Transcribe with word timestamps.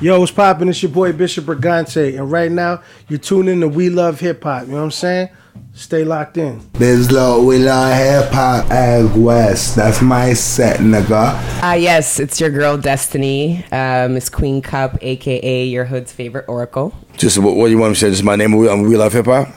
Yo, 0.00 0.20
what's 0.20 0.30
poppin'? 0.30 0.68
It's 0.68 0.80
your 0.80 0.92
boy 0.92 1.12
Bishop 1.12 1.44
Brigante, 1.44 2.16
and 2.16 2.30
right 2.30 2.52
now 2.52 2.82
you're 3.08 3.18
tuning 3.18 3.60
to 3.62 3.66
We 3.66 3.90
Love 3.90 4.20
Hip 4.20 4.44
Hop. 4.44 4.66
You 4.66 4.68
know 4.68 4.76
what 4.76 4.84
I'm 4.84 4.90
saying? 4.92 5.28
Stay 5.74 6.04
locked 6.04 6.36
in. 6.36 6.60
Biz 6.78 7.10
Low, 7.10 7.44
we 7.44 7.58
love 7.58 7.96
hip 7.96 8.32
hop 8.32 8.70
as 8.70 9.10
West. 9.16 9.74
That's 9.74 10.00
my 10.00 10.32
set, 10.34 10.78
nigga. 10.78 11.34
Ah, 11.62 11.74
yes, 11.74 12.20
it's 12.20 12.40
your 12.40 12.50
girl 12.50 12.76
Destiny, 12.76 13.64
uh, 13.72 14.06
Miss 14.08 14.28
Queen 14.28 14.62
Cup, 14.62 14.98
aka 15.02 15.64
your 15.64 15.84
hood's 15.84 16.12
favorite 16.12 16.44
oracle. 16.48 16.94
Just 17.16 17.38
what, 17.38 17.56
what 17.56 17.70
you 17.70 17.78
want 17.78 17.90
me 17.90 17.94
to 17.94 18.00
say? 18.00 18.10
Just 18.10 18.22
my 18.22 18.36
name. 18.36 18.56
We, 18.56 18.68
um, 18.68 18.82
we 18.82 18.96
love 18.96 19.12
hip 19.12 19.26
hop. 19.26 19.48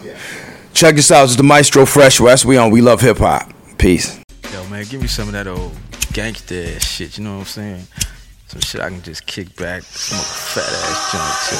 Check 0.73 0.95
this 0.95 1.11
out. 1.11 1.25
It's 1.25 1.35
the 1.35 1.43
Maestro 1.43 1.85
Fresh 1.85 2.19
Wes. 2.19 2.43
We 2.43 2.57
on 2.57 2.71
We 2.71 2.81
Love 2.81 3.01
Hip 3.01 3.17
Hop. 3.17 3.51
Peace. 3.77 4.19
Yo, 4.51 4.65
man, 4.69 4.85
give 4.85 5.01
me 5.01 5.07
some 5.07 5.27
of 5.27 5.33
that 5.33 5.45
old 5.45 5.75
gangster 6.13 6.79
shit. 6.79 7.19
You 7.19 7.25
know 7.25 7.33
what 7.33 7.41
I'm 7.41 7.45
saying? 7.45 7.87
Some 8.51 8.59
shit 8.59 8.81
I 8.81 8.89
can 8.89 9.01
just 9.01 9.25
kick 9.25 9.55
back, 9.55 9.81
smoke 9.83 10.19
a 10.19 10.25
fat 10.51 10.67
ass 10.67 11.07
joint 11.07 11.39
too. 11.47 11.55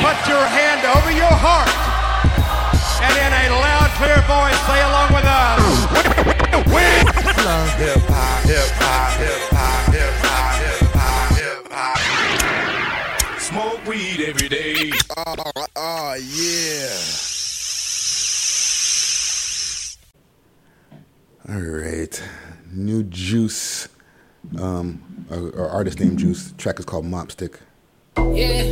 Put 0.00 0.16
your 0.24 0.40
hand 0.40 0.88
over 0.88 1.12
your 1.12 1.36
heart 1.36 1.68
and 3.04 3.12
in 3.12 3.32
a 3.52 3.60
loud, 3.60 3.92
clear 4.00 4.24
voice 4.24 4.56
say 4.64 4.80
along 4.88 5.12
with 5.12 5.28
us. 5.28 5.60
Hip 7.76 8.00
hop, 8.08 8.48
hip 8.48 8.72
hop, 8.80 9.12
hip 9.20 9.52
hop, 9.52 9.92
hip 9.92 10.16
hop, 10.22 10.56
hip 10.64 10.88
hop, 10.96 11.28
hip 11.36 11.68
hop. 11.70 13.38
Smoke 13.38 13.84
weed 13.86 14.24
every 14.26 14.48
day. 14.48 14.92
Oh, 15.14 15.34
oh 15.76 16.14
yeah. 16.14 17.41
All 21.48 21.60
right, 21.60 22.22
new 22.70 23.02
Juice, 23.04 23.88
um, 24.60 25.02
or, 25.30 25.50
or 25.50 25.68
artist 25.68 25.98
named 26.00 26.18
Juice. 26.18 26.52
Track 26.56 26.78
is 26.78 26.84
called 26.84 27.04
Mopstick. 27.04 27.56
Yeah. 28.16 28.62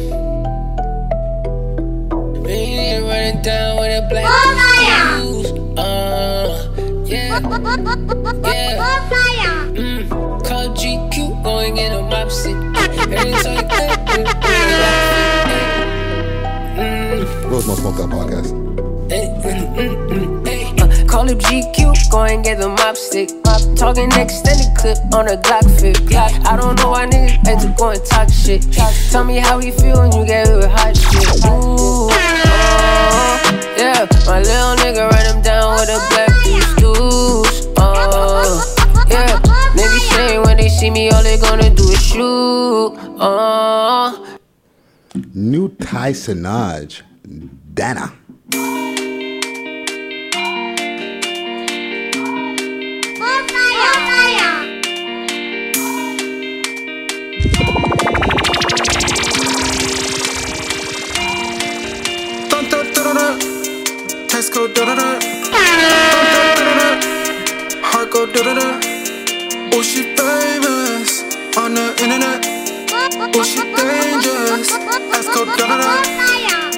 Been 2.45 3.05
running 3.05 3.43
down 3.43 3.79
with 3.81 4.05
a 4.05 4.07
black 4.09 4.27
shoes. 5.21 5.51
Uh, 5.79 7.05
yeah. 7.07 7.41
Yeah. 7.41 8.79
Mm. 9.75 10.09
Call 10.45 10.69
GQ, 10.77 11.43
going 11.43 11.77
in 11.77 11.93
a 11.93 12.03
mop 12.03 12.31
stick. 12.31 12.55
Every 12.55 13.33
time 13.33 13.57
you 13.57 13.69
click, 13.69 14.07
click, 14.07 14.27
Mm. 16.81 17.51
World's 17.51 17.67
most 17.67 17.81
smoked 17.81 17.99
out 18.01 18.11
podcast. 18.11 18.51
Hey, 19.11 19.27
mm, 19.43 19.75
mm, 19.75 20.09
mm, 20.09 20.47
hey. 20.47 20.63
Uh, 20.81 21.07
Call 21.09 21.29
up 21.29 21.39
GQ, 21.39 21.80
go 22.11 22.25
and 22.25 22.45
get 22.45 22.59
the 22.59 22.69
mop 22.69 22.97
stick. 22.97 23.31
Talking 23.77 24.11
extended 24.13 24.77
clip 24.77 24.99
on 25.15 25.29
a 25.29 25.37
Glock 25.37 25.65
fit. 25.81 25.97
I 26.15 26.57
don't 26.57 26.77
know 26.79 26.91
why 26.91 27.07
niggas 27.07 27.45
like 27.47 27.61
to 27.63 27.75
go 27.79 27.91
and 27.91 28.05
talk 28.05 28.29
shit. 28.29 28.67
Tell 29.11 29.25
me 29.25 29.39
how 29.39 29.59
he 29.59 29.71
feel 29.71 29.97
when 30.01 30.13
you 30.13 30.27
get 30.27 30.49
hit 30.49 30.57
with 30.57 30.71
hot 30.71 30.97
shit. 30.97 31.27
Ooh, 31.47 32.11
oh, 32.11 32.11
yeah, 33.79 34.07
my 34.27 34.41
little 34.41 34.77
nigga 34.83 35.09
run 35.11 35.25
him 35.37 35.43
down 35.43 35.79
with 35.79 35.89
a 35.89 35.99
black 36.11 36.33
deuce 36.45 36.75
deuce. 36.77 37.69
Oh, 37.79 38.61
yeah, 39.09 39.41
niggas 39.73 40.09
say 40.11 40.39
when 40.39 40.57
they 40.57 40.69
see 40.69 40.91
me, 40.91 41.11
all 41.11 41.23
they 41.23 41.39
gonna 41.39 41.71
do 41.71 41.85
is 41.85 42.03
shoot. 42.03 42.93
Oh. 43.23 44.39
New 45.35 45.69
Ty 45.69 46.13
Sinaj, 46.13 47.03
Dana. 47.75 48.13
Chest 64.41 64.55
go 64.55 64.67
da 64.69 64.87
da 64.87 64.95
da. 64.95 65.21
Heart 67.83 68.11
go 68.11 68.25
da 68.25 68.43
da 68.43 68.55
da. 68.55 68.81
Oh, 69.75 69.83
she 69.83 70.03
famous 70.17 71.25
on 71.59 71.75
the 71.75 71.87
internet. 72.03 72.47
Oh, 73.37 73.43
she 73.43 73.61
dangerous. 73.77 74.71
Ass 75.13 75.27
go 75.35 75.45
da 75.45 75.67
da 75.67 75.77
da. 75.77 76.70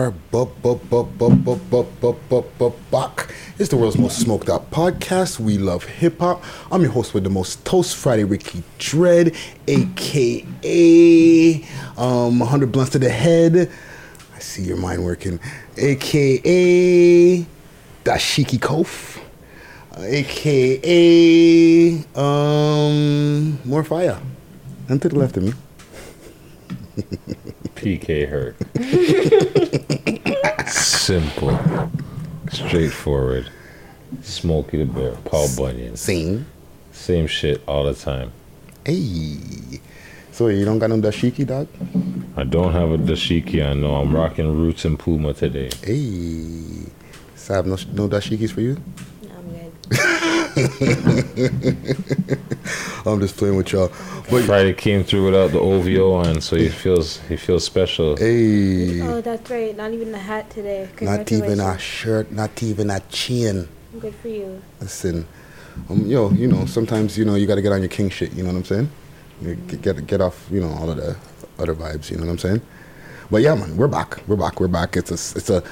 Are 0.00 0.10
bu- 0.30 0.46
bu- 0.62 0.76
bu- 0.90 1.04
bu- 1.04 1.30
bu- 1.30 1.56
bu- 1.70 1.86
bu- 2.00 2.16
bu- 2.28 2.44
bu- 2.58 2.72
back. 2.90 3.32
It's 3.58 3.68
the 3.68 3.76
world's 3.76 3.98
most 3.98 4.18
smoked 4.18 4.48
out 4.48 4.70
podcast. 4.70 5.38
We 5.38 5.58
love 5.58 5.84
hip 5.84 6.20
hop. 6.20 6.42
I'm 6.72 6.80
your 6.82 6.92
host 6.92 7.12
with 7.12 7.24
the 7.24 7.30
most 7.30 7.62
toast 7.66 7.96
Friday, 7.96 8.24
Ricky 8.24 8.62
Dread, 8.78 9.34
aka 9.68 11.64
um 11.98 12.38
100 12.38 12.72
blunts 12.72 12.92
to 12.92 12.98
the 12.98 13.10
head. 13.10 13.70
I 14.34 14.38
see 14.38 14.62
your 14.62 14.78
mind 14.78 15.04
working, 15.04 15.38
aka 15.76 17.44
Dashiki 18.04 18.58
Kof, 18.58 19.18
aka 19.98 21.92
um 22.16 23.58
fire. 23.84 24.18
And 24.88 25.00
to 25.02 25.08
the 25.10 25.18
left 25.18 25.36
of 25.36 25.42
me. 25.44 25.52
PK 27.80 28.28
Herc. 28.28 28.56
Simple. 30.68 31.58
Straightforward. 32.50 33.50
Smokey 34.22 34.78
the 34.78 34.84
Bear. 34.84 35.12
Paul 35.24 35.48
Bunyan. 35.56 35.96
Same. 35.96 36.46
Same 36.92 37.26
shit 37.26 37.62
all 37.66 37.84
the 37.84 37.94
time. 37.94 38.32
Hey. 38.84 39.80
So 40.32 40.48
you 40.48 40.64
don't 40.64 40.78
got 40.78 40.90
no 40.90 40.98
dashiki, 40.98 41.46
dog? 41.46 41.68
I 42.36 42.44
don't 42.44 42.72
have 42.72 42.90
a 42.90 42.98
dashiki. 42.98 43.66
I 43.66 43.72
know 43.72 43.94
I'm 43.96 44.14
rocking 44.14 44.56
Roots 44.56 44.84
and 44.84 44.98
Puma 44.98 45.32
today. 45.32 45.70
Hey. 45.82 46.90
So 47.36 47.54
I 47.54 47.56
have 47.56 47.66
no, 47.66 47.76
no 47.92 48.08
dashikis 48.08 48.50
for 48.52 48.60
you? 48.60 48.76
I'm 53.06 53.18
just 53.20 53.36
playing 53.36 53.56
with 53.56 53.72
y'all. 53.72 53.88
But 54.30 54.44
Friday 54.44 54.72
came 54.74 55.02
through 55.04 55.24
without 55.24 55.50
the 55.50 55.58
OVO 55.60 56.12
on, 56.12 56.40
so 56.40 56.56
he 56.56 56.68
feels 56.68 57.18
he 57.28 57.36
feels 57.36 57.64
special. 57.64 58.16
hey, 58.16 59.00
Oh, 59.02 59.20
that's 59.20 59.50
right. 59.50 59.76
Not 59.76 59.92
even 59.92 60.14
a 60.14 60.18
hat 60.18 60.50
today. 60.50 60.88
not 61.00 61.30
even 61.32 61.60
a 61.60 61.78
shirt, 61.78 62.30
not 62.30 62.62
even 62.62 62.90
a 62.90 63.00
chain. 63.10 63.68
Good 63.98 64.14
for 64.16 64.28
you. 64.28 64.62
Listen, 64.80 65.26
um, 65.88 66.06
yo, 66.06 66.30
you 66.30 66.46
know, 66.46 66.66
sometimes 66.66 67.18
you 67.18 67.24
know 67.24 67.34
you 67.34 67.46
got 67.46 67.56
to 67.56 67.62
get 67.62 67.72
on 67.72 67.80
your 67.80 67.88
king 67.88 68.10
shit. 68.10 68.32
You 68.32 68.42
know 68.44 68.50
what 68.50 68.58
I'm 68.58 68.64
saying? 68.64 68.90
You 69.42 69.54
Get, 69.56 69.82
get 69.82 70.06
get 70.06 70.20
off, 70.20 70.46
you 70.50 70.60
know, 70.60 70.70
all 70.70 70.90
of 70.90 70.96
the 70.98 71.16
other 71.58 71.74
vibes. 71.74 72.10
You 72.10 72.18
know 72.18 72.26
what 72.26 72.32
I'm 72.32 72.38
saying? 72.38 72.60
But 73.30 73.42
yeah, 73.42 73.54
man, 73.54 73.76
we're 73.76 73.86
back. 73.86 74.20
We're 74.26 74.34
back. 74.34 74.58
We're 74.58 74.66
back. 74.66 74.96
It's 74.96 75.10
a 75.12 75.38
it's 75.38 75.50
a 75.50 75.62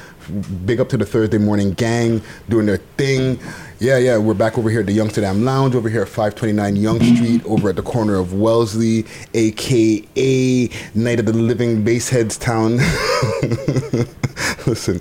big 0.65 0.79
up 0.79 0.89
to 0.91 0.97
the 0.97 1.05
Thursday 1.05 1.39
morning 1.39 1.73
gang 1.73 2.23
doing 2.49 2.67
their 2.67 2.77
thing. 2.97 3.41
Yeah, 3.81 3.99
yeah, 3.99 4.17
we're 4.17 4.35
back 4.35 4.57
over 4.57 4.71
here 4.71 4.81
at 4.81 4.87
the 4.87 4.97
Youngsterdam 4.97 5.43
Lounge 5.43 5.75
over 5.75 5.89
here 5.89 6.03
at 6.03 6.09
529 6.09 6.77
Yonge 6.77 7.17
Street 7.17 7.45
over 7.47 7.71
at 7.71 7.77
the 7.77 7.83
corner 7.83 8.15
of 8.15 8.33
Wellesley, 8.33 9.07
aka 9.35 10.71
Night 10.95 11.19
of 11.19 11.27
the 11.27 11.33
Living 11.33 11.83
Baseheads 11.83 12.39
Town. 12.39 12.77
Listen, 14.69 15.01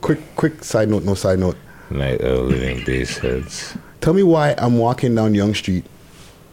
quick 0.00 0.18
quick 0.34 0.64
side 0.64 0.88
note, 0.88 1.04
no 1.04 1.14
side 1.14 1.38
note. 1.38 1.56
Night 1.90 2.20
of 2.20 2.36
the 2.36 2.42
Living 2.42 2.84
Bass 2.84 3.16
Heads. 3.18 3.76
Tell 4.00 4.12
me 4.12 4.24
why 4.24 4.56
I'm 4.58 4.78
walking 4.78 5.14
down 5.14 5.36
Yonge 5.36 5.58
Street, 5.58 5.84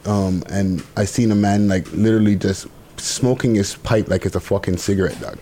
um, 0.06 0.44
and 0.52 0.84
I 0.96 1.06
seen 1.06 1.32
a 1.32 1.36
man 1.36 1.68
like 1.68 1.92
literally 1.92 2.36
just 2.36 2.68
smoking 3.04 3.56
his 3.56 3.76
pipe 3.76 4.08
like 4.10 4.26
it's 4.26 4.36
a 4.36 4.40
fucking 4.40 4.78
cigarette, 4.78 5.20
dog. 5.20 5.38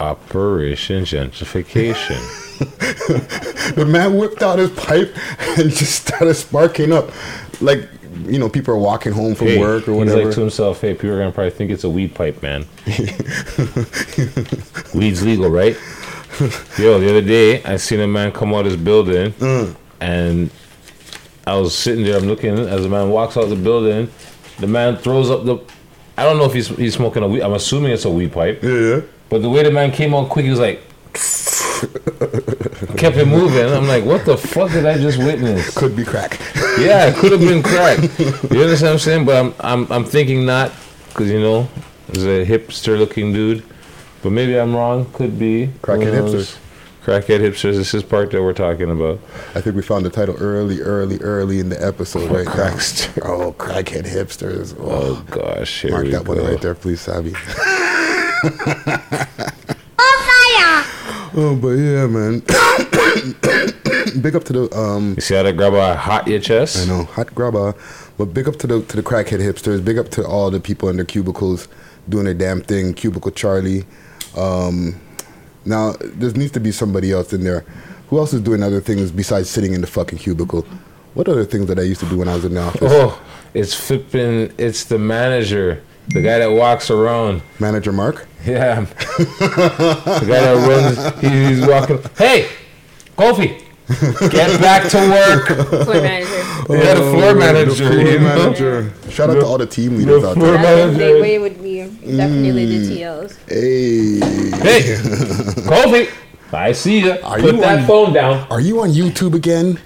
Operation 0.00 1.04
Gentrification. 1.04 2.20
The 3.74 3.84
man 3.86 4.16
whipped 4.18 4.42
out 4.42 4.58
his 4.58 4.70
pipe 4.70 5.12
and 5.58 5.70
just 5.70 6.06
started 6.06 6.34
sparking 6.34 6.92
up, 6.92 7.10
like 7.60 7.88
you 8.26 8.38
know, 8.38 8.48
people 8.48 8.74
are 8.74 8.78
walking 8.78 9.10
home 9.12 9.34
from 9.34 9.48
Hey, 9.48 9.58
work 9.58 9.88
or 9.88 9.94
whatever. 9.94 10.18
he's 10.18 10.26
like 10.26 10.34
to 10.34 10.40
himself, 10.40 10.80
hey, 10.82 10.92
people 10.94 11.10
are 11.10 11.18
gonna 11.18 11.32
probably 11.32 11.50
think 11.50 11.70
it's 11.72 11.82
a 11.84 11.88
weed 11.90 12.14
pipe, 12.14 12.42
man. 12.42 12.66
Weed's 14.94 15.24
legal, 15.24 15.48
right? 15.50 15.76
Yo, 16.78 16.98
the 17.00 17.08
other 17.10 17.22
day 17.22 17.62
I 17.64 17.76
seen 17.76 18.00
a 18.00 18.06
man 18.06 18.30
come 18.32 18.54
out 18.54 18.64
his 18.66 18.76
building 18.76 19.32
Mm. 19.32 19.74
and 20.00 20.50
I 21.46 21.56
was 21.56 21.74
sitting 21.76 22.04
there, 22.04 22.16
I'm 22.18 22.24
looking 22.26 22.58
as 22.58 22.82
the 22.82 22.88
man 22.88 23.10
walks 23.10 23.36
out 23.36 23.48
the 23.48 23.56
building, 23.56 24.10
The 24.58 24.66
man 24.68 24.96
throws 24.98 25.30
up 25.30 25.44
the. 25.44 25.58
I 26.16 26.22
don't 26.24 26.38
know 26.38 26.44
if 26.44 26.52
he's 26.52 26.68
he's 26.68 26.94
smoking 26.94 27.22
a 27.22 27.28
weed. 27.28 27.42
I'm 27.42 27.52
assuming 27.54 27.92
it's 27.92 28.04
a 28.04 28.10
weed 28.10 28.32
pipe. 28.32 28.62
Yeah, 28.62 28.70
yeah. 28.70 29.00
But 29.28 29.42
the 29.42 29.50
way 29.50 29.62
the 29.62 29.70
man 29.70 29.90
came 29.90 30.14
on 30.14 30.28
quick, 30.28 30.44
he 30.44 30.50
was 30.50 30.60
like. 30.60 30.80
kept 32.96 33.16
it 33.16 33.26
moving. 33.26 33.66
I'm 33.72 33.86
like, 33.86 34.04
what 34.04 34.24
the 34.24 34.36
fuck 34.36 34.70
did 34.72 34.86
I 34.86 34.98
just 34.98 35.18
witness? 35.18 35.76
Could 35.76 35.94
be 35.94 36.04
crack. 36.04 36.40
Yeah, 36.78 37.06
it 37.06 37.16
could 37.16 37.32
have 37.32 37.40
been 37.40 37.62
crack. 37.72 37.98
You 38.18 38.62
understand 38.62 38.82
what 38.82 38.92
I'm 38.92 38.98
saying? 38.98 39.24
But 39.24 39.36
I'm 39.36 39.54
I'm 39.60 39.92
I'm 39.92 40.04
thinking 40.04 40.44
not 40.44 40.72
because 41.08 41.30
you 41.30 41.40
know 41.40 41.68
he's 42.12 42.24
a 42.24 42.44
hipster 42.44 42.98
looking 42.98 43.32
dude. 43.32 43.64
But 44.22 44.30
maybe 44.32 44.58
I'm 44.58 44.74
wrong. 44.74 45.06
Could 45.12 45.38
be 45.38 45.68
Crackhead 45.82 46.14
hipsters. 46.14 46.56
Crackhead 47.04 47.40
hipsters. 47.40 47.76
This 47.76 47.92
is 47.92 48.02
part 48.02 48.30
that 48.30 48.42
we're 48.42 48.54
talking 48.54 48.90
about. 48.90 49.18
I 49.54 49.60
think 49.60 49.76
we 49.76 49.82
found 49.82 50.06
the 50.06 50.10
title 50.10 50.36
early, 50.38 50.80
early, 50.80 51.18
early 51.18 51.60
in 51.60 51.68
the 51.68 51.86
episode 51.86 52.30
right 52.30 52.46
now. 52.46 52.52
Crackster. 52.52 53.20
Oh, 53.22 53.52
crackhead 53.52 54.06
hipsters. 54.06 54.74
Oh 54.80 55.22
gosh, 55.30 55.82
here 55.82 55.90
Mark 55.90 56.04
we 56.04 56.10
that 56.12 56.24
go. 56.24 56.34
one 56.34 56.42
right 56.42 56.58
there, 56.62 56.74
please, 56.74 57.02
Savvy. 57.02 57.34
oh, 57.36 57.40
fire. 59.98 61.30
Oh 61.36 61.54
but 61.60 61.72
yeah, 61.72 62.06
man. 62.06 62.40
big 64.22 64.34
up 64.34 64.44
to 64.44 64.54
the 64.54 64.74
um. 64.74 65.12
You 65.16 65.20
see 65.20 65.34
how 65.34 65.42
that 65.42 65.58
grab 65.58 65.74
a 65.74 65.94
hot 65.94 66.26
your 66.26 66.40
chest? 66.40 66.78
I 66.78 66.86
know, 66.90 67.04
hot 67.04 67.34
grabber. 67.34 67.74
But 68.16 68.32
big 68.32 68.48
up 68.48 68.56
to 68.60 68.66
the 68.66 68.82
to 68.82 68.96
the 68.96 69.02
crackhead 69.02 69.40
hipsters. 69.40 69.84
Big 69.84 69.98
up 69.98 70.08
to 70.12 70.26
all 70.26 70.50
the 70.50 70.58
people 70.58 70.88
in 70.88 70.96
their 70.96 71.04
cubicles 71.04 71.68
doing 72.08 72.24
their 72.24 72.32
damn 72.32 72.62
thing. 72.62 72.94
Cubicle 72.94 73.30
Charlie. 73.30 73.84
Um, 74.38 74.98
now 75.64 75.92
there 76.00 76.30
needs 76.32 76.52
to 76.52 76.60
be 76.60 76.72
somebody 76.72 77.12
else 77.12 77.32
in 77.32 77.44
there. 77.44 77.64
Who 78.08 78.18
else 78.18 78.32
is 78.32 78.40
doing 78.42 78.62
other 78.62 78.80
things 78.80 79.10
besides 79.10 79.48
sitting 79.48 79.72
in 79.72 79.80
the 79.80 79.86
fucking 79.86 80.18
cubicle? 80.18 80.62
What 81.14 81.28
other 81.28 81.44
things 81.44 81.66
that 81.66 81.78
I 81.78 81.82
used 81.82 82.00
to 82.00 82.08
do 82.08 82.18
when 82.18 82.28
I 82.28 82.34
was 82.34 82.44
in 82.44 82.54
the 82.54 82.60
office? 82.60 82.82
Oh, 82.82 83.20
it's 83.54 83.74
flipping. 83.74 84.52
It's 84.58 84.84
the 84.84 84.98
manager, 84.98 85.82
the 86.08 86.22
guy 86.22 86.38
that 86.38 86.48
walks 86.50 86.90
around. 86.90 87.42
Manager 87.60 87.92
Mark. 87.92 88.26
Yeah, 88.44 88.80
the 89.18 90.24
guy 90.28 90.40
that 90.40 90.68
runs. 90.68 91.20
He's 91.20 91.66
walking. 91.66 91.98
Hey, 92.16 92.50
Kofi, 93.16 93.63
get 93.88 94.60
back 94.60 94.90
to 94.90 94.98
work. 94.98 95.46
Floor 95.68 95.96
oh, 95.96 96.02
manager. 96.02 96.44
Yeah, 96.68 96.94
the 96.94 97.00
floor 97.00 97.24
oh, 97.24 97.34
manager. 97.34 97.70
The 97.70 97.76
floor 97.76 97.92
you 97.92 98.18
know? 98.18 98.24
manager. 98.24 98.92
Shout 99.10 99.30
out 99.30 99.34
to 99.34 99.44
all 99.44 99.58
the 99.58 99.66
team 99.66 99.98
leaders 99.98 100.22
the 100.22 100.28
out 100.30 100.34
floor 100.34 100.52
there. 100.52 100.62
That's 100.62 100.96
manager. 100.96 101.14
the 101.14 101.20
way 101.20 101.34
it 101.34 101.40
would 101.40 101.62
be. 101.62 101.82
Definitely 101.82 102.78
the 102.78 102.78
mm. 102.78 102.96
TLs. 102.96 103.36
Hey. 103.48 104.18
Hey, 104.62 104.96
Kofi, 105.68 106.10
I 106.52 106.72
see 106.72 107.00
you. 107.00 107.12
Are 107.22 107.38
Put 107.38 107.54
you 107.54 107.60
that 107.60 107.80
on- 107.80 107.86
phone 107.86 108.12
down. 108.14 108.46
Are 108.50 108.60
you 108.60 108.80
on 108.80 108.90
YouTube 108.90 109.34
again? 109.34 109.78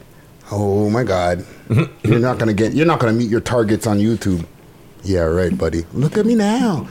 Oh 0.50 0.88
my 0.88 1.02
God! 1.04 1.44
you're 2.02 2.20
not 2.20 2.38
gonna 2.38 2.54
get. 2.54 2.72
You're 2.72 2.86
not 2.86 3.00
gonna 3.00 3.12
meet 3.12 3.28
your 3.28 3.40
targets 3.40 3.86
on 3.86 3.98
YouTube. 3.98 4.46
Yeah, 5.02 5.20
right, 5.20 5.56
buddy. 5.56 5.84
Look 5.92 6.16
at 6.16 6.24
me 6.26 6.34
now. 6.34 6.88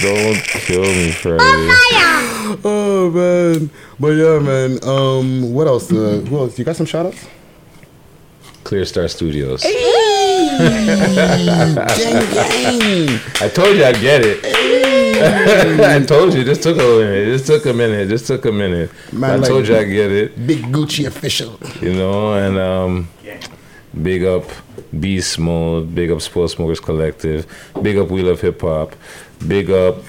Don't 0.00 0.42
kill 0.42 0.82
me, 0.82 1.10
Freddie. 1.12 1.40
Oh 2.62 3.10
man, 3.10 3.70
but 3.98 4.10
yeah, 4.10 4.38
man. 4.38 4.78
Um, 4.84 5.52
what 5.52 5.66
else? 5.66 5.90
Uh, 5.90 6.22
who 6.28 6.38
else? 6.38 6.58
You 6.58 6.64
got 6.64 6.76
some 6.76 6.86
shout 6.86 7.06
outs? 7.06 7.26
Clear 8.64 8.84
Star 8.84 9.08
Studios. 9.08 9.62
gang, 9.62 9.70
gang. 11.74 13.20
I 13.40 13.50
told 13.52 13.76
you 13.76 13.84
I'd 13.84 14.00
get 14.00 14.22
it. 14.24 14.44
I 15.80 16.04
told 16.04 16.34
you. 16.34 16.44
This 16.44 16.62
took 16.62 16.76
a 16.76 16.80
minute. 16.80 17.24
This 17.26 17.46
took 17.46 17.66
a 17.66 17.72
minute. 17.72 18.08
This 18.08 18.26
took 18.26 18.44
a 18.44 18.52
minute. 18.52 18.90
Man, 19.12 19.42
I 19.42 19.46
told 19.46 19.66
you 19.66 19.76
I'd 19.76 19.84
get 19.84 20.10
it. 20.12 20.46
Big 20.46 20.62
Gucci 20.64 21.06
official. 21.06 21.58
You 21.80 21.94
know, 21.94 22.34
and 22.34 22.58
um, 22.58 23.08
big 24.02 24.24
up 24.24 24.44
Beast 24.98 25.38
Mode. 25.38 25.94
Big 25.94 26.10
up 26.10 26.20
Sports 26.20 26.54
Smokers 26.54 26.80
Collective. 26.80 27.46
Big 27.82 27.96
up 27.96 28.10
We 28.10 28.22
Love 28.22 28.40
Hip 28.40 28.60
Hop. 28.62 28.94
Big 29.46 29.70
up 29.70 30.02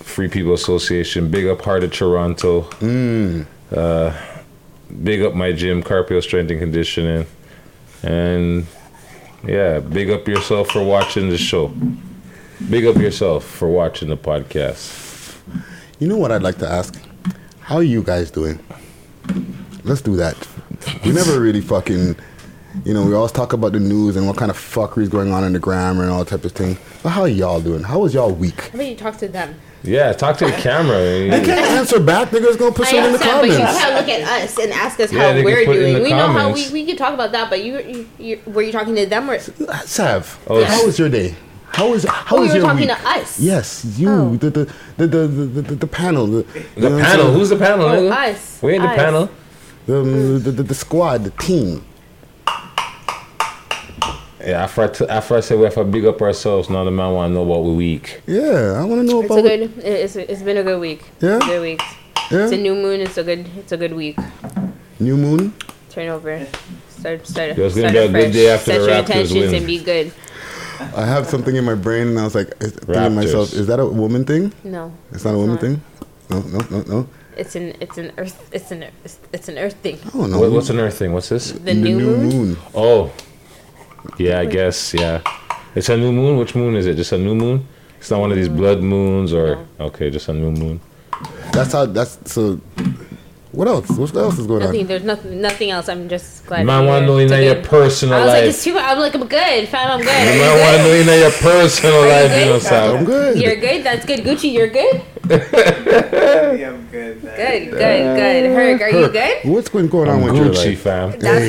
Free 0.00 0.28
People 0.28 0.54
Association. 0.54 1.30
Big 1.30 1.46
up 1.46 1.62
Heart 1.62 1.84
of 1.84 1.92
Toronto. 1.92 2.62
Mm. 2.80 3.46
Uh, 3.74 4.12
big 5.02 5.22
up 5.22 5.34
my 5.34 5.52
gym, 5.52 5.82
Carpio 5.82 6.20
Strength 6.20 6.50
and 6.50 6.60
Conditioning. 6.60 7.26
And 8.02 8.66
yeah, 9.46 9.80
big 9.80 10.10
up 10.10 10.26
yourself 10.28 10.70
for 10.70 10.82
watching 10.82 11.28
the 11.28 11.38
show. 11.38 11.72
Big 12.70 12.86
up 12.86 12.96
yourself 12.96 13.44
for 13.44 13.68
watching 13.68 14.08
the 14.08 14.16
podcast. 14.16 15.36
You 15.98 16.08
know 16.08 16.16
what 16.16 16.32
I'd 16.32 16.42
like 16.42 16.58
to 16.58 16.68
ask? 16.68 16.98
How 17.60 17.76
are 17.76 17.82
you 17.82 18.02
guys 18.02 18.30
doing? 18.30 18.58
Let's 19.84 20.00
do 20.00 20.16
that. 20.16 20.36
We 21.04 21.12
never 21.12 21.40
really 21.40 21.60
fucking, 21.60 22.16
you 22.84 22.94
know, 22.94 23.04
we 23.06 23.14
always 23.14 23.32
talk 23.32 23.52
about 23.52 23.72
the 23.72 23.80
news 23.80 24.16
and 24.16 24.26
what 24.26 24.36
kind 24.36 24.50
of 24.50 24.56
fuckery 24.56 25.02
is 25.02 25.08
going 25.08 25.32
on 25.32 25.44
in 25.44 25.52
the 25.52 25.58
grammar 25.58 26.02
and 26.02 26.12
all 26.12 26.24
type 26.24 26.44
of 26.44 26.52
thing. 26.52 26.76
But 27.02 27.10
how 27.10 27.22
are 27.22 27.28
y'all 27.28 27.60
doing? 27.60 27.82
How 27.82 28.00
was 28.00 28.14
y'all 28.14 28.32
week? 28.32 28.60
How 28.60 28.68
about 28.74 28.86
you 28.86 28.96
talk 28.96 29.16
to 29.18 29.28
them? 29.28 29.54
Yeah, 29.82 30.12
talk 30.12 30.36
to 30.38 30.46
the 30.46 30.52
camera. 30.52 30.96
They 31.30 31.44
can't 31.44 31.70
answer 31.78 32.00
back. 32.00 32.30
They're 32.30 32.40
just 32.40 32.58
gonna 32.58 32.72
put 32.72 32.86
I 32.88 32.90
something 32.90 33.06
in 33.06 33.12
the 33.12 33.18
comments. 33.18 33.40
but 33.40 33.60
you 33.60 33.64
comments. 33.66 33.80
can't 33.84 33.94
look 33.94 34.08
at 34.08 34.42
us 34.42 34.58
and 34.58 34.72
ask 34.72 35.00
us 35.00 35.12
Yeah, 35.12 35.32
how 35.38 35.44
we're 35.44 35.64
put 35.64 35.76
it 35.76 35.82
in 35.82 35.90
doing. 35.90 35.94
the 35.94 36.02
We 36.02 36.10
know 36.10 36.26
how 36.28 36.52
we, 36.52 36.68
we 36.70 36.84
can 36.86 36.96
talk 36.96 37.14
about 37.14 37.32
that, 37.32 37.50
but 37.50 37.62
you, 37.64 37.78
you, 37.80 38.08
you 38.18 38.40
were 38.46 38.62
you 38.62 38.72
talking 38.72 38.94
to 38.96 39.06
them 39.06 39.30
or 39.30 39.38
Sav, 39.38 40.38
Oh, 40.48 40.64
how 40.64 40.84
was 40.84 40.98
your 40.98 41.08
day? 41.08 41.34
How 41.68 41.90
was 41.90 42.04
how 42.04 42.36
Oh, 42.36 42.40
was 42.40 42.48
you 42.48 42.54
were 42.54 42.66
your 42.66 42.66
talking 42.74 42.88
week? 42.88 42.96
to 42.98 43.08
us. 43.08 43.38
Yes, 43.38 43.84
you, 43.98 44.10
Oh. 44.10 44.36
the, 44.36 44.50
the, 44.50 44.64
the, 44.96 45.06
the, 45.06 45.26
the, 45.28 45.60
the, 45.62 45.74
the 45.76 45.86
panel. 45.86 46.26
The, 46.26 46.42
The 46.76 46.88
panel. 47.00 47.32
Who's 47.32 47.50
the 47.50 47.56
panel? 47.56 47.86
Oh, 47.86 47.96
nigga? 48.10 48.32
us. 48.34 48.60
We 48.62 48.72
ain't 48.74 48.82
the 48.82 48.88
panel. 48.88 49.30
the, 49.86 50.02
the, 50.42 50.50
the, 50.50 50.62
the 50.64 50.74
squad, 50.74 51.24
the 51.24 51.30
team? 51.30 51.84
Yeah, 54.40 54.62
after 54.64 54.82
I, 54.82 54.88
t- 54.88 55.06
after 55.08 55.36
I 55.36 55.40
said 55.40 55.58
we 55.58 55.64
have 55.64 55.74
to 55.74 55.84
big 55.84 56.04
up 56.04 56.20
ourselves, 56.20 56.68
now 56.68 56.84
the 56.84 56.90
man 56.90 57.12
want 57.14 57.30
to 57.30 57.34
know 57.34 57.42
about 57.42 57.64
we 57.64 57.74
week. 57.74 58.20
Yeah, 58.26 58.76
I 58.76 58.84
want 58.84 59.00
to 59.00 59.06
know 59.06 59.22
It's 59.22 59.30
about. 59.30 59.38
a 59.38 59.42
good. 59.42 59.78
It's 59.84 60.16
it's 60.16 60.42
been 60.42 60.58
a 60.58 60.62
good 60.62 60.78
week. 60.80 61.04
Yeah? 61.20 61.38
Good 61.40 61.62
week. 61.62 61.80
yeah? 62.30 62.44
It's 62.44 62.52
a 62.52 62.56
new 62.58 62.74
moon. 62.74 63.00
It's 63.00 63.16
a 63.16 63.24
good. 63.24 63.46
It's 63.56 63.72
a 63.72 63.76
good 63.78 63.94
week. 63.94 64.18
New 65.00 65.16
moon. 65.16 65.54
Turn 65.90 66.08
over. 66.08 66.46
Start. 66.90 67.26
Start. 67.26 67.56
Yeah, 67.56 67.64
it's 67.64 67.74
gonna 67.76 67.88
start 67.88 68.12
be 68.12 68.18
a 68.18 68.22
good 68.24 68.32
day 68.32 68.50
after 68.50 68.72
Set 68.72 68.78
the 68.78 68.84
your 68.84 68.94
Raptors 68.94 69.00
intentions 69.00 69.34
win. 69.52 69.54
and 69.54 69.66
be 69.66 69.78
good. 69.82 70.12
I 70.94 71.06
have 71.06 71.26
something 71.26 71.56
in 71.56 71.64
my 71.64 71.74
brain, 71.74 72.08
and 72.08 72.18
I 72.18 72.24
was 72.24 72.34
like, 72.34 72.48
is- 72.60 72.72
thinking 72.72 72.94
to 72.94 73.10
myself, 73.10 73.54
is 73.54 73.66
that 73.68 73.80
a 73.80 73.86
woman 73.86 74.24
thing? 74.26 74.52
No. 74.64 74.92
It's 75.12 75.24
not 75.24 75.34
a 75.34 75.38
woman 75.38 75.56
thing. 75.56 75.80
No, 76.28 76.40
no, 76.42 76.58
no, 76.70 76.82
no. 76.82 77.08
It's 77.38 77.54
an. 77.56 77.74
It's 77.80 77.96
an 77.96 78.12
earth. 78.18 78.48
It's 78.52 78.70
an. 78.70 78.84
It's, 79.04 79.18
it's 79.32 79.48
an 79.48 79.56
earth 79.56 79.76
thing. 79.76 79.98
Oh, 80.12 80.18
I 80.18 80.22
don't 80.22 80.30
know. 80.32 80.40
What, 80.40 80.52
what's 80.52 80.68
another 80.70 80.90
thing? 80.90 81.12
What's 81.14 81.30
this? 81.30 81.52
The, 81.52 81.72
new, 81.72 81.98
moon. 82.00 82.56
Oh, 82.74 83.10
yeah, 84.18 84.40
I 84.40 84.46
guess, 84.46 84.94
yeah. 84.94 85.20
It's 85.74 85.88
a 85.88 85.96
new 85.96 86.12
moon? 86.12 86.38
Which 86.38 86.54
moon 86.54 86.74
is 86.74 86.86
it? 86.86 86.94
Just 86.96 87.12
a 87.12 87.18
new 87.18 87.34
moon? 87.34 87.66
It's 87.98 88.10
not 88.10 88.20
one 88.20 88.30
of 88.30 88.36
these 88.36 88.48
mm. 88.48 88.56
blood 88.56 88.80
moons 88.82 89.32
or. 89.32 89.66
Okay, 89.80 90.10
just 90.10 90.28
a 90.28 90.32
new 90.32 90.50
moon. 90.50 90.80
That's 91.52 91.72
how. 91.72 91.86
That's 91.86 92.18
so. 92.30 92.60
What 93.56 93.68
else? 93.68 93.88
What 93.88 94.14
else 94.14 94.38
is 94.38 94.46
going 94.46 94.60
Nothing. 94.60 94.82
on? 94.82 94.86
There's 94.86 95.02
nothing. 95.02 95.40
Nothing 95.40 95.70
else. 95.70 95.88
I'm 95.88 96.10
just 96.10 96.44
glad. 96.44 96.66
Man 96.66 96.82
to 96.82 96.88
want 96.88 97.06
to 97.06 97.06
hear 97.06 97.14
know 97.16 97.18
it's 97.24 97.32
in 97.32 97.42
your 97.42 97.54
good- 97.54 97.64
personal 97.64 98.14
I 98.14 98.20
was 98.20 98.28
like, 98.34 98.44
it's 98.44 98.62
too. 98.64 98.76
I'm 98.76 98.98
like, 98.98 99.14
I'm 99.14 99.26
good, 99.26 99.68
fam. 99.68 99.90
I'm 99.92 100.00
good. 100.00 100.34
You 100.34 100.40
Man 100.44 100.60
want 100.60 100.76
to 100.76 100.82
good? 100.84 101.06
know 101.06 101.12
in 101.14 101.20
your 101.20 101.30
personal 101.32 102.02
you 102.02 102.08
life, 102.08 102.32
you 102.38 102.44
know, 102.52 102.58
Sam. 102.58 102.96
I'm 102.98 103.04
good. 103.06 103.38
You're 103.40 103.56
good. 103.56 103.82
That's 103.82 104.04
good. 104.04 104.20
Gucci, 104.20 104.52
you're 104.52 104.68
good. 104.68 105.02
Yeah, 105.26 106.68
I'm 106.70 106.86
good. 106.88 107.24
man. 107.24 107.34
Good. 107.36 107.70
Good. 107.70 108.16
Good. 108.16 108.44
Herc, 108.54 108.80
are 108.82 108.90
you 108.90 109.08
good? 109.08 109.36
What's 109.44 109.68
been 109.70 109.88
going 109.88 110.08
on 110.10 110.18
I'm 110.18 110.24
with 110.24 110.36
your 110.36 110.46
Gucci, 110.46 110.70
life? 110.70 110.80
fam. 110.80 111.18
That's 111.18 111.46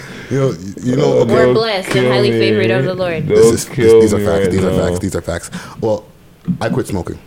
You 0.30 0.38
know, 0.38 0.50
you 0.82 0.96
know. 0.96 1.12
Okay. 1.20 1.32
We're 1.34 1.44
Don't 1.46 1.54
blessed 1.54 1.96
and 1.96 2.06
highly 2.06 2.30
me. 2.30 2.38
favored 2.38 2.70
of 2.70 2.84
the 2.84 2.94
Lord. 2.94 3.26
Don't 3.26 3.36
This 3.36 3.46
is, 3.46 3.66
this, 3.68 3.76
these 3.76 4.14
are 4.14 4.18
facts. 4.18 4.28
right 4.28 4.50
these 4.50 4.64
are 4.64 4.72
facts. 4.76 4.98
These 5.00 5.16
are 5.16 5.22
facts. 5.22 5.50
Well, 5.80 6.04
I 6.60 6.68
quit 6.68 6.86
smoking. 6.86 7.18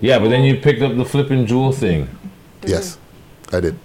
Yeah, 0.00 0.18
but 0.18 0.28
then 0.30 0.44
you 0.44 0.56
picked 0.56 0.82
up 0.82 0.96
the 0.96 1.04
flipping 1.04 1.46
Juul 1.46 1.74
thing. 1.74 2.08
Yes, 2.64 2.98
I 3.52 3.60
did. 3.60 3.78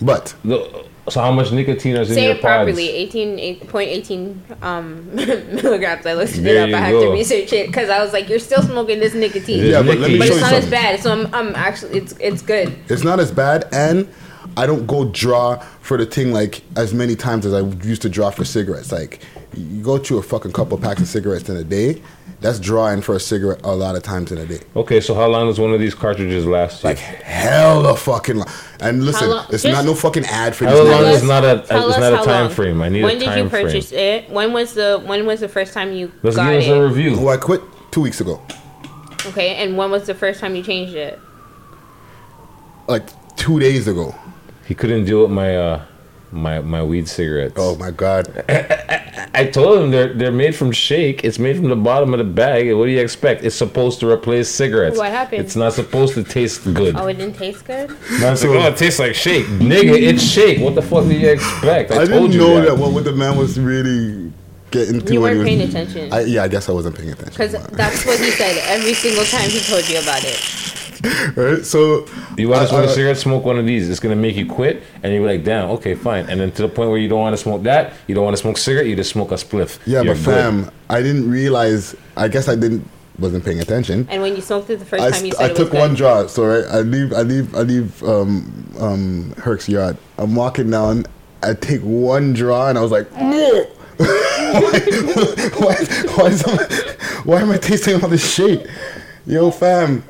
But 0.00 0.34
The, 0.44 0.84
so 1.08 1.20
how 1.20 1.32
much 1.32 1.50
nicotine 1.52 1.96
is 1.96 2.10
in 2.10 2.14
Say 2.14 2.26
your 2.26 2.34
it 2.36 2.40
properly. 2.40 2.86
pods? 2.86 3.14
18, 3.16 3.38
8.18 3.68 4.62
um, 4.62 5.14
milligrams. 5.14 6.06
I 6.06 6.12
looked 6.14 6.34
There 6.34 6.68
it 6.68 6.74
up. 6.74 6.80
I 6.80 6.84
have 6.84 6.92
go. 6.92 7.04
to 7.06 7.10
research 7.12 7.52
it 7.52 7.66
because 7.68 7.88
I 7.90 8.00
was 8.02 8.12
like, 8.12 8.28
"You're 8.28 8.38
still 8.38 8.62
smoking 8.62 9.00
this 9.00 9.14
nicotine." 9.14 9.64
Yeah, 9.64 9.82
but 9.82 9.98
let 9.98 10.10
me 10.10 10.18
but 10.18 10.28
show 10.28 10.34
it's 10.34 10.44
you 10.44 10.50
not 10.50 10.52
as 10.52 10.70
bad. 10.70 11.00
So 11.00 11.12
I'm, 11.12 11.34
I'm 11.34 11.54
actually, 11.56 11.98
it's, 11.98 12.12
it's 12.20 12.42
good. 12.42 12.76
it's 12.88 13.02
not 13.04 13.18
as 13.20 13.32
bad, 13.32 13.68
and 13.72 14.08
I 14.56 14.66
don't 14.66 14.86
go 14.86 15.06
draw 15.06 15.56
for 15.80 15.96
the 15.96 16.06
thing 16.06 16.32
like 16.32 16.62
as 16.76 16.92
many 16.92 17.16
times 17.16 17.46
as 17.46 17.54
I 17.54 17.60
used 17.84 18.02
to 18.02 18.08
draw 18.08 18.30
for 18.30 18.44
cigarettes. 18.44 18.92
Like 18.92 19.20
you 19.54 19.82
go 19.82 19.98
through 19.98 20.18
a 20.18 20.22
fucking 20.22 20.52
couple 20.52 20.76
packs 20.78 21.00
of 21.00 21.08
cigarettes 21.08 21.48
in 21.48 21.56
a 21.56 21.64
day. 21.64 22.02
That's 22.40 22.60
drawing 22.60 23.02
for 23.02 23.16
a 23.16 23.20
cigarette 23.20 23.60
a 23.64 23.74
lot 23.74 23.96
of 23.96 24.04
times 24.04 24.30
in 24.30 24.38
a 24.38 24.46
day. 24.46 24.60
Okay, 24.76 25.00
so 25.00 25.12
how 25.12 25.26
long 25.26 25.48
does 25.48 25.58
one 25.58 25.74
of 25.74 25.80
these 25.80 25.94
cartridges 25.94 26.46
last? 26.46 26.84
you? 26.84 26.90
Like 26.90 26.98
hell, 26.98 27.84
a 27.86 27.96
fucking 27.96 28.36
long. 28.36 28.46
And 28.80 29.04
listen, 29.04 29.28
long- 29.30 29.46
it's 29.50 29.64
not 29.64 29.84
no 29.84 29.94
fucking 29.94 30.24
ad 30.26 30.54
for 30.54 30.66
How 30.66 30.76
these. 30.84 30.88
long 30.90 31.04
is 31.06 31.22
not 31.24 31.42
a 31.44 31.64
Tell 31.66 31.88
it's 31.88 31.96
us 31.96 32.00
not 32.00 32.12
a 32.12 32.16
how 32.18 32.24
time 32.24 32.44
long. 32.46 32.54
frame? 32.54 32.80
I 32.82 32.88
need 32.90 33.02
when 33.02 33.16
a 33.16 33.20
did 33.20 33.36
you 33.36 33.48
purchase 33.50 33.88
frame. 33.90 34.24
it? 34.24 34.30
When 34.30 34.52
was 34.52 34.74
the 34.74 35.02
when 35.04 35.26
was 35.26 35.40
the 35.40 35.48
first 35.48 35.74
time 35.74 35.92
you 35.92 36.12
Let's 36.22 36.36
got 36.36 36.50
give 36.52 36.60
us 36.62 36.68
it? 36.68 36.78
a 36.78 36.86
review. 36.86 37.16
Oh, 37.18 37.28
I 37.28 37.38
quit 37.38 37.60
two 37.90 38.02
weeks 38.02 38.20
ago. 38.20 38.40
Okay, 39.26 39.56
and 39.56 39.76
when 39.76 39.90
was 39.90 40.06
the 40.06 40.14
first 40.14 40.38
time 40.38 40.54
you 40.54 40.62
changed 40.62 40.94
it? 40.94 41.18
Like 42.86 43.08
two 43.36 43.58
days 43.58 43.88
ago. 43.88 44.14
He 44.66 44.74
couldn't 44.74 45.06
deal 45.06 45.22
with 45.22 45.30
my 45.32 45.56
uh, 45.56 45.84
my 46.32 46.60
my 46.60 46.82
weed 46.82 47.08
cigarettes. 47.08 47.54
Oh 47.56 47.76
my 47.76 47.90
god! 47.90 48.44
I 49.34 49.46
told 49.52 49.78
him 49.82 49.90
they're 49.90 50.12
they're 50.12 50.32
made 50.32 50.54
from 50.54 50.72
shake. 50.72 51.24
It's 51.24 51.38
made 51.38 51.56
from 51.56 51.68
the 51.68 51.76
bottom 51.76 52.12
of 52.12 52.18
the 52.18 52.24
bag. 52.24 52.72
What 52.74 52.86
do 52.86 52.90
you 52.90 53.00
expect? 53.00 53.44
It's 53.44 53.56
supposed 53.56 54.00
to 54.00 54.10
replace 54.10 54.48
cigarettes. 54.50 54.98
What 54.98 55.10
happened? 55.10 55.42
It's 55.42 55.56
not 55.56 55.72
supposed 55.72 56.14
to 56.14 56.24
taste 56.24 56.64
good. 56.74 56.96
Oh, 56.96 57.06
it 57.06 57.14
didn't 57.14 57.36
taste 57.36 57.64
good. 57.64 57.90
Man's 58.20 58.44
like, 58.44 58.50
oh, 58.52 58.68
it 58.68 58.76
tastes 58.76 58.98
like 58.98 59.14
shake, 59.14 59.46
nigga. 59.46 60.00
It's 60.00 60.22
shake. 60.22 60.60
What 60.60 60.74
the 60.74 60.82
fuck 60.82 61.04
do 61.04 61.14
you 61.14 61.28
expect? 61.30 61.92
I, 61.92 62.02
I, 62.02 62.06
told 62.06 62.30
didn't 62.30 62.32
you 62.32 62.38
know 62.40 62.60
that. 62.60 62.76
that. 62.76 62.92
what 62.92 63.04
the 63.04 63.12
man 63.12 63.36
was 63.36 63.58
really 63.58 64.32
getting 64.70 65.00
to. 65.00 65.12
You 65.14 65.20
when 65.20 65.32
he 65.32 65.38
weren't 65.38 65.38
was- 65.38 65.46
paying 65.46 65.60
attention. 65.62 66.12
I, 66.12 66.20
yeah, 66.22 66.42
I 66.42 66.48
guess 66.48 66.68
I 66.68 66.72
wasn't 66.72 66.96
paying 66.96 67.10
attention. 67.10 67.32
Because 67.32 67.52
that's 67.70 68.04
what 68.04 68.18
he 68.18 68.30
said 68.32 68.58
every 68.66 68.94
single 68.94 69.24
time 69.24 69.48
he 69.48 69.60
told 69.60 69.88
you 69.88 69.98
about 69.98 70.24
it. 70.24 70.87
Right? 71.36 71.64
So 71.64 72.06
You 72.36 72.48
want 72.48 72.60
to 72.62 72.66
I- 72.66 72.68
smoke 72.70 72.84
a 72.86 72.88
I- 72.88 72.94
cigarette? 72.94 73.16
Smoke 73.18 73.44
one 73.44 73.58
of 73.58 73.66
these. 73.66 73.88
It's 73.88 74.00
gonna 74.00 74.16
make 74.16 74.36
you 74.36 74.46
quit, 74.46 74.82
and 75.02 75.12
you're 75.12 75.24
like, 75.26 75.44
damn, 75.44 75.70
okay, 75.70 75.94
fine. 75.94 76.26
And 76.28 76.40
then 76.40 76.50
to 76.52 76.62
the 76.62 76.68
point 76.68 76.90
where 76.90 76.98
you 76.98 77.08
don't 77.08 77.20
want 77.20 77.34
to 77.36 77.42
smoke 77.42 77.62
that, 77.64 77.92
you 78.06 78.14
don't 78.14 78.24
want 78.24 78.36
to 78.36 78.40
smoke 78.42 78.58
cigarette, 78.58 78.86
you 78.86 78.96
just 78.96 79.10
smoke 79.10 79.30
a 79.30 79.34
spliff. 79.36 79.78
Yeah, 79.86 80.02
You're 80.02 80.14
but 80.14 80.24
good. 80.24 80.34
fam, 80.34 80.70
I 80.90 81.02
didn't 81.02 81.30
realize. 81.30 81.94
I 82.16 82.28
guess 82.28 82.48
I 82.48 82.54
didn't 82.56 82.88
wasn't 83.18 83.44
paying 83.44 83.58
attention. 83.60 84.06
And 84.10 84.22
when 84.22 84.36
you 84.36 84.40
smoked 84.42 84.70
it 84.70 84.78
the 84.78 84.84
first 84.84 85.02
I, 85.02 85.10
time, 85.10 85.24
you 85.26 85.32
said 85.32 85.42
I 85.50 85.52
it 85.52 85.56
took 85.56 85.72
was 85.72 85.80
one 85.80 85.90
good. 85.90 85.98
draw. 85.98 86.26
So 86.28 86.46
right, 86.46 86.64
I 86.70 86.80
leave, 86.80 87.12
I 87.12 87.22
leave, 87.22 87.54
I 87.54 87.60
leave 87.62 88.02
um, 88.04 88.72
um, 88.78 89.34
Herc's 89.38 89.68
yard. 89.68 89.96
I'm 90.18 90.34
walking 90.36 90.70
down. 90.70 91.04
I 91.42 91.54
take 91.54 91.80
one 91.82 92.32
draw, 92.32 92.68
and 92.68 92.76
I 92.78 92.80
was 92.80 92.90
like, 92.92 93.08
why, 93.12 93.64
why, 93.98 95.74
why, 96.16 96.26
is 96.28 96.42
why 97.24 97.40
am 97.40 97.50
I 97.50 97.58
tasting 97.58 98.00
all 98.02 98.08
this 98.08 98.34
shit? 98.34 98.68
Yo, 99.26 99.50
fam, 99.50 100.02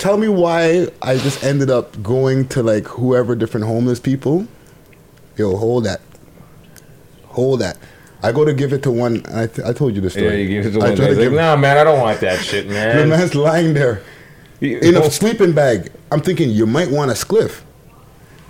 tell 0.00 0.16
me 0.16 0.26
why 0.28 0.88
I 1.02 1.16
just 1.18 1.44
ended 1.44 1.70
up 1.70 2.02
going 2.02 2.48
to 2.48 2.62
like 2.62 2.86
whoever 2.88 3.36
different 3.36 3.66
homeless 3.66 4.00
people. 4.00 4.46
Yo, 5.36 5.56
hold 5.56 5.84
that, 5.84 6.00
hold 7.26 7.60
that. 7.60 7.78
I 8.22 8.32
go 8.32 8.44
to 8.44 8.52
give 8.52 8.72
it 8.72 8.82
to 8.82 8.90
one. 8.90 9.24
I, 9.32 9.46
th- 9.46 9.66
I 9.66 9.72
told 9.72 9.94
you 9.94 10.00
the 10.02 10.10
story. 10.10 10.26
Yeah, 10.26 10.32
you 10.34 10.48
give 10.62 10.66
it 10.74 10.78
to 10.78 10.84
I 10.84 10.88
one. 10.88 10.96
try 10.96 11.04
guy. 11.06 11.10
Like, 11.12 11.20
give- 11.20 11.32
nah, 11.32 11.56
man, 11.56 11.78
I 11.78 11.84
don't 11.84 12.00
want 12.00 12.20
that 12.20 12.40
shit, 12.44 12.66
the 12.68 12.74
man. 12.74 13.08
man's 13.08 13.34
lying 13.34 13.72
there 13.72 14.02
in 14.60 14.96
a 14.96 15.10
sleeping 15.10 15.52
bag. 15.52 15.90
I'm 16.12 16.20
thinking 16.20 16.50
you 16.50 16.66
might 16.66 16.90
want 16.90 17.10
a 17.10 17.14
spliff. 17.14 17.62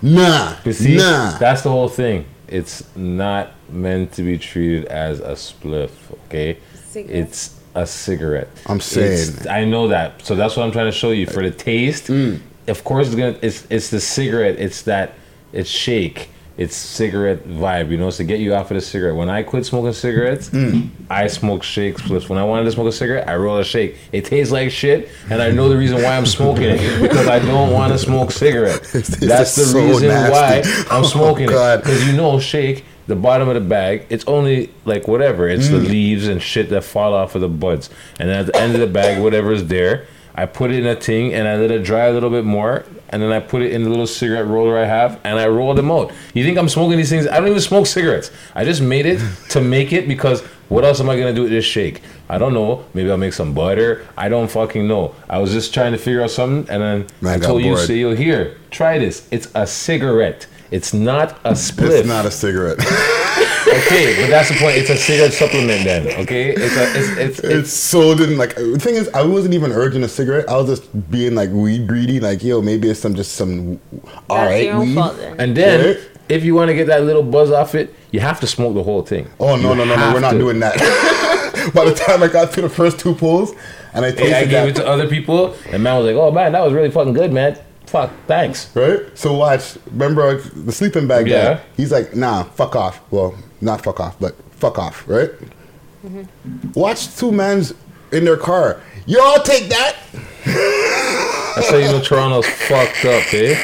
Nah, 0.01 0.55
But 0.63 0.75
see, 0.75 0.97
nah. 0.97 1.37
that's 1.37 1.61
the 1.61 1.69
whole 1.69 1.87
thing. 1.87 2.25
It's 2.47 2.83
not 2.97 3.51
meant 3.69 4.11
to 4.13 4.23
be 4.23 4.37
treated 4.37 4.85
as 4.85 5.19
a 5.19 5.33
spliff, 5.33 5.91
okay? 6.25 6.57
Cigarette. 6.73 7.15
It's 7.27 7.60
a 7.75 7.85
cigarette. 7.85 8.49
I'm 8.67 8.79
saying. 8.79 9.11
It's- 9.13 9.47
I 9.47 9.65
know 9.65 9.87
that. 9.89 10.25
So 10.25 10.35
that's 10.35 10.55
what 10.57 10.63
I'm 10.63 10.71
trying 10.71 10.87
to 10.87 10.91
show 10.91 11.11
you. 11.11 11.25
For 11.25 11.41
the 11.43 11.51
taste, 11.51 12.07
Mm. 12.07 12.39
of 12.67 12.83
course, 12.83 13.07
it's 13.07 13.15
gonna. 13.15 13.35
It's 13.41 13.65
it's 13.69 13.89
the 13.89 13.99
cigarette. 14.01 14.55
It's 14.59 14.81
that. 14.83 15.13
It's 15.53 15.69
shake. 15.69 16.29
It's 16.57 16.75
cigarette 16.75 17.47
vibe. 17.47 17.89
You 17.91 17.97
know, 17.97 18.09
it's 18.09 18.17
to 18.17 18.23
get 18.23 18.39
you 18.39 18.53
off 18.53 18.69
of 18.71 18.75
the 18.75 18.81
cigarette. 18.81 19.15
When 19.15 19.29
I 19.29 19.41
quit 19.41 19.65
smoking 19.65 19.93
cigarettes, 19.93 20.49
Mm. 20.49 20.89
I 21.09 21.27
smoke 21.27 21.63
shake 21.63 21.97
spliffs. 21.97 22.27
When 22.29 22.37
I 22.37 22.43
wanted 22.43 22.65
to 22.65 22.71
smoke 22.71 22.87
a 22.87 22.91
cigarette, 22.91 23.27
I 23.27 23.35
roll 23.35 23.57
a 23.57 23.63
shake. 23.63 23.95
It 24.11 24.25
tastes 24.25 24.51
like 24.51 24.69
shit, 24.69 25.09
and 25.29 25.41
I 25.41 25.49
know 25.51 25.69
the 25.69 25.77
reason 25.77 26.01
why 26.03 26.15
I'm 26.17 26.25
smoking 26.25 26.65
it 26.65 27.01
because 27.01 27.27
I 27.27 27.39
don't 27.39 27.71
want 27.71 27.93
to 27.93 27.97
smoke 27.97 28.29
it's 28.31 29.07
That's 29.17 29.55
the 29.55 29.63
so 29.63 29.79
reason 29.79 30.09
nasty. 30.09 30.31
why 30.31 30.85
I'm 30.91 31.03
Oh, 31.05 31.07
smoking 31.07 31.49
it. 31.49 31.77
Because 31.77 32.05
you 32.05 32.13
know, 32.13 32.37
shake 32.39 32.83
the 33.07 33.15
bottom 33.15 33.47
of 33.47 33.55
the 33.55 33.61
bag. 33.61 34.05
It's 34.09 34.23
only 34.27 34.69
like 34.85 35.07
whatever. 35.07 35.47
It's 35.49 35.69
the 35.69 35.77
Mm. 35.79 35.89
leaves 35.89 36.27
and 36.27 36.41
shit 36.41 36.69
that 36.69 36.83
fall 36.83 37.13
off 37.13 37.35
of 37.35 37.41
the 37.41 37.49
buds. 37.49 37.89
And 38.19 38.29
then 38.29 38.39
at 38.39 38.45
the 38.47 38.55
end 38.57 38.73
of 38.75 38.79
the 38.81 38.87
bag, 38.87 39.21
whatever 39.21 39.51
is 39.51 39.67
there, 39.67 40.05
I 40.33 40.45
put 40.45 40.71
it 40.71 40.77
in 40.79 40.87
a 40.87 40.95
thing 40.95 41.33
and 41.33 41.45
I 41.47 41.57
let 41.57 41.71
it 41.71 41.83
dry 41.83 42.05
a 42.05 42.13
little 42.13 42.29
bit 42.29 42.45
more. 42.45 42.85
And 43.09 43.21
then 43.21 43.33
I 43.33 43.41
put 43.41 43.61
it 43.61 43.73
in 43.73 43.83
the 43.83 43.89
little 43.89 44.07
cigarette 44.07 44.47
roller 44.47 44.77
I 44.77 44.85
have, 44.85 45.19
and 45.25 45.37
I 45.37 45.45
roll 45.49 45.73
them 45.73 45.91
out. 45.91 46.13
You 46.33 46.45
think 46.45 46.57
I'm 46.57 46.69
smoking 46.69 46.95
these 46.97 47.09
things? 47.09 47.27
I 47.27 47.37
don't 47.37 47.49
even 47.49 47.59
smoke 47.59 47.85
cigarettes. 47.85 48.31
I 48.55 48.63
just 48.63 48.81
made 48.81 49.05
it 49.05 49.19
to 49.49 49.59
make 49.75 49.91
it 49.91 50.07
because 50.07 50.41
what 50.69 50.85
else 50.85 51.01
am 51.01 51.09
I 51.09 51.17
gonna 51.17 51.33
do 51.33 51.41
with 51.41 51.51
this 51.51 51.65
shake? 51.65 52.01
I 52.29 52.37
don't 52.37 52.53
know. 52.53 52.85
Maybe 52.93 53.11
I'll 53.11 53.17
make 53.17 53.33
some 53.33 53.53
butter. 53.53 54.03
I 54.17 54.29
don't 54.29 54.49
fucking 54.49 54.87
know. 54.87 55.13
I 55.29 55.39
was 55.39 55.51
just 55.51 55.73
trying 55.73 55.91
to 55.91 55.97
figure 55.97 56.21
out 56.23 56.31
something, 56.31 56.73
and 56.73 56.81
then 56.81 57.05
Man 57.19 57.43
I 57.43 57.45
told 57.45 57.61
you, 57.63 57.73
bored. 57.73 57.85
say, 57.85 57.95
yo, 57.97 58.15
here, 58.15 58.55
try 58.69 58.97
this. 58.97 59.27
It's 59.31 59.49
a 59.53 59.67
cigarette. 59.67 60.47
It's 60.71 60.93
not 60.93 61.31
a 61.43 61.51
spliff. 61.51 61.99
It's 61.99 62.07
not 62.07 62.25
a 62.25 62.31
cigarette. 62.31 62.79
okay, 63.67 64.15
but 64.21 64.29
that's 64.29 64.49
the 64.49 64.55
point. 64.59 64.77
It's 64.77 64.89
a 64.89 64.97
cigarette 64.97 65.33
supplement 65.33 65.83
then. 65.83 66.07
Okay, 66.21 66.51
it's 66.55 66.75
a, 66.77 66.83
it's 66.97 67.09
it's, 67.17 67.39
it's 67.39 67.39
it's 67.39 67.73
so 67.73 68.15
didn't 68.15 68.37
like. 68.37 68.55
The 68.55 68.79
thing 68.79 68.95
is, 68.95 69.09
I 69.09 69.23
wasn't 69.23 69.53
even 69.53 69.71
urging 69.71 70.03
a 70.03 70.07
cigarette. 70.07 70.47
I 70.49 70.55
was 70.57 70.67
just 70.79 71.11
being 71.11 71.35
like 71.35 71.49
weed 71.51 71.87
greedy. 71.87 72.19
Like, 72.19 72.43
yo, 72.43 72.61
maybe 72.61 72.89
it's 72.89 72.99
some 73.01 73.15
just 73.15 73.33
some 73.33 73.79
all 74.29 74.37
right 74.45 74.73
weed. 74.77 74.95
then. 74.95 75.39
and 75.39 75.57
then 75.57 75.95
Right? 75.95 76.09
if 76.29 76.43
you 76.45 76.55
want 76.55 76.69
to 76.69 76.73
get 76.73 76.87
that 76.87 77.03
little 77.03 77.23
buzz 77.23 77.51
off 77.51 77.75
it, 77.75 77.93
you 78.11 78.21
have 78.21 78.39
to 78.39 78.47
smoke 78.47 78.73
the 78.73 78.83
whole 78.83 79.01
thing. 79.03 79.29
Oh 79.39 79.55
no 79.57 79.71
You 79.71 79.75
no 79.75 79.83
no 79.85 79.95
no! 79.97 80.13
We're 80.13 80.19
not 80.21 80.31
to. 80.31 80.37
doing 80.39 80.59
that. 80.61 80.77
By 81.75 81.85
the 81.85 81.93
time 81.93 82.23
I 82.23 82.27
got 82.27 82.53
to 82.53 82.61
the 82.61 82.69
first 82.69 82.97
two 82.99 83.13
pulls, 83.13 83.51
and 83.93 84.03
I 84.05 84.11
tasted 84.11 84.27
Hey, 84.27 84.33
I 84.39 84.41
gave 84.45 84.51
that, 84.51 84.67
it 84.69 84.75
to 84.77 84.87
other 84.87 85.07
people, 85.07 85.53
and 85.69 85.83
man 85.83 85.97
was 85.97 86.05
like, 86.07 86.15
"Oh 86.15 86.31
man, 86.31 86.53
that 86.53 86.61
was 86.63 86.73
really 86.73 86.89
fucking 86.91 87.13
good, 87.13 87.31
man. 87.33 87.57
Fuck, 87.91 88.11
thanks." 88.27 88.69
right? 88.75 89.01
So 89.15 89.33
watch. 89.33 89.77
Remember 89.91 90.37
the 90.41 90.71
sleeping 90.71 91.07
bag 91.07 91.27
Yeah. 91.27 91.55
guy? 91.55 91.61
He's 91.77 91.91
like, 91.91 92.15
nah, 92.15 92.43
fuck 92.43 92.75
off. 92.75 93.01
Well, 93.11 93.35
not 93.59 93.83
fuck 93.83 93.99
off, 93.99 94.15
but 94.19 94.35
fuck 94.51 94.79
off, 94.79 95.03
right? 95.07 95.29
Watch 96.73 97.15
two 97.17 97.31
mans 97.31 97.73
in 98.11 98.25
their 98.25 98.37
car. 98.37 98.81
Y'all 99.05 99.41
take 99.43 99.69
that. 99.69 99.95
That's 101.55 101.69
how 101.69 101.77
you 101.77 101.85
know 101.85 102.01
Toronto's 102.01 102.45
fucked 102.69 103.05
up, 103.05 103.33
eh? 103.33 103.55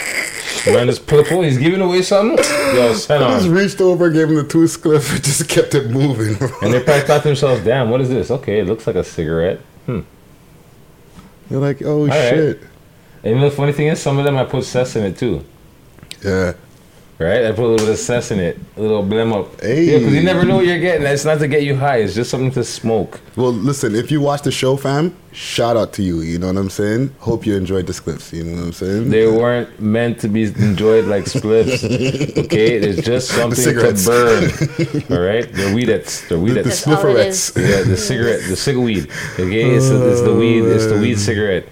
Man, 0.68 0.90
is 0.90 1.00
purple, 1.00 1.42
he's 1.44 1.58
giving 1.58 1.80
away 1.82 2.02
something. 2.02 2.38
Yo, 2.76 2.94
send 2.94 3.24
I 3.24 3.38
just 3.38 3.48
reached 3.50 3.80
over, 3.80 4.10
gave 4.10 4.28
him 4.28 4.36
the 4.36 4.44
two 4.44 4.66
spliff, 4.66 5.14
and 5.16 5.24
just 5.24 5.48
kept 5.48 5.74
it 5.76 5.90
moving. 5.90 6.36
And 6.62 6.74
they 6.74 6.84
probably 6.84 7.02
thought 7.08 7.22
to 7.24 7.30
themselves, 7.30 7.64
"Damn, 7.64 7.90
what 7.90 8.02
is 8.02 8.10
this? 8.10 8.30
Okay, 8.32 8.60
it 8.60 8.68
looks 8.68 8.86
like 8.86 8.98
a 8.98 9.04
cigarette." 9.04 9.60
Hmm. 9.86 10.02
You're 11.50 11.62
like, 11.62 11.82
oh 11.84 12.08
right. 12.08 12.30
shit. 12.30 12.62
And 13.24 13.36
you 13.36 13.36
know 13.36 13.50
the 13.50 13.56
funny 13.56 13.72
thing 13.72 13.88
is, 13.88 14.02
some 14.02 14.18
of 14.18 14.26
them 14.26 14.38
I 14.38 14.46
put 14.46 14.64
cess 14.64 14.96
in 14.96 15.04
it 15.04 15.18
too. 15.18 15.44
Yeah. 16.24 16.54
Right? 17.20 17.46
I 17.46 17.52
put 17.52 17.64
a 17.64 17.70
little 17.70 17.88
bit 17.88 17.94
of 17.94 17.98
cess 17.98 18.30
in 18.30 18.40
it, 18.40 18.60
a 18.76 18.82
little 18.82 19.04
blem 19.04 19.34
up. 19.34 19.60
Hey. 19.60 19.86
Yeah, 19.86 19.98
because 19.98 20.14
you 20.14 20.22
never 20.22 20.46
know 20.46 20.58
what 20.58 20.68
you're 20.68 20.80
getting. 20.80 21.08
It's 21.08 21.26
not 21.26 21.40
to 21.40 21.48
get 21.48 21.64
you 21.64 21.76
high. 21.76 21.98
It's 21.98 22.14
just 22.14 22.30
something 22.30 22.52
to 22.52 22.64
smoke. 22.64 23.20
Well, 23.36 23.52
listen, 23.52 23.96
if 23.96 24.12
you 24.12 24.22
watch 24.22 24.44
the 24.44 24.52
show, 24.52 24.78
fam, 24.78 25.18
shout 25.32 25.76
out 25.76 25.94
to 25.94 26.04
you. 26.04 26.22
You 26.22 26.38
know 26.38 26.46
what 26.46 26.58
I'm 26.58 26.70
saying? 26.70 27.16
Hope 27.18 27.48
you 27.48 27.58
enjoyed 27.58 27.88
the 27.88 27.94
clips. 27.94 28.32
You 28.34 28.44
know 28.44 28.58
what 28.58 28.66
I'm 28.66 28.74
saying? 28.74 29.10
They 29.10 29.26
weren't 29.26 29.80
meant 29.80 30.20
to 30.20 30.28
be 30.28 30.44
enjoyed 30.44 31.06
like 31.06 31.24
spliffs. 31.24 31.86
Okay, 32.48 32.76
it's 32.76 33.06
just 33.06 33.30
something 33.30 33.64
to 33.64 33.94
burn. 34.06 34.44
All 35.18 35.26
right, 35.26 35.52
they're 35.52 35.74
weedettes. 35.76 36.28
The, 36.28 36.36
the 36.36 36.42
weedettes. 36.42 36.86
all 36.88 36.94
it 36.94 37.34
splifferettes. 37.34 37.52
Yeah, 37.56 37.82
the 37.82 37.98
cigarette, 37.98 38.42
the 38.48 38.56
cig 38.56 38.78
weed. 38.78 39.10
Okay, 39.34 39.76
it's, 39.76 39.90
it's 39.90 40.22
the 40.22 40.36
weed. 40.36 40.66
It's 40.66 40.86
the 40.86 41.00
weed 41.00 41.18
cigarette. 41.18 41.68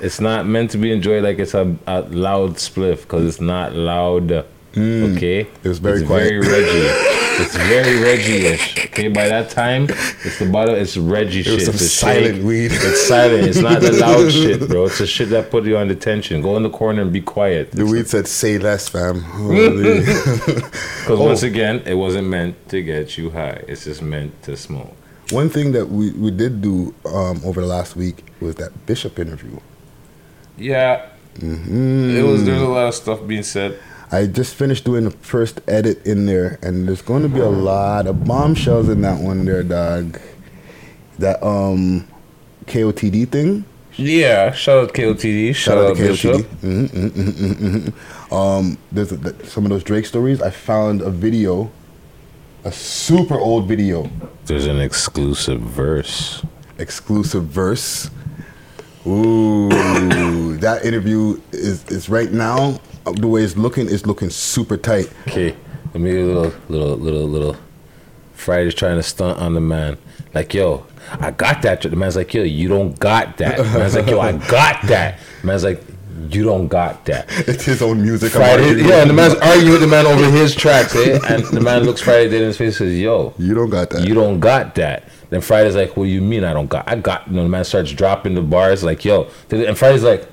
It's 0.00 0.20
not 0.20 0.46
meant 0.46 0.70
to 0.72 0.78
be 0.78 0.92
enjoyed 0.92 1.22
like 1.24 1.38
it's 1.38 1.54
a, 1.54 1.74
a 1.86 2.02
loud 2.02 2.56
spliff 2.56 3.02
because 3.02 3.24
it's 3.26 3.40
not 3.40 3.74
loud. 3.74 4.30
Okay, 4.32 4.44
Mm. 4.76 5.64
It 5.64 5.68
was 5.68 5.78
very 5.78 6.00
it's 6.00 6.06
quiet. 6.06 6.24
very 6.24 6.38
Reggie. 6.38 7.42
It's 7.42 7.56
very 7.56 7.98
Reggie-ish. 8.02 8.86
Okay, 8.86 9.08
by 9.08 9.26
that 9.26 9.48
time, 9.48 9.84
it's 10.24 10.38
the 10.38 10.44
bottle. 10.50 10.74
It's 10.74 10.98
Reggie 10.98 11.40
It 11.40 11.44
shit. 11.44 11.54
was 11.54 11.64
some 11.64 11.74
It's 11.76 11.92
silent 11.92 12.36
shake. 12.36 12.44
weed. 12.44 12.72
It's 12.72 13.06
silent. 13.08 13.46
It's 13.46 13.58
not 13.58 13.80
the 13.80 13.92
loud 13.92 14.30
shit, 14.38 14.68
bro. 14.68 14.84
It's 14.84 14.98
the 14.98 15.06
shit 15.06 15.30
that 15.30 15.50
put 15.50 15.64
you 15.64 15.78
on 15.78 15.88
detention. 15.88 16.42
Go 16.42 16.58
in 16.58 16.62
the 16.62 16.68
corner 16.68 17.00
and 17.00 17.10
be 17.10 17.22
quiet. 17.22 17.70
The 17.72 17.86
weed 17.86 18.06
said, 18.06 18.28
say 18.28 18.58
less, 18.58 18.86
fam. 18.90 19.24
Because 19.46 21.08
Oh. 21.08 21.24
once 21.24 21.42
again, 21.42 21.82
it 21.86 21.94
wasn't 21.94 22.28
meant 22.28 22.68
to 22.68 22.82
get 22.82 23.16
you 23.16 23.30
high. 23.30 23.62
It's 23.68 23.84
just 23.84 24.02
meant 24.02 24.42
to 24.42 24.58
smoke. 24.58 24.94
One 25.30 25.48
thing 25.48 25.72
that 25.72 25.86
we, 25.88 26.10
we 26.12 26.30
did 26.30 26.60
do 26.60 26.94
um, 27.06 27.40
over 27.44 27.60
the 27.62 27.66
last 27.66 27.96
week 27.96 28.24
was 28.40 28.56
that 28.56 28.84
Bishop 28.86 29.18
interview. 29.18 29.58
Yeah. 30.56 31.08
Mm-hmm. 31.36 32.16
It 32.16 32.22
was 32.22 32.44
there's 32.44 32.62
a 32.62 32.66
lot 32.66 32.88
of 32.88 32.94
stuff 32.94 33.26
being 33.26 33.42
said. 33.42 33.78
I 34.10 34.26
just 34.26 34.54
finished 34.54 34.84
doing 34.84 35.04
the 35.04 35.10
first 35.10 35.60
edit 35.66 36.06
in 36.06 36.26
there, 36.26 36.58
and 36.62 36.86
there's 36.86 37.02
going 37.02 37.22
to 37.22 37.28
be 37.28 37.40
a 37.40 37.48
lot 37.48 38.06
of 38.06 38.24
bombshells 38.24 38.88
in 38.88 39.00
that 39.02 39.20
one 39.20 39.44
there, 39.44 39.62
dog. 39.62 40.18
That 41.18 41.42
um 41.44 42.06
KOTD 42.66 43.28
thing. 43.30 43.64
Yeah. 43.96 44.52
Shout 44.52 44.84
out 44.84 44.94
KOTD. 44.94 45.54
Shout, 45.54 45.78
out, 45.78 45.96
Bishop. 45.96 46.36
Mhm, 46.62 46.88
mhm, 46.88 47.10
mhm, 47.10 47.32
mhm, 47.32 47.92
mhm. 47.92 48.32
Um, 48.32 48.78
there's 48.92 49.12
a, 49.12 49.16
th- 49.18 49.46
some 49.48 49.64
of 49.64 49.70
those 49.70 49.82
Drake 49.84 50.04
stories. 50.06 50.42
I 50.42 50.50
found 50.50 51.00
a 51.00 51.08
video, 51.10 51.70
a 52.64 52.72
super 52.72 53.38
old 53.38 53.66
video, 53.68 54.10
There's 54.44 54.66
an 54.66 54.80
exclusive 54.80 55.60
verse. 55.60 56.42
exclusive 56.78 57.44
verse. 57.44 58.10
Ooh, 59.06 60.56
that 60.58 60.84
interview 60.84 61.40
is 61.52 61.84
is 61.86 62.08
right 62.08 62.30
now. 62.32 62.80
uh, 63.06 63.12
The 63.12 63.26
way 63.28 63.42
it's 63.42 63.56
looking, 63.56 63.88
it's 63.88 64.06
looking 64.06 64.30
super 64.30 64.76
tight. 64.76 65.10
Okay. 65.28 65.54
Let 65.94 66.00
me 66.02 66.10
a 66.20 66.24
little, 66.24 66.52
little, 66.68 66.96
little, 66.96 67.26
little. 67.28 67.56
Friday's 68.34 68.74
trying 68.74 68.96
to 68.96 69.02
stunt 69.02 69.38
on 69.38 69.54
the 69.54 69.60
man. 69.60 69.96
Like, 70.34 70.52
yo, 70.52 70.86
I 71.20 71.30
got 71.30 71.62
that. 71.62 71.80
The 71.82 71.96
man's 71.96 72.16
like, 72.16 72.34
yo, 72.34 72.42
you 72.42 72.68
don't 72.68 72.98
got 72.98 73.38
that. 73.38 73.56
The 73.56 73.64
man's 73.64 73.94
like, 73.94 74.08
yo, 74.08 74.20
I 74.20 74.32
got 74.48 74.82
that. 74.88 75.18
The 75.40 75.46
man's 75.46 75.64
like, 75.64 75.82
You 76.28 76.44
don't 76.44 76.68
got 76.68 77.04
that. 77.06 77.26
It's 77.48 77.64
his 77.64 77.80
own 77.82 78.02
music. 78.02 78.32
Friday, 78.32 78.82
yeah, 78.82 79.00
and 79.02 79.08
the 79.10 79.14
man's 79.14 79.34
arguing 79.50 79.72
with 79.72 79.80
the 79.82 79.86
man 79.86 80.04
over 80.06 80.24
his 80.30 80.54
tracks, 80.54 80.94
eh? 80.96 81.18
And 81.28 81.44
the 81.44 81.60
man 81.60 81.84
looks 81.84 82.00
Friday 82.02 82.28
dead 82.28 82.40
in 82.42 82.48
his 82.48 82.56
face 82.58 82.80
and 82.80 82.88
says, 82.90 82.98
Yo, 82.98 83.32
you 83.38 83.54
don't 83.54 83.70
got 83.70 83.90
that. 83.90 84.06
You 84.06 84.14
don't 84.14 84.40
got 84.40 84.74
that. 84.74 85.04
Then 85.36 85.42
Friday's 85.42 85.76
like, 85.76 85.98
What 85.98 86.04
do 86.04 86.10
you 86.10 86.22
mean 86.22 86.44
I 86.44 86.54
don't 86.54 86.66
got 86.66 86.88
I 86.88 86.96
got 86.96 87.28
you 87.28 87.34
know, 87.34 87.42
the 87.42 87.48
man 87.50 87.62
starts 87.62 87.92
dropping 87.92 88.34
the 88.34 88.40
bars 88.40 88.82
like, 88.82 89.04
yo. 89.04 89.28
And 89.50 89.76
Friday's 89.76 90.02
like, 90.02 90.26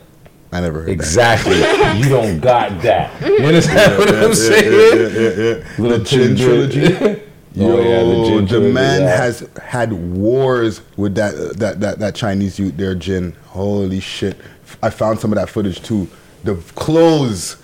I 0.53 0.61
never 0.61 0.79
heard 0.79 0.91
Exactly. 0.91 1.57
you 1.57 2.07
don't 2.07 2.39
got 2.39 2.81
that. 2.83 3.21
You 3.27 3.45
understand 3.47 3.97
what 3.97 4.07
Yeah, 4.09 4.15
I'm 4.21 4.29
yeah, 4.29 4.33
saying? 4.33 4.71
yeah, 4.71 5.07
yeah, 5.07 5.19
yeah, 5.19 5.57
yeah. 5.57 5.63
Little 5.77 5.97
The 5.97 6.03
Jin 6.05 6.35
trilogy. 6.37 6.79
Yo, 6.79 7.19
Oh, 7.59 7.81
yeah, 7.81 8.03
the 8.03 8.23
Jin 8.29 8.41
the 8.43 8.47
trilogy, 8.47 8.71
man 8.71 9.01
yeah. 9.01 9.17
has 9.17 9.49
had 9.61 9.91
wars 9.91 10.79
with 10.95 11.15
that 11.15 11.57
that 11.57 11.81
that 11.81 11.99
that 11.99 12.15
Chinese 12.15 12.57
youth 12.57 12.77
there, 12.77 12.95
Jin. 12.95 13.35
Holy 13.47 13.99
shit! 13.99 14.37
I 14.81 14.89
found 14.89 15.19
some 15.19 15.33
of 15.33 15.37
that 15.37 15.49
footage 15.49 15.81
too. 15.83 16.07
The 16.45 16.55
clothes, 16.75 17.57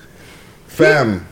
fam, 0.67 1.25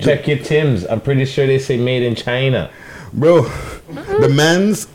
Check 0.00 0.26
your 0.26 0.38
Tim's. 0.38 0.84
I'm 0.86 1.00
pretty 1.00 1.24
sure 1.24 1.46
they 1.46 1.60
say 1.60 1.76
made 1.76 2.02
in 2.02 2.16
China. 2.16 2.68
bro. 3.12 3.42
Mm-hmm. 3.44 4.22
The 4.22 4.28
men's 4.28 4.88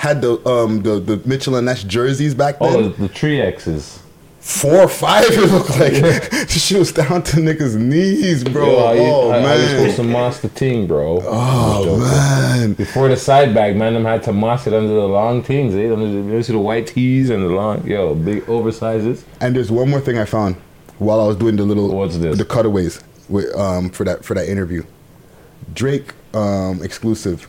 had 0.00 0.22
the 0.22 0.32
um 0.48 0.82
the 0.82 0.98
the 0.98 1.20
Mitchell 1.28 1.56
and 1.56 1.66
Ness 1.66 1.84
jerseys 1.84 2.34
back 2.34 2.58
then. 2.58 2.74
Oh, 2.74 2.88
the, 2.88 3.02
the 3.02 3.08
three 3.08 3.40
X's. 3.40 4.02
Four 4.40 4.84
or 4.84 4.88
five, 4.88 5.24
it 5.28 5.50
looked 5.52 5.78
like. 5.78 6.48
she 6.48 6.74
was 6.74 6.90
down 6.90 7.22
to 7.24 7.36
niggas' 7.36 7.76
knees, 7.76 8.42
bro. 8.42 8.64
Yo, 8.64 8.92
you, 8.92 9.00
oh 9.02 9.36
you 9.36 9.42
man. 9.42 9.94
to 9.96 10.02
moss 10.02 10.40
the 10.40 10.48
ting, 10.48 10.86
bro? 10.86 11.20
Oh 11.22 11.98
man. 11.98 12.72
Before 12.72 13.08
the 13.08 13.16
side 13.18 13.52
bag, 13.52 13.76
man, 13.76 13.92
them 13.92 14.06
had 14.06 14.22
to 14.22 14.32
moss 14.32 14.66
it 14.66 14.72
under 14.72 14.94
the 14.94 15.06
long 15.06 15.42
things. 15.42 15.74
Eh? 15.74 15.92
Under 15.92 16.22
the, 16.22 16.42
see 16.42 16.54
the 16.54 16.58
white 16.58 16.86
tees 16.86 17.28
and 17.28 17.42
the 17.42 17.48
long, 17.48 17.86
yo, 17.86 18.14
big 18.14 18.48
oversizes. 18.48 19.26
And 19.42 19.54
there's 19.54 19.70
one 19.70 19.90
more 19.90 20.00
thing 20.00 20.16
I 20.16 20.24
found 20.24 20.56
while 20.98 21.20
I 21.20 21.26
was 21.26 21.36
doing 21.36 21.56
the 21.56 21.64
little 21.64 21.94
What's 21.94 22.16
this? 22.16 22.38
the 22.38 22.46
cutaways 22.46 23.04
with, 23.28 23.54
um, 23.54 23.90
for 23.90 24.04
that 24.04 24.24
for 24.24 24.32
that 24.32 24.48
interview. 24.48 24.82
Drake 25.74 26.14
um, 26.32 26.82
exclusive 26.82 27.46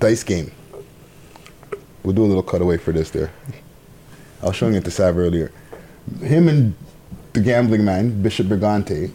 dice 0.00 0.24
game. 0.24 0.50
We'll 2.04 2.14
do 2.14 2.24
a 2.24 2.26
little 2.26 2.42
cutaway 2.42 2.76
for 2.76 2.92
this 2.92 3.10
there. 3.10 3.32
I 4.42 4.46
was 4.46 4.56
showing 4.56 4.74
it 4.74 4.84
to 4.84 4.90
Sav 4.90 5.16
earlier. 5.18 5.50
Him 6.20 6.48
and 6.48 6.74
the 7.32 7.40
gambling 7.40 7.84
man 7.84 8.22
Bishop 8.22 8.46
Brigante 8.46 9.10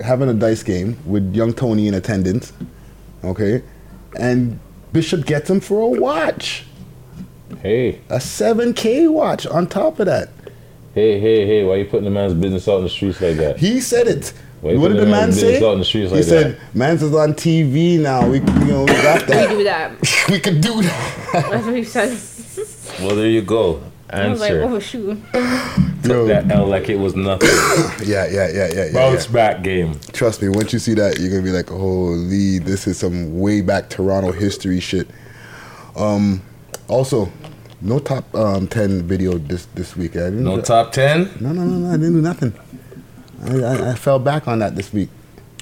having 0.00 0.28
a 0.28 0.34
dice 0.34 0.62
game 0.62 0.96
with 1.04 1.34
young 1.34 1.52
Tony 1.52 1.88
in 1.88 1.94
attendance. 1.94 2.52
Okay, 3.24 3.62
and 4.18 4.58
Bishop 4.92 5.26
gets 5.26 5.48
him 5.50 5.60
for 5.60 5.80
a 5.80 6.00
watch, 6.00 6.64
Hey, 7.60 8.00
a 8.08 8.20
seven 8.20 8.74
K 8.74 9.06
watch 9.08 9.46
on 9.46 9.66
top 9.66 10.00
of 10.00 10.06
that. 10.06 10.30
hey, 10.94 11.20
hey, 11.20 11.46
hey! 11.46 11.64
Why 11.64 11.76
you 11.76 11.84
putting 11.84 12.04
the 12.04 12.10
man's 12.10 12.34
business 12.34 12.66
out 12.68 12.78
in 12.78 12.84
the 12.84 12.90
streets 12.90 13.20
like 13.20 13.36
that? 13.36 13.58
He 13.58 13.80
said 13.80 14.06
it. 14.08 14.32
Why 14.62 14.70
you 14.70 14.80
what 14.80 14.92
did 14.92 14.98
the 14.98 15.06
man 15.06 15.32
say? 15.32 15.56
out 15.56 15.74
the 15.74 15.84
streets 15.84 16.10
he 16.10 16.18
like 16.18 16.24
said, 16.24 16.60
"Man's 16.72 17.02
is 17.02 17.12
on 17.12 17.34
TV 17.34 17.98
now. 17.98 18.28
We, 18.28 18.38
you 18.38 18.44
know, 18.44 18.82
we 18.82 18.86
got 19.02 19.26
that. 19.26 19.56
We 19.56 19.64
that. 19.64 19.98
do 19.98 20.04
that. 20.04 20.26
we 20.30 20.38
can 20.38 20.60
do 20.60 20.82
that." 20.82 21.48
That's 21.50 21.66
what 21.66 21.74
he 21.74 21.82
says. 21.82 22.96
Well, 23.00 23.16
there 23.16 23.26
you 23.26 23.42
go. 23.42 23.82
Answer. 24.08 24.22
I 24.22 24.28
was 24.28 24.40
like, 24.40 24.52
Answer. 24.52 24.74
oh 24.74 24.78
shoot. 24.78 25.18
Took 26.04 26.28
that 26.28 26.48
L 26.52 26.66
like 26.66 26.88
it 26.88 26.94
was 26.96 27.16
nothing. 27.16 27.48
Yeah, 28.06 28.26
yeah, 28.26 28.48
yeah, 28.48 28.72
yeah, 28.72 28.84
yeah. 28.84 28.92
Bounce 28.92 29.26
yeah. 29.26 29.32
back 29.32 29.62
game. 29.64 29.98
Trust 30.12 30.40
me, 30.40 30.48
once 30.48 30.72
you 30.72 30.78
see 30.78 30.94
that, 30.94 31.18
you're 31.18 31.30
gonna 31.30 31.42
be 31.42 31.50
like, 31.50 31.68
"Holy, 31.68 32.60
this 32.60 32.86
is 32.86 33.00
some 33.00 33.40
way 33.40 33.62
back 33.62 33.90
Toronto 33.90 34.30
history 34.30 34.78
shit." 34.78 35.08
Um, 35.96 36.40
also, 36.86 37.32
no 37.80 37.98
top 37.98 38.32
um, 38.36 38.68
ten 38.68 39.02
video 39.08 39.38
this 39.38 39.66
this 39.74 39.96
week. 39.96 40.12
I 40.12 40.30
didn't 40.30 40.44
No 40.44 40.60
top 40.60 40.92
ten. 40.92 41.30
No, 41.40 41.52
no, 41.52 41.64
no, 41.64 41.78
no. 41.78 41.88
I 41.88 41.96
didn't 41.96 42.12
do 42.12 42.22
nothing. 42.22 42.52
I, 43.42 43.56
I, 43.56 43.90
I 43.90 43.94
fell 43.94 44.18
back 44.18 44.46
on 44.48 44.60
that 44.60 44.76
this 44.76 44.92
week. 44.92 45.08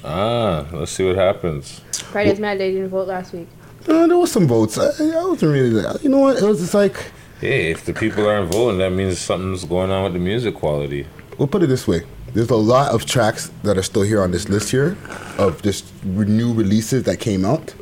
Ah, 0.03 0.65
let's 0.71 0.91
see 0.91 1.05
what 1.05 1.15
happens. 1.15 1.81
Friday's 1.93 2.39
mad 2.39 2.59
they 2.59 2.71
didn't 2.71 2.89
vote 2.89 3.07
last 3.07 3.33
week. 3.33 3.47
Uh, 3.87 4.07
there 4.07 4.17
was 4.17 4.31
some 4.31 4.47
votes. 4.47 4.77
I, 4.77 4.85
I 4.85 5.25
wasn't 5.25 5.53
really. 5.53 5.83
You 6.01 6.09
know 6.09 6.19
what? 6.19 6.37
It 6.37 6.43
was 6.43 6.59
just 6.59 6.73
like. 6.73 7.11
Hey, 7.39 7.71
if 7.71 7.85
the 7.85 7.93
people 7.93 8.27
aren't 8.27 8.51
voting, 8.51 8.77
that 8.79 8.91
means 8.91 9.17
something's 9.17 9.65
going 9.65 9.89
on 9.89 10.03
with 10.03 10.13
the 10.13 10.19
music 10.19 10.55
quality. 10.55 11.07
We'll 11.39 11.47
put 11.47 11.63
it 11.63 11.67
this 11.67 11.87
way. 11.87 12.01
There's 12.33 12.51
a 12.51 12.55
lot 12.55 12.93
of 12.93 13.05
tracks 13.05 13.51
that 13.63 13.77
are 13.77 13.83
still 13.83 14.03
here 14.03 14.21
on 14.21 14.31
this 14.31 14.47
list 14.47 14.69
here 14.69 14.95
of 15.37 15.61
just 15.63 15.91
re- 16.05 16.27
new 16.27 16.53
releases 16.53 17.03
that 17.03 17.19
came 17.19 17.43
out, 17.43 17.73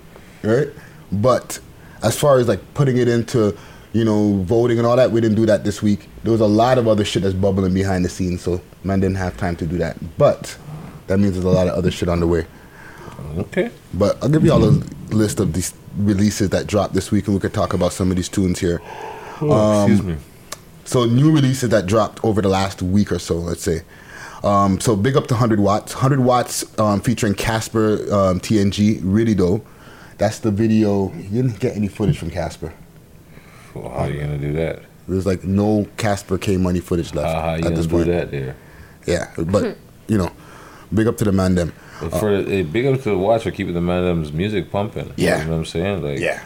right? 0.44 0.70
But 1.12 1.60
as 2.02 2.18
far 2.18 2.40
as 2.40 2.48
like 2.48 2.62
putting 2.74 2.98
it 2.98 3.08
into, 3.10 3.56
you 3.94 4.06
know, 4.06 4.42
voting 4.44 4.78
and 4.78 4.86
all 4.86 4.96
that, 4.96 5.12
we 5.12 5.22
didn't 5.22 5.36
do 5.36 5.46
that 5.48 5.64
this 5.64 5.82
week. 5.82 6.08
There 6.24 6.32
was 6.32 6.42
a 6.42 6.48
lot 6.48 6.78
of 6.78 6.88
other 6.88 7.04
shit 7.04 7.24
that's 7.24 7.34
bubbling 7.34 7.74
behind 7.74 8.06
the 8.06 8.10
scenes, 8.10 8.42
so 8.42 8.62
man 8.84 9.00
didn't 9.00 9.18
have 9.18 9.38
time 9.38 9.56
to 9.58 9.66
do 9.66 9.78
that. 9.78 9.98
But 10.18 10.58
that 11.08 11.18
means 11.20 11.34
there's 11.34 11.46
a 11.46 11.50
lot 11.50 11.68
of 11.68 11.74
other 11.74 11.92
shit 11.92 12.10
on 12.10 12.20
the 12.20 12.28
way. 12.28 12.46
Okay. 13.38 13.72
But 13.94 14.22
I'll 14.22 14.30
give 14.30 14.44
you 14.44 14.52
all 14.52 14.64
a 14.64 14.72
list 15.14 15.40
of 15.40 15.54
these 15.54 15.74
releases 15.98 16.50
that 16.50 16.68
dropped 16.68 16.94
this 16.94 17.12
week, 17.12 17.26
and 17.28 17.36
we 17.36 17.40
could 17.40 17.54
talk 17.54 17.74
about 17.74 17.94
some 17.94 18.12
of 18.12 18.16
these 18.16 18.30
tunes 18.30 18.60
here. 18.60 18.82
Oh, 19.42 19.86
excuse 19.86 20.04
me. 20.04 20.18
So 20.86 21.06
new 21.06 21.32
releases 21.32 21.70
that 21.70 21.86
dropped 21.86 22.24
over 22.24 22.42
the 22.42 22.50
last 22.50 22.82
week 22.82 23.12
or 23.12 23.20
so, 23.20 23.36
let's 23.36 23.62
say. 23.62 23.82
Um, 24.44 24.80
so 24.80 24.96
big 24.96 25.18
up 25.18 25.28
to 25.28 25.34
100 25.34 25.60
watts. 25.60 25.94
100 25.94 26.20
watts 26.20 26.80
um, 26.80 27.02
featuring 27.02 27.34
Casper 27.34 27.94
um, 28.14 28.40
TNG. 28.40 29.00
Really 29.04 29.34
though, 29.34 29.62
that's 30.18 30.40
the 30.40 30.52
video. 30.52 31.12
You 31.14 31.44
didn't 31.44 31.60
get 31.60 31.76
any 31.76 31.88
footage 31.88 32.18
from 32.18 32.32
Casper. 32.32 32.74
Well, 33.74 33.90
how 33.90 34.06
are 34.06 34.10
you 34.10 34.20
gonna 34.20 34.38
do 34.38 34.54
that? 34.54 34.82
There's 35.08 35.26
like 35.26 35.44
no 35.44 35.88
Casper 35.98 36.38
K 36.38 36.58
Money 36.58 36.80
footage 36.80 37.14
left 37.14 37.34
How, 37.34 37.42
how 37.42 37.50
you 37.52 37.58
at 37.58 37.64
gonna 37.64 37.76
this 37.76 37.86
do 37.88 37.92
point. 37.92 38.08
that 38.08 38.32
there? 38.32 38.56
Yeah, 39.06 39.32
but 39.38 39.78
you 40.08 40.18
know, 40.18 40.32
big 40.94 41.08
up 41.08 41.18
to 41.18 41.24
the 41.26 41.32
man 41.32 41.56
them. 41.56 41.74
But 42.02 42.12
for 42.12 42.30
eh, 42.34 42.64
big 42.64 42.86
up 42.86 43.02
to 43.04 43.10
the 43.10 43.18
watch 43.18 43.44
for 43.44 43.52
keeping 43.52 43.74
the 43.74 43.82
man 43.82 44.04
them's 44.04 44.32
music 44.32 44.72
pumping. 44.72 45.14
Yeah. 45.18 45.40
you 45.40 45.46
know 45.46 45.52
what 45.52 45.58
I'm 45.58 45.66
saying. 45.66 46.04
Like, 46.04 46.20
Yeah. 46.20 46.44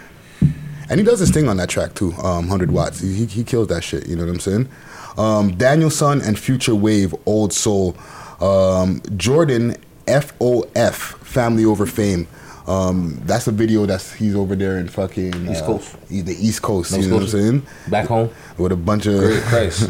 And 0.89 0.99
he 0.99 1.05
does 1.05 1.19
his 1.19 1.31
thing 1.31 1.47
on 1.47 1.57
that 1.57 1.69
track 1.69 1.93
too, 1.95 2.11
um, 2.13 2.49
100 2.49 2.71
watts. 2.71 2.99
He, 2.99 3.13
he, 3.13 3.25
he 3.25 3.43
kills 3.43 3.67
that 3.69 3.83
shit, 3.83 4.07
you 4.07 4.15
know 4.15 4.25
what 4.25 4.31
I'm 4.31 4.39
saying? 4.39 4.69
Um, 5.17 5.55
Danielson 5.55 6.21
and 6.21 6.37
Future 6.37 6.75
Wave, 6.75 7.15
Old 7.25 7.53
Soul. 7.53 7.95
Um, 8.41 9.01
Jordan, 9.15 9.77
FOF, 10.07 10.95
Family 11.19 11.63
Over 11.65 11.85
Fame. 11.85 12.27
Um, 12.65 13.19
that's 13.25 13.47
a 13.47 13.51
video 13.51 13.85
that's 13.85 14.13
he's 14.13 14.35
over 14.35 14.55
there 14.55 14.77
in 14.77 14.87
fucking 14.87 15.49
East 15.51 15.63
uh, 15.63 15.65
Coast. 15.65 15.95
the 16.09 16.35
East 16.39 16.61
Coast, 16.61 16.91
Nova 16.91 17.03
you 17.03 17.09
know 17.09 17.15
what 17.15 17.23
I'm 17.23 17.29
saying? 17.29 17.65
back 17.89 18.07
home. 18.07 18.29
With 18.57 18.71
a 18.71 18.77
bunch 18.77 19.05
of 19.07 19.19
Great 19.19 19.43
Christ. 19.43 19.81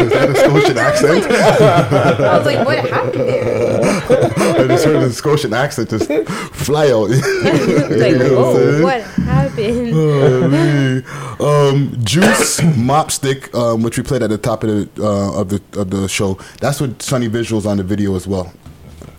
Is 0.00 0.10
that 0.10 0.30
a 0.30 0.34
Scotian 0.36 0.78
accent? 0.78 1.24
I 1.30 2.36
was 2.38 2.46
like, 2.46 2.66
what 2.66 2.78
happened 2.78 3.28
there? 3.28 3.80
I 3.82 4.66
just 4.68 4.84
heard 4.84 5.00
the 5.02 5.12
Scotian 5.12 5.52
accent 5.52 5.90
just 5.90 6.06
fly 6.54 6.90
out. 6.90 7.10
like, 7.10 8.12
You 8.12 8.18
know 8.18 8.36
what 8.40 8.56
I'm 8.56 8.56
saying? 8.56 8.80
oh, 8.80 8.82
what 8.82 9.02
happened? 9.02 9.39
Oh, 9.92 10.48
man. 10.48 11.04
um, 11.40 12.04
Juice 12.04 12.60
Mopstick, 12.76 13.54
um, 13.54 13.82
which 13.82 13.96
we 13.98 14.02
played 14.04 14.22
at 14.22 14.30
the 14.30 14.38
top 14.38 14.64
of 14.64 14.70
the 14.94 15.04
uh, 15.04 15.40
of 15.40 15.48
the 15.48 15.62
of 15.78 15.90
the 15.90 16.08
show. 16.08 16.38
That's 16.60 16.80
with 16.80 17.02
Sunny 17.02 17.28
Visuals 17.28 17.66
on 17.66 17.76
the 17.76 17.82
video 17.82 18.14
as 18.16 18.26
well. 18.26 18.52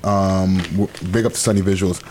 Um, 0.04 0.58
big 1.12 1.26
up 1.26 1.34
to 1.34 1.38
Sunny 1.38 1.62
Visuals. 1.62 2.02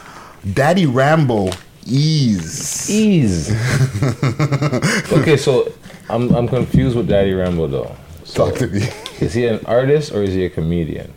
Daddy 0.55 0.87
Rambo, 0.87 1.51
Ease. 1.87 2.89
Ease. 2.91 3.51
okay, 5.13 5.37
so 5.37 5.73
I'm 6.09 6.33
I'm 6.35 6.49
confused 6.49 6.97
with 6.97 7.09
Daddy 7.09 7.33
Rambo 7.35 7.67
though. 7.67 7.97
So, 8.25 8.47
Talk 8.49 8.59
to 8.59 8.69
me. 8.69 8.87
Is 9.21 9.35
he 9.35 9.47
an 9.47 9.65
artist 9.67 10.13
or 10.13 10.23
is 10.23 10.33
he 10.35 10.45
a 10.45 10.51
comedian? 10.51 11.13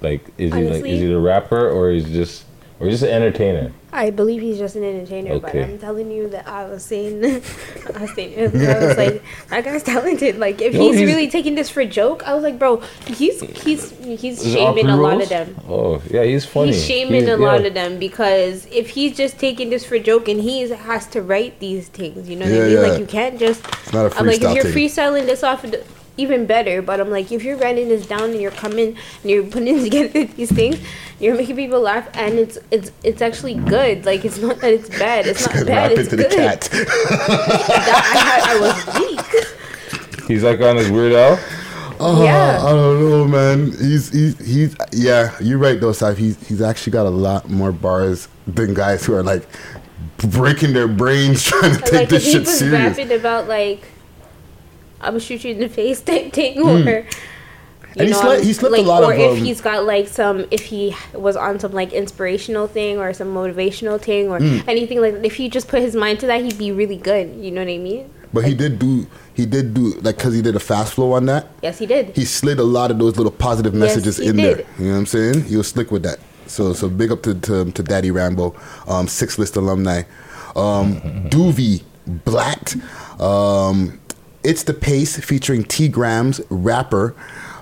Like, 0.00 0.24
is 0.38 0.54
he 0.54 0.62
like 0.68 0.84
is 0.86 1.00
he 1.00 1.12
a 1.12 1.18
rapper 1.18 1.68
or 1.68 1.90
is 1.90 2.06
he 2.06 2.12
just 2.14 2.44
or 2.80 2.86
is 2.88 2.88
he 2.88 2.90
just 2.92 3.02
an 3.04 3.10
entertainer? 3.22 3.72
I 3.92 4.10
believe 4.10 4.40
he's 4.40 4.56
just 4.58 4.76
an 4.76 4.84
entertainer, 4.84 5.38
but 5.40 5.54
I'm 5.54 5.76
telling 5.78 6.10
you 6.12 6.28
that 6.30 6.46
I 6.48 6.64
was 6.66 6.84
saying, 6.84 7.24
I 7.94 8.00
was 8.00 8.14
saying, 8.14 8.38
I 8.38 8.42
was 8.86 8.96
like, 8.96 9.22
that 9.48 9.64
guy's 9.64 9.82
talented. 9.82 10.38
Like, 10.38 10.62
if 10.62 10.72
No, 10.74 10.80
he's, 10.80 10.96
he's- 10.98 11.06
really 11.08 11.28
taking 11.28 11.56
this 11.56 11.68
for 11.68 11.84
joke, 11.84 12.22
I 12.26 12.34
was 12.34 12.42
like, 12.44 12.58
bro, 12.58 12.76
he's 13.06 13.40
he's 13.40 13.90
he's 13.98 14.40
Is 14.46 14.52
shaming 14.54 14.86
a 14.86 14.96
lot 14.96 15.20
of 15.20 15.28
them. 15.28 15.56
Oh 15.68 16.00
yeah, 16.08 16.22
he's 16.22 16.46
funny. 16.46 16.72
He's 16.72 16.84
shaming 16.86 17.22
He's- 17.24 17.28
a 17.28 17.36
lot 17.36 17.64
of 17.66 17.74
them 17.74 17.98
because 17.98 18.66
if 18.66 18.90
he's 18.90 19.16
just 19.16 19.38
taking 19.38 19.70
this 19.70 19.84
for 19.84 19.98
joke 19.98 20.28
and 20.28 20.40
he 20.40 20.68
has 20.70 21.06
to 21.08 21.20
write 21.20 21.58
these 21.58 21.88
things, 21.88 22.28
you 22.28 22.36
know 22.36 22.46
what 22.46 22.54
Yeah, 22.54 22.60
I 22.60 22.66
mean? 22.66 22.74
yeah. 22.74 22.80
Like 22.80 23.00
you 23.00 23.06
can't 23.06 23.38
just. 23.40 23.66
It's 23.66 23.92
not 23.92 24.12
a 24.12 24.16
I'm 24.18 24.26
like, 24.26 24.40
if 24.40 24.54
you're 24.54 24.62
thing. 24.64 24.72
freestyling 24.72 25.26
this 25.26 25.42
off, 25.42 25.64
of 25.64 25.72
the, 25.72 25.84
even 26.16 26.46
better. 26.46 26.82
But 26.82 27.00
I'm 27.00 27.10
like, 27.10 27.30
if 27.32 27.42
you're 27.44 27.56
writing 27.56 27.88
this 27.88 28.06
down 28.06 28.30
and 28.30 28.40
you're 28.40 28.50
coming 28.50 28.96
and 29.22 29.30
you're 29.30 29.44
putting 29.44 29.82
together 29.84 30.24
these 30.24 30.52
things, 30.52 30.78
you're 31.18 31.36
making 31.36 31.56
people 31.56 31.80
laugh, 31.80 32.08
and 32.14 32.38
it's 32.38 32.58
it's 32.70 32.90
it's 33.04 33.20
actually 33.22 33.54
good. 33.54 34.04
Like 34.06 34.24
it's 34.24 34.38
not 34.38 34.60
that 34.60 34.72
it's 34.72 34.88
bad. 34.88 35.26
It's 35.26 35.46
not 35.46 35.54
bad. 35.66 35.90
Rap 35.90 35.98
It's 35.98 36.12
into 36.12 36.16
good. 36.16 36.30
the 36.30 36.36
cat. 36.36 36.68
That- 36.72 38.42
I, 38.46 38.56
I 38.56 38.60
was 38.60 39.00
weak. 39.00 40.26
He's 40.28 40.42
like 40.44 40.60
on 40.60 40.76
his 40.76 40.90
Weird 40.90 41.12
Al. 41.12 41.38
Oh, 42.02 42.24
Yeah. 42.24 42.58
I 42.64 42.70
don't 42.70 43.00
know, 43.10 43.24
man. 43.26 43.72
He's 43.72 44.10
he's 44.10 44.38
he's 44.38 44.76
yeah. 44.92 45.36
You're 45.40 45.58
right 45.58 45.80
though, 45.80 45.90
Saif. 45.90 46.16
He's 46.16 46.48
he's 46.48 46.62
actually 46.62 46.92
got 46.92 47.06
a 47.06 47.10
lot 47.10 47.50
more 47.50 47.72
bars 47.72 48.28
than 48.46 48.72
guys 48.74 49.04
who 49.04 49.14
are 49.14 49.22
like 49.22 49.46
breaking 50.18 50.72
their 50.72 50.88
brains 50.88 51.42
trying 51.44 51.74
to 51.76 51.80
take 51.82 51.92
like 51.92 52.08
this 52.08 52.22
if 52.22 52.26
he 52.26 52.32
shit 52.32 52.40
was 52.42 52.58
serious. 52.58 52.96
rapping 52.98 53.12
about 53.18 53.48
like 53.48 53.82
I'm 55.00 55.12
gonna 55.12 55.20
shoot 55.20 55.44
you 55.44 55.52
in 55.52 55.60
the 55.60 55.68
face 55.68 56.00
type 56.08 56.32
thing, 56.32 56.58
Mm. 56.58 56.86
or. 56.86 57.06
And 57.96 58.06
he 58.06 58.14
sli- 58.14 58.42
he 58.44 58.52
slipped 58.52 58.76
a 58.76 58.78
like, 58.82 58.86
lot 58.86 59.02
or 59.02 59.12
of, 59.12 59.18
if 59.18 59.30
um, 59.32 59.44
he's 59.44 59.60
got 59.60 59.84
like 59.84 60.06
some, 60.06 60.46
if 60.52 60.64
he 60.64 60.94
was 61.12 61.34
on 61.36 61.58
some 61.58 61.72
like 61.72 61.92
inspirational 61.92 62.68
thing 62.68 62.98
or 62.98 63.12
some 63.12 63.34
motivational 63.34 64.00
thing 64.00 64.28
or 64.28 64.38
Mm. 64.38 64.62
anything 64.68 65.00
like, 65.00 65.14
that, 65.14 65.24
if 65.26 65.34
he 65.34 65.48
just 65.48 65.66
put 65.66 65.82
his 65.82 65.96
mind 65.96 66.20
to 66.20 66.26
that, 66.28 66.40
he'd 66.40 66.56
be 66.56 66.70
really 66.70 66.96
good. 66.96 67.34
You 67.34 67.50
know 67.50 67.62
what 67.62 67.68
I 67.70 67.78
mean? 67.78 68.08
But 68.32 68.44
he 68.44 68.54
did 68.54 68.78
do 68.78 69.08
he 69.34 69.44
did 69.44 69.74
do 69.74 69.94
like 70.02 70.16
because 70.18 70.34
he 70.34 70.40
did 70.40 70.54
a 70.54 70.60
fast 70.60 70.94
flow 70.94 71.12
on 71.14 71.26
that. 71.26 71.48
Yes, 71.62 71.78
he 71.80 71.86
did. 71.86 72.14
He 72.16 72.24
slid 72.24 72.60
a 72.60 72.64
lot 72.64 72.92
of 72.92 72.98
those 73.00 73.16
little 73.16 73.32
positive 73.32 73.74
Yes, 73.74 73.80
messages 73.80 74.18
he 74.18 74.28
in 74.28 74.36
did. 74.36 74.58
there. 74.58 74.66
You 74.78 74.84
know 74.84 74.92
what 74.92 74.98
I'm 74.98 75.06
saying? 75.06 75.42
He 75.44 75.56
was 75.56 75.66
slick 75.66 75.90
with 75.90 76.04
that. 76.04 76.20
So 76.46 76.72
so 76.72 76.88
big 76.88 77.10
up 77.10 77.22
to 77.22 77.34
to, 77.34 77.72
to 77.72 77.82
Daddy 77.82 78.12
Rambo, 78.12 78.54
um, 78.86 79.08
six 79.08 79.36
list 79.36 79.56
alumni, 79.56 80.02
um, 80.54 81.00
Doovie 81.28 81.82
Blatt, 82.06 82.76
um, 83.20 83.99
it's 84.42 84.62
the 84.64 84.74
pace 84.74 85.18
featuring 85.18 85.64
T 85.64 85.88
Grams 85.88 86.40
rapper. 86.50 87.14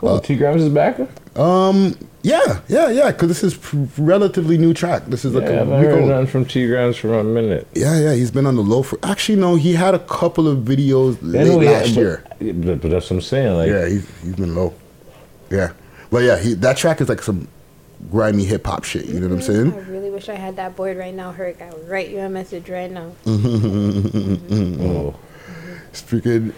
Oh, 0.03 0.21
T 0.21 0.37
Grams 0.37 0.63
is 0.63 0.73
back. 0.73 0.99
Um, 1.37 1.97
yeah, 2.23 2.61
yeah, 2.69 2.91
yeah. 2.91 3.11
Because 3.11 3.29
this 3.29 3.45
is 3.45 3.57
pr- 3.57 3.85
relatively 3.97 4.59
new 4.59 4.75
track. 4.75 5.07
This 5.07 5.25
is 5.25 5.35
like 5.35 5.45
Yeah, 5.45 5.51
I 5.51 5.53
a 5.53 5.59
haven't 5.59 5.83
heard 5.83 6.01
old. 6.01 6.09
nothing 6.09 6.27
from 6.27 6.45
T 6.45 6.67
Grams 6.67 6.97
for 6.97 7.19
a 7.19 7.25
minute. 7.25 7.67
Yeah, 7.75 7.99
yeah, 7.99 8.15
he's 8.15 8.31
been 8.31 8.47
on 8.47 8.57
the 8.57 8.63
low 8.63 8.83
for. 8.83 8.99
Actually, 9.03 9.39
no, 9.41 9.55
he 9.57 9.75
had 9.75 9.95
a 9.95 10.01
couple 10.01 10.49
of 10.49 10.59
videos 10.59 11.17
I 11.23 11.27
late 11.27 11.47
know, 11.47 11.61
yeah, 11.61 11.71
last 11.71 11.95
but- 11.95 12.01
year. 12.01 12.25
But, 12.39 12.81
but 12.81 12.91
that's 12.91 13.11
what 13.11 13.17
I'm 13.17 13.21
saying. 13.23 13.57
Like, 13.57 13.69
yeah, 13.69 13.89
he's 13.89 14.09
he's 14.23 14.37
been 14.37 14.55
low. 14.55 14.75
Yeah, 15.51 15.73
but 16.11 16.23
yeah, 16.23 16.39
he 16.39 16.55
that 16.55 16.77
track 16.77 17.01
is 17.01 17.09
like 17.09 17.23
some 17.23 17.49
grimy 18.11 18.45
hip 18.45 18.67
hop 18.67 18.85
shit. 18.85 19.07
You 19.07 19.21
know 19.21 19.29
what 19.29 19.35
I'm 19.35 19.41
mm-hmm. 19.41 19.71
saying? 19.71 19.87
I 19.87 19.91
really 19.91 20.11
wish 20.11 20.29
I 20.29 20.35
had 20.35 20.57
that 20.57 20.77
board 20.77 20.97
right 20.97 21.15
now, 21.15 21.33
Herc. 21.33 21.61
I 21.61 21.71
would 21.71 21.89
write 21.89 22.11
you 22.11 22.19
a 22.19 22.29
message 22.29 22.69
right 22.69 22.91
now. 22.91 23.13
Mm-hmm. 23.25 24.83
oh. 24.87 25.15
It's 25.91 26.03
freaking. 26.03 26.53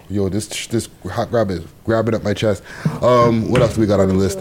Yo, 0.10 0.28
this 0.28 0.66
this 0.66 0.88
hot 1.08 1.30
grab 1.30 1.50
is 1.50 1.64
grabbing 1.84 2.14
up 2.14 2.22
my 2.24 2.34
chest. 2.34 2.62
Um, 3.00 3.50
what 3.50 3.62
else 3.62 3.74
do 3.74 3.80
we 3.80 3.86
got 3.86 4.00
on 4.00 4.08
the 4.08 4.14
list? 4.14 4.40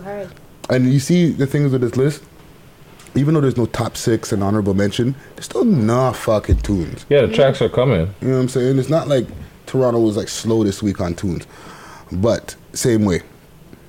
And 0.69 0.91
you 0.91 0.99
see 0.99 1.31
the 1.31 1.45
things 1.45 1.71
with 1.71 1.81
this 1.81 1.95
list. 1.95 2.23
Even 3.15 3.33
though 3.33 3.41
there's 3.41 3.57
no 3.57 3.65
top 3.65 3.97
six 3.97 4.31
and 4.31 4.43
honorable 4.43 4.73
mention, 4.75 5.15
there's 5.35 5.45
still 5.45 5.61
enough 5.61 6.19
fucking 6.19 6.59
tunes. 6.59 7.05
Yeah, 7.09 7.21
the 7.21 7.33
tracks 7.33 7.61
are 7.61 7.69
coming. 7.69 8.13
You 8.21 8.27
know 8.27 8.35
what 8.35 8.41
I'm 8.41 8.49
saying? 8.49 8.77
It's 8.77 8.89
not 8.89 9.07
like 9.07 9.27
Toronto 9.65 9.99
was 9.99 10.15
like 10.15 10.27
slow 10.27 10.63
this 10.63 10.81
week 10.83 11.01
on 11.01 11.15
tunes, 11.15 11.47
but 12.11 12.55
same 12.73 13.05
way, 13.05 13.21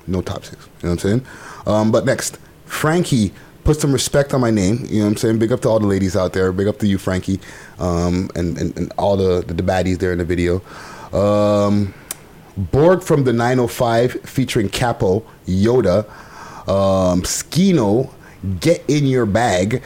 no 0.07 0.21
top 0.21 0.43
six. 0.43 0.65
You 0.65 0.89
know 0.89 0.95
what 0.95 1.05
I'm 1.05 1.09
saying? 1.09 1.25
Um, 1.67 1.91
but 1.91 2.05
next, 2.05 2.39
Frankie 2.65 3.31
put 3.63 3.79
some 3.79 3.91
respect 3.93 4.33
on 4.33 4.41
my 4.41 4.51
name. 4.51 4.85
You 4.89 4.99
know 4.99 5.05
what 5.05 5.11
I'm 5.11 5.17
saying? 5.17 5.39
Big 5.39 5.51
up 5.51 5.61
to 5.61 5.69
all 5.69 5.79
the 5.79 5.87
ladies 5.87 6.15
out 6.15 6.33
there. 6.33 6.51
Big 6.51 6.67
up 6.67 6.79
to 6.79 6.87
you, 6.87 6.97
Frankie, 6.97 7.39
um, 7.79 8.29
and, 8.35 8.57
and 8.57 8.77
and 8.77 8.93
all 8.97 9.17
the, 9.17 9.41
the 9.41 9.53
the 9.53 9.63
baddies 9.63 9.99
there 9.99 10.11
in 10.11 10.17
the 10.17 10.25
video. 10.25 10.61
Um, 11.13 11.93
Borg 12.57 13.01
from 13.01 13.23
the 13.23 13.33
905 13.33 14.21
featuring 14.23 14.69
Capo, 14.69 15.23
Yoda, 15.47 16.07
um, 16.67 17.21
Skino, 17.23 18.11
Get 18.59 18.83
in 18.87 19.05
Your 19.05 19.25
Bag, 19.25 19.81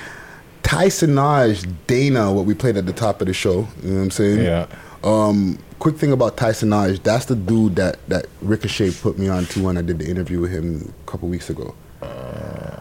Tysonage, 0.63 1.71
Dana, 1.87 2.31
what 2.31 2.45
we 2.45 2.53
played 2.53 2.77
at 2.77 2.85
the 2.85 2.93
top 2.93 3.21
of 3.21 3.27
the 3.27 3.33
show. 3.33 3.67
You 3.83 3.89
know 3.91 3.97
what 3.97 4.03
I'm 4.03 4.11
saying? 4.11 4.43
Yeah. 4.43 4.67
Um, 5.03 5.59
quick 5.77 5.97
thing 5.97 6.11
about 6.11 6.37
Tysonage, 6.37 7.03
that's 7.03 7.25
the 7.25 7.35
dude 7.35 7.75
that, 7.75 7.97
that 8.09 8.25
Ricochet 8.41 8.91
put 9.01 9.19
me 9.19 9.27
on 9.27 9.45
to 9.47 9.63
when 9.63 9.77
I 9.77 9.81
did 9.81 9.99
the 9.99 10.09
interview 10.09 10.41
with 10.41 10.51
him 10.51 10.93
a 11.05 11.11
couple 11.11 11.29
weeks 11.29 11.49
ago. 11.49 11.75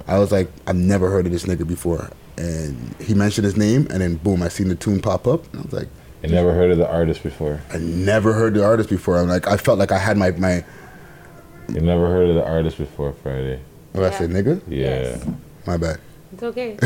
I 0.06 0.18
was 0.18 0.30
like, 0.32 0.50
I've 0.66 0.76
never 0.76 1.10
heard 1.10 1.26
of 1.26 1.32
this 1.32 1.44
nigga 1.44 1.66
before. 1.66 2.10
And 2.36 2.94
he 3.00 3.14
mentioned 3.14 3.44
his 3.44 3.56
name, 3.56 3.86
and 3.90 4.00
then 4.00 4.16
boom, 4.16 4.42
I 4.42 4.48
seen 4.48 4.68
the 4.68 4.74
tune 4.74 5.00
pop 5.00 5.26
up. 5.26 5.50
And 5.52 5.60
I 5.62 5.64
was 5.64 5.72
like, 5.72 5.88
I 6.22 6.26
never 6.26 6.52
heard 6.52 6.70
of 6.70 6.78
the 6.78 6.90
artist 6.90 7.22
before. 7.22 7.60
I 7.72 7.78
never 7.78 8.32
heard 8.32 8.54
the 8.54 8.64
artist 8.64 8.88
before. 8.90 9.18
I'm 9.18 9.28
like, 9.28 9.46
I 9.46 9.56
felt 9.56 9.78
like 9.78 9.92
I 9.92 9.98
had 9.98 10.16
my 10.16 10.30
my. 10.32 10.64
You 11.68 11.80
never 11.80 12.06
heard 12.08 12.28
of 12.28 12.34
the 12.34 12.44
artist 12.46 12.76
before 12.78 13.12
Friday? 13.22 13.60
What 13.92 14.04
I 14.04 14.10
said, 14.10 14.30
nigga? 14.30 14.60
Yeah. 14.68 15.16
My 15.66 15.76
bad. 15.76 16.00
It's 16.34 16.42
okay. 16.42 16.76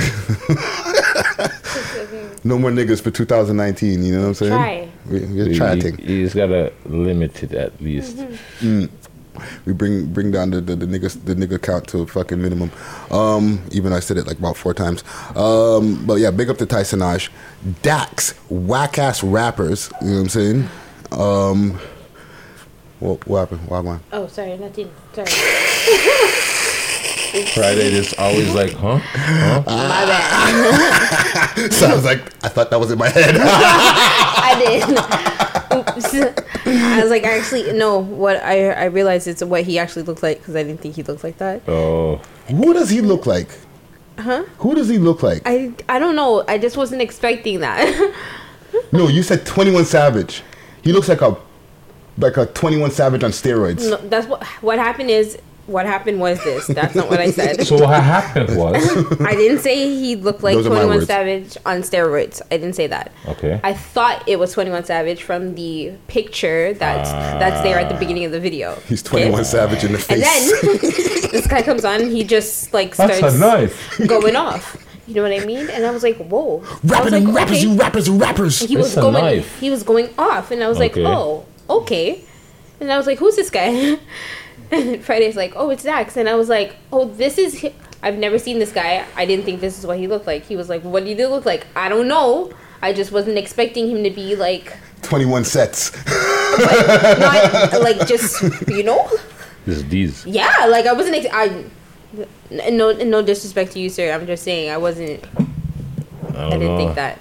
No 2.44 2.58
more 2.58 2.70
niggas 2.70 3.00
for 3.00 3.10
2019. 3.10 4.02
You 4.02 4.12
know 4.12 4.20
what 4.20 4.26
I'm 4.28 4.34
saying? 4.34 4.52
Try. 4.52 4.88
We, 5.10 5.20
we 5.48 5.56
try 5.56 5.72
a 5.72 5.76
You- 5.76 5.92
You 5.98 6.24
just 6.24 6.36
gotta 6.36 6.72
limit 6.86 7.42
it 7.42 7.52
at 7.54 7.80
least. 7.80 8.16
Mm. 8.60 8.90
We 9.66 9.72
bring 9.72 10.12
bring 10.12 10.30
down 10.30 10.50
the, 10.50 10.60
the, 10.60 10.76
the 10.76 10.86
niggas 10.86 11.24
the 11.24 11.34
nigga 11.34 11.60
count 11.60 11.88
to 11.88 12.02
a 12.02 12.06
fucking 12.06 12.40
minimum. 12.40 12.70
Um, 13.10 13.62
even 13.72 13.92
I 13.92 14.00
said 14.00 14.16
it 14.16 14.26
like 14.26 14.38
about 14.38 14.56
four 14.56 14.74
times. 14.74 15.04
Um, 15.36 16.04
but 16.06 16.14
yeah, 16.14 16.30
big 16.30 16.50
up 16.50 16.58
to 16.58 16.66
Tysonage. 16.66 17.30
Dax, 17.82 18.34
whack 18.48 18.98
ass 18.98 19.22
rappers. 19.22 19.90
You 20.00 20.08
know 20.08 20.14
what 20.14 20.20
I'm 20.20 20.28
saying? 20.28 20.68
Um, 21.12 21.78
what, 23.00 23.26
what 23.26 23.38
happened? 23.40 23.68
What 23.68 23.84
happened? 23.84 24.04
Oh, 24.12 24.26
sorry, 24.26 24.56
nothing. 24.58 24.90
Sorry. 25.12 25.28
Friday 27.54 27.92
is 27.92 28.14
always 28.18 28.52
like, 28.54 28.72
huh? 28.72 28.98
Huh? 28.98 29.62
My 29.66 30.06
bad. 30.06 31.72
so 31.72 31.86
I 31.86 31.94
was 31.94 32.04
like, 32.04 32.20
I 32.44 32.48
thought 32.48 32.70
that 32.70 32.80
was 32.80 32.90
in 32.90 32.98
my 32.98 33.08
head. 33.08 33.36
I 33.38 34.54
did. 34.58 35.47
Oops. 35.74 36.14
I 36.66 37.00
was 37.02 37.10
like, 37.10 37.24
actually, 37.24 37.72
no. 37.72 37.98
What 37.98 38.36
I 38.42 38.70
I 38.70 38.84
realized 38.86 39.26
it's 39.28 39.42
what 39.42 39.64
he 39.64 39.78
actually 39.78 40.02
looked 40.02 40.22
like 40.22 40.38
because 40.38 40.56
I 40.56 40.62
didn't 40.62 40.80
think 40.80 40.94
he 40.96 41.02
looked 41.02 41.24
like 41.24 41.38
that. 41.38 41.62
Oh. 41.68 42.20
Who 42.48 42.72
does 42.72 42.90
he 42.90 43.00
look 43.00 43.26
like? 43.26 43.48
Huh? 44.18 44.44
Who 44.58 44.74
does 44.74 44.88
he 44.88 44.98
look 44.98 45.22
like? 45.22 45.42
I 45.46 45.72
I 45.88 45.98
don't 45.98 46.16
know. 46.16 46.44
I 46.48 46.58
just 46.58 46.76
wasn't 46.76 47.02
expecting 47.02 47.60
that. 47.60 48.14
No, 48.92 49.08
you 49.08 49.22
said 49.22 49.44
21 49.46 49.86
Savage. 49.86 50.42
He 50.82 50.92
looks 50.92 51.08
like 51.08 51.22
a 51.22 51.36
like 52.18 52.36
a 52.36 52.46
21 52.46 52.90
Savage 52.90 53.22
on 53.24 53.30
steroids. 53.30 53.88
no, 53.90 53.96
that's 54.08 54.26
what 54.26 54.44
what 54.62 54.78
happened 54.78 55.10
is 55.10 55.38
what 55.68 55.86
happened 55.86 56.18
was 56.18 56.42
this. 56.42 56.66
That's 56.66 56.94
not 56.94 57.10
what 57.10 57.20
I 57.20 57.30
said. 57.30 57.66
So 57.66 57.76
what 57.76 58.02
happened 58.02 58.56
was 58.56 58.76
I 59.20 59.34
didn't 59.34 59.58
say 59.58 59.88
he 59.88 60.16
looked 60.16 60.42
like 60.42 60.54
Those 60.54 60.66
are 60.66 60.70
my 60.70 60.82
21. 60.84 61.06
Savage 61.06 61.56
on 61.66 61.82
steroids. 61.82 62.40
I 62.50 62.56
didn't 62.56 62.74
say 62.74 62.86
that. 62.86 63.12
Okay. 63.26 63.60
I 63.62 63.74
thought 63.74 64.26
it 64.26 64.38
was 64.38 64.52
21 64.52 64.84
Savage 64.84 65.22
from 65.22 65.54
the 65.54 65.92
picture 66.08 66.72
that's 66.74 67.10
that's 67.10 67.62
there 67.62 67.78
at 67.78 67.88
the 67.88 67.96
ah. 67.96 67.98
beginning 67.98 68.24
of 68.24 68.32
the 68.32 68.40
video. 68.40 68.74
He's 68.86 69.02
21 69.02 69.44
Savage 69.44 69.84
in 69.84 69.92
the 69.92 69.98
face. 69.98 70.24
And 70.24 70.80
face. 70.80 71.22
then 71.22 71.30
this 71.32 71.46
guy 71.46 71.62
comes 71.62 71.84
on 71.84 72.00
and 72.00 72.10
he 72.10 72.24
just 72.24 72.72
like 72.72 72.94
starts 72.94 73.20
That's 73.20 73.36
a 73.36 73.38
knife. 73.38 74.00
going 74.06 74.36
off. 74.36 74.82
You 75.06 75.14
know 75.14 75.22
what 75.22 75.32
I 75.32 75.44
mean? 75.44 75.70
And 75.70 75.86
I 75.86 75.90
was 75.90 76.02
like, 76.02 76.16
whoa. 76.16 76.62
Rapping 76.84 77.24
like, 77.24 77.34
rappers, 77.34 77.58
okay. 77.58 77.66
you 77.66 77.76
rappers, 77.76 78.08
you 78.08 78.16
rappers. 78.16 78.60
He 78.60 78.76
was 78.76 78.88
It's 78.88 78.96
a 78.96 79.00
going 79.00 79.14
knife. 79.14 79.58
he 79.58 79.70
was 79.70 79.82
going 79.82 80.10
off 80.18 80.50
and 80.50 80.62
I 80.62 80.68
was 80.68 80.78
Okay. 80.78 81.02
like, 81.02 81.14
oh, 81.16 81.46
okay. 81.68 82.24
And 82.80 82.92
I 82.92 82.96
was 82.96 83.06
like, 83.06 83.18
who's 83.18 83.36
this 83.36 83.50
guy? 83.50 83.98
and 84.70 85.02
Friday's 85.04 85.36
like, 85.36 85.52
oh, 85.56 85.70
it's 85.70 85.82
Dax. 85.84 86.16
And 86.16 86.28
I 86.28 86.34
was 86.34 86.48
like, 86.48 86.76
oh, 86.92 87.06
this 87.06 87.38
is 87.38 87.60
hi- 87.60 87.74
I've 88.02 88.18
never 88.18 88.38
seen 88.38 88.58
this 88.58 88.72
guy. 88.72 89.04
I 89.16 89.26
didn't 89.26 89.44
think 89.44 89.60
this 89.60 89.78
is 89.78 89.86
what 89.86 89.98
he 89.98 90.06
looked 90.06 90.26
like. 90.26 90.44
He 90.44 90.56
was 90.56 90.68
like, 90.68 90.82
what 90.82 91.04
do 91.04 91.10
you 91.10 91.28
look 91.28 91.44
like? 91.44 91.66
I 91.74 91.88
don't 91.88 92.06
know. 92.08 92.52
I 92.80 92.92
just 92.92 93.10
wasn't 93.10 93.38
expecting 93.38 93.90
him 93.90 94.04
to 94.04 94.10
be 94.10 94.36
like 94.36 94.76
21 95.02 95.44
sets. 95.44 95.92
not 96.58 97.72
like 97.82 98.06
just 98.06 98.42
you 98.68 98.82
know 98.82 99.08
this 99.66 99.82
these. 99.82 100.24
yeah 100.26 100.66
like 100.68 100.86
I 100.86 100.92
wasn't 100.92 101.16
ex- 101.16 101.32
I 101.32 101.64
n- 102.50 102.76
no 102.76 102.92
no 102.92 103.22
disrespect 103.22 103.72
to 103.72 103.80
you 103.80 103.90
sir 103.90 104.12
I'm 104.12 104.26
just 104.26 104.42
saying 104.44 104.70
I 104.70 104.76
wasn't 104.76 105.24
I, 106.34 106.46
I, 106.46 106.50
didn't 106.50 106.76
think 106.78 106.94
that 106.94 107.18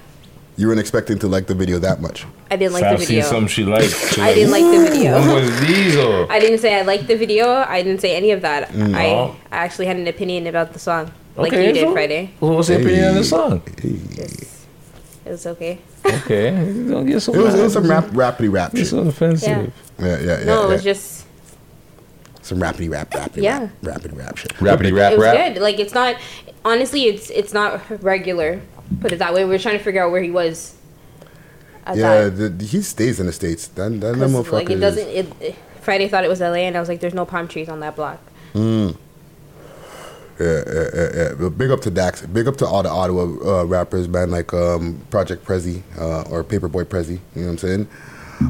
You 0.58 0.68
weren't 0.68 0.80
expecting 0.80 1.20
to 1.20 1.28
like 1.28 1.46
the 1.46 1.54
video 1.54 1.78
that 1.80 2.02
much. 2.02 2.26
I 2.50 2.56
didn't 2.56 2.74
like 2.74 2.84
I've 2.84 3.00
the 3.00 3.06
seen 3.06 3.16
video 3.18 3.30
some 3.30 3.48
she 3.48 3.64
liked. 3.64 3.94
She 4.14 4.22
I 4.22 4.34
didn't 4.34 4.52
like 4.52 4.64
the 4.64 4.90
video. 4.92 5.12
What 5.20 5.42
was 5.44 5.60
these 5.62 5.96
or? 5.96 6.32
I 6.32 6.40
didn't 6.40 6.58
say 6.60 6.74
I 6.74 6.82
liked 6.82 7.06
the 7.08 7.16
video 7.16 7.48
I 7.48 7.84
didn't 7.84 8.02
say 8.02 8.16
any 8.16 8.32
of 8.32 8.42
that 8.42 8.70
Mm. 8.70 8.96
I. 8.96 9.06
I 9.56 9.58
actually 9.66 9.86
had 9.86 9.98
an 9.98 10.08
opinion 10.08 10.48
about 10.48 10.74
the 10.74 10.80
song 10.80 11.12
like 11.36 11.54
Okay, 11.54 11.68
you 11.68 11.74
did 11.74 11.82
so- 11.86 11.94
Friday 11.94 12.32
Well, 12.40 12.56
what's 12.56 12.70
your 12.70 12.80
opinion 12.82 13.10
on 13.10 13.16
the 13.16 13.24
song? 13.24 13.62
it 13.78 15.30
was 15.32 15.46
okay 15.46 15.80
Okay, 16.06 16.52
don't 16.90 17.06
get 17.06 17.20
so. 17.22 17.34
It 17.36 17.38
was, 17.44 17.54
it 17.54 17.62
was 17.62 17.74
some 17.74 17.88
rap, 17.90 18.06
rapidy 18.06 18.52
rap 18.52 18.72
It's 18.74 18.80
shit. 18.82 18.88
so 18.90 19.00
offensive. 19.02 19.74
Yeah, 20.00 20.06
yeah, 20.06 20.20
yeah. 20.40 20.44
no 20.46 20.62
it 20.64 20.64
yeah. 20.64 20.74
was 20.74 20.84
just 20.84 21.26
some 22.42 22.60
rapidy 22.60 22.90
rap, 22.90 23.12
rapidy 23.12 23.44
Yeah. 23.44 23.68
rap, 23.84 24.02
rapidy 24.02 24.18
rap 24.18 24.38
shit. 24.38 24.54
Rapidy 24.56 24.94
rap 24.96 25.12
it 25.14 25.18
was 25.20 25.26
rap. 25.26 25.54
good 25.54 25.62
like 25.62 25.78
it's 25.80 25.94
not 25.94 26.16
honestly 26.66 27.04
it's 27.04 27.30
it's 27.30 27.54
not 27.54 27.80
regular 28.02 28.60
put 29.02 29.12
it 29.12 29.20
that 29.20 29.34
way 29.34 29.46
we 29.46 29.56
are 29.56 29.60
trying 29.60 29.78
to 29.78 29.84
figure 29.84 30.04
out 30.04 30.12
where 30.12 30.22
he 30.22 30.32
was 30.32 30.76
at 31.86 31.98
Yeah, 31.98 32.30
that. 32.30 32.60
the, 32.60 32.66
he 32.66 32.82
stays 32.82 33.20
in 33.20 33.26
the 33.28 33.32
states. 33.34 33.68
That 33.70 33.90
that, 33.90 34.00
that 34.00 34.16
'Cause, 34.18 34.32
motherfucker. 34.34 34.52
like 34.52 34.70
it 34.70 34.74
is- 34.76 34.80
doesn't. 34.82 35.08
It, 35.08 35.28
it- 35.42 35.56
Friday 35.82 36.10
thought 36.10 36.26
it 36.26 36.30
was 36.30 36.42
LA, 36.42 36.68
and 36.68 36.76
I 36.76 36.82
was 36.82 36.90
like, 36.90 37.00
"There's 37.00 37.14
no 37.14 37.26
palm 37.26 37.48
trees 37.48 37.70
on 37.70 37.80
that 37.80 37.96
block." 37.96 38.20
Mm. 38.54 38.98
Yeah, 40.40 40.64
yeah, 40.68 40.84
yeah, 40.94 41.10
yeah. 41.16 41.34
But 41.40 41.52
big 41.58 41.72
up 41.72 41.80
to 41.82 41.90
Dax. 41.90 42.22
Big 42.26 42.48
up 42.48 42.58
to 42.58 42.66
all 42.68 42.84
the 42.84 42.90
Ottawa 42.90 43.24
uh, 43.24 43.66
rappers, 43.66 44.08
man, 44.10 44.30
like 44.30 44.54
um, 44.54 45.02
Project 45.10 45.46
Prezi 45.46 45.82
uh, 45.98 46.24
or 46.30 46.44
Paperboy 46.44 46.84
Prezi. 46.86 47.20
You 47.36 47.42
know 47.42 47.46
what 47.46 47.52
I'm 47.54 47.58
saying? 47.58 47.88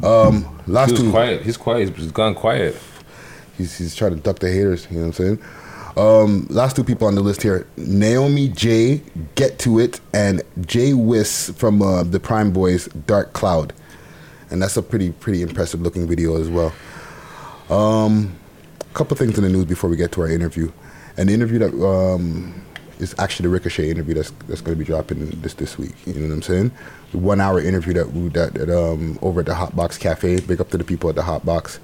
Um, 0.04 0.60
last 0.68 0.88
He 0.88 0.94
was 0.94 1.02
two. 1.04 1.12
quiet. 1.12 1.42
He's 1.44 1.58
quiet. 1.58 1.96
He's 1.96 2.12
gone 2.12 2.34
quiet. 2.36 2.76
He's, 3.58 3.78
he's 3.78 3.96
trying 3.96 4.16
to 4.16 4.18
duck 4.20 4.40
the 4.40 4.52
haters. 4.52 4.88
You 4.90 4.98
know 4.98 5.08
what 5.08 5.20
I'm 5.20 5.38
saying? 5.38 5.40
Um, 5.98 6.46
last 6.52 6.76
two 6.76 6.84
people 6.84 7.08
on 7.08 7.16
the 7.16 7.22
list 7.22 7.42
here: 7.42 7.66
Naomi 7.76 8.50
J, 8.50 9.02
Get 9.36 9.58
to 9.60 9.80
It, 9.80 10.00
and 10.14 10.44
Jay 10.62 10.94
Whiss 10.94 11.50
from 11.58 11.82
uh, 11.82 12.04
the 12.04 12.20
Prime 12.20 12.52
Boys, 12.52 12.86
Dark 13.08 13.34
Cloud. 13.34 13.74
and 14.50 14.62
that's 14.62 14.78
a 14.78 14.84
pretty 14.84 15.12
pretty 15.12 15.42
impressive 15.42 15.82
looking 15.82 16.08
video 16.08 16.40
as 16.40 16.50
well. 16.50 16.74
Um, 17.70 18.36
a 18.80 18.94
couple 18.94 19.18
things 19.18 19.38
in 19.38 19.44
the 19.44 19.50
news 19.50 19.66
before 19.66 19.90
we 19.90 19.98
get 19.98 20.12
to 20.14 20.22
our 20.22 20.30
interview. 20.30 20.72
An 21.18 21.30
interview 21.30 21.60
that 21.60 21.74
um, 21.84 22.64
is 23.00 23.16
actually 23.18 23.44
the 23.44 23.54
Ricochet 23.54 23.90
interview 23.90 24.14
that's 24.14 24.32
that's 24.48 24.62
going 24.62 24.78
to 24.78 24.80
be 24.80 24.86
dropping 24.86 25.30
this 25.42 25.56
this 25.56 25.78
week. 25.78 25.96
You 26.06 26.14
know 26.14 26.28
what 26.28 26.34
I'm 26.34 26.42
saying? 26.42 26.72
The 27.12 27.18
one 27.18 27.42
hour 27.42 27.60
interview 27.60 27.94
that 27.94 28.12
we, 28.14 28.30
that, 28.30 28.54
that 28.54 28.70
um, 28.70 29.18
over 29.22 29.40
at 29.42 29.48
the 29.48 29.56
Hot 29.56 29.76
Box 29.76 29.98
Cafe. 29.98 30.42
Big 30.42 30.62
up 30.62 30.70
to 30.72 30.78
the 30.78 30.84
people 30.84 31.10
at 31.10 31.16
the 31.16 31.24
Hotbox. 31.24 31.80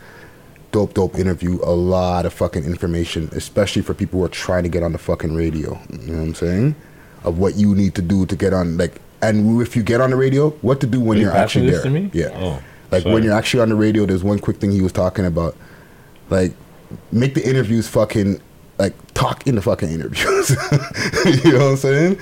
Dope, 0.74 0.94
dope 0.96 1.18
interview. 1.20 1.60
A 1.64 1.72
lot 1.72 2.26
of 2.26 2.34
fucking 2.34 2.66
information, 2.66 3.30
especially 3.34 3.82
for 3.84 3.94
people 3.94 4.20
who 4.20 4.26
are 4.26 4.30
trying 4.30 4.64
to 4.64 4.70
get 4.70 4.84
on 4.84 4.92
the 4.92 4.98
fucking 4.98 5.34
radio. 5.36 5.80
You 5.92 5.98
know 6.12 6.18
what 6.18 6.24
I'm 6.30 6.34
saying? 6.36 6.76
Of 7.24 7.38
what 7.38 7.56
you 7.56 7.74
need 7.76 7.94
to 7.96 8.02
do 8.02 8.26
to 8.26 8.36
get 8.36 8.54
on, 8.54 8.76
like, 8.78 9.00
and 9.22 9.62
if 9.62 9.76
you 9.76 9.84
get 9.84 10.02
on 10.02 10.10
the 10.10 10.16
radio, 10.18 10.50
what 10.62 10.82
to 10.82 10.88
do 10.88 11.00
when 11.00 11.18
Are 11.18 11.22
you 11.22 11.28
you're 11.28 11.36
actually 11.38 11.70
passing 11.72 11.94
there. 11.94 12.02
to 12.02 12.10
me? 12.10 12.12
Yeah. 12.12 12.32
Oh, 12.36 12.62
like 12.92 13.04
sorry. 13.04 13.14
when 13.14 13.24
you're 13.24 13.34
actually 13.38 13.62
on 13.62 13.70
the 13.70 13.76
radio, 13.76 14.06
there's 14.06 14.24
one 14.24 14.40
quick 14.40 14.58
thing 14.58 14.72
he 14.72 14.82
was 14.82 14.92
talking 14.92 15.26
about. 15.26 15.56
Like, 16.30 16.54
make 17.12 17.36
the 17.36 17.48
interviews 17.48 17.88
fucking 17.88 18.42
like 18.80 18.96
talk 19.14 19.46
in 19.46 19.54
the 19.56 19.62
fucking 19.62 19.90
interviews. 19.90 20.50
you 21.46 21.52
know 21.54 21.60
what 21.60 21.72
I'm 21.72 21.78
saying? 21.78 22.20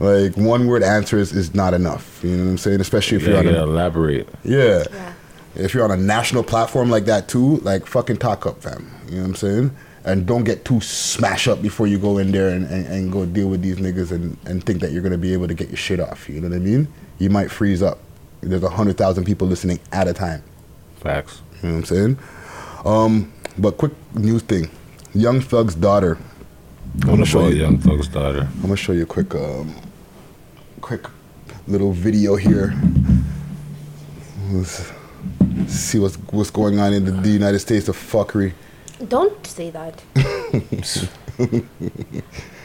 Like 0.00 0.36
one 0.36 0.66
word 0.66 0.82
answers 0.82 1.32
is 1.32 1.54
not 1.54 1.72
enough. 1.72 2.20
You 2.24 2.30
know 2.36 2.44
what 2.46 2.50
I'm 2.50 2.58
saying? 2.58 2.80
Especially 2.80 3.18
if 3.18 3.22
Yeah, 3.22 3.28
you're 3.28 3.38
on 3.38 3.44
you 3.44 3.50
a 3.50 3.54
gotta 3.54 3.70
elaborate. 3.70 4.28
yeah. 4.42 5.11
If 5.54 5.74
you're 5.74 5.84
on 5.84 5.90
a 5.90 5.96
national 5.96 6.42
platform 6.42 6.90
like 6.90 7.04
that 7.06 7.28
too, 7.28 7.56
like 7.58 7.86
fucking 7.86 8.18
talk 8.18 8.46
up, 8.46 8.62
fam. 8.62 8.90
You 9.06 9.16
know 9.16 9.22
what 9.22 9.28
I'm 9.28 9.34
saying? 9.34 9.76
And 10.04 10.26
don't 10.26 10.44
get 10.44 10.64
too 10.64 10.80
smash 10.80 11.46
up 11.46 11.62
before 11.62 11.86
you 11.86 11.98
go 11.98 12.18
in 12.18 12.32
there 12.32 12.48
and, 12.48 12.66
and, 12.66 12.86
and 12.86 13.12
go 13.12 13.24
deal 13.24 13.48
with 13.48 13.62
these 13.62 13.76
niggas 13.76 14.10
and, 14.10 14.36
and 14.46 14.64
think 14.64 14.80
that 14.80 14.92
you're 14.92 15.02
gonna 15.02 15.18
be 15.18 15.32
able 15.32 15.46
to 15.48 15.54
get 15.54 15.68
your 15.68 15.76
shit 15.76 16.00
off. 16.00 16.28
You 16.28 16.40
know 16.40 16.48
what 16.48 16.56
I 16.56 16.60
mean? 16.60 16.88
You 17.18 17.30
might 17.30 17.50
freeze 17.50 17.82
up. 17.82 17.98
There's 18.40 18.62
a 18.62 18.70
hundred 18.70 18.96
thousand 18.96 19.24
people 19.24 19.46
listening 19.46 19.78
at 19.92 20.08
a 20.08 20.12
time. 20.12 20.42
Facts. 20.96 21.42
You 21.62 21.68
know 21.68 21.74
what 21.76 21.78
I'm 21.78 21.84
saying? 21.84 22.18
Um, 22.84 23.32
but 23.58 23.76
quick 23.76 23.92
news 24.14 24.42
thing. 24.42 24.70
Young 25.14 25.40
Thug's 25.40 25.74
daughter. 25.74 26.18
I'm 27.02 27.08
gonna 27.08 27.26
show 27.26 27.46
you 27.48 27.56
Young 27.56 27.78
Thug's 27.78 28.08
daughter. 28.08 28.48
I'm 28.54 28.62
gonna 28.62 28.76
show 28.76 28.92
you 28.92 29.02
a 29.02 29.06
quick 29.06 29.34
um 29.34 29.74
quick 30.80 31.06
little 31.68 31.92
video 31.92 32.36
here. 32.36 32.74
Let's 34.50 34.91
see 35.68 35.98
what's 35.98 36.16
what's 36.30 36.50
going 36.50 36.78
on 36.78 36.92
in 36.92 37.04
the, 37.04 37.12
the 37.12 37.28
United 37.30 37.58
States 37.60 37.88
of 37.88 37.96
fuckery. 37.96 38.52
Don't 39.08 39.44
say 39.46 39.70
that. 39.70 40.02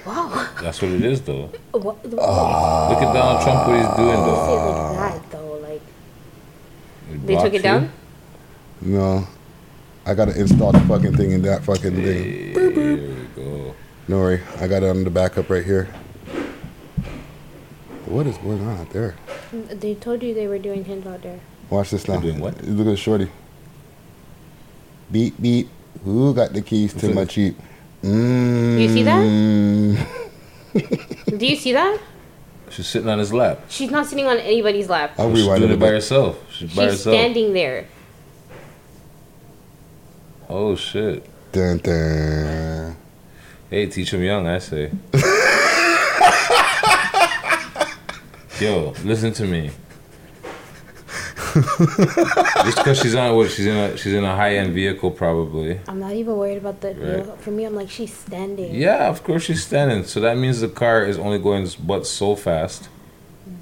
wow. 0.05 0.47
That's 0.61 0.81
what 0.81 0.91
it 0.91 1.03
is, 1.03 1.21
though. 1.21 1.49
What, 1.71 1.97
Ah. 2.19 2.89
Look 2.89 3.01
at 3.01 3.13
Donald 3.13 3.41
Trump, 3.43 3.67
what 3.67 3.77
he's 3.77 3.95
doing, 3.97 4.17
though. 4.25 4.45
say 4.45 4.53
it 4.53 4.65
like 4.65 5.21
that 5.21 5.31
though. 5.31 5.53
Like 5.57 5.81
they 7.25 7.33
took 7.35 7.41
blocked 7.41 7.55
it 7.55 7.61
down. 7.63 7.91
No. 8.81 9.27
I 10.05 10.13
gotta 10.13 10.39
install 10.39 10.71
the 10.71 10.79
fucking 10.81 11.17
thing 11.17 11.31
in 11.31 11.41
that 11.43 11.63
fucking 11.63 11.95
thing. 11.95 12.53
Boop, 12.53 12.73
boop. 12.73 12.75
There 12.75 13.09
we 13.09 13.43
go. 13.43 13.75
No 14.07 14.17
worry, 14.19 14.41
I 14.61 14.67
got 14.67 14.83
it 14.83 14.89
on 14.89 15.03
the 15.03 15.09
backup 15.09 15.49
right 15.49 15.65
here. 15.65 15.89
What 18.05 18.25
is 18.25 18.37
going 18.37 18.61
on 18.65 18.77
out 18.79 18.89
there? 18.91 19.15
They 19.51 19.95
told 19.95 20.23
you 20.23 20.33
they 20.33 20.47
were 20.47 20.59
doing 20.59 20.85
things 20.85 21.05
out 21.05 21.23
there. 21.23 21.41
Watch 21.69 21.91
this 21.91 22.07
now. 22.07 22.15
They're 22.15 22.23
doing 22.31 22.39
what? 22.39 22.61
Look 22.63 22.87
at 22.87 22.91
the 22.91 22.97
shorty. 22.97 23.29
Beep 25.11 25.39
beep. 25.41 25.69
Who 26.03 26.33
got 26.33 26.53
the 26.53 26.61
keys 26.61 26.93
to 26.95 27.13
my 27.13 27.25
Jeep? 27.25 27.57
Mm. 28.03 28.81
You 28.81 28.89
see 28.89 29.03
that? 29.03 30.07
Do 31.37 31.45
you 31.45 31.55
see 31.55 31.73
that? 31.73 31.99
She's 32.69 32.87
sitting 32.87 33.09
on 33.09 33.19
his 33.19 33.33
lap. 33.33 33.61
She's 33.69 33.89
not 33.89 34.05
sitting 34.05 34.27
on 34.27 34.37
anybody's 34.37 34.89
lap. 34.89 35.13
I'll 35.17 35.33
She's 35.35 35.45
doing 35.45 35.63
it 35.63 35.71
it 35.71 35.79
by 35.79 35.87
herself. 35.87 36.37
She's 36.51 36.73
by 36.75 36.83
She's 36.83 36.91
herself. 36.93 37.15
standing 37.15 37.53
there. 37.53 37.85
Oh 40.49 40.75
shit. 40.75 41.25
Dun, 41.51 41.77
dun. 41.79 42.95
Hey, 43.69 43.85
teach 43.87 44.13
him 44.13 44.23
young, 44.23 44.47
I 44.47 44.59
say. 44.59 44.91
Yo, 48.59 48.93
listen 49.03 49.31
to 49.33 49.45
me. 49.45 49.69
Just 52.65 52.77
because 52.77 52.99
she's 52.99 53.15
on 53.15 53.35
what? 53.35 53.49
She's 53.51 53.65
in 53.65 53.75
a 53.75 53.97
she's 53.97 54.13
in 54.13 54.23
a 54.23 54.35
high 54.35 54.55
end 54.57 54.73
vehicle, 54.73 55.11
probably. 55.11 55.79
I'm 55.87 55.99
not 55.99 56.13
even 56.13 56.35
worried 56.35 56.57
about 56.57 56.81
the. 56.81 56.93
Right. 56.93 57.39
For 57.41 57.51
me, 57.51 57.65
I'm 57.65 57.75
like 57.75 57.89
she's 57.89 58.13
standing. 58.13 58.73
Yeah, 58.75 59.07
of 59.09 59.23
course 59.23 59.43
she's 59.43 59.63
standing. 59.63 60.03
So 60.03 60.19
that 60.21 60.37
means 60.37 60.61
the 60.61 60.67
car 60.69 61.03
is 61.05 61.17
only 61.17 61.39
going 61.39 61.67
but 61.83 62.05
so 62.07 62.35
fast. 62.35 62.89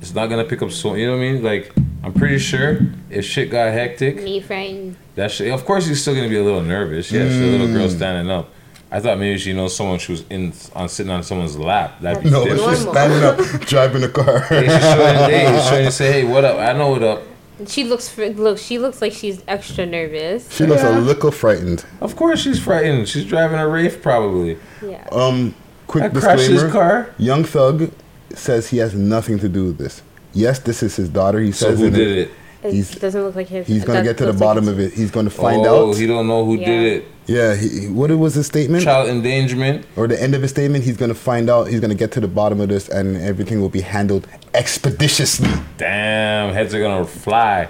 It's 0.01 0.13
not 0.13 0.27
gonna 0.27 0.43
pick 0.45 0.61
up 0.61 0.71
so. 0.71 0.95
You 0.95 1.07
know 1.07 1.13
what 1.13 1.17
I 1.23 1.31
mean? 1.31 1.43
Like 1.43 1.71
I'm 2.03 2.13
pretty 2.13 2.39
sure 2.39 2.79
if 3.09 3.25
shit 3.25 3.49
got 3.51 3.71
hectic, 3.71 4.17
Me 4.23 4.39
frightened. 4.39 4.97
that 5.15 5.31
shit. 5.31 5.51
Of 5.53 5.65
course 5.65 5.87
you're 5.87 5.95
still 5.95 6.15
gonna 6.15 6.29
be 6.29 6.37
a 6.37 6.43
little 6.43 6.61
nervous. 6.61 7.11
Yeah, 7.11 7.27
she's 7.27 7.39
a 7.39 7.45
little 7.45 7.67
girl 7.67 7.87
Mm. 7.87 7.95
standing 7.95 8.31
up. 8.31 8.49
I 8.91 8.99
thought 8.99 9.17
maybe 9.19 9.37
she 9.39 9.51
knows 9.51 9.75
someone 9.75 9.99
she 9.99 10.11
was 10.13 10.23
in 10.29 10.53
on 10.73 10.87
sitting 10.89 11.11
on 11.11 11.23
someone's 11.23 11.57
lap. 11.57 11.99
That'd 12.01 12.23
be 12.23 12.29
No, 12.29 12.45
different. 12.45 12.77
she's 12.77 12.87
standing 12.87 13.23
up, 13.23 13.61
driving 13.67 14.01
the 14.01 14.09
car. 14.09 14.39
Hey, 14.41 14.67
she's 14.67 14.79
showing, 14.79 15.15
hey, 15.15 15.53
she's 15.57 15.67
trying 15.67 15.85
to 15.85 15.91
say, 15.91 16.11
hey, 16.11 16.23
what 16.23 16.45
up? 16.45 16.59
I 16.59 16.71
know 16.73 16.89
what 16.91 17.03
up. 17.03 17.23
She 17.67 17.83
looks. 17.85 18.17
Look, 18.17 18.57
she 18.57 18.77
looks 18.79 19.01
like 19.01 19.13
she's 19.13 19.41
extra 19.47 19.85
nervous. 19.85 20.51
She 20.51 20.65
looks 20.65 20.81
Yeah. 20.83 20.97
a 20.97 20.99
little 20.99 21.31
frightened. 21.31 21.85
Of 22.01 22.15
course 22.15 22.41
she's 22.41 22.59
frightened. 22.59 23.07
She's 23.07 23.25
driving 23.25 23.59
a 23.59 23.67
Wraith 23.67 24.01
probably. 24.01 24.57
Yeah. 24.85 25.07
Um, 25.11 25.55
quick 25.87 26.03
I 26.03 26.07
disclaimer. 26.09 26.37
his 26.63 26.71
car. 26.71 27.09
Young 27.17 27.43
Thug 27.45 27.91
says 28.33 28.69
he 28.69 28.77
has 28.79 28.93
nothing 28.93 29.39
to 29.39 29.47
do 29.49 29.65
with 29.65 29.77
this. 29.77 30.01
Yes, 30.33 30.59
this 30.59 30.83
is 30.83 30.95
his 30.97 31.07
daughter. 31.09 31.39
He 31.39 31.51
So 31.53 31.69
says 31.69 31.79
who 31.79 31.85
in 31.85 31.93
did 31.93 32.07
it? 32.09 32.17
It 32.27 32.31
He's- 32.73 32.95
doesn't 32.95 33.21
look 33.23 33.35
like 33.35 33.47
his. 33.49 33.67
He's 33.67 33.83
gonna 33.85 34.03
get 34.03 34.17
to 34.17 34.23
the 34.25 34.31
looks 34.31 34.41
like 34.41 34.47
bottom 34.47 34.67
of 34.67 34.79
it. 34.79 34.93
He's 34.93 35.11
gonna 35.11 35.29
find 35.29 35.65
oh, 35.65 35.89
out. 35.91 35.97
he 35.97 36.07
don't 36.07 36.27
know 36.27 36.45
who 36.45 36.55
Yeah. 36.55 36.65
did 36.65 36.93
it. 36.93 37.05
Yeah, 37.27 37.55
he, 37.55 37.67
he- 37.81 37.87
what 37.87 38.11
was 38.11 38.35
his 38.35 38.45
statement? 38.47 38.83
Child 38.83 39.09
endangerment. 39.09 39.85
Or 39.95 40.07
the 40.07 40.21
end 40.21 40.35
of 40.35 40.41
his 40.41 40.51
statement, 40.51 40.83
he's 40.83 40.97
gonna 40.97 41.13
find 41.15 41.49
out. 41.49 41.67
He's 41.67 41.79
gonna 41.79 41.95
get 41.95 42.11
to 42.13 42.19
the 42.19 42.27
bottom 42.27 42.59
of 42.61 42.69
this, 42.69 42.87
and 42.89 43.17
everything 43.17 43.61
will 43.61 43.69
be 43.69 43.81
handled 43.81 44.27
expeditiously. 44.53 45.49
Damn, 45.77 46.53
heads 46.53 46.73
are 46.73 46.81
gonna 46.81 47.05
fly. 47.05 47.67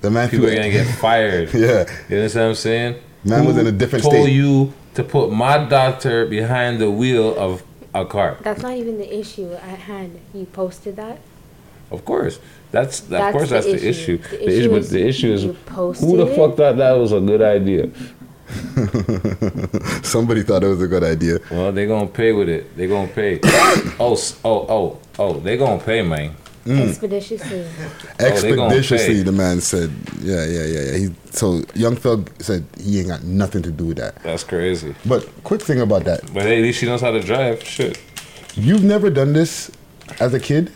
The 0.00 0.10
man, 0.10 0.28
People 0.28 0.46
are 0.46 0.54
gonna 0.54 0.70
get 0.70 0.86
fired. 1.00 1.52
yeah, 1.54 1.84
You 2.08 2.16
understand 2.18 2.44
what 2.44 2.48
I'm 2.50 2.54
saying? 2.54 2.94
Man 3.24 3.44
was 3.44 3.56
in 3.58 3.66
a 3.66 3.72
different 3.72 4.04
told 4.04 4.14
state. 4.14 4.32
you 4.32 4.72
to 4.94 5.02
put 5.04 5.30
my 5.32 5.58
doctor 5.64 6.24
behind 6.26 6.80
the 6.80 6.90
wheel 6.90 7.36
of 7.36 7.62
a 7.94 8.04
car? 8.04 8.36
That's 8.42 8.62
not 8.62 8.76
even 8.76 8.96
the 8.98 9.18
issue 9.18 9.52
at 9.52 9.78
hand. 9.80 10.18
You 10.32 10.44
posted 10.46 10.96
that. 10.96 11.18
Of 11.90 12.04
course. 12.04 12.38
That's, 12.70 13.00
of 13.00 13.08
That's 13.08 13.32
course 13.32 13.48
the 13.48 13.54
that's 13.54 13.66
the 13.66 13.88
issue. 13.88 14.14
issue. 14.14 14.18
The 14.18 14.28
The 14.28 14.44
issue 14.44 14.58
issue, 14.60 14.70
but 14.70 14.78
is 14.78 14.90
the 14.90 15.06
issue 15.06 15.32
is 15.32 15.42
who 15.42 16.16
the 16.16 16.26
fuck 16.36 16.56
thought 16.56 16.76
that 16.76 16.92
was 16.92 17.12
a 17.12 17.20
good 17.20 17.42
idea? 17.42 17.90
somebody 20.02 20.42
thought 20.42 20.62
it 20.64 20.68
was 20.68 20.82
a 20.82 20.86
good 20.88 21.04
idea. 21.04 21.38
Well, 21.50 21.72
they 21.72 21.86
gonna 21.86 22.06
pay 22.06 22.32
with 22.32 22.48
it. 22.48 22.76
They 22.76 22.86
gonna 22.86 23.08
pay. 23.08 23.40
oh, 23.44 24.16
oh, 24.44 24.66
oh, 24.68 24.98
oh, 25.18 25.40
they 25.40 25.56
gonna 25.56 25.82
pay, 25.82 26.02
man. 26.02 26.34
Mm. 26.64 26.88
Expeditiously. 26.88 27.60
Oh, 27.60 28.40
they 28.40 28.54
gonna 28.54 28.74
Expeditiously, 28.74 29.22
the 29.22 29.32
man 29.32 29.60
said. 29.60 29.90
Yeah, 30.20 30.44
yeah, 30.44 30.64
yeah, 30.64 30.80
yeah. 30.80 30.96
He, 30.98 31.14
so 31.30 31.62
Young 31.74 31.96
Thug 31.96 32.30
said 32.42 32.66
he 32.78 32.98
ain't 33.00 33.08
got 33.08 33.22
nothing 33.24 33.62
to 33.62 33.70
do 33.70 33.86
with 33.86 33.96
that. 33.98 34.22
That's 34.22 34.44
crazy. 34.44 34.94
But 35.06 35.26
quick 35.44 35.62
thing 35.62 35.80
about 35.80 36.04
that, 36.04 36.22
But 36.34 36.42
hey, 36.42 36.58
at 36.58 36.62
least 36.62 36.80
she 36.80 36.86
knows 36.86 37.00
how 37.00 37.10
to 37.10 37.20
drive. 37.20 37.64
Shit. 37.64 37.98
you've 38.54 38.84
never 38.84 39.08
done 39.08 39.32
this 39.32 39.70
as 40.20 40.34
a 40.34 40.40
kid. 40.40 40.70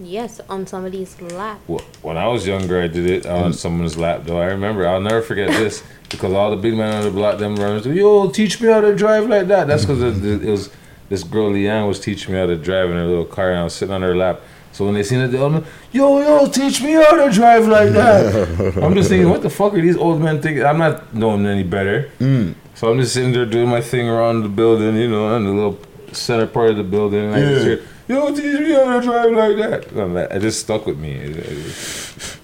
Yes, 0.00 0.40
on 0.48 0.66
somebody's 0.66 1.20
lap. 1.20 1.58
Wh- 1.68 1.82
When 2.04 2.16
I 2.16 2.26
was 2.28 2.46
younger, 2.46 2.80
I 2.82 2.86
did 2.88 3.08
it 3.08 3.26
on 3.26 3.52
someone's 3.52 3.96
lap. 3.96 4.22
Though 4.24 4.40
I 4.40 4.46
remember, 4.46 4.86
I'll 4.86 5.00
never 5.00 5.22
forget 5.22 5.48
this 5.50 5.82
because 6.10 6.32
all 6.32 6.50
the 6.50 6.56
big 6.56 6.74
men 6.74 6.94
on 6.94 7.04
the 7.04 7.10
block, 7.10 7.38
them 7.38 7.56
runners, 7.56 7.86
yo, 7.86 8.28
teach 8.30 8.60
me 8.60 8.68
how 8.68 8.80
to 8.80 8.94
drive 8.94 9.28
like 9.28 9.46
that. 9.48 9.66
That's 9.68 9.84
because 9.84 10.02
it, 10.02 10.42
it 10.42 10.50
was 10.50 10.70
this 11.08 11.22
girl 11.22 11.50
Leanne 11.50 11.86
was 11.86 12.00
teaching 12.00 12.32
me 12.34 12.40
how 12.40 12.46
to 12.46 12.56
drive 12.56 12.90
in 12.90 12.96
her 12.96 13.06
little 13.06 13.24
car, 13.24 13.50
and 13.50 13.60
I 13.60 13.64
was 13.64 13.74
sitting 13.74 13.94
on 13.94 14.02
her 14.02 14.16
lap. 14.16 14.40
So 14.72 14.84
when 14.84 14.92
they 14.94 15.02
seen 15.04 15.20
it, 15.20 15.28
they 15.28 15.38
all 15.38 15.64
yo, 15.92 16.20
yo, 16.20 16.46
teach 16.50 16.82
me 16.82 16.92
how 16.92 17.24
to 17.24 17.32
drive 17.32 17.66
like 17.66 17.90
that. 17.92 18.76
I'm 18.82 18.94
just 18.94 19.08
thinking, 19.08 19.30
what 19.30 19.40
the 19.40 19.48
fuck 19.48 19.72
are 19.72 19.80
these 19.80 19.96
old 19.96 20.20
men 20.20 20.42
thinking? 20.42 20.64
I'm 20.64 20.76
not 20.78 21.14
knowing 21.14 21.46
any 21.46 21.62
better. 21.62 22.10
Mm. 22.20 22.54
So 22.74 22.90
I'm 22.90 23.00
just 23.00 23.14
sitting 23.14 23.32
there 23.32 23.46
doing 23.46 23.68
my 23.70 23.80
thing 23.80 24.06
around 24.06 24.42
the 24.42 24.50
building, 24.50 24.96
you 24.96 25.08
know, 25.08 25.34
in 25.36 25.44
the 25.44 25.50
little 25.52 25.78
center 26.12 26.46
part 26.46 26.70
of 26.70 26.76
the 26.76 26.84
building. 26.84 27.24
And 27.24 27.34
I 27.34 27.40
just 27.40 27.66
Yeah. 27.66 27.76
Hear, 28.06 28.16
yo, 28.16 28.34
teach 28.34 28.60
me 28.60 28.72
how 28.72 29.00
to 29.00 29.06
drive 29.06 29.32
like 29.32 29.56
that. 29.56 29.88
That- 30.14 30.32
It 30.32 30.40
just 30.40 30.60
stuck 30.60 30.86
with 30.86 30.98
me. 30.98 31.12
It- 31.12 31.36
it- 31.36 32.38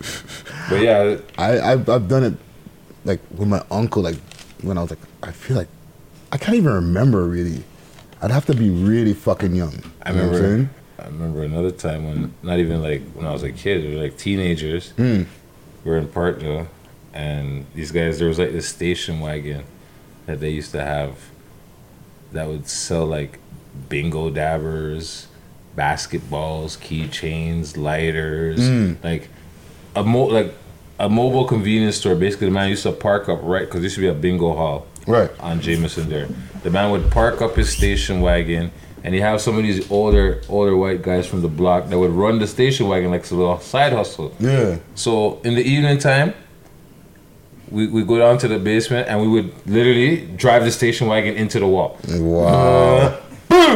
but 0.68 0.81
yeah, 0.81 1.16
I, 1.38 1.61
I've, 1.72 1.88
I've 1.88 2.09
done 2.09 2.25
it 2.25 2.35
like 3.05 3.20
with 3.37 3.48
my 3.48 3.62
uncle, 3.70 4.03
like 4.03 4.16
when 4.62 4.79
I 4.79 4.83
was 4.83 4.90
like, 4.90 5.01
I 5.22 5.33
feel 5.33 5.57
like 5.57 5.68
I 6.31 6.38
can't 6.38 6.57
even 6.57 6.72
remember 6.72 7.25
really. 7.27 7.64
I'd 8.22 8.31
have 8.31 8.46
to 8.46 8.55
be 8.55 8.70
really 8.70 9.14
fucking 9.14 9.55
young. 9.57 9.83
I 10.03 10.11
You 10.12 10.16
know 10.16 10.27
what 10.29 10.37
I'm 10.37 10.42
remember. 10.42 10.70
I 11.01 11.07
remember 11.07 11.42
another 11.42 11.70
time 11.72 12.05
when, 12.07 12.35
not 12.44 12.59
even 12.61 12.81
like 12.81 13.03
when 13.14 13.27
I 13.27 13.33
was 13.33 13.42
a 13.42 13.51
kid, 13.51 13.85
we 13.85 13.96
were 13.96 14.03
like 14.03 14.16
teenagers. 14.16 14.92
Mm. 14.96 15.27
We 15.85 15.90
were 15.90 15.98
in 15.98 16.07
Parkville, 16.07 16.68
and 17.12 17.66
these 17.75 17.90
guys, 17.90 18.20
there 18.20 18.29
was 18.29 18.38
like 18.38 18.53
this 18.53 18.68
station 18.68 19.18
wagon 19.18 19.64
that 20.27 20.38
they 20.38 20.51
used 20.51 20.70
to 20.70 20.83
have 20.85 21.18
that 22.31 22.46
would 22.46 22.68
sell 22.68 23.05
like 23.05 23.40
bingo 23.88 24.31
dabbers, 24.31 25.27
basketballs, 25.76 26.76
keychains, 26.78 27.76
lighters, 27.76 28.61
Mm. 28.61 28.96
like 29.02 29.28
a 29.96 30.02
mo 30.02 30.24
like 30.24 30.54
a 30.98 31.08
mobile 31.08 31.44
convenience 31.44 31.96
store. 31.96 32.14
Basically, 32.14 32.46
the 32.48 32.52
man 32.52 32.68
used 32.68 32.82
to 32.85 32.92
park 32.92 33.28
up 33.28 33.40
right 33.42 33.61
because 33.64 33.80
there 33.80 33.85
used 33.85 33.96
to 33.96 34.00
be 34.02 34.08
a 34.08 34.14
bingo 34.14 34.54
hall 34.54 34.87
Right. 35.06 35.30
on 35.40 35.61
Jameson 35.61 36.08
there. 36.08 36.28
The 36.62 36.70
man 36.70 36.90
would 36.92 37.11
park 37.11 37.42
up 37.42 37.56
his 37.56 37.70
station 37.70 38.20
wagon, 38.20 38.70
and 39.02 39.14
he 39.14 39.20
have 39.20 39.40
some 39.40 39.56
of 39.56 39.62
these 39.64 39.90
older 39.90 40.40
older 40.48 40.76
white 40.76 41.02
guys 41.02 41.26
from 41.26 41.42
the 41.42 41.48
block 41.48 41.88
that 41.88 41.98
would 41.98 42.12
run 42.12 42.38
the 42.38 42.46
station 42.46 42.87
wagon 42.88 43.11
like 43.11 43.22
it's 43.22 43.30
a 43.32 43.35
little 43.35 43.58
side 43.58 43.92
hustle. 43.92 44.32
Yeah. 44.38 44.76
So 44.94 45.40
in 45.42 45.54
the 45.56 45.62
evening 45.62 45.98
time, 45.98 46.35
we 47.70 47.87
we 47.88 48.04
go 48.04 48.18
down 48.18 48.38
to 48.38 48.48
the 48.48 48.58
basement 48.58 49.08
and 49.08 49.20
we 49.20 49.28
would 49.28 49.50
literally 49.66 50.18
drive 50.37 50.64
the 50.64 50.70
station 50.70 51.08
wagon 51.08 51.35
into 51.35 51.58
the 51.58 51.66
wall. 51.66 51.98
Wow. 52.08 53.18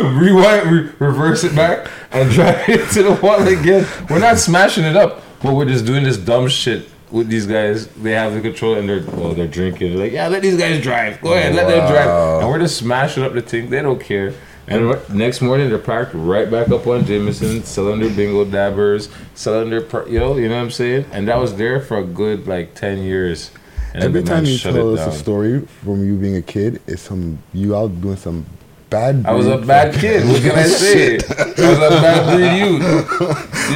Rewind, 0.21 0.71
re- 0.71 0.93
reverse 0.99 1.45
it 1.45 1.55
back, 1.55 1.91
and 2.11 2.31
drive 2.31 2.69
it 2.69 2.91
to 2.93 3.03
the 3.03 3.15
wall 3.23 3.47
again. 3.47 3.87
We're 4.11 4.19
not 4.19 4.39
smashing 4.39 4.85
it 4.85 4.97
up, 4.97 5.23
but 5.43 5.55
we're 5.55 5.67
just 5.67 5.85
doing 5.87 6.05
this 6.05 6.17
dumb 6.17 6.49
shit 6.49 6.89
with 7.11 7.29
these 7.29 7.47
guys. 7.47 7.87
They 7.89 8.13
have 8.13 8.35
the 8.35 8.41
control 8.41 8.75
and 8.75 8.89
they're 8.89 9.03
well, 9.03 9.33
they're 9.33 9.47
drinking. 9.47 9.91
They're 9.95 10.05
like, 10.05 10.13
yeah, 10.13 10.29
let 10.29 10.43
these 10.43 10.57
guys 10.57 10.83
drive. 10.83 11.21
Go 11.21 11.33
ahead, 11.35 11.55
let 11.55 11.69
them 11.69 11.91
drive. 11.91 12.43
And 12.43 12.51
we're 12.51 12.59
just 12.59 12.77
smashing 12.79 13.23
up 13.23 13.33
the 13.33 13.43
thing. 13.43 13.71
They 13.71 13.83
don't 13.83 14.01
care. 14.01 14.35
And 14.69 14.99
next 15.15 15.41
morning 15.43 15.69
they're 15.69 15.79
parked 15.79 16.13
right 16.15 16.51
back 16.51 16.71
up 16.71 16.87
on 16.89 17.05
Jameson, 17.05 17.63
selling 17.63 18.01
their 18.01 18.11
bingo 18.11 18.45
dabbers, 18.45 19.09
selling 19.37 19.71
their, 19.71 19.81
pr- 19.81 20.09
you 20.09 20.19
know, 20.19 20.37
you 20.37 20.49
know 20.49 20.57
what 20.57 20.63
I'm 20.63 20.71
saying. 20.73 21.05
And 21.13 21.29
that 21.29 21.39
was 21.39 21.55
there 21.55 21.81
for 21.81 21.99
a 21.99 22.05
good 22.05 22.49
like 22.49 22.75
ten 22.75 22.99
years. 22.99 23.53
And 23.95 24.03
Every 24.03 24.25
time 24.25 24.45
you 24.45 24.59
tell 24.59 24.93
us 24.99 25.07
a 25.07 25.17
story 25.17 25.61
from 25.61 26.05
you 26.05 26.17
being 26.17 26.37
a 26.37 26.43
kid, 26.43 26.83
it's 26.87 27.03
some 27.03 27.39
you 27.55 27.77
out 27.77 27.99
doing 28.01 28.17
some 28.17 28.45
bad. 28.91 29.25
I 29.27 29.33
was 29.33 29.47
a 29.47 29.59
bad 29.59 29.95
kid. 29.95 30.27
What 30.29 30.41
can 30.43 30.53
I 30.53 30.63
say? 30.67 31.17
I 31.17 31.19
was 31.19 31.79
a 31.79 32.01
bad 32.01 32.35
breed 32.35 32.59
youth. 32.59 32.83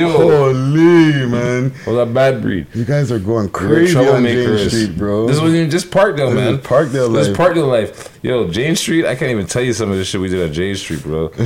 Yo, 0.01 0.09
Holy 0.11 1.27
man, 1.27 1.73
I 1.87 1.91
was 1.91 1.99
a 1.99 2.07
bad 2.13 2.41
breed. 2.43 2.67
you 2.75 2.85
guys 2.85 3.11
are 3.11 3.19
going 3.19 3.49
crazy 3.51 3.97
on. 3.99 4.23
James 4.25 4.69
Street, 4.69 4.97
bro. 4.97 5.27
This 5.27 5.41
wasn't 5.41 5.57
even 5.59 5.71
just 5.71 5.91
Parkdale, 5.91 6.29
This 6.33 6.37
man. 6.37 6.59
Parkdale 6.59 7.13
This 7.13 7.29
life. 7.29 7.37
Parkdale 7.37 7.69
life. 7.69 8.19
Yo, 8.23 8.49
Jane 8.49 8.77
Street. 8.77 9.05
I 9.07 9.15
can't 9.17 9.31
even 9.31 9.47
tell 9.47 9.63
you 9.63 9.73
some 9.73 9.91
of 9.91 9.97
the 9.99 10.05
shit 10.05 10.21
we 10.21 10.29
did 10.29 10.41
at 10.49 10.53
Jane 10.55 10.77
Street, 10.77 11.03
bro. 11.03 11.31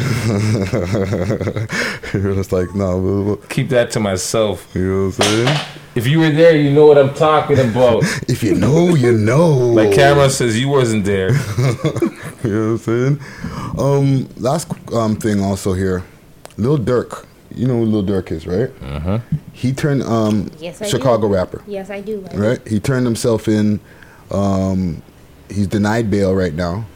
You're 2.13 2.35
just 2.35 2.53
like, 2.53 2.75
no, 2.75 2.99
we'll, 2.99 3.23
we'll- 3.25 3.37
Keep 3.49 3.71
that 3.71 3.91
to 3.93 4.01
myself. 4.01 4.69
you 4.75 4.83
know 4.83 5.07
what 5.07 5.27
I'm 5.27 5.47
saying? 5.47 5.59
If 5.95 6.07
you 6.09 6.19
were 6.19 6.31
there, 6.31 6.57
you 6.57 6.71
know 6.73 6.87
what 6.87 6.99
I'm 6.99 7.15
talking 7.15 7.59
about. 7.59 8.03
If 8.29 8.43
you 8.43 8.55
know, 8.55 8.95
you 8.97 9.13
know. 9.13 9.49
Like 9.51 9.93
Cameron 9.93 10.31
says, 10.31 10.59
you 10.59 10.69
wasn't 10.69 11.05
there. 11.05 11.31
you 12.43 12.51
know 12.51 12.73
what 12.73 12.73
I'm 12.73 12.79
saying? 12.79 13.21
Um, 13.79 14.29
last 14.37 14.69
um 14.93 15.17
thing 15.17 15.41
also 15.43 15.73
here, 15.73 16.03
Lil 16.57 16.79
Durk. 16.79 17.25
You 17.55 17.69
know 17.69 17.75
who 17.79 17.85
Lil 17.85 18.03
Durk 18.03 18.33
is, 18.33 18.47
right? 18.47 18.71
Uh-huh. 18.83 19.21
He 19.53 19.73
turned 19.73 20.03
um 20.03 20.51
Yes, 20.59 20.83
I 20.83 20.87
Chicago 20.89 21.29
do. 21.29 21.35
rapper, 21.35 21.63
Yes, 21.67 21.91
I 21.91 22.01
do. 22.01 22.25
I 22.29 22.35
do. 22.35 22.39
right? 22.43 22.69
He 22.69 22.81
turned 22.81 23.07
himself 23.07 23.47
in. 23.49 23.79
Um, 24.31 25.03
he's 25.49 25.69
denied 25.69 26.11
bail 26.11 26.35
right 26.35 26.55
now. 26.55 26.87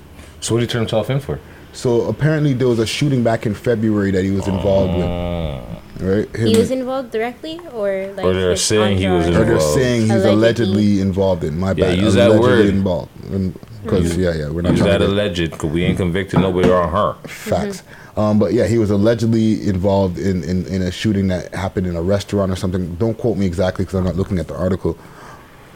So 0.40 0.54
what 0.54 0.60
did 0.60 0.68
he 0.68 0.72
turn 0.72 0.82
himself 0.82 1.10
in 1.10 1.20
for? 1.20 1.38
So 1.78 2.08
apparently 2.08 2.54
there 2.54 2.66
was 2.66 2.80
a 2.80 2.86
shooting 2.86 3.22
back 3.22 3.46
in 3.46 3.54
February 3.54 4.10
that 4.10 4.24
he 4.24 4.32
was 4.32 4.48
involved 4.48 4.94
with, 4.94 5.04
uh. 5.04 5.60
right? 6.00 6.34
Him- 6.34 6.48
He 6.48 6.56
was 6.56 6.72
involved 6.72 7.12
directly, 7.12 7.60
or 7.72 8.12
like 8.16 8.26
Or 8.26 8.32
they're 8.34 8.56
saying 8.56 8.98
he 8.98 9.06
was 9.06 9.28
entourage? 9.28 9.42
or 9.42 9.44
they're 9.44 9.60
saying 9.60 10.00
he's 10.00 10.10
allegedly, 10.10 10.32
Allegedly. 10.32 11.00
involved 11.00 11.44
in. 11.44 11.56
My 11.56 11.74
bad. 11.74 11.78
Yeah, 11.78 11.86
bad. 11.94 11.98
use 11.98 12.14
that 12.14 12.30
allegedly 12.32 12.64
word. 12.64 12.74
involved. 12.74 13.32
Um, 13.32 13.54
because 13.84 14.10
mm-hmm. 14.10 14.20
yeah, 14.20 14.34
yeah, 14.34 14.50
we're 14.50 14.62
not 14.62 14.72
Use 14.72 14.80
that 14.80 15.02
alleged, 15.02 15.52
because 15.52 15.70
we 15.70 15.84
ain't 15.84 15.98
convicted 15.98 16.40
nobody 16.40 16.68
on 16.68 16.90
her. 16.90 17.14
Facts. 17.28 17.82
Mm-hmm. 17.82 18.20
Um, 18.20 18.38
but 18.40 18.52
yeah, 18.54 18.66
he 18.66 18.78
was 18.78 18.90
allegedly 18.90 19.68
involved 19.68 20.18
in, 20.18 20.42
in, 20.42 20.66
in 20.66 20.82
a 20.82 20.90
shooting 20.90 21.28
that 21.28 21.54
happened 21.54 21.86
in 21.86 21.94
a 21.94 22.02
restaurant 22.02 22.50
or 22.50 22.56
something. 22.56 22.96
Don't 22.96 23.16
quote 23.16 23.38
me 23.38 23.46
exactly 23.46 23.84
because 23.84 23.94
I'm 23.94 24.04
not 24.04 24.16
looking 24.16 24.40
at 24.40 24.48
the 24.48 24.56
article. 24.56 24.98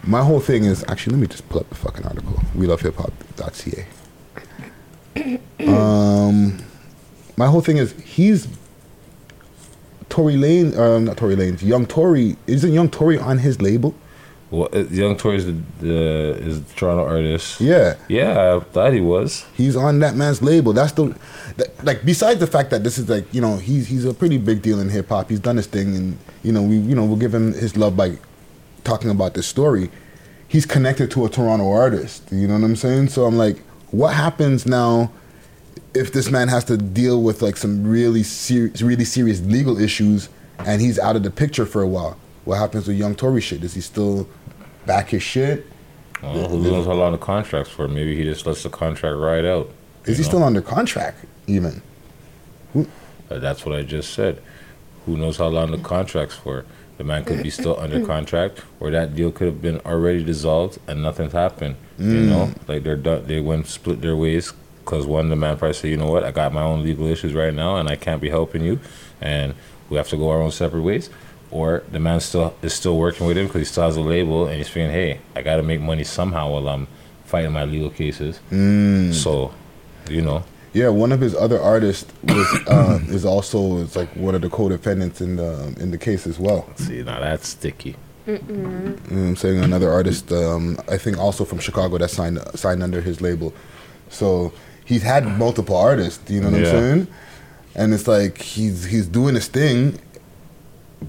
My 0.03 0.25
whole 0.25 0.41
thing 0.41 0.65
is 0.65 0.85
actually, 0.88 1.15
let 1.15 1.21
me 1.21 1.29
just 1.29 1.49
pull 1.49 1.61
up 1.61 1.69
the 1.69 1.77
fucking 1.77 2.05
article. 2.05 2.43
We 2.57 2.67
love 2.67 2.81
hip 2.81 2.97
hop.ca. 2.97 3.87
Um, 5.66 6.59
my 7.37 7.46
whole 7.46 7.61
thing 7.61 7.77
is 7.77 7.92
he's 8.03 8.48
Tory 10.09 10.37
Lane, 10.37 10.75
uh, 10.77 10.98
not 10.98 11.16
Tory 11.16 11.37
Lanez 11.37 11.62
Young 11.62 11.87
Tory. 11.87 12.37
Isn't 12.46 12.72
Young 12.72 12.90
Tory 12.90 13.18
on 13.18 13.38
his 13.38 13.62
label? 13.62 13.94
Well, 14.51 14.68
uh, 14.75 14.81
Young 14.90 15.16
Tory 15.16 15.37
is 15.37 15.46
the, 15.46 15.57
the 15.81 16.37
is 16.40 16.62
the 16.62 16.75
Toronto 16.75 17.07
artist. 17.07 17.59
Yeah. 17.61 17.96
Yeah, 18.09 18.57
I 18.57 18.61
thought 18.61 18.92
he 18.92 19.01
was. 19.01 19.46
He's 19.55 19.77
on 19.77 19.98
that 20.01 20.14
man's 20.14 20.42
label. 20.42 20.75
That's 20.75 20.92
the 20.92 21.16
that, 21.57 21.85
like. 21.85 22.05
Besides 22.05 22.38
the 22.38 22.46
fact 22.46 22.68
that 22.70 22.85
this 22.85 22.98
is 22.98 23.09
like 23.09 23.33
you 23.33 23.40
know 23.40 23.57
he's 23.57 23.88
he's 23.88 24.05
a 24.05 24.12
pretty 24.12 24.37
big 24.37 24.61
deal 24.61 24.79
in 24.79 24.90
hip 24.90 25.09
hop. 25.09 25.31
He's 25.31 25.40
done 25.40 25.57
his 25.57 25.66
thing, 25.66 25.96
and 25.96 26.18
you 26.42 26.53
know 26.53 26.62
we 26.62 26.77
you 26.77 26.94
know 26.94 27.07
we'll 27.07 27.16
give 27.16 27.35
him 27.35 27.55
his 27.55 27.79
love 27.79 27.96
by 27.96 28.18
talking 28.85 29.09
about 29.09 29.33
this 29.33 29.46
story. 29.46 29.90
He's 30.48 30.66
connected 30.66 31.11
to 31.12 31.25
a 31.25 31.31
Toronto 31.31 31.72
artist. 31.72 32.31
You 32.31 32.46
know 32.46 32.55
what 32.55 32.64
I'm 32.64 32.77
saying? 32.77 33.09
So 33.09 33.25
I'm 33.25 33.38
like, 33.38 33.62
what 33.93 34.15
happens 34.15 34.67
now 34.67 35.13
if 35.95 36.13
this 36.13 36.31
man 36.31 36.49
has 36.49 36.65
to 36.65 36.77
deal 36.77 37.23
with 37.23 37.43
like 37.43 37.57
some 37.57 37.87
really 37.87 38.23
serious, 38.23 38.83
really 38.83 39.05
serious 39.05 39.41
legal 39.43 39.79
issues, 39.79 40.29
and 40.59 40.81
he's 40.81 40.99
out 40.99 41.15
of 41.15 41.23
the 41.23 41.31
picture 41.31 41.67
for 41.67 41.83
a 41.83 41.87
while? 41.87 42.19
What 42.45 42.57
happens 42.59 42.89
with 42.89 42.97
Young 42.97 43.15
Tory 43.15 43.41
shit? 43.41 43.61
Does 43.61 43.75
he 43.75 43.81
still 43.81 44.29
back 44.87 45.11
his 45.11 45.23
shit? 45.23 45.67
Uh, 46.23 46.49
who 46.49 46.63
knows 46.63 46.87
how 46.87 46.93
long 46.93 47.13
the 47.13 47.19
contract's 47.19 47.71
for? 47.71 47.87
Maybe 47.87 48.17
he 48.17 48.25
just 48.25 48.47
lets 48.47 48.63
the 48.63 48.71
contract 48.71 49.17
ride 49.19 49.45
out. 49.45 49.71
Is 50.05 50.19
he 50.19 50.23
know? 50.23 50.29
still 50.29 50.45
under 50.45 50.63
contract 50.63 51.25
even? 51.47 51.83
Uh, 52.75 52.85
that's 53.29 53.65
what 53.67 53.75
I 53.75 53.83
just 53.83 54.15
said. 54.15 54.43
Who 55.07 55.17
knows 55.17 55.37
how 55.37 55.49
long 55.49 55.71
the 55.71 55.79
contract's 55.79 56.37
for? 56.37 56.65
The 56.99 57.05
man 57.05 57.25
could 57.25 57.43
be 57.43 57.51
still 57.51 57.79
under 57.79 58.05
contract, 58.07 58.63
or 58.79 58.91
that 58.91 59.15
deal 59.15 59.33
could 59.33 59.47
have 59.49 59.63
been 59.63 59.81
already 59.81 60.25
dissolved 60.25 60.79
and 60.87 61.03
nothing's 61.03 61.33
happened. 61.33 61.77
You 62.03 62.09
Mm. 62.23 62.29
know, 62.29 62.51
like 62.69 62.83
they're 62.83 62.97
done. 62.97 63.25
They 63.27 63.41
went 63.41 63.67
split 63.69 64.01
their 64.01 64.17
ways 64.17 64.53
because 64.85 65.07
one, 65.07 65.29
the 65.29 65.37
man 65.37 65.57
probably 65.57 65.75
said, 65.75 65.91
"You 65.91 65.97
know 65.97 66.11
what? 66.11 66.25
I 66.25 66.31
got 66.33 66.53
my 66.53 66.62
own 66.62 66.83
legal 66.83 67.07
issues 67.07 67.33
right 67.33 67.55
now, 67.55 67.77
and 67.77 67.88
I 67.88 67.95
can't 67.97 68.21
be 68.21 68.29
helping 68.31 68.62
you, 68.65 68.81
and 69.21 69.55
we 69.88 69.97
have 69.97 70.09
to 70.09 70.17
go 70.17 70.29
our 70.31 70.41
own 70.43 70.51
separate 70.51 70.83
ways." 70.83 71.11
Or 71.53 71.83
the 71.93 72.01
man 72.01 72.21
still 72.21 72.55
is 72.62 72.73
still 72.73 72.97
working 72.99 73.27
with 73.27 73.37
him 73.37 73.47
because 73.47 73.61
he 73.61 73.65
still 73.67 73.85
has 73.85 73.97
a 73.97 74.01
label, 74.01 74.47
and 74.47 74.57
he's 74.57 74.69
thinking, 74.69 74.91
"Hey, 74.91 75.19
I 75.37 75.43
got 75.43 75.57
to 75.57 75.62
make 75.62 75.81
money 75.81 76.03
somehow 76.05 76.51
while 76.51 76.69
I'm 76.69 76.88
fighting 77.25 77.53
my 77.53 77.65
legal 77.65 77.91
cases." 77.91 78.41
Mm. 78.51 79.12
So, 79.15 79.53
you 80.11 80.23
know, 80.23 80.43
Yeah, 80.75 80.88
one 80.88 81.12
of 81.12 81.21
his 81.21 81.35
other 81.35 81.61
artists 81.61 82.11
was 82.25 82.47
uh, 82.67 82.99
is 83.09 83.25
also 83.27 83.77
is 83.85 83.95
like 83.95 84.09
one 84.17 84.35
of 84.35 84.41
the 84.41 84.49
co-defendants 84.49 85.21
in 85.21 85.37
the 85.37 85.75
in 85.79 85.91
the 85.91 85.99
case 85.99 86.27
as 86.27 86.38
well. 86.41 86.65
see 86.77 87.03
now 87.03 87.21
that's 87.21 87.49
sticky. 87.49 87.95
You 88.27 88.39
know 88.49 88.97
I'm 89.11 89.37
saying 89.37 89.63
another 89.65 89.91
artist, 89.91 90.31
um, 90.33 90.79
I 90.89 90.97
think 90.99 91.19
also 91.19 91.45
from 91.45 91.59
Chicago 91.59 91.99
that 91.99 92.11
signed 92.11 92.39
signed 92.55 92.83
under 92.83 93.01
his 93.01 93.21
label. 93.21 93.53
So 94.11 94.53
he's 94.85 95.03
had 95.03 95.27
multiple 95.39 95.77
artists. 95.77 96.31
You 96.31 96.41
know 96.41 96.51
what 96.51 96.61
Yeah. 96.61 96.67
I'm 96.67 96.73
saying? 96.73 97.07
And 97.75 97.95
it's 97.95 98.07
like 98.07 98.39
he's 98.39 98.85
he's 98.85 99.07
doing 99.07 99.35
his 99.35 99.49
thing, 99.49 99.99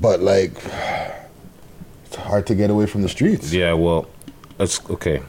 but 0.02 0.22
like 0.22 0.54
it's 2.06 2.16
hard 2.16 2.48
to 2.48 2.56
get 2.56 2.70
away 2.70 2.86
from 2.86 3.02
the 3.02 3.10
streets. 3.10 3.52
Yeah, 3.54 3.74
well, 3.74 4.08
that's 4.58 4.80
okay. 4.90 5.22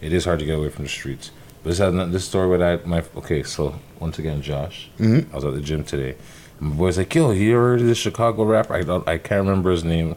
It 0.00 0.12
is 0.12 0.24
hard 0.24 0.40
to 0.40 0.44
get 0.44 0.58
away 0.58 0.70
from 0.70 0.84
the 0.84 0.90
streets. 0.90 1.30
But 1.62 1.70
this 1.70 1.78
has 1.78 1.92
this 2.10 2.24
story 2.24 2.48
with 2.48 2.62
I 2.62 2.78
my 2.84 3.04
okay. 3.16 3.42
So 3.44 3.74
once 4.00 4.18
again, 4.18 4.42
Josh, 4.42 4.90
Mhm. 4.98 5.26
I 5.32 5.36
was 5.36 5.44
at 5.44 5.54
the 5.54 5.60
gym 5.60 5.84
today. 5.84 6.16
And 6.58 6.70
my 6.70 6.74
boy's 6.76 6.98
like, 6.98 7.14
"Yo, 7.14 7.30
you 7.30 7.54
heard 7.54 7.80
of 7.80 7.86
this 7.86 7.98
Chicago 7.98 8.44
rapper? 8.44 8.74
I 8.74 8.82
don't, 8.82 9.06
I 9.06 9.18
can't 9.18 9.46
remember 9.46 9.70
his 9.70 9.84
name. 9.84 10.16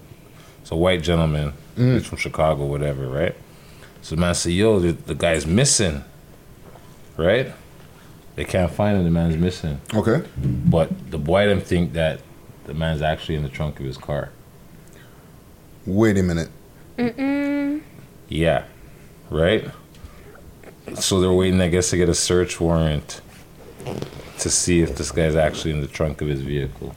It's 0.65 0.71
a 0.71 0.75
white 0.75 1.03
gentleman. 1.03 1.53
Mhm. 1.77 1.93
He's 1.93 2.07
from 2.07 2.17
Chicago, 2.17 2.65
whatever, 2.65 3.07
right?" 3.07 3.35
So 4.01 4.15
the 4.15 4.21
man 4.21 4.33
said, 4.33 4.53
"Yo, 4.53 4.79
the, 4.79 4.93
the 4.93 5.13
guy's 5.13 5.45
missing, 5.45 6.03
right? 7.17 7.53
They 8.35 8.45
can't 8.45 8.71
find 8.71 8.97
him. 8.97 9.03
The 9.03 9.11
man's 9.11 9.37
missing. 9.37 9.79
Okay. 9.93 10.23
But 10.43 10.89
the 11.11 11.19
boy 11.19 11.45
them 11.47 11.61
think 11.61 11.93
that 11.93 12.21
the 12.65 12.73
man's 12.73 13.03
actually 13.03 13.35
in 13.35 13.43
the 13.43 13.49
trunk 13.49 13.79
of 13.79 13.85
his 13.85 13.95
car. 13.97 14.29
Wait 15.85 16.17
a 16.17 16.23
minute. 16.23 16.49
Mm-mm. 16.97 17.81
Yeah. 18.27 18.63
Right? 19.29 19.69
So 20.95 21.21
they're 21.21 21.31
waiting, 21.31 21.61
I 21.61 21.67
guess, 21.67 21.91
to 21.91 21.97
get 21.97 22.09
a 22.09 22.15
search 22.15 22.59
warrant 22.59 23.21
to 24.39 24.49
see 24.49 24.81
if 24.81 24.95
this 24.97 25.11
guy's 25.11 25.35
actually 25.35 25.71
in 25.75 25.81
the 25.81 25.87
trunk 25.87 26.21
of 26.21 26.27
his 26.27 26.41
vehicle. 26.41 26.95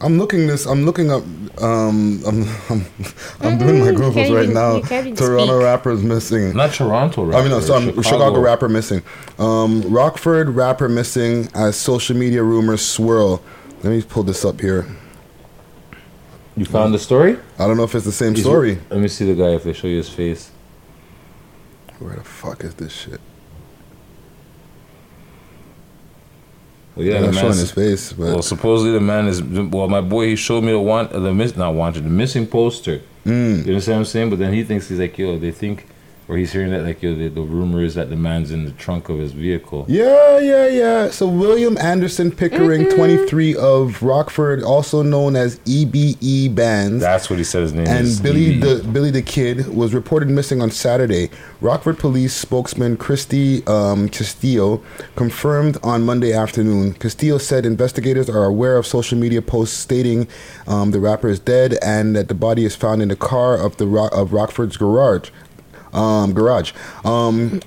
I'm 0.00 0.18
looking 0.18 0.46
this. 0.46 0.66
I'm 0.66 0.84
looking 0.84 1.10
up. 1.10 1.22
Um, 1.62 2.22
I'm 2.26 2.42
I'm, 2.68 2.86
I'm 3.40 3.58
doing 3.58 3.80
my 3.80 3.86
Mm-mm, 3.92 3.96
Googles 3.96 4.16
right 4.34 4.42
even- 4.44 4.52
now. 4.54 4.76
you 4.76 4.82
can't 4.82 5.06
even 5.06 5.16
Toronto 5.16 5.54
speak. 5.56 5.64
rappers 5.64 6.02
missing. 6.02 6.54
Not 6.54 6.74
Toronto 6.74 7.24
rapper. 7.24 7.38
I 7.38 7.40
mean, 7.42 7.50
no, 7.50 7.60
so 7.60 7.74
I'm- 7.74 7.86
Chicago. 7.88 8.02
Chicago. 8.02 8.40
rapper 8.40 8.68
missing. 8.68 9.02
Um, 9.38 9.82
Rockford 9.90 10.50
rapper 10.50 10.88
missing 10.88 11.48
as 11.54 11.76
social 11.76 12.16
media 12.16 12.42
rumors 12.42 12.82
swirl. 12.82 13.42
Let 13.82 13.90
me 13.90 14.02
pull 14.02 14.22
this 14.22 14.44
up 14.44 14.60
here. 14.60 14.86
You 16.58 16.64
found 16.66 16.92
the 16.94 16.98
story? 16.98 17.38
I 17.58 17.66
don't 17.66 17.76
know 17.76 17.84
if 17.84 17.94
it's 17.94 18.04
the 18.06 18.12
same 18.12 18.34
Is- 18.34 18.40
story. 18.42 18.78
Let 18.90 19.00
me 19.00 19.08
see 19.08 19.24
the 19.26 19.34
guy 19.34 19.50
if 19.54 19.64
they 19.64 19.72
show 19.72 19.86
you 19.86 19.96
his 19.98 20.08
face. 20.10 20.50
Where 21.98 22.16
the 22.16 22.24
fuck 22.24 22.64
is 22.64 22.74
this 22.74 22.92
shit? 22.92 23.20
Well, 26.96 27.04
yeah, 27.06 27.20
Yeah, 27.20 27.26
the 27.26 27.32
showing 27.34 27.52
his 27.52 27.70
face, 27.70 28.12
but- 28.12 28.24
well, 28.24 28.42
supposedly 28.42 28.92
the 28.92 29.00
man 29.00 29.26
is. 29.28 29.42
Well, 29.42 29.86
my 29.88 30.00
boy, 30.00 30.28
he 30.28 30.36
showed 30.36 30.64
me 30.64 30.72
the 30.72 30.80
one, 30.80 31.08
the 31.12 31.32
miss, 31.34 31.54
not 31.56 31.74
wanted, 31.74 32.04
the 32.04 32.08
missing 32.10 32.46
poster. 32.46 33.02
Mm. 33.26 33.64
You 33.66 33.72
understand 33.72 33.96
what 33.96 33.98
I'm 33.98 34.04
saying? 34.06 34.30
But 34.30 34.38
then 34.38 34.52
he 34.54 34.64
thinks 34.64 34.88
he's 34.88 34.98
like, 34.98 35.18
yo, 35.18 35.38
they 35.38 35.50
think, 35.50 35.86
or 36.28 36.36
he's 36.36 36.52
hearing 36.52 36.70
that 36.72 36.82
like, 36.82 37.02
yo, 37.02 37.14
the, 37.14 37.28
the 37.28 37.40
rumor 37.40 37.82
is 37.82 37.94
that 37.94 38.10
the 38.10 38.16
man's 38.16 38.50
in 38.50 38.64
the 38.64 38.72
trunk 38.72 39.08
of 39.08 39.18
his 39.18 39.32
vehicle. 39.32 39.84
Yeah, 39.88 40.38
yeah, 40.38 40.66
yeah. 40.66 41.10
So 41.10 41.28
William 41.28 41.78
Anderson 41.78 42.32
Pickering, 42.32 42.88
23 42.90 43.54
of 43.56 44.02
Rockford, 44.02 44.62
also 44.62 45.02
known 45.02 45.36
as 45.36 45.60
EBE 45.60 46.54
Bands. 46.54 47.00
That's 47.00 47.30
what 47.30 47.38
he 47.38 47.44
said 47.44 47.62
his 47.62 47.72
name 47.72 47.86
and 47.86 48.06
is. 48.06 48.16
And 48.16 48.24
Billy 48.24 48.54
EB. 48.56 48.60
the 48.60 48.88
Billy 48.92 49.10
the 49.10 49.22
Kid 49.22 49.68
was 49.74 49.94
reported 49.94 50.28
missing 50.28 50.60
on 50.60 50.70
Saturday. 50.70 51.30
Rockford 51.60 51.98
Police 51.98 52.34
spokesman 52.34 52.96
Christy 52.96 53.64
um, 53.66 54.08
Castillo 54.08 54.82
confirmed 55.14 55.78
on 55.82 56.02
Monday 56.04 56.32
afternoon. 56.32 56.94
Castillo 56.94 57.38
said 57.38 57.64
investigators 57.64 58.28
are 58.28 58.44
aware 58.44 58.76
of 58.76 58.86
social 58.86 59.16
media 59.16 59.40
posts 59.42 59.76
stating 59.76 60.26
um, 60.66 60.90
the 60.90 60.98
rapper 61.00 61.28
is 61.28 61.38
dead 61.38 61.78
and 61.82 62.16
that 62.16 62.28
the 62.28 62.34
body 62.34 62.64
is 62.64 62.74
found 62.74 63.00
in 63.00 63.08
the 63.08 63.16
car 63.16 63.56
of 63.56 63.76
the 63.76 63.86
Ro- 63.86 64.08
of 64.08 64.32
Rockford's 64.32 64.76
garage. 64.76 65.30
Um, 65.96 66.32
garage. 66.32 66.72
Um, 67.04 67.60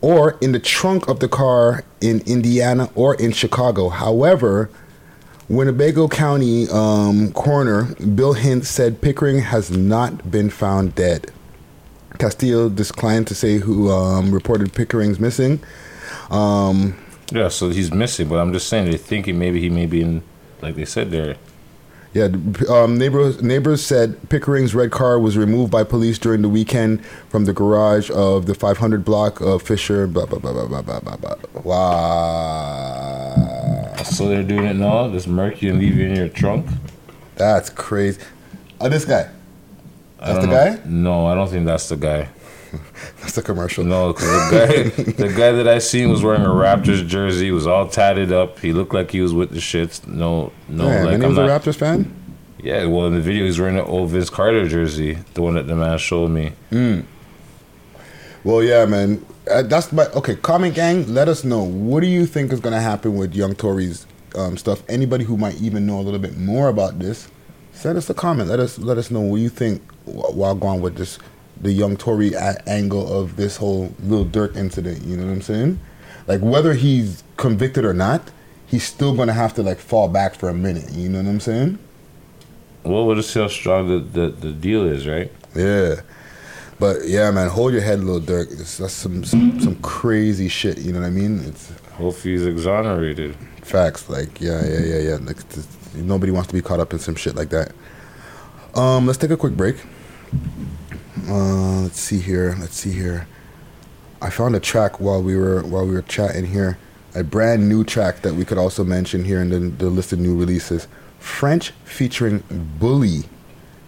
or 0.00 0.38
in 0.40 0.52
the 0.52 0.60
trunk 0.60 1.08
of 1.08 1.20
the 1.20 1.28
car 1.28 1.84
in 2.00 2.20
Indiana 2.20 2.88
or 2.94 3.14
in 3.16 3.32
Chicago. 3.32 3.88
However, 3.88 4.70
Winnebago 5.48 6.08
County 6.08 6.68
um, 6.70 7.32
coroner 7.32 7.94
Bill 7.94 8.34
Hintz 8.34 8.66
said 8.66 9.00
Pickering 9.00 9.40
has 9.40 9.70
not 9.70 10.30
been 10.30 10.50
found 10.50 10.94
dead. 10.94 11.32
Castillo 12.18 12.68
declined 12.68 13.26
to 13.28 13.34
say 13.34 13.58
who 13.58 13.90
um, 13.90 14.32
reported 14.32 14.72
Pickering's 14.72 15.18
missing. 15.20 15.60
Um, 16.30 16.96
Yeah, 17.32 17.48
so 17.48 17.70
he's 17.70 17.92
missing, 17.92 18.28
but 18.28 18.36
I'm 18.38 18.52
just 18.52 18.68
saying 18.68 18.88
they're 18.90 18.98
thinking 18.98 19.38
maybe 19.38 19.60
he 19.60 19.68
may 19.70 19.86
be 19.86 20.02
in, 20.02 20.22
like 20.62 20.74
they 20.74 20.84
said 20.84 21.10
there. 21.10 21.36
Yeah, 22.14 22.28
um, 22.70 22.96
neighbors 22.96 23.42
neighbors 23.42 23.84
said 23.84 24.16
Pickering's 24.30 24.74
red 24.74 24.90
car 24.90 25.18
was 25.18 25.36
removed 25.36 25.70
by 25.70 25.84
police 25.84 26.18
during 26.18 26.40
the 26.42 26.48
weekend 26.48 27.04
from 27.28 27.44
the 27.44 27.52
garage 27.52 28.10
of 28.10 28.46
the 28.46 28.54
500 28.54 29.04
block 29.04 29.42
of 29.42 29.62
Fisher. 29.62 30.06
Blah 30.06 30.26
blah 30.26 30.38
blah 30.38 30.52
blah 30.52 30.66
blah 30.66 30.82
blah 30.82 31.00
blah. 31.00 31.16
blah. 31.16 31.62
Wow. 31.62 33.28
So 34.04 34.28
they're 34.28 34.42
doing 34.42 34.64
it 34.64 34.74
now. 34.74 35.10
Just 35.10 35.28
murk 35.28 35.60
you 35.60 35.70
and 35.70 35.78
leave 35.78 35.96
you 35.96 36.06
in 36.06 36.16
your 36.16 36.28
trunk. 36.28 36.66
That's 37.36 37.68
crazy. 37.70 38.20
Oh, 38.80 38.88
this 38.88 39.04
guy. 39.04 39.28
That's 40.18 40.38
the 40.40 40.46
know. 40.46 40.52
guy? 40.52 40.80
No, 40.86 41.26
I 41.26 41.34
don't 41.34 41.48
think 41.48 41.66
that's 41.66 41.88
the 41.88 41.96
guy. 41.96 42.28
That's 43.20 43.34
the 43.34 43.42
commercial. 43.42 43.84
No, 43.84 44.12
because 44.12 44.50
the 44.50 44.56
guy, 44.56 45.02
the 45.12 45.32
guy 45.32 45.52
that 45.52 45.68
I 45.68 45.78
seen 45.78 46.10
was 46.10 46.22
wearing 46.22 46.42
a 46.42 46.48
Raptors 46.48 47.06
jersey. 47.06 47.46
He 47.46 47.50
Was 47.50 47.66
all 47.66 47.88
tatted 47.88 48.32
up. 48.32 48.58
He 48.58 48.72
looked 48.72 48.94
like 48.94 49.10
he 49.10 49.20
was 49.20 49.32
with 49.34 49.50
the 49.50 49.58
shits. 49.60 50.06
No, 50.06 50.52
no, 50.68 50.84
Damn, 50.84 51.04
like 51.04 51.14
and 51.14 51.22
he 51.22 51.28
I'm 51.28 51.36
was 51.36 51.38
a. 51.38 51.42
Raptors 51.70 51.76
fan. 51.76 52.14
Yeah, 52.60 52.86
well, 52.86 53.06
in 53.06 53.14
the 53.14 53.20
video, 53.20 53.44
he's 53.44 53.58
wearing 53.60 53.78
an 53.78 53.84
old 53.84 54.10
Vince 54.10 54.30
Carter 54.30 54.68
jersey, 54.68 55.18
the 55.34 55.42
one 55.42 55.54
that 55.54 55.68
the 55.68 55.76
man 55.76 55.96
showed 55.98 56.28
me. 56.30 56.52
Mm. 56.72 57.04
Well, 58.44 58.62
yeah, 58.62 58.84
man. 58.84 59.24
Uh, 59.50 59.62
that's 59.62 59.92
my 59.92 60.06
okay. 60.08 60.36
Comment 60.36 60.74
gang, 60.74 61.06
let 61.12 61.28
us 61.28 61.44
know 61.44 61.62
what 61.62 62.00
do 62.00 62.06
you 62.06 62.26
think 62.26 62.52
is 62.52 62.60
gonna 62.60 62.80
happen 62.80 63.16
with 63.16 63.34
Young 63.34 63.54
Tory's 63.54 64.06
um, 64.36 64.56
stuff. 64.56 64.82
Anybody 64.88 65.24
who 65.24 65.36
might 65.36 65.60
even 65.60 65.86
know 65.86 65.98
a 65.98 66.02
little 66.02 66.20
bit 66.20 66.36
more 66.36 66.68
about 66.68 66.98
this, 66.98 67.28
send 67.72 67.96
us 67.96 68.10
a 68.10 68.14
comment. 68.14 68.48
Let 68.50 68.60
us 68.60 68.78
let 68.78 68.98
us 68.98 69.10
know 69.10 69.20
what 69.20 69.36
you 69.36 69.48
think 69.48 69.82
while 70.04 70.54
going 70.54 70.80
with 70.80 70.96
this 70.96 71.18
the 71.60 71.72
Young 71.72 71.96
Tory 71.96 72.32
angle 72.36 73.20
of 73.20 73.36
this 73.36 73.56
whole 73.56 73.94
Lil 74.00 74.24
Durk 74.24 74.56
incident. 74.56 75.02
You 75.04 75.16
know 75.16 75.26
what 75.26 75.32
I'm 75.32 75.42
saying? 75.42 75.80
Like 76.26 76.40
whether 76.40 76.74
he's 76.74 77.24
convicted 77.36 77.84
or 77.84 77.94
not, 77.94 78.30
he's 78.66 78.84
still 78.84 79.14
gonna 79.14 79.32
have 79.32 79.54
to 79.54 79.62
like 79.62 79.78
fall 79.78 80.08
back 80.08 80.34
for 80.34 80.48
a 80.48 80.54
minute. 80.54 80.90
You 80.92 81.08
know 81.08 81.18
what 81.18 81.28
I'm 81.28 81.40
saying? 81.40 81.78
Well, 82.84 83.06
we'll 83.06 83.16
just 83.16 83.30
see 83.30 83.40
how 83.40 83.48
strong 83.48 83.88
the, 83.88 83.98
the, 83.98 84.28
the 84.28 84.52
deal 84.52 84.86
is, 84.86 85.06
right? 85.06 85.32
Yeah. 85.54 85.96
But 86.78 87.08
yeah, 87.08 87.30
man, 87.32 87.48
hold 87.48 87.72
your 87.72 87.82
head, 87.82 88.00
Lil 88.04 88.20
Durk. 88.20 88.52
It's, 88.52 88.78
that's 88.78 88.92
some, 88.92 89.24
some 89.24 89.58
some 89.60 89.74
crazy 89.76 90.48
shit. 90.48 90.78
You 90.78 90.92
know 90.92 91.00
what 91.00 91.06
I 91.06 91.10
mean? 91.10 91.40
It's 91.40 91.72
hopefully 91.94 92.34
he's 92.34 92.46
exonerated. 92.46 93.34
Facts, 93.62 94.08
like 94.08 94.40
yeah, 94.40 94.64
yeah, 94.64 94.80
yeah, 94.80 94.98
yeah. 94.98 95.16
Like 95.16 95.38
nobody 95.94 96.30
wants 96.30 96.48
to 96.48 96.54
be 96.54 96.62
caught 96.62 96.78
up 96.78 96.92
in 96.92 96.98
some 97.00 97.16
shit 97.16 97.34
like 97.34 97.50
that. 97.50 97.72
Um, 98.74 99.06
let's 99.06 99.18
take 99.18 99.30
a 99.30 99.36
quick 99.36 99.56
break. 99.56 99.76
Uh, 101.28 101.82
let's 101.82 102.00
see 102.00 102.18
here. 102.20 102.56
Let's 102.58 102.76
see 102.76 102.92
here. 102.92 103.26
I 104.20 104.30
found 104.30 104.56
a 104.56 104.60
track 104.60 104.98
while 105.00 105.22
we 105.22 105.36
were 105.36 105.62
while 105.62 105.86
we 105.86 105.92
were 105.92 106.02
chatting 106.02 106.46
here. 106.46 106.78
A 107.14 107.22
brand 107.24 107.68
new 107.68 107.84
track 107.84 108.22
that 108.22 108.34
we 108.34 108.44
could 108.44 108.58
also 108.58 108.84
mention 108.84 109.24
here 109.24 109.40
in 109.40 109.48
the, 109.50 109.58
the 109.58 109.90
list 109.90 110.12
of 110.12 110.18
new 110.18 110.36
releases. 110.38 110.86
French 111.18 111.70
featuring 111.84 112.42
Bully. 112.78 113.24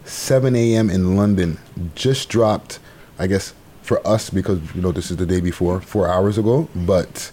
7 0.05 0.57
a.m. 0.57 0.91
in 0.91 1.17
London 1.17 1.59
just 1.95 2.29
dropped. 2.29 2.79
I 3.19 3.27
guess 3.27 3.55
for 3.83 4.05
us 4.07 4.31
because 4.31 4.59
you 4.75 4.83
know 4.83 4.93
this 4.93 5.11
is 5.11 5.17
the 5.17 5.27
day 5.27 5.41
before, 5.41 5.81
four 5.81 6.09
hours 6.09 6.37
ago, 6.39 6.69
but 6.75 7.31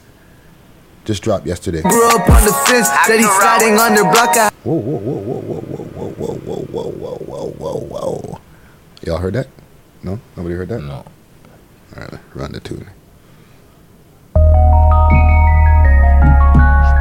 just 1.05 1.24
dropped 1.24 1.45
yesterday. 1.47 1.82
Grew 1.82 2.08
up 2.10 2.30
on 2.30 2.45
the 2.45 2.53
fence, 2.68 2.88
said 3.05 3.18
he's 3.18 3.32
sliding 3.39 3.78
under 3.80 4.03
block. 4.03 4.36
I- 4.38 4.51
Whoa, 4.64 4.76
whoa, 4.76 4.97
whoa, 4.97 5.14
whoa, 5.22 5.41
whoa, 5.41 5.78
whoa, 5.84 6.10
whoa, 6.10 6.34
whoa, 6.34 6.62
whoa, 6.62 6.91
whoa, 6.91 7.18
whoa, 7.20 7.49
whoa, 7.49 7.80
whoa, 7.80 8.10
whoa. 8.20 8.41
Y'all 9.03 9.18
heard 9.20 9.34
that? 9.36 9.47
No? 10.08 10.18
Nobody 10.38 10.55
heard 10.55 10.70
that? 10.70 10.80
No. 10.80 10.93
All 10.93 11.03
right, 11.97 12.14
run 12.34 12.53
the 12.53 12.62
tune. 12.62 12.88
It's 14.36 14.45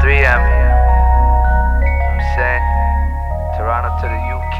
3M. 0.02 0.42
I'm 2.02 2.20
saying 2.34 2.64
Toronto 3.54 3.94
to 4.02 4.06
the 4.10 4.20
UK. 4.34 4.58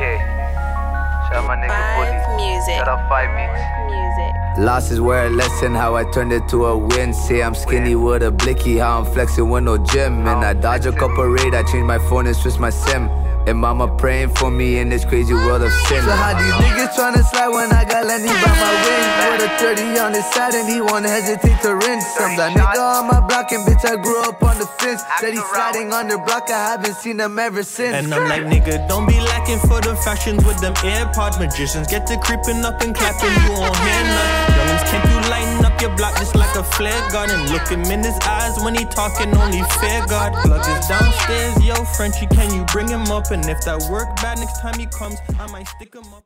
Shout 1.27 1.43
out 1.43 1.47
my 1.49 1.57
nigga 1.57 1.75
Bully. 1.97 2.15
Music. 2.37 2.75
Shout 2.77 2.87
out 2.87 3.09
Five 3.09 3.35
Beats. 3.35 3.59
Music. 3.91 4.65
Losses 4.65 5.01
were 5.01 5.27
a 5.27 5.31
lesson, 5.31 5.75
how 5.75 5.97
I 5.97 6.05
turned 6.13 6.33
it 6.33 6.49
to 6.51 6.67
a 6.67 6.79
win. 6.79 7.13
Say 7.13 7.43
I'm 7.43 7.57
skinny 7.57 7.97
with 7.97 8.23
a 8.23 8.31
blicky, 8.31 8.79
how 8.79 9.01
I'm 9.01 9.13
flexing 9.13 9.51
with 9.51 9.65
no 9.65 9.77
gym. 9.77 10.25
And 10.25 10.45
I 10.45 10.53
dodge 10.55 10.87
a 10.87 10.93
couple 10.93 11.25
raid, 11.25 11.53
I 11.53 11.65
change 11.65 11.85
my 11.85 11.99
phone 11.99 12.29
and 12.29 12.37
switch 12.37 12.61
my 12.61 12.71
sim. 12.71 13.11
And 13.47 13.59
mama 13.59 13.87
praying 13.87 14.31
for 14.35 14.51
me 14.51 14.79
in 14.79 14.89
this 14.89 15.05
crazy 15.05 15.33
world 15.33 15.63
of 15.63 15.73
sin. 15.87 16.03
So 16.03 16.11
how 16.11 16.35
these 16.35 16.53
niggas 16.67 16.99
tryna 16.99 17.23
slide 17.23 17.55
when 17.55 17.71
I 17.71 17.85
got 17.85 18.05
Lenny 18.05 18.27
by 18.27 18.53
my 18.59 18.73
wing? 18.83 19.07
With 19.39 19.47
a 19.47 19.51
30 19.63 19.99
on 20.03 20.15
his 20.15 20.27
side 20.35 20.55
and 20.55 20.69
he 20.69 20.81
won't 20.81 21.07
hesitate 21.07 21.63
to 21.63 21.77
rinse. 21.77 22.05
Some 22.19 22.35
that 22.37 22.59
nigga 22.59 22.83
on 22.83 23.07
my 23.07 23.21
block 23.21 23.53
and 23.53 23.63
bitch 23.63 23.87
I 23.87 23.95
grew 24.03 24.21
up 24.23 24.43
on 24.43 24.59
the 24.59 24.67
fence. 24.67 25.03
Said 25.21 25.35
he's 25.35 25.47
sliding 25.55 25.93
on 25.93 26.09
the 26.09 26.19
block, 26.19 26.51
I 26.51 26.75
haven't 26.75 26.97
seen 26.97 27.21
him 27.21 27.39
ever 27.39 27.63
since. 27.63 27.95
And 27.95 28.13
I'm 28.13 28.29
like, 28.29 28.43
nigga, 28.51 28.89
don't 28.89 29.07
be 29.07 29.21
lacking 29.21 29.61
for 29.61 29.81
the 29.81 29.95
fashions 30.03 30.45
with 30.45 30.59
them 30.59 30.75
AirPods. 30.83 31.39
Magicians 31.39 31.87
get 31.87 32.05
to 32.09 32.19
creeping 32.19 32.65
up 32.65 32.83
and 32.83 32.97
clapping, 32.97 33.31
you 33.47 33.55
won't 33.55 33.79
hear 33.79 34.03
none. 34.11 34.47
Youngins 34.59 34.85
can't 34.91 35.07
you 35.07 35.31
lighten 35.31 35.56
up 35.77 35.83
your 35.83 35.97
block 35.97 36.17
just 36.17 36.35
like 36.35 36.55
a 36.57 36.63
flare 36.63 37.11
gun 37.11 37.31
and 37.31 37.51
look 37.51 37.69
him 37.69 37.83
in 37.85 38.01
his 38.03 38.19
eyes 38.23 38.57
when 38.63 38.75
he 38.75 38.85
talking, 38.87 39.35
only 39.37 39.63
fear 39.81 40.05
God. 40.09 40.33
Plug 40.45 40.61
is 40.61 40.87
downstairs, 40.87 41.65
yo, 41.65 41.75
Frenchie, 41.97 42.27
can 42.27 42.53
you 42.55 42.65
bring 42.67 42.89
him 42.89 43.03
up? 43.11 43.31
And 43.31 43.45
if 43.47 43.61
that 43.65 43.83
work 43.91 44.15
bad 44.17 44.39
next 44.39 44.61
time 44.61 44.79
he 44.79 44.87
comes, 44.87 45.19
I 45.39 45.47
might 45.51 45.67
stick 45.69 45.95
him 45.95 46.05
up. 46.15 46.25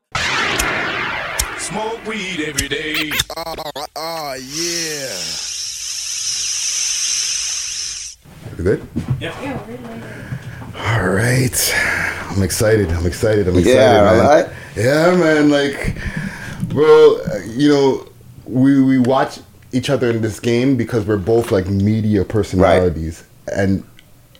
Smoke 1.59 2.05
weed 2.07 2.41
every 2.47 2.69
day. 2.69 3.11
Oh, 3.97 4.35
yeah. 4.35 5.17
You 8.57 8.65
good? 8.65 8.89
Yeah. 9.21 9.35
All 10.77 11.09
right. 11.09 11.75
I'm 12.31 12.43
excited. 12.43 12.91
I'm 12.91 13.07
excited. 13.07 13.49
I'm 13.49 13.59
excited, 13.59 13.77
Yeah, 13.77 14.03
man. 14.03 14.21
alright. 14.21 14.47
Yeah, 14.77 15.17
man. 15.17 15.51
Like, 15.51 15.97
bro, 16.69 17.19
uh, 17.27 17.39
you 17.47 17.69
know, 17.69 18.07
we 18.51 18.83
we 18.83 18.99
watch 18.99 19.39
each 19.73 19.89
other 19.91 20.11
in 20.11 20.21
this 20.23 20.41
game 20.41 20.77
because 20.77 21.05
we're 21.07 21.17
both 21.17 21.53
like 21.53 21.67
media 21.67 22.25
personalities, 22.25 23.23
and 23.53 23.85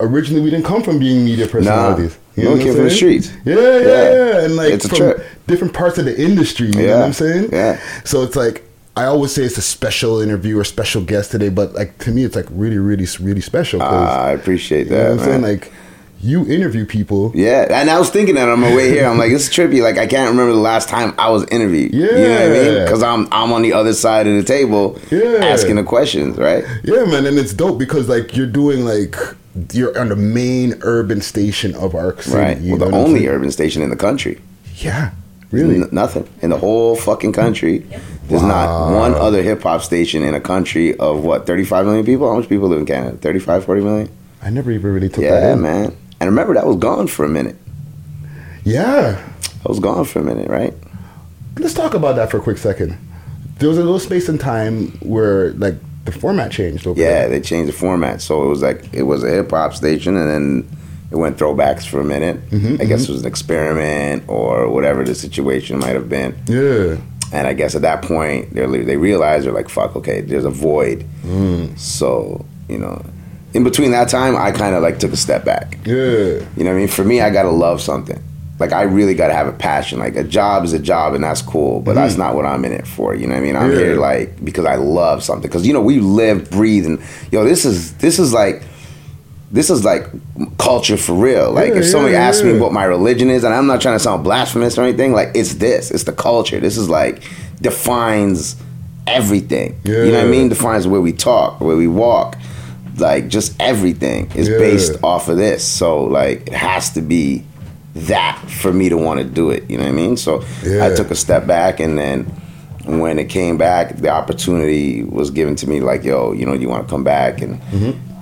originally 0.01 0.43
we 0.43 0.51
didn't 0.51 0.67
come 0.67 0.83
from 0.83 0.99
being 0.99 1.25
media 1.25 1.47
personalities. 1.47 2.17
we 2.37 2.45
know 2.45 2.57
came 2.57 2.75
from 2.75 2.85
the 2.85 2.91
streets. 2.91 3.31
Yeah, 3.45 3.55
yeah, 3.55 3.79
Yeah. 3.79 3.85
yeah. 4.13 4.45
And 4.45 4.57
like 4.57 4.73
It's 4.73 4.89
from 4.89 4.97
trip. 4.99 5.25
different 5.47 5.75
parts 5.75 5.99
of 5.99 6.05
the 6.07 6.21
industry. 6.21 6.69
You 6.69 6.73
know 6.75 6.81
Yeah. 6.83 6.97
what 6.99 7.05
I'm 7.07 7.13
saying? 7.13 7.49
Yeah. 7.53 7.79
So 8.05 8.23
it's 8.23 8.37
like 8.37 8.65
I 8.97 9.05
always 9.05 9.33
say 9.33 9.45
it's 9.45 9.57
a 9.57 9.63
special 9.63 10.21
interview 10.21 10.59
or 10.59 10.65
special 10.65 11.03
guest 11.03 11.31
today, 11.31 11.49
but 11.49 11.75
like 11.75 11.97
to 11.99 12.11
me, 12.11 12.25
it's 12.25 12.35
like 12.37 12.47
really, 12.51 12.79
really, 12.79 13.07
really 13.21 13.41
special. 13.41 13.81
Ah, 13.83 14.25
I 14.25 14.33
appreciate 14.33 14.87
you 14.89 14.93
know 14.93 14.97
that. 14.97 15.11
what 15.11 15.19
I'm 15.21 15.25
saying? 15.27 15.43
Like 15.43 15.73
you 16.23 16.47
interview 16.47 16.85
people. 16.85 17.33
Yeah, 17.35 17.67
and 17.71 17.89
I 17.89 17.99
was 17.99 18.11
thinking 18.11 18.35
that 18.35 18.49
on 18.49 18.61
my 18.61 18.75
way 18.75 18.91
here. 18.91 19.07
I'm 19.07 19.17
like, 19.19 19.31
it's 19.33 19.49
trippy. 19.49 19.83
Like 19.83 19.97
I 19.99 20.07
can't 20.07 20.31
remember 20.31 20.53
the 20.53 20.59
last 20.61 20.89
time 20.89 21.15
I 21.19 21.31
was 21.31 21.45
interviewed. 21.49 21.95
you 21.95 22.07
know 22.07 22.13
what 22.13 22.43
I 22.43 22.49
mean? 22.49 22.73
Yeah. 22.75 22.85
Because 22.85 23.03
I'm 23.03 23.27
I'm 23.33 23.53
on 23.53 23.63
the 23.63 23.73
other 23.73 23.95
side 23.95 24.27
of 24.27 24.35
the 24.37 24.43
table, 24.45 24.99
Yeah. 25.11 25.39
asking 25.45 25.77
the 25.77 25.85
questions, 25.85 26.37
right? 26.37 26.65
Yeah, 26.85 27.05
man, 27.05 27.27
and 27.27 27.39
it's 27.39 27.55
dope 27.55 27.79
because 27.79 28.09
like 28.09 28.37
you're 28.37 28.47
doing 28.47 28.85
like 28.85 29.17
you're 29.73 29.99
on 29.99 30.09
the 30.11 30.17
main 30.17 30.75
urban 30.83 31.21
station 31.21 31.75
of 31.75 31.95
our 31.95 32.21
city. 32.23 32.37
right. 32.37 32.59
You 32.61 32.77
Well, 32.77 32.91
the 32.91 32.97
only 32.97 33.21
saying? 33.21 33.31
urban 33.31 33.51
station 33.51 33.83
in 33.83 33.91
the 33.91 33.97
country. 33.97 34.41
Yeah, 34.77 35.11
really. 35.51 35.77
N- 35.77 35.89
nothing 35.91 36.29
in 36.43 36.51
the 36.51 36.59
whole 36.59 36.97
fucking 36.97 37.33
country. 37.33 37.85
There's 38.29 38.43
not 38.43 38.93
one 38.93 39.15
other 39.15 39.43
hip 39.43 39.63
hop 39.63 39.83
station 39.83 40.23
in 40.23 40.35
a 40.35 40.41
country 40.41 40.97
of 40.99 41.25
what 41.25 41.47
35 41.47 41.87
million 41.87 42.05
people. 42.07 42.29
How 42.31 42.37
much 42.39 42.49
people 42.49 42.69
live 42.69 42.79
in 42.79 42.87
Canada? 42.87 43.17
35, 43.17 43.65
40 43.65 43.81
million. 43.83 44.09
I 44.43 44.51
never 44.51 44.71
even 44.71 44.93
really 44.95 45.09
took 45.09 45.25
yeah, 45.25 45.41
that 45.41 45.53
in. 45.55 45.63
man. 45.63 45.97
And 46.21 46.29
remember 46.29 46.55
that 46.55 46.67
was 46.67 46.77
gone 46.77 47.07
for 47.07 47.25
a 47.25 47.29
minute. 47.29 47.57
Yeah. 48.65 49.13
That 49.63 49.69
was 49.69 49.81
gone 49.81 50.05
for 50.05 50.21
a 50.21 50.25
minute, 50.25 50.49
right? 50.49 50.75
Let's 51.59 51.75
talk 51.75 51.95
about 51.95 52.17
that 52.17 52.31
for 52.31 52.37
a 52.39 52.41
quick 52.41 52.59
second. 52.59 52.97
There 53.59 53.69
was 53.69 53.79
a 53.79 53.83
little 53.83 53.99
space 53.99 54.29
in 54.29 54.39
time 54.39 54.89
where 55.01 55.53
like 55.53 55.75
the 56.05 56.13
format 56.13 56.53
changed. 56.53 56.87
Over 56.87 57.01
Yeah, 57.01 57.29
they 57.29 57.41
changed 57.41 57.69
the 57.69 57.77
format. 57.77 58.21
So 58.23 58.45
it 58.45 58.49
was 58.49 58.63
like 58.63 58.93
it 58.93 59.03
was 59.03 59.25
a 59.25 59.31
hip 59.31 59.51
hop 59.51 59.75
station, 59.75 60.17
and 60.17 60.31
then 60.31 60.77
it 61.11 61.17
went 61.17 61.37
throwbacks 61.39 61.87
for 61.87 62.01
a 62.01 62.05
minute. 62.05 62.49
Mhm, 62.51 62.81
I 62.81 62.85
guess 62.85 63.03
mhm. 63.03 63.11
it 63.11 63.13
was 63.13 63.21
an 63.23 63.29
experiment 63.29 64.25
or 64.29 64.69
whatever 64.69 65.05
the 65.05 65.15
situation 65.15 65.79
might 65.79 65.95
have 65.95 66.09
been. 66.09 66.35
Yeah. 66.47 66.97
And 67.33 67.47
I 67.47 67.53
guess 67.53 67.75
at 67.75 67.83
that 67.83 68.03
point, 68.03 68.55
they 68.55 68.65
they 68.83 68.97
realized 68.97 69.47
they're 69.47 69.53
like, 69.53 69.69
"Fuck, 69.69 69.97
okay, 69.97 70.21
there's 70.21 70.45
a 70.45 70.51
void." 70.51 71.05
Mm. 71.25 71.79
So 71.79 72.45
you 72.69 72.79
know, 72.79 73.05
in 73.53 73.65
between 73.65 73.91
that 73.93 74.09
time, 74.09 74.37
I 74.37 74.53
kind 74.53 74.75
of 74.75 74.83
like 74.83 74.99
took 74.99 75.13
a 75.13 75.17
step 75.17 75.45
back. 75.45 75.79
Yeah. 75.85 75.95
You 75.95 76.47
know 76.59 76.65
what 76.65 76.71
I 76.71 76.75
mean? 76.75 76.89
For 76.89 77.05
me, 77.05 77.21
I 77.21 77.31
gotta 77.31 77.51
love 77.51 77.81
something. 77.81 78.23
Like 78.59 78.73
I 78.73 78.83
really 78.83 79.15
gotta 79.15 79.35
have 79.35 79.47
a 79.47 79.53
passion. 79.53 79.99
Like 79.99 80.17
a 80.17 80.25
job 80.25 80.65
is 80.65 80.73
a 80.73 80.79
job, 80.79 81.15
and 81.15 81.25
that's 81.25 81.43
cool. 81.43 81.81
But 81.81 81.95
that's 81.95 82.13
mm-hmm. 82.13 82.23
not 82.23 82.35
what 82.35 82.45
I'm 82.45 82.65
in 82.65 82.73
it 82.73 82.87
for. 82.87 83.15
You 83.15 83.27
know 83.27 83.35
what 83.35 83.41
I 83.41 83.45
mean? 83.45 83.57
I'm 83.57 83.73
Yeah. 83.73 83.79
here 83.79 83.97
like 83.97 84.45
because 84.45 84.67
I 84.67 84.77
love 84.77 85.25
something. 85.25 85.49
Because 85.49 85.67
you 85.67 85.73
know 85.73 85.81
we 85.81 85.99
live, 85.99 86.51
breathe, 86.51 86.87
and 86.87 87.01
yo, 87.33 87.45
this 87.45 87.65
is 87.65 87.95
this 87.95 88.19
is 88.19 88.33
like 88.33 88.63
this 89.51 89.69
is 89.71 89.85
like 89.85 90.07
culture 90.59 90.97
for 90.97 91.15
real. 91.15 91.51
Like 91.51 91.71
Yeah, 91.71 91.81
if 91.81 91.87
somebody 91.87 92.13
yeah, 92.13 92.29
asks 92.29 92.45
me 92.45 92.59
what 92.59 92.73
my 92.73 92.85
religion 92.85 93.31
is, 93.31 93.43
and 93.43 93.53
I'm 93.53 93.67
not 93.67 93.81
trying 93.81 93.97
to 93.97 94.01
sound 94.01 94.23
blasphemous 94.23 94.79
or 94.79 94.83
anything, 94.83 95.13
like 95.13 95.31
it's 95.35 95.55
this. 95.55 95.91
It's 95.91 96.05
the 96.05 96.13
culture. 96.13 96.61
This 96.61 96.77
is 96.77 96.89
like 96.89 97.23
defines 97.61 98.57
everything. 99.07 99.81
You 99.85 100.13
know 100.13 100.19
what 100.19 100.27
I 100.27 100.29
mean? 100.29 100.49
Defines 100.49 100.85
the 100.85 100.91
way 100.91 100.99
we 100.99 101.13
talk, 101.13 101.59
the 101.59 101.65
way 101.65 101.75
we 101.75 101.89
walk. 101.89 102.37
Like 102.99 103.29
just 103.29 103.55
everything 103.61 104.31
is 104.35 104.49
Yeah. 104.49 104.59
based 104.59 104.97
off 105.03 105.29
of 105.29 105.37
this. 105.37 105.65
So 105.65 106.05
like 106.05 106.47
it 106.49 106.53
has 106.55 106.91
to 106.91 107.01
be 107.01 107.45
that 107.95 108.39
for 108.49 108.73
me 108.73 108.89
to 108.89 108.97
want 108.97 109.19
to 109.21 109.25
do 109.25 109.51
it. 109.51 109.69
You 109.71 109.77
know 109.79 109.85
what 109.85 109.91
I 109.91 109.95
mean? 109.95 110.17
So 110.17 110.43
Yeah. 110.65 110.87
I 110.87 110.95
took 110.95 111.11
a 111.11 111.15
step 111.17 111.47
back 111.47 111.81
and 111.81 111.99
then 111.99 112.25
when 112.87 113.19
it 113.19 113.29
came 113.29 113.57
back, 113.57 113.97
the 113.97 114.09
opportunity 114.09 115.03
was 115.03 115.31
given 115.31 115.55
to 115.57 115.69
me 115.69 115.81
like, 115.81 116.05
yo, 116.05 116.33
you 116.33 116.47
know, 116.47 116.55
you 116.55 116.69
want 116.69 116.87
to 116.87 116.91
come 116.91 117.05
back 117.05 117.41
and 117.43 117.61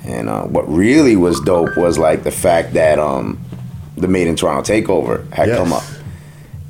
and 0.05 0.29
uh, 0.29 0.45
what 0.45 0.67
really 0.73 1.17
was 1.17 1.39
dope 1.41 1.77
was 1.77 1.99
like 1.99 2.23
the 2.23 2.31
fact 2.31 2.73
that 2.75 2.99
um 2.99 3.39
the 3.97 4.09
Made 4.09 4.27
in 4.29 4.37
Toronto 4.37 4.63
takeover 4.73 5.31
had 5.33 5.49
Yes. 5.49 5.59
come 5.59 5.73
up. 5.73 5.83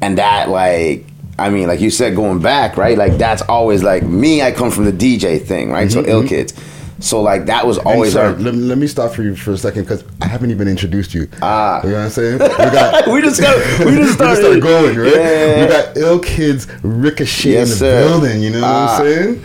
And 0.01 0.19
that 0.19 0.49
like 0.49 1.05
I 1.41 1.51
mean, 1.51 1.69
like 1.69 1.81
you 1.81 1.91
said, 1.91 2.17
going 2.17 2.41
back, 2.41 2.77
right? 2.77 2.99
Like 2.99 3.17
that's 3.17 3.43
always 3.43 3.83
like 3.85 4.03
me. 4.03 4.43
I 4.43 4.51
come 4.51 4.71
from 4.73 4.87
the 4.87 4.93
DJ 4.93 5.39
thing, 5.41 5.71
right? 5.71 5.91
So 5.91 6.03
Mhm, 6.03 6.09
ill 6.09 6.23
mhm. 6.25 6.29
kids. 6.29 6.53
So 7.01 7.23
like 7.23 7.47
that 7.47 7.65
was 7.65 7.79
always 7.79 8.13
sorry, 8.15 8.35
our. 8.35 8.41
let, 8.41 8.55
let 8.55 8.77
me 8.79 8.89
stop 8.89 9.13
for 9.13 9.23
you 9.23 9.37
for 9.37 9.53
a 9.53 9.57
second 9.59 9.83
because 9.85 10.03
I 10.21 10.27
haven't 10.27 10.51
even 10.51 10.67
introduced 10.67 11.15
you. 11.15 11.29
Ah, 11.41 11.81
you 11.85 11.91
know 11.91 11.95
what 11.97 12.05
I'm 12.07 12.11
saying? 12.11 12.33
We, 12.41 12.49
got, 12.49 13.07
We 13.13 13.23
just 13.23 13.41
got- 13.41 13.85
we 13.87 13.93
just 13.97 14.15
started. 14.15 14.37
started 14.41 14.63
going, 14.63 14.97
right? 14.99 15.15
Yeah. 15.15 15.63
We 15.63 15.69
got 15.69 15.97
ill 15.97 16.19
kids 16.19 16.67
ricochet 16.83 17.53
Yes, 17.53 17.67
in 17.69 17.71
the 17.71 17.77
sir. 17.77 18.09
building. 18.09 18.43
You 18.43 18.51
know 18.51 18.61
what 18.63 18.69
Ah. 18.71 18.97
I'm 18.99 19.05
saying? 19.05 19.45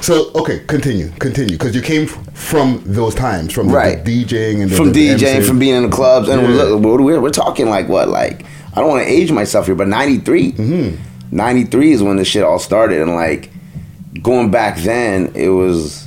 So 0.00 0.30
okay, 0.34 0.60
continue, 0.66 1.10
continue, 1.18 1.52
because 1.58 1.74
you 1.74 1.82
came 1.82 2.04
f- 2.04 2.34
from 2.34 2.82
those 2.86 3.14
times, 3.14 3.52
from 3.52 3.68
the, 3.68 3.74
Right. 3.74 4.02
the 4.02 4.24
DJing 4.24 4.62
and 4.62 4.70
the, 4.70 4.76
from 4.76 4.92
the 4.92 5.08
DJing, 5.10 5.40
MCing. 5.42 5.46
from 5.46 5.58
being 5.58 5.74
in 5.74 5.82
the 5.90 5.94
clubs, 5.94 6.28
and 6.30 6.40
Yeah. 6.40 6.48
look, 6.62 7.00
we're, 7.00 7.20
we're 7.20 7.28
talking 7.30 7.68
like 7.68 7.86
what? 7.88 8.08
Like 8.08 8.46
I 8.74 8.80
don't 8.80 8.88
want 8.88 9.04
to 9.04 9.12
age 9.12 9.30
myself 9.30 9.66
here, 9.66 9.74
but 9.74 9.88
'93, 9.88 10.52
Mm-hmm. 10.52 11.36
'93 11.36 11.92
is 11.92 12.02
when 12.02 12.16
this 12.16 12.28
shit 12.28 12.42
all 12.44 12.58
started, 12.58 13.02
and 13.02 13.14
like 13.14 13.50
going 14.22 14.50
back 14.50 14.78
then, 14.78 15.32
it 15.34 15.50
was 15.50 16.03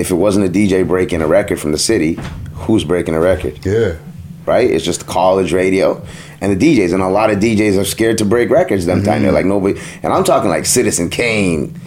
if 0.00 0.10
it 0.10 0.14
wasn't 0.14 0.46
a 0.46 0.48
DJ 0.48 0.86
breaking 0.86 1.20
a 1.22 1.26
record 1.26 1.60
from 1.60 1.72
the 1.72 1.78
city, 1.78 2.18
who's 2.54 2.84
breaking 2.84 3.14
a 3.14 3.20
record? 3.20 3.64
Yeah. 3.64 3.96
Right? 4.46 4.68
It's 4.70 4.84
just 4.84 5.06
college 5.06 5.52
radio 5.52 6.04
and 6.40 6.58
the 6.58 6.76
DJs, 6.76 6.92
and 6.94 7.02
a 7.02 7.08
lot 7.08 7.30
of 7.30 7.38
DJs 7.38 7.78
are 7.78 7.84
scared 7.84 8.18
to 8.18 8.24
break 8.24 8.48
records. 8.50 8.86
Them 8.86 9.02
time 9.04 9.22
they're 9.22 9.30
like 9.32 9.44
nobody, 9.46 9.78
and 10.02 10.12
I'm 10.12 10.24
talking 10.24 10.48
like 10.50 10.64
Citizen 10.66 11.10
Kane, 11.10 11.78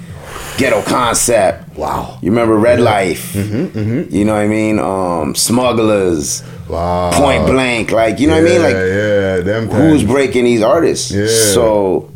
Ghetto 0.57 0.81
Concept. 0.83 1.75
Wow. 1.75 2.19
You 2.21 2.29
remember 2.29 2.55
Red 2.55 2.79
Life? 2.79 3.33
Mm-hmm, 3.33 4.15
You 4.15 4.23
know 4.25 4.33
what 4.33 4.41
I 4.43 4.47
mean? 4.47 4.77
Um, 4.79 5.33
Smugglers. 5.35 6.43
Wow. 6.69 7.11
Point 7.13 7.47
Blank. 7.47 7.91
Like 7.91 8.19
you 8.19 8.27
know 8.27 8.35
what 8.35 8.43
I 8.43 8.49
mean? 8.49 8.61
Yeah, 8.61 8.67
Like 8.67 8.75
yeah, 8.75 9.37
them 9.41 9.63
who's 9.69 10.01
times. 10.01 10.03
breaking 10.11 10.45
these 10.45 10.61
artists? 10.61 11.11
Yeah. 11.11 11.25
So 11.27 12.11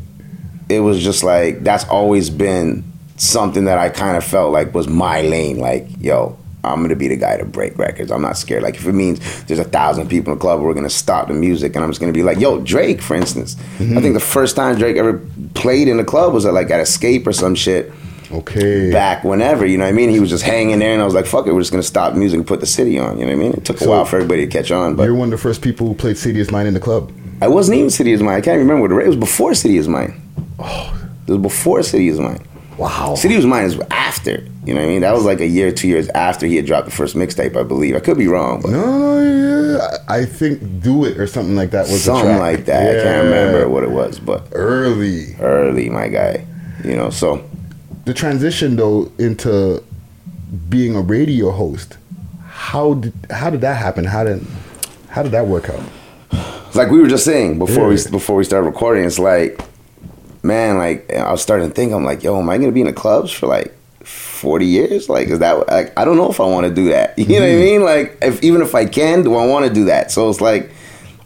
it 0.69 0.79
was 0.79 0.99
just 1.03 1.23
like 1.23 1.63
that's 1.63 1.85
always 1.89 2.29
been 2.29 2.83
something 3.17 3.65
that 3.65 3.77
I 3.77 3.89
kind 3.89 4.15
of 4.17 4.23
felt 4.23 4.51
like 4.53 4.73
was 4.73 4.87
my 4.87 5.21
lane. 5.21 5.57
Like 5.59 5.87
yo. 5.99 6.37
I'm 6.63 6.81
gonna 6.81 6.97
be 6.97 7.07
the 7.07 7.15
guy 7.15 7.37
to 7.37 7.45
break 7.45 7.77
records. 7.77 8.11
I'm 8.11 8.21
not 8.23 8.35
scared. 8.35 8.61
Like 8.61 8.75
if 8.75 8.85
it 8.87 8.91
means 8.91 9.43
there's 9.45 9.59
a 9.59 9.63
thousand 9.63 10.09
people 10.09 10.33
in 10.33 10.37
the 10.39 10.41
club, 10.41 10.59
we're 10.59 10.73
gonna 10.73 10.89
stop 10.89 11.29
the 11.29 11.33
music, 11.33 11.75
and 11.75 11.83
I'm 11.83 11.89
just 11.89 12.01
gonna 12.01 12.11
be 12.11 12.23
like, 12.23 12.39
"Yo, 12.41 12.59
Drake," 12.59 13.01
for 13.01 13.15
instance. 13.15 13.55
Mm-hmm. 13.77 13.97
I 13.97 14.01
think 14.01 14.15
the 14.15 14.19
first 14.19 14.57
time 14.57 14.75
Drake 14.75 14.97
ever 14.97 15.21
played 15.53 15.87
in 15.87 15.95
the 15.95 16.03
club 16.03 16.33
was 16.33 16.45
at 16.45 16.53
like 16.53 16.69
at 16.69 16.81
Escape 16.81 17.25
or 17.25 17.31
some 17.31 17.55
shit 17.55 17.93
Okay. 18.33 18.91
back 18.91 19.23
whenever, 19.23 19.65
you 19.65 19.77
know 19.77 19.85
what 19.85 19.89
I 19.91 19.93
mean? 19.93 20.09
He 20.09 20.19
was 20.19 20.29
just 20.29 20.43
hanging 20.43 20.79
there 20.79 20.91
and 20.91 21.01
I 21.01 21.05
was 21.05 21.13
like, 21.13 21.25
fuck 21.27 21.47
it, 21.47 21.53
we're 21.53 21.61
just 21.61 21.71
gonna 21.71 21.83
stop 21.83 22.15
music 22.15 22.39
and 22.39 22.47
put 22.47 22.59
the 22.59 22.65
city 22.65 22.99
on, 22.99 23.17
you 23.17 23.25
know 23.25 23.31
what 23.31 23.37
I 23.39 23.43
mean? 23.43 23.53
It 23.53 23.63
took 23.63 23.77
a 23.77 23.85
So- 23.85 23.89
while 23.91 24.03
for 24.03 24.17
everybody 24.17 24.45
to 24.45 24.51
catch 24.51 24.69
on, 24.69 24.95
but 24.95 25.03
You're 25.03 25.15
one 25.15 25.27
of 25.27 25.31
the 25.31 25.37
first 25.37 25.61
people 25.61 25.87
who 25.87 25.93
played 25.93 26.17
City 26.17 26.39
is 26.41 26.51
Mine 26.51 26.67
in 26.67 26.73
the 26.73 26.81
club. 26.81 27.11
I 27.41 27.47
wasn't 27.47 27.77
even 27.77 27.89
City 27.91 28.11
is 28.11 28.21
Mine. 28.21 28.35
I 28.35 28.41
can't 28.41 28.57
remember 28.59 28.81
what 28.81 28.89
the 28.89 28.97
it 28.99 29.07
was 29.07 29.15
before 29.15 29.53
City 29.53 29.77
is 29.77 29.87
Mine. 29.87 30.19
Oh, 30.59 30.93
it 31.27 31.31
was 31.31 31.41
before 31.41 31.81
City 31.83 32.09
is 32.09 32.19
Mine. 32.19 32.41
Wow. 32.77 33.15
City 33.15 33.35
Was 33.35 33.45
Mine 33.45 33.65
is 33.65 33.79
after. 33.91 34.43
You 34.65 34.73
know 34.73 34.81
what 34.81 34.87
I 34.87 34.89
mean? 34.91 35.01
That 35.01 35.13
was 35.13 35.23
like 35.25 35.39
a 35.39 35.47
year, 35.47 35.71
two 35.71 35.87
years 35.87 36.09
after 36.09 36.45
he 36.45 36.55
had 36.57 36.65
dropped 36.65 36.85
the 36.85 36.91
first 36.91 37.15
mixtape, 37.15 37.55
I 37.55 37.63
believe. 37.63 37.95
I 37.95 37.99
could 37.99 38.17
be 38.17 38.27
wrong, 38.27 38.61
but 38.61 38.71
No, 38.71 38.99
no, 38.99 39.77
yeah. 39.77 39.97
I 40.07 40.25
think 40.25 40.81
Do 40.83 41.05
It 41.05 41.17
or 41.17 41.25
something 41.27 41.55
like 41.55 41.71
that 41.71 41.81
was 41.87 41.91
the 41.91 41.97
something 42.15 42.37
like 42.37 42.65
that. 42.65 42.99
I 42.99 43.03
can't 43.03 43.23
remember 43.25 43.69
what 43.69 43.83
it 43.83 43.89
was, 43.91 44.19
but 44.19 44.43
Early. 44.51 45.35
early, 45.39 45.89
my 45.89 46.07
guy. 46.09 46.45
You 46.83 46.95
know, 46.95 47.09
so 47.09 47.43
The 48.05 48.13
transition 48.13 48.75
though 48.75 49.11
into 49.17 49.83
being 50.69 50.95
a 50.95 51.01
radio 51.01 51.51
host. 51.51 51.97
How 52.47 52.95
did 52.95 53.13
how 53.31 53.49
did 53.49 53.61
that 53.61 53.77
happen? 53.77 54.05
How 54.05 54.23
did 54.23 54.45
how 55.09 55.23
did 55.23 55.31
that 55.31 55.47
work 55.47 55.69
out? 55.69 55.81
like 56.75 56.91
we 56.91 56.99
were 56.99 57.07
just 57.07 57.25
saying 57.25 57.57
before 57.59 57.91
Yeah. 57.91 58.03
we 58.05 58.11
before 58.11 58.35
we 58.35 58.43
started 58.43 58.67
recording, 58.67 59.05
it's 59.05 59.17
like, 59.19 59.59
man, 60.47 60.77
like 60.77 61.13
I 61.13 61.31
was 61.31 61.41
starting 61.41 61.67
to 61.69 61.73
think, 61.75 61.91
I'm 61.93 62.03
like, 62.05 62.23
yo, 62.23 62.39
am 62.39 62.49
I 62.49 62.57
gonna 62.57 62.71
be 62.71 62.81
in 62.81 62.87
the 62.87 62.93
clubs 62.93 63.31
for 63.31 63.45
like 63.47 63.73
40 64.03 64.65
years? 64.65 65.09
Like, 65.09 65.27
is 65.27 65.39
that 65.39 65.67
like 65.67 65.91
I 65.99 66.05
don't 66.05 66.17
know 66.17 66.29
if 66.29 66.39
I 66.39 66.45
want 66.45 66.65
to 66.67 66.73
do 66.73 66.89
that. 66.89 67.17
You 67.19 67.25
know 67.25 67.41
what 67.41 67.49
I 67.49 67.53
Mhm. 67.53 67.59
mean? 67.65 67.83
Like, 67.83 68.17
if 68.21 68.41
even 68.43 68.61
if 68.61 68.73
I 68.73 68.85
can, 68.85 69.23
do 69.23 69.35
I 69.35 69.45
want 69.45 69.67
to 69.67 69.73
do 69.73 69.85
that? 69.85 70.11
So 70.11 70.29
it's 70.29 70.41
like, 70.41 70.71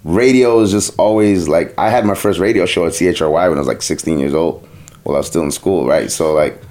radio 0.03 0.59
is 0.61 0.71
just 0.71 0.97
always 0.99 1.47
like 1.47 1.73
I 1.77 1.89
had 1.89 2.05
my 2.05 2.15
first 2.15 2.39
radio 2.39 2.65
show 2.65 2.85
at 2.87 2.93
CHRY 2.93 3.47
when 3.49 3.57
I 3.57 3.61
was 3.61 3.67
like 3.67 3.81
16 3.81 4.19
years 4.19 4.33
old. 4.33 4.67
While 5.03 5.15
I 5.15 5.19
was 5.19 5.27
still 5.27 5.43
in 5.43 5.51
school, 5.51 5.87
right? 5.87 6.11
So 6.11 6.33
like. 6.33 6.61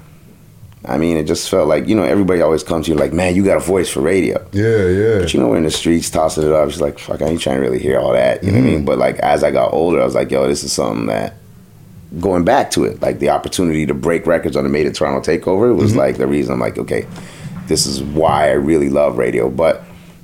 I 0.89 0.97
mean, 0.97 1.19
it 1.19 1.25
just 1.25 1.51
felt 1.51 1.69
like 1.69 1.87
you 1.89 1.95
know 1.95 2.05
everybody 2.05 2.41
always 2.41 2.63
comes 2.63 2.87
to 2.87 2.93
you 2.93 2.97
like, 2.99 3.13
man, 3.13 3.37
you 3.37 3.45
got 3.45 3.59
a 3.59 3.61
voice 3.61 3.91
for 3.91 4.01
radio. 4.01 4.39
Yeah, 4.53 4.87
yeah. 4.87 5.19
But 5.19 5.35
you 5.35 5.39
know, 5.39 5.49
we're 5.49 5.59
in 5.59 5.65
the 5.65 5.71
streets 5.71 6.09
tossing 6.09 6.43
it 6.43 6.51
up. 6.53 6.67
It's 6.71 6.81
like, 6.81 6.99
fuck, 6.99 7.21
I 7.21 7.27
ain't 7.27 7.41
trying 7.43 7.57
to 7.57 7.61
really 7.61 7.79
hear 7.79 7.99
all 8.01 8.15
that. 8.15 8.43
You 8.43 8.51
know 8.51 8.61
what 8.61 8.67
I 8.67 8.71
mean? 8.71 8.85
But 8.87 8.97
like, 8.97 9.17
as 9.19 9.45
I 9.45 9.51
got 9.51 9.75
older, 9.75 10.01
I 10.01 10.05
was 10.07 10.15
like, 10.15 10.31
yo, 10.31 10.49
this 10.49 10.65
is 10.65 10.73
something 10.73 11.05
that 11.09 11.35
going 12.19 12.45
back 12.45 12.71
to 12.73 12.85
it, 12.85 13.01
like 13.01 13.19
the 13.21 13.29
opportunity 13.31 13.87
to 13.87 13.95
break 13.95 14.27
records 14.27 14.57
on 14.57 14.65
the 14.65 14.71
Made 14.71 14.87
in 14.87 14.93
Toronto 14.93 15.21
takeover 15.21 15.75
was 15.77 15.93
Mhm. 15.93 15.97
like 15.97 16.17
the 16.17 16.27
reason 16.27 16.53
I'm 16.55 16.61
like, 16.61 16.77
okay, 16.79 17.07
this 17.69 17.87
is 17.87 18.03
why 18.03 18.49
I 18.49 18.53
really 18.55 18.89
love 18.89 19.17
radio. 19.17 19.49
But 19.49 19.83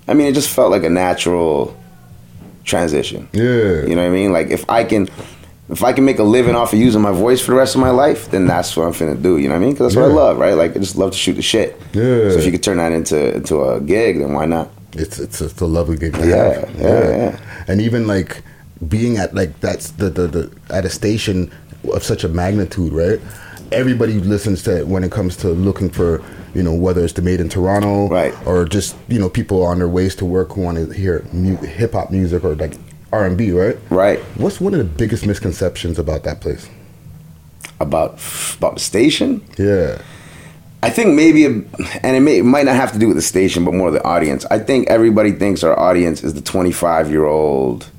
I 0.08 0.14
mean, 0.14 0.26
it 0.26 0.34
just 0.34 0.48
felt 0.50 0.70
like 0.72 0.82
a 0.84 0.90
natural 0.90 1.76
transition. 2.64 3.28
Yeah. 3.32 3.42
You 3.86 3.94
know 3.94 4.02
what 4.02 4.08
I 4.08 4.10
mean? 4.10 4.32
Like 4.32 4.50
if 4.50 4.68
I 4.68 4.84
can. 4.84 5.08
If 5.68 5.82
I 5.82 5.92
can 5.92 6.04
make 6.04 6.20
a 6.20 6.22
living 6.22 6.54
off 6.54 6.72
of 6.72 6.78
using 6.78 7.00
my 7.02 7.10
voice 7.10 7.40
for 7.40 7.50
the 7.50 7.56
rest 7.56 7.74
of 7.74 7.80
my 7.80 7.90
life, 7.90 8.30
then 8.30 8.46
that's 8.46 8.76
what 8.76 8.86
I'm 8.86 8.92
finna 8.92 9.20
do. 9.20 9.36
You 9.36 9.48
know 9.48 9.54
what 9.56 9.62
I 9.62 9.64
mean? 9.64 9.72
Because 9.72 9.94
that's 9.94 10.00
what 10.00 10.12
I 10.12 10.14
love, 10.14 10.38
right? 10.38 10.54
Like 10.54 10.76
I 10.76 10.78
just 10.78 10.94
love 10.94 11.10
to 11.10 11.16
shoot 11.18 11.32
the 11.32 11.42
shit. 11.42 11.76
Yeah. 11.92 12.30
So 12.30 12.38
if 12.38 12.46
you 12.46 12.52
could 12.52 12.62
turn 12.62 12.76
that 12.76 12.92
into 12.92 13.34
into 13.34 13.64
a 13.64 13.80
gig, 13.80 14.20
then 14.20 14.32
why 14.32 14.46
not? 14.46 14.70
It's 14.92 15.18
it's 15.18 15.40
it's 15.40 15.60
a 15.60 15.66
lovely 15.66 15.96
gig 15.96 16.14
to 16.14 16.20
Yeah, 16.24 16.52
have. 16.60 16.70
yeah, 16.78 17.16
yeah. 17.16 17.38
And 17.66 17.80
even 17.80 18.06
like 18.06 18.44
being 18.86 19.16
at 19.16 19.34
like 19.34 19.58
that's 19.58 19.90
the, 19.90 20.08
the 20.08 20.28
the 20.28 20.50
at 20.70 20.84
a 20.84 20.88
station 20.88 21.50
of 21.92 22.02
such 22.02 22.24
a 22.24 22.28
magnitude, 22.28 22.92
right? 22.92 23.20
Everybody 23.72 24.14
listens 24.14 24.62
to 24.64 24.78
it 24.78 24.86
when 24.86 25.02
it 25.02 25.10
comes 25.10 25.36
to 25.38 25.48
looking 25.48 25.90
for 25.90 26.22
you 26.54 26.62
know 26.62 26.74
whether 26.74 27.04
it's 27.04 27.12
the 27.12 27.22
made 27.22 27.40
in 27.40 27.48
Toronto, 27.48 28.08
right, 28.08 28.34
or 28.46 28.64
just 28.64 28.96
you 29.08 29.18
know 29.18 29.28
people 29.28 29.62
on 29.64 29.78
their 29.78 29.88
ways 29.88 30.14
to 30.16 30.24
work 30.24 30.52
who 30.52 30.62
want 30.62 30.78
to 30.78 30.90
hear 30.90 31.24
mu- 31.32 31.56
hip 31.56 31.92
hop 31.92 32.10
music 32.10 32.44
or 32.44 32.54
like 32.54 32.74
R 33.12 33.26
and 33.26 33.36
B, 33.36 33.52
right? 33.52 33.76
Right. 33.90 34.18
What's 34.36 34.60
one 34.60 34.72
of 34.72 34.78
the 34.78 34.84
biggest 34.84 35.26
misconceptions 35.26 35.98
about 35.98 36.22
that 36.24 36.40
place? 36.40 36.68
About 37.80 38.20
about 38.56 38.74
the 38.74 38.80
station? 38.80 39.44
Yeah. 39.58 40.00
I 40.82 40.90
think 40.90 41.14
maybe, 41.14 41.44
and 41.46 41.66
it, 42.04 42.20
may, 42.20 42.38
it 42.38 42.44
might 42.44 42.66
not 42.66 42.76
have 42.76 42.92
to 42.92 42.98
do 42.98 43.08
with 43.08 43.16
the 43.16 43.22
station, 43.22 43.64
but 43.64 43.74
more 43.74 43.90
the 43.90 44.04
audience. 44.04 44.44
I 44.50 44.58
think 44.60 44.88
everybody 44.88 45.32
thinks 45.32 45.64
our 45.64 45.76
audience 45.76 46.22
is 46.22 46.34
the 46.34 46.42
25 46.42 47.10
year 47.10 47.24
old 47.24 47.90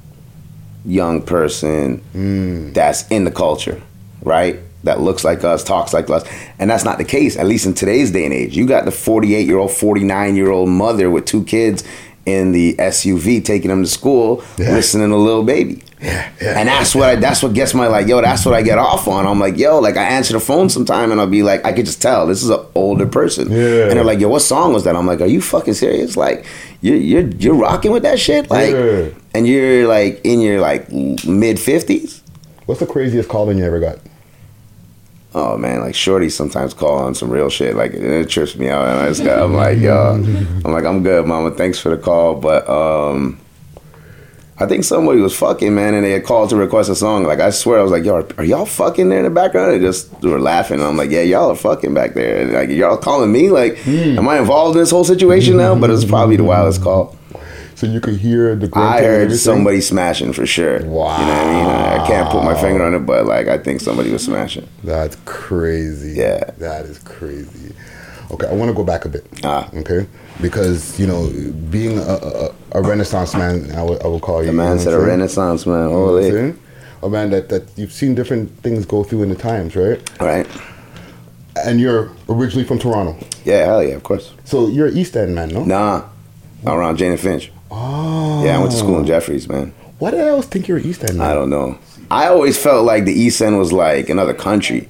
young 0.88 1.22
person 1.22 2.72
that's 2.74 3.08
in 3.10 3.26
the 3.26 3.32
culture, 3.32 3.82
right? 4.24 4.60
That 4.84 5.02
looks 5.02 5.24
like 5.26 5.44
us, 5.44 5.64
talks 5.64 5.94
like 5.94 6.10
us. 6.10 6.26
And 6.60 6.70
that's 6.70 6.86
not 6.86 6.98
the 6.98 7.04
case, 7.04 7.36
at 7.36 7.46
least 7.46 7.66
in 7.66 7.74
today's 7.74 8.12
day 8.12 8.24
and 8.24 8.34
age. 8.34 8.56
You 8.56 8.66
got 8.66 8.86
the 8.86 8.92
48 8.92 9.46
year 9.46 9.58
old, 9.58 9.72
49 9.72 10.36
year 10.36 10.50
old 10.50 10.70
mother 10.70 11.10
with 11.10 11.26
two 11.26 11.44
kids 11.44 11.84
in 12.28 12.52
the 12.52 12.76
SUV 12.76 13.44
taking 13.44 13.70
them 13.70 13.82
to 13.84 13.90
school, 13.90 14.44
Yeah. 14.58 14.72
listening 14.74 15.10
to 15.10 15.16
Lil 15.16 15.44
Baby. 15.44 15.82
yeah. 16.02 16.30
And 16.42 16.68
that's 16.68 16.94
what 16.94 17.10
I, 17.10 17.16
that's 17.16 17.42
what 17.42 17.54
gets 17.54 17.74
my 17.74 17.88
like, 17.88 18.06
yo, 18.08 18.22
that's 18.22 18.46
what 18.46 18.54
I 18.54 18.62
get 18.62 18.78
off 18.78 19.08
on. 19.08 19.26
I'm 19.26 19.40
like, 19.40 19.58
yo, 19.58 19.80
like 19.80 19.96
I 19.98 20.04
answer 20.04 20.34
the 20.34 20.40
phone 20.40 20.70
sometime 20.70 21.12
and 21.12 21.20
I'll 21.20 21.26
be 21.26 21.42
like, 21.42 21.66
I 21.66 21.72
could 21.74 21.86
just 21.86 22.02
tell 22.02 22.28
this 22.28 22.44
is 22.44 22.50
an 22.50 22.60
older 22.76 23.08
person. 23.08 23.50
Yeah. 23.50 23.88
And 23.88 23.92
they're 23.94 24.04
like, 24.04 24.20
yo, 24.20 24.28
what 24.28 24.42
song 24.42 24.74
was 24.74 24.84
that? 24.84 24.96
I'm 24.96 25.08
like, 25.08 25.22
are 25.22 25.26
you 25.26 25.42
fucking 25.42 25.74
serious? 25.74 26.16
Like, 26.18 26.46
you're 26.82 26.98
you're 26.98 27.28
you're 27.40 27.56
rocking 27.56 27.92
with 27.92 28.04
that 28.04 28.20
shit, 28.20 28.50
like, 28.52 28.72
Yeah. 28.74 29.08
and 29.34 29.48
you're 29.48 29.88
like 29.88 30.22
in 30.24 30.42
your 30.42 30.60
like 30.62 30.92
mid 31.26 31.60
fifties. 31.60 32.22
What's 32.68 32.82
the 32.82 32.86
craziest 32.88 33.30
calling 33.30 33.58
you 33.58 33.64
ever 33.66 33.80
got? 33.80 33.98
Oh 35.40 35.56
man, 35.56 35.82
like 35.82 35.94
Shorty 35.94 36.30
sometimes 36.32 36.74
call 36.74 36.98
on 36.98 37.14
some 37.14 37.30
real 37.30 37.48
shit. 37.48 37.76
Like 37.76 37.94
it 37.94 38.28
trips 38.28 38.56
me 38.56 38.70
out, 38.70 38.88
and 38.88 39.00
I 39.00 39.08
just 39.08 39.24
got, 39.24 39.38
I'm 39.40 39.54
like, 39.54 39.78
yo, 39.78 40.16
I'm 40.66 40.72
like, 40.72 40.84
I'm 40.84 41.04
good, 41.04 41.28
mama. 41.28 41.52
Thanks 41.52 41.78
for 41.78 41.90
the 41.90 41.98
call, 41.98 42.34
but 42.34 42.68
um, 42.68 43.40
I 44.58 44.66
think 44.66 44.84
somebody 44.84 45.20
was 45.22 45.38
fucking, 45.38 45.76
man, 45.76 45.94
and 45.94 46.04
they 46.04 46.10
had 46.10 46.26
called 46.26 46.50
to 46.50 46.56
request 46.56 46.90
a 46.90 46.96
song. 46.96 47.24
Like 47.24 47.40
I 47.40 47.52
swear, 47.52 47.78
I 47.80 47.84
was 47.84 47.92
like, 47.92 48.04
yo, 48.04 48.16
are, 48.16 48.28
are 48.40 48.44
y'all 48.44 48.66
fucking 48.66 49.10
there 49.10 49.20
in 49.20 49.26
the 49.26 49.30
background? 49.30 49.74
And 49.74 49.80
they 49.80 49.86
just 49.86 50.12
were 50.24 50.40
laughing. 50.40 50.80
And 50.80 50.88
I'm 50.88 50.98
like, 50.98 51.12
yeah, 51.12 51.22
y'all 51.22 51.52
are 51.52 51.56
fucking 51.56 51.94
back 51.94 52.16
there. 52.16 52.42
And 52.42 52.54
like 52.54 52.70
y'all 52.70 52.98
calling 52.98 53.32
me, 53.32 53.52
like, 53.52 53.78
am 53.88 54.28
I 54.28 54.40
involved 54.40 54.76
in 54.76 54.82
this 54.82 54.90
whole 54.90 55.04
situation 55.04 55.58
now? 55.58 55.76
But 55.80 55.92
it's 55.92 56.06
probably 56.06 56.38
the 56.38 56.46
wildest 56.46 56.82
call. 56.82 57.16
So 57.78 57.86
you 57.86 58.02
could 58.02 58.16
hear 58.18 58.56
the. 58.56 58.72
I 58.76 59.04
heard 59.04 59.32
somebody 59.34 59.82
smashing 59.82 60.34
for 60.34 60.48
sure. 60.48 60.84
Wow. 60.84 61.20
You 61.20 61.26
know 61.28 61.32
what 61.34 61.46
I 61.46 61.54
mean? 61.54 61.66
I, 61.68 62.04
I 62.04 62.08
can't 62.08 62.28
put 62.32 62.44
my 62.44 62.60
finger 62.60 62.84
on 62.84 62.96
it, 62.96 63.02
but 63.06 63.28
like 63.28 63.48
I 63.48 63.60
think 63.60 63.82
somebody 63.82 64.12
was 64.12 64.24
smashing. 64.26 64.68
That's 64.84 65.16
crazy. 65.26 66.14
Yeah. 66.18 66.44
That 66.58 66.86
is 66.86 66.98
crazy. 66.98 67.76
Okay, 68.32 68.48
I 68.48 68.54
want 68.54 68.70
to 68.70 68.74
go 68.74 68.84
back 68.84 69.06
a 69.06 69.10
bit. 69.10 69.28
Ah. 69.44 69.70
Okay, 69.76 70.08
because 70.42 71.00
you 71.00 71.06
know, 71.06 71.30
being 71.70 72.00
a, 72.00 72.02
a, 72.02 72.56
a 72.72 72.82
Renaissance 72.82 73.36
man, 73.36 73.70
I 73.76 73.84
would 73.84 74.02
I 74.02 74.08
would 74.08 74.24
call 74.24 74.40
you. 74.40 74.48
The 74.48 74.52
you 74.54 74.58
know 74.58 74.70
man 74.70 74.80
said 74.80 74.94
a 74.94 75.00
renaissance 75.00 75.68
man. 75.68 75.84
You 75.84 75.96
know 75.96 76.06
Holy. 76.08 76.56
A 77.04 77.10
man 77.10 77.30
that 77.30 77.50
that 77.50 77.70
you've 77.78 77.92
seen 77.94 78.16
different 78.16 78.50
things 78.64 78.88
go 78.88 79.04
through 79.04 79.22
in 79.22 79.30
the 79.30 79.36
times, 79.36 79.76
right? 79.76 80.02
Right. 80.20 80.48
And 81.64 81.80
you're 81.80 82.10
originally 82.28 82.64
from 82.66 82.80
Toronto, 82.80 83.16
Yeah, 83.46 83.66
hell 83.66 83.84
yeah, 83.84 83.94
of 83.94 84.02
course. 84.02 84.34
so 84.46 84.68
you're 84.68 84.88
an 84.88 84.98
East 84.98 85.16
End 85.16 85.36
man, 85.36 85.50
no? 85.50 85.64
Nah, 85.64 86.06
around 86.66 86.98
Jane 86.98 87.12
and 87.12 87.20
Finch. 87.20 87.52
Oh. 87.72 88.44
Yeah, 88.46 88.58
I 88.58 88.60
went 88.60 88.72
to 88.72 88.78
school 88.78 88.98
in 89.00 89.06
Jefferys, 89.06 89.50
man. 89.50 89.74
Why 90.00 90.12
did 90.12 90.22
I 90.22 90.30
always 90.30 90.46
think 90.46 90.68
you 90.68 90.76
were 90.76 90.80
East 90.80 91.04
End 91.04 91.18
man? 91.18 91.30
I 91.30 91.34
don't 91.34 91.50
know. 91.50 91.78
I 92.10 92.28
always 92.28 92.62
felt 92.62 92.86
like 92.86 93.06
the 93.06 93.14
East 93.14 93.42
End 93.42 93.58
was 93.58 93.74
like 93.74 94.10
another 94.10 94.34
country. 94.34 94.88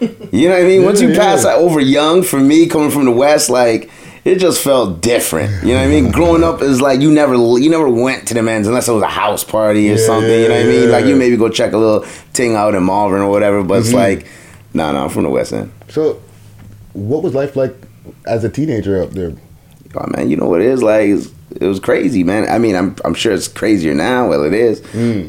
You 0.00 0.48
know 0.48 0.54
what 0.54 0.60
I 0.62 0.64
mean? 0.64 0.84
Once 0.84 1.00
you 1.00 1.14
pass 1.14 1.42
that 1.44 1.56
over 1.58 1.80
young, 1.80 2.22
for 2.22 2.38
me 2.38 2.66
coming 2.68 2.90
from 2.90 3.06
the 3.06 3.10
West, 3.10 3.48
like 3.50 3.90
it 4.24 4.36
just 4.36 4.62
felt 4.62 5.00
different. 5.00 5.62
You 5.62 5.70
know 5.74 5.80
what 5.80 5.86
I 5.86 5.88
mean? 5.88 6.10
Growing 6.10 6.44
up 6.44 6.60
is 6.62 6.80
like 6.82 7.00
you 7.00 7.10
never 7.10 7.34
you 7.34 7.70
never 7.70 7.88
went 7.88 8.28
to 8.28 8.34
the 8.34 8.42
men's 8.42 8.66
unless 8.66 8.88
it 8.88 8.92
was 8.92 9.02
a 9.02 9.06
house 9.08 9.42
party 9.44 9.88
or 9.90 9.96
Yeah, 9.96 10.06
something. 10.06 10.30
You 10.30 10.48
know 10.48 10.54
what 10.54 10.64
I 10.64 10.68
mean? 10.68 10.90
Like 10.90 11.04
you 11.06 11.16
maybe 11.16 11.36
go 11.36 11.48
check 11.48 11.72
a 11.72 11.78
little 11.78 12.00
thing 12.34 12.54
out 12.56 12.74
in 12.74 12.84
Malvern 12.84 13.22
or 13.22 13.30
whatever. 13.30 13.62
But 13.62 13.80
it's 13.80 13.90
Mhm. 13.90 13.94
like, 13.94 14.26
no, 14.74 14.92
no, 14.92 15.04
I'm 15.04 15.08
from 15.10 15.22
the 15.24 15.30
West 15.30 15.52
End. 15.54 15.70
So, 15.88 16.20
what 16.92 17.22
was 17.22 17.34
life 17.34 17.56
like 17.56 17.74
as 18.26 18.44
a 18.44 18.48
teenager 18.50 19.02
up 19.02 19.12
there? 19.12 19.32
Oh 19.96 20.06
man, 20.16 20.28
you 20.30 20.36
know 20.36 20.46
what 20.48 20.60
it 20.60 20.66
is 20.68 20.82
like? 20.82 21.08
It's- 21.08 21.30
It 21.60 21.64
was 21.66 21.80
crazy, 21.80 22.22
man. 22.22 22.46
I 22.50 22.58
mean, 22.58 22.76
I'm 22.76 22.94
I'm 23.04 23.14
sure 23.14 23.32
it's 23.32 23.48
crazier 23.48 23.94
now. 23.94 24.28
Well, 24.28 24.44
it 24.44 24.52
is, 24.52 24.82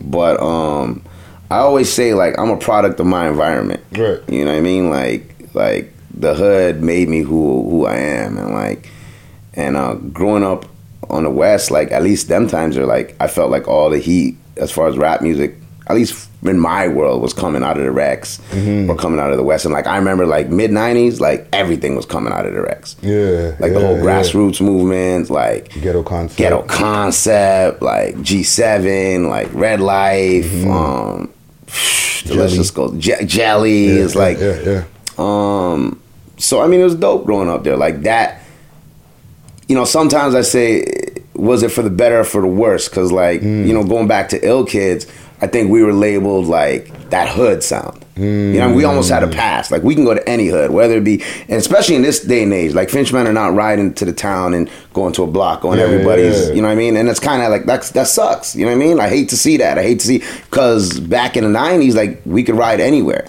but 0.03 0.35
um, 0.41 1.01
I 1.49 1.59
always 1.59 1.87
say 1.93 2.13
like 2.13 2.37
I'm 2.37 2.49
a 2.49 2.57
product 2.57 2.99
of 2.99 3.05
my 3.05 3.29
environment. 3.29 3.79
Right. 3.93 4.19
You 4.27 4.43
know 4.43 4.51
what 4.51 4.57
I 4.57 4.61
mean? 4.61 4.89
Like 4.89 5.23
like 5.53 5.93
the 6.19 6.33
hood 6.35 6.81
made 6.83 7.07
me 7.07 7.21
who 7.21 7.63
who 7.69 7.85
I 7.85 7.95
am, 7.97 8.37
and 8.37 8.51
like 8.53 8.89
and 9.53 9.77
uh, 9.77 9.93
growing 10.11 10.43
up 10.43 10.65
on 11.09 11.23
the 11.23 11.29
West, 11.29 11.71
like 11.71 11.91
at 11.93 12.03
least 12.03 12.27
them 12.27 12.47
times 12.47 12.75
are 12.77 12.85
like 12.85 13.15
I 13.21 13.27
felt 13.27 13.49
like 13.49 13.67
all 13.69 13.89
the 13.89 13.99
heat 13.99 14.35
as 14.57 14.69
far 14.71 14.87
as 14.89 14.97
rap 14.97 15.21
music, 15.21 15.55
at 15.89 15.95
least 15.95 16.29
in 16.43 16.59
my 16.59 16.87
world, 16.87 17.21
was 17.21 17.33
coming 17.33 17.63
out 17.63 17.77
of 17.77 17.83
the 17.83 17.91
Rex 17.91 18.39
or 18.53 18.95
coming 18.95 19.19
out 19.19 19.31
of 19.31 19.37
the 19.37 19.43
West. 19.43 19.65
And 19.65 19.73
like 19.73 19.87
I 19.87 19.97
remember 19.97 20.25
like 20.25 20.49
mid 20.49 20.71
'90s, 20.71 21.19
like 21.19 21.47
everything 21.53 21.95
was 21.95 22.05
coming 22.05 22.31
out 22.33 22.45
of 22.45 22.53
the 22.53 22.61
Rex. 22.61 22.95
Yeah. 23.01 23.55
Like 23.59 23.73
the 23.73 23.79
yeah, 23.79 23.87
whole 23.87 23.97
yeah. 23.97 24.03
grassroots 24.03 24.61
movement, 24.61 25.29
like 25.29 25.71
Ghetto 25.81 26.03
concept. 26.03 26.37
ghetto 26.37 26.61
concept, 26.63 27.81
like 27.81 28.15
G7, 28.17 29.29
like 29.29 29.53
Red 29.53 29.79
Life, 29.79 30.65
um, 30.65 31.31
the 32.25 32.35
list 32.35 32.55
Jelly. 32.55 32.55
just. 32.57 32.99
Je- 32.99 33.25
jelly 33.25 33.85
Yeah, 33.87 33.93
is 33.93 34.15
yeah, 34.15 34.21
like, 34.21 34.37
yeah, 34.39 34.61
yeah. 34.61 34.83
um. 35.17 36.01
So 36.37 36.61
I 36.61 36.67
mean, 36.67 36.81
it 36.81 36.83
was 36.83 36.95
dope 36.95 37.25
growing 37.25 37.49
up 37.49 37.63
there, 37.63 37.77
like 37.77 38.01
that. 38.03 38.41
You 39.67 39.75
know, 39.75 39.83
sometimes 39.85 40.33
I 40.35 40.41
say, 40.41 40.85
was 41.33 41.61
it 41.63 41.71
for 41.71 41.81
the 41.81 41.89
better 41.89 42.19
or 42.21 42.23
for 42.23 42.41
the 42.41 42.47
worse? 42.47 42.87
Because 42.87 43.11
like, 43.11 43.41
you 43.41 43.73
know, 43.73 43.83
going 43.83 44.07
back 44.07 44.29
to 44.29 44.47
Ill 44.47 44.65
Kids, 44.65 45.07
I 45.39 45.47
think 45.47 45.69
we 45.69 45.83
were 45.83 45.93
labeled 45.93 46.47
like 46.47 47.09
that 47.09 47.29
hood 47.29 47.63
sound. 47.63 48.03
You 48.15 48.53
know, 48.53 48.73
we 48.73 48.83
almost 48.83 49.11
had 49.11 49.21
a 49.21 49.27
hmm. 49.27 49.33
pass. 49.33 49.69
Like 49.69 49.83
we 49.83 49.93
can 49.93 50.03
go 50.03 50.15
to 50.15 50.27
any 50.27 50.47
hood, 50.47 50.71
whether 50.71 50.97
it 50.97 51.03
be, 51.03 51.23
and 51.41 51.53
especially 51.57 51.95
in 51.95 52.01
this 52.01 52.21
day 52.21 52.41
and 52.41 52.51
age, 52.51 52.73
like 52.73 52.89
Finchmen 52.89 53.27
are 53.27 53.33
not 53.33 53.53
riding 53.53 53.93
to 53.93 54.05
the 54.05 54.13
town 54.13 54.55
and 54.55 54.69
going 54.93 55.13
to 55.13 55.23
a 55.23 55.27
block 55.27 55.63
on 55.63 55.77
Yeah, 55.77 55.83
everybody's. 55.83 56.47
yeah. 56.47 56.55
You 56.55 56.61
know 56.63 56.67
what 56.67 56.73
I 56.73 56.77
mean? 56.77 56.97
And 56.97 57.07
it's 57.09 57.19
kind 57.19 57.43
of 57.43 57.51
like 57.51 57.65
that's 57.65 57.91
that 57.91 58.07
sucks. 58.07 58.55
You 58.55 58.65
know 58.65 58.71
what 58.71 58.83
I 58.83 58.87
mean? 58.87 58.99
I 58.99 59.09
hate 59.09 59.29
to 59.29 59.37
see 59.37 59.57
that. 59.57 59.77
I 59.77 59.83
hate 59.83 59.99
to 59.99 60.07
see 60.07 60.17
because 60.17 60.99
back 60.99 61.37
in 61.37 61.43
the 61.43 61.59
'90s, 61.59 61.93
like 61.93 62.21
we 62.25 62.43
could 62.43 62.55
ride 62.55 62.79
anywhere 62.79 63.27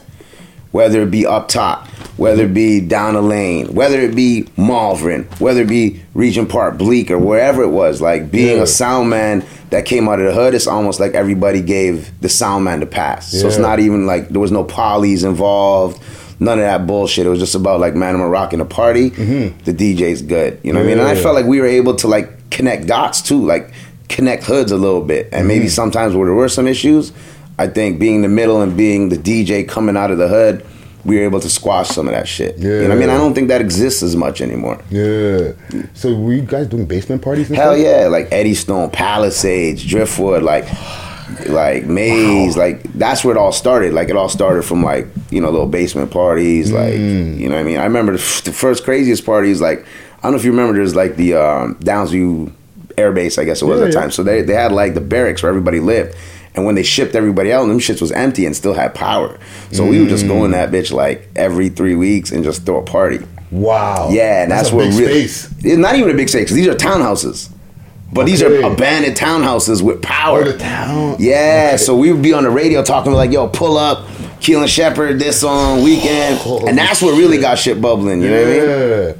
whether 0.72 1.02
it 1.02 1.10
be 1.10 1.26
up 1.26 1.48
top, 1.48 1.88
whether 2.18 2.44
it 2.44 2.52
be 2.52 2.80
down 2.80 3.14
the 3.14 3.22
lane, 3.22 3.72
whether 3.72 4.00
it 4.00 4.14
be 4.14 4.46
Malvern, 4.56 5.22
whether 5.38 5.62
it 5.62 5.68
be 5.68 6.02
Regent 6.14 6.48
Park, 6.50 6.76
Bleak, 6.76 7.10
or 7.10 7.18
wherever 7.18 7.62
it 7.62 7.68
was. 7.68 8.02
Like 8.02 8.30
being 8.30 8.56
Yeah. 8.58 8.64
a 8.64 8.66
sound 8.66 9.08
man 9.08 9.44
that 9.70 9.84
came 9.84 10.08
out 10.08 10.18
of 10.18 10.26
the 10.26 10.34
hood, 10.34 10.52
it's 10.52 10.66
almost 10.66 10.98
like 10.98 11.14
everybody 11.14 11.62
gave 11.62 12.10
the 12.20 12.28
sound 12.28 12.64
man 12.64 12.80
the 12.80 12.86
pass. 12.86 13.30
So 13.30 13.46
it's 13.46 13.56
not 13.56 13.78
even 13.78 14.04
like 14.06 14.28
there 14.28 14.40
was 14.40 14.52
no 14.52 14.64
polys 14.64 15.24
involved. 15.24 16.02
None 16.40 16.58
of 16.58 16.64
that 16.64 16.86
bullshit. 16.86 17.26
It 17.26 17.30
was 17.30 17.38
just 17.38 17.54
about 17.54 17.80
like, 17.80 17.94
man, 17.94 18.14
I'm 18.14 18.22
rocking 18.22 18.58
mm-hmm. 18.58 18.68
the 18.68 18.74
party. 18.74 19.08
The 19.08 19.72
DJ's 19.72 20.22
good. 20.22 20.60
You 20.62 20.72
know 20.72 20.80
what 20.80 20.86
I 20.86 20.88
mean? 20.88 20.98
And 20.98 21.08
I 21.08 21.14
felt 21.14 21.34
like 21.34 21.46
we 21.46 21.60
were 21.60 21.66
able 21.66 21.94
to 21.96 22.08
like 22.08 22.50
connect 22.50 22.86
dots 22.86 23.22
too, 23.22 23.44
like 23.44 23.72
connect 24.08 24.44
hoods 24.44 24.72
a 24.72 24.76
little 24.76 25.02
bit. 25.02 25.28
And 25.32 25.46
maybe 25.46 25.66
mm-hmm. 25.66 25.70
sometimes 25.70 26.14
where 26.14 26.26
there 26.26 26.34
were 26.34 26.48
some 26.48 26.66
issues, 26.66 27.12
I 27.58 27.68
think 27.68 27.98
being 28.00 28.22
the 28.22 28.28
middle 28.28 28.60
and 28.60 28.76
being 28.76 29.08
the 29.08 29.16
DJ 29.16 29.68
coming 29.68 29.96
out 29.96 30.10
of 30.10 30.18
the 30.18 30.28
hood, 30.28 30.64
we 31.04 31.16
were 31.16 31.22
able 31.22 31.40
to 31.40 31.48
squash 31.48 31.88
some 31.88 32.06
of 32.08 32.14
that 32.14 32.26
shit. 32.28 32.58
You 32.58 32.68
know 32.68 32.82
what 32.88 32.90
I 32.92 32.94
mean? 32.96 33.08
I 33.10 33.16
don't 33.16 33.34
think 33.34 33.48
that 33.48 33.60
exists 33.60 34.02
as 34.02 34.14
much 34.16 34.40
anymore. 34.40 34.82
Yeah. 34.90 35.52
So 35.94 36.14
were 36.14 36.32
you 36.34 36.42
guys 36.42 36.66
doing 36.66 36.86
basement 36.86 37.22
parties? 37.22 37.48
Hell 37.48 37.74
stuff? 37.74 37.84
yeah, 37.84 38.08
like 38.08 38.28
Eddie 38.32 38.54
Stone, 38.54 38.90
Palisades, 38.90 39.84
Driftwood, 39.84 40.42
like 40.42 40.66
like 41.46 41.84
Maze, 41.84 42.56
like 42.56 42.82
that's 42.94 43.24
where 43.24 43.34
it 43.34 43.38
all 43.38 43.52
started. 43.52 43.92
Like 43.92 44.08
it 44.08 44.16
all 44.16 44.28
started 44.28 44.62
from 44.64 44.82
like 44.82 45.06
you 45.30 45.40
know 45.40 45.50
little 45.50 45.66
basement 45.66 46.10
parties, 46.10 46.72
like 46.72 46.94
Mm. 46.94 47.38
you 47.38 47.48
know 47.48 47.54
what 47.54 47.60
I 47.60 47.64
mean. 47.64 47.78
I 47.78 47.84
remember 47.84 48.12
the, 48.12 48.18
f- 48.18 48.42
the 48.44 48.52
first 48.52 48.84
craziest 48.84 49.24
parties. 49.24 49.60
Like 49.60 49.80
I 50.18 50.22
don't 50.22 50.32
know 50.32 50.38
if 50.38 50.44
you 50.44 50.50
remember, 50.50 50.74
there's 50.74 50.96
like 50.96 51.16
the 51.16 51.34
um, 51.34 51.74
Downsview 51.76 52.52
Air 52.96 53.12
Base, 53.12 53.38
I 53.38 53.44
guess 53.44 53.62
it 53.62 53.66
was 53.66 53.78
Yeah, 53.78 53.84
at 53.86 53.92
the 53.92 53.96
yeah. 53.96 54.00
time. 54.02 54.10
So 54.10 54.22
they 54.22 54.42
they 54.42 54.54
had 54.54 54.72
like 54.72 54.94
the 54.94 55.00
barracks 55.00 55.42
where 55.42 55.50
everybody 55.50 55.80
lived. 55.80 56.16
And 56.58 56.66
when 56.66 56.74
they 56.74 56.82
shipped 56.82 57.14
everybody 57.14 57.52
out, 57.52 57.64
them 57.66 57.78
shits 57.78 58.00
was 58.02 58.12
empty 58.12 58.44
and 58.44 58.54
still 58.54 58.74
had 58.74 58.94
power. 58.94 59.38
So 59.72 59.86
we 59.86 60.00
would 60.00 60.08
just 60.10 60.26
go 60.26 60.34
Mm. 60.40 60.44
in 60.46 60.50
that 60.50 60.70
bitch 60.70 60.92
like 60.92 61.28
every 61.36 61.68
three 61.70 61.94
weeks 61.94 62.30
and 62.32 62.44
just 62.44 62.66
throw 62.66 62.78
a 62.78 62.82
party. 62.82 63.20
Wow. 63.50 64.08
Yeah, 64.10 64.42
and 64.42 64.50
that's, 64.50 64.70
a 64.70 64.76
what 64.76 64.90
big 64.90 64.98
really. 64.98 65.26
space. 65.28 65.48
It's 65.64 65.76
not 65.78 65.94
even 65.96 66.10
a 66.10 66.14
big 66.14 66.28
space 66.28 66.50
these 66.50 66.66
are 66.66 66.74
townhouses. 66.74 67.48
But 68.12 68.24
these 68.26 68.42
are 68.42 68.62
abandoned 68.62 69.16
townhouses 69.16 69.82
with 69.82 70.00
power. 70.00 70.40
Oh, 70.40 70.44
the 70.52 70.56
town. 70.58 71.16
Yeah, 71.18 71.76
so 71.76 71.94
we 71.94 72.10
would 72.10 72.22
be 72.22 72.32
on 72.32 72.44
the 72.44 72.50
radio 72.50 72.82
talking 72.82 73.12
like, 73.12 73.30
"Yo, 73.30 73.48
pull 73.48 73.76
up, 73.76 74.06
Keele 74.40 74.62
and 74.62 74.70
Sheppard 74.70 75.18
this 75.18 75.44
on 75.44 75.82
weekend," 75.84 76.40
and 76.66 76.76
that's 76.78 77.02
what 77.02 77.18
really 77.18 77.36
got 77.38 77.58
shit 77.58 77.80
bubbling. 77.82 78.22
You 78.22 78.30
know 78.30 78.40
what 78.42 78.48
I 78.48 78.50
mean? 78.50 78.68
Yeah. 78.68 79.12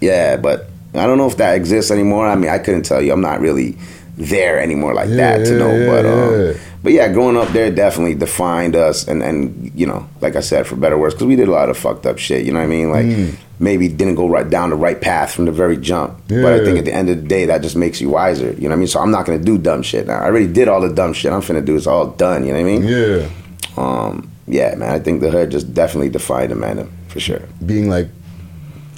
Yeah, 0.00 0.36
but 0.38 0.70
I 0.94 1.04
don't 1.06 1.18
know 1.18 1.26
if 1.26 1.36
that 1.36 1.54
exists 1.54 1.90
anymore. 1.90 2.26
I 2.26 2.34
mean, 2.34 2.50
I 2.50 2.58
couldn't 2.58 2.84
tell 2.84 3.02
you. 3.02 3.12
I'm 3.12 3.20
not 3.20 3.40
really 3.42 3.76
there 4.16 4.58
anymore 4.58 4.94
like 4.94 5.10
that 5.10 5.44
to 5.44 5.58
know. 5.58 5.74
yeah, 5.74 5.86
but 5.86 6.06
um, 6.06 6.40
yeah. 6.46 6.52
But 6.82 6.92
yeah, 6.92 7.12
growing 7.12 7.36
up 7.36 7.48
there 7.48 7.70
definitely 7.70 8.14
defined 8.14 8.74
us, 8.76 9.06
and 9.08 9.22
and 9.22 9.70
you 9.74 9.86
know, 9.86 10.08
like 10.20 10.36
I 10.36 10.40
said, 10.40 10.66
for 10.66 10.76
better 10.76 10.96
or 10.96 10.98
worse, 10.98 11.14
because 11.14 11.26
we 11.26 11.36
did 11.36 11.48
a 11.48 11.52
lot 11.52 11.68
of 11.68 11.76
fucked 11.76 12.06
up 12.06 12.18
shit. 12.18 12.44
You 12.46 12.52
know 12.52 12.58
what 12.60 12.64
I 12.64 12.68
mean? 12.68 12.90
Like 12.90 13.06
Mm. 13.06 13.34
maybe 13.58 13.88
didn't 13.88 14.14
go 14.14 14.28
right 14.28 14.48
down 14.48 14.70
the 14.70 14.76
right 14.76 14.98
path 15.00 15.32
from 15.32 15.44
the 15.44 15.52
very 15.52 15.76
jump. 15.76 16.18
But 16.28 16.52
I 16.52 16.64
think 16.64 16.78
at 16.78 16.84
the 16.86 16.94
end 16.94 17.10
of 17.10 17.20
the 17.22 17.28
day, 17.28 17.44
that 17.46 17.60
just 17.62 17.76
makes 17.76 18.00
you 18.00 18.08
wiser. 18.10 18.52
You 18.52 18.62
know 18.62 18.68
what 18.70 18.72
I 18.74 18.76
mean? 18.76 18.88
So 18.88 19.00
I'm 19.00 19.10
not 19.10 19.26
gonna 19.26 19.38
do 19.38 19.58
dumb 19.58 19.82
shit 19.82 20.06
now. 20.06 20.18
I 20.20 20.24
already 20.24 20.46
did 20.46 20.68
all 20.68 20.80
the 20.80 20.88
dumb 20.94 21.12
shit 21.12 21.32
I'm 21.32 21.42
finna 21.42 21.64
do. 21.64 21.76
It's 21.76 21.86
all 21.86 22.06
done. 22.08 22.46
You 22.46 22.52
know 22.54 22.62
what 22.62 22.68
I 22.70 22.78
mean? 22.78 22.82
Yeah. 22.84 23.28
Um, 23.76 24.30
yeah, 24.46 24.74
man. 24.74 24.90
I 24.90 24.98
think 24.98 25.20
the 25.20 25.30
hood 25.30 25.50
just 25.50 25.72
definitely 25.74 26.08
defined 26.08 26.50
Amanda 26.52 26.86
for 27.08 27.20
sure. 27.20 27.42
Being 27.64 27.88
like, 27.90 28.08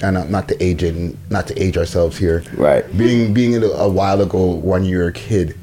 and 0.01 0.15
not- 0.15 0.29
not 0.29 0.47
to 0.49 0.63
age 0.63 0.83
it, 0.83 0.95
not 1.29 1.47
to 1.47 1.61
age 1.61 1.77
ourselves 1.77 2.17
here. 2.17 2.43
Right. 2.57 2.83
Being 2.97 3.33
being 3.33 3.55
a, 3.55 3.67
a 3.67 3.89
while 3.89 4.21
ago 4.21 4.53
when 4.55 4.83
you 4.85 4.97
were 4.99 5.07
a 5.07 5.13
kid. 5.13 5.55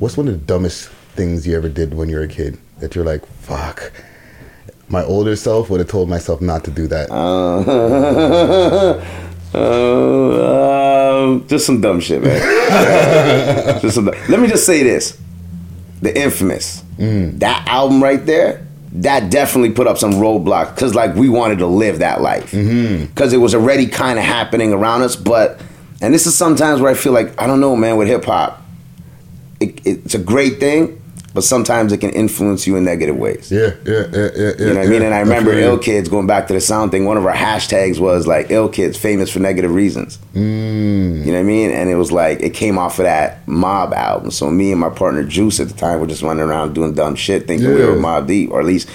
What's 0.00 0.16
one 0.16 0.26
of 0.28 0.34
the 0.34 0.44
dumbest 0.44 0.90
things 1.14 1.46
you 1.46 1.56
ever 1.56 1.68
did 1.68 1.94
when 1.94 2.08
you 2.08 2.16
were 2.16 2.22
a 2.22 2.28
kid 2.28 2.58
that 2.80 2.94
you're 2.94 3.04
like, 3.04 3.24
fuck. 3.26 3.92
My 4.88 5.02
older 5.04 5.34
self 5.36 5.70
would 5.70 5.80
have 5.80 5.88
told 5.88 6.08
myself 6.10 6.40
not 6.40 6.64
to 6.64 6.70
do 6.70 6.86
that. 6.88 7.10
Uh, 7.10 9.02
Uh, 9.54 11.38
just 11.46 11.64
some 11.64 11.80
dumb 11.80 12.00
shit, 12.00 12.20
man. 12.22 12.40
just 13.82 13.94
some 13.94 14.06
dumb- 14.06 14.14
Let 14.28 14.40
me 14.40 14.48
just 14.48 14.66
say 14.66 14.82
this: 14.82 15.16
the 16.02 16.16
infamous 16.20 16.82
that 16.98 17.64
album 17.68 18.02
right 18.02 18.26
there, 18.26 18.66
that 18.94 19.30
definitely 19.30 19.70
put 19.70 19.86
up 19.86 19.96
some 19.98 20.14
roadblocks 20.14 20.74
because 20.74 20.94
like 20.96 21.14
we 21.14 21.28
wanted 21.28 21.58
to 21.58 21.66
live 21.68 22.00
that 22.00 22.20
life 22.20 22.50
because 22.50 23.32
it 23.32 23.36
was 23.38 23.54
already 23.54 23.86
kind 23.86 24.18
of 24.18 24.24
happening 24.24 24.72
around 24.72 25.02
us. 25.02 25.14
But 25.14 25.60
and 26.00 26.12
this 26.12 26.26
is 26.26 26.36
sometimes 26.36 26.80
where 26.80 26.90
I 26.90 26.94
feel 26.94 27.12
like 27.12 27.40
I 27.40 27.46
don't 27.46 27.60
know, 27.60 27.76
man, 27.76 27.96
with 27.96 28.08
hip 28.08 28.24
hop, 28.24 28.60
it, 29.60 29.80
it's 29.86 30.14
a 30.16 30.18
great 30.18 30.58
thing. 30.58 31.00
But 31.34 31.42
sometimes 31.42 31.92
it 31.92 31.98
can 31.98 32.10
influence 32.10 32.64
you 32.64 32.76
in 32.76 32.84
negative 32.84 33.16
ways. 33.16 33.50
Yeah, 33.50 33.72
yeah, 33.84 34.06
yeah, 34.12 34.28
yeah. 34.36 34.52
You 34.56 34.66
know 34.66 34.74
what 34.76 34.86
I 34.86 34.86
mean? 34.86 35.02
And 35.02 35.12
I 35.12 35.18
remember 35.18 35.52
Ill 35.52 35.78
Kids 35.78 36.08
going 36.08 36.28
back 36.28 36.46
to 36.46 36.52
the 36.52 36.60
sound 36.60 36.92
thing. 36.92 37.06
One 37.06 37.16
of 37.16 37.26
our 37.26 37.32
hashtags 37.34 37.98
was 37.98 38.28
like 38.28 38.52
Ill 38.52 38.68
Kids, 38.68 38.96
famous 38.96 39.30
for 39.30 39.40
negative 39.40 39.74
reasons. 39.74 40.18
Mm. 40.32 41.18
You 41.26 41.26
know 41.26 41.32
what 41.32 41.38
I 41.40 41.42
mean? 41.42 41.72
And 41.72 41.90
it 41.90 41.96
was 41.96 42.12
like 42.12 42.40
it 42.40 42.50
came 42.54 42.78
off 42.78 43.00
of 43.00 43.06
that 43.06 43.44
Mobb 43.46 43.92
album. 43.94 44.30
So 44.30 44.48
me 44.48 44.70
and 44.70 44.80
my 44.80 44.90
partner 44.90 45.24
Juice 45.24 45.58
at 45.58 45.66
the 45.66 45.74
time 45.74 45.98
were 45.98 46.06
just 46.06 46.22
running 46.22 46.44
around 46.44 46.72
doing 46.74 46.94
dumb 46.94 47.16
shit, 47.16 47.48
thinking 47.48 47.68
we 47.68 47.80
Yeah. 47.80 47.86
were 47.86 47.96
Mobb 47.96 48.28
Deep, 48.28 48.52
or 48.52 48.60
at 48.60 48.66
least 48.66 48.88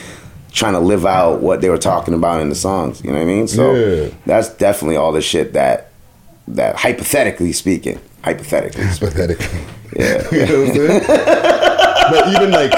trying 0.53 0.73
to 0.73 0.79
live 0.79 1.05
out 1.05 1.41
what 1.41 1.59
they 1.59 1.69
were 1.69 1.77
talking 1.77 2.13
about 2.13 2.39
in 2.39 2.47
the 2.47 2.55
songs. 2.55 3.01
You 3.03 3.09
know 3.11 3.17
what 3.17 3.23
I 3.23 3.25
mean? 3.25 3.47
So 3.49 3.75
Yeah. 3.75 4.09
that's 4.25 4.47
definitely 4.47 4.95
all 4.95 5.11
the 5.11 5.21
shit 5.21 5.51
that 5.53 5.91
that 6.47 6.77
hypothetically 6.77 7.51
speaking, 7.51 7.99
hypothetically, 8.23 8.85
hypothetically, 8.85 9.59
yeah. 9.97 10.25
you 10.31 10.45
know 10.45 10.59
what 10.61 10.69
I'm 10.69 11.03
saying? 11.03 11.59
but 12.09 12.27
even 12.35 12.51
like 12.51 12.71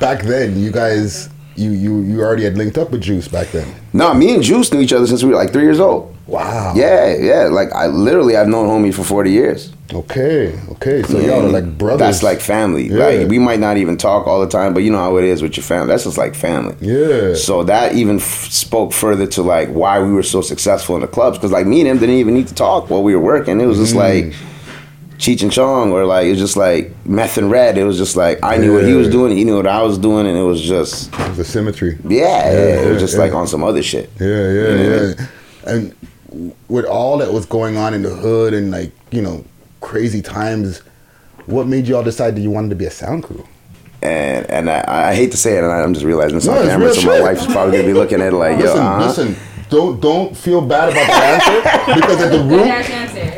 back 0.00 0.22
then, 0.22 0.58
you 0.58 0.70
guys, 0.70 1.28
you 1.56 1.70
you 1.72 2.00
you 2.02 2.20
already 2.20 2.44
had 2.44 2.56
linked 2.56 2.78
up 2.78 2.90
with 2.90 3.02
Juice 3.02 3.28
back 3.28 3.48
then. 3.48 3.72
No, 3.92 4.14
me 4.14 4.34
and 4.34 4.42
Juice 4.42 4.72
knew 4.72 4.80
each 4.80 4.92
other 4.92 5.06
since 5.06 5.22
we 5.22 5.30
were 5.30 5.36
like 5.36 5.52
three 5.52 5.64
years 5.64 5.80
old. 5.80 6.16
Wow. 6.26 6.74
Yeah, 6.76 7.16
yeah. 7.16 7.42
Like 7.48 7.72
I 7.72 7.88
literally, 7.88 8.36
I've 8.36 8.46
known 8.46 8.68
homie 8.68 8.94
for 8.94 9.02
forty 9.02 9.32
years. 9.32 9.72
Okay, 9.92 10.56
okay. 10.70 11.02
So 11.02 11.18
y'all 11.18 11.44
are 11.44 11.48
like 11.48 11.76
brothers. 11.76 11.98
That's 11.98 12.22
like 12.22 12.40
family. 12.40 12.86
Yeah. 12.88 13.04
Like 13.04 13.28
we 13.28 13.40
might 13.40 13.58
not 13.58 13.76
even 13.78 13.96
talk 13.96 14.28
all 14.28 14.40
the 14.40 14.48
time, 14.48 14.72
but 14.72 14.84
you 14.84 14.92
know 14.92 14.98
how 14.98 15.16
it 15.16 15.24
is 15.24 15.42
with 15.42 15.56
your 15.56 15.64
family. 15.64 15.88
That's 15.88 16.04
just 16.04 16.16
like 16.16 16.36
family. 16.36 16.76
Yeah. 16.80 17.34
So 17.34 17.64
that 17.64 17.94
even 17.96 18.16
f- 18.20 18.22
spoke 18.52 18.92
further 18.92 19.26
to 19.26 19.42
like 19.42 19.68
why 19.70 20.00
we 20.00 20.12
were 20.12 20.22
so 20.22 20.40
successful 20.42 20.94
in 20.94 21.00
the 21.00 21.08
clubs 21.08 21.36
because 21.38 21.50
like 21.50 21.66
me 21.66 21.80
and 21.80 21.88
him 21.88 21.98
didn't 21.98 22.14
even 22.14 22.34
need 22.34 22.46
to 22.46 22.54
talk 22.54 22.88
while 22.88 23.02
we 23.02 23.16
were 23.16 23.22
working. 23.22 23.60
It 23.60 23.66
was 23.66 23.78
just 23.78 23.94
Mm. 23.94 24.28
like. 24.30 24.34
Cheech 25.20 25.42
and 25.42 25.52
Chong, 25.52 25.92
or 25.92 26.04
like 26.06 26.26
it 26.26 26.30
was 26.30 26.38
just 26.38 26.56
like 26.56 26.90
Meth 27.04 27.36
and 27.36 27.50
Red. 27.50 27.76
It 27.76 27.84
was 27.84 27.98
just 27.98 28.16
like 28.16 28.38
I 28.42 28.56
knew 28.56 28.72
what 28.74 28.84
he 28.84 28.94
was 28.94 29.06
Yeah. 29.08 29.12
doing, 29.12 29.36
he 29.36 29.44
knew 29.44 29.56
what 29.56 29.66
I 29.66 29.82
was 29.82 29.98
doing, 29.98 30.26
and 30.26 30.36
it 30.36 30.42
was 30.42 30.60
just 30.62 31.12
the 31.36 31.44
symmetry. 31.44 31.98
Yeah, 32.08 32.50
yeah, 32.50 32.80
it 32.86 32.90
was 32.90 33.00
just 33.02 33.14
yeah. 33.14 33.20
like 33.20 33.34
on 33.34 33.46
some 33.46 33.62
other 33.62 33.82
shit. 33.82 34.10
Yeah, 34.18 34.26
yeah, 34.26 34.50
You 34.50 34.62
know 34.62 34.70
what 34.70 34.80
I 34.80 35.72
yeah. 35.72 35.76
mean? 35.76 35.94
And 36.32 36.54
with 36.68 36.86
all 36.86 37.18
that 37.18 37.32
was 37.32 37.44
going 37.44 37.76
on 37.76 37.92
in 37.92 38.02
the 38.02 38.08
hood 38.10 38.54
and 38.54 38.70
like 38.70 38.92
you 39.10 39.20
know 39.20 39.44
crazy 39.80 40.22
times, 40.22 40.78
what 41.46 41.66
made 41.66 41.86
you 41.86 41.96
all 41.96 42.02
decide 42.02 42.34
that 42.36 42.40
you 42.40 42.50
wanted 42.50 42.70
to 42.70 42.76
be 42.76 42.86
a 42.86 42.90
sound 42.90 43.24
crew? 43.24 43.46
and 44.02 44.46
and 44.50 44.70
I, 44.70 45.10
I 45.10 45.14
hate 45.14 45.30
to 45.32 45.36
say 45.36 45.58
it, 45.58 45.62
and 45.64 45.70
I'm 45.70 45.92
just 45.92 46.06
realizing 46.06 46.36
this 46.36 46.46
No, 46.46 46.52
on 46.52 46.58
it's 46.60 46.68
camera, 46.68 46.86
real 46.86 46.94
so 46.94 47.06
my 47.06 47.14
shit. 47.16 47.22
wife's 47.22 47.44
probably 47.46 47.72
gonna 47.76 47.86
be 47.88 47.92
looking 47.92 48.22
at 48.22 48.32
it 48.32 48.36
like, 48.36 48.56
yo, 48.58 48.64
listen, 48.64 48.78
uh-huh. 48.80 49.06
listen. 49.06 49.36
Don't 49.68 50.00
don't 50.00 50.34
feel 50.34 50.62
bad 50.62 50.88
about 50.88 51.06
the 51.06 51.12
answer 51.12 51.94
because 52.00 52.20
at 52.22 52.32
the 52.32 52.42
root 52.42 52.66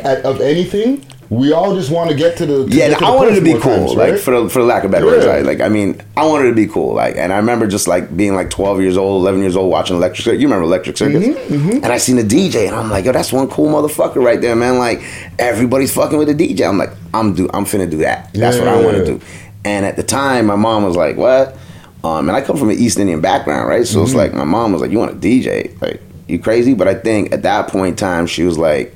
at, 0.05 0.23
of 0.25 0.39
anything, 0.39 1.05
we 1.33 1.51
all 1.53 1.75
just 1.75 1.89
want 1.89 2.09
to 2.09 2.15
get 2.15 2.37
to 2.37 2.45
the 2.45 2.67
to 2.67 2.75
yeah, 2.75 2.89
to 2.89 2.95
I 3.05 3.11
the 3.11 3.17
wanted 3.17 3.35
to 3.35 3.41
be 3.41 3.53
cool, 3.53 3.61
times, 3.61 3.93
like 3.95 4.11
right? 4.13 4.19
for 4.19 4.41
the, 4.43 4.49
for 4.49 4.59
the 4.59 4.65
lack 4.65 4.83
of 4.83 4.91
better 4.91 5.05
words, 5.05 5.25
Yeah. 5.25 5.31
right? 5.31 5.45
Like 5.45 5.61
I 5.61 5.69
mean, 5.69 5.99
I 6.15 6.25
wanted 6.25 6.49
to 6.49 6.55
be 6.55 6.67
cool, 6.67 6.93
like, 6.93 7.15
and 7.17 7.33
I 7.33 7.37
remember 7.37 7.65
just 7.67 7.87
like 7.87 8.15
being 8.15 8.35
like 8.35 8.49
12 8.49 8.81
years 8.81 8.97
old, 8.97 9.21
11 9.23 9.41
years 9.41 9.55
old, 9.55 9.71
watching 9.71 9.95
Electric 9.95 10.23
Circus. 10.25 10.41
You 10.41 10.47
remember 10.47 10.65
Electric 10.65 10.97
Circus? 10.97 11.23
Mm-hmm, 11.25 11.69
And 11.83 11.85
I 11.87 11.97
seen 11.97 12.15
the 12.17 12.23
DJ, 12.23 12.67
and 12.67 12.75
I'm 12.75 12.89
like, 12.89 13.05
yo, 13.05 13.11
that's 13.13 13.31
one 13.33 13.47
cool 13.49 13.67
motherfucker 13.69 14.23
right 14.23 14.39
there, 14.41 14.55
man. 14.55 14.77
Like 14.77 15.01
everybody's 15.39 15.93
fucking 15.93 16.17
with 16.17 16.27
the 16.27 16.35
DJ. 16.35 16.67
I'm 16.67 16.77
like, 16.77 16.91
I'm 17.13 17.33
do, 17.33 17.49
I'm 17.53 17.65
finna 17.65 17.89
do 17.89 17.97
that. 17.97 18.33
That's 18.33 18.57
what 18.57 18.67
I 18.67 18.75
want 18.83 18.97
to 18.97 18.99
Yeah. 18.99 19.17
do. 19.17 19.21
And 19.65 19.85
at 19.85 19.95
the 19.95 20.03
time, 20.03 20.45
my 20.47 20.55
mom 20.55 20.83
was 20.83 20.95
like, 20.95 21.15
what? 21.17 21.55
Um, 22.03 22.27
and 22.27 22.35
I 22.35 22.41
come 22.41 22.57
from 22.57 22.69
an 22.69 22.77
East 22.77 22.99
Indian 22.99 23.21
background, 23.21 23.69
right? 23.69 23.87
So 23.87 24.03
it's 24.03 24.11
Mhm. 24.11 24.15
like 24.17 24.33
my 24.33 24.43
mom 24.43 24.73
was 24.73 24.81
like, 24.81 24.91
you 24.91 24.99
want 24.99 25.11
a 25.11 25.15
DJ? 25.15 25.71
Like 25.81 26.01
you 26.27 26.37
crazy? 26.37 26.73
But 26.73 26.87
I 26.89 26.95
think 26.95 27.31
at 27.33 27.43
that 27.43 27.69
point 27.69 27.91
in 27.91 27.95
time, 27.95 28.27
she 28.27 28.43
was 28.43 28.57
like, 28.57 28.93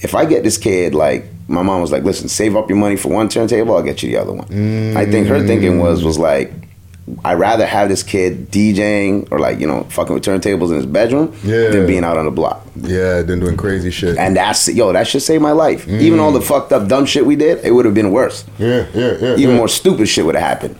if 0.00 0.14
I 0.14 0.26
get 0.26 0.44
this 0.44 0.58
kid, 0.58 0.94
like 0.94 1.24
my 1.48 1.62
mom 1.62 1.80
was 1.80 1.92
like, 1.92 2.02
listen, 2.02 2.28
save 2.28 2.56
up 2.56 2.68
your 2.68 2.78
money 2.78 2.96
for 2.96 3.08
one 3.08 3.28
turntable, 3.28 3.76
I'll 3.76 3.82
get 3.82 4.02
you 4.02 4.10
the 4.10 4.16
other 4.16 4.32
one. 4.32 4.96
I 4.96 5.06
think 5.06 5.28
her 5.28 5.46
thinking 5.46 5.78
was 5.78 6.04
was 6.04 6.18
like, 6.18 6.52
I'd 7.24 7.34
rather 7.34 7.66
have 7.66 7.88
this 7.88 8.02
kid 8.02 8.50
DJing 8.50 9.30
or 9.30 9.38
like 9.38 9.60
you 9.60 9.66
know 9.66 9.84
fucking 9.84 10.12
with 10.14 10.24
turntables 10.24 10.70
in 10.70 10.76
his 10.76 10.86
bedroom 10.86 11.32
Yeah. 11.44 11.68
than 11.68 11.86
being 11.86 12.02
out 12.02 12.18
on 12.18 12.24
the 12.24 12.32
block. 12.32 12.66
Yeah, 12.74 13.22
then 13.22 13.38
doing 13.38 13.56
crazy 13.56 13.90
shit. 13.90 14.18
And 14.18 14.36
that's 14.36 14.66
yo, 14.68 14.92
that 14.92 15.06
should 15.06 15.22
save 15.22 15.40
my 15.40 15.52
life. 15.52 15.86
Even 15.86 16.18
mm. 16.18 16.22
all 16.22 16.32
the 16.32 16.40
fucked 16.40 16.72
up 16.72 16.88
dumb 16.88 17.06
shit 17.06 17.24
we 17.24 17.36
did, 17.36 17.64
it 17.64 17.72
would 17.72 17.84
have 17.84 17.94
been 17.94 18.10
worse. 18.10 18.44
Yeah, 18.58 18.86
yeah, 18.92 19.16
yeah. 19.20 19.32
Even 19.36 19.50
yeah. 19.50 19.56
more 19.56 19.68
stupid 19.68 20.08
shit 20.08 20.26
would 20.26 20.34
have 20.34 20.44
happened. 20.44 20.76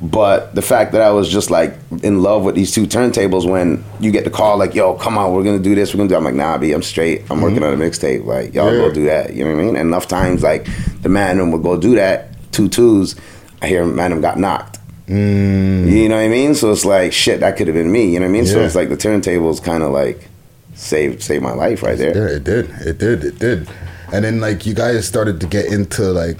But 0.00 0.54
the 0.54 0.60
fact 0.60 0.92
that 0.92 1.00
I 1.00 1.10
was 1.10 1.30
just 1.30 1.50
like 1.50 1.74
in 2.02 2.22
love 2.22 2.44
with 2.44 2.54
these 2.54 2.72
two 2.72 2.86
turntables 2.86 3.48
when 3.48 3.82
you 3.98 4.10
get 4.10 4.24
the 4.24 4.30
call 4.30 4.58
like, 4.58 4.74
yo, 4.74 4.94
come 4.94 5.16
on, 5.16 5.32
we're 5.32 5.42
gonna 5.42 5.58
do 5.58 5.74
this, 5.74 5.94
we're 5.94 5.98
gonna 5.98 6.08
do 6.10 6.16
I'm 6.16 6.24
like, 6.24 6.34
nah, 6.34 6.58
B, 6.58 6.72
I'm 6.72 6.82
straight. 6.82 7.22
I'm 7.30 7.40
working 7.40 7.60
mm-hmm. 7.60 7.80
on 7.80 7.80
a 7.80 7.90
mixtape. 7.90 8.24
Like, 8.26 8.54
y'all 8.54 8.72
Yeah. 8.72 8.78
go 8.78 8.92
do 8.92 9.04
that. 9.06 9.32
You 9.32 9.44
know 9.44 9.54
what 9.54 9.60
I 9.60 9.64
mean? 9.64 9.76
And 9.76 9.88
enough 9.88 10.06
times 10.06 10.42
like 10.42 10.68
the 11.02 11.08
man 11.08 11.50
would 11.50 11.62
go 11.62 11.78
do 11.78 11.94
that, 11.94 12.52
two 12.52 12.68
twos, 12.68 13.16
I 13.62 13.68
hear 13.68 13.86
man 13.86 14.20
got 14.20 14.38
knocked. 14.38 14.78
Mm. 15.08 15.90
You 15.90 16.08
know 16.08 16.16
what 16.16 16.24
I 16.24 16.28
mean? 16.28 16.54
So 16.54 16.72
it's 16.72 16.84
like 16.84 17.12
shit, 17.12 17.40
that 17.40 17.56
could 17.56 17.68
have 17.68 17.76
been 17.76 17.90
me, 17.90 18.12
you 18.12 18.20
know 18.20 18.26
what 18.26 18.30
I 18.30 18.32
mean? 18.32 18.46
So 18.46 18.60
it's 18.60 18.74
like 18.74 18.90
the 18.90 18.96
turntables 18.96 19.64
kinda 19.64 19.88
like 19.88 20.28
saved 20.74 21.22
saved 21.22 21.42
my 21.42 21.52
life 21.52 21.82
right 21.82 21.96
there. 21.96 22.14
Yeah, 22.14 22.36
it 22.36 22.44
did. 22.44 22.70
It 22.86 22.98
did. 22.98 23.24
It 23.24 23.38
did. 23.38 23.68
And 24.12 24.24
then 24.24 24.40
like 24.40 24.66
you 24.66 24.74
guys 24.74 25.08
started 25.08 25.40
to 25.40 25.46
get 25.46 25.66
into 25.66 26.02
like 26.02 26.38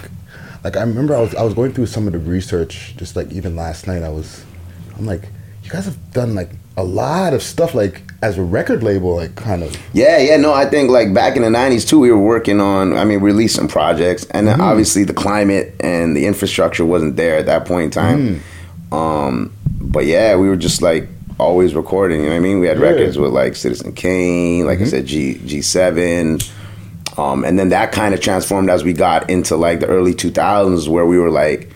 like 0.64 0.76
I 0.76 0.80
remember 0.80 1.14
I 1.14 1.20
was 1.20 1.34
I 1.34 1.42
was 1.42 1.54
going 1.54 1.72
through 1.72 1.86
some 1.86 2.06
of 2.06 2.12
the 2.12 2.18
research 2.18 2.94
just 2.96 3.16
like 3.16 3.30
even 3.32 3.56
last 3.56 3.86
night 3.86 4.02
I 4.02 4.08
was 4.08 4.44
I'm 4.98 5.06
like 5.06 5.22
you 5.62 5.70
guys 5.70 5.84
have 5.84 6.12
done 6.12 6.34
like 6.34 6.50
a 6.76 6.84
lot 6.84 7.32
of 7.34 7.42
stuff 7.42 7.74
like 7.74 8.02
as 8.22 8.38
a 8.38 8.42
record 8.42 8.82
label 8.82 9.16
like 9.16 9.34
kind 9.34 9.62
of 9.62 9.76
Yeah, 9.92 10.18
yeah, 10.18 10.36
no, 10.36 10.52
I 10.52 10.64
think 10.66 10.90
like 10.90 11.12
back 11.14 11.36
in 11.36 11.42
the 11.42 11.48
'90s 11.48 11.88
too, 11.88 11.98
we 11.98 12.10
were 12.10 12.18
working 12.20 12.60
on. 12.60 12.96
I 12.96 13.04
mean, 13.04 13.20
released 13.20 13.56
some 13.56 13.68
projects, 13.68 14.24
and 14.30 14.46
then 14.46 14.58
Mhm. 14.58 14.62
obviously 14.64 15.04
the 15.04 15.12
climate 15.14 15.74
and 15.80 16.16
the 16.16 16.26
infrastructure 16.26 16.84
wasn't 16.84 17.16
there 17.16 17.36
at 17.36 17.46
that 17.46 17.64
point 17.66 17.84
in 17.84 17.90
time. 17.90 18.40
Um, 18.92 19.52
but 19.80 20.06
yeah, 20.06 20.36
we 20.36 20.48
were 20.48 20.56
just 20.56 20.82
like 20.82 21.08
always 21.38 21.74
recording. 21.74 22.20
You 22.20 22.26
know 22.26 22.32
what 22.32 22.36
I 22.36 22.40
mean? 22.40 22.60
We 22.60 22.66
had 22.66 22.78
Yeah. 22.78 22.84
records 22.90 23.18
with 23.18 23.32
like 23.32 23.56
Citizen 23.56 23.92
Kane, 23.92 24.66
like 24.66 24.80
I 24.80 24.84
said, 24.84 25.06
G 25.06 25.40
G 25.46 25.60
Seven. 25.62 26.38
Um, 27.18 27.44
and 27.44 27.58
then 27.58 27.70
that 27.70 27.92
kind 27.92 28.12
of 28.14 28.20
transformed 28.20 28.68
as 28.68 28.84
we 28.84 28.92
got 28.92 29.30
into 29.30 29.56
like 29.56 29.80
the 29.80 29.86
early 29.86 30.14
2000s, 30.14 30.86
where 30.88 31.06
we 31.06 31.18
were 31.18 31.30
like 31.30 31.70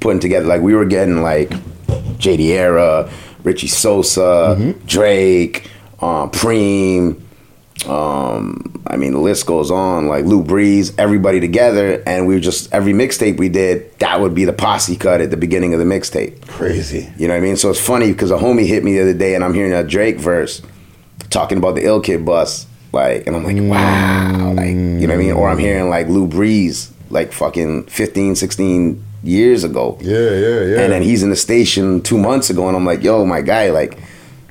putting 0.00 0.20
together, 0.20 0.46
like 0.46 0.62
we 0.62 0.74
were 0.74 0.84
getting 0.84 1.22
like 1.22 1.50
JD 2.18 2.46
Era, 2.46 3.10
Richie 3.42 3.66
Sosa, 3.68 4.74
Drake, 4.86 5.68
um, 6.00 6.30
Preem. 6.30 7.20
Um, 7.88 8.84
I 8.86 8.96
mean, 8.96 9.12
the 9.12 9.18
list 9.18 9.46
goes 9.46 9.70
on. 9.72 10.06
Like 10.06 10.24
Lou 10.24 10.42
Breeze, 10.44 10.96
everybody 10.98 11.40
together, 11.40 12.00
and 12.06 12.28
we 12.28 12.34
were 12.34 12.40
just 12.40 12.72
every 12.72 12.92
mixtape 12.92 13.38
we 13.38 13.48
did, 13.48 13.98
that 13.98 14.20
would 14.20 14.34
be 14.34 14.44
the 14.44 14.52
posse 14.52 14.94
cut 14.94 15.20
at 15.20 15.30
the 15.30 15.36
beginning 15.36 15.72
of 15.74 15.80
the 15.80 15.86
mixtape. 15.86 16.46
Crazy. 16.46 17.10
You 17.18 17.26
know 17.26 17.34
what 17.34 17.38
I 17.38 17.44
mean? 17.44 17.56
So 17.56 17.70
it's 17.70 17.80
funny 17.80 18.12
because 18.12 18.30
a 18.30 18.36
homie 18.36 18.66
hit 18.66 18.84
me 18.84 18.92
the 18.92 19.02
other 19.02 19.14
day, 19.14 19.34
and 19.34 19.42
I'm 19.42 19.54
hearing 19.54 19.72
a 19.72 19.82
Drake 19.82 20.18
verse 20.18 20.62
talking 21.30 21.58
about 21.58 21.74
the 21.74 21.84
Ill 21.84 22.00
Kid 22.00 22.24
bus, 22.24 22.66
like, 22.92 23.26
and 23.26 23.34
I'm 23.36 23.44
like, 23.44 23.56
wow, 23.58 24.52
like, 24.52 24.68
you 24.68 24.74
know 24.74 25.08
what 25.08 25.14
I 25.14 25.16
mean? 25.16 25.32
Or 25.32 25.48
I'm 25.48 25.58
hearing 25.58 25.88
like 25.88 26.08
Lou 26.08 26.26
Breeze, 26.26 26.92
like 27.10 27.32
fucking 27.32 27.84
15, 27.84 28.36
16 28.36 29.04
years 29.22 29.64
ago. 29.64 29.98
Yeah, 30.00 30.18
yeah, 30.18 30.60
yeah. 30.64 30.80
And 30.82 30.92
then 30.92 31.02
he's 31.02 31.22
in 31.22 31.30
the 31.30 31.36
station 31.36 32.02
two 32.02 32.18
months 32.18 32.50
ago, 32.50 32.68
and 32.68 32.76
I'm 32.76 32.84
like, 32.84 33.02
yo, 33.02 33.24
my 33.24 33.40
guy, 33.40 33.70
like, 33.70 33.98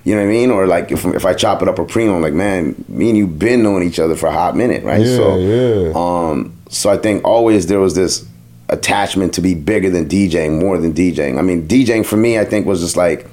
you 0.04 0.16
know 0.16 0.22
what 0.22 0.28
I 0.30 0.32
mean? 0.32 0.50
Or 0.50 0.66
like, 0.66 0.92
if, 0.92 1.06
if 1.06 1.26
I 1.26 1.34
chop 1.34 1.62
it 1.62 1.68
up 1.68 1.78
a 1.78 1.86
primo, 1.86 2.16
I'm 2.16 2.22
like, 2.22 2.34
man, 2.34 2.84
me 2.88 3.10
and 3.10 3.18
you 3.18 3.28
been 3.28 3.62
knowing 3.62 3.84
each 3.88 4.00
other 4.00 4.16
for 4.16 4.28
a 4.28 4.32
hot 4.32 4.56
minute, 4.56 4.84
right? 4.84 5.06
Yeah, 5.06 5.16
so, 5.16 5.38
yeah. 5.38 5.92
um, 5.96 6.58
so 6.70 6.90
I 6.90 6.98
think 6.98 7.24
always 7.24 7.68
there 7.68 7.80
was 7.80 7.94
this 7.96 8.26
attachment 8.70 9.34
to 9.36 9.42
be 9.42 9.54
bigger 9.54 9.90
than 9.90 10.08
DJing, 10.08 10.60
more 10.60 10.78
than 10.80 10.94
DJing. 10.94 11.38
I 11.38 11.42
mean, 11.42 11.68
DJing 11.68 12.06
for 12.06 12.18
me, 12.18 12.40
I 12.40 12.46
think 12.46 12.66
was 12.66 12.80
just 12.82 12.98
like 12.98 13.28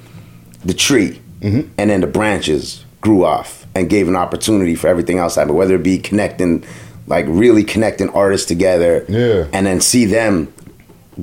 the 0.65 0.75
tree, 0.75 1.21
Mm-hmm. 1.41 1.71
and 1.79 1.89
then 1.89 2.01
the 2.01 2.09
branches 2.09 2.85
grew 3.01 3.25
off 3.25 3.58
and 3.79 3.89
gave 3.89 4.09
an 4.09 4.17
opportunity 4.17 4.75
for 4.75 4.89
everything 4.89 5.19
else 5.19 5.35
to 5.35 5.41
happen. 5.41 5.55
Whether 5.55 5.77
it 5.77 5.83
be 5.83 5.99
connecting, 5.99 6.65
like 7.07 7.25
really 7.29 7.65
connecting 7.65 8.09
artists 8.11 8.47
together, 8.47 9.05
Yeah. 9.09 9.47
and 9.53 9.67
then 9.67 9.81
see 9.81 10.05
them 10.05 10.53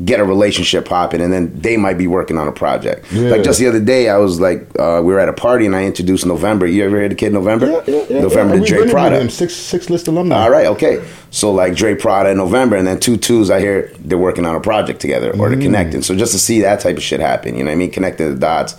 get 0.03 0.20
a 0.20 0.26
relationship 0.26 0.84
popping, 0.84 1.22
and 1.22 1.32
then 1.32 1.53
they 1.58 1.78
might 1.78 1.97
be 1.97 2.06
working 2.06 2.38
on 2.38 2.49
a 2.49 2.51
project. 2.51 3.06
Yeah. 3.14 3.30
Like 3.30 3.43
just 3.43 3.60
the 3.60 3.68
other 3.68 3.80
day, 3.80 4.10
I 4.10 4.18
was 4.18 4.41
like, 4.41 4.68
uh, 4.78 4.99
we 5.01 5.14
were 5.14 5.22
at 5.22 5.30
a 5.30 5.34
party, 5.34 5.66
and 5.66 5.74
I 5.74 5.86
introduced 5.86 6.26
November. 6.26 6.66
You 6.66 6.84
ever 6.84 6.97
heard 6.99 7.12
the 7.12 7.16
kid 7.16 7.32
November? 7.32 7.68
November 8.10 8.56
yeah, 8.58 8.62
to 8.66 8.66
Dre 8.66 8.89
Prada. 8.91 9.22
him, 9.22 9.30
Six 9.30 9.53
six 9.53 9.89
list 9.89 10.10
alumni. 10.10 10.36
All 10.43 10.49
right, 10.51 10.66
okay. 10.68 11.01
So 11.32 11.49
like 11.53 11.76
Dre 11.76 11.95
Prada 11.95 12.30
in 12.32 12.38
November, 12.38 12.76
and 12.76 12.86
then 12.86 12.99
two 12.99 13.16
twos. 13.16 13.49
I 13.49 13.62
hear 13.62 13.89
they're 13.99 14.18
working 14.18 14.45
on 14.45 14.56
a 14.56 14.60
project 14.60 14.99
together 14.99 15.32
or 15.39 15.47
they're 15.49 15.58
Mm. 15.58 15.62
connecting. 15.64 16.01
So 16.01 16.14
just 16.14 16.34
to 16.34 16.39
see 16.39 16.60
that 16.62 16.82
type 16.82 16.97
of 16.97 17.03
shit 17.03 17.22
happen, 17.22 17.56
you 17.56 17.64
know 17.64 17.70
what 17.70 17.76
I 17.76 17.78
mean? 17.78 17.91
Connecting 17.91 18.30
the 18.34 18.39
dots. 18.39 18.76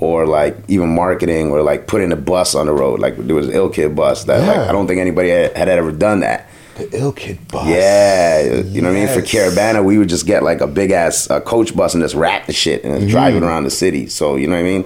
Or 0.00 0.26
like 0.26 0.56
even 0.68 0.94
marketing 0.94 1.50
or 1.50 1.60
like 1.60 1.88
putting 1.88 2.12
a 2.12 2.16
bus 2.16 2.54
on 2.54 2.66
the 2.66 2.72
road. 2.72 3.00
Like 3.00 3.16
there 3.16 3.34
was 3.34 3.48
an 3.48 3.54
ill 3.54 3.68
kid 3.68 3.96
bus 3.96 4.24
that 4.24 4.46
like 4.46 4.68
I 4.68 4.70
don't 4.70 4.86
think 4.86 5.00
anybody 5.00 5.30
had, 5.30 5.56
had 5.56 5.68
ever 5.68 5.90
done 5.90 6.20
that. 6.20 6.48
The 6.76 6.88
ill 6.96 7.10
kid 7.12 7.38
bus. 7.48 7.66
Yeah, 7.66 8.60
you 8.60 8.80
know 8.80 8.90
what 8.92 8.96
I 8.96 9.06
mean. 9.06 9.08
For 9.12 9.20
Caribana, 9.20 9.84
we 9.84 9.98
would 9.98 10.08
just 10.08 10.24
get 10.24 10.44
like 10.44 10.60
a 10.60 10.68
big 10.68 10.92
ass 10.92 11.28
uh, 11.28 11.40
coach 11.40 11.74
bus 11.74 11.94
and 11.94 12.02
just 12.04 12.14
wrap 12.14 12.46
the 12.46 12.52
shit 12.52 12.84
and 12.84 12.96
just 13.00 13.10
drive 13.10 13.34
it 13.34 13.42
around 13.42 13.64
the 13.64 13.70
city. 13.72 14.06
So 14.06 14.36
you 14.36 14.46
know 14.46 14.54
what 14.54 14.60
I 14.60 14.62
mean. 14.62 14.84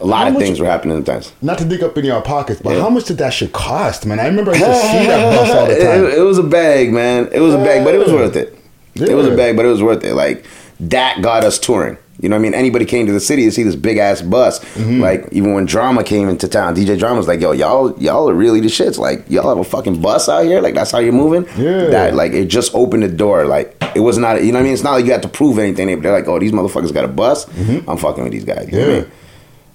A 0.00 0.06
lot 0.06 0.16
Mm-hmm. 0.16 0.22
How 0.22 0.26
of 0.28 0.32
much- 0.34 0.42
things 0.42 0.60
were 0.60 0.66
happening 0.66 0.96
at 0.96 1.04
the 1.04 1.12
times. 1.12 1.32
Not 1.42 1.58
to 1.58 1.66
dig 1.66 1.82
up 1.82 1.98
in 1.98 2.04
your 2.06 2.22
pockets, 2.22 2.62
but 2.62 2.74
Yeah. 2.74 2.80
how 2.80 2.88
much 2.88 3.04
did 3.04 3.18
that 3.18 3.34
shit 3.34 3.52
cost, 3.52 4.06
man? 4.06 4.18
I 4.18 4.26
remember 4.28 4.52
I 4.52 4.54
used 4.54 4.66
to 4.66 4.74
see 4.74 5.06
that 5.06 5.36
bus 5.36 5.50
all 5.54 5.66
the 5.66 5.74
time. 5.84 6.04
It, 6.06 6.14
it 6.14 6.22
was 6.22 6.38
a 6.38 6.42
bag, 6.42 6.90
man. 6.90 7.28
It 7.32 7.40
was 7.40 7.52
a 7.54 7.58
bag, 7.58 7.84
but 7.84 7.94
it 7.94 7.98
was 7.98 8.10
worth 8.12 8.34
it. 8.34 8.58
It 8.94 9.14
was 9.14 9.26
a 9.28 9.36
bag, 9.36 9.56
but 9.56 9.66
it 9.66 9.68
was 9.68 9.82
worth 9.82 10.02
it. 10.04 10.14
Like 10.14 10.46
that 10.80 11.20
got 11.20 11.44
us 11.44 11.58
touring. 11.58 11.98
You 12.22 12.28
know 12.28 12.36
what 12.36 12.40
I 12.40 12.42
mean? 12.44 12.54
Anybody 12.54 12.84
came 12.86 13.06
to 13.06 13.12
the 13.12 13.20
city 13.20 13.44
to 13.44 13.50
see 13.52 13.64
this 13.64 13.74
big 13.76 13.98
ass 13.98 14.22
bus. 14.22 14.60
Mm-hmm. 14.60 15.00
Like 15.00 15.28
even 15.32 15.52
when 15.54 15.66
Drama 15.66 16.04
came 16.04 16.28
into 16.28 16.46
town, 16.48 16.74
DJ 16.76 16.98
Drama 16.98 17.16
was 17.16 17.26
like, 17.28 17.40
"Yo, 17.40 17.50
y'all, 17.52 17.92
y'all 18.00 18.28
are 18.30 18.34
really 18.34 18.60
the 18.60 18.68
shits. 18.68 18.96
Like 18.96 19.24
y'all 19.28 19.48
have 19.48 19.58
a 19.58 19.64
fucking 19.64 20.00
bus 20.00 20.28
out 20.28 20.44
here. 20.44 20.60
Like 20.60 20.74
that's 20.74 20.92
how 20.92 21.00
you're 21.00 21.12
moving. 21.12 21.44
Yeah. 21.62 21.86
That 21.86 22.14
like 22.14 22.32
it 22.32 22.46
just 22.46 22.74
opened 22.74 23.02
the 23.02 23.08
door. 23.08 23.44
Like 23.46 23.76
it 23.96 24.00
was 24.00 24.16
not. 24.18 24.42
You 24.44 24.52
know 24.52 24.58
what 24.58 24.60
I 24.60 24.64
mean? 24.64 24.72
It's 24.72 24.82
not 24.84 24.92
like 24.92 25.04
you 25.04 25.10
had 25.12 25.22
to 25.22 25.28
prove 25.28 25.58
anything. 25.58 25.88
They- 25.88 25.96
They're 25.96 26.12
like, 26.12 26.28
"Oh, 26.28 26.38
these 26.38 26.52
motherfuckers 26.52 26.94
got 26.94 27.04
a 27.04 27.08
bus. 27.08 27.46
I'm 27.88 27.96
fucking 27.98 28.22
with 28.22 28.32
these 28.32 28.44
guys." 28.44 28.68
You 28.70 28.78
know 28.78 28.86
what 28.88 28.96
I 28.96 29.00
Mm-hmm. 29.02 29.10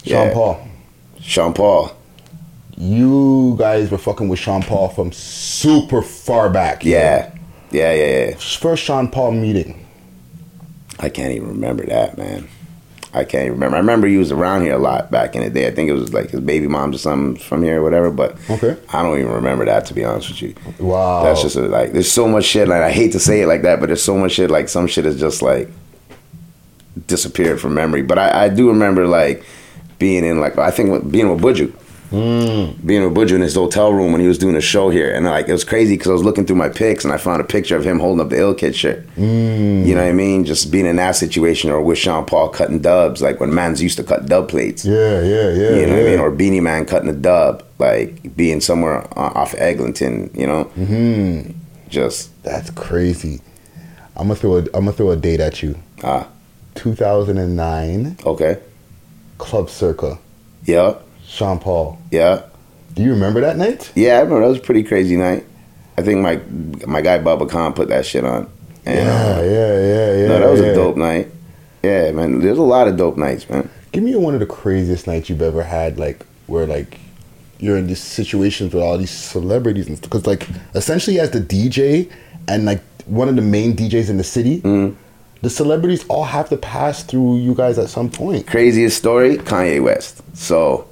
Yeah. 0.09 0.23
Sean 0.25 0.33
Paul. 0.33 0.67
Sean 1.19 1.53
Paul. 1.53 1.91
You 2.77 3.55
guys 3.57 3.89
were 3.89 3.97
fucking 3.97 4.29
with 4.29 4.39
Sean 4.39 4.61
Paul 4.61 4.89
from 4.89 5.11
super 5.11 6.01
far 6.01 6.49
back. 6.49 6.85
Yeah. 6.85 7.31
Yeah, 7.71 7.91
yeah, 7.93 8.27
yeah. 8.29 8.35
First 8.37 8.83
Sean 8.83 9.09
Paul 9.09 9.31
meeting. 9.31 9.85
I 10.99 11.09
can't 11.09 11.33
even 11.33 11.49
remember 11.49 11.85
that, 11.85 12.17
man. 12.17 12.47
I 13.13 13.23
can't 13.23 13.43
even 13.45 13.53
remember. 13.53 13.77
I 13.77 13.79
remember 13.79 14.07
he 14.07 14.17
was 14.17 14.31
around 14.31 14.63
here 14.63 14.73
a 14.75 14.79
lot 14.79 15.09
back 15.09 15.35
in 15.35 15.41
the 15.43 15.49
day. 15.49 15.67
I 15.67 15.71
think 15.71 15.89
it 15.89 15.93
was 15.93 16.13
like 16.13 16.29
his 16.29 16.41
baby 16.41 16.67
moms 16.67 16.95
or 16.95 16.99
something 16.99 17.41
from 17.41 17.63
here 17.63 17.79
or 17.79 17.83
whatever, 17.83 18.11
but 18.11 18.37
Okay. 18.49 18.75
I 18.93 19.01
don't 19.01 19.17
even 19.17 19.31
remember 19.31 19.65
that 19.65 19.85
to 19.87 19.93
be 19.93 20.03
honest 20.03 20.29
with 20.29 20.41
you. 20.41 20.55
Wow. 20.79 21.23
That's 21.23 21.41
just 21.41 21.55
a, 21.55 21.61
like 21.61 21.93
there's 21.93 22.11
so 22.11 22.27
much 22.27 22.43
shit 22.45 22.67
like 22.67 22.81
I 22.81 22.91
hate 22.91 23.13
to 23.13 23.19
say 23.19 23.41
it 23.41 23.47
like 23.47 23.61
that, 23.63 23.79
but 23.79 23.87
there's 23.87 24.03
so 24.03 24.17
much 24.17 24.33
shit 24.33 24.51
like 24.51 24.69
some 24.69 24.87
shit 24.87 25.05
is 25.05 25.19
just 25.19 25.41
like 25.41 25.69
disappeared 27.07 27.61
from 27.61 27.73
memory. 27.73 28.01
But 28.01 28.17
I, 28.19 28.45
I 28.45 28.49
do 28.49 28.67
remember 28.67 29.07
like 29.07 29.43
being 29.99 30.23
in 30.25 30.39
like 30.39 30.57
I 30.57 30.71
think 30.71 31.09
being 31.11 31.29
with 31.29 31.41
Buju. 32.11 32.85
Being 32.85 33.03
with 33.03 33.13
Buju 33.13 33.35
in 33.35 33.41
his 33.41 33.55
hotel 33.55 33.91
room 33.93 34.11
when 34.11 34.21
he 34.21 34.27
was 34.27 34.37
doing 34.37 34.55
a 34.55 34.61
show 34.61 34.89
here, 34.89 35.13
and 35.13 35.25
like 35.25 35.47
it 35.47 35.51
was 35.51 35.63
crazy 35.63 35.95
because 35.95 36.09
I 36.09 36.13
was 36.13 36.23
looking 36.23 36.45
through 36.45 36.55
my 36.55 36.69
pics 36.69 37.03
and 37.03 37.13
I 37.13 37.17
found 37.17 37.41
a 37.41 37.43
picture 37.43 37.75
of 37.75 37.83
him 37.85 37.99
holding 37.99 38.21
up 38.21 38.29
the 38.29 38.37
ill 38.39 38.53
kid 38.53 38.75
shirt. 38.75 39.05
You 39.17 39.25
know 39.95 40.01
what 40.03 40.09
I 40.09 40.13
mean? 40.13 40.45
Just 40.45 40.71
being 40.71 40.85
in 40.85 40.95
that 40.97 41.15
situation, 41.15 41.69
or 41.69 41.81
with 41.81 41.97
Sean 41.97 42.25
Paul 42.25 42.49
cutting 42.49 42.79
dubs, 42.79 43.21
like 43.21 43.39
when 43.39 43.53
mans 43.53 43.81
used 43.81 43.97
to 43.97 44.03
cut 44.03 44.25
dub 44.27 44.47
plates. 44.49 44.85
Yeah, 44.85 45.21
yeah, 45.21 45.49
yeah. 45.51 45.75
You 45.75 45.85
know 45.87 45.93
what 45.95 46.05
I 46.05 46.09
mean? 46.11 46.19
Or 46.19 46.31
Beenie 46.31 46.61
Man 46.61 46.85
cutting 46.85 47.09
a 47.09 47.13
dub, 47.13 47.63
like 47.79 48.35
being 48.35 48.61
somewhere 48.61 49.05
off 49.17 49.53
Eglinton. 49.55 50.29
You 50.33 50.47
know, 50.47 50.65
Mhm. 50.77 51.53
just 51.89 52.29
That's 52.43 52.69
crazy. 52.71 53.41
I'm 54.15 54.27
gonna 54.29 54.35
throw 54.35 54.57
a 54.57 54.59
I'm 54.73 54.85
gonna 54.85 54.93
throw 54.93 55.11
a 55.11 55.15
date 55.17 55.39
at 55.41 55.61
you. 55.61 55.75
ah, 56.03 56.27
2009 56.75 58.17
okay, 58.25 58.57
Club 59.37 59.69
Circa. 59.69 60.17
yeah, 60.65 60.93
Sean 61.27 61.59
Paul. 61.59 61.99
yeah. 62.11 62.43
Do 62.93 63.03
you 63.03 63.11
remember 63.11 63.41
that 63.41 63.57
night? 63.57 63.91
Yeah, 63.93 64.15
I 64.15 64.21
remember 64.21 64.41
that 64.41 64.47
was 64.47 64.57
a 64.57 64.61
pretty 64.61 64.81
crazy 64.81 65.17
night. 65.17 65.45
I 65.99 66.01
think 66.01 66.19
my 66.21 66.37
my 66.87 67.01
guy 67.01 67.19
Bubba 67.19 67.47
Khan 67.47 67.73
put 67.73 67.89
that 67.89 68.07
shit 68.07 68.25
on. 68.25 68.49
And, 68.87 68.95
yeah, 69.05 69.35
uh, 69.37 69.41
yeah, 69.43 69.79
yeah, 69.81 70.17
yeah. 70.21 70.27
no, 70.29 70.39
that 70.39 70.49
was 70.49 70.61
yeah. 70.61 70.67
a 70.67 70.73
dope 70.75 70.97
night. 70.97 71.29
Yeah, 71.83 72.11
man. 72.11 72.39
There's 72.39 72.57
a 72.57 72.63
lot 72.63 72.87
of 72.87 72.97
dope 72.97 73.17
nights, 73.17 73.47
man. 73.49 73.69
Give 73.91 74.03
me 74.03 74.15
one 74.15 74.33
of 74.33 74.39
the 74.39 74.47
craziest 74.47 75.05
nights 75.05 75.29
you've 75.29 75.43
ever 75.43 75.61
had, 75.61 75.99
like 75.99 76.25
where 76.47 76.65
like 76.65 76.97
you're 77.59 77.77
in 77.77 77.85
these 77.85 78.01
situations 78.01 78.73
with 78.73 78.81
all 78.81 78.97
these 78.97 79.11
celebrities 79.11 79.87
and 79.87 80.01
because 80.01 80.25
like 80.25 80.47
essentially 80.73 81.19
as 81.19 81.29
the 81.31 81.39
DJ 81.41 82.11
and 82.47 82.65
like 82.65 82.81
one 83.05 83.29
of 83.29 83.35
the 83.35 83.41
main 83.43 83.75
DJs 83.75 84.09
in 84.09 84.17
the 84.17 84.23
city, 84.23 84.61
Mm-hmm. 84.61 84.95
the 85.43 85.49
celebrities 85.51 86.03
all 86.07 86.23
have 86.23 86.49
to 86.49 86.57
pass 86.57 87.03
through 87.03 87.37
you 87.37 87.53
guys 87.53 87.77
at 87.77 87.89
some 87.89 88.09
point. 88.09 88.47
Craziest 88.47 88.97
story, 88.97 89.37
Kanye 89.37 89.83
West. 89.83 90.23
So 90.35 90.87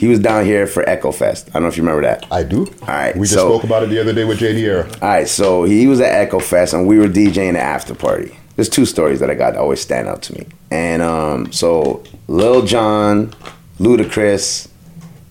he 0.00 0.08
was 0.08 0.18
down 0.18 0.46
here 0.46 0.66
for 0.66 0.82
Echo 0.88 1.12
Fest. 1.12 1.48
I 1.48 1.52
don't 1.52 1.64
know 1.64 1.68
if 1.68 1.76
you 1.76 1.82
remember 1.82 2.00
that. 2.08 2.24
I 2.32 2.42
do. 2.42 2.64
All 2.64 2.88
right. 2.88 3.14
We 3.14 3.26
just 3.26 3.34
so, 3.34 3.50
spoke 3.50 3.64
about 3.64 3.82
it 3.82 3.90
the 3.90 4.00
other 4.00 4.14
day 4.14 4.24
with 4.24 4.38
JD 4.38 4.56
Era. 4.56 4.88
All 5.02 5.08
right, 5.10 5.28
so 5.28 5.64
he 5.64 5.86
was 5.86 6.00
at 6.00 6.14
Echo 6.14 6.38
Fest 6.38 6.72
and 6.72 6.86
we 6.86 6.98
were 6.98 7.06
DJing 7.06 7.52
the 7.52 7.60
after 7.60 7.94
party. 7.94 8.34
There's 8.56 8.70
two 8.70 8.86
stories 8.86 9.20
that 9.20 9.28
I 9.28 9.34
got 9.34 9.50
that 9.52 9.60
always 9.60 9.78
stand 9.78 10.08
out 10.08 10.22
to 10.22 10.32
me. 10.32 10.46
And 10.70 11.02
um, 11.02 11.52
so 11.52 12.02
Lil 12.28 12.64
Jon, 12.64 13.34
Ludacris, 13.78 14.68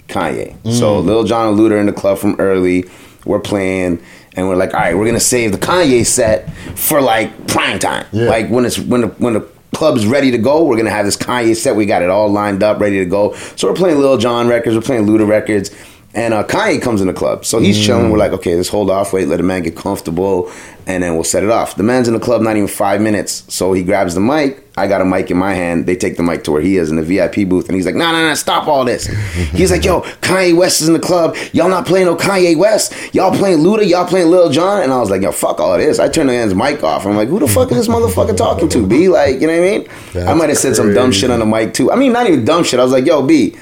Kanye. 0.07 0.55
So 0.71 0.99
Lil 0.99 1.23
Jon 1.23 1.47
and 1.47 1.59
Luda 1.59 1.71
are 1.71 1.79
in 1.79 1.87
the 1.87 1.91
club 1.91 2.19
from 2.19 2.35
early. 2.37 2.85
We're 3.25 3.39
playing 3.39 4.03
and 4.35 4.47
we're 4.47 4.55
like, 4.55 4.75
all 4.75 4.81
right, 4.81 4.95
we're 4.95 5.07
gonna 5.07 5.19
save 5.19 5.51
the 5.51 5.57
Kanye 5.57 6.05
set 6.05 6.47
for 6.77 7.01
like 7.01 7.47
prime 7.47 7.79
time. 7.79 8.05
Yeah. 8.11 8.29
Like 8.29 8.49
when 8.49 8.65
it's 8.65 8.77
when 8.77 9.01
the 9.01 9.07
when 9.07 9.33
the 9.33 9.49
club's 9.79 10.05
ready 10.05 10.29
to 10.29 10.37
go, 10.37 10.61
we're 10.65 10.75
gonna 10.75 10.89
have 10.89 11.05
this 11.05 11.15
Kanye 11.15 11.55
set. 11.55 11.73
We 11.73 11.85
got 11.85 12.01
it 12.01 12.09
all 12.09 12.27
lined 12.27 12.63
up, 12.63 12.81
ready 12.81 12.99
to 12.99 13.05
go. 13.05 13.33
So 13.55 13.69
we're 13.69 13.73
playing 13.73 13.99
Lil 13.99 14.17
Jon 14.17 14.49
records, 14.49 14.75
we're 14.75 14.81
playing 14.81 15.05
Luda 15.05 15.25
records. 15.25 15.71
And 16.15 16.33
uh, 16.33 16.43
Kanye 16.43 16.81
comes 16.81 17.01
in 17.01 17.07
the 17.07 17.13
club. 17.13 17.45
So 17.45 17.59
he's 17.59 17.79
chilling. 17.79 18.09
We're 18.09 18.17
like, 18.17 18.31
okay, 18.31 18.55
let's 18.55 18.69
hold 18.69 18.89
off, 18.89 19.13
wait, 19.13 19.27
let 19.27 19.37
the 19.37 19.43
man 19.43 19.61
get 19.61 19.75
comfortable, 19.75 20.51
and 20.87 21.03
then 21.03 21.13
we'll 21.13 21.23
set 21.23 21.43
it 21.43 21.51
off. 21.51 21.75
The 21.75 21.83
man's 21.83 22.07
in 22.07 22.15
the 22.15 22.19
club 22.19 22.41
not 22.41 22.55
even 22.55 22.67
five 22.67 22.99
minutes. 22.99 23.43
So 23.53 23.73
he 23.73 23.83
grabs 23.83 24.15
the 24.15 24.19
mic. 24.19 24.65
I 24.75 24.87
got 24.87 25.01
a 25.01 25.05
mic 25.05 25.29
in 25.29 25.37
my 25.37 25.53
hand. 25.53 25.85
They 25.85 25.95
take 25.95 26.17
the 26.17 26.23
mic 26.23 26.43
to 26.45 26.51
where 26.51 26.61
he 26.61 26.77
is 26.77 26.89
in 26.89 26.95
the 26.95 27.03
VIP 27.03 27.47
booth. 27.47 27.67
And 27.67 27.75
he's 27.75 27.85
like, 27.85 27.95
no, 27.95 28.11
no, 28.11 28.27
no, 28.27 28.33
stop 28.33 28.67
all 28.67 28.85
this. 28.85 29.05
He's 29.51 29.71
like, 29.71 29.83
yo, 29.83 30.01
Kanye 30.21 30.55
West 30.55 30.79
is 30.79 30.87
in 30.87 30.93
the 30.93 31.01
club. 31.01 31.35
Y'all 31.51 31.67
not 31.67 31.85
playing 31.85 32.05
no 32.05 32.15
Kanye 32.15 32.57
West. 32.57 32.93
Y'all 33.13 33.35
playing 33.37 33.59
Luda. 33.59 33.87
Y'all 33.87 34.07
playing 34.07 34.29
Lil 34.29 34.49
Jon. 34.49 34.81
And 34.81 34.93
I 34.93 34.99
was 34.99 35.09
like, 35.09 35.21
yo, 35.21 35.33
fuck 35.33 35.59
all 35.59 35.77
this. 35.77 35.99
I 35.99 36.07
turned 36.07 36.29
the 36.29 36.33
man's 36.33 36.55
mic 36.55 36.81
off. 36.81 37.05
I'm 37.05 37.17
like, 37.17 37.27
who 37.27 37.39
the 37.39 37.47
fuck 37.47 37.71
is 37.71 37.77
this 37.77 37.87
motherfucker 37.89 38.37
talking 38.37 38.69
to, 38.69 38.87
B? 38.87 39.09
Like, 39.09 39.41
you 39.41 39.47
know 39.47 39.59
what 39.59 39.67
I 39.67 39.77
mean? 39.77 40.27
I 40.29 40.33
might 40.33 40.47
have 40.47 40.57
said 40.57 40.77
some 40.77 40.93
dumb 40.93 41.11
shit 41.11 41.29
on 41.29 41.39
the 41.39 41.45
mic 41.45 41.73
too. 41.73 41.91
I 41.91 41.97
mean, 41.97 42.13
not 42.13 42.27
even 42.27 42.45
dumb 42.45 42.63
shit. 42.63 42.79
I 42.79 42.83
was 42.83 42.93
like, 42.93 43.05
yo, 43.05 43.21
B, 43.21 43.57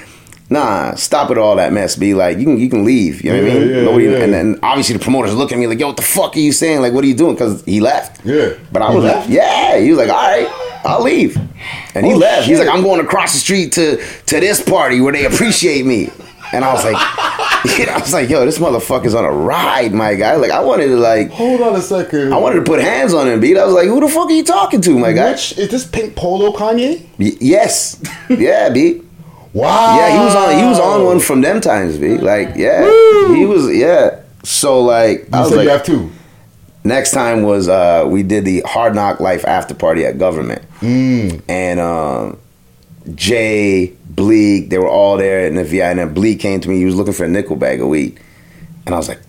nah, 0.50 0.94
stop 0.94 1.30
it 1.30 1.38
all 1.38 1.56
that 1.56 1.72
mess. 1.72 1.96
Be 1.96 2.14
like, 2.14 2.38
you 2.38 2.44
can 2.44 2.58
you 2.58 2.68
can 2.68 2.84
leave. 2.84 3.22
You 3.22 3.32
know 3.32 3.42
what 3.42 3.50
I 3.50 3.54
mean? 3.58 3.68
yeah, 3.68 3.82
Nobody, 3.82 4.04
yeah. 4.06 4.18
And 4.18 4.32
then 4.32 4.58
obviously 4.62 4.96
the 4.96 5.02
promoters 5.02 5.34
look 5.34 5.52
at 5.52 5.58
me 5.58 5.66
like, 5.66 5.78
yo, 5.78 5.88
what 5.88 5.96
the 5.96 6.02
fuck 6.02 6.36
are 6.36 6.40
you 6.40 6.52
saying? 6.52 6.80
Like, 6.80 6.92
what 6.92 7.04
are 7.04 7.06
you 7.08 7.14
doing? 7.14 7.34
Because 7.34 7.64
he 7.64 7.80
left. 7.80 8.24
Yeah. 8.24 8.54
But 8.72 8.82
I 8.82 8.90
was 8.94 9.04
left? 9.04 9.28
like, 9.28 9.36
yeah. 9.36 9.78
He 9.78 9.90
was 9.90 9.98
like, 9.98 10.08
all 10.08 10.14
right, 10.16 10.80
I'll 10.84 11.02
leave. 11.02 11.36
And 11.94 12.06
he 12.06 12.12
Oh, 12.14 12.16
left. 12.16 12.46
He's 12.46 12.58
like, 12.58 12.68
I'm 12.68 12.82
going 12.82 13.00
across 13.00 13.32
the 13.32 13.38
street 13.38 13.72
to 13.72 13.96
to 14.26 14.40
this 14.40 14.62
party 14.62 15.00
where 15.00 15.12
they 15.12 15.24
appreciate 15.26 15.84
me. 15.86 16.10
And 16.50 16.64
I 16.64 16.72
was 16.72 16.82
like, 16.82 16.96
you 17.78 17.84
know, 17.84 17.92
I 17.92 17.98
was 17.98 18.14
like, 18.14 18.30
yo, 18.30 18.46
this 18.46 18.58
motherfucker's 18.58 19.14
on 19.14 19.22
a 19.22 19.30
ride, 19.30 19.92
my 19.92 20.14
guy. 20.14 20.36
Like, 20.36 20.50
I 20.50 20.60
wanted 20.60 20.86
to 20.86 20.96
like, 20.96 21.28
Hold 21.30 21.60
on 21.60 21.76
a 21.76 21.82
second. 21.82 22.32
I 22.32 22.38
wanted 22.38 22.56
to 22.56 22.62
put 22.62 22.80
hands 22.80 23.12
on 23.12 23.28
him, 23.28 23.38
beat. 23.38 23.58
I 23.58 23.66
was 23.66 23.74
like, 23.74 23.86
who 23.86 24.00
the 24.00 24.08
fuck 24.08 24.28
are 24.30 24.32
you 24.32 24.44
talking 24.44 24.80
to, 24.80 24.98
my 24.98 25.12
guy? 25.12 25.32
Which 25.32 25.58
is 25.58 25.68
this 25.68 25.86
pink 25.86 26.16
polo 26.16 26.52
Kanye? 26.52 27.02
Y- 27.18 27.36
yes, 27.38 28.00
yeah, 28.30 28.70
B. 28.70 29.02
Wow. 29.52 29.96
Yeah, 29.96 30.12
he 30.18 30.24
was 30.24 30.34
on. 30.34 30.56
He 30.58 30.64
was 30.64 30.78
on 30.78 31.04
one 31.04 31.20
from 31.20 31.40
them 31.40 31.60
times, 31.60 31.98
B. 31.98 32.18
Like, 32.18 32.50
yeah, 32.56 32.82
he 33.34 33.44
was. 33.46 33.74
Yeah. 33.74 34.20
So 34.44 34.80
like, 34.82 35.26
I 35.32 35.40
was 35.40 35.48
said 35.50 35.56
like, 35.56 35.64
you 35.64 35.70
have 35.70 35.84
two. 35.84 36.10
next 36.84 37.10
time 37.12 37.42
was 37.42 37.68
uh 37.68 38.04
we 38.08 38.22
did 38.22 38.44
the 38.44 38.60
Hard 38.66 38.94
Knock 38.94 39.20
Life 39.20 39.44
after 39.46 39.74
party 39.74 40.04
at 40.04 40.18
Guvernment, 40.18 40.62
Mm. 40.80 41.42
and 41.48 41.80
um, 41.80 42.38
Jay 43.14 43.92
Bleek, 44.10 44.70
they 44.70 44.78
were 44.78 44.88
all 44.88 45.16
there 45.16 45.46
in 45.46 45.54
the 45.54 45.64
VI, 45.64 45.90
and 45.90 45.98
then 45.98 46.14
Bleek 46.14 46.40
came 46.40 46.60
to 46.60 46.68
me. 46.68 46.78
He 46.78 46.84
was 46.84 46.94
looking 46.94 47.12
for 47.14 47.24
a 47.24 47.28
nickel 47.28 47.56
bag 47.56 47.80
of 47.80 47.88
weed, 47.88 48.18
and 48.86 48.94
I 48.94 48.98
was 48.98 49.08
like. 49.08 49.20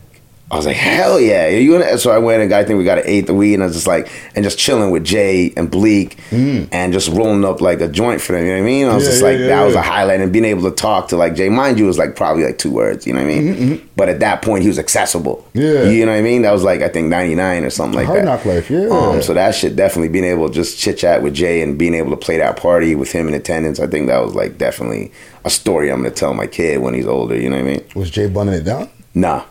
I 0.51 0.55
was 0.55 0.65
like, 0.65 0.77
hell 0.77 1.19
yeah! 1.19 1.47
You 1.47 1.79
in? 1.79 1.97
So 1.99 2.09
I 2.09 2.17
went 2.17 2.41
and 2.41 2.49
got, 2.49 2.61
I 2.61 2.63
think 2.65 2.79
we 2.79 2.83
got 2.83 2.97
an 2.97 3.03
eighth 3.05 3.29
of 3.29 3.35
weed, 3.35 3.53
and 3.53 3.61
I 3.61 3.67
was 3.67 3.75
just 3.75 3.85
like, 3.85 4.11
and 4.35 4.43
just 4.43 4.57
chilling 4.57 4.89
with 4.89 5.03
Jay 5.03 5.53
and 5.55 5.69
Bleek, 5.69 6.17
and 6.31 6.91
just 6.91 7.07
rolling 7.09 7.45
up 7.45 7.61
like 7.61 7.81
a 7.81 7.87
joint 7.87 8.19
for 8.19 8.33
them. 8.33 8.45
You 8.45 8.51
know 8.53 8.57
what 8.57 8.63
I 8.63 8.65
mean? 8.65 8.87
I 8.87 8.95
was 8.95 9.03
Mm. 9.03 9.05
Yeah, 9.05 9.09
just 9.11 9.21
yeah, 9.21 9.27
like, 9.29 9.39
yeah, 9.39 9.47
that 9.47 9.63
was 9.65 9.75
a 9.75 9.81
highlight, 9.83 10.21
and 10.21 10.33
being 10.33 10.45
able 10.45 10.63
to 10.63 10.71
talk 10.75 11.09
to 11.09 11.17
like 11.17 11.35
Jay, 11.35 11.49
mind 11.49 11.77
you, 11.77 11.85
was 11.85 11.99
like 11.99 12.15
probably 12.15 12.43
like 12.45 12.57
two 12.57 12.71
words. 12.71 13.05
You 13.05 13.13
know 13.13 13.21
what 13.21 13.29
I 13.31 13.33
mean? 13.39 13.53
Mm-hmm, 13.55 13.87
But 13.95 14.09
at 14.09 14.19
that 14.21 14.41
point, 14.41 14.63
he 14.63 14.67
was 14.67 14.79
accessible. 14.79 15.47
Yeah. 15.53 15.83
you 15.83 16.03
know 16.03 16.13
what 16.13 16.17
I 16.17 16.21
mean? 16.23 16.41
That 16.41 16.51
was 16.51 16.63
like 16.63 16.81
I 16.81 16.89
think 16.89 17.09
ninety 17.09 17.35
nine 17.35 17.63
or 17.63 17.69
something 17.69 17.95
like 17.97 18.07
Hard 18.07 18.21
that. 18.21 18.25
Knock 18.25 18.45
Life, 18.45 18.71
yeah. 18.71 18.87
Um, 18.89 19.21
so 19.21 19.35
that 19.35 19.53
shit 19.53 19.75
definitely 19.75 20.09
being 20.09 20.25
able 20.25 20.47
to 20.47 20.53
just 20.53 20.79
chit 20.79 20.97
chat 20.97 21.21
with 21.21 21.35
Jay 21.35 21.61
and 21.61 21.77
being 21.77 21.93
able 21.93 22.09
to 22.09 22.17
play 22.17 22.37
that 22.39 22.57
party 22.57 22.95
with 22.95 23.11
him 23.11 23.27
in 23.27 23.35
attendance. 23.35 23.79
I 23.79 23.85
think 23.85 24.07
that 24.07 24.17
was 24.23 24.33
like 24.33 24.57
definitely 24.57 25.11
a 25.45 25.49
story 25.51 25.91
I'm 25.91 25.99
gonna 26.01 26.09
tell 26.09 26.33
my 26.33 26.47
kid 26.47 26.81
when 26.81 26.95
he's 26.95 27.05
older. 27.05 27.35
You 27.39 27.51
know 27.51 27.57
what 27.57 27.69
I 27.69 27.73
mean? 27.73 27.83
Was 27.93 28.09
Jay 28.09 28.27
bunning 28.27 28.55
it 28.55 28.63
down? 28.63 28.89
Nah. 29.13 29.43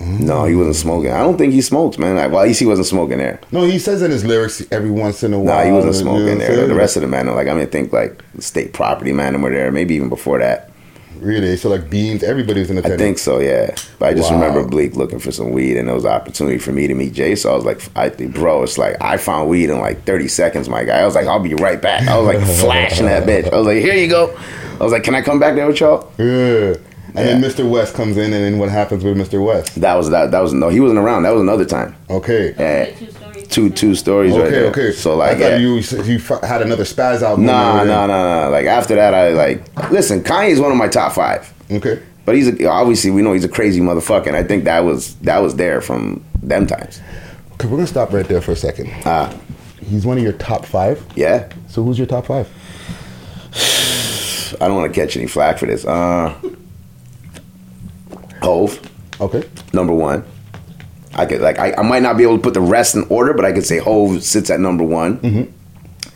No, 0.00 0.44
he 0.44 0.54
wasn't 0.54 0.76
smoking. 0.76 1.10
I 1.10 1.18
don't 1.18 1.38
think 1.38 1.52
he 1.54 1.62
smoked, 1.62 1.98
man. 1.98 2.16
Like, 2.16 2.30
well, 2.30 2.42
at 2.42 2.48
least 2.48 2.60
he 2.60 2.66
wasn't 2.66 2.86
smoking 2.86 3.18
there. 3.18 3.40
No, 3.50 3.62
he 3.64 3.78
says 3.78 4.02
in 4.02 4.10
his 4.10 4.24
lyrics 4.24 4.62
every 4.70 4.90
once 4.90 5.22
in 5.22 5.32
a 5.32 5.38
while. 5.38 5.58
Nah, 5.58 5.64
he 5.64 5.72
wasn't 5.72 5.94
you 5.96 6.04
know 6.04 6.18
smoking 6.18 6.38
there. 6.38 6.66
The 6.66 6.74
rest 6.74 6.96
of 6.96 7.02
the 7.02 7.08
man, 7.08 7.26
like 7.34 7.48
I 7.48 7.54
mean, 7.54 7.66
think 7.68 7.92
like 7.92 8.22
state 8.38 8.72
property 8.74 9.12
man 9.12 9.40
were 9.40 9.50
there, 9.50 9.72
maybe 9.72 9.94
even 9.94 10.08
before 10.08 10.38
that. 10.38 10.70
Really? 11.18 11.56
So 11.56 11.70
like 11.70 11.88
Beans, 11.88 12.22
everybody 12.22 12.60
was 12.60 12.70
in 12.70 12.76
attendance. 12.76 13.00
I 13.00 13.04
think 13.04 13.18
so, 13.18 13.38
yeah. 13.40 13.74
But 13.98 14.10
I 14.10 14.14
just 14.14 14.30
Wow. 14.30 14.38
remember 14.38 14.68
Bleek 14.68 14.96
looking 14.96 15.18
for 15.18 15.32
some 15.32 15.50
weed, 15.52 15.78
and 15.78 15.88
there 15.88 15.94
was 15.94 16.04
an 16.04 16.10
opportunity 16.10 16.58
for 16.58 16.72
me 16.72 16.86
to 16.88 16.94
meet 16.94 17.14
Jay. 17.14 17.34
So 17.34 17.50
I 17.52 17.56
was 17.56 17.64
like, 17.64 17.80
I 17.96 18.10
think, 18.10 18.34
bro, 18.34 18.62
it's 18.64 18.76
like 18.76 18.96
I 19.00 19.16
found 19.16 19.48
weed 19.48 19.70
in 19.70 19.78
like 19.80 20.04
30 20.04 20.28
seconds, 20.28 20.68
my 20.68 20.84
guy. 20.84 20.98
I 20.98 21.06
was 21.06 21.14
like, 21.14 21.26
I'll 21.26 21.40
be 21.40 21.54
right 21.54 21.80
back. 21.80 22.06
I 22.06 22.18
was 22.18 22.26
like 22.26 22.46
flashing 22.60 23.06
that 23.06 23.26
bitch. 23.26 23.50
I 23.50 23.56
was 23.56 23.66
like, 23.66 23.78
here 23.78 23.94
you 23.94 24.08
go. 24.08 24.36
I 24.78 24.82
was 24.84 24.92
like, 24.92 25.04
"Can 25.04 25.14
I 25.14 25.22
come 25.22 25.38
back 25.38 25.54
there 25.54 25.66
with 25.66 25.80
y'all?" 25.80 26.12
Yeah. 26.18 26.74
And 27.16 27.42
then 27.42 27.50
Mr. 27.50 27.68
West 27.68 27.94
comes 27.94 28.16
in, 28.16 28.24
and 28.32 28.44
then 28.44 28.58
what 28.58 28.68
happens 28.68 29.02
with 29.02 29.16
Mr. 29.16 29.44
West? 29.44 29.80
That 29.80 29.94
was 29.94 30.10
that. 30.10 30.30
That 30.32 30.40
was 30.40 30.52
no. 30.52 30.68
He 30.68 30.80
wasn't 30.80 30.98
around. 31.00 31.22
That 31.22 31.32
was 31.32 31.40
another 31.42 31.64
time. 31.64 31.96
Okay. 32.10 32.54
Yeah. 32.58 33.08
Two 33.48 33.70
two 33.70 33.94
stories 33.94 34.32
right 34.32 34.42
Okay, 34.42 34.50
there. 34.50 34.66
okay. 34.66 34.92
So 34.92 35.16
like, 35.16 35.36
I 35.36 35.40
thought 35.40 35.50
yeah. 35.52 35.56
you 35.58 35.76
you 36.04 36.18
had 36.42 36.62
another 36.62 36.82
spaz 36.84 37.22
out. 37.22 37.38
Nah, 37.38 37.82
or- 37.82 37.86
nah, 37.86 38.06
nah, 38.06 38.42
nah. 38.42 38.48
Like 38.48 38.66
after 38.66 38.94
that, 38.96 39.14
I 39.14 39.30
like 39.30 39.90
listen. 39.90 40.22
Kanye's 40.22 40.60
one 40.60 40.72
of 40.72 40.76
my 40.76 40.88
top 40.88 41.12
five. 41.12 41.50
Okay. 41.70 42.02
But 42.24 42.34
he's 42.34 42.48
a, 42.48 42.66
obviously 42.66 43.12
we 43.12 43.22
know 43.22 43.32
he's 43.32 43.44
a 43.44 43.48
crazy 43.48 43.80
motherfucker, 43.80 44.26
and 44.26 44.36
I 44.36 44.42
think 44.42 44.64
that 44.64 44.80
was 44.80 45.14
that 45.16 45.38
was 45.38 45.54
there 45.56 45.80
from 45.80 46.24
them 46.42 46.66
times. 46.66 47.00
Okay, 47.54 47.68
we're 47.68 47.76
gonna 47.76 47.86
stop 47.86 48.12
right 48.12 48.26
there 48.26 48.42
for 48.42 48.50
a 48.52 48.56
second. 48.56 48.90
Ah, 49.06 49.32
he's 49.80 50.04
one 50.04 50.18
of 50.18 50.24
your 50.24 50.32
top 50.34 50.66
five. 50.66 51.02
Yeah. 51.14 51.48
So 51.68 51.82
who's 51.84 51.96
your 51.98 52.08
top 52.08 52.26
five? 52.26 52.48
I 54.60 54.68
don't 54.68 54.76
want 54.76 54.92
to 54.92 55.00
catch 55.00 55.16
any 55.16 55.26
flack 55.28 55.58
for 55.58 55.66
this. 55.66 55.84
Uh, 55.84 56.34
Hove. 58.42 58.80
Okay. 59.20 59.48
Number 59.72 59.92
one. 59.92 60.24
I 61.14 61.24
could 61.24 61.40
like 61.40 61.58
I, 61.58 61.72
I 61.72 61.82
might 61.82 62.02
not 62.02 62.16
be 62.18 62.24
able 62.24 62.36
to 62.36 62.42
put 62.42 62.54
the 62.54 62.60
rest 62.60 62.94
in 62.94 63.04
order, 63.08 63.32
but 63.32 63.44
I 63.44 63.52
could 63.52 63.64
say 63.64 63.78
Hove 63.78 64.22
sits 64.22 64.50
at 64.50 64.60
number 64.60 64.84
one. 64.84 65.18
Mm-hmm. 65.18 66.10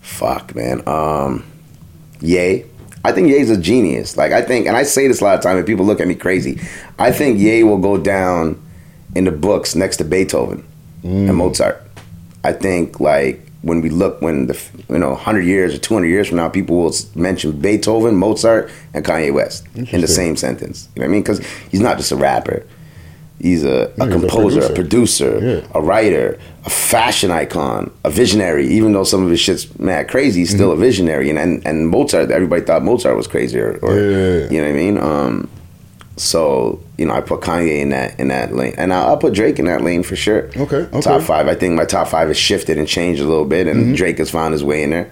Fuck, 0.00 0.54
man. 0.54 0.86
Um, 0.86 1.44
Yay. 2.20 2.66
I 3.04 3.12
think 3.12 3.28
Ye's 3.28 3.50
a 3.50 3.56
genius. 3.56 4.16
Like 4.16 4.32
I 4.32 4.42
think, 4.42 4.66
and 4.66 4.76
I 4.76 4.84
say 4.84 5.08
this 5.08 5.20
a 5.20 5.24
lot 5.24 5.34
of 5.34 5.42
time, 5.42 5.56
and 5.56 5.66
people 5.66 5.84
look 5.84 6.00
at 6.00 6.06
me 6.06 6.14
crazy. 6.14 6.60
I 6.98 7.10
think 7.10 7.38
Ye 7.38 7.64
will 7.64 7.78
go 7.78 7.96
down 7.96 8.62
in 9.16 9.24
the 9.24 9.32
books 9.32 9.74
next 9.74 9.96
to 9.96 10.04
Beethoven 10.04 10.64
and 11.02 11.34
Mozart. 11.34 11.82
I 12.44 12.52
think 12.52 13.00
like 13.00 13.49
when 13.62 13.80
we 13.82 13.90
look 13.90 14.22
when 14.22 14.46
the 14.46 14.58
you 14.88 14.98
know 14.98 15.10
100 15.10 15.42
years 15.44 15.74
or 15.74 15.78
200 15.78 16.06
years 16.06 16.28
from 16.28 16.36
now, 16.38 16.48
people 16.48 16.76
will 16.76 16.94
mention 17.14 17.52
Beethoven, 17.60 18.14
Mozart, 18.16 18.70
and 18.94 19.04
Kanye 19.04 19.32
West 19.34 19.66
in 19.74 20.00
the 20.00 20.08
same 20.08 20.36
sentence. 20.36 20.88
You 20.94 21.00
know 21.00 21.06
what 21.06 21.10
I 21.10 21.12
mean? 21.12 21.22
Because 21.22 21.40
he's 21.70 21.80
not 21.80 21.96
just 21.98 22.10
a 22.12 22.16
rapper. 22.16 22.64
He's 23.42 23.64
a, 23.64 23.90
a 23.98 24.04
he's 24.04 24.14
a 24.14 24.18
composer, 24.18 24.60
a 24.60 24.74
producer. 24.74 25.30
producer, 25.40 25.66
a 25.74 25.80
writer, 25.80 26.38
a 26.66 26.70
fashion 26.70 27.30
icon, 27.30 27.90
a 28.04 28.10
visionary. 28.10 28.66
Even 28.68 28.92
though 28.92 29.04
some 29.04 29.24
of 29.24 29.30
his 29.30 29.40
shit's 29.40 29.78
mad 29.78 30.08
crazy, 30.08 30.40
he's 30.40 30.50
Mm-hmm. 30.50 30.56
still 30.58 30.72
a 30.72 30.76
visionary. 30.76 31.30
And, 31.30 31.38
and 31.38 31.66
and 31.66 31.88
Mozart, 31.88 32.30
everybody 32.30 32.62
thought 32.62 32.82
Mozart 32.82 33.16
was 33.16 33.26
crazy, 33.26 33.58
or, 33.58 33.78
or 33.82 33.94
you 33.98 34.58
know 34.60 34.64
what 34.64 34.70
I 34.70 34.72
mean. 34.72 34.98
Um, 34.98 35.48
so 36.20 36.80
you 36.98 37.06
know, 37.06 37.14
I 37.14 37.20
put 37.20 37.40
Kanye 37.40 37.80
in 37.80 37.88
that 37.90 38.18
in 38.20 38.28
that 38.28 38.54
lane, 38.54 38.74
and 38.76 38.92
I'll, 38.92 39.10
I'll 39.10 39.16
put 39.16 39.32
Drake 39.34 39.58
in 39.58 39.64
that 39.66 39.82
lane 39.82 40.02
for 40.02 40.16
sure. 40.16 40.44
Okay, 40.56 40.76
okay. 40.76 41.00
Top 41.00 41.22
five. 41.22 41.48
I 41.48 41.54
think 41.54 41.74
my 41.74 41.84
top 41.84 42.08
five 42.08 42.28
has 42.28 42.36
shifted 42.36 42.78
and 42.78 42.86
changed 42.86 43.20
a 43.20 43.26
little 43.26 43.44
bit, 43.44 43.66
and 43.66 43.80
Mm-hmm. 43.80 43.94
Drake 43.94 44.18
has 44.18 44.30
found 44.30 44.52
his 44.52 44.62
way 44.62 44.82
in 44.82 44.90
there. 44.90 45.10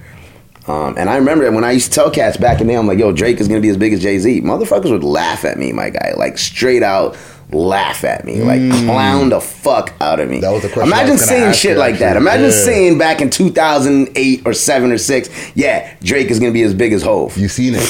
Um, 0.66 0.96
and 0.98 1.08
I 1.08 1.16
remember 1.16 1.44
that 1.44 1.54
when 1.54 1.64
I 1.64 1.70
used 1.72 1.86
to 1.86 1.94
tell 1.94 2.10
cats 2.10 2.36
back 2.36 2.60
in 2.60 2.66
the 2.66 2.74
day, 2.74 2.78
I'm 2.78 2.86
like, 2.86 2.98
"Yo, 2.98 3.10
Drake 3.12 3.40
is 3.40 3.48
gonna 3.48 3.60
be 3.62 3.70
as 3.70 3.78
big 3.78 3.94
as 3.94 4.02
Jay 4.02 4.18
Z." 4.18 4.42
Motherfuckers 4.42 4.90
would 4.90 5.02
laugh 5.04 5.44
at 5.46 5.58
me, 5.58 5.72
my 5.72 5.88
guy, 5.90 6.12
like 6.16 6.36
straight 6.36 6.82
out 6.82 7.16
laugh 7.50 8.04
at 8.04 8.26
me, 8.26 8.42
like 8.42 8.60
clown 8.84 9.30
the 9.30 9.40
fuck 9.40 9.94
out 10.02 10.20
of 10.20 10.28
me. 10.28 10.40
That 10.40 10.50
was 10.50 10.60
the 10.60 10.68
question 10.68 10.92
Imagine 10.92 11.16
saying 11.16 11.54
shit 11.54 11.78
like 11.78 11.98
that. 12.00 12.18
Imagine 12.18 12.50
Yeah. 12.50 12.50
saying 12.50 12.98
back 12.98 13.22
in 13.22 13.30
2008 13.30 14.42
or 14.44 14.52
seven 14.52 14.92
or 14.92 14.98
six, 14.98 15.30
yeah, 15.54 15.90
Drake 16.02 16.30
is 16.30 16.38
gonna 16.38 16.52
be 16.52 16.62
as 16.62 16.74
big 16.74 16.92
as 16.92 17.02
Hove. 17.02 17.38
You 17.38 17.48
seen 17.48 17.74
it? 17.74 17.88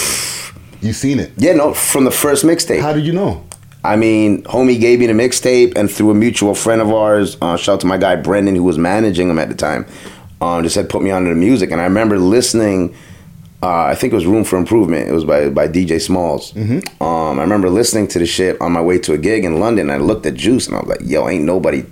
You 0.81 0.93
seen 0.93 1.19
it? 1.21 1.33
Yeah, 1.37 1.53
no, 1.55 1.75
from 1.75 2.05
the 2.05 2.11
first 2.11 2.45
mixtape. 2.45 2.81
How 2.81 2.93
did 2.93 3.05
you 3.05 3.13
know? 3.13 3.45
I 3.85 3.97
mean, 3.97 4.43
homie 4.45 4.79
gave 4.81 4.99
me 4.99 5.07
the 5.07 5.13
mixtape, 5.13 5.77
and 5.77 5.91
through 5.91 6.11
a 6.11 6.15
mutual 6.15 6.55
friend 6.55 6.81
of 6.81 6.91
ours, 6.91 7.37
uh, 7.41 7.57
shout 7.57 7.75
out 7.75 7.81
to 7.81 7.87
my 7.87 7.97
guy 7.99 8.17
Brendan, 8.17 8.55
who 8.57 8.63
was 8.65 8.77
managing 8.79 9.29
him 9.31 9.39
at 9.39 9.49
the 9.49 9.55
time, 9.55 9.87
um, 10.41 10.63
just 10.63 10.75
said 10.75 10.89
put 10.89 11.03
me 11.03 11.11
onto 11.11 11.29
the 11.29 11.35
music, 11.37 11.71
and 11.71 11.81
I 11.81 11.85
remember 11.85 12.19
listening. 12.19 12.95
Uh, 13.61 13.87
I 13.87 13.97
think 13.97 14.13
it 14.13 14.17
was 14.17 14.25
Room 14.27 14.45
for 14.45 14.57
Improvement. 14.57 15.09
It 15.09 15.13
was 15.13 15.25
by 15.25 15.49
by 15.49 15.67
DJ 15.67 15.97
Smallz. 15.97 16.53
Mm-hmm. 16.55 17.03
Um, 17.03 17.39
I 17.41 17.43
remember 17.43 17.69
listening 17.71 18.07
to 18.09 18.21
the 18.21 18.27
shit 18.27 18.61
on 18.61 18.71
my 18.71 18.81
way 18.81 19.01
to 19.01 19.15
a 19.15 19.19
gig 19.19 19.45
in 19.45 19.59
London. 19.59 19.91
And 19.91 20.01
I 20.01 20.05
looked 20.05 20.27
at 20.27 20.35
Juice, 20.35 20.69
and 20.69 20.77
I 20.77 20.81
was 20.81 20.89
like, 20.89 21.01
"Yo, 21.03 21.29
ain't 21.29 21.43
nobody." 21.45 21.85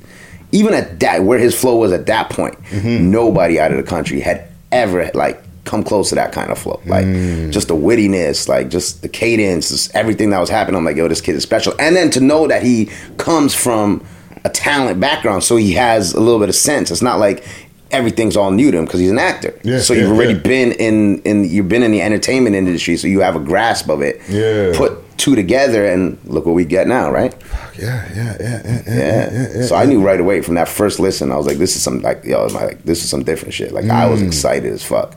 Even 0.53 0.75
at 0.75 1.01
that, 1.01 1.25
where 1.25 1.41
his 1.41 1.59
flow 1.61 1.77
was 1.77 1.91
at 1.93 2.07
that 2.07 2.31
point, 2.31 2.55
Mm-hmm. 2.71 3.11
nobody 3.11 3.59
out 3.59 3.73
of 3.73 3.79
the 3.79 3.83
country 3.83 4.21
had 4.21 4.47
ever 4.71 5.11
like 5.15 5.43
come 5.67 5.83
close 5.83 6.09
to 6.11 6.15
that 6.15 6.33
kind 6.33 6.51
of 6.51 6.59
flow. 6.59 6.81
Like 6.87 7.05
Mm. 7.07 7.51
just 7.51 7.69
the 7.69 7.75
wittiness, 7.77 8.49
like 8.49 8.69
just 8.71 9.03
the 9.03 9.09
cadence, 9.09 9.69
just 9.71 9.95
everything 9.95 10.31
that 10.31 10.39
was 10.41 10.49
happening. 10.51 10.79
I'm 10.79 10.85
like, 10.85 10.97
yo, 10.97 11.09
this 11.09 11.21
kid 11.21 11.35
is 11.37 11.43
special. 11.43 11.75
And 11.79 11.95
then 11.97 12.11
to 12.11 12.21
know 12.21 12.47
that 12.49 12.63
he 12.63 12.89
comes 13.19 13.55
from 13.55 14.03
a 14.45 14.49
talent 14.49 15.01
background, 15.01 15.43
so 15.45 15.57
he 15.57 15.73
has 15.73 16.15
a 16.15 16.21
little 16.21 16.39
bit 16.41 16.49
of 16.49 16.55
sense. 16.55 16.91
It's 16.91 17.03
not 17.03 17.19
like 17.19 17.45
everything's 17.93 18.37
all 18.37 18.51
new 18.51 18.71
to 18.71 18.79
him 18.79 18.85
because 18.85 19.01
he's 19.01 19.11
an 19.11 19.19
actor. 19.19 19.55
Yeah, 19.63 19.79
so 19.81 19.93
you've 19.93 20.09
yeah, 20.09 20.15
already 20.15 20.33
yeah. 20.35 20.39
been 20.41 20.73
in 20.73 21.19
in 21.23 21.45
you've 21.45 21.69
been 21.69 21.83
in 21.83 21.91
the 21.93 22.03
entertainment 22.03 22.55
industry, 22.57 22.97
so 22.97 23.07
you 23.09 23.21
have 23.21 23.37
a 23.37 23.41
grasp 23.41 23.89
of 23.89 24.03
it. 24.03 24.21
Yeah. 24.29 24.73
Put 24.77 24.93
two 25.19 25.35
together, 25.35 25.87
and 25.87 26.19
look 26.27 26.45
what 26.47 26.55
we 26.55 26.65
get 26.65 26.87
now, 26.87 27.11
right? 27.11 27.35
Yeah, 27.79 28.05
yeah, 28.15 28.37
yeah, 28.41 28.63
yeah, 28.87 29.51
yeah. 29.57 29.63
So 29.67 29.75
I 29.75 29.85
knew 29.87 30.01
right 30.01 30.21
away 30.21 30.43
from 30.43 30.55
that 30.57 30.69
first 30.69 31.01
listen, 31.01 31.33
I 31.33 31.37
was 31.37 31.47
like, 31.47 31.59
this 31.59 31.75
is 31.77 31.83
some 31.83 32.01
like 32.03 32.25
yo, 32.25 32.49
my, 32.51 32.67
like 32.67 32.85
this 32.85 33.03
is 33.03 33.11
some 33.11 33.23
different 33.25 33.55
shit. 33.55 33.73
Like 33.73 33.87
I 33.89 34.07
was 34.09 34.21
Mm. 34.21 34.27
excited 34.29 34.73
as 34.73 34.83
fuck. 34.85 35.17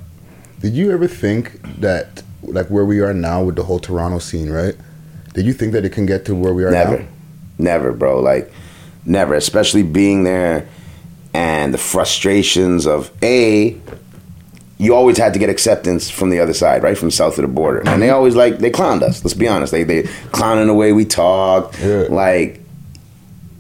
Did 0.60 0.74
you 0.74 0.92
ever 0.92 1.08
think 1.08 1.62
that, 1.80 2.24
like 2.44 2.68
where 2.68 2.86
we 2.86 3.00
are 3.00 3.14
now 3.14 3.44
with 3.44 3.56
the 3.56 3.64
whole 3.64 3.80
Toronto 3.80 4.20
scene, 4.20 4.50
right? 4.50 4.76
Did 5.34 5.46
you 5.46 5.54
think 5.54 5.74
that 5.74 5.86
it 5.86 5.92
can 5.92 6.06
get 6.06 6.26
to 6.26 6.36
where 6.36 6.54
we 6.54 6.64
are 6.64 6.72
Never. 6.72 7.00
now? 7.00 7.08
Never, 7.58 7.92
bro. 7.94 8.20
Like, 8.20 8.52
never. 9.06 9.36
Especially 9.36 9.84
being 9.84 10.24
there 10.24 10.68
and 11.34 11.74
the 11.74 11.78
frustrations 11.78 12.88
of 12.88 13.12
A, 13.22 13.78
you 14.78 14.96
always 14.96 15.18
had 15.18 15.34
to 15.34 15.40
get 15.40 15.50
acceptance 15.50 16.10
from 16.10 16.30
the 16.30 16.40
other 16.40 16.54
side, 16.54 16.84
right? 16.84 16.98
From 16.98 17.12
south 17.12 17.38
of 17.38 17.44
the 17.44 17.48
border. 17.54 17.88
And 17.88 18.02
they 18.02 18.10
always 18.10 18.36
like 18.36 18.60
they 18.60 18.72
clowned 18.72 19.02
us, 19.02 19.24
let's 19.24 19.34
be 19.34 19.48
honest. 19.48 19.72
They 19.72 19.84
they 19.84 20.04
clowning 20.32 20.68
the 20.68 20.74
way 20.74 20.94
we 20.94 21.06
talk. 21.06 21.74
Like 22.10 22.62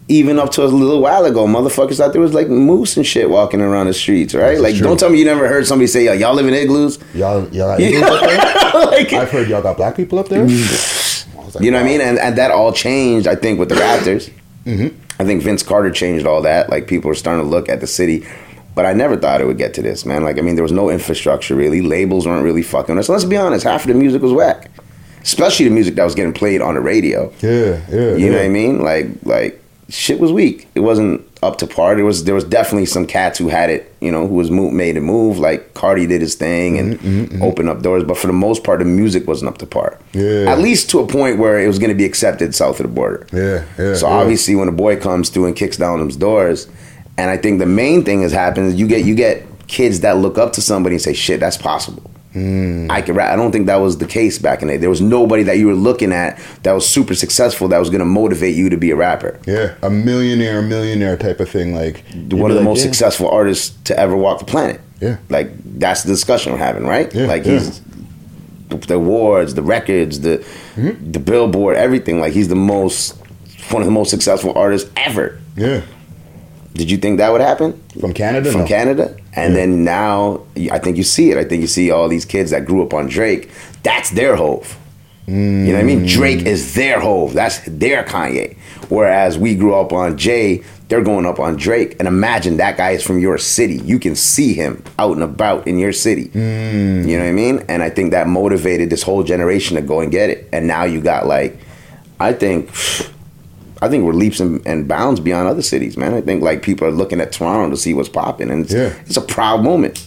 even 0.10 0.38
up 0.40 0.52
to 0.54 0.64
a 0.64 0.66
little 0.66 1.02
while 1.02 1.24
ago, 1.26 1.46
motherfuckers 1.46 1.98
thought 1.98 2.12
there 2.14 2.22
was 2.22 2.34
like 2.34 2.50
moose 2.50 2.98
and 2.98 3.06
shit 3.06 3.30
walking 3.30 3.62
around 3.62 3.86
the 3.88 3.94
streets, 3.94 4.34
right? 4.36 4.60
Like, 4.60 4.76
true. 4.76 4.84
don't 4.86 5.00
tell 5.00 5.10
me 5.10 5.20
you 5.20 5.26
never 5.26 5.48
heard 5.48 5.66
somebody 5.68 5.88
say, 5.88 6.06
"Yo, 6.06 6.14
y'all 6.14 6.34
live 6.34 6.48
in 6.48 6.54
igloos." 6.54 7.00
Y'all, 7.14 7.48
y'all 7.54 7.78
got 7.78 7.80
Yeah. 7.80 8.00
Up 8.06 8.20
there? 8.22 9.20
I've 9.22 9.30
heard 9.32 9.48
y'all 9.48 9.62
got 9.62 9.78
black 9.78 9.96
people 9.96 10.20
up 10.20 10.28
there. 10.28 10.46
you 10.48 11.72
know 11.72 11.78
what 11.78 11.86
I 11.86 11.88
mean? 11.88 12.02
And, 12.02 12.18
and 12.20 12.38
that 12.38 12.52
all 12.52 12.74
changed, 12.74 13.28
I 13.28 13.36
think, 13.36 13.60
with 13.60 13.70
the 13.70 13.76
Raptors. 13.76 14.32
Mhm. 14.66 14.94
I 15.20 15.26
think 15.26 15.42
Vince 15.44 15.64
Carter 15.64 15.92
changed 15.92 16.26
all 16.26 16.42
that. 16.42 16.70
Like 16.70 16.88
people 16.88 17.10
are 17.12 17.16
starting 17.16 17.44
to 17.44 17.50
look 17.50 17.70
at 17.70 17.80
the 17.82 17.88
city. 17.88 18.26
But 18.76 18.86
I 18.86 18.94
never 18.94 19.18
thought 19.18 19.42
it 19.42 19.48
would 19.48 19.58
get 19.58 19.74
to 19.74 19.82
this, 19.82 20.06
man. 20.06 20.24
Like, 20.24 20.38
I 20.38 20.42
mean, 20.42 20.56
there 20.56 20.64
was 20.64 20.72
no 20.72 20.90
infrastructure 20.90 21.56
really. 21.56 21.82
Labels 21.82 22.26
weren't 22.26 22.44
really 22.46 22.62
fucking 22.62 22.98
us. 22.98 23.10
Let's 23.10 23.26
be 23.26 23.36
honest, 23.36 23.64
half 23.66 23.82
of 23.82 23.88
the 23.90 23.94
music 23.94 24.22
was 24.22 24.32
whack. 24.32 24.70
Especially 25.22 25.66
the 25.68 25.72
music 25.74 25.96
that 25.96 26.06
was 26.06 26.16
getting 26.16 26.32
played 26.32 26.62
on 26.62 26.76
the 26.76 26.80
radio. 26.80 27.32
Yeah, 27.42 27.82
yeah. 27.92 28.16
You 28.16 28.30
know 28.30 28.38
what 28.38 28.46
I 28.46 28.50
mean? 28.50 28.80
Like, 28.82 29.08
like 29.24 29.59
shit 29.90 30.20
was 30.20 30.32
weak. 30.32 30.68
It 30.76 30.82
wasn't 30.82 31.26
up 31.42 31.58
to 31.58 31.68
par. 31.68 31.96
There 31.96 32.06
was 32.06 32.24
there 32.26 32.36
was 32.36 32.44
definitely 32.44 32.86
some 32.86 33.06
cats 33.08 33.38
who 33.40 33.48
had 33.50 33.70
it. 33.70 33.94
You 34.02 34.12
know, 34.12 34.28
who 34.28 34.36
was 34.36 34.50
mo- 34.52 34.70
made 34.72 34.98
it 34.98 35.02
move. 35.02 35.40
Like 35.40 35.74
Cardi 35.74 36.06
did 36.08 36.22
his 36.22 36.36
thing 36.36 36.78
and 36.78 37.00
Mm-hmm, 37.00 37.42
opened 37.44 37.70
up 37.70 37.82
doors. 37.82 38.04
But 38.04 38.18
for 38.18 38.28
the 38.28 38.34
most 38.34 38.64
part, 38.64 38.80
the 38.80 38.86
music 38.86 39.28
wasn't 39.28 39.50
up 39.50 39.58
to 39.60 39.66
par. 39.66 40.00
Yeah. 40.14 40.46
At 40.52 40.60
least 40.60 40.90
to 40.92 41.00
a 41.00 41.08
point 41.08 41.38
where 41.40 41.60
it 41.60 41.68
was 41.68 41.80
going 41.80 41.90
to 41.90 41.96
be 41.96 42.06
accepted 42.06 42.54
south 42.56 42.80
of 42.80 42.88
the 42.88 42.94
border. 42.94 43.26
Yeah, 43.34 43.66
yeah. 43.78 43.96
So 43.96 44.08
yeah. 44.08 44.16
obviously, 44.16 44.56
when 44.56 44.68
a 44.68 44.72
boy 44.74 44.98
comes 44.98 45.30
through 45.30 45.46
and 45.46 45.56
kicks 45.56 45.78
down 45.78 46.00
those 46.00 46.16
doors, 46.16 46.68
and 47.18 47.30
I 47.30 47.38
think 47.38 47.60
the 47.60 47.66
main 47.66 48.04
thing 48.06 48.22
is 48.22 48.32
happens. 48.32 48.76
You 48.80 48.88
get 48.88 49.04
you 49.06 49.16
get 49.16 49.44
kids 49.68 50.00
that 50.02 50.18
look 50.18 50.38
up 50.38 50.54
to 50.54 50.62
somebody 50.62 50.96
and 50.96 51.02
say, 51.02 51.14
"Shit, 51.14 51.40
that's 51.40 51.58
possible." 51.58 52.04
Hmm. 52.34 52.86
I 52.92 53.02
could 53.02 53.16
rap. 53.16 53.34
I 53.34 53.36
don't 53.36 53.52
think 53.52 53.66
that 53.66 53.78
was 53.78 53.98
the 53.98 54.06
case 54.06 54.38
back 54.38 54.62
in 54.62 54.68
the 54.68 54.76
day. 54.76 54.78
There 54.78 54.90
was 54.90 55.02
nobody 55.02 55.42
that 55.44 55.58
you 55.58 55.66
were 55.66 55.74
looking 55.74 56.12
at 56.14 56.40
that 56.62 56.74
was 56.74 56.88
super 56.88 57.16
successful 57.16 57.68
that 57.70 57.80
was 57.80 57.90
going 57.90 58.00
to 58.00 58.06
motivate 58.06 58.56
you 58.56 58.70
to 58.70 58.78
be 58.78 58.92
a 58.92 58.96
rapper. 58.96 59.40
Yeah, 59.48 59.74
a 59.82 59.90
millionaire, 59.90 60.62
millionaire 60.62 61.18
type 61.18 61.40
of 61.40 61.50
thing. 61.50 61.74
Like 61.74 62.04
One 62.14 62.52
of 62.52 62.56
the 62.56 62.62
like, 62.62 62.64
most 62.66 62.78
yeah. 62.80 62.84
successful 62.92 63.30
artists 63.30 63.76
to 63.86 63.98
ever 64.00 64.16
walk 64.16 64.38
the 64.40 64.46
planet. 64.46 64.80
Yeah. 65.02 65.18
Like 65.30 65.50
that's 65.80 66.04
the 66.04 66.10
discussion 66.10 66.52
we're 66.52 66.60
having, 66.60 66.86
right? 66.86 67.12
Yeah, 67.16 67.26
like 67.26 67.46
he's 67.46 67.82
the, 68.68 68.78
the 68.78 68.96
awards, 68.96 69.56
the 69.56 69.64
records, 69.64 70.20
the 70.22 70.46
Mm-hmm. 70.76 71.12
the 71.12 71.20
billboard, 71.20 71.76
everything. 71.78 72.20
Like 72.22 72.32
he's 72.34 72.48
the 72.48 72.56
most 72.56 73.18
one 73.72 73.82
of 73.82 73.86
the 73.88 73.92
most 73.92 74.12
successful 74.12 74.54
artists 74.56 74.90
ever. 74.96 75.40
Yeah. 75.58 75.82
Did 76.74 76.90
you 76.92 76.98
think 76.98 77.18
that 77.18 77.32
would 77.32 77.42
happen 77.42 77.82
from 78.00 78.14
Canada? 78.14 78.52
From 78.52 78.62
No. 78.62 78.68
Canada, 78.68 79.18
and 79.40 79.56
then 79.56 79.84
now 79.84 80.42
I 80.72 80.80
think 80.80 80.98
you 80.98 81.04
see 81.04 81.32
it. 81.32 81.38
I 81.38 81.44
think 81.44 81.62
you 81.62 81.68
see 81.68 81.92
all 81.92 82.08
these 82.08 82.26
kids 82.26 82.52
that 82.52 82.66
grew 82.66 82.84
up 82.84 82.94
on 82.94 83.08
Drake. 83.08 83.50
That's 83.84 84.10
their 84.12 84.36
hove. 84.36 84.78
You 85.28 85.36
know 85.36 85.74
what 85.74 85.82
I 85.82 85.84
mean? 85.84 86.08
Drake 86.08 86.48
is 86.48 86.74
their 86.74 87.00
hove. 87.00 87.34
That's 87.34 87.60
their 87.68 88.04
Kanye. 88.04 88.58
Whereas 88.90 89.38
we 89.38 89.54
grew 89.54 89.76
up 89.76 89.94
on 89.94 90.18
Jay, 90.18 90.64
they're 90.88 91.04
going 91.04 91.28
up 91.28 91.40
on 91.40 91.56
Drake. 91.56 91.96
And 92.00 92.08
imagine 92.08 92.58
that 92.58 92.78
guy 92.78 92.92
is 92.92 93.04
from 93.04 93.20
your 93.20 93.38
city. 93.38 93.76
You 93.76 94.00
can 94.00 94.16
see 94.16 94.56
him 94.56 94.84
out 94.98 95.14
and 95.14 95.22
about 95.22 95.68
in 95.68 95.78
your 95.78 95.94
city. 95.94 96.30
Mm. 96.30 97.08
You 97.08 97.18
know 97.18 97.24
what 97.24 97.30
I 97.30 97.34
mean? 97.34 97.64
And 97.70 97.84
I 97.84 97.92
think 97.92 98.10
that 98.10 98.28
motivated 98.28 98.90
this 98.90 99.04
whole 99.04 99.22
generation 99.24 99.76
to 99.76 99.84
go 99.84 100.00
and 100.00 100.12
get 100.12 100.32
it. 100.32 100.50
And 100.52 100.66
now 100.66 100.86
you 100.86 101.00
got 101.00 101.28
like, 101.28 101.60
I 102.20 102.34
think, 102.34 102.72
I 103.82 103.88
think 103.90 104.04
we're 104.04 104.14
leaps 104.14 104.40
and, 104.40 104.66
and 104.68 104.88
bounds 104.88 105.20
beyond 105.20 105.48
other 105.48 105.62
cities, 105.62 105.96
man. 105.98 106.14
I 106.14 106.22
think 106.22 106.42
like 106.44 106.62
people 106.62 106.88
are 106.88 106.92
looking 106.92 107.22
at 107.22 107.32
Toronto 107.32 107.70
to 107.70 107.78
see 107.78 107.94
what's 107.94 108.10
popping, 108.10 108.50
and 108.50 108.66
it's, 108.66 108.74
Yeah. 108.74 108.94
it's 109.06 109.18
a 109.18 109.22
proud 109.22 109.64
moment. 109.64 110.06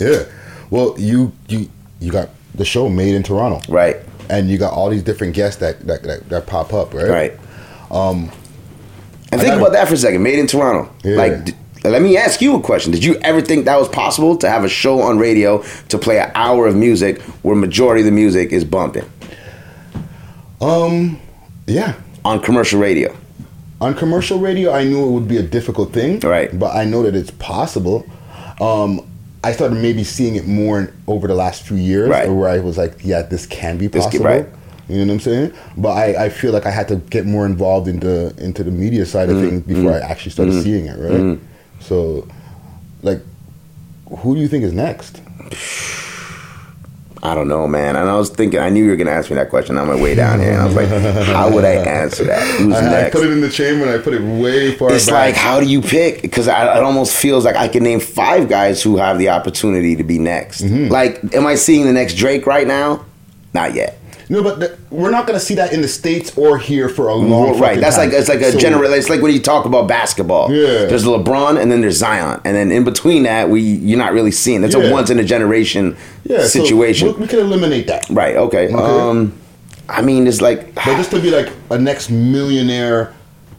Yeah. 0.00 0.24
Well, 0.70 0.94
you 0.98 1.32
you 1.48 1.68
you 2.00 2.10
got 2.10 2.30
the 2.54 2.64
show 2.64 2.88
Made 2.88 3.14
in 3.14 3.22
Toronto. 3.22 3.60
Right. 3.72 3.96
And 4.28 4.48
you 4.50 4.58
got 4.58 4.72
all 4.72 4.88
these 4.90 5.02
different 5.02 5.34
guests 5.34 5.60
that 5.60 5.86
that, 5.86 6.02
that, 6.02 6.28
that 6.30 6.46
pop 6.46 6.72
up, 6.72 6.92
right? 6.94 7.08
Right. 7.08 7.32
Um, 7.90 8.30
And 9.30 9.40
I 9.40 9.44
think 9.44 9.56
about 9.56 9.72
that 9.72 9.86
for 9.88 9.94
a 9.94 9.96
second. 9.96 10.22
Made 10.22 10.38
in 10.38 10.46
Toronto. 10.46 10.90
Yeah. 11.04 11.16
Like, 11.16 11.44
d- 11.44 11.54
let 11.84 12.00
me 12.02 12.16
ask 12.16 12.40
you 12.40 12.56
a 12.56 12.60
question. 12.60 12.92
Did 12.92 13.04
you 13.04 13.16
ever 13.22 13.40
think 13.40 13.64
that 13.66 13.78
was 13.78 13.88
possible 13.88 14.36
to 14.38 14.48
have 14.48 14.64
a 14.64 14.68
show 14.68 15.00
on 15.02 15.18
radio 15.18 15.62
to 15.88 15.98
play 15.98 16.18
an 16.20 16.30
hour 16.34 16.66
of 16.66 16.74
music 16.76 17.20
where 17.42 17.54
majority 17.56 18.00
of 18.02 18.06
the 18.06 18.12
music 18.12 18.52
is 18.52 18.64
bumping 18.64 19.04
Um, 20.60 21.18
yeah. 21.66 21.94
On 22.24 22.40
commercial 22.40 22.80
radio? 22.80 23.14
On 23.80 23.94
commercial 23.94 24.38
radio, 24.38 24.72
I 24.72 24.84
knew 24.84 25.06
it 25.06 25.10
would 25.10 25.26
be 25.28 25.38
a 25.38 25.42
difficult 25.42 25.92
thing. 25.92 26.20
Right. 26.20 26.56
But 26.56 26.74
I 26.76 26.84
know 26.84 27.02
that 27.02 27.14
it's 27.16 27.32
possible. 27.32 28.06
Um, 28.60 29.00
I 29.42 29.50
started 29.52 29.74
maybe 29.76 30.04
seeing 30.04 30.36
it 30.36 30.46
more 30.46 30.78
in, 30.80 30.92
over 31.08 31.26
the 31.26 31.34
last 31.34 31.62
few 31.66 31.76
years, 31.76 32.08
Right. 32.08 32.30
where 32.30 32.48
I 32.48 32.60
was 32.60 32.78
like, 32.78 32.94
yeah, 33.02 33.22
this 33.22 33.44
can 33.46 33.76
be 33.78 33.88
This 33.88 34.04
can- 34.04 34.20
possible. 34.22 34.26
right. 34.26 34.46
You 34.88 34.98
know 34.98 35.06
what 35.06 35.12
I'm 35.14 35.20
saying? 35.20 35.52
But 35.76 35.90
I, 35.92 36.24
I 36.24 36.28
feel 36.28 36.52
like 36.52 36.66
I 36.66 36.70
had 36.70 36.86
to 36.88 36.96
get 36.96 37.24
more 37.24 37.46
involved 37.46 37.88
into 37.88 38.32
into 38.44 38.62
the 38.62 38.70
media 38.70 39.06
side 39.06 39.30
of 39.30 39.36
Mhm, 39.36 39.48
things 39.48 39.62
before 39.62 39.92
mhm, 39.92 40.02
I 40.02 40.06
actually 40.10 40.32
started 40.32 40.54
mhm, 40.54 40.62
seeing 40.62 40.86
it, 40.86 40.98
right? 40.98 41.20
mhm. 41.20 41.38
So, 41.80 42.28
like, 43.02 43.20
who 44.18 44.34
do 44.34 44.40
you 44.40 44.48
think 44.48 44.64
is 44.64 44.72
next? 44.72 45.20
I 47.24 47.36
don't 47.36 47.46
know, 47.46 47.68
man. 47.68 47.94
And 47.94 48.08
I 48.08 48.16
was 48.16 48.30
thinking, 48.30 48.58
I 48.58 48.68
knew 48.68 48.82
you 48.82 48.90
were 48.90 48.96
going 48.96 49.06
to 49.06 49.12
ask 49.12 49.30
me 49.30 49.36
that 49.36 49.48
question 49.48 49.78
on 49.78 49.86
my 49.86 49.94
way 49.94 50.16
down 50.16 50.40
here. 50.40 50.50
And 50.52 50.60
I 50.60 50.64
was 50.64 50.74
like, 50.74 50.88
how 51.26 51.52
would 51.52 51.64
I 51.64 51.74
answer 51.74 52.24
that? 52.24 52.42
Who's 52.58 52.74
I, 52.74 53.06
I 53.06 53.10
put 53.10 53.24
it 53.24 53.30
in 53.30 53.40
the 53.40 53.48
chamber 53.48 53.86
and 53.86 53.92
I 53.92 54.02
put 54.02 54.12
it 54.12 54.22
way 54.22 54.74
far 54.74 54.92
it's 54.92 55.06
back. 55.06 55.12
like, 55.12 55.34
how 55.36 55.60
do 55.60 55.66
you 55.66 55.80
pick? 55.80 56.20
Because 56.20 56.48
it 56.48 56.52
almost 56.52 57.14
feels 57.16 57.44
like 57.44 57.54
I 57.54 57.68
can 57.68 57.84
name 57.84 58.00
five 58.00 58.48
guys 58.48 58.82
who 58.82 58.96
have 58.96 59.18
the 59.18 59.28
opportunity 59.28 59.94
to 59.94 60.02
be 60.02 60.18
next. 60.18 60.62
Mm-hmm. 60.62 60.90
Like, 60.90 61.32
am 61.32 61.46
I 61.46 61.54
seeing 61.54 61.86
the 61.86 61.92
next 61.92 62.14
Drake 62.14 62.44
right 62.44 62.66
now? 62.66 63.04
Not 63.54 63.74
yet. 63.74 63.98
No, 64.28 64.42
but 64.42 64.58
the, 64.58 64.71
we're 64.92 65.10
not 65.10 65.26
going 65.26 65.38
to 65.38 65.44
see 65.44 65.54
that 65.54 65.72
in 65.72 65.80
the 65.80 65.88
states 65.88 66.36
or 66.36 66.58
here 66.58 66.88
for 66.88 67.08
a 67.08 67.14
long. 67.14 67.58
Right. 67.58 67.80
That's 67.80 67.96
time. 67.96 68.10
like 68.10 68.18
it's 68.18 68.28
like 68.28 68.40
a 68.40 68.52
So- 68.52 68.58
general. 68.58 68.92
It's 68.92 69.08
like 69.08 69.22
when 69.22 69.32
you 69.32 69.40
talk 69.40 69.64
about 69.64 69.88
basketball. 69.88 70.52
Yeah. 70.52 70.84
There's 70.86 71.04
LeBron 71.04 71.60
and 71.60 71.72
then 71.72 71.80
there's 71.80 71.96
Zion, 71.96 72.40
and 72.44 72.54
then 72.54 72.70
in 72.70 72.84
between 72.84 73.22
that, 73.24 73.48
we 73.48 73.60
you're 73.62 73.98
not 73.98 74.12
really 74.12 74.30
seeing. 74.30 74.62
It's 74.64 74.74
Yeah. 74.76 74.82
a 74.84 74.92
once 74.92 75.08
in 75.10 75.18
a 75.18 75.24
generation 75.24 75.96
Yeah, 76.24 76.40
so 76.40 76.62
situation. 76.64 77.08
we, 77.08 77.22
we 77.22 77.26
can 77.26 77.38
eliminate 77.40 77.86
that. 77.88 78.06
right. 78.10 78.36
Okay. 78.36 78.66
Okay. 78.66 78.74
Um, 78.74 79.32
I 79.88 80.02
mean, 80.02 80.26
it's 80.26 80.40
like 80.40 80.74
But 80.74 80.96
just 80.96 81.10
to 81.10 81.20
be 81.20 81.30
like 81.30 81.48
a 81.70 81.78
next 81.78 82.10
millionaire 82.10 83.12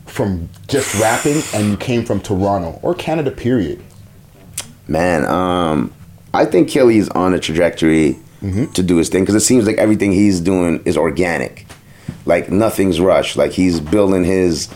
from 0.05 0.49
just 0.67 0.93
rapping, 1.01 1.41
and 1.53 1.69
you 1.71 1.77
came 1.77 2.05
from 2.05 2.19
Toronto 2.21 2.79
or 2.84 2.93
Canada, 2.93 3.31
period. 3.31 3.81
Man, 4.88 5.25
um, 5.25 5.91
I 6.34 6.45
think 6.45 6.69
Kelly 6.69 6.97
is 6.97 7.09
on 7.09 7.34
a 7.34 7.39
trajectory 7.39 8.17
to 8.74 8.84
do 8.84 8.98
his 8.98 9.10
thing 9.10 9.24
because 9.24 9.36
it 9.36 9.46
seems 9.46 9.66
like 9.66 9.78
everything 9.78 10.12
he's 10.12 10.39
doing 10.41 10.82
is 10.86 10.98
organic. 10.98 11.66
Like 12.26 12.50
nothing's 12.52 13.00
rushed. 13.00 13.38
Like 13.38 13.52
he's 13.52 13.80
building 13.80 14.24
his 14.26 14.70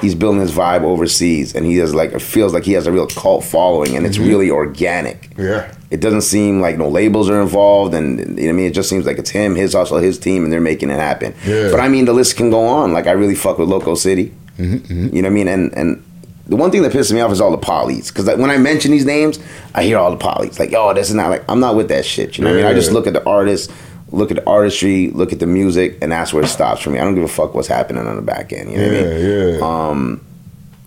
he's 0.00 0.14
building 0.14 0.40
his 0.40 0.50
vibe 0.52 0.82
overseas, 0.82 1.54
and 1.54 1.64
he 1.64 1.76
has 1.76 1.94
like 1.94 2.12
it 2.12 2.20
feels 2.22 2.52
like 2.52 2.64
he 2.64 2.72
has 2.72 2.86
a 2.86 2.92
real 2.92 3.06
cult 3.06 3.44
following, 3.44 3.96
and 3.96 4.04
it's 4.06 4.18
Mhm. 4.18 4.28
really 4.28 4.50
organic. 4.50 5.30
Yeah. 5.38 5.70
It 5.90 6.00
doesn't 6.00 6.22
seem 6.22 6.60
like 6.60 6.76
no 6.76 6.88
labels 6.88 7.30
are 7.30 7.40
involved, 7.40 7.94
and 7.94 8.18
you 8.18 8.24
know 8.24 8.32
what 8.42 8.48
I 8.48 8.52
mean. 8.52 8.66
It 8.66 8.74
just 8.74 8.88
seems 8.88 9.06
like 9.06 9.18
it's 9.18 9.30
him, 9.30 9.54
his 9.54 9.74
hustle, 9.74 9.98
his 9.98 10.18
team, 10.18 10.42
and 10.42 10.52
they're 10.52 10.60
making 10.60 10.90
it 10.90 10.98
happen. 10.98 11.34
Yeah. 11.46 11.70
But 11.70 11.78
I 11.80 11.88
mean, 11.88 12.04
the 12.06 12.12
list 12.12 12.36
can 12.36 12.50
go 12.50 12.64
on. 12.66 12.92
Like 12.92 13.06
I 13.06 13.12
really 13.12 13.36
fuck 13.36 13.58
with 13.58 13.68
Loco 13.68 13.94
City. 13.94 14.32
Mm-hmm, 14.58 15.14
You 15.14 15.22
know 15.22 15.28
what 15.28 15.32
I 15.32 15.34
mean? 15.34 15.48
And 15.48 15.72
and 15.76 16.02
the 16.46 16.56
one 16.56 16.70
thing 16.70 16.82
that 16.82 16.92
pisses 16.92 17.12
me 17.12 17.20
off 17.20 17.32
is 17.32 17.40
all 17.40 17.50
the 17.50 17.58
polys. 17.58 18.08
Because 18.08 18.26
like, 18.26 18.38
when 18.38 18.50
I 18.50 18.58
mention 18.58 18.90
these 18.90 19.04
names, 19.06 19.38
I 19.74 19.82
hear 19.84 19.96
all 19.98 20.10
the 20.10 20.22
polys. 20.22 20.58
Like, 20.58 20.72
oh, 20.74 20.92
this 20.94 21.08
is 21.08 21.14
not 21.14 21.30
like 21.30 21.44
I'm 21.48 21.60
not 21.60 21.74
with 21.76 21.88
that 21.88 22.04
shit. 22.04 22.36
You 22.36 22.44
know 22.44 22.50
what 22.50 22.58
I 22.58 22.62
mean? 22.62 22.70
I 22.70 22.74
just 22.74 22.88
Yeah. 22.90 22.94
look 22.94 23.06
at 23.06 23.14
the 23.14 23.24
artist, 23.26 23.70
look 24.10 24.30
at 24.30 24.36
the 24.36 24.46
artistry, 24.46 25.10
look 25.10 25.32
at 25.32 25.40
the 25.40 25.46
music, 25.46 25.98
and 26.02 26.12
that's 26.12 26.32
where 26.32 26.44
it 26.44 26.48
stops 26.48 26.82
for 26.82 26.90
me. 26.90 26.98
I 26.98 27.04
don't 27.04 27.14
give 27.14 27.24
a 27.24 27.28
fuck 27.28 27.54
what's 27.54 27.68
happening 27.68 28.06
on 28.06 28.16
the 28.16 28.22
back 28.22 28.52
end. 28.52 28.70
You 28.70 28.76
know 28.76 28.86
what 28.88 28.96
I 28.96 29.00
mean? 29.00 29.26
Yeah, 29.26 29.58
yeah. 29.58 29.88
Um, 29.88 30.20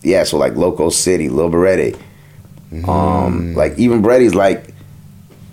yeah. 0.04 0.24
So 0.24 0.38
like 0.38 0.56
Loco 0.56 0.90
City, 0.90 1.30
Lil 1.30 1.50
Berete. 1.50 1.98
Mm-hmm. 2.72 2.90
Um, 2.90 3.54
like 3.56 3.78
even 3.80 4.02
Berete's 4.04 4.36
like, 4.36 4.74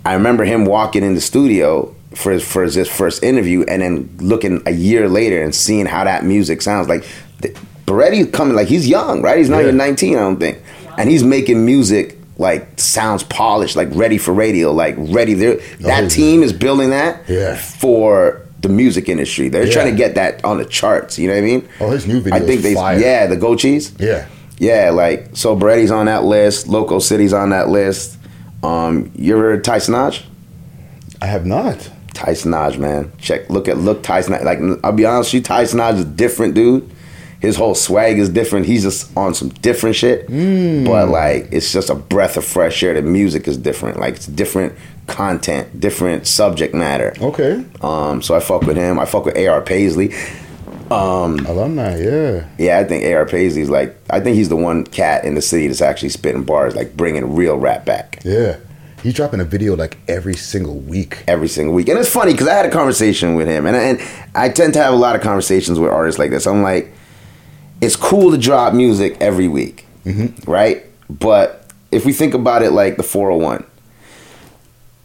I 0.03 0.13
remember 0.13 0.43
him 0.43 0.65
walking 0.65 1.03
in 1.03 1.15
the 1.15 1.21
studio 1.21 1.95
for 2.13 2.31
his 2.31 2.43
for 2.47 2.61
his 2.63 2.77
first 2.87 3.23
interview, 3.23 3.63
and 3.63 3.81
then 3.81 4.09
looking 4.19 4.61
a 4.65 4.71
year 4.71 5.09
later 5.09 5.41
and 5.41 5.55
seeing 5.55 5.85
how 5.85 6.03
that 6.03 6.23
music 6.25 6.61
sounds. 6.61 6.87
Like 6.87 7.05
th- 7.41 7.55
Berete 7.85 8.31
coming, 8.31 8.55
like 8.55 8.67
he's 8.67 8.87
young, 8.87 9.21
right? 9.21 9.37
He's 9.37 9.49
not 9.49 9.57
Yeah. 9.57 9.63
even 9.63 9.77
nineteen, 9.77 10.15
I 10.17 10.21
don't 10.21 10.39
think, 10.39 10.57
and 10.97 11.09
he's 11.09 11.23
making 11.23 11.65
music 11.65 12.17
like 12.37 12.67
sounds 12.77 13.23
polished, 13.23 13.75
like 13.75 13.87
ready 13.93 14.17
for 14.17 14.33
radio, 14.33 14.71
like 14.71 14.95
ready. 14.97 15.33
There, 15.35 15.57
that 15.81 16.05
his- 16.05 16.13
team 16.13 16.43
is 16.43 16.51
building 16.51 16.89
that 16.89 17.21
Yeah. 17.27 17.55
for 17.55 18.41
the 18.61 18.67
music 18.69 19.07
industry. 19.07 19.47
They're 19.47 19.65
Yeah. 19.67 19.73
trying 19.73 19.91
to 19.91 19.95
get 19.97 20.15
that 20.15 20.43
on 20.43 20.57
the 20.57 20.65
charts. 20.65 21.19
You 21.19 21.27
know 21.27 21.35
what 21.35 21.43
I 21.43 21.45
mean? 21.45 21.63
Oh, 21.79 21.91
his 21.91 22.07
new 22.07 22.19
video 22.19 22.35
I 22.35 22.45
think 22.45 22.61
they, 22.63 22.73
fire. 22.73 22.99
yeah, 22.99 23.27
the 23.27 23.35
Go 23.37 23.55
Cheese. 23.55 23.91
Yeah. 23.99 24.23
Yeah, 24.57 24.89
like 24.91 25.29
so 25.33 25.55
Berete's 25.55 25.91
on 25.91 26.07
that 26.07 26.23
list, 26.25 26.67
Loco 26.67 26.99
City's 26.99 27.33
on 27.33 27.51
that 27.51 27.69
list. 27.69 28.17
Um, 28.63 29.11
you 29.15 29.33
ever 29.37 29.43
heard 29.51 29.63
Ty 29.63 29.77
Sinaj? 29.77 30.21
I 31.21 31.27
have 31.27 31.45
not. 31.45 31.89
Ty 32.13 32.31
Sinaj, 32.31 32.77
man. 32.77 33.11
Check 33.19 33.49
look 33.49 33.67
at 33.67 33.77
look 33.77 34.01
Ty 34.01 34.21
Sinaj. 34.23 34.43
Like 34.43 34.59
I'll 34.83 34.91
be 34.93 35.05
honest 35.05 35.29
with 35.33 35.35
you, 35.35 35.41
Ty 35.43 35.65
Sinaj 35.65 35.95
is 35.95 36.01
a 36.01 36.05
different 36.05 36.53
dude. 36.55 36.89
His 37.45 37.55
whole 37.57 37.75
swag 37.75 38.17
is 38.17 38.29
different. 38.29 38.65
He's 38.65 38.83
just 38.83 39.15
on 39.15 39.33
some 39.33 39.49
different 39.49 39.95
shit. 39.95 40.27
Mm. 40.27 40.85
But 40.85 41.09
like 41.09 41.47
it's 41.51 41.71
just 41.71 41.89
a 41.89 41.95
breath 41.95 42.37
of 42.37 42.45
fresh 42.45 42.81
air. 42.83 42.93
The 42.95 43.01
music 43.01 43.47
is 43.47 43.57
different. 43.57 43.99
Like 43.99 44.15
it's 44.15 44.25
different 44.25 44.73
content, 45.07 45.79
different 45.79 46.25
subject 46.27 46.73
matter. 46.73 47.13
Okay. 47.21 47.63
Um, 47.81 48.21
so 48.21 48.35
I 48.35 48.39
fuck 48.39 48.63
with 48.63 48.77
him. 48.77 48.97
I 48.99 49.05
fuck 49.05 49.25
with 49.25 49.37
AR 49.37 49.61
Paisley. 49.61 50.13
Um, 50.91 51.39
Alumni, 51.47 51.97
yeah. 51.97 52.47
yeah, 52.59 52.77
I 52.77 52.83
think 52.83 53.03
AR 53.05 53.25
Paisley's 53.25 53.69
like 53.69 53.97
I 54.09 54.19
think 54.19 54.35
he's 54.35 54.49
the 54.49 54.55
one 54.55 54.83
cat 54.85 55.25
in 55.25 55.33
the 55.33 55.41
city 55.41 55.67
that's 55.67 55.81
actually 55.81 56.09
spitting 56.09 56.43
bars, 56.43 56.75
like 56.75 56.95
bringing 56.95 57.35
real 57.35 57.57
rap 57.57 57.85
back 57.85 58.19
Yeah. 58.23 58.57
He's 59.01 59.13
dropping 59.13 59.39
a 59.39 59.45
video 59.45 59.75
like 59.75 59.97
every 60.07 60.35
single 60.35 60.77
week. 60.77 61.23
every 61.27 61.47
single 61.47 61.75
week. 61.75 61.89
And 61.89 61.99
it's 61.99 62.09
funny 62.09 62.31
because 62.33 62.47
I 62.47 62.55
had 62.55 62.65
a 62.65 62.71
conversation 62.71 63.35
with 63.35 63.47
him, 63.47 63.67
and 63.67 63.75
and 63.75 64.01
I 64.33 64.49
tend 64.49 64.73
to 64.73 64.81
have 64.81 64.93
a 64.95 64.97
lot 64.97 65.15
of 65.15 65.21
conversations 65.21 65.79
with 65.79 65.91
artists 65.91 66.17
like 66.17 66.31
this. 66.31 66.47
I'm 66.47 66.63
like, 66.63 66.91
it's 67.85 67.95
cool 67.95 68.31
to 68.31 68.37
drop 68.37 68.73
music 68.73 69.17
every 69.21 69.47
week, 69.47 69.85
Mm-hmm. 70.05 70.49
right? 70.49 70.83
But 71.09 71.71
if 71.91 72.05
we 72.05 72.13
think 72.13 72.33
about 72.33 72.61
it 72.63 72.71
like 72.71 72.97
the 72.97 73.03
401, 73.03 73.65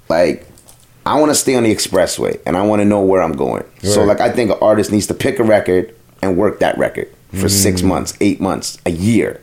like 0.08 0.46
I 1.06 1.18
want 1.18 1.30
to 1.30 1.34
stay 1.34 1.54
on 1.54 1.62
the 1.62 1.74
expressway 1.74 2.40
and 2.46 2.56
I 2.56 2.62
want 2.62 2.80
to 2.80 2.84
know 2.86 3.00
where 3.00 3.22
I'm 3.22 3.32
going. 3.32 3.64
So 3.82 4.04
like 4.04 4.20
I 4.20 4.30
think 4.30 4.50
an 4.50 4.58
artist 4.60 4.92
needs 4.92 5.06
to 5.08 5.14
pick 5.14 5.38
a 5.38 5.44
record 5.44 5.94
and 6.22 6.36
work 6.36 6.60
that 6.60 6.76
record 6.78 7.08
for 7.32 7.48
six 7.48 7.80
Mm. 7.80 7.86
months, 7.86 8.14
eight 8.20 8.40
months, 8.40 8.78
a 8.84 8.90
year. 8.90 9.40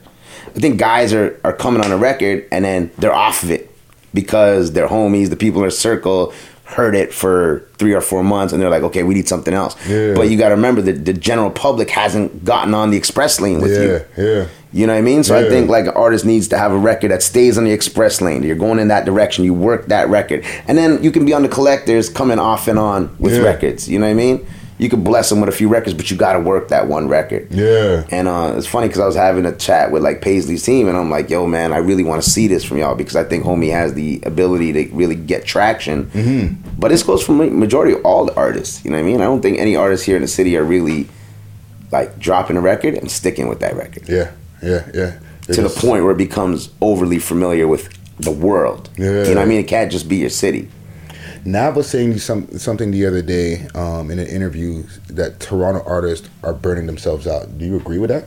I 0.55 0.59
think 0.59 0.77
guys 0.79 1.13
are 1.13 1.39
are 1.43 1.53
coming 1.53 1.81
on 1.83 1.91
a 1.91 1.97
record 1.97 2.45
and 2.51 2.65
then 2.65 2.91
they're 2.97 3.13
off 3.13 3.43
of 3.43 3.49
it 3.51 3.71
because 4.13 4.73
their 4.73 4.87
homies, 4.87 5.29
the 5.29 5.35
people 5.35 5.59
in 5.59 5.63
their 5.63 5.71
circle, 5.71 6.33
heard 6.67 6.95
it 6.95 7.13
for 7.13 7.63
three 7.77 7.93
or 7.93 8.01
four 8.01 8.23
months 8.23 8.51
and 8.51 8.61
they're 8.61 8.69
like, 8.69 8.83
okay, 8.83 9.01
we 9.03 9.13
need 9.13 9.27
something 9.27 9.53
else. 9.53 9.75
Yeah. 9.87 10.13
But 10.13 10.29
you 10.29 10.37
got 10.37 10.49
to 10.49 10.55
remember 10.55 10.81
that 10.81 11.05
the 11.05 11.13
general 11.13 11.49
public 11.49 11.89
hasn't 11.89 12.43
gotten 12.43 12.73
on 12.73 12.91
the 12.91 12.97
express 12.97 13.39
lane 13.39 13.61
with 13.61 13.71
you. 13.71 14.01
Yeah, 14.17 14.23
yeah. 14.41 14.47
You 14.73 14.85
know 14.85 14.93
what 14.93 14.99
I 14.99 15.01
mean? 15.01 15.23
So 15.23 15.35
I 15.35 15.47
think 15.47 15.69
like 15.69 15.85
an 15.85 15.93
artist 15.95 16.25
needs 16.25 16.49
to 16.49 16.57
have 16.57 16.73
a 16.73 16.77
record 16.77 17.11
that 17.11 17.23
stays 17.23 17.57
on 17.57 17.63
the 17.63 17.71
express 17.71 18.19
lane. 18.21 18.43
You're 18.43 18.57
going 18.57 18.79
in 18.79 18.89
that 18.89 19.05
direction. 19.05 19.45
You 19.45 19.53
work 19.53 19.85
that 19.87 20.09
record, 20.09 20.43
and 20.67 20.77
then 20.77 21.01
you 21.01 21.09
can 21.09 21.25
be 21.25 21.33
on 21.33 21.41
the 21.41 21.47
collectors 21.49 22.09
coming 22.09 22.37
off 22.37 22.67
and 22.67 22.77
on 22.77 23.15
with 23.17 23.33
Yeah. 23.33 23.43
records. 23.43 23.87
You 23.89 23.97
know 23.99 24.05
what 24.05 24.11
I 24.11 24.15
mean? 24.15 24.45
You 24.79 24.89
could 24.89 25.03
bless 25.03 25.29
them 25.29 25.39
with 25.39 25.49
a 25.49 25.53
few 25.53 25.67
records, 25.69 25.95
but 25.95 26.11
you 26.11 26.17
got 26.17 26.33
to 26.33 26.39
work 26.39 26.67
that 26.67 26.87
one 26.87 27.07
record. 27.07 27.47
Yeah. 27.51 28.05
And 28.11 28.27
uh, 28.27 28.53
it's 28.55 28.67
funny 28.67 28.87
because 28.87 29.01
I 29.01 29.07
was 29.07 29.15
having 29.15 29.43
a 29.45 29.55
chat 29.55 29.91
with 29.91 30.03
like 30.03 30.21
Paisley's 30.21 30.63
team, 30.63 30.87
and 30.87 30.95
I'm 30.95 31.09
like, 31.09 31.29
"Yo, 31.31 31.47
man, 31.47 31.73
I 31.73 31.77
really 31.77 32.03
want 32.03 32.21
to 32.21 32.29
see 32.29 32.47
this 32.47 32.63
from 32.63 32.77
y'all 32.77 32.93
because 32.93 33.15
I 33.15 33.23
think 33.23 33.43
Homie 33.43 33.71
has 33.71 33.95
the 33.95 34.21
ability 34.23 34.73
to 34.73 34.95
really 34.95 35.15
get 35.15 35.45
traction." 35.45 36.05
Mm-hmm. 36.11 36.79
But 36.79 36.89
this 36.89 37.01
goes 37.01 37.23
for 37.23 37.31
majority 37.31 37.93
of 37.93 38.05
all 38.05 38.25
the 38.25 38.35
artists. 38.35 38.85
You 38.85 38.91
know 38.91 38.97
what 38.97 39.03
I 39.03 39.07
mean? 39.07 39.21
I 39.21 39.25
don't 39.25 39.41
think 39.41 39.57
any 39.57 39.75
artists 39.75 40.05
here 40.05 40.15
in 40.15 40.21
the 40.21 40.27
city 40.27 40.55
are 40.57 40.63
really 40.63 41.07
like 41.91 42.19
dropping 42.19 42.57
a 42.57 42.61
record 42.61 42.93
and 42.93 43.09
sticking 43.09 43.47
with 43.47 43.61
that 43.61 43.73
record 43.75 44.07
Yeah, 44.09 44.31
yeah, 44.61 44.85
yeah. 44.93 45.19
They 45.47 45.53
to 45.55 45.61
just- 45.61 45.75
the 45.75 45.81
point 45.81 46.03
where 46.03 46.11
it 46.11 46.17
becomes 46.17 46.69
overly 46.81 47.17
familiar 47.17 47.67
with 47.67 47.89
the 48.19 48.31
world. 48.31 48.89
Yeah. 48.97 49.05
You 49.05 49.33
know 49.33 49.35
what 49.35 49.37
I 49.39 49.45
mean? 49.45 49.59
It 49.59 49.67
can't 49.67 49.91
just 49.91 50.09
be 50.09 50.17
your 50.17 50.29
city. 50.29 50.69
Nav 51.45 51.75
was 51.75 51.89
saying 51.89 52.17
some, 52.19 52.47
something 52.57 52.91
the 52.91 53.05
other 53.05 53.21
day 53.21 53.67
um, 53.75 54.11
in 54.11 54.19
an 54.19 54.27
interview 54.27 54.83
that 55.09 55.39
Toronto 55.39 55.83
artists 55.85 56.29
are 56.43 56.53
burning 56.53 56.85
themselves 56.85 57.27
out. 57.27 57.57
Do 57.57 57.65
you 57.65 57.75
agree 57.77 57.99
with 57.99 58.09
that? 58.09 58.25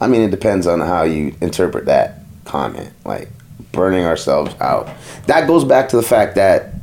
I 0.00 0.06
mean, 0.06 0.22
it 0.22 0.30
depends 0.30 0.66
on 0.66 0.80
how 0.80 1.02
you 1.02 1.34
interpret 1.40 1.86
that 1.86 2.20
comment. 2.44 2.92
Like 3.04 3.28
burning 3.72 4.04
ourselves 4.04 4.54
out. 4.60 4.88
That 5.26 5.46
goes 5.46 5.64
back 5.64 5.88
to 5.90 5.96
the 5.96 6.02
fact 6.02 6.34
that 6.36 6.74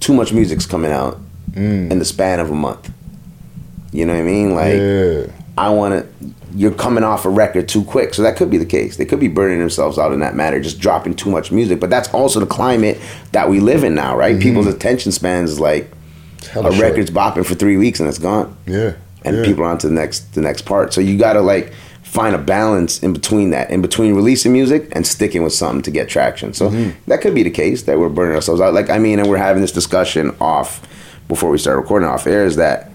too 0.00 0.14
much 0.14 0.32
music's 0.32 0.66
coming 0.66 0.92
out 0.92 1.18
in 1.90 1.98
the 1.98 2.04
span 2.04 2.40
of 2.40 2.50
a 2.50 2.54
month. 2.54 2.90
You 3.92 4.04
know 4.04 4.12
what 4.12 4.20
I 4.20 4.24
mean? 4.24 4.54
Like 4.54 4.74
yeah. 4.74 5.32
I 5.56 5.70
want 5.70 5.94
to. 5.94 6.34
You're 6.56 6.72
coming 6.72 7.04
off 7.04 7.26
a 7.26 7.28
record 7.28 7.68
too 7.68 7.84
quick. 7.84 8.14
So 8.14 8.22
that 8.22 8.36
could 8.36 8.50
be 8.50 8.56
the 8.56 8.66
case. 8.66 8.96
They 8.96 9.04
could 9.04 9.20
be 9.20 9.28
burning 9.28 9.58
themselves 9.58 9.98
out 9.98 10.12
in 10.12 10.20
that 10.20 10.34
matter, 10.34 10.58
just 10.58 10.80
dropping 10.80 11.14
too 11.14 11.30
much 11.30 11.52
music. 11.52 11.78
But 11.78 11.90
that's 11.90 12.08
also 12.14 12.40
the 12.40 12.46
climate 12.46 12.98
that 13.32 13.50
we 13.50 13.60
live 13.60 13.84
in 13.84 13.94
now, 13.94 14.16
right? 14.16 14.34
Mm-hmm. 14.34 14.42
People's 14.42 14.66
attention 14.66 15.12
spans 15.12 15.50
is 15.50 15.60
like 15.60 15.90
hella 16.50 16.70
a 16.70 16.72
short. 16.72 16.82
record's 16.82 17.10
bopping 17.10 17.44
for 17.44 17.54
three 17.54 17.76
weeks 17.76 18.00
and 18.00 18.08
it's 18.08 18.18
gone. 18.18 18.56
Yeah. 18.66 18.94
And 19.22 19.36
yeah. 19.36 19.44
people 19.44 19.64
are 19.64 19.66
on 19.66 19.78
to 19.78 19.88
the 19.88 19.94
next 19.94 20.34
the 20.34 20.40
next 20.40 20.62
part. 20.62 20.94
So 20.94 21.02
you 21.02 21.18
gotta 21.18 21.42
like 21.42 21.74
find 22.02 22.34
a 22.34 22.38
balance 22.38 23.02
in 23.02 23.12
between 23.12 23.50
that, 23.50 23.70
in 23.70 23.82
between 23.82 24.14
releasing 24.14 24.52
music 24.52 24.88
and 24.92 25.06
sticking 25.06 25.42
with 25.42 25.52
something 25.52 25.82
to 25.82 25.90
get 25.90 26.08
traction. 26.08 26.54
So 26.54 26.70
mm-hmm. 26.70 26.98
that 27.10 27.20
could 27.20 27.34
be 27.34 27.42
the 27.42 27.50
case 27.50 27.82
that 27.82 27.98
we're 27.98 28.08
burning 28.08 28.34
ourselves 28.34 28.62
out. 28.62 28.72
Like 28.72 28.88
I 28.88 28.98
mean, 28.98 29.18
and 29.18 29.28
we're 29.28 29.36
having 29.36 29.60
this 29.60 29.72
discussion 29.72 30.34
off 30.40 30.86
before 31.28 31.50
we 31.50 31.58
start 31.58 31.76
recording 31.76 32.08
off 32.08 32.26
air 32.26 32.46
is 32.46 32.56
that 32.56 32.90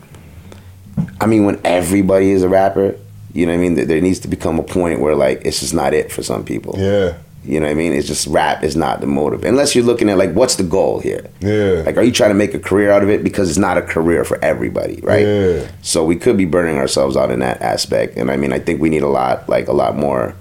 I 1.20 1.28
mean, 1.28 1.46
when 1.46 1.62
everybody 1.64 2.32
is 2.32 2.42
a 2.42 2.50
rapper, 2.50 2.98
you 3.34 3.46
know 3.46 3.54
what 3.54 3.60
I 3.60 3.62
mean? 3.62 3.88
There- 3.88 4.02
needs 4.02 4.20
to 4.20 4.28
become 4.28 4.60
a 4.60 4.64
point 4.64 5.00
where 5.00 5.16
like 5.16 5.42
it's 5.46 5.60
just 5.60 5.74
not 5.74 5.94
it 5.94 6.12
for 6.12 6.24
some 6.24 6.44
people. 6.44 6.76
Yeah. 6.78 7.18
You 7.44 7.60
know 7.60 7.66
what 7.66 7.72
I 7.72 7.76
mean? 7.76 7.94
It's 7.94 8.08
just 8.08 8.28
rap 8.28 8.64
is 8.64 8.76
not 8.76 9.02
the 9.02 9.08
motive. 9.08 9.44
Unless 9.44 9.74
you're 9.76 9.84
looking 9.84 10.10
at 10.10 10.18
like 10.18 10.34
what's 10.34 10.56
the 10.56 10.64
goal 10.64 11.00
here? 11.00 11.28
Yeah. 11.40 11.84
Like 11.86 11.98
are 11.98 12.04
you 12.04 12.12
trying 12.12 12.30
to 12.30 12.36
make 12.36 12.54
a 12.54 12.60
career 12.60 12.92
out 12.92 13.02
of 13.04 13.10
it? 13.10 13.24
Because 13.24 13.50
it's 13.50 13.58
not 13.58 13.78
a 13.78 13.82
career 13.82 14.24
for 14.24 14.44
everybody, 14.44 15.00
right? 15.02 15.26
Yeah. 15.26 15.72
So 15.82 16.06
we 16.06 16.16
could 16.16 16.38
be 16.38 16.46
burning 16.46 16.78
ourselves 16.78 17.18
out 17.18 17.32
in 17.32 17.40
that 17.40 17.62
aspect. 17.62 18.18
And 18.18 18.30
I 18.30 18.38
mean 18.38 18.54
I 18.54 18.60
think 18.60 18.80
we 18.82 18.90
need 18.90 19.04
a 19.04 19.08
lot 19.08 19.50
like 19.50 19.68
a 19.68 19.74
lot 19.74 19.96
more 19.96 20.36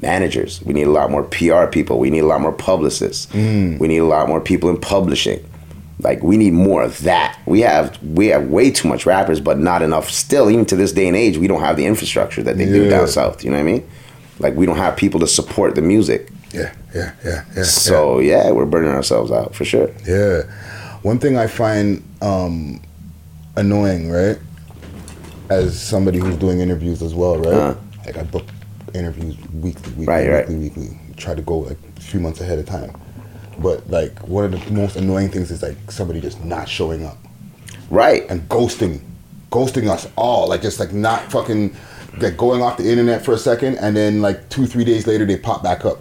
managers. 0.00 0.62
We 0.62 0.74
need 0.74 0.86
a 0.86 0.90
lot 0.90 1.10
more 1.10 1.24
PR 1.24 1.66
people. 1.66 1.98
We 1.98 2.10
need 2.10 2.20
a 2.20 2.26
lot 2.26 2.40
more 2.40 2.52
publicists. 2.52 3.26
Mm. 3.26 3.78
We 3.78 3.88
need 3.88 3.98
a 3.98 4.04
lot 4.04 4.28
more 4.28 4.40
people 4.40 4.70
in 4.70 4.78
publishing. 4.80 5.44
Like 6.00 6.22
we 6.22 6.36
need 6.36 6.52
more 6.52 6.82
of 6.82 7.02
that. 7.02 7.38
We 7.46 7.60
have 7.62 8.00
we 8.02 8.28
have 8.28 8.48
way 8.48 8.70
too 8.70 8.86
much 8.88 9.04
rappers, 9.04 9.40
but 9.40 9.58
not 9.58 9.82
enough. 9.82 10.10
Still, 10.10 10.48
even 10.50 10.64
to 10.66 10.76
this 10.76 10.92
day 10.92 11.08
and 11.08 11.16
age, 11.16 11.38
we 11.38 11.48
don't 11.48 11.60
have 11.60 11.76
the 11.76 11.86
infrastructure 11.86 12.42
that 12.44 12.56
they 12.56 12.66
do 12.66 12.88
down 12.88 13.08
south. 13.08 13.42
You 13.44 13.50
know 13.50 13.56
what 13.56 13.62
I 13.62 13.72
mean? 13.72 13.90
Like 14.38 14.54
we 14.54 14.64
don't 14.66 14.76
have 14.76 14.96
people 14.96 15.18
to 15.20 15.26
support 15.26 15.74
the 15.74 15.82
music. 15.82 16.30
Yeah, 16.52 16.72
yeah, 16.94 17.12
yeah, 17.24 17.44
yeah. 17.56 17.62
So 17.64 18.20
yeah, 18.20 18.50
we're 18.52 18.64
burning 18.64 18.90
ourselves 18.92 19.32
out 19.32 19.54
for 19.56 19.64
sure. 19.64 19.90
Yeah. 20.06 20.42
One 21.02 21.18
thing 21.18 21.36
I 21.36 21.46
find 21.48 22.02
um, 22.22 22.80
annoying, 23.56 24.10
right? 24.10 24.38
As 25.50 25.80
somebody 25.80 26.18
who's 26.18 26.36
doing 26.36 26.60
interviews 26.60 27.02
as 27.02 27.14
well, 27.14 27.38
right? 27.38 27.52
Uh-huh. 27.54 27.74
Like 28.06 28.16
I 28.16 28.22
book 28.22 28.44
interviews 28.94 29.36
weekly, 29.52 29.90
weekly, 29.92 30.06
Right, 30.06 30.28
right. 30.28 30.48
weekly, 30.48 30.82
weekly. 30.88 30.98
Try 31.16 31.34
to 31.34 31.42
go 31.42 31.58
like 31.58 31.78
a 31.96 32.00
few 32.00 32.20
months 32.20 32.40
ahead 32.40 32.58
of 32.58 32.66
time. 32.66 32.92
But 33.58 33.88
like 33.90 34.18
one 34.26 34.44
of 34.44 34.52
the 34.52 34.72
most 34.72 34.96
annoying 34.96 35.30
things 35.30 35.50
is 35.50 35.62
like 35.62 35.90
somebody 35.90 36.20
just 36.20 36.44
not 36.44 36.68
showing 36.68 37.04
up. 37.04 37.18
Right. 37.90 38.28
And 38.30 38.48
ghosting. 38.48 39.00
Ghosting 39.50 39.88
us 39.88 40.08
all. 40.16 40.48
Like 40.48 40.62
just 40.62 40.78
like 40.78 40.92
not 40.92 41.30
fucking 41.30 41.74
like 42.18 42.36
going 42.36 42.62
off 42.62 42.76
the 42.76 42.88
internet 42.88 43.24
for 43.24 43.32
a 43.32 43.38
second 43.38 43.76
and 43.78 43.96
then 43.96 44.20
like 44.22 44.48
two, 44.48 44.66
three 44.66 44.84
days 44.84 45.06
later 45.06 45.24
they 45.24 45.36
pop 45.36 45.62
back 45.62 45.84
up. 45.84 45.98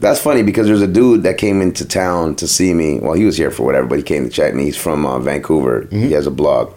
That's 0.00 0.20
funny 0.20 0.42
because 0.42 0.66
there's 0.66 0.80
a 0.80 0.86
dude 0.86 1.24
that 1.24 1.36
came 1.36 1.60
into 1.60 1.86
town 1.86 2.34
to 2.36 2.48
see 2.48 2.72
me. 2.72 3.00
Well, 3.00 3.12
he 3.12 3.24
was 3.26 3.36
here 3.36 3.50
for 3.50 3.64
whatever, 3.64 3.86
but 3.86 3.98
he 3.98 4.02
came 4.02 4.24
to 4.24 4.30
check 4.30 4.54
me. 4.54 4.64
He's 4.64 4.76
from 4.76 5.04
uh, 5.04 5.18
Vancouver. 5.18 5.86
He 5.90 6.12
has 6.12 6.26
a 6.26 6.30
blog. 6.30 6.72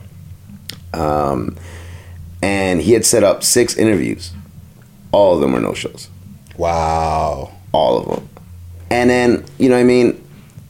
Um, 0.94 1.56
and 2.42 2.82
he 2.82 2.92
had 2.92 3.06
set 3.06 3.24
up 3.24 3.44
six 3.44 3.78
interviews. 3.78 4.34
All 5.14 5.36
of 5.36 5.42
them 5.42 5.54
were 5.54 5.62
no 5.62 5.74
shows. 5.74 6.10
Wow. 6.58 7.54
All 7.72 7.98
of 7.98 8.08
them. 8.08 8.30
And 8.90 9.10
then, 9.10 9.46
you 9.58 9.70
know 9.70 9.76
what 9.76 9.82
I 9.82 9.86
mean? 9.86 10.23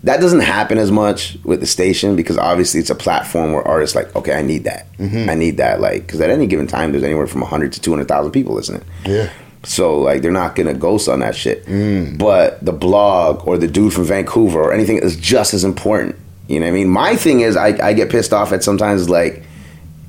That 0.03 0.19
doesn't 0.19 0.41
happen 0.41 0.77
as 0.77 0.91
much 0.91 1.37
with 1.45 1.61
the 1.61 1.65
station 1.65 2.15
because 2.17 2.37
obviously 2.37 2.81
it's 2.81 2.89
a 2.89 2.95
platform 2.95 3.53
where 3.53 3.65
artists 3.65 3.95
like, 3.95 4.13
okay, 4.17 4.33
I 4.33 4.41
need 4.41 4.65
that. 4.65 4.85
Mhm. 4.97 5.29
I 5.29 5.33
need 5.35 5.57
that. 5.57 5.79
Like, 5.79 6.05
because 6.05 6.19
at 6.19 6.29
any 6.29 6.45
given 6.45 6.67
time, 6.67 6.91
there's 6.91 7.05
anywhere 7.05 7.25
from 7.27 7.39
100 7.41 7.71
to 7.73 7.79
200,000 7.81 8.31
people 8.31 8.53
listening. 8.53 8.81
Yeah. 9.05 9.29
So 9.63 9.97
like 10.01 10.21
they're 10.21 10.31
not 10.31 10.55
gonna 10.55 10.73
ghost 10.73 11.07
on 11.07 11.19
that 11.21 11.35
shit. 11.37 11.65
Mm. 11.67 12.17
But 12.17 12.63
the 12.65 12.73
blog 12.73 13.47
or 13.47 13.57
the 13.57 13.67
dude 13.67 13.93
from 13.93 14.03
Vancouver 14.03 14.59
or 14.61 14.73
anything 14.73 14.97
is 14.97 15.15
just 15.15 15.53
as 15.53 15.63
important. 15.63 16.17
You 16.49 16.59
know 16.59 16.65
what 16.65 16.71
I 16.73 16.75
mean? 16.75 16.89
My 16.89 17.15
thing 17.15 17.39
is 17.39 17.55
I, 17.55 17.67
I 17.81 17.93
get 17.93 18.09
pissed 18.09 18.33
off 18.33 18.51
at 18.51 18.61
sometimes 18.61 19.09
like, 19.09 19.43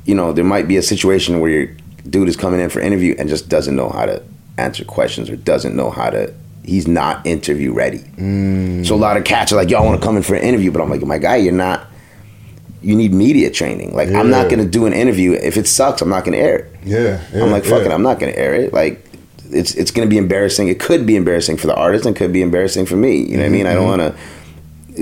you 0.05 0.17
know, 0.17 0.33
there 0.33 0.45
might 0.45 0.67
be 0.67 0.77
a 0.77 0.83
situation 0.83 1.39
where 1.39 1.51
your 1.51 1.69
dude 2.11 2.29
is 2.29 2.37
coming 2.37 2.59
in 2.61 2.69
for 2.69 2.81
interview 2.81 3.15
and 3.17 3.29
just 3.29 3.49
doesn't 3.49 3.77
know 3.77 3.89
how 3.91 4.07
to 4.07 4.21
answer 4.59 4.85
questions 4.85 5.31
or 5.31 5.37
doesn't 5.37 5.77
know 5.77 5.91
how 5.91 6.11
to 6.11 6.35
he's 6.65 6.87
not 6.89 7.27
interview 7.27 7.73
ready. 7.73 7.99
Mm. 7.99 8.87
So 8.87 8.95
a 8.95 8.97
lot 8.97 9.17
of 9.17 9.25
cats 9.25 9.53
are 9.53 9.57
like, 9.57 9.71
yo, 9.71 9.79
I 9.79 9.85
want 9.85 10.01
to 10.01 10.05
come 10.07 10.17
in 10.17 10.23
for 10.23 10.35
an 10.35 10.43
interview, 10.43 10.71
but 10.71 10.81
I'm 10.83 10.91
like, 10.91 11.03
my 11.03 11.19
guy, 11.19 11.37
you're 11.37 11.53
not 11.53 11.87
you 12.83 12.95
need 12.95 13.15
media 13.15 13.51
training. 13.51 13.95
Like 13.95 14.11
I'm 14.11 14.29
not 14.31 14.51
gonna 14.51 14.67
do 14.67 14.85
an 14.85 14.93
interview. 14.93 15.33
If 15.33 15.57
it 15.57 15.67
sucks, 15.67 16.03
I'm 16.03 16.11
not 16.11 16.25
gonna 16.25 16.37
air 16.37 16.57
it. 16.59 16.73
Yeah. 16.85 17.25
yeah 17.33 17.43
I'm 17.43 17.51
like, 17.51 17.65
fuck 17.65 17.81
yeah. 17.81 17.87
it, 17.87 17.93
I'm 17.93 18.03
not 18.03 18.21
gonna 18.21 18.33
air 18.33 18.55
it. 18.55 18.75
Like, 18.75 19.03
it's 19.51 19.75
it's 19.75 19.91
gonna 19.91 20.07
be 20.07 20.19
embarrassing. 20.19 20.69
It 20.69 20.79
could 20.81 21.07
be 21.07 21.17
embarrassing 21.17 21.57
for 21.57 21.67
the 21.67 21.75
artist, 21.75 22.05
and 22.05 22.15
could 22.15 22.33
be 22.33 22.43
embarrassing 22.43 22.85
for 22.85 22.97
me. 22.97 23.17
You 23.23 23.37
know 23.39 23.43
what 23.43 23.47
I 23.47 23.51
mean? 23.51 23.67
I 23.67 23.73
don't 23.73 23.85
Mhm. 23.85 23.99
want 23.99 24.17
to. 24.17 24.21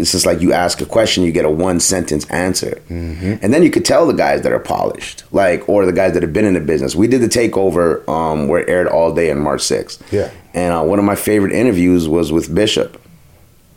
It's 0.01 0.12
just 0.12 0.24
like 0.24 0.40
you 0.40 0.52
ask 0.52 0.80
a 0.80 0.86
question, 0.86 1.24
you 1.24 1.32
get 1.32 1.44
a 1.44 1.51
one 1.51 1.78
sentence 1.80 2.24
answer, 2.30 2.80
Mhm. 2.89 3.40
and 3.43 3.52
then 3.52 3.62
you 3.64 3.70
could 3.70 3.84
tell 3.84 4.06
the 4.06 4.14
guys 4.14 4.43
that 4.43 4.52
are 4.52 4.59
polished, 4.60 5.24
like 5.32 5.68
or 5.68 5.84
the 5.84 5.93
guys 5.93 6.12
that 6.14 6.22
have 6.22 6.32
been 6.32 6.44
in 6.44 6.55
the 6.55 6.60
business. 6.60 6.94
We 6.94 7.09
did 7.09 7.20
the 7.20 7.28
takeover 7.28 8.09
um, 8.09 8.47
where 8.48 8.60
it 8.60 8.68
aired 8.70 8.86
all 8.86 9.12
day 9.12 9.30
on 9.32 9.40
March 9.40 9.62
6th, 9.62 9.98
Yeah. 10.12 10.28
And 10.55 10.73
uh, 10.74 10.83
one 10.83 10.99
of 10.99 11.05
my 11.05 11.15
favorite 11.15 11.53
interviews 11.53 12.09
was 12.09 12.31
with 12.33 12.55
Bishop 12.55 13.01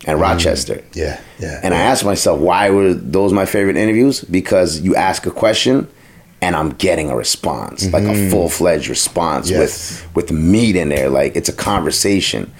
and 0.05 0.19
Rochester. 0.19 0.83
Yeah. 0.93 1.19
Yeah. 1.39 1.59
And 1.63 1.73
I 1.73 1.77
asked 1.79 2.05
myself, 2.05 2.39
why 2.39 2.69
were 2.69 2.93
those 2.93 3.33
my 3.33 3.45
favorite 3.45 3.77
interviews? 3.77 4.21
Because 4.21 4.79
you 4.81 4.95
ask 4.95 5.25
a 5.25 5.31
question 5.31 5.87
and 6.41 6.55
I'm 6.55 6.71
getting 6.71 7.09
a 7.09 7.15
response, 7.15 7.91
like 7.91 8.03
a 8.03 8.07
Mhm. 8.07 8.29
full 8.29 8.49
fledged 8.49 8.87
response 8.89 9.49
Yes. 9.49 9.59
with 9.59 10.07
with 10.15 10.31
meat 10.31 10.75
in 10.75 10.89
there. 10.89 11.09
Like 11.09 11.35
it's 11.35 11.49
a 11.49 11.53
conversation. 11.53 12.51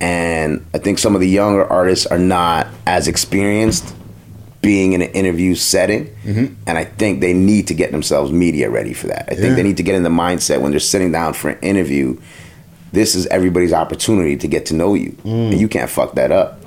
And 0.00 0.64
I 0.74 0.78
think 0.78 0.98
some 0.98 1.14
of 1.14 1.20
the 1.20 1.28
younger 1.28 1.64
artists 1.64 2.06
are 2.06 2.18
not 2.18 2.66
as 2.86 3.08
experienced 3.08 3.94
being 4.60 4.92
in 4.92 5.02
an 5.02 5.10
interview 5.10 5.54
setting. 5.54 6.08
Mhm. 6.26 6.54
And 6.66 6.78
I 6.78 6.84
think 6.84 7.20
they 7.20 7.32
need 7.32 7.66
to 7.68 7.74
get 7.74 7.92
themselves 7.92 8.32
media 8.32 8.70
ready 8.70 8.92
for 8.94 9.08
that. 9.08 9.26
I 9.30 9.34
think 9.34 9.48
Yeah. 9.50 9.54
they 9.56 9.62
need 9.62 9.76
to 9.78 9.82
get 9.82 9.94
in 9.94 10.02
the 10.02 10.10
mindset 10.10 10.60
when 10.60 10.70
they're 10.70 10.80
sitting 10.80 11.12
down 11.12 11.32
for 11.34 11.50
an 11.50 11.58
interview. 11.60 12.16
This 12.94 13.14
is 13.14 13.26
everybody's 13.26 13.72
opportunity 13.72 14.36
to 14.36 14.48
get 14.48 14.66
to 14.66 14.74
know 14.74 14.94
you. 14.94 15.10
Mm. 15.24 15.50
And 15.52 15.60
you 15.60 15.68
can't 15.68 15.90
fuck 15.90 16.14
that 16.14 16.30
up. 16.30 16.60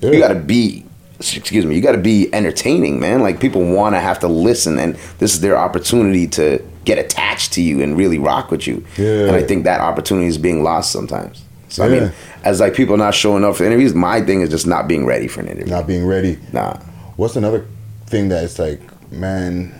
You 0.00 0.18
gotta 0.18 0.34
be, 0.34 0.84
excuse 1.18 1.64
me, 1.64 1.74
you 1.74 1.80
gotta 1.80 1.98
be 1.98 2.32
entertaining, 2.34 3.00
man. 3.00 3.22
Like 3.22 3.40
people 3.40 3.64
wanna 3.64 4.00
have 4.00 4.18
to 4.20 4.28
listen, 4.28 4.78
and 4.78 4.96
this 5.18 5.34
is 5.34 5.40
their 5.40 5.56
opportunity 5.56 6.26
to 6.28 6.62
get 6.84 6.98
attached 6.98 7.52
to 7.54 7.62
you 7.62 7.82
and 7.82 7.96
really 7.96 8.18
rock 8.18 8.50
with 8.50 8.66
you. 8.66 8.84
Yeah. 8.96 9.26
And 9.26 9.30
I 9.32 9.42
think 9.42 9.64
that 9.64 9.80
opportunity 9.80 10.26
is 10.26 10.38
being 10.38 10.62
lost 10.62 10.92
sometimes. 10.92 11.42
So 11.68 11.84
I 11.84 11.88
mean, 11.88 12.12
as 12.44 12.60
like 12.60 12.74
people 12.74 12.96
not 12.96 13.14
showing 13.14 13.42
up 13.44 13.56
for 13.56 13.64
interviews, 13.64 13.94
my 13.94 14.20
thing 14.20 14.42
is 14.42 14.50
just 14.50 14.66
not 14.66 14.86
being 14.86 15.06
ready 15.06 15.26
for 15.26 15.40
an 15.40 15.48
interview. 15.48 15.72
Not 15.72 15.86
being 15.86 16.06
ready. 16.06 16.38
Nah. 16.52 16.78
What's 17.16 17.34
another 17.34 17.66
thing 18.06 18.28
that 18.28 18.44
it's 18.44 18.58
like, 18.58 18.80
man, 19.10 19.74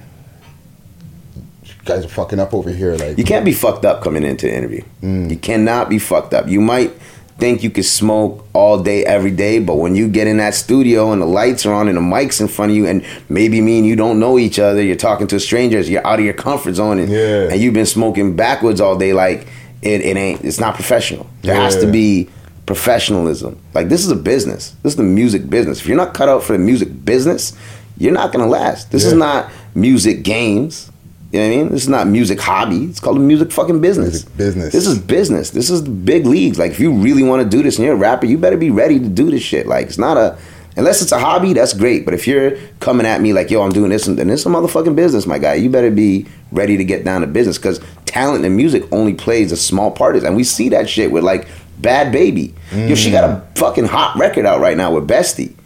guys 1.84 2.04
are 2.04 2.08
fucking 2.08 2.40
up 2.40 2.54
over 2.54 2.70
here. 2.70 2.96
Like 2.96 3.18
You 3.18 3.24
can't 3.24 3.44
be 3.44 3.52
fucked 3.52 3.84
up 3.84 4.02
coming 4.02 4.24
into 4.24 4.46
the 4.46 4.54
interview. 4.54 4.82
Mm. 5.02 5.30
You 5.30 5.36
cannot 5.36 5.88
be 5.88 5.98
fucked 5.98 6.34
up. 6.34 6.48
You 6.48 6.60
might 6.60 6.92
think 7.38 7.62
you 7.62 7.70
could 7.70 7.84
smoke 7.84 8.46
all 8.52 8.80
day, 8.82 9.04
every 9.04 9.30
day, 9.30 9.58
but 9.58 9.76
when 9.76 9.96
you 9.96 10.08
get 10.08 10.26
in 10.26 10.36
that 10.36 10.54
studio 10.54 11.12
and 11.12 11.20
the 11.20 11.26
lights 11.26 11.66
are 11.66 11.74
on 11.74 11.88
and 11.88 11.96
the 11.96 12.00
mic's 12.00 12.40
in 12.40 12.46
front 12.48 12.70
of 12.70 12.76
you, 12.76 12.86
and 12.86 13.04
maybe 13.28 13.60
me 13.60 13.78
and 13.78 13.86
you 13.86 13.96
don't 13.96 14.20
know 14.20 14.38
each 14.38 14.58
other, 14.58 14.80
you're 14.82 14.94
talking 14.96 15.26
to 15.26 15.40
strangers, 15.40 15.90
you're 15.90 16.06
out 16.06 16.20
of 16.20 16.24
your 16.24 16.34
comfort 16.34 16.74
zone, 16.74 16.98
and, 17.00 17.10
and 17.12 17.60
you've 17.60 17.74
been 17.74 17.86
smoking 17.86 18.36
backwards 18.36 18.80
all 18.80 18.96
day, 18.96 19.12
like 19.12 19.48
it, 19.82 20.00
it 20.00 20.16
ain't, 20.16 20.44
it's 20.44 20.60
not 20.60 20.74
professional. 20.76 21.28
There 21.42 21.54
has 21.56 21.76
to 21.78 21.90
be 21.90 22.28
professionalism. 22.66 23.60
Like 23.74 23.88
this 23.88 24.04
is 24.04 24.10
a 24.10 24.16
business. 24.16 24.70
This 24.82 24.92
is 24.92 24.96
the 24.96 25.02
music 25.02 25.50
business. 25.50 25.80
If 25.80 25.86
you're 25.86 25.96
not 25.96 26.14
cut 26.14 26.28
out 26.28 26.42
for 26.42 26.52
the 26.52 26.58
music 26.58 27.04
business, 27.04 27.52
you're 27.98 28.14
not 28.14 28.32
gonna 28.32 28.46
last. 28.46 28.90
This 28.90 29.04
is 29.04 29.12
not 29.12 29.50
music 29.74 30.22
games. 30.22 30.90
You 31.34 31.40
know 31.40 31.48
what 31.48 31.52
I 31.52 31.56
mean? 31.56 31.68
This 31.72 31.82
is 31.82 31.88
not 31.88 32.06
music 32.06 32.38
hobby. 32.38 32.84
It's 32.84 33.00
called 33.00 33.16
a 33.16 33.20
music 33.20 33.50
fucking 33.50 33.80
business. 33.80 34.22
business. 34.22 34.72
This 34.72 34.86
is 34.86 35.00
business. 35.00 35.50
This 35.50 35.68
is 35.68 35.82
the 35.82 35.90
big 35.90 36.26
leagues. 36.26 36.60
Like 36.60 36.70
if 36.70 36.78
you 36.78 36.92
really 36.92 37.24
want 37.24 37.42
to 37.42 37.48
do 37.48 37.60
this 37.60 37.76
and 37.76 37.84
you're 37.84 37.96
a 37.96 37.98
rapper, 37.98 38.26
you 38.26 38.38
better 38.38 38.56
be 38.56 38.70
ready 38.70 39.00
to 39.00 39.08
do 39.08 39.32
this 39.32 39.42
shit. 39.42 39.66
Like 39.66 39.88
it's 39.88 39.98
not 39.98 40.16
a 40.16 40.38
unless 40.76 41.02
it's 41.02 41.10
a 41.10 41.18
hobby, 41.18 41.52
that's 41.52 41.72
great. 41.72 42.04
But 42.04 42.14
if 42.14 42.28
you're 42.28 42.56
coming 42.78 43.04
at 43.04 43.20
me 43.20 43.32
like, 43.32 43.50
yo, 43.50 43.62
I'm 43.62 43.72
doing 43.72 43.90
this 43.90 44.06
and 44.06 44.16
then 44.16 44.30
it's 44.30 44.46
a 44.46 44.48
motherfucking 44.48 44.94
business, 44.94 45.26
my 45.26 45.38
guy, 45.38 45.54
you 45.54 45.68
better 45.68 45.90
be 45.90 46.28
ready 46.52 46.76
to 46.76 46.84
get 46.84 47.04
down 47.04 47.22
to 47.22 47.26
business 47.26 47.58
because 47.58 47.80
talent 48.06 48.44
in 48.44 48.54
music 48.54 48.84
only 48.92 49.14
plays 49.14 49.50
a 49.50 49.56
small 49.56 49.90
part 49.90 50.14
of 50.14 50.22
it. 50.22 50.28
And 50.28 50.36
we 50.36 50.44
see 50.44 50.68
that 50.68 50.88
shit 50.88 51.10
with 51.10 51.24
like 51.24 51.48
Bhad 51.80 52.12
Bhabie. 52.12 52.54
Yo, 52.88 52.94
she 52.94 53.10
got 53.10 53.24
a 53.24 53.34
mm. 53.34 53.58
fucking 53.58 53.86
hot 53.86 54.16
record 54.16 54.46
out 54.46 54.60
right 54.60 54.76
now 54.76 54.94
with 54.94 55.08
Bestie. 55.08 55.56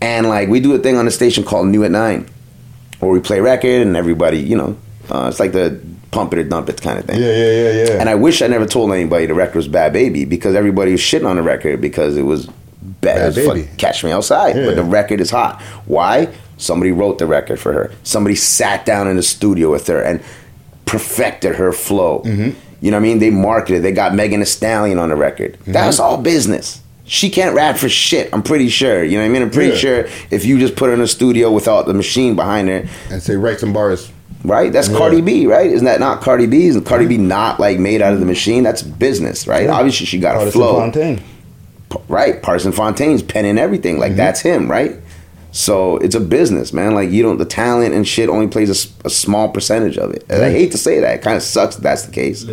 And 0.00 0.26
like 0.26 0.48
we 0.48 0.58
do 0.58 0.74
a 0.74 0.78
thing 0.78 0.96
on 0.96 1.04
the 1.04 1.10
station 1.10 1.44
called 1.44 1.66
New 1.66 1.84
at 1.84 1.90
Nine, 1.90 2.26
where 3.00 3.10
we 3.10 3.20
play 3.20 3.40
record 3.40 3.82
and 3.82 3.94
everybody, 3.94 4.38
you 4.38 4.56
know, 4.56 4.78
uh, 5.10 5.26
it's 5.28 5.40
like 5.40 5.52
the 5.52 5.80
pump 6.10 6.32
it 6.32 6.38
or 6.38 6.44
dump 6.44 6.68
it 6.68 6.80
kind 6.80 6.98
of 6.98 7.04
thing. 7.04 7.20
Yeah, 7.20 7.26
yeah, 7.32 7.52
yeah, 7.72 7.84
yeah. 7.94 8.00
And 8.00 8.08
I 8.08 8.14
wish 8.14 8.42
I 8.42 8.46
never 8.46 8.66
told 8.66 8.92
anybody 8.92 9.26
the 9.26 9.34
record 9.34 9.56
was 9.56 9.68
Bhad 9.68 9.92
Bhabie 9.94 10.28
because 10.28 10.54
everybody 10.54 10.92
was 10.92 11.00
shitting 11.00 11.26
on 11.28 11.36
the 11.36 11.42
record 11.42 11.80
because 11.80 12.16
it 12.16 12.22
was 12.22 12.46
bad, 12.46 13.34
Bad 13.34 13.34
fuck- 13.34 13.54
Baby. 13.54 13.68
Catch 13.76 14.04
Me 14.04 14.12
Outside. 14.12 14.56
Yeah. 14.56 14.66
But 14.66 14.76
the 14.76 14.84
record 14.84 15.20
is 15.20 15.30
hot. 15.30 15.60
Why? 15.86 16.32
Somebody 16.58 16.92
wrote 16.92 17.18
the 17.18 17.26
record 17.26 17.60
for 17.60 17.72
her. 17.72 17.92
Somebody 18.02 18.34
sat 18.34 18.86
down 18.86 19.08
in 19.08 19.16
the 19.16 19.22
studio 19.22 19.70
with 19.70 19.86
her 19.88 20.00
and 20.02 20.22
perfected 20.86 21.56
her 21.56 21.72
flow. 21.72 22.22
Mm-hmm. 22.24 22.58
You 22.80 22.90
know 22.90 22.96
what 22.98 23.00
I 23.00 23.08
mean? 23.08 23.18
They 23.18 23.30
marketed. 23.30 23.82
They 23.82 23.92
got 23.92 24.14
Megan 24.14 24.40
Thee 24.40 24.46
Stallion 24.46 24.98
on 24.98 25.08
the 25.08 25.16
record. 25.16 25.58
That's 25.66 25.98
all 25.98 26.18
business. 26.20 26.80
She 27.04 27.30
can't 27.30 27.54
rap 27.54 27.76
for 27.76 27.88
shit. 27.88 28.28
I'm 28.32 28.42
pretty 28.42 28.68
sure. 28.68 29.02
You 29.04 29.12
know 29.18 29.22
what 29.22 29.26
I 29.30 29.32
mean? 29.32 29.42
I'm 29.42 29.50
pretty 29.50 29.72
Yeah. 29.74 29.78
sure 29.78 30.08
if 30.30 30.44
you 30.44 30.58
just 30.58 30.76
put 30.76 30.88
her 30.88 30.94
in 30.94 31.00
a 31.00 31.06
studio 31.06 31.50
without 31.52 31.86
the 31.86 31.94
machine 31.94 32.34
behind 32.34 32.68
her 32.68 32.84
and 33.10 33.22
say 33.22 33.36
write 33.36 33.60
some 33.60 33.72
bars, 33.72 34.10
right? 34.46 34.72
That's 34.72 34.88
Yeah. 34.88 34.96
Cardi 34.96 35.20
B, 35.20 35.46
right? 35.46 35.70
Isn't 35.70 35.84
that 35.84 36.00
not 36.00 36.20
Cardi 36.22 36.46
B? 36.46 36.66
Isn't 36.66 36.84
Cardi 36.84 37.06
B 37.06 37.18
not 37.18 37.60
like 37.60 37.78
made 37.78 38.00
out 38.00 38.12
of 38.14 38.20
the 38.20 38.26
machine? 38.26 38.62
That's 38.62 38.82
business, 38.82 39.46
right? 39.46 39.64
Yeah. 39.64 39.72
Obviously, 39.72 40.06
she 40.06 40.18
got 40.18 40.46
a 40.46 40.50
flow 40.50 40.78
Fontaine. 40.80 41.20
P- 41.90 41.98
right? 42.08 42.40
Pardison 42.42 42.72
Fontaine's 42.72 43.22
penning 43.22 43.58
everything. 43.58 43.94
Mm-hmm. 43.94 44.02
Like 44.02 44.16
that's 44.16 44.40
him, 44.40 44.70
right? 44.70 44.96
So 45.52 45.96
it's 45.98 46.14
a 46.14 46.20
business, 46.20 46.72
man. 46.72 46.94
Like 46.94 47.10
you 47.10 47.22
don't, 47.22 47.38
the 47.38 47.44
talent 47.46 47.94
and 47.94 48.06
shit 48.06 48.28
only 48.28 48.46
plays 48.46 48.68
a 49.04 49.08
small 49.10 49.48
percentage 49.50 49.96
of 49.96 50.10
it. 50.12 50.24
And 50.28 50.44
I 50.44 50.50
hate 50.50 50.72
to 50.72 50.78
say 50.78 51.00
that. 51.00 51.14
It 51.14 51.22
kind 51.22 51.36
of 51.36 51.42
sucks 51.42 51.76
that 51.76 51.82
that's 51.82 52.02
the 52.04 52.12
case. 52.12 52.44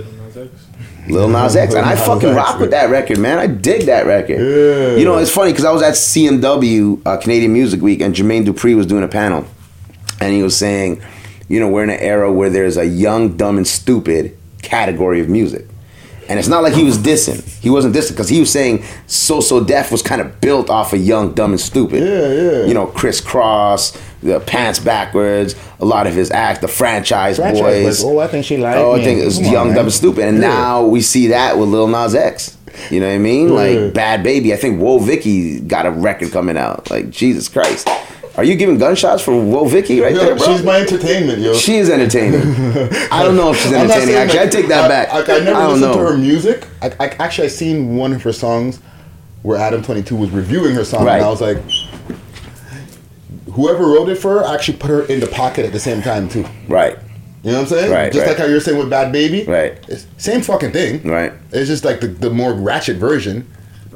Lil 1.10 1.28
Nas 1.28 1.56
X, 1.57 1.74
and 1.74 1.86
I 1.86 1.95
fucking 2.07 2.30
X, 2.30 2.36
rock 2.38 2.60
with 2.60 2.72
that 2.72 2.90
record, 2.90 3.20
man. 3.20 3.38
I 3.40 3.48
dig 3.48 3.88
that 3.88 4.06
record. 4.06 4.40
Yeah. 4.40 4.95
You 4.95 5.03
know, 5.03 5.18
it's 5.18 5.30
funny 5.32 5.52
because 5.52 5.65
I 5.65 5.72
was 5.72 5.82
at 5.82 5.95
CMW 5.95 7.02
uh, 7.06 7.18
Canadian 7.18 7.52
Music 7.52 7.82
Week, 7.82 7.99
and 8.02 8.15
Jermaine 8.15 8.45
Dupri 8.45 8.76
was 8.76 8.86
doing 8.86 9.03
a 9.03 9.07
panel, 9.10 9.45
and 10.22 10.34
he 10.34 10.41
was 10.41 10.56
saying, 10.57 11.02
you 11.54 11.60
know, 11.60 11.70
we're 11.70 11.84
in 11.84 11.92
an 11.92 12.00
era 12.00 12.32
where 12.32 12.50
there's 12.50 12.78
a 12.78 12.86
young, 12.86 13.38
dumb, 13.38 13.58
and 13.58 13.68
stupid 13.68 14.36
category 14.64 15.20
of 15.20 15.30
music. 15.30 15.68
And 16.30 16.40
it's 16.40 16.48
not 16.48 16.64
like 16.64 16.74
he 16.74 16.84
was 16.84 16.98
dissing. 16.98 17.42
He 17.62 17.70
wasn't 17.70 17.94
dissing 17.94 18.12
because 18.12 18.30
he 18.30 18.40
was 18.40 18.50
saying 18.50 18.84
So 19.08 19.42
So 19.42 19.62
Def 19.64 19.92
was 19.92 20.02
kind 20.02 20.22
of 20.22 20.40
built 20.42 20.70
off 20.70 20.94
of 20.94 21.02
Young, 21.02 21.34
Dumb, 21.34 21.52
and 21.52 21.60
Stupid. 21.60 22.02
Yeah, 22.02 22.32
yeah. 22.62 22.66
You 22.66 22.74
know, 22.74 22.88
Kris 22.88 23.20
Kross, 23.22 24.00
the 24.22 24.40
Pants 24.40 24.80
Backwards, 24.80 25.54
a 25.82 25.86
lot 25.86 26.08
of 26.08 26.14
his 26.16 26.32
acts, 26.32 26.60
the 26.60 26.68
franchise, 26.70 27.38
Franchize 27.38 27.60
boys. 27.62 27.84
Boys. 27.84 28.04
Oh, 28.06 28.20
I 28.20 28.28
think 28.28 28.46
she 28.46 28.58
liked 28.58 28.80
Oh, 28.80 28.94
I 28.94 29.04
think 29.04 29.20
it 29.22 29.26
was 29.26 29.38
Come 29.40 29.52
Young, 29.52 29.68
man. 29.68 29.76
Dumb, 29.76 29.86
and 29.86 29.94
Stupid. 29.94 30.24
And 30.24 30.38
Yeah. 30.42 30.48
now 30.48 30.84
we 30.86 31.02
see 31.02 31.28
that 31.28 31.58
with 31.60 31.70
Lil 31.70 31.88
Nas 31.88 32.16
X. 32.16 32.58
You 32.90 33.02
know 33.02 33.08
what 33.10 33.14
I 33.16 33.20
mean? 33.20 33.50
Yeah. 33.50 33.54
Like 33.54 33.78
Bhad 33.94 34.24
Bhabie. 34.24 34.54
I 34.54 34.56
think 34.56 34.80
Woah 34.80 35.02
Vicky 35.04 35.60
got 35.60 35.86
a 35.86 35.92
record 35.92 36.32
coming 36.32 36.58
out. 36.58 36.90
Like, 36.90 37.12
Jesus 37.12 37.48
Christ. 37.50 37.88
Are 38.36 38.44
you 38.44 38.56
giving 38.56 38.80
gunshots 38.80 39.22
for 39.22 39.32
Woah 39.32 39.70
Vicky 39.70 40.00
right 40.02 40.14
Yo, 40.14 40.20
there, 40.26 40.36
bro? 40.36 40.46
she's 40.48 40.64
my 40.64 40.80
entertainment, 40.82 41.40
yo. 41.40 41.54
She 41.54 41.76
is 41.78 41.90
entertaining. 41.90 42.42
I 43.12 43.22
don't 43.24 43.36
know 43.36 43.52
if 43.52 43.58
she's 43.62 43.72
entertaining. 43.72 44.16
Actually, 44.16 44.40
I 44.40 44.48
take 44.48 44.68
that 44.70 44.88
back. 44.88 45.10
I, 45.10 45.18
I, 45.20 45.38
I 45.38 45.40
never 45.44 45.52
don't 45.52 45.74
listened 45.74 45.92
know. 45.92 45.98
to 46.06 46.12
her 46.12 46.18
music. 46.18 46.68
I, 46.82 46.88
I 47.00 47.08
actually 47.20 47.46
I 47.46 47.50
seen 47.50 47.96
one 47.96 48.12
of 48.12 48.24
her 48.24 48.34
songs 48.34 48.80
where 49.44 49.60
Adam 49.60 49.84
Twenty 49.84 50.02
Two 50.02 50.16
was 50.16 50.32
reviewing 50.32 50.74
her 50.74 50.84
song, 50.84 51.06
Right. 51.06 51.18
and 51.18 51.26
I 51.26 51.30
was 51.30 51.42
like, 51.42 51.58
whoever 53.54 53.86
wrote 53.86 54.10
it 54.10 54.16
for 54.16 54.40
her 54.40 54.46
actually 54.46 54.78
put 54.80 54.90
her 54.90 55.04
in 55.06 55.20
the 55.20 55.28
pocket 55.28 55.66
at 55.66 55.72
the 55.72 55.80
same 55.80 56.02
time 56.02 56.28
too. 56.28 56.46
Right. 56.68 56.98
You 57.44 57.52
know 57.52 57.58
what 57.58 57.62
I'm 57.64 57.68
saying? 57.68 57.92
Right, 57.92 58.12
Just 58.12 58.26
right. 58.26 58.30
like 58.30 58.38
how 58.38 58.46
you're 58.46 58.62
saying 58.62 58.78
with 58.78 58.90
Bhad 58.90 59.12
Bhabie. 59.14 59.46
Right. 59.48 59.78
It's 59.90 60.08
same 60.18 60.42
fucking 60.42 60.72
thing. 60.72 61.04
Right. 61.08 61.34
It's 61.52 61.68
just 61.68 61.84
like 61.84 62.00
the, 62.00 62.08
the 62.08 62.30
more 62.30 62.54
ratchet 62.54 62.96
version. 62.98 63.46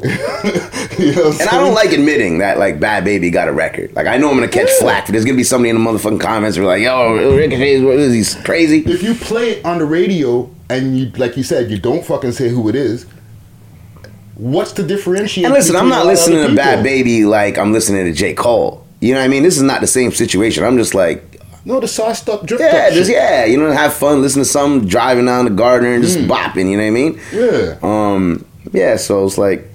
you 0.99 1.13
know 1.15 1.31
And? 1.31 1.41
I 1.49 1.57
don't 1.57 1.73
like 1.73 1.91
admitting 1.91 2.39
that 2.39 2.57
like 2.59 2.79
Bhad 2.79 3.03
Bhabie 3.03 3.31
got 3.31 3.47
a 3.47 3.51
record. 3.51 3.93
Like 3.95 4.07
I 4.07 4.17
know 4.17 4.29
I'm 4.29 4.35
gonna 4.35 4.47
catch 4.47 4.69
flack. 4.79 5.07
There's 5.07 5.25
gonna 5.25 5.37
be 5.37 5.43
somebody 5.43 5.69
in 5.69 5.81
the 5.83 5.89
motherfucking 5.89 6.19
comments 6.19 6.57
who 6.57 6.63
are 6.63 6.67
like, 6.67 6.81
"Yo, 6.81 7.35
Ricochet, 7.35 7.81
what 7.83 7.95
is 7.97 8.33
he 8.35 8.43
crazy?" 8.43 8.79
If 8.85 9.01
you 9.03 9.13
play 9.15 9.51
it 9.51 9.65
on 9.65 9.79
the 9.79 9.85
radio 9.85 10.49
and 10.69 10.97
you, 10.97 11.09
like 11.11 11.37
you 11.37 11.43
said, 11.43 11.71
you 11.71 11.79
don't 11.79 12.05
fucking 12.05 12.31
say 12.33 12.49
who 12.49 12.67
it 12.69 12.75
is. 12.75 13.05
What's 14.35 14.73
the 14.73 14.83
differentiation? 14.83 15.45
And 15.45 15.53
listen, 15.53 15.75
I'm 15.75 15.89
not 15.89 16.05
listening 16.05 16.47
to 16.47 16.55
Bad? 16.55 16.83
Baby 16.83 17.25
like 17.25 17.57
I'm 17.57 17.73
listening 17.73 18.05
to 18.05 18.13
J 18.13 18.33
Cole. 18.33 18.85
You 19.01 19.13
know 19.13 19.19
what 19.19 19.25
I 19.25 19.27
mean? 19.29 19.43
This 19.43 19.57
is 19.57 19.63
not 19.63 19.81
the 19.81 19.87
same 19.87 20.11
situation. 20.11 20.63
I'm 20.63 20.77
just 20.77 20.93
like, 20.93 21.39
No, 21.65 21.79
the 21.79 21.87
sauced 21.87 22.29
up 22.29 22.45
drip. 22.45 22.59
yeah, 22.59 22.89
just 22.91 23.09
shit. 23.09 23.15
yeah, 23.17 23.45
you 23.45 23.57
know, 23.57 23.71
have 23.71 23.93
fun, 23.93 24.21
listen 24.21 24.41
to 24.41 24.45
some 24.45 24.87
driving 24.87 25.25
down 25.25 25.45
the 25.45 25.51
Gardiner 25.51 25.93
and 25.93 26.03
just 26.03 26.19
bopping. 26.19 26.69
You 26.69 26.77
know 26.77 26.83
what 26.83 26.87
I 26.87 26.91
mean? 26.91 27.19
Yeah. 27.31 27.77
Um, 27.81 28.45
yeah. 28.73 28.95
So 28.95 29.25
it's 29.25 29.37
like, 29.37 29.67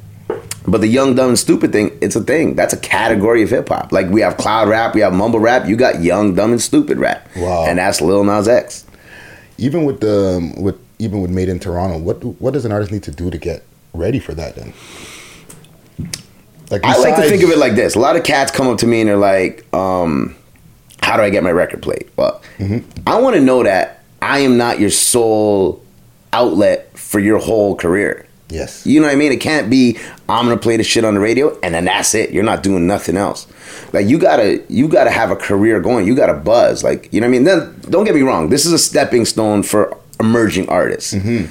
but 0.66 0.80
the 0.80 0.86
young, 0.86 1.14
dumb, 1.14 1.30
and 1.30 1.38
stupid 1.38 1.72
thing, 1.72 1.96
it's 2.00 2.14
a 2.16 2.22
thing. 2.22 2.54
That's 2.54 2.72
a 2.72 2.76
category 2.76 3.42
of 3.42 3.50
hip 3.50 3.68
hop. 3.68 3.92
Like 3.92 4.08
we 4.08 4.20
have 4.20 4.36
cloud 4.36 4.68
rap, 4.68 4.94
we 4.94 5.00
have 5.00 5.12
mumble 5.12 5.40
rap. 5.40 5.66
You 5.66 5.76
got 5.76 6.02
young, 6.02 6.34
dumb, 6.34 6.52
and 6.52 6.62
stupid 6.62 6.98
rap. 6.98 7.28
Wow. 7.36 7.66
And 7.66 7.78
that's 7.78 8.00
Lil 8.00 8.24
Nas 8.24 8.48
X. 8.48 8.86
Even 9.58 9.84
with 9.84 10.00
the 10.00 10.36
um, 10.36 10.62
with 10.62 10.78
even 10.98 11.20
with 11.20 11.30
Made 11.30 11.48
in 11.48 11.58
Toronto, 11.58 11.98
what 11.98 12.22
what 12.40 12.52
does 12.52 12.64
an 12.64 12.72
artist 12.72 12.92
need 12.92 13.02
to 13.04 13.10
do 13.10 13.30
to 13.30 13.38
get 13.38 13.64
ready 13.92 14.18
for 14.18 14.34
that? 14.34 14.54
Then, 14.54 14.72
like 16.70 16.84
I 16.84 16.96
like 16.98 17.16
to 17.16 17.22
think 17.22 17.42
of 17.42 17.50
it 17.50 17.58
like 17.58 17.74
this. 17.74 17.94
A 17.94 17.98
lot 17.98 18.16
of 18.16 18.22
cats 18.24 18.52
come 18.52 18.68
up 18.68 18.78
to 18.78 18.86
me 18.86 19.00
and 19.00 19.08
they're 19.08 19.16
like, 19.16 19.66
um, 19.74 20.36
how 21.02 21.16
do 21.16 21.22
I 21.22 21.30
get 21.30 21.42
my 21.42 21.50
record 21.52 21.82
played? 21.82 22.08
Well, 22.16 22.40
I 23.06 23.20
want 23.20 23.34
to 23.36 23.42
know 23.42 23.62
that 23.64 24.04
I 24.20 24.40
am 24.40 24.56
not 24.56 24.78
your 24.78 24.90
sole 24.90 25.82
outlet 26.32 26.96
for 26.96 27.18
your 27.18 27.38
whole 27.38 27.74
career. 27.76 28.26
Yes. 28.52 28.86
You 28.86 29.00
know 29.00 29.06
what 29.06 29.14
I 29.14 29.16
mean? 29.16 29.32
It 29.32 29.40
can't 29.40 29.70
be 29.70 29.98
I'm 30.28 30.44
gonna 30.46 30.58
play 30.58 30.76
the 30.76 30.84
shit 30.84 31.04
on 31.04 31.14
the 31.14 31.20
radio 31.20 31.58
and 31.62 31.74
then 31.74 31.86
that's 31.86 32.14
it. 32.14 32.30
You're 32.30 32.44
not 32.44 32.62
doing 32.62 32.86
nothing 32.86 33.16
else. 33.16 33.46
Like 33.92 34.06
you 34.06 34.18
gotta 34.18 34.62
you 34.68 34.88
gotta 34.88 35.10
have 35.10 35.30
a 35.30 35.36
career 35.36 35.80
going. 35.80 36.06
You 36.06 36.14
gotta 36.14 36.34
buzz. 36.34 36.84
Like 36.84 37.12
you 37.12 37.20
know 37.20 37.26
what 37.26 37.30
I 37.30 37.32
mean? 37.32 37.44
Then 37.44 37.80
don't 37.90 38.04
get 38.04 38.14
me 38.14 38.22
wrong. 38.22 38.50
This 38.50 38.66
is 38.66 38.72
a 38.72 38.78
stepping 38.78 39.24
stone 39.24 39.62
for 39.62 39.96
emerging 40.20 40.68
artists. 40.68 41.14
Mm-hmm. 41.14 41.46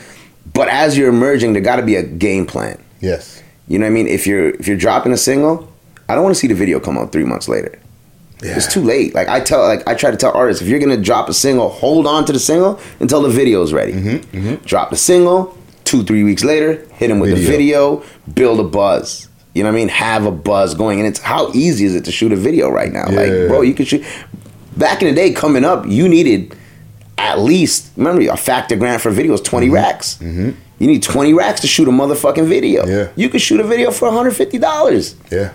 But 0.53 0.67
as 0.67 0.97
you're 0.97 1.09
emerging, 1.09 1.53
there 1.53 1.61
gotta 1.61 1.83
be 1.83 1.95
a 1.95 2.03
game 2.03 2.45
plan. 2.45 2.81
Yes. 2.99 3.41
You 3.67 3.79
know 3.79 3.85
what 3.85 3.91
I 3.91 3.93
mean? 3.93 4.07
If 4.07 4.27
you're 4.27 4.49
if 4.49 4.67
you're 4.67 4.77
dropping 4.77 5.11
a 5.11 5.17
single, 5.17 5.71
I 6.07 6.15
don't 6.15 6.23
want 6.23 6.35
to 6.35 6.39
see 6.39 6.47
the 6.47 6.55
video 6.55 6.79
come 6.79 6.97
out 6.97 7.11
three 7.11 7.25
months 7.25 7.47
later. 7.47 7.79
It's 8.43 8.71
too 8.71 8.81
late. 8.81 9.13
Like 9.13 9.27
I 9.27 9.39
tell, 9.39 9.61
like 9.61 9.87
I 9.87 9.93
try 9.93 10.09
to 10.11 10.17
tell 10.17 10.31
artists, 10.33 10.61
if 10.61 10.67
you're 10.67 10.79
gonna 10.79 10.97
drop 10.97 11.29
a 11.29 11.33
single, 11.33 11.69
hold 11.69 12.07
on 12.07 12.25
to 12.25 12.33
the 12.33 12.39
single 12.39 12.79
until 12.99 13.21
the 13.21 13.29
video's 13.29 13.71
ready. 13.71 13.93
Mm-hmm. 13.93 14.37
Mm-hmm. 14.37 14.65
Drop 14.65 14.89
the 14.89 14.97
single, 14.97 15.57
two 15.91 16.03
three 16.03 16.23
weeks 16.23 16.43
later, 16.43 16.83
hit 16.93 17.09
them 17.09 17.19
with 17.19 17.31
the 17.31 17.45
video, 17.45 18.03
build 18.33 18.59
a 18.59 18.63
buzz. 18.63 19.27
You 19.53 19.63
know 19.63 19.69
what 19.69 19.75
I 19.75 19.79
mean? 19.79 19.89
Have 19.89 20.25
a 20.25 20.31
buzz 20.31 20.73
going, 20.73 20.99
and 20.99 21.07
it's 21.07 21.19
how 21.19 21.51
easy 21.51 21.83
is 21.83 21.93
it 21.93 22.05
to 22.05 22.11
shoot 22.11 22.31
a 22.31 22.37
video 22.37 22.69
right 22.69 22.91
now? 22.91 23.05
Like, 23.07 23.49
bro, 23.49 23.61
you 23.61 23.73
can 23.73 23.85
shoot. 23.85 24.05
Back 24.77 25.01
in 25.01 25.09
the 25.09 25.13
day, 25.13 25.33
coming 25.33 25.65
up, 25.65 25.85
you 25.85 26.07
needed 26.07 26.55
at 27.17 27.39
least 27.39 27.91
remember 27.97 28.21
a 28.31 28.37
factor 28.37 28.77
grant 28.77 29.01
for 29.01 29.11
videos 29.11 29.43
20 29.43 29.65
mm-hmm. 29.65 29.75
racks. 29.75 30.15
Mm-hmm. 30.15 30.51
You 30.79 30.87
need 30.87 31.03
twenty 31.03 31.33
racks 31.33 31.61
to 31.61 31.67
shoot 31.67 31.87
a 31.87 31.91
motherfucking 31.91 32.47
video. 32.47 32.87
Yeah. 32.87 33.11
You 33.15 33.29
could 33.29 33.41
shoot 33.41 33.59
a 33.59 33.63
video 33.63 33.91
for 33.91 34.05
one 34.05 34.15
hundred 34.15 34.31
fifty 34.31 34.57
dollars. 34.57 35.15
Yeah. 35.31 35.53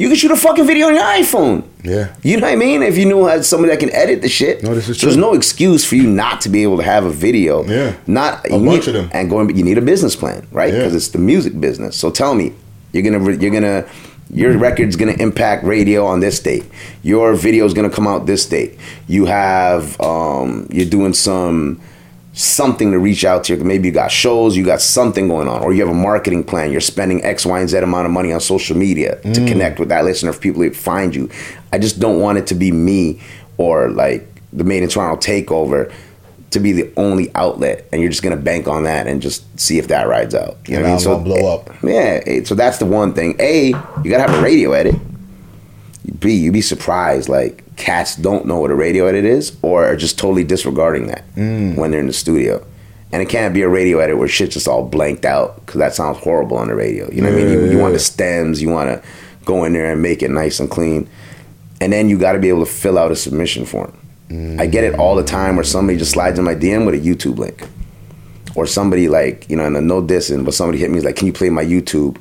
You 0.00 0.08
can 0.08 0.16
shoot 0.16 0.30
a 0.30 0.36
fucking 0.36 0.66
video 0.66 0.86
on 0.86 0.94
your 0.94 1.04
iPhone. 1.04 1.62
Yeah. 1.84 2.14
You 2.22 2.38
know 2.38 2.46
what 2.46 2.52
I 2.54 2.56
mean? 2.56 2.82
If 2.82 2.96
you 2.96 3.04
knew 3.04 3.24
had 3.26 3.44
somebody 3.44 3.70
that 3.72 3.80
can 3.80 3.92
edit 3.92 4.22
the 4.22 4.30
shit. 4.30 4.62
No, 4.62 4.74
this 4.74 4.88
is 4.88 4.98
so 4.98 5.06
There's 5.06 5.18
no 5.18 5.34
excuse 5.34 5.84
for 5.84 5.96
you 5.96 6.04
not 6.08 6.40
to 6.40 6.48
be 6.48 6.62
able 6.62 6.78
to 6.78 6.82
have 6.82 7.04
a 7.04 7.10
video. 7.10 7.64
Yeah. 7.66 7.96
Not 8.06 8.46
A 8.46 8.50
bunch 8.50 8.64
need- 8.64 8.88
of 8.88 8.94
them. 8.94 9.10
And 9.12 9.28
going, 9.28 9.54
you 9.56 9.62
need 9.62 9.76
a 9.76 9.82
business 9.82 10.16
plan, 10.16 10.46
right? 10.52 10.72
Yeah. 10.72 10.78
Because 10.80 10.94
it's 10.94 11.08
the 11.08 11.18
music 11.18 11.60
business. 11.60 11.96
So 11.96 12.10
tell 12.10 12.34
me, 12.34 12.54
you're 12.92 13.02
gonna 13.02 13.32
you're 13.36 13.50
gonna 13.52 13.84
your 14.32 14.56
record's 14.56 14.96
gonna 14.96 15.12
impact 15.18 15.64
radio 15.64 16.06
on 16.06 16.20
this 16.20 16.40
date. 16.40 16.64
Your 17.02 17.34
video's 17.34 17.74
gonna 17.74 17.90
come 17.90 18.06
out 18.06 18.24
this 18.24 18.46
date. 18.46 18.78
You 19.06 19.26
have 19.26 20.00
um, 20.00 20.66
you're 20.70 20.88
doing 20.88 21.12
some 21.12 21.78
something 22.40 22.90
to 22.92 22.98
reach 22.98 23.24
out 23.24 23.44
to. 23.44 23.56
Maybe 23.56 23.88
you 23.88 23.94
got 23.94 24.10
shows, 24.10 24.56
you 24.56 24.64
got 24.64 24.80
something 24.80 25.28
going 25.28 25.46
on, 25.48 25.62
or 25.62 25.72
you 25.72 25.80
have 25.80 25.90
a 25.94 25.98
marketing 25.98 26.44
plan. 26.44 26.72
You're 26.72 26.80
spending 26.80 27.22
X, 27.24 27.44
Y, 27.44 27.60
and 27.60 27.68
Z 27.68 27.78
amount 27.78 28.06
of 28.06 28.12
money 28.12 28.32
on 28.32 28.40
social 28.40 28.76
media 28.76 29.16
to 29.22 29.28
Mm. 29.40 29.48
connect 29.48 29.78
with 29.78 29.88
that 29.90 30.04
listener 30.04 30.32
for 30.32 30.40
people 30.40 30.62
to 30.62 30.70
find 30.70 31.14
you. 31.14 31.28
I 31.72 31.78
just 31.78 32.00
don't 32.00 32.20
want 32.20 32.38
it 32.38 32.46
to 32.48 32.54
be 32.54 32.72
me 32.72 33.20
or 33.58 33.90
like 33.90 34.26
the 34.52 34.64
Made 34.64 34.82
in 34.82 34.88
Toronto 34.88 35.16
takeover 35.20 35.90
to 36.50 36.58
be 36.58 36.72
the 36.72 36.88
only 36.96 37.30
outlet, 37.36 37.86
and 37.92 38.00
you're 38.00 38.10
just 38.10 38.22
gonna 38.24 38.36
bank 38.36 38.66
on 38.66 38.82
that 38.84 39.06
and 39.06 39.22
just 39.22 39.44
see 39.60 39.78
if 39.78 39.86
that 39.88 40.08
rides 40.08 40.34
out. 40.34 40.56
You 40.66 40.76
know 40.76 40.82
what 40.82 40.90
I 40.92 40.96
mean? 40.96 41.08
I'll 41.08 41.20
blow 41.20 41.54
up. 41.54 41.70
Yeah, 41.84 42.40
so 42.44 42.54
that's 42.56 42.78
the 42.78 42.86
one 42.86 43.12
thing. 43.12 43.36
A, 43.38 43.66
you 44.02 44.10
gotta 44.10 44.22
have 44.28 44.34
a 44.34 44.42
radio 44.42 44.72
edit. 44.72 44.96
B, 46.18 46.34
you'd 46.34 46.52
be 46.52 46.60
surprised 46.60 47.28
like 47.28 47.64
cats 47.76 48.16
don't 48.16 48.46
know 48.46 48.60
what 48.60 48.70
a 48.70 48.74
radio 48.74 49.06
edit 49.06 49.24
is 49.24 49.56
or 49.62 49.84
are 49.84 49.96
just 49.96 50.18
totally 50.18 50.44
disregarding 50.44 51.06
that 51.08 51.24
mm. 51.34 51.76
when 51.76 51.90
they're 51.90 52.00
in 52.00 52.06
the 52.06 52.12
studio. 52.12 52.64
And 53.12 53.20
it 53.20 53.28
can't 53.28 53.52
be 53.52 53.62
a 53.62 53.68
radio 53.68 53.98
edit 53.98 54.18
where 54.18 54.28
shit's 54.28 54.54
just 54.54 54.68
all 54.68 54.86
blanked 54.86 55.24
out 55.24 55.64
because 55.66 55.78
that 55.78 55.94
sounds 55.94 56.18
horrible 56.18 56.56
on 56.56 56.68
the 56.68 56.74
radio. 56.74 57.10
You 57.10 57.22
know 57.22 57.30
what 57.30 57.40
I 57.40 57.44
mean? 57.44 57.52
You, 57.52 57.70
you 57.72 57.78
want 57.78 57.94
the 57.94 57.98
stems, 57.98 58.62
you 58.62 58.68
want 58.68 58.88
to 58.88 59.08
go 59.44 59.64
in 59.64 59.72
there 59.72 59.92
and 59.92 60.00
make 60.00 60.22
it 60.22 60.30
nice 60.30 60.60
and 60.60 60.70
clean. 60.70 61.08
And 61.80 61.92
then 61.92 62.08
you 62.08 62.18
got 62.18 62.32
to 62.32 62.38
be 62.38 62.48
able 62.48 62.64
to 62.64 62.70
fill 62.70 62.98
out 62.98 63.10
a 63.10 63.16
submission 63.16 63.64
form. 63.64 63.96
I 64.60 64.66
get 64.66 64.84
it 64.84 64.94
all 64.94 65.16
the 65.16 65.24
time 65.24 65.56
where 65.56 65.64
somebody 65.64 65.98
just 65.98 66.12
slides 66.12 66.38
in 66.38 66.44
my 66.44 66.54
DM 66.54 66.86
with 66.86 66.94
a 66.94 66.98
YouTube 66.98 67.38
link. 67.38 67.66
Or 68.54 68.64
somebody 68.64 69.08
like, 69.08 69.48
you 69.50 69.56
know, 69.56 69.66
and 69.66 69.88
no 69.88 70.00
dissing, 70.00 70.44
but 70.44 70.54
somebody 70.54 70.78
hit 70.78 70.90
me 70.90 70.98
is 70.98 71.04
like, 71.04 71.16
can 71.16 71.26
you 71.26 71.32
play 71.32 71.50
my 71.50 71.64
YouTube 71.64 72.16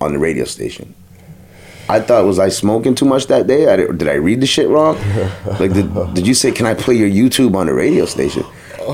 on 0.00 0.12
the 0.12 0.18
radio 0.18 0.44
station? 0.44 0.94
I 1.88 2.00
thought, 2.00 2.24
was 2.26 2.38
I 2.38 2.50
smoking 2.50 2.94
too 2.94 3.06
much 3.06 3.26
that 3.28 3.46
day? 3.46 3.72
I 3.72 3.76
did, 3.76 3.98
did 3.98 4.08
I 4.08 4.14
read 4.14 4.40
the 4.40 4.46
shit 4.46 4.68
wrong? 4.68 4.96
Like, 5.58 5.72
did, 5.72 6.14
did 6.14 6.26
you 6.26 6.34
say, 6.34 6.52
can 6.52 6.66
I 6.66 6.74
play 6.74 6.94
your 6.94 7.08
YouTube 7.08 7.56
on 7.56 7.66
the 7.66 7.74
radio 7.74 8.04
station? 8.04 8.44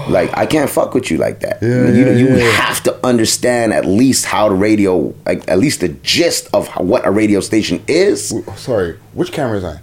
Like, 0.09 0.37
I 0.37 0.47
can't 0.47 0.69
fuck 0.69 0.95
with 0.95 1.11
you 1.11 1.19
like 1.19 1.41
that. 1.41 1.63
Yeah, 1.63 1.89
you 1.89 2.05
yeah, 2.05 2.13
you 2.13 2.37
yeah. 2.37 2.51
have 2.51 2.83
to 2.85 3.07
understand 3.07 3.73
at 3.73 3.85
least 3.85 4.25
how 4.25 4.49
the 4.49 4.55
radio, 4.55 5.15
like, 5.25 5.49
at 5.49 5.59
least 5.59 5.81
the 5.81 5.89
gist 5.89 6.49
of 6.53 6.69
how, 6.69 6.83
what 6.83 7.07
a 7.07 7.11
radio 7.11 7.41
station 7.41 7.83
is. 7.87 8.35
Sorry, 8.57 8.99
which 9.13 9.31
camera 9.31 9.59
is 9.59 9.65
on? 9.65 9.79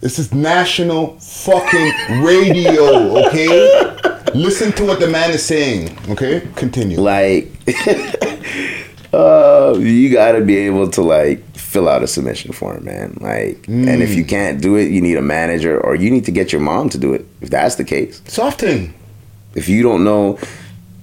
This 0.00 0.18
is 0.18 0.32
national 0.32 1.18
fucking 1.20 2.22
radio, 2.22 3.26
okay? 3.26 3.96
Listen 4.34 4.72
to 4.72 4.84
what 4.84 5.00
the 5.00 5.08
man 5.08 5.30
is 5.30 5.44
saying. 5.44 5.96
Okay, 6.10 6.46
continue. 6.54 7.00
Like, 7.00 7.50
uh, 9.12 9.74
you 9.78 10.12
got 10.12 10.32
to 10.32 10.42
be 10.44 10.56
able 10.58 10.90
to 10.90 11.02
like 11.02 11.42
fill 11.68 11.86
out 11.86 12.02
a 12.02 12.06
submission 12.06 12.50
form, 12.52 12.82
man. 12.84 13.18
Like, 13.20 13.58
and 13.68 14.02
if 14.02 14.14
you 14.14 14.24
Mm. 14.24 14.28
can't 14.28 14.60
do 14.60 14.76
it, 14.76 14.88
you 14.90 15.02
need 15.02 15.18
a 15.18 15.22
manager 15.22 15.78
or 15.78 15.94
you 15.94 16.10
need 16.10 16.24
to 16.24 16.32
get 16.32 16.50
your 16.50 16.62
mom 16.62 16.88
to 16.88 16.98
do 16.98 17.12
it. 17.12 17.26
If 17.42 17.50
that's 17.50 17.74
the 17.74 17.84
case, 17.84 18.22
softing. 18.26 18.94
If 19.54 19.68
you 19.68 19.82
don't 19.82 20.02
know 20.02 20.38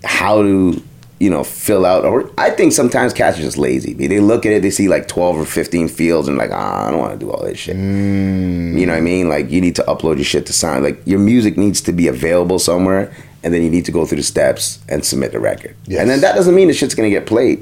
how 0.03 0.41
to, 0.41 0.81
you 1.19 1.29
know, 1.29 1.43
fill 1.43 1.85
out, 1.85 2.03
or 2.03 2.29
I 2.37 2.49
think 2.49 2.73
sometimes 2.73 3.13
cats 3.13 3.37
are 3.37 3.41
just 3.43 3.57
lazy. 3.59 3.93
They 3.93 4.19
look 4.19 4.43
at 4.47 4.51
it, 4.53 4.61
they 4.63 4.71
see 4.71 4.87
like 4.87 5.07
twelve 5.07 5.35
or 5.39 5.45
fifteen 5.45 5.87
fields, 5.87 6.27
and 6.27 6.35
like, 6.37 6.49
ah, 6.51 6.87
I 6.87 6.91
don't 6.91 6.99
want 6.99 7.13
to 7.13 7.19
do 7.25 7.29
all 7.31 7.43
this 7.45 7.59
shit. 7.59 7.75
Mm. 7.77 8.79
You 8.79 8.85
know 8.87 8.93
what 8.93 8.97
I 8.97 9.01
mean? 9.01 9.29
Like, 9.29 9.51
you 9.51 9.61
need 9.61 9.75
to 9.75 9.83
upload 9.83 10.15
your 10.17 10.25
shit 10.25 10.45
to 10.47 10.53
sound. 10.53 10.83
Like, 10.83 10.99
your 11.05 11.19
music 11.19 11.57
needs 11.57 11.79
to 11.81 11.91
be 11.93 12.07
available 12.07 12.57
somewhere, 12.59 13.11
and 13.43 13.53
then 13.53 13.61
you 13.61 13.69
need 13.69 13.85
to 13.85 13.91
go 13.91 14.05
through 14.05 14.17
the 14.17 14.23
steps 14.23 14.79
and 14.89 15.05
submit 15.05 15.31
the 15.31 15.39
record. 15.39 15.75
And 16.01 16.09
then 16.09 16.21
that 16.21 16.35
doesn't 16.35 16.55
mean 16.55 16.67
the 16.69 16.73
shit's 16.73 16.95
gonna 16.95 17.09
get 17.11 17.25
played. 17.27 17.59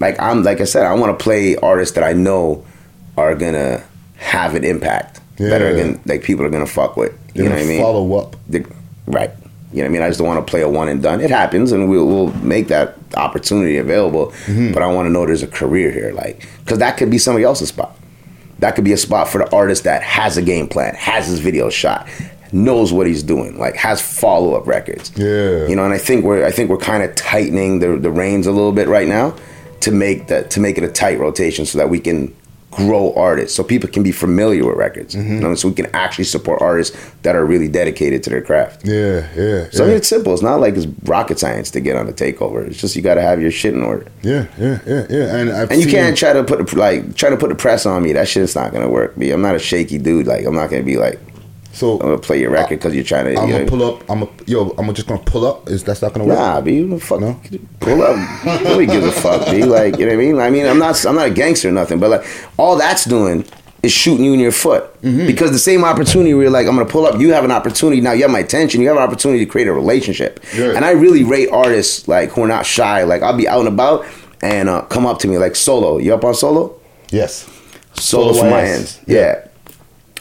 Like 0.00 0.20
I'm, 0.20 0.42
like 0.42 0.60
I 0.60 0.64
said, 0.64 0.84
I 0.86 0.94
want 0.94 1.16
to 1.16 1.22
play 1.22 1.56
artists 1.56 1.94
that 1.94 2.04
I 2.04 2.12
know 2.14 2.64
are 3.16 3.34
gonna 3.34 3.82
have 4.16 4.54
an 4.54 4.64
impact. 4.64 5.20
That 5.36 5.62
are 5.62 5.76
Yeah. 5.76 5.84
gonna, 5.84 5.98
like 6.06 6.22
people 6.22 6.44
are 6.44 6.50
gonna 6.50 6.66
fuck 6.66 6.96
with. 6.96 7.12
You 7.34 7.42
They're 7.42 7.50
know 7.50 7.56
what 7.56 7.64
I 7.64 7.68
mean? 7.68 7.80
follow 7.82 8.14
up. 8.18 8.36
Right. 9.06 9.30
You 9.72 9.78
know 9.78 9.82
what 9.84 9.84
I 9.84 9.88
mean? 9.92 10.02
I 10.02 10.08
just 10.08 10.18
don't 10.18 10.26
want 10.26 10.44
to 10.44 10.50
play 10.50 10.62
a 10.62 10.68
one 10.68 10.88
and 10.88 11.00
done. 11.00 11.20
It 11.20 11.30
happens, 11.30 11.70
and 11.70 11.88
we'll, 11.88 12.04
we'll 12.06 12.32
make 12.42 12.66
that 12.68 12.96
opportunity 13.16 13.76
available. 13.76 14.26
Mm-hmm. 14.46 14.72
But 14.72 14.82
I 14.82 14.86
want 14.92 15.06
to 15.06 15.10
know 15.10 15.24
there's 15.26 15.44
a 15.44 15.46
career 15.46 15.92
here, 15.92 16.12
like, 16.12 16.48
because 16.64 16.78
that 16.78 16.96
could 16.96 17.08
be 17.08 17.18
somebody 17.18 17.44
else's 17.44 17.68
spot. 17.68 17.96
That 18.58 18.74
could 18.74 18.82
be 18.84 18.92
a 18.92 18.96
spot 18.96 19.28
for 19.28 19.38
the 19.38 19.50
artist 19.54 19.84
that 19.84 20.02
has 20.02 20.36
a 20.36 20.42
game 20.42 20.66
plan, 20.66 20.94
has 20.96 21.28
his 21.28 21.38
video 21.38 21.70
shot, 21.70 22.08
knows 22.52 22.92
what 22.92 23.06
he's 23.06 23.22
doing, 23.22 23.58
like 23.60 23.76
has 23.76 24.00
follow 24.02 24.54
up 24.54 24.66
records. 24.66 25.12
Yeah. 25.16 25.66
You 25.68 25.76
know, 25.76 25.84
and 25.84 25.94
I 25.94 25.98
think 25.98 26.24
we're 26.24 26.44
I 26.44 26.50
think 26.50 26.68
we're 26.68 26.76
kind 26.76 27.02
of 27.04 27.14
tightening 27.14 27.78
the 27.78 27.96
the 27.96 28.10
reins 28.10 28.46
a 28.48 28.52
little 28.52 28.72
bit 28.72 28.88
right 28.88 29.06
now 29.08 29.34
to 29.80 29.90
make 29.90 30.26
that 30.28 30.50
to 30.52 30.60
make 30.60 30.78
it 30.78 30.84
a 30.84 30.88
tight 30.92 31.18
rotation 31.18 31.64
so 31.66 31.78
that 31.78 31.88
we 31.90 31.98
can 32.00 32.34
grow 32.72 33.12
artists 33.14 33.56
so 33.56 33.64
people 33.64 33.90
can 33.90 34.04
be 34.04 34.12
familiar 34.12 34.64
with 34.64 34.76
records. 34.76 35.16
Mm-hmm. 35.16 35.34
You 35.34 35.40
know, 35.40 35.54
so 35.56 35.68
we 35.68 35.74
can 35.74 35.86
actually 35.92 36.22
support 36.24 36.62
artists 36.62 36.96
that 37.22 37.34
are 37.34 37.44
really 37.44 37.66
dedicated 37.66 38.22
to 38.22 38.30
their 38.30 38.42
craft. 38.42 38.86
Yeah, 38.86 39.26
yeah. 39.34 39.68
So 39.70 39.82
I 39.82 39.86
yeah. 39.86 39.88
mean, 39.88 39.96
it's 39.96 40.06
simple. 40.08 40.32
It's 40.32 40.42
not 40.42 40.60
like 40.60 40.76
it's 40.76 40.86
rocket 41.08 41.40
science 41.40 41.70
to 41.72 41.80
get 41.80 41.96
on 41.96 42.06
the 42.06 42.12
takeover. 42.12 42.64
It's 42.64 42.80
just 42.80 42.94
you 42.94 43.02
got 43.02 43.14
to 43.16 43.22
have 43.22 43.42
your 43.42 43.50
shit 43.50 43.74
in 43.74 43.82
order. 43.82 44.06
Yeah, 44.22 44.46
yeah, 44.56 44.78
yeah, 44.86 45.06
yeah. 45.10 45.36
And 45.36 45.50
I've 45.50 45.70
And 45.72 45.80
you 45.80 45.86
seen- 45.86 45.94
can't 45.96 46.16
try 46.16 46.32
to 46.32 46.44
put 46.44 46.64
the, 46.64 46.78
like 46.78 47.16
try 47.16 47.30
to 47.30 47.36
put 47.36 47.48
the 47.48 47.56
press 47.56 47.86
on 47.86 48.04
me. 48.04 48.12
That 48.12 48.28
shit's 48.28 48.54
not 48.54 48.72
gonna 48.72 48.88
work. 48.88 49.16
Me, 49.16 49.32
I'm 49.32 49.42
not 49.42 49.56
a 49.56 49.58
shaky 49.58 49.98
dude. 49.98 50.26
Like 50.28 50.46
I'm 50.46 50.54
not 50.54 50.70
gonna 50.70 50.84
be 50.84 50.96
like. 50.96 51.18
So 51.72 51.92
I'm 51.94 51.98
gonna 52.00 52.18
play 52.18 52.40
your 52.40 52.50
record 52.50 52.78
because 52.80 52.94
you're 52.94 53.04
trying 53.04 53.26
to. 53.34 53.40
I'm 53.40 53.48
you 53.48 53.54
gonna 53.54 53.66
pull 53.66 53.82
up. 53.84 54.10
I'm 54.10 54.22
a, 54.22 54.28
yo. 54.46 54.70
I'm 54.76 54.92
just 54.92 55.06
gonna 55.06 55.22
pull 55.22 55.46
up. 55.46 55.68
Is 55.68 55.84
that's 55.84 56.02
not 56.02 56.12
gonna 56.12 56.24
work? 56.26 56.36
Nah, 56.36 56.60
be 56.60 56.74
you 56.74 56.98
fuck. 56.98 57.20
Pull 57.80 58.02
up. 58.02 58.16
Nobody 58.62 58.86
gives 58.86 59.06
a 59.06 59.12
fuck. 59.12 59.50
Be 59.50 59.62
like, 59.64 59.96
you 59.98 60.06
know 60.06 60.12
what 60.16 60.20
I 60.20 60.24
mean? 60.24 60.38
I 60.40 60.50
mean, 60.50 60.66
I'm 60.66 60.78
not. 60.78 61.04
I'm 61.06 61.14
not 61.14 61.28
a 61.28 61.30
gangster 61.30 61.68
or 61.68 61.72
nothing. 61.72 62.00
But 62.00 62.10
like, 62.10 62.24
all 62.58 62.76
that's 62.76 63.04
doing 63.04 63.44
is 63.82 63.92
shooting 63.92 64.24
you 64.24 64.34
in 64.34 64.40
your 64.40 64.52
foot 64.52 64.84
Mm-hmm. 65.00 65.26
because 65.26 65.52
the 65.52 65.58
same 65.58 65.82
opportunity 65.84 66.34
where 66.34 66.42
you're 66.42 66.52
like, 66.52 66.66
I'm 66.66 66.76
gonna 66.76 66.88
pull 66.88 67.06
up. 67.06 67.18
You 67.20 67.32
have 67.32 67.44
an 67.44 67.50
opportunity 67.52 68.00
now. 68.02 68.12
You 68.12 68.22
have 68.22 68.30
my 68.30 68.40
attention. 68.40 68.82
You 68.82 68.88
have 68.88 68.96
an 68.98 69.02
opportunity 69.02 69.42
to 69.46 69.50
create 69.50 69.66
a 69.68 69.72
relationship. 69.72 70.40
Yeah. 70.54 70.72
And 70.76 70.84
I 70.84 70.90
really 70.90 71.24
rate 71.24 71.48
artists 71.50 72.06
like 72.08 72.30
who 72.32 72.42
are 72.42 72.48
not 72.48 72.66
shy. 72.66 73.04
Like 73.04 73.22
I'll 73.22 73.36
be 73.36 73.48
out 73.48 73.60
and 73.60 73.68
about 73.68 74.04
and 74.42 74.68
uh, 74.68 74.82
come 74.82 75.06
up 75.06 75.20
to 75.20 75.28
me 75.28 75.38
like 75.38 75.54
solo. 75.56 75.96
You 75.98 76.12
up 76.14 76.24
on 76.24 76.34
solo? 76.34 76.78
Yes. 77.10 77.48
Solo, 77.94 78.32
Solo 78.32 78.40
from 78.42 78.50
my 78.50 78.60
hands. 78.60 78.98
ends. 78.98 79.00
Yeah. 79.06 79.46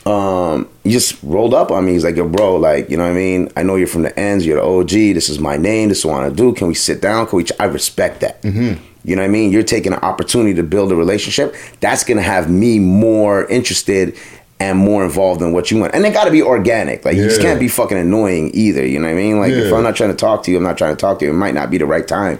Um, 0.05 0.69
just 0.89 1.21
rolled 1.23 1.53
up 1.53 1.71
on 1.71 1.85
me. 1.85 1.93
He's 1.93 2.03
like, 2.03 2.15
yo, 2.15 2.27
bro, 2.27 2.55
like, 2.55 2.89
you 2.89 2.97
know 2.97 3.03
what 3.03 3.11
I 3.11 3.15
mean? 3.15 3.51
I 3.55 3.63
know 3.63 3.75
you're 3.75 3.87
from 3.87 4.03
the 4.03 4.17
ends, 4.19 4.45
you're 4.45 4.59
the 4.59 4.65
OG, 4.65 4.89
this 5.15 5.29
is 5.29 5.39
my 5.39 5.57
name, 5.57 5.89
this 5.89 5.99
is 5.99 6.05
what 6.05 6.23
I 6.23 6.29
do. 6.29 6.53
Can 6.53 6.67
we 6.67 6.73
sit 6.73 7.01
down? 7.01 7.27
Can 7.27 7.37
we 7.37 7.43
ch-? 7.43 7.51
I 7.59 7.65
respect 7.65 8.21
that. 8.21 8.41
Mm-hmm. 8.41 8.83
You 9.03 9.15
know 9.15 9.21
what 9.21 9.27
I 9.27 9.31
mean? 9.31 9.51
You're 9.51 9.63
taking 9.63 9.93
an 9.93 9.99
opportunity 9.99 10.53
to 10.55 10.63
build 10.63 10.91
a 10.91 10.95
relationship. 10.95 11.55
That's 11.79 12.03
gonna 12.03 12.21
have 12.21 12.49
me 12.49 12.79
more 12.79 13.45
interested 13.45 14.17
and 14.59 14.77
more 14.77 15.05
involved 15.05 15.41
in 15.41 15.53
what 15.53 15.71
you 15.71 15.79
want. 15.79 15.95
And 15.95 16.05
it 16.05 16.13
gotta 16.13 16.31
be 16.31 16.41
organic. 16.41 17.05
Like 17.05 17.15
you 17.15 17.23
just 17.23 17.41
can't 17.41 17.59
be 17.59 17.69
fucking 17.69 17.97
annoying 17.97 18.51
either. 18.53 18.85
You 18.85 18.99
know 18.99 19.07
what 19.07 19.13
I 19.13 19.15
mean? 19.15 19.39
Like 19.39 19.53
if 19.53 19.73
I'm 19.73 19.83
not 19.83 19.95
trying 19.95 20.09
to 20.11 20.17
talk 20.17 20.43
to 20.43 20.51
you, 20.51 20.57
I'm 20.57 20.63
not 20.63 20.77
trying 20.77 20.95
to 20.95 20.99
talk 20.99 21.19
to 21.19 21.25
you. 21.25 21.31
It 21.31 21.35
might 21.35 21.53
not 21.53 21.71
be 21.71 21.77
the 21.77 21.85
right 21.85 22.07
time. 22.07 22.39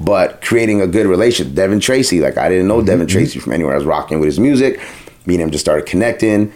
But 0.00 0.40
creating 0.40 0.80
a 0.80 0.86
good 0.86 1.06
relationship. 1.06 1.54
Devin 1.54 1.80
Tracy, 1.80 2.20
like 2.20 2.38
I 2.38 2.48
didn't 2.48 2.68
know 2.68 2.80
Devin 2.80 3.08
Tracy 3.08 3.40
from 3.40 3.52
anywhere. 3.52 3.74
I 3.74 3.76
was 3.76 3.84
rocking 3.84 4.20
with 4.20 4.28
his 4.28 4.38
music. 4.38 4.80
Me 5.26 5.34
and 5.34 5.42
him 5.42 5.50
just 5.50 5.64
started 5.64 5.86
connecting. 5.86 6.52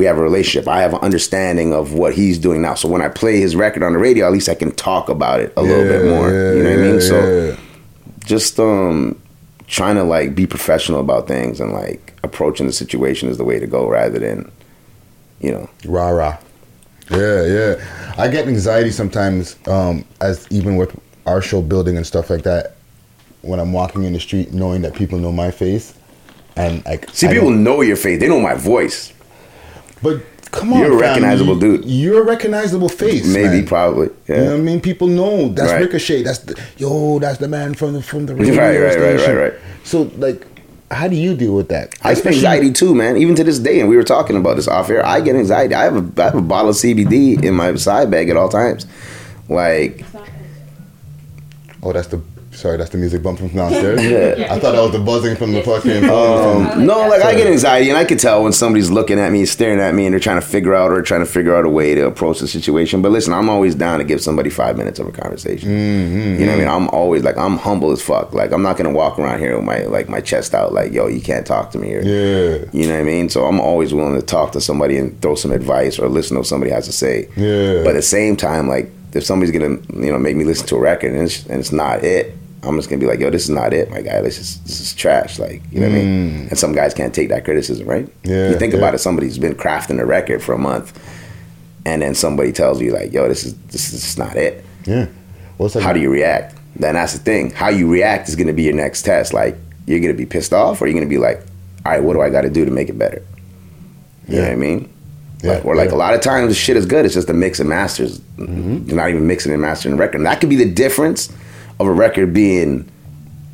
We 0.00 0.06
have 0.06 0.16
a 0.16 0.22
relationship. 0.22 0.66
I 0.66 0.80
have 0.80 0.94
an 0.94 1.00
understanding 1.00 1.74
of 1.74 1.92
what 1.92 2.14
he's 2.14 2.38
doing 2.38 2.62
now. 2.62 2.72
So 2.72 2.88
when 2.88 3.02
I 3.02 3.08
play 3.08 3.38
his 3.38 3.54
record 3.54 3.82
on 3.82 3.92
the 3.92 3.98
radio, 3.98 4.24
at 4.24 4.32
least 4.32 4.48
I 4.48 4.54
can 4.54 4.72
talk 4.72 5.10
about 5.10 5.40
it 5.40 5.52
a 5.58 5.62
little 5.62 5.84
bit 5.84 6.06
more. 6.06 6.30
yeah, 6.30 6.52
you 6.54 6.62
know 6.62 6.70
what 6.70 6.78
I 6.78 6.82
mean? 6.90 7.00
So 7.02 7.16
yeah. 7.20 7.56
just 8.24 8.58
um 8.58 9.20
trying 9.66 9.96
to 9.96 10.02
like 10.02 10.34
be 10.34 10.46
professional 10.46 11.00
about 11.00 11.28
things 11.28 11.60
and 11.60 11.74
like 11.74 12.14
approaching 12.22 12.66
the 12.66 12.72
situation 12.72 13.28
is 13.28 13.36
the 13.36 13.44
way 13.44 13.58
to 13.58 13.66
go 13.66 13.86
rather 13.90 14.18
than 14.18 14.50
you 15.42 15.52
know 15.52 15.68
Rah 15.84 16.08
rah. 16.08 16.38
Yeah, 17.10 17.44
yeah. 17.44 18.14
I 18.16 18.28
get 18.28 18.48
anxiety 18.48 18.92
sometimes, 18.92 19.56
um, 19.68 20.06
as 20.22 20.46
even 20.50 20.76
with 20.76 20.98
our 21.26 21.42
show 21.42 21.60
building 21.60 21.98
and 21.98 22.06
stuff 22.06 22.30
like 22.30 22.44
that. 22.44 22.76
When 23.42 23.60
I'm 23.60 23.74
walking 23.74 24.04
in 24.04 24.14
the 24.14 24.20
street, 24.20 24.54
knowing 24.54 24.80
that 24.80 24.94
people 24.94 25.18
know 25.18 25.30
my 25.30 25.50
face, 25.50 25.92
and 26.56 26.82
like 26.86 27.10
See, 27.10 27.26
I 27.26 27.34
people 27.34 27.50
know 27.50 27.82
your 27.82 27.96
face. 27.96 28.18
They 28.18 28.28
know 28.28 28.40
my 28.40 28.54
voice. 28.54 29.12
But 30.02 30.22
come 30.50 30.72
on, 30.72 30.78
You're 30.80 30.92
a 30.92 30.96
recognizable 30.96 31.54
you- 31.54 31.78
dude. 31.78 31.84
You're 31.84 32.22
a 32.22 32.24
recognizable 32.24 32.88
face. 32.88 33.26
Maybe, 33.26 33.48
man. 33.58 33.66
probably. 33.66 34.08
Yeah. 34.28 34.36
You 34.36 34.44
know 34.44 34.50
what 34.52 34.56
I 34.56 34.62
mean? 34.62 34.80
People 34.80 35.06
know 35.08 35.48
that's 35.48 35.72
Right. 35.72 35.82
Ricochet. 35.82 36.22
That's 36.22 36.38
the, 36.40 36.60
yo. 36.78 37.18
That's 37.18 37.38
the 37.38 37.48
man 37.48 37.74
from 37.74 37.92
the 37.92 38.02
from 38.02 38.26
the 38.26 38.34
Right, 38.36 38.48
radio 38.48 38.58
right, 38.60 38.82
right, 38.82 38.92
station. 39.18 39.36
right, 39.36 39.42
right. 39.52 39.60
So 39.84 40.10
like, 40.18 40.46
how 40.90 41.06
do 41.06 41.14
you 41.14 41.34
deal 41.36 41.54
with 41.54 41.68
that? 41.68 41.94
I 42.02 42.14
get 42.14 42.26
anxiety 42.26 42.72
too, 42.72 42.94
man. 42.94 43.16
Even 43.16 43.34
to 43.36 43.44
this 43.44 43.58
day, 43.60 43.78
and 43.80 43.88
we 43.88 43.96
were 43.96 44.02
talking 44.02 44.36
about 44.36 44.56
this 44.56 44.66
off 44.66 44.90
air. 44.90 45.04
I 45.06 45.20
get 45.20 45.36
anxiety. 45.36 45.74
I 45.74 45.84
have 45.84 45.96
a 45.96 46.20
I 46.22 46.24
have 46.26 46.34
a 46.34 46.40
bottle 46.42 46.70
of 46.70 46.76
CBD 46.76 47.44
in 47.44 47.54
my 47.54 47.74
side 47.76 48.10
bag 48.10 48.28
at 48.28 48.36
all 48.36 48.48
times. 48.48 48.86
Like, 49.48 50.04
Oh, 51.82 51.92
that's 51.92 52.08
the 52.08 52.20
sorry. 52.60 52.76
That's 52.76 52.90
the 52.90 52.98
music 52.98 53.22
bump 53.22 53.38
from 53.38 53.48
downstairs. 53.48 54.00
Yeah. 54.10 54.46
I 54.54 54.58
thought 54.58 54.72
that 54.72 54.82
was 54.82 54.92
the 54.92 54.98
buzzing 54.98 55.36
from 55.36 55.52
the 55.52 55.62
fucking. 55.62 56.04
um, 56.04 56.84
no, 56.86 57.06
like 57.08 57.22
I 57.22 57.34
get 57.34 57.46
anxiety, 57.46 57.88
and 57.90 57.98
I 57.98 58.04
can 58.04 58.18
tell 58.18 58.42
when 58.42 58.52
somebody's 58.52 58.90
looking 58.90 59.18
at 59.18 59.30
me, 59.32 59.44
staring 59.46 59.80
at 59.80 59.94
me, 59.94 60.06
and 60.06 60.12
they're 60.12 60.20
trying 60.20 60.40
to 60.40 60.46
figure 60.46 60.74
out 60.74 60.90
or 60.92 61.02
trying 61.02 61.20
to 61.20 61.26
figure 61.26 61.54
out 61.54 61.64
a 61.64 61.68
way 61.68 61.94
to 61.94 62.06
approach 62.06 62.40
the 62.40 62.48
situation. 62.48 63.02
But 63.02 63.12
listen, 63.12 63.32
I'm 63.32 63.48
always 63.48 63.74
down 63.74 63.98
to 63.98 64.04
give 64.04 64.20
somebody 64.20 64.50
five 64.50 64.76
minutes 64.76 64.98
of 64.98 65.06
a 65.06 65.12
conversation. 65.12 65.70
You 65.70 66.46
know 66.46 66.46
what 66.46 66.54
I 66.54 66.58
mean? 66.58 66.68
I'm 66.68 66.88
always 66.90 67.22
like 67.24 67.36
I'm 67.36 67.56
humble 67.56 67.90
as 67.92 68.02
fuck. 68.02 68.32
Like 68.34 68.52
I'm 68.52 68.62
not 68.62 68.76
gonna 68.76 68.92
walk 68.92 69.18
around 69.18 69.38
here 69.40 69.56
with 69.56 69.64
my 69.64 69.82
like 69.84 70.08
my 70.08 70.20
chest 70.20 70.54
out, 70.54 70.72
like 70.72 70.92
yo, 70.92 71.06
you 71.06 71.20
can't 71.20 71.46
talk 71.46 71.70
to 71.72 71.78
me. 71.78 71.94
Or, 71.94 72.00
Yeah. 72.02 72.64
You 72.72 72.86
know 72.86 72.94
what 72.94 73.00
I 73.00 73.04
mean? 73.04 73.28
So 73.28 73.46
I'm 73.46 73.60
always 73.60 73.94
willing 73.94 74.18
to 74.20 74.26
talk 74.26 74.52
to 74.52 74.60
somebody 74.60 74.96
and 74.98 75.20
throw 75.22 75.34
some 75.34 75.52
advice 75.52 75.98
or 75.98 76.08
listen 76.08 76.34
to 76.34 76.40
what 76.40 76.46
somebody 76.46 76.72
has 76.72 76.86
to 76.86 76.92
say. 76.92 77.28
Yeah. 77.36 77.82
But 77.82 77.90
at 77.90 77.94
the 77.94 78.02
same 78.02 78.36
time, 78.36 78.68
like 78.68 78.90
if 79.12 79.24
somebody's 79.24 79.52
gonna 79.52 79.78
you 80.04 80.12
know 80.12 80.18
make 80.18 80.36
me 80.36 80.44
listen 80.44 80.66
to 80.68 80.76
a 80.76 80.80
record 80.80 81.12
and 81.12 81.22
it's, 81.22 81.44
and 81.46 81.58
it's 81.60 81.72
not 81.72 82.04
it, 82.04 82.34
I'm 82.62 82.76
just 82.76 82.90
gonna 82.90 83.00
be 83.00 83.06
like, 83.06 83.20
yo, 83.20 83.30
this 83.30 83.44
is 83.44 83.50
not 83.50 83.72
it, 83.72 83.90
my 83.90 84.02
guy. 84.02 84.20
This 84.20 84.38
is 84.38 84.60
this 84.60 84.80
is 84.80 84.94
trash. 84.94 85.38
Like 85.38 85.62
you 85.70 85.80
know 85.80 85.88
what 85.88 85.96
I 85.96 85.98
mean? 85.98 86.30
Mm. 86.30 86.48
And 86.50 86.58
some 86.58 86.72
guys 86.72 86.92
can't 86.92 87.14
take 87.14 87.30
that 87.30 87.44
criticism, 87.44 87.86
right? 87.86 88.08
Yeah, 88.22 88.50
You 88.50 88.58
think 88.58 88.72
yeah. 88.72 88.78
about 88.78 88.94
it. 88.94 88.98
Somebody's 88.98 89.38
been 89.38 89.54
crafting 89.54 89.98
a 89.98 90.04
record 90.04 90.42
for 90.42 90.52
a 90.52 90.58
month, 90.58 90.98
and 91.86 92.02
then 92.02 92.14
somebody 92.14 92.52
tells 92.52 92.80
you 92.80 92.92
like, 92.92 93.12
yo, 93.12 93.28
this 93.28 93.44
is 93.44 93.58
this 93.68 93.92
is 93.92 94.18
not 94.18 94.36
it. 94.36 94.64
Yeah. 94.84 95.06
What's 95.56 95.74
How 95.74 95.92
do 95.92 96.00
you 96.00 96.10
react? 96.10 96.56
Then 96.76 96.94
that's 96.94 97.14
the 97.14 97.18
thing. 97.18 97.50
How 97.50 97.68
you 97.68 97.90
react 97.90 98.28
is 98.28 98.36
gonna 98.36 98.52
be 98.52 98.64
your 98.64 98.74
next 98.74 99.02
test. 99.02 99.32
Like 99.32 99.56
you're 99.86 100.00
gonna 100.00 100.14
be 100.14 100.26
pissed 100.26 100.52
off, 100.52 100.82
or 100.82 100.86
you're 100.86 100.94
gonna 100.94 101.06
be 101.06 101.18
like, 101.18 101.40
all 101.86 101.92
right, 101.92 102.02
what 102.02 102.12
do 102.12 102.20
I 102.20 102.28
got 102.28 102.42
to 102.42 102.50
do 102.50 102.64
to 102.64 102.70
make 102.70 102.88
it 102.88 102.98
better? 102.98 103.24
You 104.28 104.36
know 104.36 104.42
what 104.42 104.52
I 104.52 104.56
mean? 104.56 104.92
Like, 105.42 105.64
or 105.64 105.74
like 105.74 105.90
yeah. 105.90 105.96
a 105.96 105.98
lot 105.98 106.14
of 106.14 106.20
times 106.20 106.48
the 106.48 106.54
shit 106.54 106.76
is 106.76 106.86
good. 106.86 107.04
It's 107.04 107.14
just 107.14 107.26
the 107.26 107.34
mix 107.34 107.58
and 107.60 107.68
masters. 107.68 108.20
Mm-hmm. 108.36 108.86
You're 108.86 108.96
not 108.96 109.08
even 109.08 109.26
mixing 109.26 109.52
and 109.52 109.60
mastering 109.60 109.96
the 109.96 110.00
record. 110.00 110.18
And 110.18 110.26
that 110.26 110.40
could 110.40 110.50
be 110.50 110.56
the 110.56 110.70
difference 110.70 111.32
of 111.80 111.86
a 111.86 111.92
record 111.92 112.32
being 112.32 112.88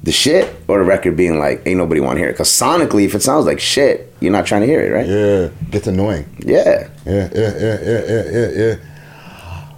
the 0.03 0.13
shit 0.13 0.55
or 0.69 0.81
a 0.81 0.85
record 0.85 1.17
being 1.17 1.39
like 1.39 1.63
ain't 1.67 1.79
nobody 1.79 2.01
want 2.01 2.17
to 2.17 2.21
hear 2.21 2.29
it. 2.29 2.33
Because 2.33 2.51
sonically, 2.51 3.05
if 3.07 3.15
it 3.15 3.23
sounds 3.23 3.47
like 3.47 3.59
shit, 3.61 4.13
you're 4.21 4.33
not 4.33 4.45
trying 4.47 4.61
to 4.61 4.67
hear 4.67 4.81
it, 4.81 4.91
right? 4.93 5.07
Yeah, 5.07 5.71
gets 5.71 5.87
annoying. 5.87 6.27
Yeah. 6.41 6.89
Yeah, 7.07 7.29
yeah, 7.35 7.53
yeah, 7.59 7.79
yeah, 7.83 8.23
yeah, 8.31 8.51
yeah. 8.51 8.75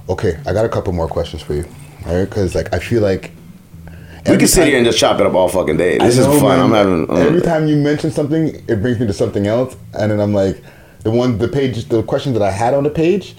Okay, 0.09 0.39
I 0.47 0.53
got 0.53 0.65
a 0.65 0.69
couple 0.69 0.93
more 0.93 1.09
questions 1.09 1.43
for 1.43 1.55
you. 1.55 1.65
All 2.07 2.15
right, 2.17 2.25
because 2.25 2.55
like 2.55 2.73
I 2.75 2.79
feel 2.79 3.03
like 3.03 3.31
We 4.29 4.37
can 4.39 4.49
sit 4.49 4.67
here 4.67 4.77
and 4.79 4.87
just 4.87 4.99
chop 4.99 5.21
it 5.21 5.27
up 5.27 5.35
all 5.35 5.49
fucking 5.49 5.77
day. 5.77 5.99
This 5.99 6.19
I 6.19 6.23
is 6.23 6.41
fun. 6.41 6.49
man. 6.49 6.61
I'm 6.61 6.73
having. 6.73 7.11
um, 7.11 7.17
Every 7.17 7.43
time 7.43 7.67
you 7.69 7.77
mention 7.77 8.11
something, 8.11 8.49
it 8.69 8.81
brings 8.83 8.99
me 8.99 9.07
to 9.07 9.13
something 9.13 9.47
else, 9.47 9.77
and 9.95 10.11
then 10.11 10.21
I'm 10.21 10.33
like, 10.35 10.63
the 11.05 11.11
one, 11.11 11.39
the 11.39 11.49
page, 11.49 11.85
the 11.89 12.03
questions 12.03 12.33
that 12.39 12.43
I 12.43 12.51
had 12.51 12.73
on 12.75 12.85
the 12.85 12.91
page, 12.91 13.37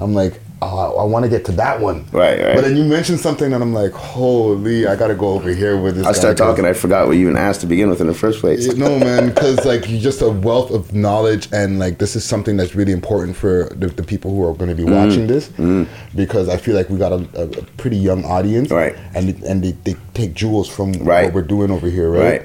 I'm 0.00 0.14
like, 0.14 0.40
oh, 0.60 0.98
I 0.98 1.04
want 1.04 1.24
to 1.24 1.28
get 1.28 1.44
to 1.46 1.52
that 1.52 1.80
one. 1.80 2.04
Right, 2.12 2.40
right. 2.40 2.54
But 2.54 2.62
then 2.64 2.76
you 2.76 2.84
mentioned 2.84 3.20
something, 3.20 3.52
and 3.52 3.62
I'm 3.62 3.72
like, 3.72 3.92
holy, 3.92 4.86
I 4.86 4.96
gotta 4.96 5.14
go 5.14 5.28
over 5.30 5.50
here 5.50 5.76
with 5.76 5.96
this. 5.96 6.06
I 6.06 6.12
'cause- 6.12 6.34
talking. 6.36 6.64
I 6.64 6.72
forgot 6.72 7.06
what 7.06 7.16
you 7.16 7.22
even 7.22 7.36
asked 7.36 7.60
to 7.62 7.66
begin 7.66 7.88
with 7.90 8.00
in 8.00 8.06
the 8.06 8.14
first 8.14 8.40
place. 8.40 8.72
No 8.74 8.98
man 8.98 9.28
because 9.28 9.64
like 9.64 9.88
you're 9.88 10.00
just 10.00 10.20
a 10.22 10.28
wealth 10.28 10.70
of 10.70 10.92
knowledge 10.94 11.48
and 11.52 11.78
like 11.78 11.98
this 11.98 12.16
is 12.16 12.24
something 12.24 12.56
that's 12.56 12.74
really 12.74 12.92
important 12.92 13.36
for 13.36 13.70
the, 13.76 13.86
the 13.88 14.02
people 14.02 14.30
who 14.30 14.44
are 14.46 14.54
going 14.54 14.68
to 14.68 14.74
be 14.74 14.84
Mhm. 14.84 14.94
watching 15.06 15.26
this 15.26 15.48
Mhm. 15.58 15.86
because 16.14 16.48
i 16.48 16.56
feel 16.56 16.74
like 16.74 16.88
we 16.90 16.96
got 16.98 17.12
a, 17.12 17.26
a, 17.34 17.42
a 17.44 17.62
pretty 17.76 17.96
young 17.96 18.24
audience 18.24 18.70
Right. 18.70 18.94
and 19.14 19.40
and 19.44 19.62
they, 19.64 19.72
they 19.84 19.96
take 20.14 20.34
jewels 20.34 20.68
from 20.68 20.92
Right. 20.92 21.24
what 21.26 21.34
we're 21.34 21.42
doing 21.42 21.70
over 21.70 21.88
here 21.88 22.10
right, 22.10 22.22
Right. 22.22 22.42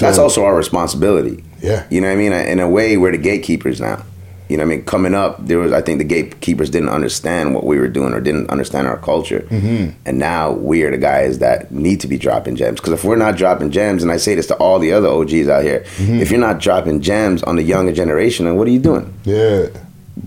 That's 0.00 0.18
also 0.18 0.44
our 0.44 0.56
responsibility. 0.56 1.44
Yeah. 1.62 1.84
You 1.90 2.00
know 2.00 2.08
what 2.08 2.14
I 2.14 2.16
mean? 2.16 2.32
In 2.32 2.58
a 2.58 2.68
way, 2.68 2.96
we're 2.96 3.12
the 3.12 3.18
gatekeepers 3.18 3.80
now. 3.80 4.02
You 4.48 4.56
know 4.56 4.62
what 4.64 4.72
I 4.72 4.76
mean? 4.76 4.84
Coming 4.84 5.14
up, 5.14 5.44
there 5.44 5.58
was 5.58 5.72
I 5.72 5.80
think 5.82 5.98
the 5.98 6.04
gatekeepers 6.04 6.70
didn't 6.70 6.90
understand 6.90 7.54
what 7.54 7.64
we 7.64 7.78
were 7.78 7.88
doing 7.88 8.12
or 8.12 8.20
didn't 8.20 8.48
understand 8.48 8.86
our 8.86 8.96
culture. 8.96 9.44
Mhm. 9.50 9.92
And 10.04 10.18
now 10.18 10.52
we 10.52 10.82
are 10.84 10.90
the 10.90 10.98
guys 10.98 11.38
that 11.40 11.72
need 11.72 12.00
to 12.00 12.06
be 12.08 12.16
dropping 12.16 12.54
gems. 12.56 12.78
Because 12.80 12.92
if 12.92 13.02
we're 13.04 13.16
not 13.16 13.36
dropping 13.36 13.70
gems, 13.70 14.02
and 14.04 14.12
I 14.12 14.18
say 14.18 14.34
this 14.36 14.46
to 14.48 14.54
all 14.54 14.78
the 14.78 14.92
other 14.92 15.08
OGs 15.08 15.48
out 15.48 15.64
here, 15.64 15.82
Mhm. 15.98 16.20
if 16.20 16.30
you're 16.30 16.40
not 16.40 16.60
dropping 16.60 17.00
gems 17.00 17.42
on 17.42 17.56
the 17.56 17.62
younger 17.62 17.92
generation, 17.92 18.46
then 18.46 18.56
what 18.56 18.68
are 18.68 18.70
you 18.70 18.78
doing? 18.78 19.06
Yeah. 19.24 19.66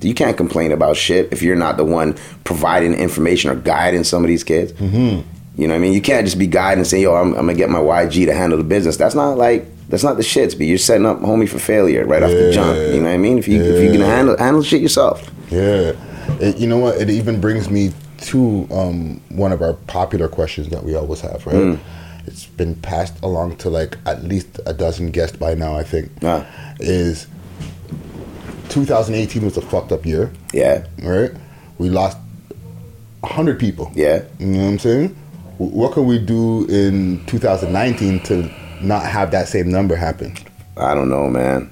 You 0.02 0.14
can't 0.14 0.38
complain 0.38 0.72
about 0.72 0.98
shit 0.98 1.30
if 1.32 1.41
you're 1.41 1.56
not 1.56 1.78
the 1.78 1.84
one 1.86 2.16
providing 2.44 2.94
information 2.94 3.50
or 3.52 3.56
guiding 3.56 4.04
some 4.04 4.24
of 4.24 4.28
these 4.28 4.44
kids. 4.44 4.72
Mm-hmm. 4.74 5.22
You 5.55 5.67
know 5.67 5.73
what 5.73 5.80
I 5.80 5.81
mean? 5.81 5.93
You 5.93 6.01
can't 6.01 6.26
just 6.26 6.39
be 6.39 6.47
guiding 6.47 6.80
and 6.80 6.88
say, 6.88 7.01
yo, 7.01 7.13
I'm, 7.15 7.30
I'm 7.34 7.45
gonna 7.47 7.53
get 7.55 7.69
my 7.69 7.80
YG 7.80 8.26
to 8.27 8.34
handle 8.34 8.57
the 8.57 8.63
business. 8.63 8.95
That's 8.97 9.15
not 9.15 9.38
like 9.38 9.65
that's 9.89 10.03
not 10.03 10.17
the 10.17 10.23
shits, 10.23 10.57
but 10.57 10.67
you're 10.67 10.77
setting 10.77 11.05
up 11.05 11.19
homie 11.19 11.49
for 11.49 11.59
failure 11.59 12.05
right 12.05 12.21
off 12.23 12.30
the 12.31 12.51
jump. 12.53 12.77
You 12.77 12.99
know 13.01 13.07
what 13.07 13.13
I 13.13 13.17
mean? 13.17 13.38
If 13.39 13.47
you 13.47 13.61
if 13.61 13.84
you 13.84 13.91
can 13.91 14.01
handle 14.01 14.38
handle 14.38 14.63
shit 14.63 14.81
yourself. 14.81 15.30
yeah 15.49 15.93
it, 16.39 16.57
you 16.57 16.67
know 16.67 16.77
what 16.77 17.01
it 17.01 17.09
even 17.09 17.41
brings 17.41 17.69
me 17.69 17.91
to 18.19 18.67
um, 18.71 19.19
one 19.30 19.51
of 19.51 19.61
our 19.61 19.73
popular 19.73 20.27
questions 20.27 20.69
that 20.69 20.84
we 20.84 20.93
always 20.95 21.21
have 21.21 21.43
right 21.47 21.55
Mm. 21.55 21.80
it's 22.27 22.45
been 22.45 22.76
passed 22.76 23.17
along 23.23 23.55
to 23.57 23.69
like 23.69 23.97
at 24.05 24.23
least 24.23 24.59
a 24.67 24.73
dozen 24.73 25.09
guests 25.09 25.35
by 25.38 25.55
now 25.55 25.76
i 25.76 25.84
think 25.84 26.11
Ah. 26.21 26.45
is 26.80 27.26
2018 28.69 29.43
was 29.43 29.57
a 29.57 29.61
fucked 29.61 29.91
up 29.91 30.05
year 30.05 30.31
Yeah. 30.53 30.85
right 31.01 31.31
we 31.80 31.89
lost 31.89 32.17
100 33.21 33.57
people 33.59 33.91
Yeah. 33.95 34.23
you 34.38 34.47
know 34.47 34.59
what 34.63 34.69
i'm 34.69 34.80
saying 34.80 35.15
what 35.60 35.94
can 35.94 36.06
we 36.06 36.18
do 36.18 36.65
in 36.65 37.23
2019 37.27 38.22
to 38.22 38.52
not 38.81 39.06
have 39.06 39.31
that 39.31 39.48
same 39.48 39.69
number 39.69 39.95
happen 39.95 40.34
I 40.80 40.94
don't 40.94 41.10
know, 41.10 41.30
man. 41.30 41.69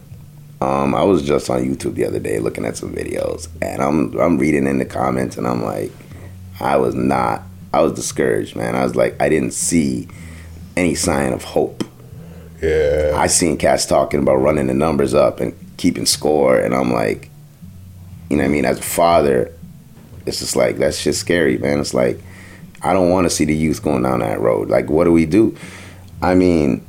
Um, 0.59 0.93
I 0.93 1.03
was 1.03 1.25
just 1.25 1.49
on 1.49 1.63
YouTube 1.63 1.95
the 1.95 2.05
other 2.05 2.19
day 2.19 2.39
looking 2.39 2.65
at 2.65 2.75
some 2.75 2.93
videos, 2.93 3.47
and 3.61 3.81
I'm 3.81 4.17
I'm 4.19 4.37
reading 4.37 4.67
in 4.67 4.79
the 4.79 4.85
comments, 4.85 5.37
and 5.37 5.47
I'm 5.47 5.63
like, 5.63 5.91
I 6.59 6.77
was 6.77 6.93
not, 6.93 7.43
I 7.73 7.81
was 7.81 7.93
discouraged, 7.93 8.55
man. 8.55 8.75
I 8.75 8.83
was 8.83 8.95
like, 8.95 9.19
I 9.21 9.29
didn't 9.29 9.53
see 9.53 10.07
any 10.75 10.93
sign 10.93 11.31
of 11.31 11.43
hope. 11.43 11.83
Yeah, 12.61 13.13
I 13.15 13.27
seen 13.27 13.57
cats 13.57 13.85
talking 13.85 14.19
about 14.19 14.37
running 14.37 14.67
the 14.67 14.73
numbers 14.73 15.13
up 15.13 15.39
and 15.39 15.55
keeping 15.77 16.05
score, 16.05 16.57
and 16.57 16.73
I'm 16.73 16.91
like, 16.91 17.29
you 18.29 18.35
know, 18.35 18.43
what 18.43 18.49
I 18.49 18.51
mean, 18.51 18.65
as 18.65 18.79
a 18.79 18.83
father, 18.83 19.53
it's 20.25 20.39
just 20.39 20.55
like 20.55 20.77
that's 20.77 21.01
just 21.01 21.21
scary, 21.21 21.59
man. 21.59 21.79
It's 21.79 21.93
like 21.93 22.19
I 22.81 22.93
don't 22.93 23.09
want 23.09 23.25
to 23.25 23.29
see 23.29 23.45
the 23.45 23.55
youth 23.55 23.81
going 23.83 24.03
down 24.03 24.19
that 24.19 24.39
road. 24.39 24.69
Like, 24.69 24.89
what 24.89 25.05
do 25.05 25.11
we 25.11 25.25
do? 25.25 25.55
I 26.21 26.35
mean, 26.35 26.85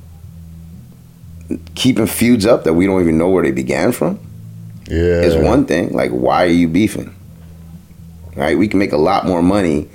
keeping 1.75 2.07
feuds 2.07 2.45
up 2.47 2.65
that 2.65 2.75
we 2.75 2.87
don't 2.87 3.01
even 3.01 3.17
know 3.19 3.29
where 3.31 3.43
they 3.43 3.51
began 3.53 3.93
from 3.93 4.21
yeah 4.87 5.21
is 5.23 5.35
one 5.37 5.65
thing. 5.67 5.93
Like, 5.93 6.11
why 6.11 6.45
are 6.45 6.49
you 6.51 6.69
beefing? 6.69 7.15
Right? 8.37 8.57
We 8.57 8.69
can 8.69 8.79
make 8.79 8.93
a 8.93 8.97
lot 8.99 9.27
more 9.27 9.43
money 9.43 9.89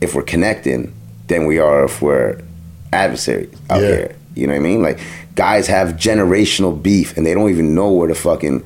if 0.00 0.14
we're 0.14 0.22
connecting 0.22 0.92
than 1.28 1.46
we 1.46 1.58
are 1.58 1.84
if 1.84 2.02
we're 2.02 2.40
adversaries 2.92 3.54
out 3.70 3.80
Yeah. 3.80 3.88
here. 3.88 4.16
You 4.34 4.46
know 4.46 4.52
what 4.52 4.58
I 4.60 4.62
mean? 4.62 4.82
Like, 4.82 4.98
guys 5.34 5.66
have 5.68 5.90
generational 5.96 6.80
beef 6.82 7.16
and 7.16 7.24
they 7.24 7.32
don't 7.34 7.50
even 7.50 7.74
know 7.74 7.90
where 7.92 8.08
the 8.08 8.14
fucking 8.14 8.64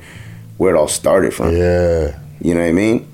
where 0.57 0.75
it 0.75 0.77
all 0.77 0.87
started 0.87 1.33
from. 1.33 1.55
Yeah. 1.55 2.17
You 2.41 2.53
know 2.55 2.61
what 2.61 2.67
I 2.67 2.71
mean? 2.73 3.07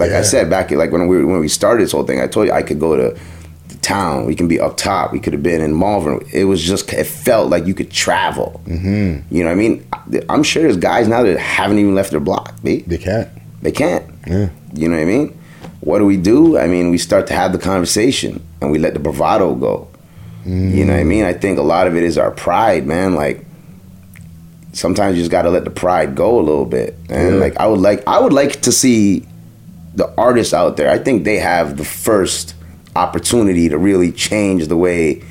Like 0.00 0.10
Yeah. 0.10 0.18
I 0.18 0.22
said 0.22 0.50
back 0.50 0.70
like 0.72 0.90
when 0.92 1.06
we 1.06 1.24
when 1.24 1.40
we 1.40 1.48
started 1.48 1.84
this 1.84 1.92
whole 1.92 2.04
thing, 2.04 2.20
I 2.20 2.26
told 2.26 2.46
you 2.46 2.52
I 2.52 2.62
could 2.62 2.80
go 2.80 2.96
to 2.96 3.18
the 3.68 3.76
town. 3.76 4.26
We 4.26 4.34
can 4.34 4.48
be 4.48 4.58
up 4.58 4.76
top. 4.76 5.12
We 5.12 5.20
could 5.20 5.32
have 5.32 5.42
been 5.42 5.60
in 5.60 5.78
Malvern. 5.78 6.20
It 6.32 6.44
was 6.46 6.60
just 6.62 6.92
it 6.92 7.04
felt 7.06 7.50
like 7.50 7.66
you 7.66 7.74
could 7.74 7.90
travel. 7.90 8.60
mm-hmm. 8.66 9.32
You 9.34 9.44
know 9.44 9.50
what 9.50 9.52
I 9.52 9.54
mean? 9.56 9.86
I'm 10.28 10.42
sure 10.42 10.62
there's 10.62 10.76
guys 10.76 11.06
now 11.06 11.22
that 11.22 11.38
haven't 11.38 11.78
even 11.78 11.94
left 11.94 12.10
their 12.10 12.20
block. 12.20 12.54
B. 12.64 12.80
They 12.86 12.98
can't. 12.98 13.28
They 13.62 13.72
can't. 13.72 14.04
Yeah. 14.26 14.48
You 14.74 14.88
know 14.88 14.96
what 14.96 15.02
I 15.02 15.06
mean? 15.06 15.38
What 15.80 15.98
do 15.98 16.04
we 16.06 16.16
do? 16.16 16.58
I 16.58 16.66
mean, 16.66 16.90
we 16.90 16.98
start 16.98 17.26
to 17.28 17.34
have 17.34 17.52
the 17.52 17.58
conversation 17.58 18.42
and 18.60 18.70
we 18.72 18.78
let 18.78 18.92
the 18.94 19.00
bravado 19.00 19.54
go. 19.54 19.88
You 20.46 20.84
know 20.86 20.94
what 20.94 21.00
I 21.00 21.04
mean? 21.04 21.24
I 21.24 21.34
think 21.34 21.58
a 21.58 21.62
lot 21.62 21.86
of 21.86 21.94
it 21.96 22.02
is 22.02 22.16
our 22.18 22.30
pride, 22.30 22.86
man. 22.86 23.14
Like 23.14 23.44
sometimes 24.72 25.16
you 25.16 25.22
just 25.22 25.30
got 25.30 25.42
to 25.42 25.50
let 25.50 25.64
the 25.64 25.70
pride 25.70 26.14
go 26.14 26.38
a 26.38 26.42
little 26.42 26.64
bit. 26.64 26.96
And 27.08 27.34
Yeah. 27.34 27.40
like 27.40 27.56
I 27.58 27.66
would 27.66 27.80
like 27.80 28.02
I 28.06 28.18
would 28.20 28.32
like 28.32 28.60
to 28.62 28.72
see 28.72 29.26
the 29.94 30.12
artists 30.16 30.54
out 30.54 30.76
there. 30.76 30.90
I 30.90 30.98
think 30.98 31.24
they 31.24 31.38
have 31.38 31.76
the 31.76 31.84
first 31.84 32.54
opportunity 32.96 33.68
to 33.68 33.78
really 33.78 34.12
change 34.12 34.68
the 34.68 34.76
way 34.76 35.22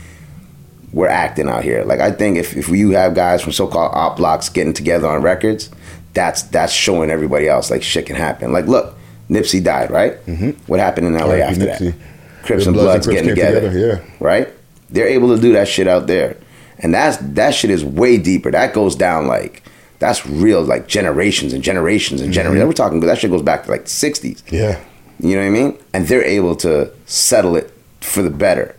we're 0.91 1.07
acting 1.07 1.48
out 1.48 1.64
here. 1.64 1.84
Like 1.84 1.99
I 1.99 2.11
think 2.11 2.38
if 2.38 2.56
if 2.56 2.69
you 2.69 2.91
have 2.91 3.14
guys 3.14 3.41
from 3.41 3.52
so-called 3.52 3.91
op 3.94 4.18
blocks 4.18 4.49
getting 4.49 4.73
together 4.73 5.07
on 5.07 5.22
records, 5.22 5.69
that's 6.14 6.44
that's 6.44 6.73
showing 6.73 7.10
everybody 7.10 7.48
else 7.48 7.69
like 7.69 7.84
shit 7.84 8.06
can 8.06 8.15
happen. 8.15 8.52
Like 8.52 8.65
look, 8.65 8.98
Nipsey 9.30 9.64
died, 9.64 9.91
right? 9.91 10.26
Mm-hmm. 10.26 10.52
What 10.68 10.80
happened 10.80 11.07
in 11.07 11.14
LA 11.14 11.36
after 11.36 11.65
Nipsey. 11.65 11.80
that? 11.80 11.95
Crips 12.44 12.65
and 12.65 12.73
Bloods 12.73 13.06
Bloods 13.06 13.07
and 13.07 13.15
getting 13.15 13.30
together, 13.30 13.61
together, 13.61 14.06
right? 14.19 14.49
They're 14.90 15.07
able 15.07 15.36
to 15.36 15.41
do 15.41 15.53
that 15.53 15.68
shit 15.68 15.88
out 15.88 16.07
there, 16.07 16.38
and 16.80 16.94
that's 16.94 17.18
that 17.18 17.53
shit 17.53 17.69
is 17.69 17.86
way 17.86 18.18
deeper. 18.18 18.49
That 18.49 18.73
goes 18.73 18.95
down 18.95 19.27
like 19.27 19.61
that's 19.99 20.26
real, 20.26 20.61
like 20.61 20.88
generations 20.88 21.53
and 21.53 21.63
generations 21.63 22.21
and 22.21 22.34
generations. 22.34 22.63
Mhm. 22.63 22.67
We're 22.67 22.73
talking 22.73 22.99
that 23.01 23.17
shit 23.19 23.31
goes 23.31 23.41
back 23.41 23.65
to 23.65 23.71
like 23.71 23.84
the 23.85 23.89
'60s. 23.89 24.43
Yeah. 24.49 24.77
You 25.19 25.35
know 25.35 25.41
what 25.41 25.47
I 25.47 25.49
mean? 25.49 25.77
And 25.93 26.07
they're 26.07 26.23
able 26.23 26.55
to 26.57 26.89
settle 27.05 27.55
it 27.57 27.71
for 28.01 28.21
the 28.21 28.30
better. 28.30 28.73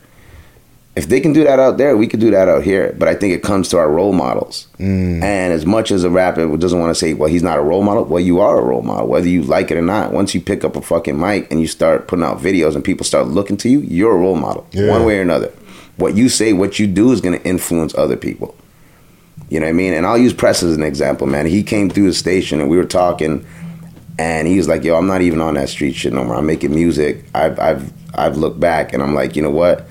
If 0.97 1.09
they 1.09 1.20
can 1.20 1.32
do 1.32 1.44
that 1.44 1.59
out 1.60 1.78
there, 1.78 1.97
we 1.97 2.06
could 2.09 2.18
do 2.20 2.30
that 2.32 2.48
out 2.48 2.62
here. 2.64 2.94
But 2.98 3.06
I 3.09 3.14
think 3.14 3.32
it 3.32 3.42
comes 3.42 3.68
to 3.68 3.78
our 3.78 3.88
role 3.90 4.12
models. 4.12 4.66
Mm. 4.78 5.22
And 5.22 5.52
as 5.52 5.64
much 5.64 5.92
as 5.92 6.02
a 6.02 6.10
rapper 6.10 6.56
doesn't 6.56 6.80
want 6.80 6.90
to 6.90 6.98
say, 6.98 7.14
well, 7.14 7.28
he's 7.28 7.42
not 7.44 7.59
a 7.59 7.62
role 7.62 7.82
model, 7.82 8.05
well, 8.05 8.20
you 8.20 8.40
are 8.40 8.59
a 8.59 8.62
role 8.62 8.82
model, 8.82 9.06
whether 9.06 9.28
you 9.28 9.42
like 9.42 9.70
it 9.70 9.76
or 9.76 9.82
not. 9.82 10.12
Once 10.12 10.34
you 10.34 10.40
pick 10.40 10.64
up 10.64 10.74
a 10.76 10.80
fucking 10.82 11.18
mic 11.18 11.51
and 11.51 11.60
you 11.60 11.66
start 11.68 12.09
putting 12.09 12.24
out 12.24 12.40
videos 12.42 12.74
and 12.74 12.82
people 12.82 13.05
start 13.05 13.28
looking 13.28 13.56
to 13.59 13.68
you, 13.68 13.80
you're 13.82 14.12
a 14.14 14.18
role 14.18 14.34
model, 14.36 14.66
Yeah. 14.72 14.88
one 14.90 15.05
way 15.05 15.18
or 15.18 15.22
another. 15.22 15.52
What 15.97 16.16
you 16.16 16.28
say, 16.28 16.52
what 16.55 16.78
you 16.80 16.86
do 16.86 17.12
is 17.12 17.20
going 17.20 17.38
to 17.38 17.47
influence 17.47 17.94
other 17.97 18.16
people. 18.16 18.55
You 19.51 19.59
know 19.60 19.66
what 19.66 19.70
I 19.70 19.74
mean? 19.74 19.93
And 19.93 20.06
I'll 20.06 20.16
use 20.16 20.32
Press 20.32 20.62
as 20.62 20.77
an 20.77 20.82
example, 20.82 21.27
man. 21.27 21.44
He 21.44 21.62
came 21.62 21.90
through 21.90 22.06
the 22.06 22.14
station 22.14 22.60
and 22.60 22.70
we 22.70 22.77
were 22.77 22.85
talking, 22.85 23.44
and 24.18 24.47
he 24.47 24.56
was 24.56 24.68
like, 24.68 24.85
"Yo, 24.85 24.97
I'm 24.97 25.09
not 25.09 25.22
even 25.22 25.40
on 25.40 25.55
that 25.55 25.68
street 25.68 25.94
shit 25.94 26.12
no 26.12 26.24
more. 26.24 26.36
I'm 26.36 26.47
making 26.47 26.72
music. 26.72 27.24
I've 27.35 27.59
I've 27.59 27.93
I've 28.14 28.36
looked 28.36 28.60
back 28.60 28.93
and 28.93 29.02
I'm 29.02 29.14
like, 29.14 29.36
you 29.36 29.43
know 29.43 29.51
what? 29.51 29.86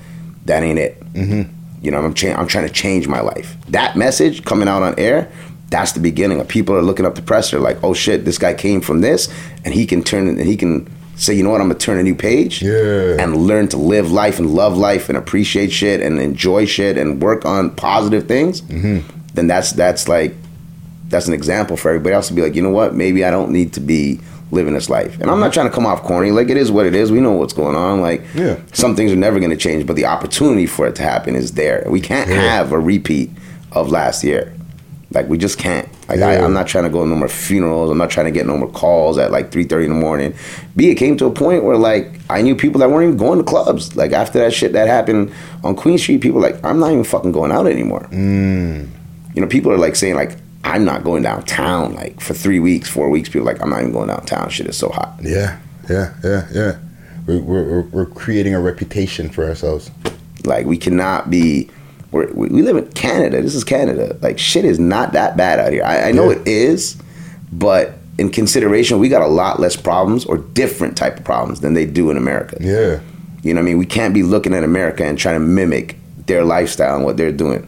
That 0.46 0.62
ain't 0.62 0.78
it. 0.78 1.00
Mm-hmm. 1.12 1.52
You 1.82 1.90
know, 1.90 1.98
I'm 1.98 2.14
cha- 2.14 2.34
I'm 2.34 2.46
trying 2.46 2.66
to 2.66 2.72
change 2.72 3.08
my 3.08 3.20
life. 3.20 3.56
That 3.68 3.96
message 3.96 4.44
coming 4.44 4.68
out 4.68 4.82
on 4.82 4.98
air, 4.98 5.30
that's 5.68 5.92
the 5.92 6.00
beginning. 6.00 6.40
Of 6.40 6.48
people 6.48 6.74
are 6.74 6.82
looking 6.82 7.06
up 7.06 7.14
the 7.14 7.22
press. 7.22 7.50
They're 7.50 7.60
like, 7.60 7.82
oh 7.82 7.94
shit, 7.94 8.24
this 8.24 8.38
guy 8.38 8.54
came 8.54 8.80
from 8.80 9.00
this, 9.00 9.28
and 9.64 9.74
he 9.74 9.86
can 9.86 10.02
turn 10.02 10.28
and 10.28 10.40
he 10.40 10.56
can 10.56 10.90
say, 11.16 11.34
you 11.34 11.42
know 11.42 11.50
what? 11.50 11.60
I'm 11.60 11.68
gonna 11.68 11.78
turn 11.78 11.98
a 11.98 12.02
new 12.02 12.14
page. 12.14 12.62
Yeah. 12.62 13.16
And 13.18 13.36
learn 13.46 13.68
to 13.68 13.76
live 13.76 14.10
life 14.10 14.38
and 14.38 14.50
love 14.50 14.76
life 14.76 15.08
and 15.08 15.18
appreciate 15.18 15.70
shit 15.70 16.00
and 16.00 16.18
enjoy 16.18 16.64
shit 16.64 16.96
and 16.96 17.22
work 17.22 17.44
on 17.44 17.74
positive 17.76 18.26
things. 18.26 18.62
Mm-hmm. 18.62 19.19
Then 19.34 19.46
that's 19.46 19.72
that's 19.72 20.08
like 20.08 20.34
that's 21.08 21.26
an 21.28 21.34
example 21.34 21.76
for 21.76 21.88
everybody 21.90 22.14
else 22.14 22.28
to 22.28 22.34
be 22.34 22.42
like, 22.42 22.54
you 22.54 22.62
know 22.62 22.70
what? 22.70 22.94
Maybe 22.94 23.24
I 23.24 23.30
don't 23.30 23.50
need 23.50 23.72
to 23.74 23.80
be 23.80 24.20
living 24.52 24.74
this 24.74 24.88
life. 24.90 25.20
And 25.20 25.30
I'm 25.30 25.38
not 25.40 25.52
trying 25.52 25.68
to 25.68 25.74
come 25.74 25.86
off 25.86 26.02
corny. 26.02 26.30
Like 26.32 26.48
it 26.50 26.56
is 26.56 26.70
what 26.72 26.86
it 26.86 26.94
is. 26.94 27.10
We 27.12 27.20
know 27.20 27.32
what's 27.32 27.52
going 27.52 27.76
on. 27.76 28.00
Like 28.00 28.22
Yeah. 28.34 28.58
some 28.72 28.96
things 28.96 29.12
are 29.12 29.16
never 29.16 29.38
going 29.38 29.50
to 29.50 29.56
change, 29.56 29.86
but 29.86 29.94
the 29.96 30.06
opportunity 30.06 30.66
for 30.66 30.86
it 30.88 30.94
to 30.96 31.02
happen 31.02 31.36
is 31.36 31.52
there. 31.52 31.84
We 31.88 32.00
can't 32.00 32.28
Yeah. 32.28 32.40
have 32.42 32.72
a 32.72 32.78
repeat 32.78 33.30
of 33.72 33.90
last 33.90 34.24
year. 34.24 34.52
Like 35.12 35.28
we 35.28 35.38
just 35.38 35.58
can't. 35.58 35.88
Like 36.08 36.20
I, 36.20 36.34
Yeah. 36.34 36.44
I'm 36.44 36.52
not 36.52 36.66
trying 36.68 36.84
to 36.84 36.90
go 36.90 37.02
to 37.02 37.08
no 37.08 37.16
more 37.16 37.28
funerals. 37.28 37.90
I'm 37.90 37.98
not 37.98 38.10
trying 38.10 38.26
to 38.26 38.32
get 38.32 38.46
no 38.46 38.56
more 38.56 38.68
calls 38.70 39.18
at 39.18 39.30
like 39.32 39.50
3:30 39.50 39.84
in 39.84 39.90
the 39.90 39.98
morning. 40.00 40.34
B, 40.76 40.90
it 40.90 40.94
came 40.96 41.16
to 41.18 41.26
a 41.26 41.30
point 41.32 41.64
where 41.64 41.76
like 41.76 42.12
I 42.28 42.42
knew 42.42 42.54
people 42.54 42.78
that 42.80 42.90
weren't 42.90 43.04
even 43.08 43.16
going 43.16 43.38
to 43.38 43.44
clubs. 43.44 43.96
Like 43.96 44.12
after 44.12 44.38
that 44.40 44.52
shit 44.52 44.72
that 44.72 44.86
happened 44.86 45.32
on 45.64 45.74
Queen 45.74 45.98
Street, 45.98 46.20
people 46.20 46.40
were 46.40 46.46
like 46.48 46.64
I'm 46.64 46.78
not 46.78 46.90
even 46.92 47.02
fucking 47.04 47.32
going 47.32 47.50
out 47.52 47.66
anymore. 47.66 48.06
Mm. 48.12 48.86
You 49.40 49.46
know, 49.46 49.48
people 49.50 49.72
are 49.72 49.78
like 49.78 49.96
saying 49.96 50.16
like 50.16 50.36
I'm 50.64 50.84
not 50.84 51.02
going 51.02 51.22
downtown 51.22 51.94
like 51.94 52.20
for 52.20 52.34
three 52.34 52.60
weeks, 52.60 52.90
four 52.90 53.08
weeks. 53.08 53.30
People 53.30 53.48
are 53.48 53.52
like 53.54 53.62
I'm 53.62 53.70
not 53.70 53.80
even 53.80 53.92
going 53.92 54.08
downtown. 54.08 54.50
Shit 54.50 54.66
is 54.66 54.76
so 54.76 54.90
hot. 54.90 55.14
Yeah, 55.22 55.58
yeah, 55.88 56.12
yeah, 56.22 56.46
yeah. 56.52 56.78
We're, 57.26 57.40
we're, 57.40 57.80
we're- 57.80 58.12
creating 58.14 58.54
a 58.54 58.60
reputation 58.60 59.30
for 59.30 59.46
ourselves. 59.46 59.90
Like 60.44 60.66
we 60.66 60.76
cannot 60.76 61.30
be. 61.30 61.70
We're, 62.12 62.30
we 62.34 62.48
we 62.48 62.60
live 62.60 62.76
in 62.76 62.92
Canada. 62.92 63.40
This 63.40 63.54
is 63.54 63.64
Canada. 63.64 64.18
Like 64.20 64.38
shit 64.38 64.66
is 64.66 64.78
not 64.78 65.14
that 65.14 65.38
bad 65.38 65.58
out 65.58 65.72
here. 65.72 65.84
I, 65.84 66.10
I 66.10 66.12
know 66.12 66.30
Yeah. 66.30 66.36
it 66.40 66.46
is, 66.46 67.00
but 67.50 67.94
in 68.18 68.28
consideration, 68.28 68.98
we 68.98 69.08
got 69.08 69.22
a 69.22 69.26
lot 69.26 69.58
less 69.58 69.74
problems 69.74 70.26
or 70.26 70.36
different 70.36 70.98
type 70.98 71.16
of 71.16 71.24
problems 71.24 71.60
than 71.60 71.72
they 71.72 71.86
do 71.86 72.10
in 72.10 72.18
America. 72.18 72.58
Yeah. 72.60 73.00
You 73.42 73.54
know 73.54 73.60
what 73.62 73.68
I 73.68 73.70
mean? 73.70 73.78
We 73.78 73.86
can't 73.86 74.12
be 74.12 74.22
looking 74.22 74.52
at 74.52 74.64
America 74.64 75.02
and 75.06 75.18
trying 75.18 75.36
to 75.36 75.40
mimic 75.40 75.96
their 76.26 76.44
lifestyle 76.44 76.96
and 76.96 77.06
what 77.06 77.16
they're 77.16 77.32
doing. 77.32 77.66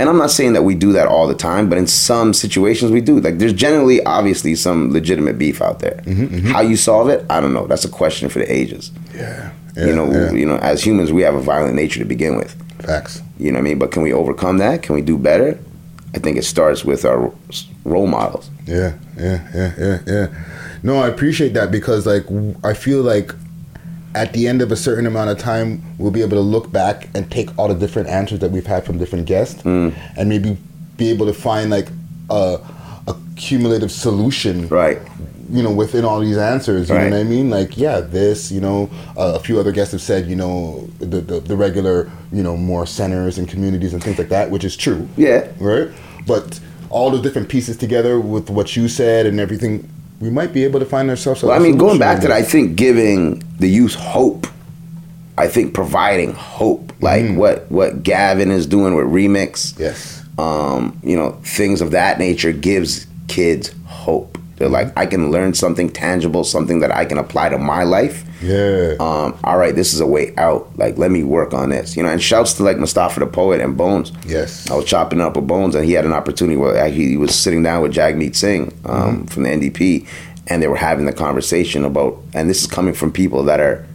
And 0.00 0.08
I'm 0.08 0.16
not 0.16 0.30
saying 0.30 0.54
that 0.54 0.62
we 0.62 0.74
do 0.74 0.92
that 0.92 1.06
all 1.06 1.26
the 1.28 1.34
time, 1.34 1.68
but 1.68 1.76
in 1.76 1.86
some 1.86 2.32
situations 2.32 2.90
we 2.90 3.02
do. 3.02 3.20
Like 3.20 3.36
there's 3.36 3.52
generally 3.52 4.02
obviously 4.04 4.54
some 4.54 4.90
legitimate 4.94 5.36
beef 5.36 5.60
out 5.60 5.80
there. 5.80 6.00
Mm-hmm, 6.06 6.24
mm-hmm. 6.24 6.46
How 6.48 6.62
you 6.62 6.76
solve 6.76 7.10
it, 7.10 7.26
I 7.28 7.38
don't 7.38 7.52
know. 7.52 7.66
That's 7.66 7.84
a 7.84 7.90
question 7.90 8.30
for 8.30 8.38
the 8.38 8.50
ages. 8.50 8.92
Yeah. 9.14 9.52
you 9.76 9.94
know, 9.94 10.10
yeah. 10.10 10.32
you 10.32 10.46
know, 10.46 10.56
as 10.56 10.82
humans 10.82 11.12
we 11.12 11.20
have 11.20 11.34
a 11.34 11.40
violent 11.40 11.74
nature 11.74 11.98
to 11.98 12.06
begin 12.06 12.38
with. 12.38 12.56
Facts. 12.82 13.20
You 13.38 13.52
know 13.52 13.58
what 13.58 13.66
I 13.66 13.68
mean? 13.68 13.78
But 13.78 13.92
can 13.92 14.00
we 14.00 14.10
overcome 14.10 14.56
that? 14.56 14.82
Can 14.82 14.94
we 14.94 15.02
do 15.02 15.18
better? 15.18 15.58
I 16.14 16.18
think 16.18 16.38
it 16.38 16.44
starts 16.44 16.82
with 16.82 17.04
our 17.04 17.30
role 17.84 18.06
models. 18.06 18.48
Yeah, 18.64 18.94
yeah, 19.18 19.46
yeah, 19.54 19.74
yeah, 19.78 19.98
yeah. 20.06 20.26
No, 20.82 20.96
I 20.96 21.08
appreciate 21.08 21.52
that 21.52 21.70
because 21.70 22.06
like 22.06 22.24
I 22.64 22.72
feel 22.72 23.02
like 23.02 23.34
at 24.14 24.32
the 24.32 24.48
end 24.48 24.60
of 24.62 24.72
a 24.72 24.76
certain 24.76 25.06
amount 25.06 25.30
of 25.30 25.38
time, 25.38 25.82
we'll 25.98 26.10
be 26.10 26.20
able 26.22 26.36
to 26.36 26.40
look 26.40 26.72
back 26.72 27.08
and 27.14 27.30
take 27.30 27.56
all 27.58 27.68
the 27.68 27.74
different 27.74 28.08
answers 28.08 28.40
that 28.40 28.50
we've 28.50 28.66
had 28.66 28.84
from 28.84 28.98
different 28.98 29.26
guests, 29.26 29.62
Mm. 29.62 29.92
and 30.16 30.28
maybe 30.28 30.56
be 30.96 31.10
able 31.10 31.26
to 31.26 31.32
find 31.32 31.70
like 31.70 31.88
a, 32.30 32.58
a 33.06 33.14
cumulative 33.36 33.90
solution, 33.92 34.68
right? 34.68 34.98
You 35.52 35.62
know, 35.64 35.72
within 35.72 36.04
all 36.04 36.20
these 36.20 36.36
answers, 36.36 36.88
you 36.88 36.94
Right. 36.94 37.10
know 37.10 37.16
what 37.18 37.26
I 37.26 37.28
mean? 37.28 37.50
Like, 37.50 37.76
yeah, 37.76 38.00
this, 38.00 38.52
you 38.52 38.60
know, 38.60 38.88
uh, 39.16 39.32
a 39.34 39.40
few 39.40 39.58
other 39.58 39.72
guests 39.72 39.90
have 39.92 40.00
said, 40.02 40.26
you 40.28 40.36
know, 40.36 40.88
the, 41.00 41.20
the 41.20 41.40
the 41.40 41.56
regular, 41.56 42.08
you 42.32 42.42
know, 42.42 42.56
more 42.56 42.86
centers 42.86 43.36
and 43.38 43.48
communities 43.48 43.92
and 43.92 44.02
things 44.02 44.16
like 44.18 44.28
that, 44.28 44.50
which 44.50 44.64
is 44.64 44.76
true. 44.76 45.08
Yeah. 45.16 45.46
Right. 45.58 45.88
But 46.26 46.60
all 46.88 47.10
the 47.10 47.20
different 47.20 47.48
pieces 47.48 47.76
together 47.76 48.20
with 48.20 48.48
what 48.50 48.76
you 48.76 48.86
said 48.88 49.26
and 49.26 49.40
everything, 49.40 49.88
we 50.20 50.30
might 50.30 50.52
be 50.52 50.64
able 50.64 50.80
to 50.80 50.86
find 50.86 51.08
ourselves. 51.10 51.42
a 51.42 51.46
Well, 51.46 51.56
I 51.56 51.62
mean, 51.62 51.78
going 51.78 51.98
back 51.98 52.20
to 52.20 52.28
that, 52.28 52.36
I 52.36 52.42
think 52.42 52.76
giving 52.76 53.42
the 53.58 53.68
youth 53.68 53.94
hope. 53.94 54.46
I 55.38 55.48
think 55.48 55.72
providing 55.72 56.34
hope, 56.34 56.92
like 57.00 57.34
what 57.34 57.70
what 57.70 58.02
Gavin 58.02 58.50
is 58.50 58.66
doing 58.66 58.94
with 58.94 59.06
Remix. 59.06 59.78
Yes. 59.78 60.22
Um, 60.38 60.98
you 61.02 61.16
know, 61.16 61.32
things 61.42 61.80
of 61.80 61.92
that 61.92 62.18
nature 62.18 62.52
gives 62.52 63.06
kids 63.26 63.74
hope. 63.86 64.36
They're 64.60 64.68
like, 64.68 64.92
I 64.94 65.06
can 65.06 65.30
learn 65.30 65.54
something 65.54 65.88
tangible, 65.88 66.44
something 66.44 66.80
that 66.80 66.94
I 66.94 67.06
can 67.06 67.16
apply 67.16 67.48
to 67.48 67.56
my 67.56 67.82
life. 67.82 68.26
Yeah. 68.42 68.94
Um, 69.00 69.38
all 69.42 69.56
right, 69.56 69.74
this 69.74 69.94
is 69.94 70.00
a 70.00 70.06
way 70.06 70.34
out. 70.36 70.70
Like, 70.76 70.98
let 70.98 71.10
me 71.10 71.24
work 71.24 71.54
on 71.54 71.70
this. 71.70 71.96
You 71.96 72.02
know, 72.02 72.10
and 72.10 72.22
shouts 72.22 72.52
to 72.54 72.62
like 72.62 72.76
Mustafa 72.76 73.20
the 73.20 73.26
poet 73.26 73.62
and 73.62 73.74
Bones. 73.74 74.12
Yes. 74.26 74.70
I 74.70 74.74
was 74.74 74.84
chopping 74.84 75.22
up 75.22 75.34
with 75.34 75.46
Bones, 75.46 75.74
and 75.74 75.86
he 75.86 75.92
had 75.94 76.04
an 76.04 76.12
opportunity 76.12 76.58
where 76.58 76.86
he 76.90 77.16
was 77.16 77.34
sitting 77.34 77.62
down 77.62 77.80
with 77.80 77.94
Jagmeet 77.94 78.36
Singh 78.36 78.78
um, 78.84 79.26
from 79.28 79.44
the 79.44 79.48
NDP, 79.48 80.06
and 80.48 80.62
they 80.62 80.68
were 80.68 80.76
having 80.76 81.06
the 81.06 81.14
conversation 81.14 81.86
about, 81.86 82.20
and 82.34 82.50
this 82.50 82.60
is 82.60 82.66
coming 82.66 82.92
from 82.92 83.10
people 83.12 83.42
that 83.44 83.60
are 83.60 83.86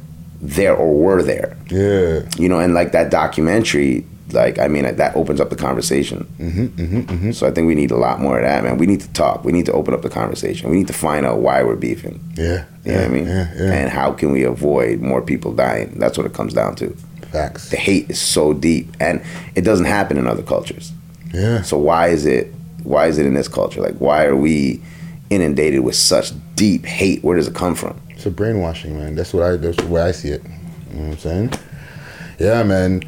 there 0.42 0.76
or 0.76 0.96
were 0.96 1.22
there. 1.22 1.56
Yeah. 1.70 2.28
You 2.40 2.50
know, 2.50 2.60
and 2.60 2.74
like 2.74 2.92
that 2.94 3.12
documentary, 3.12 4.04
like 4.32 4.60
I 4.60 4.68
mean, 4.68 4.84
that 4.84 5.16
opens 5.16 5.40
up 5.40 5.50
the 5.50 5.56
conversation. 5.56 6.26
Mm-hmm, 6.40 6.66
mm-hmm, 6.66 7.00
mm-hmm. 7.02 7.32
So 7.32 7.48
I 7.48 7.52
think 7.52 7.68
we 7.68 7.76
need 7.76 7.92
a 7.92 7.98
lot 7.98 8.20
more 8.20 8.38
of 8.40 8.44
that, 8.44 8.64
man. 8.64 8.78
We 8.78 8.86
need 8.86 9.02
to 9.02 9.12
talk. 9.14 9.44
We 9.44 9.52
need 9.52 9.66
to 9.68 9.74
open 9.74 9.94
up 9.94 10.02
the 10.02 10.10
conversation. 10.10 10.70
We 10.70 10.78
need 10.78 10.88
to 10.88 10.94
find 10.94 11.26
out 11.26 11.40
why 11.40 11.64
we're 11.64 11.76
beefing. 11.76 12.20
Yeah. 12.36 12.66
You 12.84 12.92
know 12.92 12.98
what 13.00 13.06
I 13.06 13.10
mean? 13.10 13.28
Yeah, 13.28 13.54
yeah. 13.56 13.74
And 13.74 13.90
how 13.90 14.12
can 14.12 14.32
we 14.32 14.44
avoid 14.44 15.00
more 15.00 15.22
people 15.22 15.54
dying? 15.54 15.98
That's 16.00 16.18
what 16.18 16.26
it 16.26 16.34
comes 16.34 16.54
down 16.54 16.76
to. 16.78 16.96
Facts. 17.32 17.70
The 17.70 17.78
hate 17.78 18.10
is 18.10 18.22
so 18.22 18.54
deep, 18.54 18.96
and 19.00 19.22
it 19.56 19.62
doesn't 19.62 19.86
happen 19.86 20.18
in 20.18 20.28
other 20.28 20.44
cultures. 20.44 20.92
Yeah. 21.34 21.62
So 21.62 21.78
why 21.78 22.08
is 22.08 22.26
it? 22.26 22.54
Why 22.84 23.08
is 23.08 23.18
it 23.18 23.26
in 23.26 23.34
this 23.34 23.48
culture? 23.48 23.82
Like, 23.82 23.96
why 23.96 24.26
are 24.26 24.36
we 24.36 24.82
inundated 25.30 25.82
with 25.82 25.96
such 25.96 26.32
deep 26.56 26.86
hate? 26.86 27.24
Where 27.24 27.36
does 27.36 27.48
it 27.48 27.56
come 27.56 27.76
from? 27.76 28.00
It's 28.12 28.26
a 28.26 28.32
brainwashing, 28.32 28.98
man. 28.98 29.16
That's 29.16 29.34
what 29.34 29.44
I. 29.44 29.56
That's 29.58 29.82
where 29.84 30.06
I 30.06 30.12
see 30.12 30.30
it. 30.30 30.44
You 30.92 31.00
know 31.00 31.10
what 31.10 31.12
I'm 31.14 31.18
saying? 31.18 31.54
Yeah, 32.40 32.64
man. 32.64 33.02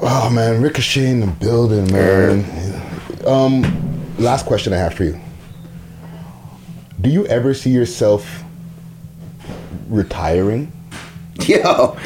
Oh 0.00 0.30
man, 0.30 0.60
Ricochet 0.60 1.10
in 1.10 1.20
the 1.20 1.26
building, 1.26 1.90
man. 1.92 2.44
Um, 3.26 3.62
last 4.18 4.46
question 4.46 4.72
I 4.72 4.76
have 4.76 4.94
for 4.94 5.04
you. 5.04 5.18
Do 7.00 7.10
you 7.10 7.26
ever 7.26 7.54
see 7.54 7.70
yourself 7.70 8.42
retiring? 9.88 10.72
Yo, 11.46 11.96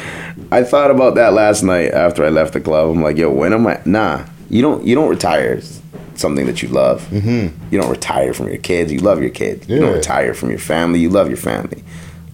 I 0.51 0.63
thought 0.63 0.91
about 0.91 1.15
that 1.15 1.33
last 1.33 1.63
night 1.63 1.91
after 1.91 2.23
I 2.23 2.29
left 2.29 2.53
the 2.53 2.61
club. 2.61 2.89
I'm 2.89 3.01
like, 3.01 3.17
yo, 3.17 3.31
when 3.31 3.53
am 3.53 3.65
I? 3.65 3.79
Nah, 3.85 4.25
you 4.49 4.61
don't. 4.61 4.85
You 4.85 4.93
don't 4.93 5.09
retire. 5.09 5.53
It's 5.53 5.81
something 6.15 6.45
that 6.45 6.61
you 6.61 6.67
love. 6.69 7.01
Mm-hmm. 7.09 7.73
You 7.73 7.81
don't 7.81 7.89
retire 7.89 8.33
from 8.33 8.49
your 8.49 8.57
kids. 8.57 8.91
You 8.91 8.99
love 8.99 9.21
your 9.21 9.29
kids. 9.29 9.67
You 9.69 9.79
don't 9.79 9.93
retire 9.93 10.33
from 10.33 10.49
your 10.49 10.59
family. 10.59 10.99
You 10.99 11.09
love 11.09 11.29
your 11.29 11.37
family. 11.37 11.83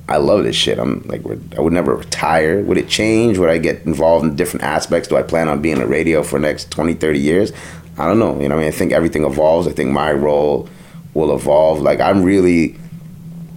I 0.09 0.17
love 0.17 0.43
this 0.43 0.55
shit. 0.55 0.79
I'm 0.79 1.01
like, 1.05 1.21
I 1.57 1.61
would 1.61 1.73
never 1.73 1.95
retire. 1.95 2.61
Would 2.61 2.77
it 2.77 2.87
change? 2.87 3.37
Would 3.37 3.49
I 3.49 3.57
get 3.57 3.85
involved 3.85 4.25
in 4.25 4.35
different 4.35 4.63
aspects? 4.63 5.09
Do 5.09 5.17
I 5.17 5.21
plan 5.21 5.49
on 5.49 5.61
being 5.61 5.81
on 5.81 5.89
radio 5.89 6.23
for 6.23 6.39
the 6.39 6.47
next 6.47 6.71
20, 6.71 6.93
30 6.93 7.19
years? 7.19 7.51
I 7.97 8.07
don't 8.07 8.19
know. 8.19 8.39
You 8.39 8.47
know, 8.47 8.55
I 8.55 8.59
mean, 8.59 8.67
I 8.67 8.71
think 8.71 8.93
everything 8.93 9.25
evolves. 9.25 9.67
I 9.67 9.71
think 9.71 9.91
my 9.91 10.13
role 10.13 10.69
will 11.13 11.35
evolve. 11.35 11.81
Like, 11.81 11.99
I'm 11.99 12.23
really, 12.23 12.77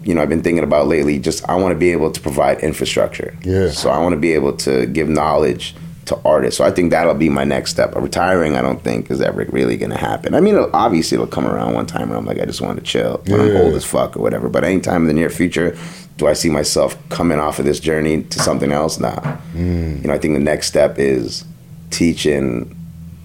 you 0.02 0.14
know, 0.14 0.22
I've 0.22 0.28
been 0.28 0.42
thinking 0.42 0.64
about 0.64 0.88
lately. 0.88 1.20
Just 1.20 1.48
I 1.48 1.54
want 1.54 1.72
to 1.72 1.78
be 1.78 1.92
able 1.92 2.10
to 2.10 2.20
provide 2.20 2.58
infrastructure. 2.60 3.36
Yeah. 3.42 3.70
So 3.70 3.90
I 3.90 3.98
want 3.98 4.14
to 4.14 4.20
be 4.20 4.32
able 4.32 4.56
to 4.58 4.86
give 4.86 5.08
knowledge 5.08 5.76
to 6.06 6.20
artists. 6.24 6.58
So 6.58 6.64
I 6.64 6.70
think 6.70 6.90
that'll 6.90 7.14
be 7.14 7.28
my 7.28 7.44
next 7.44 7.70
step. 7.70 7.94
Retiring, 7.94 8.56
I 8.56 8.62
don't 8.62 8.82
think 8.82 9.10
is 9.10 9.20
ever 9.20 9.44
really 9.50 9.76
going 9.76 9.90
to 9.90 9.98
happen. 9.98 10.34
I 10.34 10.40
mean, 10.40 10.54
it'll, 10.54 10.74
obviously 10.74 11.14
it'll 11.14 11.26
come 11.26 11.46
around 11.46 11.74
one 11.74 11.86
time 11.86 12.08
where 12.08 12.18
I'm 12.18 12.26
like, 12.26 12.40
I 12.40 12.44
just 12.44 12.60
want 12.60 12.78
to 12.78 12.84
chill 12.84 13.22
when 13.26 13.40
I'm 13.40 13.56
old 13.56 13.74
as 13.74 13.84
fuck 13.84 14.16
or 14.16 14.20
whatever. 14.20 14.48
But 14.48 14.64
anytime 14.64 15.02
in 15.02 15.08
the 15.08 15.14
near 15.14 15.30
future, 15.30 15.76
do 16.20 16.26
I 16.28 16.34
see 16.34 16.48
myself 16.50 16.96
coming 17.08 17.38
off 17.38 17.58
of 17.58 17.64
this 17.64 17.80
journey 17.80 18.22
to 18.24 18.38
something 18.38 18.70
else? 18.70 19.00
Nah. 19.00 19.16
Mm. 19.54 20.02
You 20.02 20.08
know, 20.08 20.14
I 20.14 20.18
think 20.18 20.34
the 20.34 20.40
next 20.40 20.68
step 20.68 20.98
is 20.98 21.44
teaching 21.90 22.76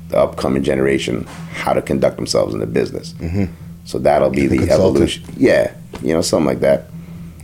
the 0.10 0.18
upcoming 0.18 0.64
generation 0.64 1.26
how 1.54 1.74
to 1.74 1.82
conduct 1.82 2.16
themselves 2.16 2.54
in 2.54 2.60
the 2.60 2.66
business. 2.66 3.14
Mhm. 3.22 3.50
So 3.86 4.00
that'll 4.00 4.30
be 4.32 4.46
a 4.46 4.50
the 4.50 4.72
evolution. 4.72 5.24
Yeah, 5.38 5.72
you 6.02 6.14
know, 6.14 6.22
something 6.22 6.48
like 6.48 6.62
that. 6.62 6.88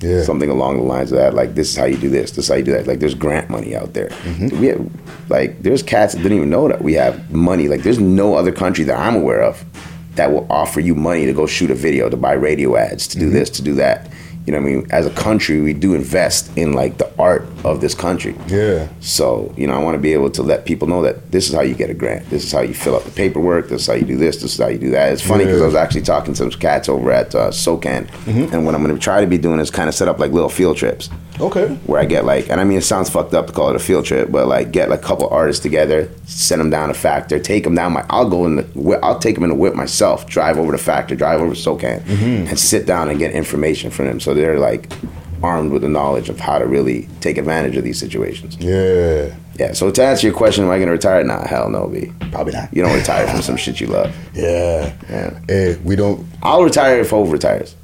Yeah. 0.02 0.24
Something 0.24 0.50
along 0.50 0.78
the 0.78 0.84
lines 0.84 1.12
of 1.12 1.18
that. 1.20 1.36
Like 1.36 1.54
this 1.54 1.70
is 1.70 1.76
how 1.78 1.86
you 1.86 1.98
do 1.98 2.10
this. 2.10 2.32
This 2.32 2.46
is 2.46 2.50
how 2.50 2.56
you 2.56 2.64
do 2.64 2.72
that. 2.72 2.88
Like 2.88 3.00
there's 3.00 3.14
grant 3.14 3.50
money 3.52 3.76
out 3.76 3.94
there. 3.94 4.08
Mm-hmm. 4.08 4.60
We 4.60 4.68
have, 4.68 4.88
like 5.30 5.62
there's 5.62 5.84
cats 5.84 6.14
that 6.16 6.24
didn't 6.24 6.38
even 6.38 6.50
know 6.50 6.68
that 6.68 6.82
we 6.82 6.94
have 6.94 7.32
money. 7.32 7.68
Like 7.68 7.84
there's 7.84 8.00
no 8.00 8.34
other 8.36 8.52
country 8.52 8.84
that 8.86 8.98
I'm 8.98 9.16
aware 9.16 9.42
of 9.44 9.64
that 10.16 10.32
will 10.32 10.48
offer 10.50 10.80
you 10.80 10.96
money 10.96 11.26
to 11.28 11.34
go 11.34 11.46
shoot 11.46 11.70
a 11.70 11.76
video, 11.76 12.10
to 12.10 12.18
buy 12.18 12.34
radio 12.34 12.76
ads, 12.78 13.06
to 13.10 13.20
do 13.20 13.26
Mm-hmm. 13.28 13.34
this, 13.36 13.50
to 13.52 13.62
do 13.62 13.76
that. 13.76 14.08
You 14.46 14.54
know 14.54 14.60
what 14.60 14.70
I 14.70 14.74
mean? 14.74 14.88
As 14.90 15.06
a 15.06 15.12
country, 15.12 15.62
we 15.62 15.74
do 15.74 15.94
invest 15.94 16.56
in 16.58 16.74
like 16.74 16.98
the 16.98 17.12
art 17.20 17.46
of 17.64 17.80
this 17.80 17.94
country. 17.94 18.36
Yeah. 18.48 18.88
So, 19.00 19.54
you 19.56 19.68
know, 19.68 19.74
I 19.74 19.78
want 19.84 19.94
to 19.96 20.00
be 20.02 20.14
able 20.14 20.32
to 20.32 20.42
let 20.42 20.66
people 20.66 20.88
know 20.88 21.04
that 21.04 21.32
this 21.32 21.48
is 21.48 21.54
how 21.54 21.62
you 21.62 21.76
get 21.76 21.92
a 21.92 21.94
grant. 21.94 22.28
This 22.32 22.44
is 22.44 22.52
how 22.52 22.62
you 22.62 22.74
fill 22.74 22.96
out 22.96 23.04
the 23.04 23.12
paperwork. 23.12 23.70
This 23.70 23.82
is 23.82 23.88
how 23.88 23.94
you 23.94 24.06
do 24.06 24.18
this. 24.18 24.42
This 24.42 24.54
is 24.54 24.60
how 24.60 24.68
you 24.68 24.80
do 24.80 24.90
that. 24.92 25.14
It's 25.14 25.22
funny 25.22 25.44
because 25.46 25.60
Yeah. 25.60 25.64
I 25.66 25.68
was 25.68 25.76
actually 25.76 26.02
talking 26.02 26.34
to 26.34 26.38
some 26.38 26.50
cats 26.60 26.90
over 26.90 27.12
at 27.12 27.36
uh, 27.36 27.52
SOCAN. 27.52 28.08
Mm-hmm. 28.08 28.54
And 28.54 28.66
what 28.66 28.74
I'm 28.74 28.82
going 28.84 28.96
to 28.96 29.00
try 29.02 29.22
to 29.22 29.28
be 29.28 29.38
doing 29.38 29.60
is 29.60 29.70
kind 29.70 29.88
of 29.88 29.94
set 29.94 30.08
up 30.08 30.18
like 30.18 30.32
little 30.32 30.50
field 30.50 30.76
trips 30.78 31.10
Okay. 31.42 31.68
where 31.86 32.00
I 32.00 32.06
get 32.06 32.24
like, 32.26 32.50
and 32.50 32.62
I 32.62 32.64
mean, 32.64 32.78
it 32.78 32.84
sounds 32.84 33.10
fucked 33.10 33.34
up 33.34 33.48
to 33.48 33.54
call 33.54 33.70
it 33.70 33.76
a 33.76 33.80
field 33.80 34.06
trip, 34.06 34.32
but 34.32 34.48
like 34.48 34.72
get 34.72 34.90
like 34.90 35.00
a 35.00 35.04
couple 35.04 35.28
artists 35.30 35.62
together, 35.62 36.08
send 36.26 36.60
them 36.62 36.70
down 36.70 36.90
to 36.90 36.94
Factor, 36.94 37.40
take 37.40 37.64
them 37.64 37.76
down 37.76 37.94
my, 37.94 38.06
I'll 38.10 38.30
go 38.30 38.46
in 38.46 38.56
the, 38.58 39.00
I'll 39.04 39.20
take 39.20 39.36
them 39.36 39.44
in 39.44 39.50
the 39.50 39.56
whip 39.56 39.74
myself, 39.76 40.28
drive 40.28 40.58
over 40.58 40.72
to 40.72 40.78
Factor, 40.78 41.16
drive 41.16 41.42
over 41.42 41.54
to 41.54 41.60
SOCAN, 41.60 42.02
Mhm. 42.02 42.50
and 42.50 42.60
sit 42.60 42.86
down 42.86 43.10
and 43.10 43.18
get 43.20 43.32
information 43.32 43.90
from 43.92 44.06
them. 44.06 44.20
So 44.20 44.34
they're 44.34 44.60
like 44.60 44.92
armed 45.44 45.72
with 45.72 45.82
the 45.82 45.90
knowledge 45.90 46.30
of 46.30 46.40
how 46.40 46.60
to 46.60 46.66
really 46.68 47.08
take 47.20 47.38
advantage 47.40 47.76
of 47.76 47.84
these 47.84 47.98
situations. 47.98 48.56
Yeah. 48.60 49.30
Yeah. 49.58 49.74
So 49.74 49.90
to 49.90 50.04
answer 50.04 50.28
your 50.28 50.36
question, 50.36 50.64
am 50.64 50.70
I 50.70 50.78
gonna 50.80 50.92
retire? 50.92 51.24
Nah, 51.24 51.46
hell 51.48 51.70
no, 51.70 51.88
B. 51.88 52.12
Probably 52.32 52.54
not. 52.54 52.70
You 52.74 52.84
don't 52.84 52.96
retire 52.96 53.28
from 53.28 53.42
some 53.42 53.58
shit 53.58 53.82
you 53.82 53.88
love. 53.88 54.14
Yeah. 54.36 54.94
Yeah. 55.10 55.32
Hey, 55.48 55.78
we 55.84 55.96
don't. 55.96 56.26
I'll 56.44 56.64
retire 56.64 57.00
if 57.00 57.10
Hove 57.10 57.32
retires. 57.32 57.76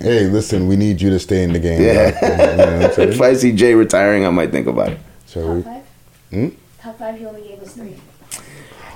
Hey, 0.00 0.26
listen, 0.28 0.66
we 0.66 0.76
need 0.76 1.00
you 1.00 1.10
to 1.10 1.18
stay 1.18 1.42
in 1.42 1.52
the 1.52 1.58
game. 1.58 1.82
Yeah. 1.82 2.18
bro. 2.18 2.28
You 2.30 2.36
know 2.36 2.78
what 2.88 2.98
I'm 2.98 3.08
if 3.10 3.20
I 3.20 3.34
see 3.34 3.52
Jay 3.52 3.74
retiring, 3.74 4.24
I 4.24 4.30
might 4.30 4.50
think 4.50 4.66
about 4.66 4.90
it. 4.90 4.98
So 5.26 5.52
we- 5.54 5.62
Top 5.62 5.72
five? 5.72 5.82
Hmm? 6.30 6.48
Top 6.80 6.98
five, 6.98 7.18
he 7.18 7.26
only 7.26 7.42
gave 7.42 7.60
us 7.60 7.74
three. 7.74 7.94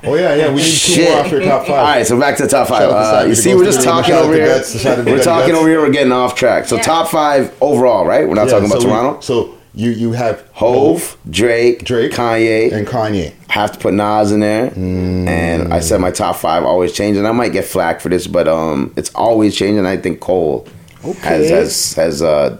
Oh 0.06 0.14
yeah, 0.16 0.34
yeah. 0.34 0.48
We 0.48 0.56
need 0.56 0.62
two 0.62 0.64
Shit. 0.70 1.10
more 1.10 1.20
after 1.20 1.40
top 1.42 1.62
five. 1.62 1.70
All 1.70 1.84
right, 1.84 2.06
so 2.06 2.18
back 2.20 2.36
to 2.36 2.42
the 2.44 2.48
top 2.48 2.68
five. 2.68 2.82
Shout 2.82 2.90
out 2.90 2.92
to 2.92 2.96
Uh, 2.98 3.04
Savage 3.12 3.28
you 3.30 3.34
to 3.36 3.42
see, 3.42 3.50
go 3.52 3.56
we're 3.56 3.64
just 3.64 3.82
talking 3.82 4.14
over 4.14 4.34
here. 4.34 4.46
Guts, 4.46 4.78
shout 4.80 4.98
out 4.98 5.04
to 5.06 5.10
We're 5.10 5.22
talking 5.22 5.54
over 5.54 5.66
here. 5.68 5.80
We're 5.80 5.90
getting 5.92 6.12
off 6.12 6.34
track. 6.34 6.66
So 6.66 6.76
top 6.78 7.08
five 7.08 7.54
overall, 7.62 8.04
right? 8.04 8.28
We're 8.28 8.34
not 8.34 8.46
Yeah, 8.48 8.52
talking 8.52 8.66
about 8.70 8.82
so 8.82 8.88
we- 8.88 8.92
Toronto. 8.94 9.20
so 9.20 9.54
you 9.74 9.90
you 9.92 10.12
have 10.12 10.44
Hove, 10.52 11.16
Drake, 11.30 11.84
Drake, 11.84 12.12
Kanye, 12.12 12.70
and 12.72 12.86
Kanye. 12.86 13.32
have 13.48 13.72
to 13.72 13.78
put 13.78 13.94
Nas 13.94 14.30
in 14.30 14.40
there. 14.40 14.72
And 14.76 15.72
I 15.72 15.80
said 15.80 16.00
my 16.02 16.10
top 16.10 16.36
five 16.36 16.64
always 16.64 16.92
change, 16.92 17.16
and 17.16 17.26
I 17.26 17.32
might 17.32 17.52
get 17.52 17.64
flack 17.64 18.00
for 18.02 18.10
this, 18.10 18.26
but 18.26 18.46
um, 18.46 18.92
it's 18.96 19.10
always 19.14 19.56
changing. 19.56 19.86
I 19.86 19.96
think 19.96 20.20
Cole 20.20 20.66
has 21.04 21.16
Okay. 21.16 21.48
has 21.48 21.92
has 21.94 22.22
uh, 22.22 22.56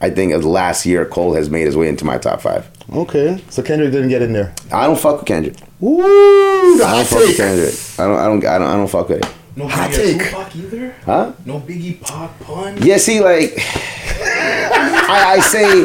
I 0.00 0.10
think 0.10 0.32
of 0.32 0.44
last 0.44 0.86
year 0.86 1.04
Cole 1.04 1.34
has 1.34 1.50
made 1.50 1.66
his 1.66 1.76
way 1.76 1.88
into 1.88 2.04
my 2.04 2.18
top 2.18 2.40
five. 2.40 2.68
Okay, 2.92 3.40
so 3.50 3.62
Kendrick 3.62 3.92
didn't 3.92 4.08
get 4.08 4.22
in 4.22 4.32
there. 4.32 4.52
I 4.72 4.86
don't 4.86 4.98
fuck 4.98 5.18
with 5.18 5.26
Kendrick. 5.26 5.56
Ooh, 5.82 6.00
I 6.82 6.96
don't 6.96 7.06
fuck 7.06 7.18
with 7.20 7.36
Kendrick. 7.36 7.74
I 7.98 8.06
don't. 8.08 8.18
I 8.18 8.26
don't. 8.26 8.44
I 8.44 8.58
don't. 8.58 8.68
I 8.68 8.72
don't 8.74 8.88
fuck 8.90 9.08
with 9.08 9.24
it. 9.24 9.32
No 9.56 9.68
Hot 9.68 9.90
Biggie 9.90 10.14
or 10.14 10.18
take. 10.18 10.30
Tupac 10.30 10.56
either. 10.56 10.94
Huh? 11.04 11.32
No 11.44 11.60
Biggie, 11.60 12.00
Pac, 12.00 12.38
pun. 12.40 12.78
Yeah, 12.82 12.96
see, 12.98 13.20
like 13.20 13.52
I, 13.58 15.34
I 15.36 15.40
say, 15.40 15.84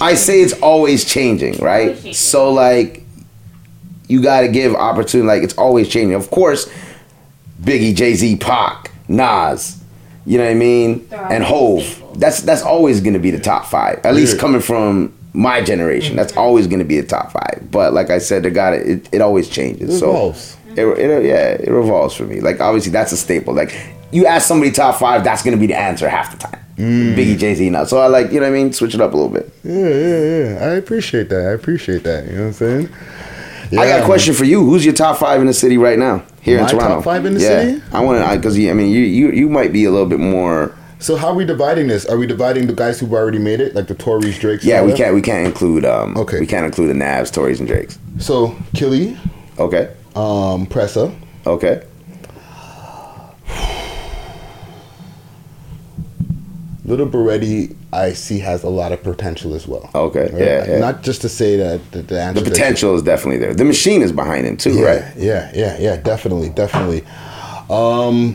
I 0.00 0.14
say 0.14 0.40
it's 0.42 0.52
always 0.60 1.04
changing, 1.04 1.56
right? 1.58 1.96
So 2.14 2.52
like, 2.52 3.02
you 4.08 4.22
got 4.22 4.42
to 4.42 4.48
give 4.48 4.74
opportunity. 4.74 5.26
Like 5.26 5.42
it's 5.42 5.54
always 5.58 5.88
changing. 5.88 6.14
Of 6.14 6.30
course, 6.30 6.70
Biggie, 7.60 7.94
Jay 7.94 8.14
Z, 8.14 8.36
Pac, 8.36 8.90
Nas, 9.08 9.79
you 10.30 10.38
know 10.38 10.44
what 10.44 10.52
I 10.52 10.54
mean, 10.54 11.08
and 11.10 11.42
Hove. 11.42 12.04
That's 12.14 12.42
that's 12.42 12.62
always 12.62 13.00
going 13.00 13.14
to 13.14 13.18
be 13.18 13.32
the 13.32 13.40
top 13.40 13.66
five. 13.66 13.98
At 14.06 14.14
least 14.14 14.38
coming 14.38 14.60
from 14.60 15.12
my 15.32 15.60
generation, 15.60 16.14
that's 16.14 16.36
always 16.36 16.68
going 16.68 16.78
to 16.78 16.84
be 16.84 17.00
the 17.00 17.06
top 17.06 17.32
five. 17.32 17.66
But 17.68 17.94
like 17.94 18.10
I 18.10 18.18
said, 18.18 18.44
the 18.44 18.50
got 18.50 18.74
it. 18.74 19.08
It 19.10 19.22
always 19.22 19.48
changes. 19.48 19.92
It 19.92 19.98
so 19.98 20.32
it, 20.76 20.86
it, 20.86 21.24
yeah, 21.24 21.48
it 21.48 21.68
revolves 21.68 22.14
for 22.14 22.26
me. 22.26 22.40
Like 22.40 22.60
obviously, 22.60 22.92
that's 22.92 23.10
a 23.10 23.16
staple. 23.16 23.54
Like 23.54 23.74
you 24.12 24.24
ask 24.26 24.46
somebody 24.46 24.70
top 24.70 25.00
five, 25.00 25.24
that's 25.24 25.42
going 25.42 25.56
to 25.56 25.60
be 25.60 25.66
the 25.66 25.76
answer 25.76 26.08
half 26.08 26.30
the 26.30 26.38
time. 26.38 26.64
Mm. 26.76 27.16
Biggie, 27.16 27.36
Jay 27.36 27.56
Z, 27.56 27.68
now. 27.70 27.82
So 27.82 27.98
I 27.98 28.06
like, 28.06 28.30
you 28.30 28.38
know 28.38 28.48
what 28.48 28.56
I 28.56 28.62
mean? 28.62 28.72
Switch 28.72 28.94
it 28.94 29.00
up 29.00 29.12
a 29.12 29.16
little 29.16 29.32
bit. 29.32 29.52
Yeah, 29.64 29.74
yeah, 29.74 30.60
yeah. 30.60 30.64
I 30.64 30.74
appreciate 30.76 31.28
that. 31.30 31.44
I 31.44 31.52
appreciate 31.54 32.04
that. 32.04 32.26
You 32.26 32.32
know 32.36 32.40
what 32.42 32.46
I'm 32.46 32.52
saying? 32.52 32.88
I 33.72 33.86
got 33.86 34.00
a 34.00 34.04
question 34.04 34.34
for 34.34 34.44
you. 34.44 34.64
Who's 34.64 34.84
your 34.84 34.94
top 34.94 35.18
five 35.18 35.40
in 35.40 35.46
the 35.46 35.54
city 35.54 35.78
right 35.78 35.98
now? 35.98 36.24
Here 36.40 36.56
My 36.58 36.64
in 36.64 36.68
Toronto. 36.70 36.94
top 36.96 37.04
five 37.04 37.24
in 37.24 37.34
the 37.34 37.40
yeah. 37.40 37.48
city? 37.48 37.82
I 37.92 38.00
want 38.02 38.24
to, 38.24 38.36
because 38.36 38.56
I 38.56 38.72
mean, 38.72 38.90
you, 38.90 39.00
you 39.00 39.30
you 39.30 39.48
might 39.48 39.72
be 39.72 39.84
a 39.84 39.90
little 39.90 40.08
bit 40.08 40.18
more. 40.18 40.74
So 40.98 41.16
how 41.16 41.28
are 41.28 41.34
we 41.34 41.44
dividing 41.44 41.86
this? 41.86 42.04
Are 42.06 42.18
we 42.18 42.26
dividing 42.26 42.66
the 42.66 42.74
guys 42.74 43.00
who've 43.00 43.12
already 43.12 43.38
made 43.38 43.60
it, 43.60 43.74
like 43.74 43.86
the 43.86 43.94
Tories, 43.94 44.38
Drakes? 44.38 44.64
Yeah, 44.64 44.82
we 44.84 44.92
can't 44.92 45.14
we 45.14 45.22
can't 45.22 45.46
include 45.46 45.84
um 45.84 46.16
okay 46.16 46.40
we 46.40 46.46
can't 46.46 46.66
include 46.66 46.90
the 46.90 46.94
Navs, 47.04 47.32
Tories, 47.32 47.60
and 47.60 47.68
Drakes. 47.68 47.98
So 48.18 48.56
Killy. 48.74 49.16
Okay. 49.58 49.94
Um, 50.16 50.66
Pressa. 50.66 51.14
Okay. 51.46 51.82
Lil 56.96 57.06
Berete, 57.08 57.74
I 57.92 58.12
see 58.12 58.38
has 58.40 58.62
a 58.62 58.68
lot 58.68 58.92
of 58.92 59.02
potential 59.02 59.54
as 59.54 59.66
well. 59.66 59.90
Okay. 59.94 60.30
Right? 60.32 60.40
Yeah, 60.42 60.70
yeah. 60.70 60.78
Not 60.78 61.02
just 61.02 61.20
to 61.22 61.28
say 61.28 61.56
that 61.56 61.90
the, 61.92 62.02
the 62.02 62.32
The 62.34 62.42
potential 62.42 62.94
is 62.94 63.02
definitely 63.02 63.38
there. 63.38 63.54
The 63.54 63.64
machine 63.64 64.02
is 64.02 64.12
behind 64.12 64.46
him 64.46 64.56
too, 64.56 64.74
yeah, 64.74 64.84
right? 64.84 65.16
Yeah, 65.16 65.50
yeah, 65.54 65.76
yeah, 65.78 65.96
definitely, 65.96 66.50
definitely. 66.50 67.04
Um, 67.68 68.34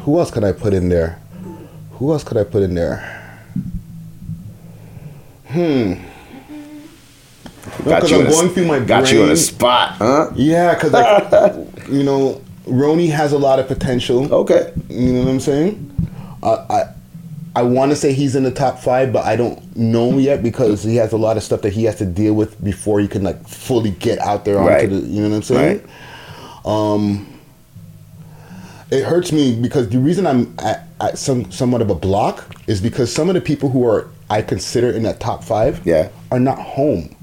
who 0.00 0.18
else 0.18 0.30
could 0.30 0.44
I 0.44 0.52
put 0.52 0.74
in 0.74 0.88
there? 0.88 1.20
Who 1.92 2.12
else 2.12 2.22
could 2.24 2.36
I 2.36 2.44
put 2.44 2.62
in 2.62 2.74
there? 2.74 3.14
Hmm. 5.48 5.94
Got 7.84 8.10
you 8.10 8.16
I'm 8.16 8.20
in 8.22 8.26
a- 8.26 8.30
going 8.30 8.48
through 8.50 8.66
my 8.66 8.80
got 8.80 9.10
you 9.12 9.22
on 9.22 9.30
a 9.30 9.36
spot, 9.36 9.92
huh? 9.92 10.30
Yeah, 10.34 10.74
because 10.74 10.92
like 10.92 11.54
you 11.88 12.02
know, 12.02 12.40
Roni 12.66 13.10
has 13.10 13.32
a 13.32 13.38
lot 13.38 13.58
of 13.58 13.66
potential. 13.66 14.32
Okay. 14.32 14.72
You 14.88 15.12
know 15.14 15.20
what 15.20 15.28
I'm 15.30 15.40
saying? 15.40 15.84
Uh, 16.42 16.66
I 16.70 16.84
I 17.58 17.62
want 17.62 17.90
to 17.90 17.96
say 17.96 18.12
he's 18.12 18.36
in 18.36 18.44
the 18.44 18.52
top 18.52 18.78
five, 18.78 19.12
but 19.12 19.24
I 19.24 19.34
don't 19.34 19.74
know 19.76 20.16
yet 20.16 20.44
because 20.44 20.84
he 20.84 20.94
has 20.94 21.12
a 21.12 21.16
lot 21.16 21.36
of 21.36 21.42
stuff 21.42 21.62
that 21.62 21.72
he 21.72 21.82
has 21.84 21.96
to 21.96 22.06
deal 22.06 22.34
with 22.34 22.62
before 22.62 23.00
he 23.00 23.08
can 23.08 23.24
like 23.24 23.44
fully 23.48 23.90
get 23.90 24.20
out 24.20 24.44
there 24.44 24.60
onto 24.60 24.70
Right. 24.70 24.88
the. 24.88 24.94
You 25.00 25.22
know 25.22 25.28
what 25.30 25.34
I'm 25.34 25.42
saying? 25.42 25.88
Um, 26.64 27.26
it 28.92 29.02
hurts 29.02 29.32
me 29.32 29.60
because 29.60 29.88
the 29.88 29.98
reason 29.98 30.24
I'm 30.24 30.54
at, 30.60 30.86
at 31.00 31.18
some 31.18 31.50
somewhat 31.50 31.82
of 31.82 31.90
a 31.90 31.96
block 31.96 32.54
is 32.68 32.80
because 32.80 33.12
some 33.12 33.28
of 33.28 33.34
the 33.34 33.40
people 33.40 33.70
who 33.70 33.84
are 33.84 34.08
I 34.30 34.40
consider 34.40 34.92
in 34.92 35.02
that 35.02 35.18
top 35.18 35.42
five, 35.42 35.84
yeah, 35.84 36.10
are 36.30 36.38
not 36.38 36.58
home. 36.58 37.16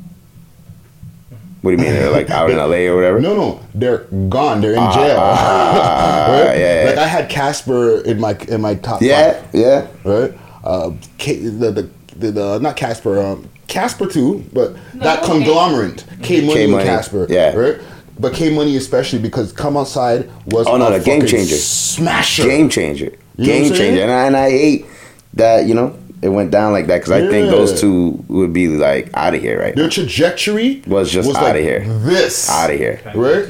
What 1.66 1.72
do 1.76 1.78
you 1.78 1.84
mean? 1.90 1.94
They're 2.00 2.12
like 2.12 2.30
out 2.30 2.52
in 2.52 2.58
LA 2.72 2.86
or 2.92 2.96
whatever? 2.96 3.20
No, 3.20 3.36
no, 3.36 3.60
they're 3.74 4.04
gone. 4.30 4.62
They're 4.62 4.74
in 4.74 4.78
Ah, 4.80 4.94
jail. 4.94 5.18
ah, 5.20 6.54
yeah, 6.54 6.84
yeah. 6.84 6.90
Like 6.90 6.98
I 7.00 7.08
had 7.08 7.28
Casper 7.28 8.02
in 8.02 8.20
my 8.20 8.38
in 8.48 8.62
my 8.62 8.76
top. 8.76 9.02
Yeah, 9.02 9.34
five, 9.42 9.50
yeah. 9.56 9.88
Right. 10.04 10.32
Uh, 10.64 10.92
the, 11.18 11.72
the 11.72 11.90
the 12.18 12.32
the 12.32 12.60
not 12.60 12.76
Casper. 12.76 13.20
Um, 13.20 13.50
Casper 13.68 14.06
too, 14.06 14.46
but 14.54 14.76
that 15.00 15.24
okay. 15.24 15.28
conglomerate. 15.28 16.06
K 16.22 16.42
Money 16.42 16.50
and 16.50 16.52
K-Money, 16.54 16.84
Casper. 16.84 17.26
yeah. 17.32 17.56
Right. 17.56 17.82
But 18.20 18.34
K 18.36 18.54
Money 18.54 18.78
especially 18.78 19.18
because 19.20 19.52
Come 19.52 19.76
Outside 19.76 20.30
was 20.46 20.68
Oh 20.68 20.78
no, 20.78 20.88
a 20.94 21.00
the 21.00 21.04
game 21.04 21.26
changer, 21.26 21.56
smasher, 21.56 22.44
game 22.44 22.70
changer, 22.70 23.12
You 23.38 23.48
know 23.48 23.54
game 23.60 23.74
changer, 23.74 24.04
and 24.04 24.12
I, 24.12 24.26
and 24.28 24.38
I 24.38 24.50
hate 24.52 24.86
that 25.34 25.66
you 25.66 25.74
know 25.74 25.98
it 26.26 26.30
went 26.30 26.50
down 26.50 26.72
like 26.72 26.88
that 26.88 26.98
because 27.02 27.12
I 27.12 27.28
think 27.30 27.50
those 27.50 27.80
two 27.80 28.24
would 28.30 28.52
be 28.52 28.68
like 28.68 29.12
out 29.14 29.36
of 29.36 29.42
here 29.42 29.60
right 29.62 29.76
Their 29.76 29.86
now. 29.86 29.90
trajectory 29.92 30.82
Was 30.88 31.12
just 31.12 31.28
was 31.28 31.38
out 31.38 31.44
like 31.44 31.56
of 31.58 31.62
here, 31.62 31.86
This 32.00 32.50
out 32.50 32.72
of 32.72 32.78
here. 32.78 33.00
right? 33.14 33.48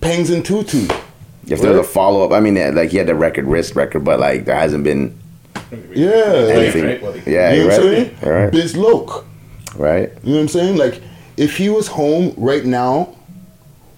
Pangs 0.00 0.30
and 0.30 0.44
Tutu. 0.44 0.88
If 1.46 1.60
there's 1.60 1.78
a 1.78 1.84
follow 1.84 2.24
up, 2.24 2.32
I 2.32 2.40
mean, 2.40 2.54
like 2.74 2.90
he 2.90 2.96
had 2.96 3.06
the 3.06 3.14
record 3.14 3.44
wrist 3.44 3.76
record, 3.76 4.04
but 4.04 4.18
like 4.18 4.46
there 4.46 4.56
hasn't 4.56 4.84
been 4.84 5.16
Yeah. 5.92 6.14
anything. 6.48 7.00
Yeah, 7.26 7.52
you 7.52 7.64
know 7.64 7.64
you're 7.64 7.66
what 7.66 7.80
I'm 7.80 7.86
right. 7.86 7.96
saying? 7.96 8.16
All 8.24 8.32
right, 8.32 8.50
Biz 8.52 8.76
Loke. 8.76 9.26
right. 9.76 10.10
You 10.22 10.30
know 10.30 10.36
what 10.36 10.40
I'm 10.42 10.48
saying? 10.48 10.76
Like, 10.78 11.02
if 11.36 11.56
he 11.58 11.68
was 11.68 11.88
home 11.88 12.32
right 12.38 12.64
now, 12.64 13.13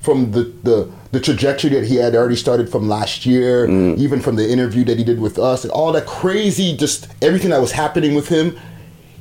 from 0.06 0.30
the 0.30 0.44
the 0.62 0.88
the 1.12 1.20
trajectory 1.20 1.68
that 1.70 1.84
he 1.84 1.96
had 1.96 2.14
already 2.14 2.36
started 2.36 2.70
from 2.70 2.88
last 2.88 3.26
year, 3.26 3.66
Mm. 3.66 3.98
even 3.98 4.20
from 4.20 4.36
the 4.36 4.48
interview 4.54 4.84
that 4.84 4.96
he 4.98 5.04
did 5.04 5.20
with 5.20 5.36
us, 5.38 5.64
and 5.64 5.70
all 5.72 5.90
that 5.92 6.06
crazy, 6.06 6.76
just 6.76 7.08
everything 7.20 7.50
that 7.50 7.60
was 7.60 7.72
happening 7.72 8.14
with 8.14 8.28
him, 8.28 8.56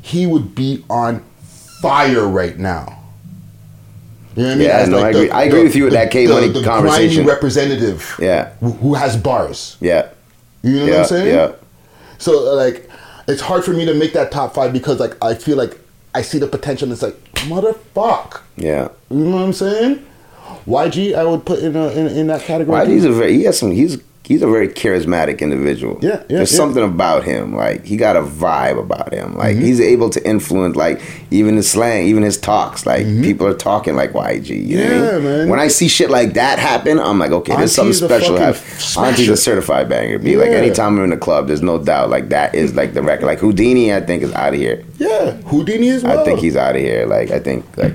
he 0.02 0.26
would 0.28 0.54
be 0.54 0.84
on 0.90 1.24
fire 1.82 2.28
right 2.28 2.58
now. 2.60 2.86
You 4.36 4.44
know 4.44 4.50
what 4.50 4.54
I 4.56 4.58
mean? 4.60 4.68
Yeah, 4.68 4.78
As 4.78 4.90
no, 4.90 4.98
I 5.00 5.10
agree- 5.10 5.30
I 5.32 5.44
agree 5.44 5.64
with 5.64 5.76
you 5.76 5.86
with 5.86 5.94
that 5.94 6.12
K-Money 6.12 6.50
the 6.50 6.62
conversation. 6.64 7.24
grimy 7.24 7.30
representative 7.36 8.16
Yeah, 8.20 8.50
who, 8.60 8.94
has 8.94 9.16
bars. 9.18 9.78
yeah. 9.80 10.08
You 10.62 10.80
know 10.80 10.86
what 10.92 11.00
I'm 11.00 11.06
saying? 11.06 11.34
yeah. 11.36 11.52
So 12.18 12.32
like, 12.54 12.90
it's 13.28 13.42
hard 13.42 13.64
for 13.64 13.72
me 13.72 13.86
to 13.86 13.94
make 13.94 14.14
that 14.14 14.32
top 14.32 14.54
five 14.54 14.72
because 14.74 15.00
like 15.00 15.16
I 15.22 15.34
feel 15.36 15.58
like 15.58 15.74
I 16.14 16.22
see 16.22 16.38
the 16.40 16.48
potential. 16.48 16.86
and 16.88 16.94
It's 16.94 17.02
like 17.02 17.18
motherfuck. 17.52 18.42
Yeah. 18.58 18.90
You 19.10 19.24
know 19.26 19.38
what 19.38 19.44
I'm 19.46 19.54
saying? 19.54 20.06
YG, 20.68 21.16
I 21.16 21.24
would 21.24 21.46
put 21.46 21.60
in 21.60 21.76
a, 21.76 21.88
in, 21.90 22.08
in 22.08 22.28
that 22.28 22.42
category. 22.42 22.78
Why 22.78 22.86
too. 22.86 22.92
he's 22.92 23.06
a 23.06 23.12
very 23.12 23.34
he 23.34 23.44
has 23.44 23.60
some 23.60 23.72
he's 23.72 23.98
he's 24.24 24.42
a 24.42 24.48
very 24.48 24.68
charismatic 24.68 25.40
individual. 25.42 26.00
Yeah, 26.02 26.10
yeah, 26.10 26.24
There's 26.38 26.52
yeah. 26.52 26.58
something 26.58 26.84
about 26.84 27.24
him. 27.26 27.56
Like 27.56 27.86
he 27.86 27.96
got 27.96 28.16
a 28.16 28.24
vibe 28.24 28.80
about 28.80 29.14
him. 29.14 29.36
Like 29.38 29.56
Mhm. 29.56 29.62
he's 29.62 29.80
able 29.80 30.10
to 30.10 30.28
influence 30.28 30.76
like 30.76 31.00
even 31.30 31.56
his 31.58 31.70
slang, 31.70 32.08
even 32.08 32.24
his 32.24 32.36
talks. 32.38 32.88
Like 32.88 33.06
people 33.22 33.46
are 33.46 33.54
talking 33.54 33.96
like 33.96 34.14
YG. 34.14 34.50
You 34.68 34.78
know 34.78 34.84
what 34.84 34.92
I 34.92 34.96
Mm-hmm. 34.96 35.06
Yeah, 35.06 35.12
mean? 35.20 35.24
man. 35.42 35.50
When 35.50 35.60
I 35.60 35.68
see 35.68 35.88
shit 35.88 36.10
like 36.10 36.34
that 36.34 36.58
happen, 36.58 37.00
I'm 37.00 37.20
like, 37.20 37.30
okay, 37.32 37.56
there's 37.56 37.72
something 37.76 37.94
Auntie's 38.04 38.26
special. 38.26 38.38
smasher. 38.80 39.00
Auntie's 39.12 39.30
a 39.30 39.38
certified 39.38 39.88
banger. 39.90 40.18
Be 40.18 40.38
like 40.38 40.50
anytime 40.50 40.98
I'm 40.98 41.04
in 41.04 41.10
the 41.12 41.18
club, 41.18 41.46
there's 41.46 41.62
no 41.62 41.78
doubt. 41.78 42.10
Like 42.10 42.30
that 42.30 42.56
is 42.56 42.74
like 42.74 42.96
the 42.96 43.04
record. 43.04 43.28
Like 43.28 43.38
Houdini, 43.40 43.94
I 43.94 44.02
think 44.02 44.24
is 44.24 44.34
out 44.34 44.56
of 44.56 44.60
here. 44.60 44.84
Yeah, 44.98 45.34
Houdini 45.52 45.90
as 45.90 46.04
well. 46.04 46.20
I 46.20 46.26
think 46.26 46.40
he's 46.40 46.56
out 46.56 46.76
of 46.76 46.82
here. 46.82 47.06
Like 47.06 47.30
I 47.30 47.38
think 47.40 47.64
like 47.78 47.94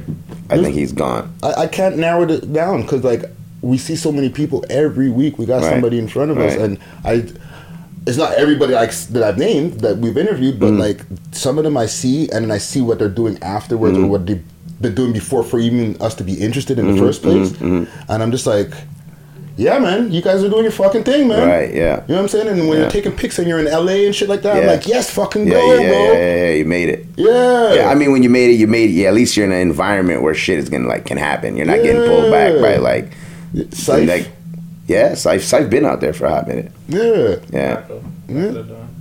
I 0.51 0.63
think 0.63 0.75
he's 0.75 0.93
gone. 0.93 1.33
I, 1.43 1.53
I 1.63 1.67
can't 1.67 1.97
narrow 1.99 2.23
it 2.29 2.53
down 2.53 2.83
because 2.83 3.05
like 3.05 3.25
we 3.63 3.79
see 3.79 3.97
so 3.97 4.11
many 4.13 4.29
people 4.29 4.65
every 4.71 5.11
week. 5.11 5.39
We 5.39 5.47
got 5.47 5.63
Right. 5.63 5.71
somebody 5.71 5.99
in 5.99 6.09
front 6.09 6.31
of 6.31 6.39
us, 6.39 6.57
and 6.57 6.79
I. 7.05 7.25
It's 8.07 8.17
not 8.17 8.33
everybody 8.33 8.73
that 8.73 9.23
I've 9.23 9.37
named 9.37 9.81
that 9.81 9.99
we've 9.99 10.17
interviewed, 10.17 10.59
but 10.59 10.71
Mm. 10.73 10.79
like 10.79 11.05
some 11.33 11.59
of 11.59 11.65
them 11.65 11.77
I 11.77 11.85
see, 11.85 12.31
and 12.31 12.45
then 12.45 12.51
I 12.51 12.57
see 12.57 12.81
what 12.81 12.99
they're 12.99 13.11
doing 13.11 13.39
afterwards 13.43 13.99
or 13.99 14.01
Mhm. 14.03 14.09
what 14.09 14.27
they've 14.27 14.43
been 14.81 14.95
doing 14.95 15.13
before 15.13 15.43
for 15.45 15.59
even 15.61 15.97
us 16.01 16.15
to 16.15 16.25
be 16.25 16.33
interested 16.33 16.79
in 16.79 16.87
Mhm, 16.87 16.93
the 16.95 16.99
first 16.99 17.23
place. 17.23 17.51
mhm, 17.51 17.83
mhm. 17.83 17.87
And 18.09 18.23
I'm 18.23 18.31
just 18.33 18.47
like, 18.47 18.71
yeah, 19.61 19.78
man, 19.78 20.11
you 20.11 20.23
guys 20.23 20.43
are 20.43 20.49
doing 20.49 20.62
your 20.62 20.73
fucking 20.73 21.05
thing, 21.05 21.28
man. 21.28 21.47
Right, 21.47 21.74
yeah. 21.74 22.01
You 22.09 22.15
know 22.15 22.15
what 22.15 22.20
I'm 22.23 22.28
saying? 22.28 22.49
And 22.49 22.61
when 22.66 22.78
Yeah. 22.78 22.85
you're 22.85 22.91
taking 22.91 23.12
pics 23.12 23.39
and 23.39 23.47
you're 23.47 23.59
in 23.59 23.66
LA 23.66 24.07
and 24.07 24.15
shit 24.15 24.28
like 24.28 24.41
that, 24.43 24.57
I'm 24.57 24.66
like, 24.66 24.87
yes, 24.87 25.11
fucking 25.11 25.47
Yeah, 25.47 25.53
go, 25.53 25.73
yeah, 25.74 25.89
bro. 25.89 25.99
yeah, 26.03 26.12
yeah, 26.12 26.45
yeah, 26.47 26.53
you 26.55 26.65
made 26.65 26.89
it. 26.89 27.05
Yeah. 27.16 27.74
Yeah, 27.74 27.89
I 27.91 27.95
mean, 27.95 28.11
when 28.12 28.23
you 28.23 28.31
made 28.31 28.49
it, 28.51 28.55
you 28.55 28.66
made 28.66 28.89
it. 28.89 28.95
Yeah, 28.95 29.09
at 29.09 29.15
least 29.15 29.37
you're 29.37 29.45
in 29.45 29.53
an 29.53 29.59
environment 29.61 30.23
where 30.23 30.35
shit 30.35 30.59
is 30.59 30.70
gonna 30.70 30.89
like 30.89 31.05
can 31.05 31.19
happen. 31.19 31.57
You're 31.57 31.66
not 31.66 31.82
getting 31.82 32.01
pulled 32.03 32.31
back 32.32 32.55
by 32.61 32.73
Yeah. 32.74 32.78
like, 32.81 33.12
Syph. 33.73 34.09
like, 34.09 34.28
yeah, 34.87 35.15
I've 35.27 35.69
been 35.70 35.85
out 35.85 36.01
there 36.01 36.15
for 36.15 36.24
a 36.24 36.31
hot 36.31 36.49
minute. 36.49 36.73
Yeah. 36.89 37.37
Yeah, 37.53 37.81
Yeah. 38.28 38.53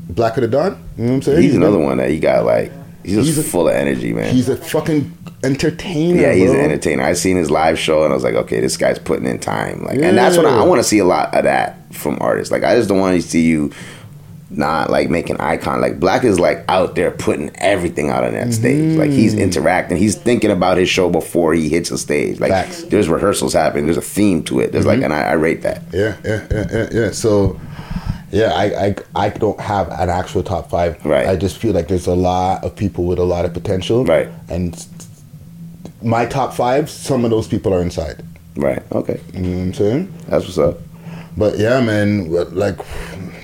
Black 0.10 0.36
of 0.38 0.42
the 0.42 0.48
Dawn. 0.50 0.78
You 0.98 1.04
know 1.06 1.10
what 1.12 1.16
I'm 1.16 1.22
saying? 1.22 1.42
he's 1.42 1.56
another 1.56 1.78
one 1.80 1.98
that 2.00 2.12
you 2.12 2.20
got 2.20 2.44
like, 2.46 2.72
he's 3.04 3.16
just 3.16 3.28
He's 3.28 3.38
a- 3.38 3.44
full 3.44 3.68
of 3.70 3.76
energy, 3.76 4.14
man. 4.14 4.34
He's 4.34 4.50
a 4.50 4.58
fucking 4.58 5.16
entertainer. 5.44 6.22
yeah, 6.22 6.34
he's 6.34 6.50
bro. 6.52 6.60
an 6.60 6.66
entertainer. 6.66 7.04
I 7.04 7.14
seen 7.14 7.38
his 7.38 7.50
live 7.50 7.80
show 7.80 8.04
and 8.04 8.12
I 8.12 8.16
was 8.16 8.24
like, 8.24 8.36
okay, 8.36 8.60
this 8.60 8.78
guy's 8.78 9.00
putting 9.00 9.26
in 9.26 9.40
time. 9.40 9.84
Like, 9.84 10.00
and 10.00 10.18
that's 10.18 10.36
what 10.38 10.46
I, 10.46 10.60
I 10.60 10.64
want 10.64 10.80
to 10.80 10.84
see 10.84 11.00
a 11.00 11.06
lot 11.06 11.34
of 11.34 11.44
that 11.46 11.94
from 11.94 12.18
artists. 12.22 12.52
Like, 12.52 12.64
I 12.64 12.76
just 12.76 12.90
don't 12.90 13.00
want 13.00 13.16
to 13.22 13.28
see 13.28 13.44
you 13.46 13.72
not 14.52 14.90
like 14.90 15.10
making 15.12 15.38
icon. 15.38 15.80
Like, 15.80 16.00
Black 16.00 16.24
is 16.24 16.40
like 16.40 16.66
out 16.68 16.96
there 16.96 17.12
putting 17.12 17.56
everything 17.58 18.10
out 18.10 18.24
on 18.24 18.34
that 18.34 18.52
stage. 18.54 18.98
Like, 18.98 19.12
he's 19.12 19.34
Mm-hmm. 19.34 19.44
interacting. 19.44 19.98
He's 19.98 20.16
thinking 20.16 20.50
about 20.52 20.78
his 20.78 20.90
show 20.90 21.08
before 21.10 21.54
he 21.54 21.70
hits 21.70 21.90
the 21.92 21.98
stage. 22.00 22.40
Like, 22.40 22.50
Facts. 22.52 22.84
there's 22.86 23.08
rehearsals 23.08 23.54
happening. 23.54 23.86
There's 23.86 23.98
a 23.98 24.02
theme 24.02 24.44
to 24.46 24.60
it. 24.60 24.72
There's 24.72 24.88
like, 24.88 25.00
Mhm. 25.00 25.06
and 25.06 25.14
I, 25.14 25.22
I 25.22 25.34
rate 25.34 25.62
that. 25.62 25.84
Yeah, 25.94 26.18
yeah, 26.26 26.48
yeah, 26.52 26.68
yeah, 26.72 26.90
yeah. 26.92 27.12
So, 27.12 27.60
yeah, 28.32 28.54
I, 28.54 28.88
I, 28.88 28.96
I 29.16 29.30
don't 29.30 29.60
have 29.60 29.90
an 29.90 30.10
actual 30.10 30.44
top 30.44 30.70
five. 30.70 31.04
Right. 31.06 31.28
I 31.28 31.36
just 31.36 31.58
feel 31.58 31.74
like 31.74 31.88
there's 31.88 32.08
a 32.08 32.16
lot 32.16 32.64
of 32.64 32.76
people 32.76 33.06
with 33.06 33.20
a 33.20 33.24
lot 33.24 33.46
of 33.46 33.54
potential. 33.54 34.06
Right. 34.06 34.30
And 34.50 34.86
my 36.02 36.26
top 36.26 36.54
five, 36.54 36.90
some 36.90 37.26
of 37.26 37.32
those 37.32 37.48
people 37.48 37.74
are 37.74 37.82
inside. 37.82 38.24
Right. 38.56 38.82
Okay. 38.92 39.20
You 39.34 39.40
know 39.42 39.58
what 39.58 39.64
I'm 39.64 39.74
saying? 39.74 40.14
That's 40.28 40.46
what's 40.46 40.58
up. 40.58 40.80
But 41.38 41.58
yeah, 41.58 41.80
man, 41.82 42.32
like 42.54 42.78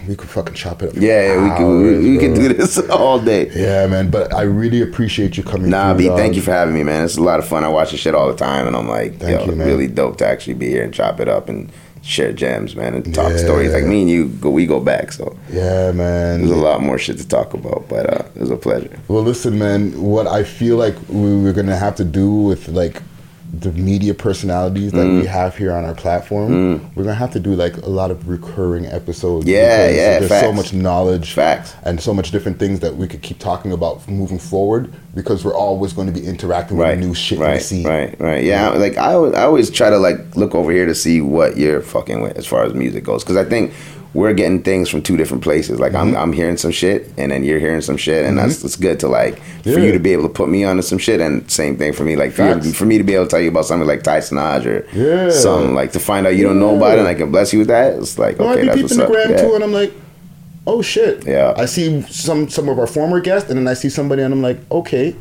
we 0.07 0.15
could 0.15 0.29
fucking 0.29 0.53
chop 0.53 0.83
it 0.83 0.89
up. 0.89 0.95
Yeah, 0.95 1.33
yeah, 1.33 1.43
we 1.43 1.49
could 1.57 1.81
we, 1.81 1.95
hours, 1.95 2.03
we 2.03 2.17
could 2.17 2.35
do 2.35 2.53
this 2.53 2.77
all 2.89 3.19
day. 3.19 3.49
Yeah, 3.55 3.87
man. 3.87 4.09
But 4.09 4.33
I 4.33 4.41
really 4.41 4.81
appreciate 4.81 5.37
you 5.37 5.43
coming. 5.43 5.69
Nah, 5.69 5.93
through, 5.93 5.97
B, 5.99 6.07
dog. 6.07 6.17
thank 6.17 6.35
you 6.35 6.41
for 6.41 6.51
having 6.51 6.75
me, 6.75 6.83
man. 6.83 7.05
It's 7.05 7.17
a 7.17 7.21
lot 7.21 7.39
of 7.39 7.47
fun. 7.47 7.63
I 7.63 7.69
watch 7.69 7.91
this 7.91 8.01
shit 8.01 8.13
all 8.13 8.27
the 8.27 8.35
time, 8.35 8.67
and 8.67 8.75
I'm 8.75 8.87
like, 8.87 9.17
Thank 9.17 9.39
yo, 9.39 9.45
you, 9.45 9.55
man. 9.55 9.67
really 9.67 9.87
dope 9.87 10.17
to 10.17 10.27
actually 10.27 10.55
be 10.55 10.67
here 10.67 10.83
and 10.83 10.93
chop 10.93 11.19
it 11.19 11.27
up 11.27 11.47
and 11.49 11.71
share 12.05 12.31
jams, 12.31 12.75
man, 12.75 12.93
and 12.93 13.13
talk 13.13 13.31
Yeah. 13.31 13.37
stories. 13.37 13.73
Like 13.73 13.85
me 13.85 14.01
and 14.01 14.09
you, 14.09 14.27
go, 14.27 14.49
we 14.51 14.65
go 14.67 14.79
back, 14.79 15.11
so 15.11 15.35
Yeah, 15.51 15.91
man. 15.91 16.39
there's 16.39 16.51
a 16.51 16.55
lot 16.55 16.81
more 16.81 16.97
shit 16.99 17.17
to 17.17 17.27
talk 17.27 17.53
about. 17.55 17.85
But 17.89 18.05
uh, 18.13 18.23
it 18.35 18.41
was 18.41 18.51
a 18.51 18.55
pleasure. 18.57 18.95
Well, 19.07 19.23
listen, 19.23 19.57
man. 19.57 19.99
What 20.01 20.27
I 20.27 20.43
feel 20.43 20.77
like 20.77 20.95
we 21.09 21.35
we're 21.35 21.53
gonna 21.53 21.75
have 21.75 21.95
to 21.95 22.03
do 22.05 22.29
with 22.31 22.67
like 22.69 23.01
the 23.59 23.71
media 23.71 24.13
personalities 24.13 24.91
that 24.91 25.05
Mm. 25.05 25.21
we 25.21 25.27
have 25.27 25.55
here 25.55 25.71
on 25.71 25.85
our 25.85 25.93
platform, 25.93 26.81
we're 26.95 27.03
gonna 27.03 27.15
have 27.15 27.31
to 27.31 27.39
do 27.39 27.53
like 27.55 27.77
a 27.77 27.89
lot 27.89 28.11
of 28.11 28.27
recurring 28.27 28.85
episodes. 28.85 29.45
Yeah, 29.45 29.87
because 29.87 29.95
yeah, 29.97 30.19
There's 30.19 30.41
so 30.41 30.51
much 30.53 30.73
knowledge, 30.73 31.33
facts, 31.33 31.73
and 31.83 31.99
so 32.01 32.13
much 32.13 32.31
different 32.31 32.59
things 32.59 32.79
that 32.81 32.97
we 32.97 33.07
could 33.07 33.21
keep 33.21 33.39
talking 33.39 33.71
about 33.71 34.07
moving 34.09 34.39
forward 34.39 34.91
because 35.13 35.45
we're 35.45 35.55
always 35.55 35.93
going 35.93 36.07
to 36.11 36.13
be 36.19 36.25
interacting 36.25 36.77
Right, 36.77 36.97
with 36.97 37.05
new 37.05 37.13
shit 37.13 37.39
we 37.39 37.45
right, 37.45 37.61
see. 37.61 37.83
right, 37.85 38.15
right. 38.19 38.43
Yeah, 38.43 38.69
like 38.69 38.97
I, 38.97 39.13
always- 39.13 39.33
I 39.35 39.43
always 39.43 39.69
try 39.69 39.89
to 39.89 39.97
like 39.97 40.35
look 40.35 40.53
over 40.55 40.71
here 40.71 40.85
to 40.85 40.95
see 40.95 41.21
what 41.21 41.55
you're 41.57 41.81
fucking 41.81 42.21
with 42.21 42.37
as 42.37 42.45
far 42.45 42.63
as 42.63 42.73
music 42.73 43.03
goes, 43.03 43.23
because 43.23 43.37
I 43.37 43.45
think 43.45 43.71
we're 44.15 44.33
getting 44.33 44.63
things 44.63 44.87
from 44.89 45.01
two 45.01 45.17
different 45.17 45.43
places. 45.43 45.79
Like 45.79 45.91
Mm-hmm. 45.91 46.15
I'm, 46.15 46.29
I'm 46.29 46.33
hearing 46.33 46.57
some 46.57 46.71
shit, 46.71 47.11
and 47.17 47.31
then 47.31 47.43
you're 47.43 47.59
hearing 47.59 47.81
some 47.81 47.97
shit, 47.97 48.25
and 48.25 48.37
that's 48.37 48.57
Mhm. 48.61 48.65
it's 48.65 48.75
good 48.77 48.99
to 49.01 49.07
like 49.09 49.35
for 49.63 49.77
you 49.85 49.91
to 49.91 49.99
be 49.99 50.13
able 50.13 50.23
to 50.23 50.29
put 50.29 50.47
me 50.49 50.63
onto 50.63 50.81
some 50.81 50.97
shit, 50.97 51.19
and 51.19 51.33
same 51.51 51.75
thing 51.77 51.91
for 51.93 52.03
me. 52.05 52.15
Like 52.15 52.31
for, 52.31 52.43
you, 52.47 52.71
for 52.73 52.85
me 52.85 52.97
to 52.97 53.03
be 53.03 53.13
able 53.13 53.25
to 53.25 53.29
tell 53.29 53.41
you 53.41 53.49
about 53.49 53.65
something 53.65 53.87
like 53.87 54.01
Tyson 54.03 54.37
Sinaj 54.37 54.65
or 54.65 54.87
Yeah. 54.97 55.29
something 55.31 55.75
like 55.75 55.91
to 55.91 55.99
find 55.99 56.25
out 56.25 56.35
you 56.37 56.43
don't 56.43 56.59
know 56.59 56.75
about 56.77 56.93
it, 56.97 56.99
and 56.99 57.07
I 57.09 57.13
can 57.13 57.29
bless 57.29 57.51
you 57.53 57.59
with 57.59 57.67
that. 57.67 57.95
It's 57.99 58.17
like 58.17 58.39
I 58.39 58.43
okay, 58.53 58.61
be 58.61 58.67
that's 58.67 58.81
what's 58.83 58.95
the 58.95 59.03
up. 59.05 59.11
gram 59.11 59.31
Yeah. 59.31 59.41
too, 59.41 59.53
and 59.55 59.63
I'm 59.65 59.73
like, 59.73 59.91
oh 60.65 60.81
shit. 60.81 61.25
Yeah. 61.27 61.53
I 61.57 61.65
see 61.65 62.01
some 62.09 62.47
some 62.49 62.69
of 62.69 62.79
our 62.79 62.87
former 62.87 63.19
guests, 63.19 63.49
and 63.49 63.59
then 63.59 63.67
I 63.67 63.73
see 63.75 63.89
somebody, 63.89 64.21
and 64.23 64.33
I'm 64.33 64.41
like, 64.41 64.59
okay, 64.71 65.13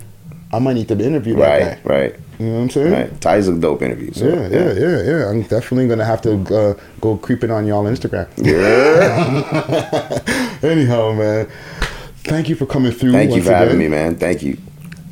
I 0.55 0.59
might 0.61 0.75
need 0.75 0.89
to 0.89 0.99
interview 0.99 1.37
that 1.37 1.41
Right, 1.41 1.85
guy. 1.85 1.95
right. 1.95 2.17
You 2.39 2.47
know 2.47 2.55
what 2.55 2.61
I'm 2.63 2.71
saying? 2.71 2.93
Right. 2.93 3.21
Ty's 3.21 3.49
a 3.49 3.55
dope 3.59 3.83
interview. 3.83 4.13
So, 4.13 4.27
yeah, 4.27 4.49
yeah, 4.49 4.73
yeah, 4.73 5.03
yeah. 5.03 5.29
I'm 5.31 5.43
definitely 5.43 5.87
gonna 5.89 6.05
have 6.05 6.21
to 6.23 6.33
uh, 6.57 6.75
go 7.01 7.17
creeping 7.17 7.51
on 7.51 7.67
y'all 7.67 7.85
Instagram. 7.85 8.27
Yeah. 8.37 10.21
Anyhow, 10.63 11.13
man, 11.13 11.49
thank 12.25 12.49
you 12.49 12.55
for 12.57 12.67
coming 12.67 12.93
through. 12.93 13.13
Thank 13.13 13.31
you 13.31 13.37
once 13.37 13.47
for 13.47 13.55
having 13.55 13.79
me, 13.79 13.89
man. 13.89 14.17
Thank 14.17 14.43
you. 14.43 14.57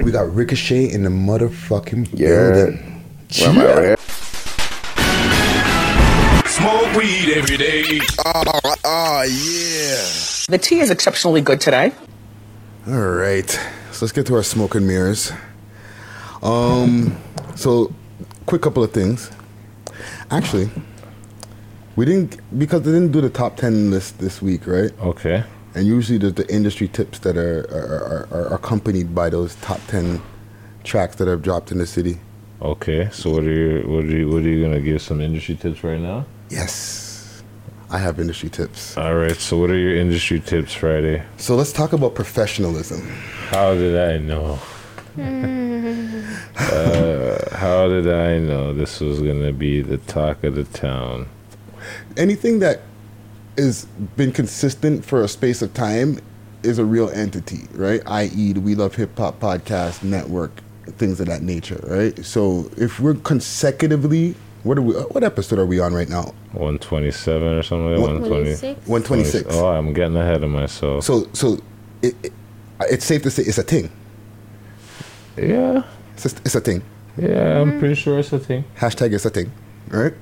We 0.01 0.11
got 0.11 0.33
Ricochet 0.35 0.91
in 0.91 1.03
the 1.05 1.11
motherfucking 1.11 2.09
Yeah. 2.15 2.29
building. 2.53 3.05
Where 3.39 3.49
am 3.49 3.59
I 3.59 3.65
over 3.67 3.83
here? 3.83 3.97
Smoke 6.47 6.95
weed 6.97 7.33
every 7.35 7.57
day. 7.57 8.01
Oh, 8.25 8.43
oh 8.85 9.23
yeah. 9.23 10.47
The 10.49 10.59
tea 10.61 10.81
is 10.81 10.91
exceptionally 10.91 11.41
good 11.41 11.61
today. 11.61 11.93
All 12.87 12.95
right, 12.95 13.49
so 13.49 13.61
let's 14.03 14.13
get 14.13 14.27
to 14.27 14.35
our 14.35 14.43
smoke 14.43 14.75
and 14.75 14.87
mirrors. 14.87 15.33
Um, 16.43 17.17
so 17.55 17.95
quick 18.47 18.61
couple 18.61 18.83
of 18.83 18.91
things. 18.91 19.31
Actually, 20.31 20.69
we 21.95 22.05
didn't 22.05 22.41
because 22.59 22.83
they 22.83 22.91
didn't 22.91 23.13
do 23.13 23.21
the 23.21 23.31
top 23.31 23.57
ten 23.57 23.93
list 23.93 24.19
this 24.19 24.43
week, 24.43 24.67
right? 24.67 24.91
Okay. 25.01 25.45
And 25.75 25.87
usually 25.87 26.19
there's 26.19 26.35
the 26.35 26.53
industry 26.53 26.89
tips 26.89 27.21
that 27.21 27.37
are 27.37 27.61
are, 27.71 28.29
are, 28.33 28.51
are 28.51 28.55
accompanied 28.55 29.15
by 29.15 29.31
those 29.31 29.55
top 29.57 29.81
ten 29.87 30.21
tracks 30.83 31.15
that 31.17 31.29
have 31.29 31.41
dropped 31.41 31.71
in 31.71 31.79
the 31.79 31.87
city. 31.87 32.19
Okay. 32.61 33.09
So 33.13 33.31
what 33.31 33.45
are 33.45 33.53
you 33.53 33.89
what 33.89 34.05
are 34.05 34.17
you 34.19 34.29
what 34.29 34.43
are 34.43 34.49
you 34.49 34.63
gonna 34.65 34.81
give 34.81 35.01
some 35.01 35.21
industry 35.21 35.55
tips 35.55 35.85
right 35.85 36.01
now? 36.01 36.27
Yes. 36.51 37.12
I 37.93 37.99
have 37.99 38.19
industry 38.19 38.49
tips. 38.49 38.97
All 38.97 39.15
right. 39.15 39.37
So 39.37 39.59
what 39.59 39.69
are 39.71 39.77
your 39.77 39.95
industry 39.95 40.41
tips 40.41 40.73
Friday? 40.73 41.23
So 41.37 41.55
let's 41.55 41.73
talk 41.73 41.93
about 41.93 42.15
professionalism. 42.15 43.07
How 43.51 43.75
did 43.75 43.97
I 43.99 44.17
know? 44.17 44.59
uh, 46.57 47.57
how 47.57 47.89
did 47.89 48.11
I 48.11 48.39
know 48.39 48.73
this 48.73 48.99
was 49.01 49.21
gonna 49.21 49.53
be 49.53 49.83
the 49.83 49.99
talk 49.99 50.43
of 50.43 50.55
the 50.55 50.65
town? 50.65 51.29
Anything 52.17 52.61
that 52.61 52.81
is 53.59 53.85
been 54.17 54.33
consistent 54.33 55.05
for 55.05 55.23
a 55.23 55.29
space 55.29 55.61
of 55.61 55.75
time 55.75 56.19
is 56.63 56.79
a 56.79 56.85
real 56.87 57.11
entity, 57.11 57.69
right? 57.73 58.01
I.e., 58.07 58.55
the 58.55 58.61
We 58.61 58.75
Love 58.75 58.95
Hip 58.95 59.19
Hop 59.19 59.39
podcast 59.39 60.03
network, 60.03 60.63
things 60.87 61.21
of 61.21 61.27
that 61.27 61.43
nature, 61.43 61.81
right? 61.87 62.25
So 62.25 62.71
if 62.79 63.01
we're 63.01 63.15
consecutively, 63.15 64.35
what 64.63 64.79
are 64.79 64.83
we? 64.83 64.95
What 64.95 65.25
episode 65.25 65.59
are 65.59 65.67
we 65.67 65.81
on 65.81 65.93
right 65.95 66.09
now? 66.09 66.33
One 66.53 66.79
twenty 66.79 67.11
seven 67.11 67.49
or 67.49 67.63
something 67.63 68.01
One- 68.01 68.21
one 68.21 68.29
twenty. 68.29 68.55
126. 68.55 68.87
126. 68.87 69.57
Oh, 69.57 69.69
I'm 69.69 69.93
getting 69.93 70.17
ahead 70.17 70.43
of 70.45 70.51
myself. 70.51 71.05
So 71.05 71.29
so 71.33 71.59
it, 72.03 72.15
it, 72.23 72.33
it's 72.83 73.05
safe 73.05 73.23
to 73.23 73.31
say 73.31 73.43
it's 73.43 73.59
a 73.59 73.63
thing. 73.63 73.91
Yeah. 75.37 75.83
It's 76.15 76.27
a, 76.27 76.37
it's 76.45 76.55
a 76.55 76.61
thing. 76.61 76.83
Yeah, 77.17 77.61
I'm 77.61 77.79
pretty 77.79 77.95
sure 77.95 78.19
it's 78.19 78.33
a 78.33 78.39
thing. 78.39 78.65
Hashtag 78.77 79.13
it's 79.13 79.25
a 79.27 79.31
thing, 79.31 79.53
right? 79.89 80.15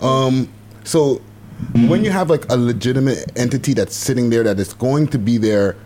Um, 0.00 0.48
so 0.82 1.20
when 1.86 2.04
you 2.04 2.10
have 2.10 2.28
like 2.28 2.50
a 2.50 2.56
legitimate 2.56 3.30
entity 3.36 3.72
that's 3.74 3.94
sitting 3.94 4.30
there 4.30 4.42
that 4.42 4.58
is 4.58 4.72
going 4.74 5.06
to 5.08 5.18
be 5.18 5.38
there 5.38 5.76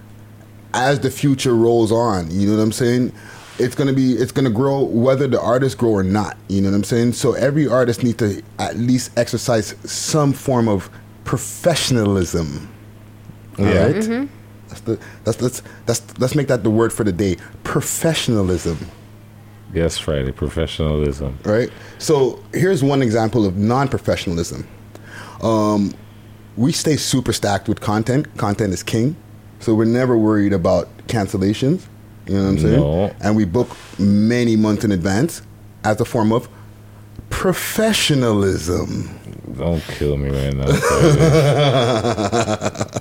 as 0.73 1.01
the 1.01 1.11
future 1.11 1.55
rolls 1.55 1.93
on, 1.93 2.31
you 2.31 2.49
know 2.51 2.57
what 2.57 2.63
I'm 2.63 2.73
saying? 2.73 3.13
It's 3.59 3.75
gonna 3.75 3.93
be 3.93 4.13
it's 4.13 4.33
gonna 4.33 4.51
grow 4.51 4.83
whether 4.85 5.27
the 5.27 5.41
artists 5.41 5.75
grow 5.75 5.91
or 5.91 6.03
not. 6.05 6.37
You 6.49 6.61
know 6.63 6.71
what 6.71 6.77
I'm 6.77 6.85
saying? 6.85 7.13
So 7.15 7.33
every 7.35 7.67
artist 7.67 8.03
needs 8.05 8.19
to 8.19 8.43
at 8.59 8.77
least 8.77 9.11
exercise 9.19 9.75
some 9.85 10.33
form 10.33 10.69
of 10.69 10.89
professionalism. 11.25 12.69
All 13.59 13.65
Yeah. 13.65 13.85
right? 13.87 13.95
Mm-hmm. 13.97 14.27
That's 14.69 14.81
the 14.83 14.99
that's 15.25 15.41
let's 15.43 15.63
that's 15.87 16.03
let's 16.21 16.35
make 16.35 16.49
that 16.49 16.63
the 16.63 16.71
word 16.71 16.93
for 16.93 17.05
the 17.05 17.13
day. 17.13 17.37
Professionalism. 17.65 18.79
Yes, 19.75 19.99
Friday. 19.99 20.33
Professionalism. 20.33 21.39
right? 21.45 21.71
So 21.99 22.39
here's 22.55 22.83
one 22.83 23.03
example 23.03 23.45
of 23.45 23.57
non-professionalism. 23.59 24.67
Um, 25.43 25.93
we 26.57 26.73
stay 26.73 26.97
super 26.97 27.33
stacked 27.35 27.69
with 27.69 27.81
content. 27.81 28.35
Content 28.39 28.73
is 28.73 28.83
king, 28.83 29.15
so 29.61 29.75
we're 29.75 29.85
never 29.85 30.17
worried 30.17 30.53
about 30.55 30.89
cancellations. 31.07 31.83
You 32.29 32.35
know 32.35 32.43
what 32.45 32.49
I'm 32.51 32.59
saying? 32.59 32.81
No. 32.81 33.15
And 33.21 33.37
we 33.37 33.45
book 33.45 33.69
many 33.99 34.57
months 34.57 34.85
in 34.85 34.93
advance 34.93 35.43
as 35.85 36.01
a 36.01 36.05
form 36.05 36.33
of 36.33 36.49
professionalism. 37.31 39.09
Don't 39.57 39.81
kill 39.83 40.17
me 40.19 40.29
right 40.31 40.55
now. 40.55 40.67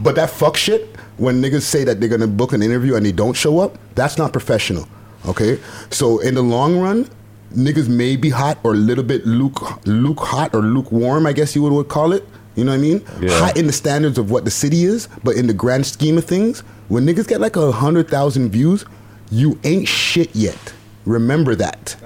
But 0.00 0.16
that 0.16 0.30
fuck 0.30 0.56
shit, 0.56 0.88
when 1.18 1.40
niggas 1.40 1.62
say 1.62 1.84
that 1.84 2.00
they're 2.00 2.08
gonna 2.08 2.26
book 2.26 2.52
an 2.52 2.62
interview 2.62 2.96
and 2.96 3.06
they 3.06 3.12
don't 3.12 3.34
show 3.34 3.60
up, 3.60 3.78
that's 3.94 4.18
not 4.18 4.32
professional. 4.32 4.88
Okay? 5.26 5.58
So 5.90 6.18
in 6.18 6.34
the 6.34 6.42
long 6.42 6.78
run, 6.78 7.08
niggas 7.54 7.88
may 7.88 8.16
be 8.16 8.30
hot 8.30 8.58
or 8.64 8.72
a 8.72 8.76
little 8.76 9.04
bit 9.04 9.24
luke 9.24 9.86
luke 9.86 10.18
hot 10.20 10.54
or 10.54 10.62
lukewarm, 10.62 11.26
I 11.26 11.32
guess 11.32 11.54
you 11.54 11.62
would, 11.62 11.72
would 11.72 11.88
call 11.88 12.12
it. 12.12 12.26
You 12.54 12.64
know 12.64 12.72
what 12.72 12.78
I 12.78 12.80
mean? 12.80 13.04
Yeah. 13.20 13.38
Hot 13.38 13.56
in 13.56 13.66
the 13.66 13.72
standards 13.72 14.18
of 14.18 14.30
what 14.30 14.44
the 14.44 14.50
city 14.50 14.84
is, 14.84 15.08
but 15.22 15.36
in 15.36 15.46
the 15.46 15.54
grand 15.54 15.86
scheme 15.86 16.18
of 16.18 16.24
things, 16.24 16.60
when 16.88 17.04
niggas 17.04 17.26
get 17.26 17.40
like 17.40 17.56
a 17.56 17.72
hundred 17.72 18.08
thousand 18.08 18.50
views, 18.50 18.84
you 19.30 19.58
ain't 19.64 19.88
shit 19.88 20.34
yet. 20.34 20.74
Remember 21.04 21.54
that. 21.56 21.96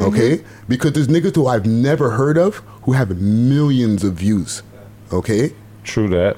Okay? 0.00 0.38
Mm-hmm. 0.38 0.64
Because 0.68 0.92
there's 0.92 1.08
niggas 1.08 1.34
who 1.34 1.46
I've 1.46 1.66
never 1.66 2.10
heard 2.10 2.36
of 2.36 2.56
who 2.82 2.92
have 2.92 3.20
millions 3.20 4.04
of 4.04 4.14
views. 4.14 4.62
Okay? 5.12 5.52
True 5.84 6.08
that. 6.08 6.36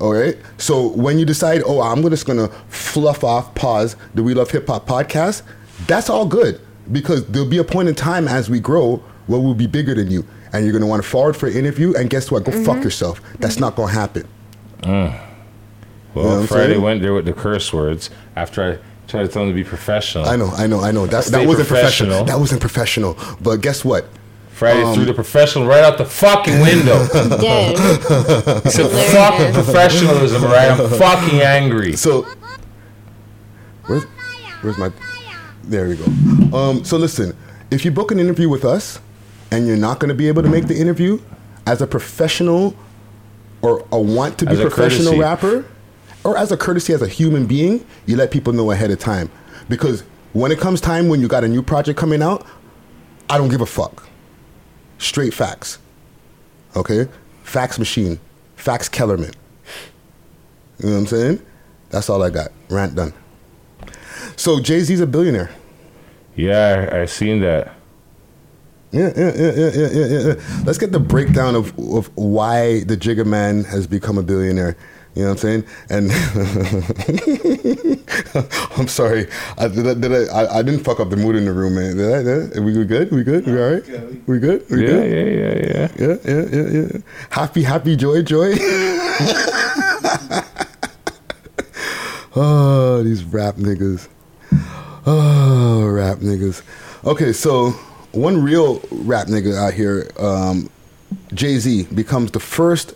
All 0.00 0.12
right. 0.12 0.36
So 0.58 0.88
when 0.88 1.18
you 1.18 1.24
decide, 1.24 1.62
oh, 1.64 1.80
I'm 1.80 2.02
just 2.10 2.26
gonna 2.26 2.48
fluff 2.68 3.24
off, 3.24 3.54
pause 3.54 3.96
the 4.14 4.22
We 4.22 4.34
Love 4.34 4.50
Hip 4.50 4.66
Hop 4.66 4.86
podcast, 4.86 5.42
that's 5.86 6.10
all 6.10 6.26
good 6.26 6.60
because 6.92 7.26
there'll 7.26 7.48
be 7.48 7.58
a 7.58 7.64
point 7.64 7.88
in 7.88 7.94
time 7.94 8.28
as 8.28 8.50
we 8.50 8.60
grow 8.60 9.02
where 9.26 9.40
we'll 9.40 9.54
be 9.54 9.66
bigger 9.66 9.94
than 9.94 10.10
you, 10.10 10.26
and 10.54 10.64
you're 10.64 10.72
gonna 10.72 10.86
want 10.86 11.02
to 11.02 11.08
forward 11.08 11.36
for 11.36 11.46
an 11.48 11.54
interview, 11.56 11.92
and 11.94 12.08
guess 12.08 12.30
what? 12.30 12.44
Go 12.44 12.52
fuck 12.64 12.82
yourself. 12.82 13.20
That's 13.40 13.58
not 13.58 13.76
gonna 13.76 13.92
happen. 13.92 14.26
Mm. 14.82 15.20
Well, 16.14 16.24
You 16.24 16.30
know 16.42 16.46
Friday 16.46 16.72
saying? 16.74 16.82
went 16.82 17.02
there 17.02 17.12
with 17.12 17.24
the 17.26 17.32
curse 17.32 17.72
words 17.72 18.08
after 18.36 18.62
I 18.62 18.78
tried 19.08 19.22
to 19.22 19.28
tell 19.28 19.42
him 19.42 19.48
to 19.48 19.54
be 19.54 19.64
professional. 19.64 20.24
I 20.26 20.36
know, 20.36 20.48
I 20.56 20.66
know, 20.66 20.80
I 20.80 20.92
know. 20.92 21.06
That, 21.06 21.24
Stay 21.24 21.32
that 21.38 21.46
wasn't 21.46 21.68
professional. 21.68 22.08
professional. 22.10 22.24
That 22.24 22.38
wasn't 22.40 22.60
professional. 22.60 23.18
But 23.40 23.60
guess 23.60 23.84
what? 23.84 24.06
Friday 24.50 24.82
Um, 24.84 24.94
threw 24.94 25.04
the 25.04 25.12
professional 25.14 25.66
right 25.66 25.82
out 25.82 25.98
the 25.98 26.04
fucking 26.04 26.60
window. 26.60 26.98
he 28.62 28.70
said, 28.70 28.88
"Fuck 29.12 29.52
professionalism, 29.52 30.44
right? 30.44 30.70
I'm 30.70 30.88
fucking 30.98 31.40
angry." 31.40 31.96
So, 31.96 32.24
where's, 33.86 34.04
where's 34.62 34.78
my? 34.78 34.92
There 35.64 35.88
we 35.88 35.96
go. 35.96 36.56
Um, 36.56 36.84
so 36.84 36.96
listen, 36.98 37.36
if 37.72 37.84
you 37.84 37.90
book 37.90 38.12
an 38.12 38.20
interview 38.20 38.48
with 38.48 38.64
us, 38.64 39.00
and 39.50 39.66
you're 39.66 39.76
not 39.76 40.00
going 40.00 40.08
to 40.08 40.14
be 40.14 40.28
able 40.28 40.42
to 40.42 40.48
make 40.48 40.66
the 40.66 40.78
interview, 40.78 41.20
as 41.66 41.80
a 41.80 41.86
professional, 41.86 42.74
or 43.62 43.86
a 43.92 44.00
want 44.00 44.38
to 44.38 44.46
be 44.46 44.56
professional 44.56 45.12
courtesy. 45.12 45.20
rapper, 45.20 45.66
or 46.24 46.36
as 46.36 46.52
a 46.52 46.56
courtesy 46.56 46.92
as 46.92 47.02
a 47.02 47.08
human 47.08 47.46
being, 47.46 47.84
you 48.06 48.16
let 48.16 48.30
people 48.30 48.52
know 48.52 48.70
ahead 48.70 48.90
of 48.90 48.98
time, 48.98 49.30
because 49.68 50.02
when 50.32 50.50
it 50.50 50.58
comes 50.58 50.80
time 50.80 51.08
when 51.08 51.20
you 51.20 51.28
got 51.28 51.44
a 51.44 51.48
new 51.48 51.62
project 51.62 51.98
coming 51.98 52.22
out, 52.22 52.46
I 53.30 53.38
don't 53.38 53.48
give 53.48 53.60
a 53.60 53.66
fuck. 53.66 54.06
Straight 54.98 55.32
facts. 55.32 55.78
Okay? 56.76 57.08
Fax 57.42 57.78
machine. 57.78 58.18
Fax 58.56 58.88
Kellerman. 58.88 59.32
You 60.78 60.86
know 60.86 60.92
what 60.92 60.98
I'm 60.98 61.06
saying? 61.06 61.46
That's 61.90 62.10
all 62.10 62.22
I 62.22 62.30
got. 62.30 62.50
Rant 62.68 62.94
done. 62.94 63.12
So 64.36 64.60
Jay 64.60 64.80
Z's 64.80 65.00
a 65.00 65.06
billionaire. 65.06 65.50
Yeah, 66.34 66.88
I, 66.92 67.02
I 67.02 67.04
seen 67.04 67.40
that. 67.42 67.72
Yeah, 68.94 69.10
yeah, 69.16 69.32
yeah, 69.34 69.70
yeah, 69.74 70.18
yeah. 70.18 70.34
Let's 70.64 70.78
get 70.78 70.92
the 70.92 71.00
breakdown 71.00 71.56
of, 71.56 71.76
of 71.80 72.08
why 72.14 72.84
the 72.84 72.96
Jigga 72.96 73.26
Man 73.26 73.64
has 73.64 73.88
become 73.88 74.18
a 74.18 74.22
billionaire. 74.22 74.76
You 75.16 75.24
know 75.24 75.30
what 75.30 75.42
I'm 75.44 75.48
saying? 75.64 75.64
And 75.90 76.12
I'm 78.76 78.86
sorry, 78.86 79.26
I, 79.58 79.66
did 79.66 79.84
I, 79.86 79.94
did 79.94 80.12
I, 80.30 80.58
I, 80.58 80.62
didn't 80.62 80.84
fuck 80.84 81.00
up 81.00 81.10
the 81.10 81.16
mood 81.16 81.34
in 81.34 81.44
the 81.44 81.52
room, 81.52 81.74
man. 81.74 81.96
Did 81.96 82.14
I? 82.14 82.22
Did 82.22 82.56
I? 82.56 82.60
We 82.60 82.78
we 82.78 82.84
good? 82.84 83.10
We 83.10 83.24
good? 83.24 83.44
We 83.46 83.60
all 83.60 83.72
right? 83.74 83.82
We 84.28 84.38
good? 84.38 84.64
We 84.70 84.82
Yeah, 84.82 84.86
good? 84.92 85.10
yeah, 85.10 85.24
yeah, 85.24 85.58
yeah. 85.74 85.88
Yeah, 85.98 86.16
yeah, 86.24 86.44
yeah, 86.52 86.68
yeah. 86.82 86.88
Happy, 87.30 87.64
happy, 87.64 87.96
joy, 87.96 88.22
joy. 88.22 88.54
oh, 92.36 93.02
these 93.04 93.24
rap 93.24 93.56
niggas. 93.56 94.06
Oh, 95.06 95.84
rap 95.86 96.18
niggas. 96.18 96.62
Okay, 97.04 97.32
so 97.32 97.74
one 98.14 98.42
real 98.42 98.80
rap 98.90 99.28
nigga 99.28 99.56
out 99.56 99.74
here, 99.74 100.10
um, 100.18 100.70
Jay 101.32 101.58
Z, 101.58 101.84
becomes 101.94 102.30
the 102.30 102.40
first 102.40 102.94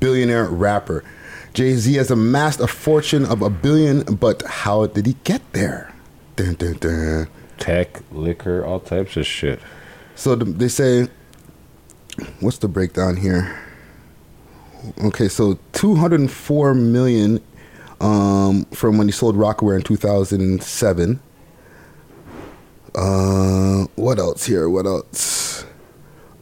billionaire 0.00 0.46
rapper. 0.46 1.04
Jay 1.52 1.74
Z 1.74 1.94
has 1.94 2.10
amassed 2.10 2.60
a 2.60 2.66
fortune 2.66 3.24
of 3.24 3.42
a 3.42 3.50
billion, 3.50 4.02
but 4.02 4.42
how 4.42 4.86
did 4.86 5.06
he 5.06 5.16
get 5.24 5.40
there? 5.52 5.94
Dun, 6.36 6.54
dun, 6.54 6.74
dun. 6.74 7.28
Tech, 7.58 8.02
liquor, 8.10 8.64
all 8.64 8.80
types 8.80 9.16
of 9.16 9.26
shit. 9.26 9.60
So 10.16 10.34
the, 10.34 10.44
they 10.44 10.68
say, 10.68 11.08
what's 12.40 12.58
the 12.58 12.68
breakdown 12.68 13.16
here? 13.16 13.56
Okay, 15.04 15.28
so 15.28 15.58
204 15.72 16.74
million 16.74 17.40
um, 18.00 18.64
from 18.66 18.98
when 18.98 19.06
he 19.08 19.12
sold 19.12 19.36
Rocawear 19.36 19.76
in 19.76 19.82
2007. 19.82 21.20
Uh, 22.94 23.86
what 23.96 24.18
else 24.18 24.46
here? 24.46 24.68
What 24.68 24.86
else? 24.86 25.64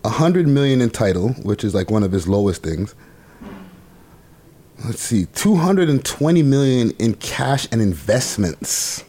A 0.05 0.09
100 0.09 0.47
million 0.47 0.81
in 0.81 0.91
Tidal, 0.91 1.31
which 1.43 1.65
is 1.65 1.75
like 1.75 1.91
one 1.91 2.03
of 2.03 2.13
his 2.13 2.29
lowest 2.29 2.63
things. 2.63 2.95
Let's 4.85 5.01
see, 5.01 5.27
220 5.27 6.43
million 6.43 6.91
in 6.99 7.15
cash 7.15 7.69
and 7.71 7.81
investments. 7.81 9.05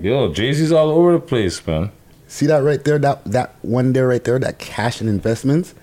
Yo, 0.00 0.32
Jay 0.32 0.52
Z's 0.52 0.72
all 0.72 0.88
over 0.90 1.12
the 1.12 1.20
place, 1.20 1.64
man. 1.66 1.90
See 2.28 2.46
that 2.46 2.58
right 2.58 2.82
there? 2.82 2.98
That 2.98 3.24
that 3.24 3.54
one 3.62 3.92
there 3.92 4.08
right 4.08 4.22
there, 4.24 4.38
that 4.38 4.58
cash 4.58 5.00
and 5.00 5.08
investments? 5.08 5.74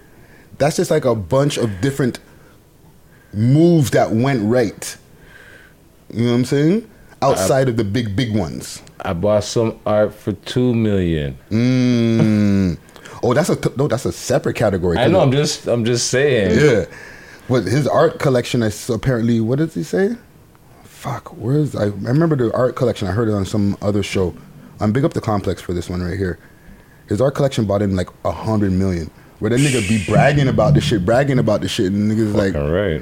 That's 0.57 0.77
just 0.77 0.89
like 0.89 1.05
a 1.05 1.13
bunch 1.15 1.57
of 1.57 1.81
different 1.81 2.19
moves 3.33 3.91
that 3.91 4.11
went 4.11 4.43
right. 4.49 4.97
You 6.11 6.25
know 6.25 6.31
what 6.31 6.37
I'm 6.37 6.45
saying? 6.45 6.89
Outside 7.21 7.67
of 7.69 7.77
the 7.77 7.83
big 7.83 8.15
big 8.15 8.35
ones. 8.35 8.81
I 9.01 9.13
bought 9.13 9.43
some 9.43 9.79
art 9.85 10.13
for 10.13 10.31
two 10.33 10.73
million. 10.73 11.37
Mm. 11.49 12.77
oh, 13.23 13.33
that's 13.33 13.49
a 13.49 13.55
t- 13.55 13.69
no. 13.77 13.87
That's 13.87 14.05
a 14.05 14.11
separate 14.11 14.55
category. 14.55 14.97
I 14.97 15.07
know. 15.07 15.19
I'm 15.19 15.31
just, 15.31 15.67
I'm 15.67 15.85
just 15.85 16.09
saying. 16.09 16.59
Yeah. 16.59 16.85
But 17.47 17.65
his 17.65 17.87
art 17.87 18.19
collection 18.19 18.63
is 18.63 18.89
apparently 18.89 19.39
what 19.39 19.59
does 19.59 19.73
he 19.73 19.83
say? 19.83 20.15
Fuck, 20.83 21.37
where's 21.37 21.75
I, 21.75 21.83
I 21.83 21.87
remember 21.87 22.35
the 22.35 22.51
art 22.53 22.75
collection. 22.75 23.07
I 23.07 23.11
heard 23.11 23.27
it 23.27 23.33
on 23.33 23.45
some 23.45 23.77
other 23.81 24.01
show. 24.01 24.35
I'm 24.79 24.91
big 24.91 25.05
up 25.05 25.13
the 25.13 25.21
complex 25.21 25.61
for 25.61 25.73
this 25.73 25.89
one 25.89 26.01
right 26.01 26.17
here. 26.17 26.39
His 27.07 27.21
art 27.21 27.35
collection 27.35 27.65
bought 27.65 27.81
in 27.83 27.95
like 27.95 28.09
a 28.23 28.31
hundred 28.31 28.71
million. 28.71 29.11
Where 29.39 29.49
that 29.49 29.59
nigga 29.59 29.87
be 29.87 30.03
bragging 30.05 30.47
about 30.47 30.73
this 30.73 30.85
shit, 30.85 31.05
bragging 31.05 31.39
about 31.39 31.61
this 31.61 31.69
shit, 31.69 31.91
and 31.91 32.09
niggas 32.11 32.33
like, 32.33 32.55
all 32.55 32.71
right, 32.71 33.01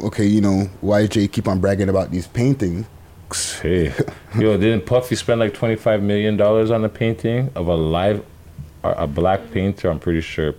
okay, 0.00 0.26
you 0.26 0.40
know, 0.40 0.68
why 0.80 1.06
Jay 1.06 1.28
keep 1.28 1.46
on 1.46 1.60
bragging 1.60 1.88
about 1.88 2.10
these 2.10 2.26
paintings? 2.26 2.86
Hey, 3.34 3.92
yo, 4.38 4.56
didn't 4.56 4.86
Puffy 4.86 5.16
spend 5.16 5.40
like 5.40 5.54
twenty 5.54 5.76
five 5.76 6.02
million 6.02 6.36
dollars 6.36 6.70
on 6.70 6.84
a 6.84 6.88
painting 6.88 7.50
of 7.54 7.66
a 7.66 7.74
live, 7.74 8.24
a 8.82 8.90
a 8.90 9.06
black 9.06 9.50
painter? 9.50 9.90
I'm 9.90 9.98
pretty 9.98 10.20
sure. 10.20 10.54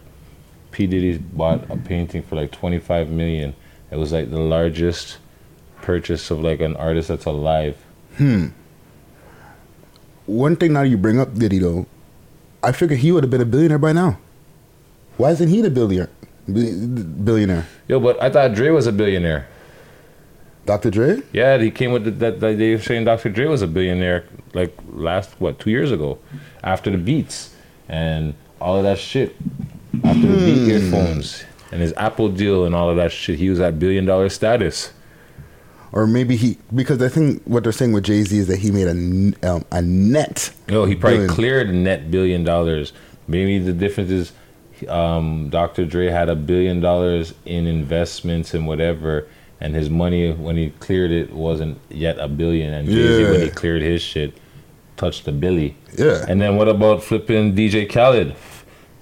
P 0.72 0.88
Diddy 0.88 1.18
bought 1.18 1.70
a 1.70 1.78
painting 1.78 2.22
for 2.22 2.36
like 2.36 2.52
twenty 2.52 2.80
five 2.80 3.10
million. 3.10 3.56
It 3.92 3.96
was 3.98 4.12
like 4.12 4.30
the 4.30 4.40
largest 4.40 5.20
purchase 5.82 6.32
of 6.32 6.42
like 6.42 6.60
an 6.60 6.76
artist 6.76 7.08
that's 7.08 7.26
alive. 7.26 7.78
Hmm. 8.18 8.48
One 10.26 10.56
thing 10.56 10.74
now 10.74 10.82
you 10.82 10.98
bring 10.98 11.20
up 11.20 11.36
Diddy 11.36 11.60
though, 11.60 11.86
I 12.64 12.72
figure 12.72 12.98
he 12.98 13.12
would 13.12 13.24
have 13.24 13.30
been 13.30 13.42
a 13.42 13.46
billionaire 13.46 13.78
by 13.78 13.94
now. 13.94 14.18
Why 15.18 15.32
isn't 15.32 15.48
he 15.48 15.62
the 15.62 15.70
billionaire? 15.70 16.10
Billionaire. 16.48 17.68
Yo, 17.88 18.00
but 18.00 18.22
I 18.22 18.30
thought 18.30 18.54
Dre 18.54 18.70
was 18.70 18.88
a 18.88 18.92
billionaire. 18.92 19.48
Dr. 20.66 20.90
Dre? 20.90 21.22
Yeah, 21.34 21.58
he 21.58 21.70
came 21.72 21.92
with 21.92 22.06
the, 22.06 22.12
that, 22.12 22.40
that. 22.40 22.58
They 22.58 22.74
were 22.76 22.82
saying 22.82 23.06
Dr. 23.06 23.30
Dre 23.30 23.46
was 23.46 23.62
a 23.62 23.68
billionaire 23.68 24.26
like 24.54 24.76
last 24.92 25.30
what 25.40 25.60
two 25.60 25.70
years 25.70 25.92
ago, 25.92 26.18
after 26.64 26.90
the 26.90 26.98
Beats 26.98 27.54
and 27.88 28.34
all 28.60 28.78
of 28.78 28.84
that 28.84 28.98
shit, 28.98 29.36
after 30.04 30.26
the 30.28 30.38
Beat 30.46 30.64
Hmm. 30.64 30.70
earphones 30.72 31.44
and 31.72 31.82
his 31.82 31.94
Apple 31.98 32.30
deal 32.30 32.66
and 32.66 32.74
all 32.74 32.90
of 32.90 32.96
that 32.98 33.12
shit. 33.12 33.38
He 33.38 33.50
was 33.50 33.60
at 33.60 33.78
billion 33.80 34.06
dollar 34.06 34.30
status. 34.30 34.92
Or 35.92 36.08
maybe 36.08 36.36
he 36.36 36.58
because 36.74 37.02
I 37.02 37.08
think 37.10 37.42
what 37.46 37.64
they're 37.64 37.72
saying 37.72 37.94
with 37.94 38.04
Jay 38.06 38.22
Z 38.24 38.38
is 38.38 38.48
that 38.48 38.60
he 38.60 38.72
made 38.72 38.88
a 38.88 38.92
n- 38.92 39.36
um, 39.44 39.64
a 39.72 39.82
net. 39.82 40.52
No, 40.68 40.84
he 40.86 40.96
probably 40.96 41.20
billion. 41.20 41.34
cleared 41.34 41.70
a 41.70 41.74
net 41.74 42.12
billion 42.12 42.44
dollars. 42.44 42.92
Maybe 43.28 43.60
the 43.60 43.72
difference 43.72 44.12
is, 44.12 44.32
um, 44.90 45.50
Dr. 45.50 45.86
Dre 45.86 46.08
had 46.10 46.28
a 46.28 46.36
billion 46.36 46.80
dollars 46.82 47.34
in 47.46 47.66
investments 47.66 48.54
and 48.54 48.68
whatever, 48.68 49.28
and 49.66 49.74
his 49.76 49.90
money 49.90 50.32
when 50.32 50.56
he 50.56 50.70
cleared 50.80 51.10
it 51.12 51.34
wasn't 51.34 51.80
yet 51.90 52.20
a 52.20 52.28
billion. 52.28 52.72
And 52.74 52.88
Jay 52.88 53.18
Z 53.18 53.24
when 53.32 53.42
he 53.42 53.50
cleared 53.50 53.82
his 53.82 54.00
shit, 54.02 54.38
touched 54.96 55.26
the 55.26 55.32
billy. 55.32 55.76
Yeah. 55.98 56.24
And 56.30 56.40
then 56.40 56.56
what 56.56 56.68
about 56.70 57.02
flipping 57.04 57.56
DJ 57.56 57.90
Khaled? 57.92 58.36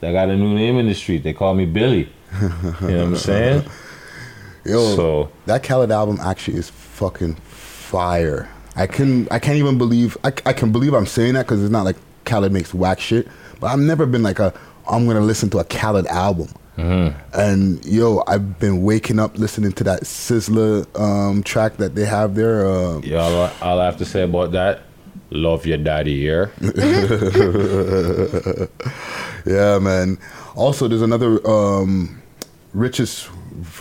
I 0.01 0.11
got 0.13 0.29
a 0.29 0.35
new 0.37 0.53
name 0.55 0.77
in 0.77 0.87
the 0.87 0.93
street. 0.95 1.23
They 1.23 1.33
call 1.33 1.53
me 1.53 1.65
Billy. 1.65 2.09
You 2.41 2.47
know 2.49 2.71
what 2.79 2.89
I'm 2.89 3.15
saying? 3.17 3.63
Yo, 4.65 4.95
So- 4.95 5.31
that 5.47 5.63
Khaled 5.63 5.91
album 5.91 6.17
actually 6.21 6.57
is 6.57 6.69
fucking 6.69 7.35
fire. 7.35 8.49
I 8.75 8.87
can 8.87 9.27
I 9.29 9.39
can't 9.39 9.57
even 9.57 9.77
believe 9.77 10.17
I, 10.23 10.31
I 10.45 10.53
can 10.53 10.71
believe 10.71 10.93
I'm 10.93 11.05
saying 11.05 11.33
that 11.35 11.43
because 11.45 11.61
it's 11.61 11.71
not 11.71 11.83
like 11.83 11.97
Khaled 12.25 12.51
makes 12.53 12.73
whack 12.73 12.99
shit, 13.01 13.27
but 13.59 13.67
I've 13.67 13.79
never 13.79 14.05
been 14.05 14.23
like 14.23 14.39
a 14.39 14.53
I'm 14.89 15.05
gonna 15.07 15.21
listen 15.21 15.49
to 15.51 15.59
a 15.59 15.63
Khaled 15.65 16.07
album. 16.07 16.47
Mm-hmm. 16.77 17.39
And 17.39 17.85
yo, 17.85 18.23
I've 18.27 18.57
been 18.59 18.81
waking 18.83 19.19
up 19.19 19.37
listening 19.37 19.73
to 19.73 19.83
that 19.83 20.03
Sizzler 20.03 20.87
um, 20.99 21.43
track 21.43 21.77
that 21.77 21.93
they 21.95 22.05
have 22.05 22.33
there. 22.35 22.65
Uh, 22.65 22.99
Yeah, 23.03 23.19
all, 23.21 23.43
I- 23.43 23.51
all 23.61 23.79
I 23.79 23.85
have 23.85 23.97
to 23.97 24.05
say 24.05 24.23
about 24.23 24.51
that, 24.53 24.81
love 25.29 25.65
your 25.67 25.77
daddy 25.77 26.19
here. 26.19 26.51
yeah, 29.45 29.79
man. 29.79 30.17
Also, 30.55 30.87
there's 30.87 31.01
another 31.01 31.45
um, 31.47 32.21
richest 32.73 33.29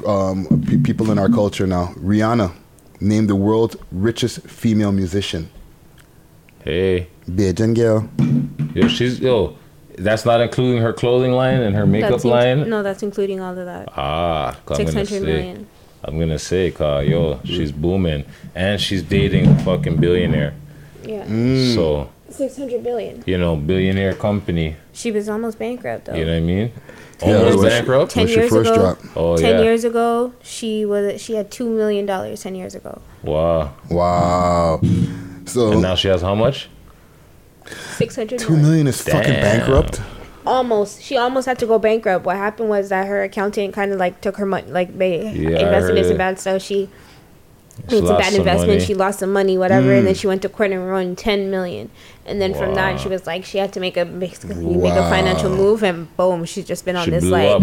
um, 0.07 0.47
pe- 0.67 0.79
people 0.79 1.11
in 1.11 1.19
our 1.19 1.29
culture 1.29 1.67
now. 1.67 1.87
Rihanna 1.97 2.53
named 3.01 3.29
the 3.29 3.37
world's 3.37 3.77
richest 3.91 4.41
female 4.43 4.93
musician. 4.93 5.49
Hey. 6.65 7.09
Bajan 7.29 7.75
girl. 7.75 8.09
Yo, 8.75 8.89
she's 8.89 9.19
yo. 9.21 9.57
That's 9.99 10.25
not 10.25 10.41
including 10.41 10.81
her 10.83 10.93
clothing 10.93 11.33
line 11.33 11.61
and 11.61 11.75
her 11.77 11.87
makeup 11.87 12.11
That's 12.11 12.25
in- 12.25 12.31
line. 12.31 12.69
No, 12.71 12.83
that's 12.83 13.03
including 13.03 13.41
all 13.41 13.57
of 13.57 13.67
that. 13.67 13.89
Ah, 13.97 14.57
I'm 14.69 14.77
gonna 14.85 15.07
say, 15.07 15.21
million. 15.21 15.67
I'm 16.05 16.19
gonna 16.19 16.39
say, 16.39 16.71
cause 16.71 17.07
yo, 17.07 17.41
she's 17.45 17.71
booming, 17.73 18.25
and 18.55 18.81
she's 18.81 19.03
dating 19.03 19.47
a 19.49 19.59
fucking 19.65 19.97
billionaire. 19.97 20.55
Yeah. 21.05 21.25
Mm. 21.27 21.75
So 21.75 22.11
600 22.31 22.83
billion. 22.83 23.23
you 23.27 23.37
know, 23.39 23.57
billionaire 23.57 24.15
company. 24.15 24.77
She 24.93 25.11
was 25.11 25.29
almost 25.29 25.59
bankrupt 25.59 26.07
though. 26.07 26.15
You 26.15 26.25
know 26.25 26.33
what 26.33 26.37
I 26.39 26.41
mean? 26.41 26.73
Yeah, 27.21 27.37
Almost 27.37 27.59
when 27.59 27.69
bankrupt. 27.69 28.11
Ten 28.13 28.27
years 28.29 28.53
ago, 28.53 28.97
Oh 29.15 29.37
ten 29.37 29.57
yeah. 29.59 29.63
years 29.63 29.85
ago, 29.85 30.33
she 30.43 30.85
was 30.85 31.21
she 31.21 31.35
had 31.35 31.51
two 31.53 31.69
million 31.71 32.05
dollars. 32.07 32.43
Ten 32.43 32.55
years 32.57 32.75
ago, 32.75 33.01
Wow. 33.23 33.75
Wow. 33.91 34.81
So 35.47 35.73
and 35.73 35.83
now 35.83 35.95
she 35.95 36.09
has 36.09 36.23
how 36.23 36.35
much? 36.35 36.69
Six 37.97 38.17
hundred 38.17 38.39
Two 38.41 38.57
million 38.57 38.87
is 38.87 39.01
fucking 39.01 39.35
bankrupt. 39.35 40.01
Almost, 40.45 41.01
she 41.03 41.17
almost 41.17 41.47
had 41.47 41.59
to 41.61 41.67
go 41.67 41.79
bankrupt. 41.79 42.25
What 42.27 42.37
happened 42.37 42.69
was 42.69 42.89
that 42.89 43.07
her 43.07 43.23
accountant 43.23 43.73
kind 43.75 43.93
of 43.93 43.99
like 43.99 44.21
took 44.21 44.37
her 44.39 44.47
money, 44.47 44.71
like 44.71 44.97
they 44.99 45.31
Yeah, 45.33 45.59
I 45.59 45.63
invested 45.63 45.91
in 45.91 45.97
heard 45.99 46.07
some 46.07 46.15
it. 46.17 46.19
bad 46.19 46.41
stuff. 46.41 46.63
She 46.63 46.89
She 47.89 48.01
made 48.01 48.07
some 48.07 48.19
bad 48.19 48.35
investment. 48.35 48.69
money. 48.69 48.81
She 48.85 48.95
lost 48.95 49.21
some 49.21 49.33
money, 49.33 49.57
whatever, 49.57 49.93
and 49.93 50.05
then 50.07 50.15
Mm. 50.15 50.21
she 50.21 50.27
went 50.27 50.43
to 50.43 50.49
court 50.49 50.73
and 50.73 50.91
won 50.91 51.15
ten 51.17 51.51
million. 51.51 51.91
And 52.27 52.41
then 52.41 52.55
from 52.55 52.75
that, 52.75 52.99
she 53.01 53.09
was 53.09 53.27
like, 53.27 53.45
she 53.45 53.59
had 53.59 53.73
to 53.75 53.81
make 53.81 53.97
a 53.97 54.05
basically 54.05 54.57
make 54.77 54.93
a 54.95 55.09
financial 55.09 55.49
move, 55.51 55.83
and 55.85 56.15
boom, 56.17 56.45
she's 56.45 56.65
just 56.67 56.85
been 56.85 56.97
on 56.97 57.05
She 57.05 57.11
this 57.13 57.25
like 57.25 57.49
up. 57.49 57.63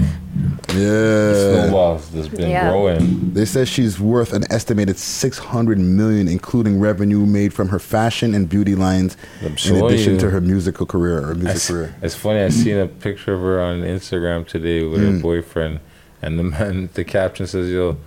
Yeah. 0.76 1.34
Snowballs 1.66 2.10
that's 2.12 2.28
been 2.28 2.50
Yeah. 2.50 2.70
growing. 2.70 3.32
They 3.34 3.46
said 3.46 3.68
she's 3.68 4.00
worth 4.00 4.34
an 4.34 4.44
estimated 4.52 4.98
600 4.98 5.80
million, 5.80 6.28
including 6.28 6.80
revenue 6.80 7.26
made 7.26 7.54
from 7.54 7.70
her 7.70 7.80
fashion 7.80 8.34
and 8.36 8.48
beauty 8.48 8.76
lines, 8.76 9.18
in 9.42 9.54
addition 9.84 10.14
you. 10.14 10.20
to 10.20 10.30
her 10.30 10.42
musical 10.42 10.86
career 10.86 11.20
or 11.30 11.34
music 11.36 11.56
s- 11.56 11.68
career. 11.68 11.96
It's 12.02 12.16
funny. 12.16 12.42
I 12.42 12.50
seen 12.50 12.78
a 12.78 12.88
picture 12.88 13.34
of 13.34 13.42
her 13.42 13.62
on 13.62 13.82
Instagram 13.82 14.46
today 14.48 14.84
with 14.84 15.02
her 15.02 15.08
Mm. 15.08 15.22
boyfriend, 15.22 15.80
and 16.22 16.38
the 16.38 16.44
man, 16.56 16.90
the 16.94 17.04
caption 17.04 17.48
says, 17.48 17.70
"Yo, 17.70 17.98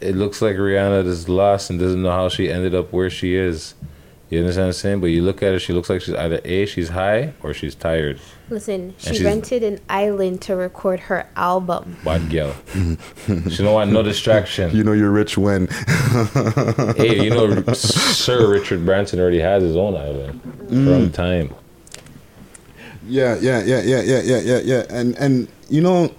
it 0.00 0.16
looks 0.16 0.40
like 0.42 0.56
Rihanna 0.56 1.06
is 1.06 1.28
lost 1.28 1.70
and 1.70 1.78
doesn't 1.78 2.02
know 2.02 2.10
how 2.10 2.28
she 2.28 2.50
ended 2.50 2.74
up 2.74 2.92
where 2.92 3.10
she 3.10 3.34
is." 3.36 3.74
You 4.34 4.40
understand 4.40 4.64
what 4.64 4.68
I'm 4.68 4.72
saying? 4.74 5.00
But 5.00 5.06
you 5.08 5.22
look 5.22 5.42
at 5.42 5.52
her, 5.52 5.58
she 5.58 5.72
looks 5.72 5.88
like 5.88 6.02
she's 6.02 6.14
either 6.14 6.40
a 6.44 6.66
she's 6.66 6.88
high 6.90 7.32
or 7.42 7.54
she's 7.54 7.74
tired. 7.74 8.20
Listen, 8.50 8.94
And 9.06 9.16
she 9.16 9.24
rented 9.24 9.62
an 9.62 9.80
island 9.88 10.42
to 10.42 10.54
record 10.56 11.00
her 11.00 11.26
album. 11.36 11.96
Bad 12.04 12.30
girl. 12.30 12.54
she 13.48 13.62
don't 13.62 13.72
want 13.72 13.90
no 13.90 14.02
distraction. 14.02 14.74
You 14.76 14.84
know 14.84 14.92
you're 14.92 15.10
rich 15.10 15.38
when. 15.38 15.66
hey, 16.96 17.24
you 17.24 17.30
know, 17.30 17.62
Sir 17.72 18.50
Richard 18.50 18.84
Branson 18.84 19.18
already 19.20 19.40
has 19.40 19.62
his 19.62 19.76
own 19.76 19.96
island 19.96 20.40
Mm. 20.64 20.84
from 20.84 21.10
time. 21.12 21.54
Yeah, 23.06 23.36
yeah, 23.40 23.62
yeah, 23.62 23.80
yeah, 23.82 24.00
yeah, 24.00 24.20
yeah, 24.22 24.38
yeah, 24.40 24.58
yeah. 24.64 24.82
And 24.88 25.14
and 25.16 25.48
you 25.68 25.82
know, 25.82 26.10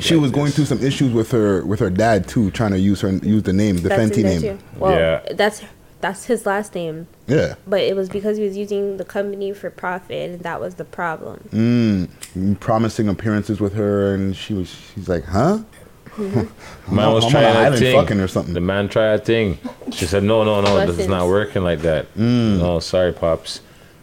she 0.00 0.16
was 0.16 0.30
going 0.30 0.52
through 0.52 0.64
some 0.64 0.82
issues 0.82 1.12
with 1.12 1.30
her 1.32 1.64
with 1.66 1.80
her 1.80 1.90
dad 1.90 2.28
too, 2.28 2.50
trying 2.50 2.70
to 2.72 2.78
use 2.78 3.00
her 3.02 3.10
use 3.10 3.42
the 3.42 3.52
name, 3.52 3.76
the 3.76 3.88
That's 3.90 4.00
Fenty 4.02 4.22
name. 4.22 4.40
too. 4.40 4.58
Well, 4.78 5.22
that's 5.34 5.62
that's 6.02 6.26
his 6.26 6.44
last 6.44 6.74
name. 6.74 7.06
Yeah. 7.26 7.54
But 7.66 7.80
it 7.80 7.96
was 7.96 8.10
because 8.10 8.36
he 8.36 8.44
was 8.44 8.56
using 8.56 8.98
the 8.98 9.04
company 9.04 9.52
for 9.54 9.70
profit, 9.70 10.30
and 10.30 10.40
that 10.40 10.60
was 10.60 10.74
the 10.74 10.84
problem. 10.84 11.48
Mm, 11.52 12.60
promising 12.60 13.08
appearances 13.08 13.58
with 13.60 13.72
her, 13.74 14.14
and 14.14 14.36
she 14.36 14.52
was 14.52 14.68
she's 14.94 15.08
like, 15.08 15.24
huh? 15.24 15.60
Mhm. 16.12 16.46
Man 16.92 17.10
was 17.14 17.24
I'm 17.24 17.30
trying 17.30 17.56
an 17.68 17.72
a 17.72 17.76
thing. 17.78 17.96
fucking 17.98 18.20
or 18.20 18.28
something. 18.28 18.52
The 18.52 18.60
man 18.60 18.90
tried 18.90 19.14
a 19.14 19.18
thing. 19.18 19.56
She 19.92 20.04
said, 20.04 20.22
"No, 20.22 20.44
no, 20.44 20.60
no, 20.60 20.84
this 20.84 20.98
is 20.98 21.08
not 21.08 21.26
working 21.26 21.64
like 21.64 21.78
that." 21.80 22.12
Mm. 22.16 22.58
No, 22.58 22.80
sorry, 22.80 23.14
pops. 23.14 23.60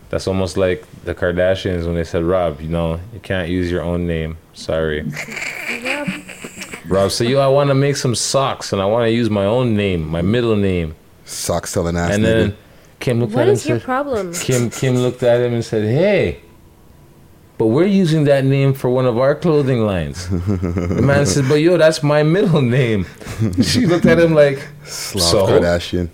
That's 0.10 0.26
almost 0.28 0.58
like 0.58 0.84
the 1.04 1.14
Kardashians 1.14 1.86
when 1.86 1.94
they 1.94 2.04
said, 2.04 2.24
"Rob, 2.24 2.62
you 2.62 2.68
know, 2.68 3.00
you 3.14 3.20
can't 3.20 3.48
use 3.48 3.70
your 3.70 3.84
own 3.84 4.08
name. 4.08 4.38
Sorry." 4.54 5.04
Rob 6.88 7.12
said, 7.12 7.28
"Yo, 7.28 7.40
I 7.40 7.48
want 7.48 7.68
to 7.70 7.76
make 7.76 7.96
some 7.96 8.16
socks, 8.16 8.74
and 8.74 8.82
I 8.82 8.86
want 8.86 9.06
to 9.06 9.12
use 9.12 9.30
my 9.30 9.46
own 9.46 9.76
name, 9.78 10.08
my 10.08 10.24
middle 10.24 10.56
name." 10.56 10.96
Sock 11.30 11.68
selling 11.68 11.96
ass. 11.96 12.14
And 12.14 12.26
then 12.26 12.58
Kim 13.00 13.20
looked 13.20 13.34
What 13.34 13.44
at 13.44 13.48
him 13.50 13.54
is 13.54 13.66
your 13.66 13.76
and 13.76 13.82
said, 13.82 13.86
problem? 13.86 14.34
Kim 14.34 14.70
Kim 14.70 14.96
looked 14.96 15.24
at 15.24 15.42
him 15.42 15.54
and 15.54 15.64
said, 15.64 15.84
"Hey, 15.84 16.42
but 17.58 17.68
we're 17.68 17.86
using 17.86 18.26
that 18.26 18.44
name 18.44 18.74
for 18.74 18.90
one 18.90 19.06
of 19.06 19.18
our 19.18 19.36
clothing 19.36 19.86
lines." 19.86 20.28
the 20.30 21.02
man 21.02 21.26
said, 21.26 21.48
"But 21.48 21.56
yo, 21.56 21.78
that's 21.78 22.04
my 22.04 22.24
middle 22.24 22.62
name." 22.62 23.06
she 23.64 23.86
looked 23.86 24.06
at 24.06 24.20
him 24.20 24.34
like, 24.34 24.68
Slav 24.86 25.24
"So?" 25.24 25.48
Kardashian. 25.48 26.10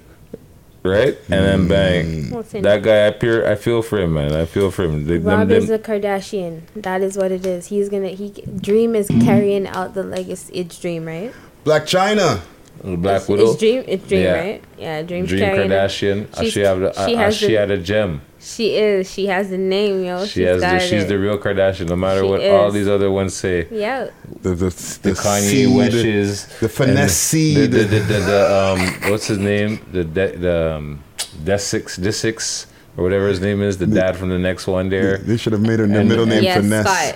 Right? 0.83 1.17
And 1.31 1.43
then 1.43 1.65
mm. 1.65 1.69
bang. 1.69 2.29
Listen. 2.29 2.61
That 2.61 2.83
guy, 2.83 3.07
I 3.07 3.11
fear, 3.17 3.47
I 3.49 3.55
feel 3.55 3.81
for 3.81 3.97
him, 3.99 4.13
man. 4.13 4.33
I 4.33 4.45
feel 4.45 4.69
for 4.69 4.83
him. 4.83 5.07
They, 5.07 5.17
them- 5.17 5.25
Rob 5.25 5.47
them- 5.47 5.63
is 5.63 5.71
a 5.71 5.79
Kardashian. 5.79 6.61
That 6.75 7.01
is 7.01 7.17
what 7.17 7.31
it 7.31 7.43
is. 7.43 7.67
He's 7.67 7.89
gonna. 7.89 8.09
He 8.09 8.29
Dream 8.61 8.95
is 8.95 9.07
carrying 9.07 9.65
out 9.65 9.95
the 9.95 10.03
legacy. 10.03 10.53
It's 10.53 10.79
Dream, 10.79 11.05
right? 11.05 11.33
Blac 11.63 11.85
Chyna. 11.89 12.41
Black 12.83 13.21
It's, 13.21 13.29
Widow. 13.29 13.51
it's 13.51 13.59
Dream. 13.59 13.83
It's 13.87 14.07
Dream, 14.07 14.21
Yeah. 14.21 14.33
right? 14.39 14.63
Yeah, 14.77 15.01
Dream's 15.01 15.29
Dream 15.29 15.41
carrying. 15.41 15.69
Kardashian. 15.71 16.27
Uh, 16.37 16.43
she 16.43 16.59
have 16.61 16.79
the, 16.79 16.93
she 16.93 16.99
uh, 17.15 17.17
uh, 17.17 17.17
has 17.17 17.37
she 17.37 17.47
the- 17.47 17.53
had 17.53 17.71
a 17.71 17.77
gem. 17.77 18.21
She 18.39 18.75
is. 18.75 19.11
She 19.11 19.25
has 19.25 19.49
the 19.49 19.57
name, 19.57 20.05
yo. 20.05 20.23
She 20.27 20.43
has 20.43 20.61
the, 20.61 20.67
got 20.67 20.81
she's 20.81 21.07
the 21.07 21.17
real 21.17 21.39
Kardashian, 21.39 21.89
no 21.89 21.95
matter 21.95 22.21
She 22.21 22.27
what 22.27 22.45
all 22.45 22.69
these 22.69 22.87
other 22.87 23.09
ones 23.09 23.33
say. 23.33 23.67
Yeah. 23.71 24.09
The 24.43 24.49
the, 24.49 24.65
The, 25.01 25.11
Kanye 25.13 25.39
seed, 25.49 25.75
wishes, 25.75 26.45
the 26.59 26.69
finesse 26.69 27.15
seed. 27.17 27.57
the, 27.71 27.79
the, 27.79 27.83
the, 27.85 27.99
the, 28.01 28.19
the, 28.19 28.55
um, 28.55 29.11
what's 29.11 29.25
his 29.25 29.39
name? 29.39 29.83
The 29.91 30.03
de, 30.03 30.37
the 30.37 30.73
um, 30.75 31.03
Disick, 31.43 31.99
Disick, 31.99 32.67
or 32.97 33.03
whatever 33.03 33.27
his 33.29 33.41
name 33.41 33.63
is, 33.63 33.79
the 33.79 33.87
dad 33.87 34.15
from 34.15 34.29
the 34.29 34.37
next 34.37 34.67
one 34.67 34.89
there. 34.89 35.17
They 35.17 35.37
should 35.37 35.53
have 35.53 35.61
made 35.63 35.79
her 35.79 35.85
And- 35.85 36.07
middle 36.07 36.27
name 36.27 36.43
Yes, 36.43 36.57
finesse. 36.57 36.85
Scott. 36.85 37.15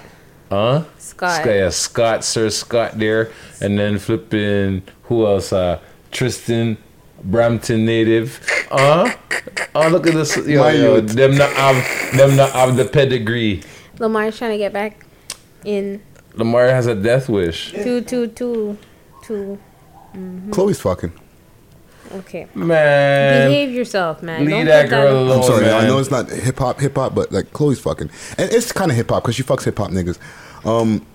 Huh? 0.49 0.84
Scott. 0.97 1.45
yeah, 1.45 1.69
Scott, 1.69 2.23
Sir 2.23 2.49
Scott 2.49 2.97
there, 2.97 3.31
and 3.61 3.77
then 3.77 3.99
flipping 3.99 4.81
who 5.03 5.26
else? 5.26 5.53
Uh, 5.53 5.80
Tristan, 6.11 6.77
Brampton 7.23 7.85
native. 7.85 8.39
Uh, 8.71 9.11
oh 9.76 9.88
look 9.89 10.07
at 10.07 10.13
this. 10.13 10.35
Yo, 10.38 10.61
My 10.61 10.71
yo, 10.71 10.95
youth. 10.95 11.09
them 11.11 11.35
not 11.38 11.51
have 11.53 12.17
them 12.17 12.35
not 12.35 12.51
have 12.51 12.76
the 12.76 12.85
pedigree. 12.85 13.61
Lamar's 13.99 14.38
trying 14.38 14.51
to 14.51 14.57
get 14.57 14.73
back 14.73 15.05
in 15.65 16.01
Lamar 16.35 16.67
has 16.67 16.88
a 16.88 16.95
death 16.95 17.27
wish. 17.30 17.71
two, 17.71 18.01
two, 18.01 18.27
two, 18.27 18.77
two. 19.23 19.59
Mhm. 20.15 20.49
Khloe's 20.51 20.80
fucking. 20.81 21.11
Okay. 22.11 22.48
Man, 22.56 23.49
Behave 23.49 23.72
yourself, 23.72 24.23
man. 24.23 24.41
leave 24.41 24.49
Don't 24.52 24.65
that 24.65 24.90
girl 24.90 25.07
on- 25.18 25.23
alone. 25.27 25.38
I'm 25.38 25.44
sorry, 25.44 25.69
I 25.69 25.86
know 25.88 25.99
it's 25.99 26.10
not 26.11 26.30
hip 26.30 26.57
hop, 26.57 26.80
hip 26.80 26.95
hop, 26.95 27.14
but 27.15 27.31
like 27.31 27.52
Khloe's 27.53 27.80
fucking, 27.80 28.10
and 28.38 28.52
it's 28.52 28.72
kind 28.72 28.90
of 28.91 28.98
hip 28.98 29.10
hop 29.10 29.23
because 29.23 29.36
she 29.36 29.44
fucks 29.44 29.64
hip 29.64 29.77
hop 29.77 29.91
niggas. 29.91 30.18
Um, 30.65 31.06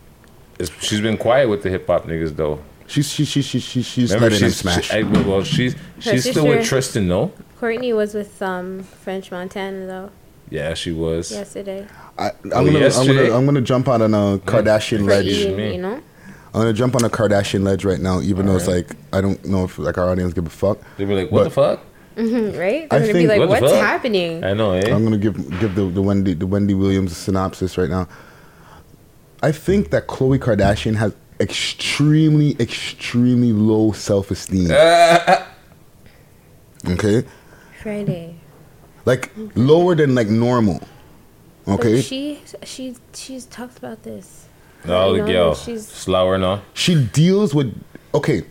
It's- 0.59 0.85
she's 0.85 1.01
been 1.01 1.17
quiet 1.17 1.49
with 1.49 1.63
the 1.65 1.71
hip 1.71 1.87
hop 1.87 2.07
niggas 2.07 2.37
though. 2.37 2.61
she's 2.87 3.09
she 3.11 3.25
she 3.25 3.43
she 3.43 3.59
she 3.59 3.83
she's 3.83 4.11
Remember, 4.15 4.31
letting 4.31 4.41
them 4.41 4.51
she's 4.51 4.57
smash. 4.59 4.89
She, 4.91 4.97
I, 4.99 5.03
well, 5.03 5.43
she's 5.43 5.75
she's 5.99 6.31
still 6.31 6.47
with 6.47 6.65
Tristan, 6.67 7.09
though. 7.09 7.33
Kourtney 7.61 7.95
was 7.97 8.15
with 8.15 8.41
um 8.43 8.83
French 8.83 9.31
Montana 9.33 9.87
though 9.87 10.11
Yeah, 10.51 10.75
she 10.75 10.93
was. 10.93 11.33
yesterday. 11.33 11.87
I, 12.19 12.27
I'm, 12.29 12.33
Oh, 12.53 12.65
gonna, 12.67 12.87
I'm 12.87 13.07
gonna 13.07 13.37
I'm 13.37 13.45
gonna 13.47 13.61
jump 13.63 13.89
out 13.89 14.03
on 14.03 14.15
a 14.15 14.39
Kardashian 14.39 14.99
For 14.99 15.05
ledge. 15.07 15.27
eating, 15.27 15.59
you 15.59 15.81
know. 15.83 16.01
I'm 16.55 16.61
gonna 16.61 16.73
jump 16.73 16.95
on 16.95 17.05
a 17.05 17.11
Kardashian 17.11 17.65
ledge 17.65 17.85
right 17.85 18.01
now, 18.01 18.21
even 18.21 18.47
though 18.47 18.57
it's 18.57 18.69
like 18.69 18.95
I 19.13 19.21
don't 19.21 19.45
know 19.45 19.65
if 19.65 19.77
like 19.79 19.99
our 19.99 20.09
audience 20.09 20.33
give 20.33 20.47
a 20.47 20.51
fuck. 20.51 20.79
They 20.97 21.05
be 21.05 21.15
like, 21.15 21.31
"What 21.33 21.41
But 21.41 21.45
the 21.45 21.51
fuck?" 21.51 21.81
hmm 22.17 22.57
right? 22.57 22.87
I 22.93 22.99
They're 23.01 23.09
gonna 23.09 23.13
be 23.15 23.27
like, 23.27 23.41
What 23.41 23.49
"What's 23.49 23.73
fuck? 23.73 23.85
happening?" 23.85 24.45
I 24.45 24.55
know, 24.55 24.71
eh? 24.73 24.95
I'm 24.95 25.03
gonna 25.03 25.19
give 25.19 25.35
give 25.59 25.75
the, 25.75 25.87
the 25.87 26.01
Wendy 26.01 26.35
the 26.35 26.47
Wendy 26.47 26.75
Williams 26.75 27.17
synopsis 27.17 27.77
right 27.77 27.91
now. 27.91 28.07
I 29.43 29.51
think 29.51 29.91
that 29.91 30.07
Khloe 30.07 30.39
Kardashian 30.39 30.95
has 30.95 31.13
extremely 31.41 32.55
extremely 32.61 33.53
low 33.53 33.91
self 33.91 34.31
esteem. 34.31 34.71
okay, 36.89 37.25
Friday. 37.83 38.37
like 39.05 39.33
lower 39.57 39.97
than 39.97 40.15
like 40.15 40.29
normal. 40.29 40.81
Okay, 41.67 41.97
But 41.97 42.05
she 42.05 42.41
she 42.63 42.95
she's 43.13 43.47
talked 43.47 43.79
about 43.79 44.05
this. 44.05 44.47
No, 44.85 45.15
You 45.15 45.23
the 45.23 45.27
know, 45.27 45.33
girl. 45.33 45.55
She's 45.55 45.87
Slower, 45.87 46.39
no. 46.39 46.61
she 46.75 47.05
deals 47.07 47.55
with 47.55 47.75
okay 48.15 48.43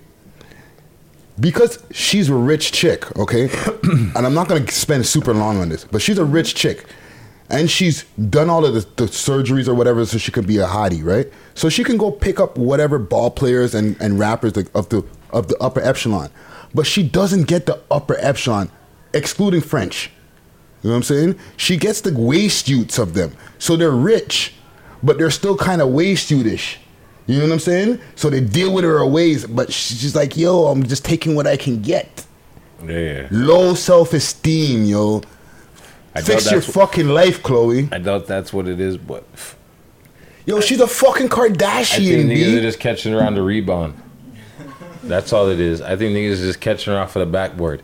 because 1.40 1.84
she's 1.92 2.30
a 2.30 2.36
rich 2.36 2.72
chick 2.72 3.16
okay? 3.18 3.50
And 4.16 4.26
i'm 4.26 4.34
not 4.36 4.48
going 4.48 4.66
to 4.66 4.72
spend 4.72 5.06
super 5.06 5.34
long 5.34 5.58
on 5.60 5.70
this 5.70 5.84
but 5.86 6.02
she's 6.02 6.18
a 6.18 6.26
rich 6.26 6.56
chick. 6.56 6.86
And 7.50 7.70
she's 7.70 8.04
done 8.30 8.50
all 8.50 8.66
of 8.66 8.74
the, 8.74 8.80
the 8.96 9.06
surgeries 9.12 9.68
or 9.68 9.76
whatever 9.76 10.04
so 10.06 10.18
she 10.18 10.32
can 10.32 10.46
be 10.46 10.58
a 10.58 10.66
hottie 10.66 11.04
right? 11.04 11.32
So 11.56 11.70
she 11.70 11.84
can 11.84 11.98
go 11.98 12.10
pick 12.12 12.40
up 12.40 12.58
whatever 12.58 12.98
ball 13.00 13.30
players 13.32 13.76
and, 13.76 13.96
and 14.00 14.18
rappers 14.20 14.54
of 14.74 14.90
the 14.90 15.04
of 15.32 15.48
the 15.48 15.58
upper 15.60 15.82
echelon 15.82 16.30
but 16.74 16.86
she 16.88 17.04
doesn't 17.08 17.44
get 17.48 17.66
the 17.68 17.80
upper 17.92 18.18
echelon 18.20 18.70
excluding 19.14 19.62
french. 19.62 20.10
You 20.82 20.90
know 20.90 20.96
what 20.96 20.98
i'm 20.98 21.04
saying? 21.04 21.40
She 21.58 21.78
gets 21.78 22.02
the 22.02 22.14
waist 22.18 22.68
utes 22.68 22.98
of 22.98 23.14
them. 23.14 23.36
So 23.60 23.76
they're 23.76 23.92
rich 23.92 24.54
but 25.04 25.18
they're 25.18 25.32
still 25.32 25.58
kind 25.58 25.82
of 25.82 25.90
waist 25.90 26.32
ish 26.32 26.80
you 27.26 27.38
know 27.38 27.46
what 27.46 27.54
I'm 27.54 27.60
saying? 27.60 28.00
So 28.16 28.30
they 28.30 28.42
deal 28.42 28.74
with 28.74 28.84
her 28.84 29.06
ways, 29.06 29.46
but 29.48 29.72
she's 29.72 30.16
like, 30.16 30.36
yo, 30.36 30.66
I'm 30.66 30.84
just 30.84 31.06
taking 31.06 31.36
what 31.36 31.48
I 31.48 31.56
can 31.56 31.82
get. 31.82 32.26
Yeah. 32.86 33.28
Low 33.32 33.76
self 33.76 34.14
esteem, 34.14 34.84
yo. 34.84 35.22
I 36.14 36.22
Fix 36.22 36.52
your 36.52 36.62
fucking 36.62 37.08
life, 37.08 37.42
Khloe. 37.42 37.92
I 37.94 37.98
doubt 37.98 38.28
that's 38.28 38.52
what 38.52 38.68
it 38.68 38.80
is, 38.80 38.98
but 38.98 39.24
Yo, 40.46 40.60
she's 40.60 40.82
a 40.82 40.88
fucking 40.88 41.30
Kardashian. 41.30 41.60
I 41.62 41.86
think 41.88 42.30
niggas 42.30 42.52
B. 42.52 42.58
are 42.58 42.62
just 42.62 42.80
catching 42.80 43.14
her 43.14 43.24
on 43.24 43.34
the 43.34 43.42
rebound. 43.42 44.00
That's 45.04 45.32
all 45.32 45.50
it 45.50 45.60
is. 45.60 45.82
I 45.82 45.96
think 45.96 46.16
niggas 46.16 46.34
are 46.34 46.48
just 46.48 46.60
catching 46.60 46.94
her 46.94 47.00
off 47.00 47.16
of 47.16 47.22
the 47.22 47.32
backboard. 47.32 47.82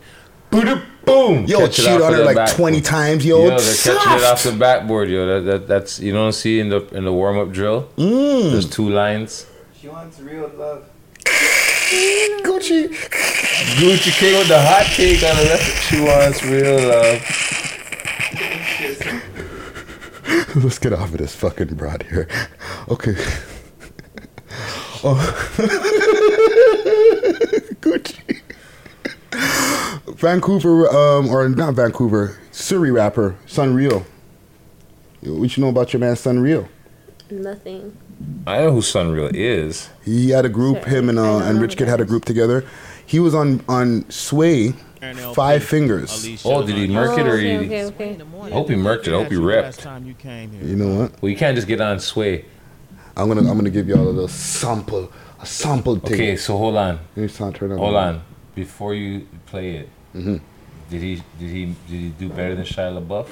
Boom, 0.50 0.82
boom. 1.04 1.44
Yo, 1.46 1.60
Catch 1.60 1.76
cheat 1.76 1.88
on 1.88 2.12
her 2.12 2.18
the 2.18 2.24
like 2.24 2.54
20 2.54 2.80
times, 2.80 3.24
yo. 3.24 3.38
Yo, 3.44 3.58
they're 3.58 3.58
catching 3.58 4.12
it 4.12 4.24
off 4.24 4.42
the 4.42 4.52
backboard, 4.52 5.08
yo. 5.08 5.26
That, 5.26 5.50
that 5.50 5.66
that's 5.68 6.00
you 6.00 6.12
don't 6.12 6.32
see 6.32 6.58
in 6.60 6.68
the 6.68 6.86
in 6.88 7.04
the 7.04 7.12
warm 7.12 7.38
up 7.38 7.52
drill. 7.52 7.88
Mm. 7.96 8.50
There's 8.50 8.68
two 8.68 8.88
lines. 8.90 9.46
She 9.80 9.88
wants 9.88 10.18
real 10.20 10.50
love. 10.56 10.84
Gucci. 12.42 12.88
Gucci 12.88 14.12
came 14.18 14.38
with 14.38 14.48
the 14.48 14.60
hot 14.60 14.86
take 14.94 15.22
on 15.22 15.36
the 15.36 15.44
left. 15.44 15.82
She 15.88 16.00
wants 16.00 16.42
real 16.44 16.76
love. 16.88 17.20
Let's 20.64 20.78
get 20.78 20.92
off 20.92 21.12
of 21.12 21.18
this 21.18 21.34
fucking 21.34 21.74
broad 21.74 22.02
here. 22.04 22.28
Okay. 22.88 23.14
Oh. 25.02 25.16
Gucci. 27.80 28.42
Vancouver, 29.32 30.88
um, 30.88 31.28
or 31.28 31.48
not 31.48 31.74
Vancouver, 31.74 32.38
Surrey 32.50 32.90
rapper, 32.90 33.36
SonReal. 33.46 34.04
Yo, 35.22 35.34
What 35.34 35.56
you 35.56 35.62
know 35.62 35.70
about 35.70 35.92
your 35.92 36.00
man 36.00 36.14
SonReal? 36.14 36.68
Nothing. 37.30 37.96
I 38.46 38.58
know 38.58 38.72
who 38.72 38.80
SonReal 38.80 39.30
is. 39.32 39.88
He 40.04 40.30
had 40.30 40.44
a 40.44 40.48
group. 40.48 40.84
Him 40.84 41.08
and 41.08 41.18
uh, 41.18 41.38
and 41.38 41.60
Rich 41.60 41.76
Kidd 41.76 41.88
had 41.88 42.00
a 42.00 42.04
group 42.04 42.24
together. 42.24 42.64
He 43.06 43.20
was 43.20 43.34
on 43.34 43.62
on 43.68 44.08
Sway, 44.10 44.74
Five 45.34 45.64
Fingers. 45.64 46.40
Oh, 46.44 46.66
did 46.66 46.76
he 46.76 46.88
murk 46.88 47.18
it 47.18 47.26
or 47.26 47.34
okay, 47.34 47.66
he? 47.66 47.84
okay, 47.84 47.84
okay. 47.84 48.20
I 48.20 48.50
hope 48.50 48.68
he 48.68 48.74
murked 48.74 49.06
it. 49.06 49.14
I 49.14 49.22
hope 49.22 49.30
he 49.30 49.36
ripped. 49.36 49.84
You 49.84 50.76
know 50.76 51.02
what? 51.02 51.22
Well, 51.22 51.30
you 51.30 51.36
can't 51.36 51.54
just 51.54 51.68
get 51.68 51.80
on 51.80 52.00
Sway. 52.00 52.44
I'm 53.16 53.28
gonna 53.28 53.48
I'm 53.48 53.56
gonna 53.56 53.70
give 53.70 53.88
y'all 53.88 54.02
a 54.02 54.10
little 54.10 54.28
sample, 54.28 55.12
a 55.40 55.46
sample 55.46 55.96
thing. 55.96 56.14
Okay, 56.14 56.36
so 56.36 56.56
hold 56.56 56.76
on. 56.76 56.98
Let 57.16 57.22
me 57.22 57.28
start 57.28 57.54
turn 57.54 57.76
Hold 57.76 57.96
on. 57.96 58.22
Before 58.54 58.94
you 58.94 59.26
play 59.46 59.76
it, 59.76 59.88
Mm-hmm. 60.14 60.36
did 60.90 61.00
he 61.02 61.14
did 61.38 61.50
he 61.50 61.64
did 61.66 62.00
he 62.00 62.08
do 62.10 62.28
better 62.30 62.54
than 62.56 62.64
Shia 62.64 62.90
LaBeouf? 63.00 63.28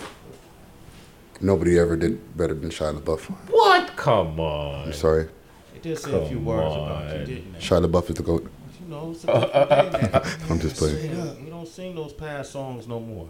Nobody 1.40 1.78
ever 1.78 1.96
did 1.96 2.36
better 2.36 2.54
than 2.54 2.70
Shia 2.70 2.98
LaBeouf. 3.00 3.22
What? 3.50 3.96
Come 3.96 4.38
on. 4.40 4.86
I'm 4.86 4.92
sorry. 4.92 5.28
They 5.74 5.80
did 5.80 5.98
say 5.98 6.12
a 6.12 6.28
few 6.28 6.38
words 6.38 6.74
about 6.76 7.18
you, 7.20 7.24
didn't 7.34 7.52
they? 7.54 7.58
Shia 7.58 7.84
LaBeouf 7.84 8.10
is 8.10 8.16
the 8.16 8.22
goat. 8.22 8.48
You 8.80 8.88
know, 8.88 9.10
it's 9.10 9.24
a 9.24 9.26
different. 9.26 10.26
I'm 10.50 10.60
just 10.60 10.76
playing. 10.76 11.44
We 11.44 11.50
don't 11.50 11.66
sing 11.68 11.94
those 11.96 12.12
past 12.12 12.52
songs 12.52 12.86
no 12.86 13.00
more. 13.00 13.28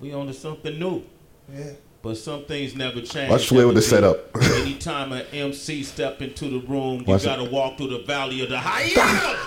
We 0.00 0.12
on 0.12 0.26
to 0.26 0.32
something 0.34 0.78
new. 0.78 1.04
Yeah. 1.52 1.72
But 2.02 2.16
some 2.16 2.44
things 2.46 2.74
never 2.74 3.02
change. 3.02 3.30
Watch 3.30 3.48
Flay 3.48 3.64
with 3.66 3.74
the 3.74 3.82
never 3.82 3.82
setup. 3.82 4.34
Anytime 4.62 5.12
an 5.12 5.26
MC 5.32 5.82
step 5.82 6.22
into 6.22 6.46
the 6.48 6.66
room, 6.66 7.00
you 7.00 7.04
Watch 7.04 7.22
it. 7.22 7.26
gotta 7.26 7.44
walk 7.44 7.76
through 7.76 7.88
the 7.88 7.98
valley 8.04 8.42
of 8.42 8.48
the 8.48 8.58
hyenas. 8.58 8.94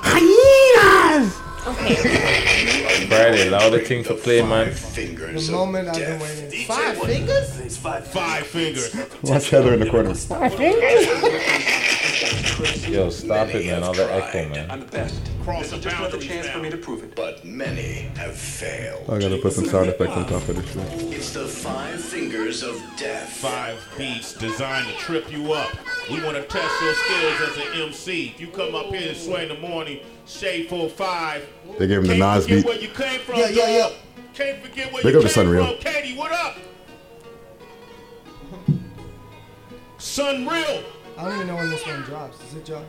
Hyenas! 0.03 1.33
Friday, 3.07 3.47
allow 3.47 3.69
the 3.69 3.79
king 3.79 4.03
to 4.03 4.13
play, 4.13 4.41
man. 4.43 4.71
The 4.93 5.49
moment 5.51 5.87
I've 5.87 5.95
been 5.95 6.19
waiting. 6.19 6.65
Five 6.65 6.97
fingers? 6.99 7.77
Five 7.77 8.45
fingers. 8.47 8.95
Watch 9.23 9.49
Heather 9.49 9.73
in 9.73 9.79
the 9.79 9.89
corner. 9.89 10.13
Five 10.13 10.53
fingers? 10.53 11.07
Yo, 12.89 13.09
stop 13.09 13.49
it, 13.49 13.65
man. 13.65 13.83
All 13.83 13.93
the 13.93 14.11
echo, 14.13 14.47
man. 14.49 14.69
I'm 14.71 14.79
the 14.81 14.85
best. 14.85 15.19
Cross 15.43 15.71
the 15.71 15.77
Just 15.77 15.85
another 15.97 16.11
boundaries 16.11 16.25
chance 16.27 16.47
for 16.47 16.59
me 16.59 16.69
to 16.69 16.77
prove 16.77 17.03
it. 17.03 17.15
But 17.15 17.43
many 17.43 18.09
have 18.15 18.35
failed. 18.35 19.09
I 19.09 19.19
gotta 19.19 19.37
put 19.39 19.51
some 19.53 19.65
sound 19.65 19.89
effects 19.89 20.11
on 20.11 20.25
top 20.25 20.47
of 20.47 20.55
this 20.55 20.71
shit. 20.71 21.13
It's 21.13 21.33
the 21.33 21.45
five 21.45 22.01
fingers 22.01 22.63
of 22.63 22.81
death. 22.97 23.29
Five 23.29 23.85
beats 23.97 24.33
designed 24.33 24.87
to 24.87 24.93
trip 24.97 25.29
you 25.31 25.51
up. 25.53 25.69
We 26.09 26.23
want 26.23 26.37
to 26.37 26.43
test 26.43 26.81
your 26.81 26.93
skills 26.93 27.49
as 27.49 27.57
an 27.57 27.81
MC. 27.81 28.29
If 28.35 28.39
you 28.41 28.47
come 28.47 28.73
up 28.75 28.85
here 28.87 29.09
and 29.09 29.17
sway 29.17 29.43
in 29.43 29.49
the 29.49 29.59
morning, 29.67 29.99
shade 30.25 30.69
full 30.69 30.87
five. 30.89 31.45
They 31.77 31.87
gave 31.87 31.97
him 31.99 32.03
the 32.03 32.15
Can't 32.15 32.19
Nas 32.19 32.47
beat. 32.47 32.65
where 32.65 32.79
you 32.79 32.89
came 32.89 33.19
from, 33.21 33.39
Yeah, 33.39 33.49
yeah, 33.49 33.77
dog. 33.79 33.93
Can't 34.33 34.63
forget 34.63 34.93
where 34.93 35.03
Big 35.03 35.13
you 35.13 35.19
up 35.19 35.25
to 35.27 35.33
came 35.33 35.45
SonReal. 35.47 35.81
from. 35.81 35.93
Katie, 35.93 36.17
what 36.17 36.31
up? 36.31 36.57
SonReal. 39.97 40.83
I 41.17 41.25
don't 41.25 41.35
even 41.35 41.47
know 41.47 41.55
when 41.55 41.69
this 41.69 41.85
one 41.85 42.01
drops. 42.01 42.41
Is 42.43 42.55
it 42.55 42.65
drop? 42.65 42.83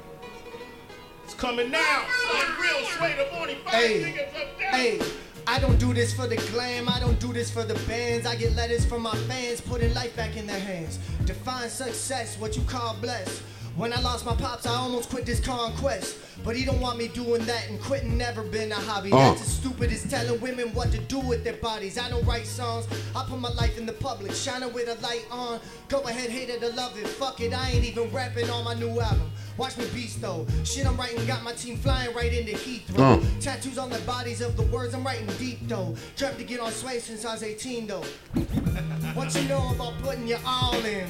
It's 1.25 1.35
coming 1.35 1.71
now. 1.71 2.05
SonReal, 2.31 2.85
sway 2.97 3.15
the 3.17 3.37
morning. 3.37 3.57
Five 3.65 3.75
Hey, 3.75 4.03
fingers 4.03 4.29
of 4.29 4.59
death. 4.59 4.75
hey, 4.75 5.01
I 5.47 5.59
don't 5.59 5.79
do 5.79 5.93
this 5.93 6.15
for 6.15 6.27
the 6.27 6.37
glam, 6.53 6.89
I 6.89 7.01
don't 7.01 7.19
do 7.21 7.33
this 7.33 7.51
for 7.51 7.65
the 7.65 7.75
bands. 7.87 8.27
I 8.27 8.35
get 8.37 8.55
letters 8.55 8.85
from 8.87 9.03
my 9.03 9.15
fans, 9.29 9.61
putting 9.61 9.93
life 9.95 10.15
back 10.17 10.37
in 10.37 10.47
their 10.47 10.59
hands. 10.61 10.99
Define 11.25 11.69
success, 11.69 12.39
what 12.39 12.57
you 12.57 12.63
call 12.63 12.97
blessed. 13.01 13.43
When 13.77 13.93
I 13.93 14.01
lost 14.03 14.25
my 14.25 14.37
pops, 14.37 14.67
I 14.67 14.75
almost 14.75 15.11
quit 15.11 15.27
this 15.27 15.41
conquest. 15.41 16.19
But 16.45 16.55
he 16.55 16.65
don't 16.65 16.81
want 16.81 16.97
me 16.97 17.09
doing 17.09 17.45
that, 17.47 17.69
and 17.69 17.81
quitting 17.81 18.17
never 18.17 18.45
been 18.45 18.71
a 18.71 18.77
hobby. 18.77 19.11
Uh. 19.11 19.17
That's 19.17 19.43
as 19.43 19.53
stupid 19.53 19.91
as 19.91 20.09
telling 20.09 20.41
women 20.41 20.73
what 20.75 20.93
to 20.93 20.99
do 20.99 21.19
with 21.19 21.43
their 21.43 21.55
bodies. 21.55 21.99
I 21.99 22.09
don't 22.09 22.25
write 22.25 22.47
songs, 22.47 22.87
I 23.17 23.25
put 23.25 23.41
my 23.41 23.53
life 23.55 23.77
in 23.77 23.85
the 23.85 23.93
public, 23.93 24.33
shining 24.33 24.73
with 24.73 24.89
a 24.89 25.01
light 25.03 25.27
on. 25.31 25.59
Go 25.89 26.03
ahead, 26.03 26.31
hate 26.31 26.51
it 26.51 26.61
to 26.61 26.69
love 26.77 26.97
it. 26.97 27.09
Fuck 27.09 27.41
it, 27.41 27.53
I 27.53 27.71
ain't 27.71 27.85
even 27.85 28.11
rapping 28.13 28.49
on 28.49 28.65
my 28.65 28.75
new 28.75 29.01
album. 29.01 29.31
Watch 29.57 29.77
me 29.77 29.87
beast 29.95 30.21
though. 30.21 30.47
Shit 30.65 30.87
I'm 30.87 30.97
writing 30.97 31.25
got 31.27 31.43
my 31.43 31.53
team 31.53 31.77
flying 31.77 32.15
right 32.15 32.33
into 32.33 32.53
Heathrow. 32.53 33.23
Uh. 33.23 33.41
Tattoos 33.41 33.79
on 33.79 33.91
the 33.91 34.01
bodies 34.01 34.41
of 34.41 34.57
the 34.57 34.65
words 34.65 34.95
I'm 34.95 35.05
writing 35.05 35.29
deep 35.39 35.67
though. 35.69 35.97
Dreamt 36.17 36.39
to 36.39 36.45
get 36.45 36.61
on 36.61 36.73
sway 36.73 36.99
since 36.99 37.25
I 37.25 37.35
was 37.35 37.43
18 37.43 37.87
though. 37.87 38.03
what 39.15 39.35
you 39.35 39.49
know 39.49 39.71
about 39.75 39.95
putting 40.03 40.27
your 40.27 40.41
all 40.45 40.75
in? 40.85 41.09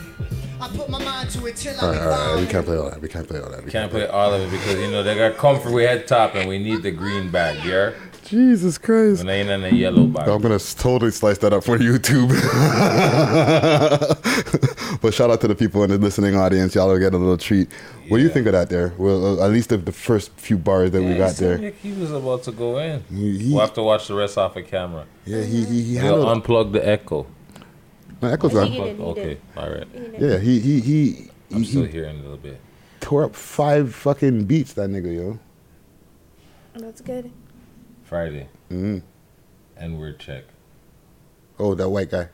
I 0.60 0.68
put 0.68 0.88
my 0.88 1.02
mind 1.04 1.30
to 1.30 1.46
it 1.46 1.56
till 1.56 1.74
I 1.78 1.82
Alright, 1.82 1.94
be 1.94 2.00
alright, 2.06 2.20
alright. 2.20 2.40
We 2.40 2.46
can't 2.46 2.66
play 2.66 2.76
all 2.78 2.90
that. 2.90 3.00
We 3.00 3.08
can't 3.08 3.28
play 3.28 3.40
all 3.40 3.50
that. 3.50 3.64
We 3.64 3.70
Can't 3.70 3.90
play 3.90 4.06
all 4.06 4.32
of 4.34 4.42
it 4.42 4.50
because 4.50 4.80
you 4.80 4.90
know 4.90 5.02
they 5.02 5.14
got 5.16 5.36
comfort 5.36 5.72
We 5.72 5.82
head 5.82 6.06
top 6.06 6.34
and 6.34 6.48
we 6.48 6.58
need 6.58 6.82
the 6.82 6.90
green 6.90 7.30
bag, 7.30 7.64
yeah? 7.64 7.92
Jesus 8.24 8.78
Christ. 8.78 9.20
And 9.20 9.28
ain't 9.30 9.50
in 9.50 9.60
the 9.60 9.74
yellow 9.74 10.06
bag. 10.06 10.28
I'm 10.28 10.40
gonna 10.40 10.58
totally 10.58 11.10
slice 11.10 11.38
that 11.38 11.52
up 11.52 11.62
for 11.64 11.76
YouTube. 11.76 12.30
but 15.02 15.12
shout 15.12 15.30
out 15.30 15.40
to 15.42 15.48
the 15.48 15.54
people 15.54 15.82
in 15.84 15.90
the 15.90 15.98
listening 15.98 16.34
audience. 16.34 16.74
Y'all 16.74 16.88
will 16.88 16.98
get 16.98 17.12
a 17.12 17.18
little 17.18 17.36
treat. 17.36 17.70
What 18.08 18.18
do 18.18 18.22
you 18.22 18.30
think 18.30 18.46
of 18.46 18.52
that 18.52 18.70
there? 18.70 18.94
Well, 18.96 19.40
uh, 19.40 19.46
at 19.46 19.52
least 19.52 19.68
the, 19.68 19.76
the 19.76 19.92
first 19.92 20.32
few 20.38 20.56
bars 20.56 20.90
that 20.92 21.02
we 21.02 21.14
got 21.16 21.32
it 21.32 21.36
seemed 21.36 21.50
there. 21.50 21.58
like 21.58 21.78
He 21.80 21.92
was 21.92 22.12
about 22.12 22.42
to 22.44 22.52
go 22.52 22.78
in. 22.78 23.02
He- 23.10 23.50
we'll 23.50 23.60
have 23.60 23.74
to 23.74 23.82
watch 23.82 24.08
the 24.08 24.14
rest 24.14 24.38
off 24.38 24.56
of 24.56 24.66
camera. 24.66 25.04
Yeah, 25.26 25.42
he 25.42 25.64
he, 25.64 25.82
he 25.82 25.94
We'll 25.94 26.02
handled 26.26 26.44
unplug 26.44 26.72
the 26.72 26.86
echo. 26.86 27.26
No, 28.24 28.32
Echo's 28.32 28.54
I 28.56 28.62
think 28.62 28.74
he 28.74 28.80
did, 28.82 28.96
he 28.96 29.02
Okay, 29.02 29.22
did. 29.24 29.40
all 29.56 29.70
right. 29.70 29.86
He. 29.92 30.26
Yeah, 30.26 30.38
he 30.38 30.60
he 30.60 30.80
he 30.80 31.30
I'm 31.52 31.62
he, 31.62 31.64
still 31.70 31.84
he 31.84 31.90
hearing 31.92 32.18
a 32.18 32.22
little 32.22 32.36
bit. 32.36 32.60
tore 33.00 33.24
up 33.24 33.34
five 33.36 33.94
fucking 33.94 34.44
beats. 34.46 34.72
That 34.74 34.90
nigga, 34.90 35.14
yo. 35.14 35.38
That's 36.74 37.00
good. 37.00 37.30
Friday. 38.04 38.48
hmm 38.68 38.98
N 39.78 39.98
word 39.98 40.18
check. 40.18 40.44
Oh, 41.58 41.74
that 41.74 41.88
white 41.88 42.10
guy. 42.10 42.28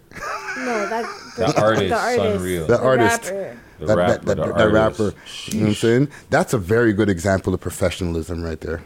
No, 0.59 0.87
that 0.89 1.05
The 1.37 1.61
artist, 1.61 1.89
the 1.89 1.95
artist, 1.97 2.45
SonReal. 2.45 2.67
That 2.69 2.81
the 2.81 2.85
artist. 2.87 3.23
rapper. 3.25 3.59
The 3.79 3.87
that, 3.87 3.97
rapper, 3.97 4.13
that, 4.13 4.27
that, 4.27 4.37
the 4.37 4.43
that 4.53 4.75
artist. 4.75 5.01
rapper. 5.01 5.03
You 5.53 5.59
know 5.61 5.63
what 5.65 5.69
I'm 5.71 5.75
saying? 5.75 6.09
That's 6.31 6.53
a 6.53 6.59
very 6.59 6.93
good 6.93 7.09
example 7.09 7.55
of 7.55 7.61
professionalism 7.61 8.43
right 8.43 8.61
there. 8.61 8.83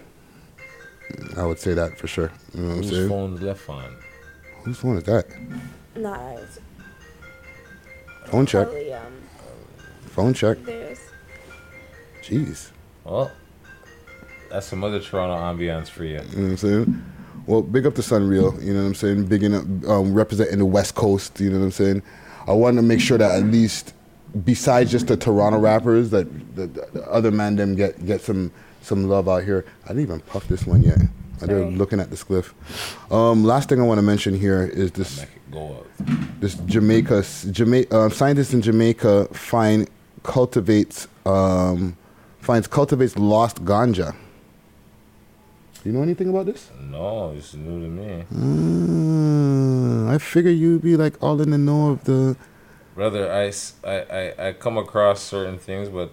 I 1.37 1.45
would 1.47 1.59
say 1.59 1.75
that 1.75 1.99
for 1.99 2.07
sure. 2.07 2.31
You 2.55 2.61
know 2.63 2.69
what 2.69 2.73
I'm 2.77 2.83
Whose 2.83 2.91
saying? 2.91 3.09
phone's 3.09 3.43
left 3.43 3.69
on? 3.69 3.97
Whose 4.65 4.79
phone 4.79 4.97
is 4.99 5.05
that? 5.05 5.27
Nah, 5.97 6.37
it's 6.37 6.59
Phone 8.27 8.47
check. 8.47 8.67
probably 8.67 8.93
um 8.93 9.13
Phone 10.07 10.35
check. 10.35 10.63
theirs. 10.65 11.01
Jeez. 12.23 12.71
Well, 13.05 13.31
that's 14.51 14.67
some 14.67 14.85
other 14.85 15.01
Toronto 15.01 15.35
ambiance 15.37 15.89
for 15.89 16.05
you. 16.05 16.15
You 16.15 16.19
know 16.19 16.25
what 16.25 16.51
I'm 16.51 16.57
saying? 16.57 17.05
Well, 17.47 17.63
big 17.63 17.87
up 17.87 17.95
to 17.97 18.01
SonReal, 18.03 18.65
you 18.65 18.73
know 18.73 18.81
what 18.81 18.87
I'm 18.87 18.95
saying? 18.95 19.27
Bigging 19.27 19.55
up, 19.55 19.65
um, 19.89 20.15
representing 20.15 20.59
the 20.59 20.65
West 20.65 20.95
Coast, 20.95 21.39
you 21.41 21.51
know 21.51 21.59
what 21.59 21.65
I'm 21.67 21.71
saying? 21.73 22.03
I 22.47 22.53
want 22.53 22.77
to 22.77 22.83
make 22.83 23.01
sure 23.01 23.19
that 23.19 23.33
at 23.33 23.45
least, 23.45 23.93
besides 24.45 24.91
just 24.91 25.09
the 25.09 25.17
Toronto 25.17 25.59
rappers, 25.59 26.11
that 26.11 26.27
the, 26.57 26.67
the 26.69 27.03
other 27.11 27.31
man 27.31 27.57
them 27.57 27.75
get 27.75 28.05
get 28.07 28.21
some 28.23 28.51
some 28.81 29.09
love 29.09 29.29
out 29.29 29.45
here. 29.45 29.65
I 29.85 29.89
didn't 29.89 30.03
even 30.03 30.21
puff 30.21 30.47
this 30.49 30.67
one 30.67 30.83
yet. 30.83 30.99
I 31.43 31.47
Sorry. 31.47 31.65
did 31.65 31.79
looking 31.79 32.01
at 32.01 32.11
the 32.11 32.17
cliff. 32.17 32.55
Um, 33.13 33.45
last 33.45 33.69
thing 33.69 33.81
I 33.81 33.85
want 33.85 33.99
to 33.99 34.03
mention 34.03 34.35
here 34.39 34.65
is 34.65 34.93
this 34.93 35.25
go 35.51 35.85
this 36.41 36.55
Jamaica 36.55 37.25
Jamaica 37.51 37.97
um, 37.97 38.11
scientists 38.11 38.55
in 38.55 38.63
Jamaica 38.63 39.29
find 39.33 39.89
cultivates 40.23 41.09
um, 41.27 41.97
finds 42.41 42.67
cultivates 42.67 43.17
lost 43.17 43.65
ganja. 43.65 44.15
You 45.85 45.93
know 45.93 46.03
anything 46.03 46.31
about 46.31 46.47
this? 46.47 46.71
No, 46.81 47.35
it's 47.37 47.53
new 47.53 47.83
to 47.83 47.89
me. 47.89 48.25
Mm, 48.33 50.09
I 50.09 50.17
figure 50.17 50.51
you'd 50.51 50.81
be 50.81 50.97
like 50.97 51.23
all 51.23 51.41
in 51.43 51.51
the 51.51 51.59
know 51.59 51.91
of 51.91 52.05
the. 52.05 52.37
Brother, 52.95 53.31
I 53.31 53.53
I 53.87 54.49
I 54.49 54.53
come 54.53 54.79
across 54.79 55.21
certain 55.23 55.59
things, 55.59 55.89
but 55.91 56.13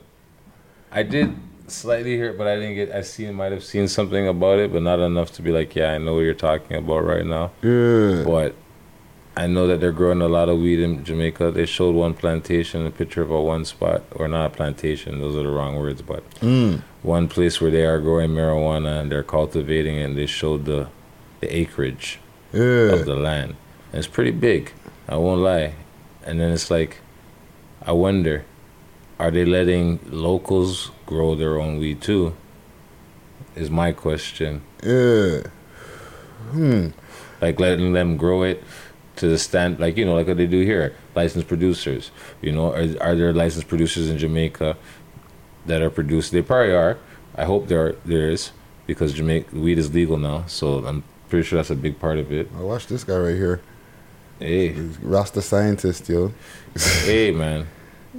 I 0.92 1.04
did 1.04 1.38
slightly 1.72 2.16
hear 2.16 2.30
it, 2.32 2.38
but 2.38 2.48
I 2.48 2.56
didn't 2.56 2.76
get. 2.76 2.92
I 2.92 3.02
seen 3.02 3.34
might 3.34 3.52
have 3.52 3.64
seen 3.64 3.88
something 3.88 4.28
about 4.28 4.60
it, 4.60 4.72
but 4.72 4.82
not 4.82 5.00
enough 5.00 5.32
to 5.34 5.42
be 5.42 5.52
like, 5.52 5.76
yeah, 5.76 5.94
I 5.94 5.98
know 5.98 6.14
what 6.16 6.22
you're 6.22 6.34
talking 6.34 6.78
about 6.78 7.00
right 7.06 7.26
now. 7.26 7.52
Yeah. 7.62 8.24
But 8.26 8.56
I 9.38 9.48
know 9.48 9.66
that 9.68 9.80
they're 9.80 9.92
growing 9.94 10.22
a 10.22 10.28
lot 10.28 10.50
of 10.50 10.60
weed 10.60 10.80
in 10.80 11.04
Jamaica. 11.06 11.52
They 11.52 11.66
showed 11.66 11.96
one 11.96 12.14
plantation, 12.14 12.86
a 12.86 12.92
picture 12.92 13.22
of 13.22 13.32
a 13.32 13.42
one 13.42 13.64
spot, 13.66 14.04
or 14.16 14.28
not 14.28 14.46
a 14.48 14.50
plantation. 14.50 15.20
Those 15.22 15.36
are 15.36 15.44
the 15.44 15.50
wrong 15.50 15.78
words, 15.78 16.02
but 16.02 16.24
Mm. 16.42 16.82
one 17.02 17.28
place 17.30 17.62
where 17.62 17.72
they 17.72 17.86
are 17.86 18.00
growing 18.00 18.32
marijuana 18.32 19.00
and 19.00 19.12
they're 19.12 19.24
cultivating 19.24 19.96
it. 19.98 20.04
and 20.04 20.18
They 20.18 20.26
showed 20.28 20.66
the 20.66 20.88
the 21.40 21.56
acreage 21.58 22.20
Yeah. 22.54 22.94
of 22.94 23.06
the 23.06 23.16
land. 23.16 23.56
And 23.92 23.98
it's 24.00 24.08
pretty 24.08 24.30
big. 24.32 24.72
I 25.10 25.16
won't 25.18 25.42
lie. 25.42 25.74
And 26.26 26.40
then 26.40 26.52
it's 26.52 26.70
like, 26.70 26.98
I 27.84 27.94
wonder, 27.94 28.44
are 29.20 29.32
they 29.32 29.44
letting 29.46 30.00
locals 30.12 30.92
grow 31.12 31.36
their 31.36 31.60
own 31.60 31.78
weed 31.78 32.02
too? 32.02 32.34
Is 33.54 33.70
my 33.70 33.92
question. 33.92 34.62
Yeah. 34.82 35.42
Hmm. 36.52 36.88
Like 37.42 37.60
letting 37.60 37.92
them 37.92 38.16
grow 38.16 38.44
it 38.44 38.64
to 39.18 39.28
the 39.28 39.38
stand, 39.38 39.80
like 39.80 39.98
you 39.98 40.06
know, 40.06 40.16
like 40.16 40.28
what 40.28 40.38
they 40.38 40.48
do 40.48 40.62
here, 40.62 40.96
licensed 41.14 41.50
producers. 41.50 42.12
You 42.42 42.54
know, 42.54 42.72
are, 42.74 42.88
are 43.02 43.16
there 43.16 43.34
licensed 43.34 43.68
producers 43.68 44.10
in 44.10 44.18
Jamaica 44.18 44.78
that 45.66 45.82
are 45.82 45.90
produced? 45.90 46.32
They 46.32 46.42
probably 46.42 46.74
are. 46.74 46.98
I 47.36 47.44
hope 47.44 47.68
there 47.68 47.88
are, 47.88 47.96
there 48.06 48.30
is 48.30 48.52
because 48.88 49.14
Jamaica 49.14 49.54
weed 49.56 49.78
is 49.78 49.94
legal 49.94 50.18
now, 50.18 50.46
so 50.48 50.86
I'm 50.86 51.04
pretty 51.28 51.46
sure 51.46 51.58
that's 51.58 51.70
a 51.72 51.76
big 51.76 52.00
part 52.00 52.20
of 52.20 52.32
it. 52.32 52.50
I 52.58 52.62
watch 52.62 52.88
this 52.88 53.04
guy 53.04 53.18
right 53.18 53.36
here. 53.36 53.62
Hey, 54.40 54.72
Rasta 55.02 55.42
scientist, 55.42 56.08
yo. 56.08 56.32
hey, 57.06 57.32
man. 57.32 57.68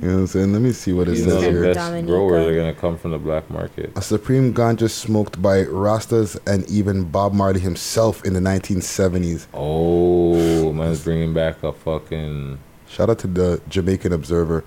You 0.00 0.08
know 0.08 0.14
what 0.14 0.20
I'm 0.20 0.26
saying? 0.28 0.52
Let 0.54 0.62
me 0.62 0.72
see 0.72 0.92
what 0.94 1.06
it 1.08 1.18
You 1.18 1.26
know 1.26 1.32
says 1.34 1.42
the 1.42 1.50
here. 1.50 1.74
best 1.74 2.06
growers 2.06 2.46
are 2.46 2.56
gonna 2.56 2.72
come 2.74 2.96
from 2.96 3.10
the 3.10 3.18
black 3.18 3.50
market. 3.50 3.92
A 3.94 4.00
supreme 4.02 4.54
ganja 4.54 4.88
smoked 4.90 5.40
by 5.42 5.64
Rastas 5.64 6.38
and 6.46 6.68
even 6.70 7.04
Bob 7.04 7.34
Marley 7.34 7.60
himself 7.60 8.24
in 8.24 8.32
the 8.32 8.40
1970s. 8.40 9.46
Oh, 9.52 10.72
man's 10.72 11.04
bringing 11.04 11.34
back 11.34 11.62
a 11.62 11.72
fucking. 11.72 12.58
Shout 12.88 13.10
out 13.10 13.18
to 13.20 13.26
the 13.26 13.60
Jamaican 13.68 14.12
Observer. 14.14 14.64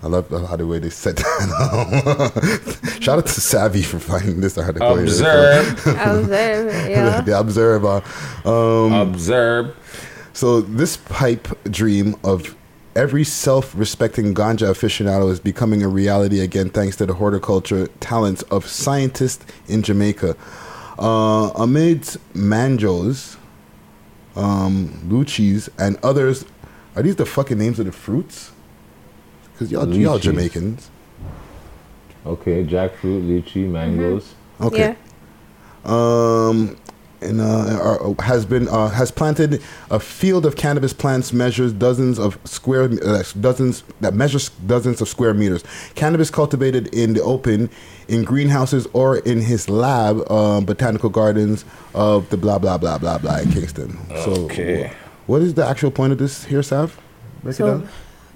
I 0.00 0.06
love 0.06 0.30
how 0.30 0.54
the 0.54 0.64
way 0.64 0.78
they 0.78 0.90
said 0.90 1.16
that. 1.16 2.98
Shout 3.00 3.18
out 3.18 3.26
to 3.26 3.40
Savvy 3.40 3.82
for 3.82 3.98
finding 3.98 4.40
this 4.40 4.56
article. 4.56 4.94
here. 4.94 5.04
Observe. 5.04 5.86
Observe, 5.86 6.88
yeah. 6.88 7.20
the 7.20 7.36
observer. 7.38 8.02
Um, 8.44 8.92
Observe. 8.92 9.74
So 10.34 10.60
this 10.60 10.96
pipe 10.98 11.48
dream 11.64 12.14
of 12.22 12.54
every 12.98 13.22
self-respecting 13.22 14.34
ganja 14.34 14.66
aficionado 14.66 15.30
is 15.30 15.38
becoming 15.38 15.84
a 15.84 15.88
reality 15.88 16.40
again, 16.40 16.68
thanks 16.68 16.96
to 16.96 17.06
the 17.06 17.14
horticulture 17.14 17.86
talents 18.00 18.42
of 18.50 18.66
scientists 18.66 19.46
in 19.68 19.82
Jamaica. 19.82 20.34
Uh, 20.98 21.52
amid 21.54 22.02
manjos, 22.34 23.36
um, 24.34 24.88
luchis, 25.08 25.68
and 25.78 25.96
others, 26.02 26.44
are 26.96 27.02
these 27.02 27.14
the 27.14 27.24
fucking 27.24 27.56
names 27.56 27.78
of 27.78 27.86
the 27.86 27.92
fruits? 27.92 28.50
Because 29.52 29.70
y'all, 29.70 29.94
y'all 29.94 30.18
Jamaicans. 30.18 30.90
Okay, 32.26 32.64
jackfruit, 32.64 33.22
lychee, 33.28 33.68
mangoes. 33.68 34.34
Okay. 34.60 34.96
Um, 35.84 36.76
and 37.20 37.40
uh, 37.40 37.44
are- 37.82 38.14
has 38.22 38.44
been 38.46 38.68
uh, 38.68 38.88
has 38.88 39.10
planted 39.10 39.60
a 39.90 39.98
field 39.98 40.46
of 40.46 40.56
cannabis 40.56 40.92
plants 40.92 41.32
measures 41.32 41.72
dozens 41.72 42.18
of 42.18 42.38
square 42.44 42.84
uh, 43.04 43.22
dozens 43.40 43.82
that 44.00 44.14
measures 44.14 44.50
dozens 44.66 45.00
of 45.00 45.08
square 45.08 45.34
meters. 45.34 45.64
Cannabis 45.94 46.30
cultivated 46.30 46.86
in 46.94 47.14
the 47.14 47.22
open, 47.22 47.70
in 48.08 48.22
greenhouses 48.24 48.86
or 48.92 49.18
in 49.18 49.40
his 49.40 49.68
lab, 49.68 50.22
uh, 50.30 50.60
botanical 50.60 51.10
gardens 51.10 51.64
of 51.94 52.28
the 52.30 52.36
blah 52.36 52.58
blah 52.58 52.78
blah 52.78 52.98
blah 52.98 53.18
blah 53.18 53.38
in 53.38 53.50
Kingston. 53.50 53.98
So, 54.24 54.30
Okay. 54.44 54.92
wh- 55.26 55.28
what 55.30 55.42
is 55.42 55.54
the 55.54 55.66
actual 55.66 55.90
point 55.90 56.12
of 56.12 56.18
this 56.18 56.44
here, 56.44 56.62
Sav? 56.62 56.98
Break 57.42 57.54
it 57.54 57.56
So 57.58 57.66
down. 57.66 57.88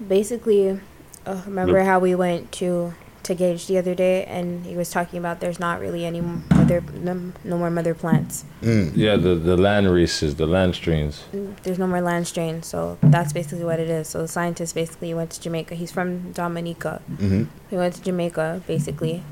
basically, 0.07 0.79
uh, 1.25 1.37
remember 1.45 1.77
Yep. 1.77 1.85
how 1.87 1.99
we 1.99 2.15
went 2.15 2.51
to 2.53 2.93
to 3.23 3.33
Gage 3.35 3.67
the 3.67 3.77
other 3.77 3.95
day, 3.95 4.25
and 4.25 4.65
he 4.65 4.75
was 4.75 4.89
talking 4.89 5.17
about 5.17 5.39
there's 5.39 5.59
not 5.59 5.79
really 5.79 6.05
any 6.05 6.21
mother, 6.21 6.81
no, 6.93 7.31
no 7.43 7.57
more 7.57 7.69
mother 7.69 7.93
plants. 7.93 8.43
Yeah, 8.61 9.15
the, 9.15 9.35
the 9.35 9.57
land 9.57 9.89
races, 9.91 10.35
the 10.35 10.45
land 10.45 10.75
strains. 10.75 11.23
There's 11.63 11.79
no 11.79 11.87
more 11.87 12.01
land 12.01 12.27
strain, 12.27 12.63
so 12.63 12.97
that's 13.01 13.33
basically 13.33 13.65
what 13.65 13.79
it 13.79 13.89
is. 13.89 14.07
So 14.09 14.21
the 14.21 14.27
scientist 14.27 14.75
basically 14.75 15.13
went 15.13 15.31
to 15.31 15.41
Jamaica. 15.41 15.75
He's 15.75 15.91
from 15.91 16.31
Dominica. 16.33 17.01
Mhm. 17.13 17.47
He 17.69 17.75
went 17.77 17.95
to 17.95 18.01
Jamaica 18.03 18.61
basically, 18.67 19.23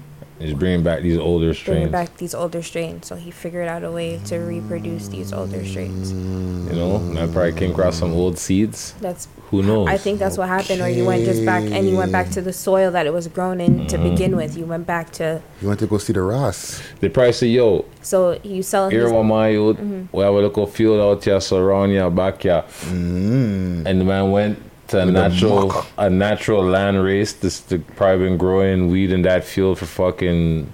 He's 0.41 0.53
bringing 0.53 0.83
back 0.83 1.01
these 1.01 1.17
older 1.17 1.53
strains. 1.53 1.75
bringing 1.77 1.91
back 1.91 2.17
these 2.17 2.33
older 2.33 2.61
strains. 2.63 3.07
So 3.07 3.15
he 3.15 3.29
figured 3.31 3.67
out 3.67 3.83
a 3.83 3.91
way 3.91 4.19
to 4.25 4.37
reproduce 4.39 5.07
these 5.07 5.31
older 5.33 5.63
strains. 5.65 6.11
You 6.11 6.77
know, 6.77 6.95
I 7.21 7.27
probably 7.27 7.53
came 7.53 7.71
across 7.71 7.97
some 7.99 8.11
old 8.13 8.37
seeds. 8.37 8.93
That's 9.01 9.27
Who 9.51 9.61
knows? 9.61 9.87
I 9.89 9.97
think 9.97 10.17
that's 10.19 10.37
what 10.37 10.47
happened, 10.47 10.81
or 10.81 10.87
you 10.89 11.05
went 11.05 11.25
just 11.25 11.45
back 11.45 11.63
and 11.63 11.87
you 11.87 11.97
went 11.97 12.11
back 12.11 12.29
to 12.31 12.41
the 12.41 12.53
soil 12.53 12.89
that 12.91 13.05
it 13.05 13.11
was 13.13 13.27
grown 13.27 13.59
in 13.59 13.85
to 13.87 13.97
Mhm. 13.97 14.09
begin 14.11 14.35
with. 14.37 14.57
You 14.57 14.65
went 14.65 14.87
back 14.87 15.11
to 15.13 15.41
You 15.61 15.67
went 15.67 15.79
to 15.81 15.87
go 15.87 15.97
see 15.97 16.13
the 16.13 16.21
Ross? 16.21 16.81
They 17.01 17.09
probably 17.09 17.33
say, 17.33 17.47
yo, 17.47 17.85
so 18.01 18.39
you 18.43 18.63
sell 18.63 18.89
here 18.89 19.03
these- 19.03 19.11
what 19.13 19.23
my 19.23 19.49
youth, 19.49 19.77
Mhm. 19.77 20.07
we 20.13 20.23
have 20.23 20.33
a 20.33 20.37
little 20.39 20.65
field 20.67 21.01
out 21.01 21.23
here, 21.23 21.39
so 21.41 21.57
around 21.57 21.89
here, 21.89 22.09
back 22.09 22.41
here. 22.43 22.63
And 22.89 23.85
the 23.85 24.05
man 24.05 24.31
went 24.31 24.57
to 24.91 25.01
a 25.01 25.05
With 25.05 25.13
natural, 25.15 25.67
muck. 25.67 25.87
a 25.97 26.09
natural 26.09 26.63
land 26.63 27.03
race. 27.03 27.33
This 27.33 27.59
the, 27.61 27.79
probably 27.79 28.27
been 28.29 28.37
growing 28.37 28.89
weed 28.89 29.11
in 29.11 29.23
that 29.23 29.43
field 29.43 29.79
for 29.79 29.85
fucking 29.85 30.69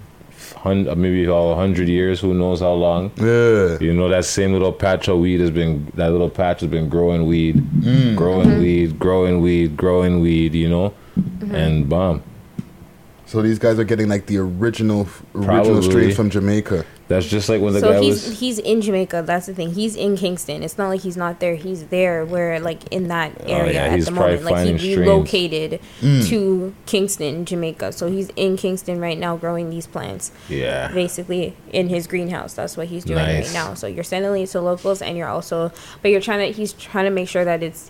hun- 0.57 0.87
uh, 0.89 0.95
maybe 0.95 1.27
all 1.27 1.55
hundred 1.55 1.87
years. 1.87 2.19
Who 2.19 2.33
knows 2.33 2.59
how 2.59 2.73
long? 2.73 3.11
Yeah. 3.17 3.77
You 3.79 3.93
know 3.93 4.09
that 4.09 4.25
same 4.25 4.53
little 4.53 4.73
patch 4.73 5.07
of 5.07 5.19
weed 5.19 5.39
has 5.39 5.51
been 5.51 5.91
that 5.95 6.11
little 6.11 6.29
patch 6.29 6.61
has 6.61 6.69
been 6.69 6.89
growing 6.89 7.25
weed, 7.25 7.55
Mm. 7.57 8.15
growing 8.15 8.49
Mhm. 8.49 8.59
weed, 8.61 8.99
growing 8.99 9.41
weed, 9.41 9.77
growing 9.77 10.19
weed. 10.21 10.53
You 10.55 10.69
know, 10.69 10.93
and 11.51 11.87
bomb. 11.89 12.21
So 13.25 13.41
these 13.41 13.59
guys 13.59 13.77
are 13.77 13.83
getting 13.83 14.07
like 14.07 14.25
the 14.27 14.37
original 14.37 15.07
original 15.35 15.45
Probably. 15.63 15.81
strains 15.81 16.15
from 16.15 16.29
Jamaica. 16.29 16.85
That's 17.07 17.25
just 17.25 17.47
like 17.47 17.61
when 17.61 17.73
the 17.73 17.79
so 17.79 17.91
guy 17.93 18.01
he's 18.01 18.27
was. 18.27 18.39
he's 18.39 18.59
in 18.59 18.81
Jamaica. 18.81 19.23
That's 19.25 19.45
the 19.45 19.53
thing. 19.53 19.73
He's 19.73 19.95
in 19.95 20.17
Kingston. 20.17 20.61
It's 20.61 20.77
not 20.77 20.89
like 20.89 21.01
he's 21.01 21.15
not 21.15 21.39
there. 21.39 21.55
He's 21.55 21.85
there. 21.87 22.25
Where 22.25 22.59
like 22.59 22.85
in 22.91 23.07
that 23.07 23.31
Oh, 23.41 23.53
area 23.53 23.73
yeah, 23.73 23.85
at 23.93 23.99
the 24.01 24.11
probably 24.11 24.35
moment. 24.35 24.43
Like 24.43 24.53
finding 24.55 24.77
he 24.77 24.91
strains. 24.91 25.07
relocated 25.07 25.79
Mm. 26.01 26.27
to 26.27 26.73
Kingston, 26.85 27.45
Jamaica. 27.45 27.93
So 27.93 28.07
he's 28.09 28.29
in 28.35 28.57
Kingston 28.57 28.99
right 28.99 29.17
now, 29.17 29.37
growing 29.37 29.69
these 29.69 29.87
plants. 29.87 30.31
Yeah. 30.49 30.89
Basically 30.93 31.55
in 31.71 31.87
his 31.89 32.07
greenhouse. 32.07 32.53
That's 32.55 32.75
what 32.75 32.87
he's 32.87 33.05
doing 33.05 33.19
Nice. 33.19 33.45
right 33.47 33.53
now. 33.53 33.73
So 33.73 33.87
you're 33.87 34.03
sending 34.03 34.35
it 34.43 34.47
to 34.49 34.59
locals, 34.61 35.01
and 35.01 35.17
you're 35.17 35.29
also, 35.29 35.71
but 36.01 36.11
you're 36.11 36.21
trying 36.21 36.51
to. 36.51 36.57
He's 36.57 36.73
trying 36.73 37.05
to 37.05 37.11
make 37.11 37.29
sure 37.29 37.45
that 37.45 37.63
it's 37.63 37.89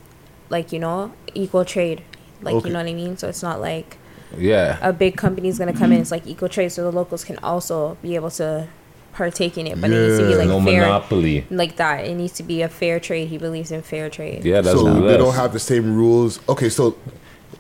like 0.50 0.72
you 0.72 0.78
know 0.80 1.12
equal 1.34 1.66
trade. 1.66 2.04
Like 2.44 2.54
Okay. 2.56 2.68
you 2.68 2.74
know 2.74 2.80
what 2.80 2.88
I 2.90 2.94
mean. 2.94 3.18
So 3.18 3.28
it's 3.28 3.42
not 3.42 3.60
like 3.60 3.98
Yeah. 4.38 4.78
a 4.82 4.94
big 4.94 5.18
company 5.18 5.48
is 5.50 5.58
going 5.58 5.74
to 5.74 5.78
come 5.80 5.92
in. 5.92 6.00
It's 6.02 6.12
like 6.12 6.28
equal 6.28 6.50
trade, 6.50 6.72
so 6.72 6.84
the 6.84 6.92
locals 6.96 7.24
can 7.24 7.40
also 7.40 7.98
be 8.04 8.14
able 8.14 8.30
to 8.32 8.68
partake 9.18 9.58
in 9.58 9.66
it. 9.68 9.82
But 9.82 9.90
it 9.90 10.00
needs 10.00 10.20
to 10.20 10.28
be 10.28 10.36
like 10.36 10.48
No 10.48 10.64
fair, 10.64 10.82
monopoly. 10.82 11.46
like 11.50 11.76
that. 11.78 12.06
It 12.06 12.14
needs 12.16 12.34
to 12.34 12.44
be 12.44 12.62
a 12.62 12.70
fair 12.70 13.00
trade. 13.00 13.28
He 13.30 13.38
believes 13.40 13.72
in 13.72 13.82
fair 13.82 14.10
trade. 14.10 14.46
Yeah, 14.46 14.62
that's 14.62 14.80
so 14.80 15.02
they 15.02 15.18
don't 15.18 15.34
have 15.34 15.54
the 15.54 15.60
same 15.60 15.96
rules. 15.96 16.40
Okay, 16.48 16.70
so 16.70 16.96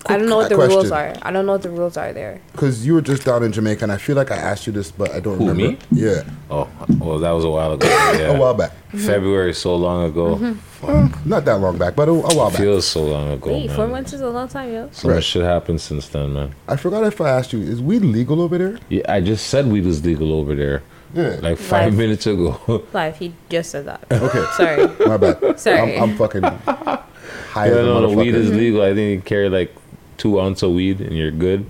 I 0.05 0.17
don't 0.17 0.29
know 0.29 0.37
what 0.37 0.49
the 0.49 0.55
question. 0.55 0.77
rules 0.77 0.91
are. 0.91 1.15
I 1.23 1.31
don't 1.31 1.45
know 1.47 1.53
what 1.53 1.63
the 1.63 1.71
rules 1.71 1.97
are 1.97 2.13
there. 2.13 2.39
Because 2.51 2.85
you 2.85 2.93
were 2.93 3.01
just 3.01 3.25
down 3.25 3.41
in 3.43 3.51
Jamaica, 3.51 3.83
and 3.83 3.91
I 3.91 3.97
feel 3.97 4.15
like 4.15 4.29
I 4.31 4.35
asked 4.37 4.67
you 4.67 4.71
this, 4.71 4.91
but 4.91 5.11
I 5.11 5.19
don't 5.19 5.37
Who, 5.39 5.47
remember. 5.49 5.71
me? 5.71 5.77
Yeah. 5.91 6.23
Oh, 6.51 6.69
well, 6.99 7.17
that 7.19 7.31
was 7.31 7.43
a 7.43 7.49
while 7.49 7.73
ago. 7.73 7.87
Yeah. 8.17 8.35
A 8.35 8.39
while 8.39 8.53
back. 8.53 8.71
Mm-hmm. 8.71 8.99
February, 8.99 9.53
so 9.53 9.75
long 9.75 10.05
ago. 10.05 10.35
Mm-hmm. 10.37 11.29
Not 11.29 11.43
that 11.45 11.57
long 11.59 11.77
back, 11.77 11.95
but 11.95 12.07
a, 12.07 12.11
a 12.11 12.35
while 12.37 12.49
back. 12.51 12.59
Feels 12.59 12.85
so 12.87 13.03
long 13.03 13.31
ago, 13.31 13.51
Wait, 13.51 13.67
man. 13.67 13.75
four 13.75 13.87
months 13.87 14.13
is 14.13 14.21
a 14.21 14.29
long 14.29 14.47
time, 14.47 14.71
yo. 14.71 14.89
So 14.91 15.07
much 15.09 15.23
shit 15.25 15.43
happened 15.43 15.81
since 15.81 16.07
then, 16.07 16.33
man. 16.33 16.55
I 16.67 16.75
forgot 16.77 17.03
if 17.03 17.19
I 17.19 17.29
asked 17.29 17.51
you, 17.51 17.61
is 17.61 17.81
weed 17.81 18.03
legal 18.03 18.41
over 18.41 18.57
there? 18.57 18.77
Yeah, 18.89 19.01
I 19.09 19.19
just 19.21 19.47
said 19.47 19.65
weed 19.67 19.85
was 19.85 20.05
legal 20.05 20.31
over 20.33 20.53
there. 20.55 20.83
Yeah. 21.13 21.39
Like 21.41 21.57
five 21.57 21.93
Live. 21.93 21.97
minutes 21.97 22.27
ago. 22.27 22.83
Live, 22.93 23.17
he 23.17 23.33
just 23.49 23.71
said 23.71 23.85
that. 23.85 24.03
Okay. 24.11 24.45
Sorry. 24.57 25.07
My 25.07 25.17
bad. 25.17 25.59
Sorry. 25.59 25.95
I'm, 25.97 26.11
I'm 26.11 26.17
fucking 26.17 26.43
high 26.43 27.67
yeah, 27.67 27.71
as 27.71 27.77
a 27.77 27.83
no, 27.83 28.09
the 28.09 28.17
weed 28.17 28.35
is 28.35 28.51
legal. 28.51 28.81
I 28.81 28.93
think 28.93 29.15
you 29.15 29.21
carry 29.21 29.49
like 29.49 29.73
two 30.17 30.39
ounce 30.39 30.63
of 30.63 30.71
weed 30.71 31.01
and 31.01 31.15
you're 31.15 31.31
good. 31.31 31.65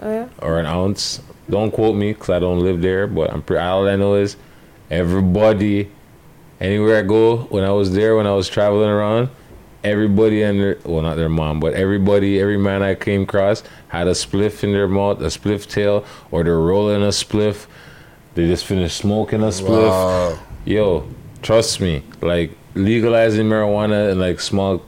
Oh 0.00 0.10
yeah. 0.12 0.28
Or 0.40 0.58
an 0.58 0.66
ounce. 0.66 1.20
Don't 1.48 1.70
quote 1.70 1.96
me 1.96 2.12
because 2.12 2.30
I 2.30 2.38
don't 2.38 2.60
live 2.60 2.80
there, 2.80 3.06
but 3.06 3.32
I'm 3.32 3.42
pretty, 3.42 3.60
all 3.60 3.88
I 3.88 3.96
know 3.96 4.14
is 4.14 4.36
everybody, 4.90 5.90
anywhere 6.60 6.98
I 6.98 7.02
go, 7.02 7.38
when 7.44 7.64
I 7.64 7.70
was 7.70 7.92
there, 7.92 8.16
when 8.16 8.26
I 8.26 8.32
was 8.32 8.48
traveling 8.48 8.88
around, 8.88 9.30
everybody 9.82 10.42
and 10.42 10.60
their, 10.60 10.78
well, 10.84 11.02
not 11.02 11.16
their 11.16 11.28
mom, 11.28 11.58
but 11.58 11.74
everybody, 11.74 12.40
every 12.40 12.56
man 12.58 12.82
I 12.82 12.94
came 12.94 13.22
across 13.22 13.62
had 13.88 14.06
a 14.06 14.12
spliff 14.12 14.62
in 14.62 14.72
their 14.72 14.86
mouth, 14.88 15.20
a 15.20 15.24
spliff 15.26 15.66
tail, 15.68 16.04
or 16.30 16.44
they're 16.44 16.58
rolling 16.58 17.02
a 17.02 17.08
spliff. 17.08 17.66
They 18.34 18.46
just 18.46 18.64
finished 18.64 18.96
smoking 18.98 19.42
a 19.42 19.46
spliff. 19.46 19.88
Wow. 19.88 20.38
Yo, 20.64 21.06
trust 21.42 21.80
me, 21.80 22.02
like 22.20 22.52
legalizing 22.74 23.46
marijuana 23.48 24.10
and 24.12 24.20
like 24.20 24.40
small 24.40 24.82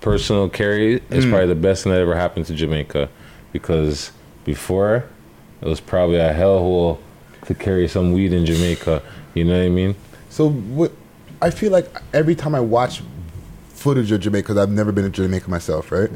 personal 0.00 0.48
carry 0.48 0.94
is 1.10 1.24
Mm. 1.26 1.30
probably 1.30 1.46
the 1.48 1.54
best 1.54 1.84
thing 1.84 1.92
that 1.92 2.00
ever 2.00 2.14
happened 2.16 2.46
to 2.46 2.54
Jamaica 2.54 3.08
because 3.52 4.12
before 4.44 5.04
it 5.60 5.68
was 5.68 5.80
probably 5.80 6.16
a 6.16 6.32
hellhole 6.32 6.98
to 7.46 7.54
carry 7.54 7.86
some 7.86 8.12
weed 8.12 8.32
in 8.32 8.46
Jamaica. 8.46 9.02
You 9.34 9.44
know 9.44 9.58
what 9.58 9.66
I 9.66 9.68
mean? 9.68 9.94
So 10.30 10.48
what? 10.48 10.92
I 11.42 11.50
feel 11.50 11.70
like 11.72 11.86
every 12.14 12.34
time 12.34 12.54
I 12.54 12.60
watch 12.60 13.02
footage 13.68 14.10
of 14.12 14.20
Jamaica, 14.20 14.42
because 14.48 14.56
I've 14.58 14.70
never 14.70 14.92
been 14.92 15.04
to 15.04 15.10
Jamaica 15.10 15.48
myself, 15.50 15.90
right? 15.92 16.10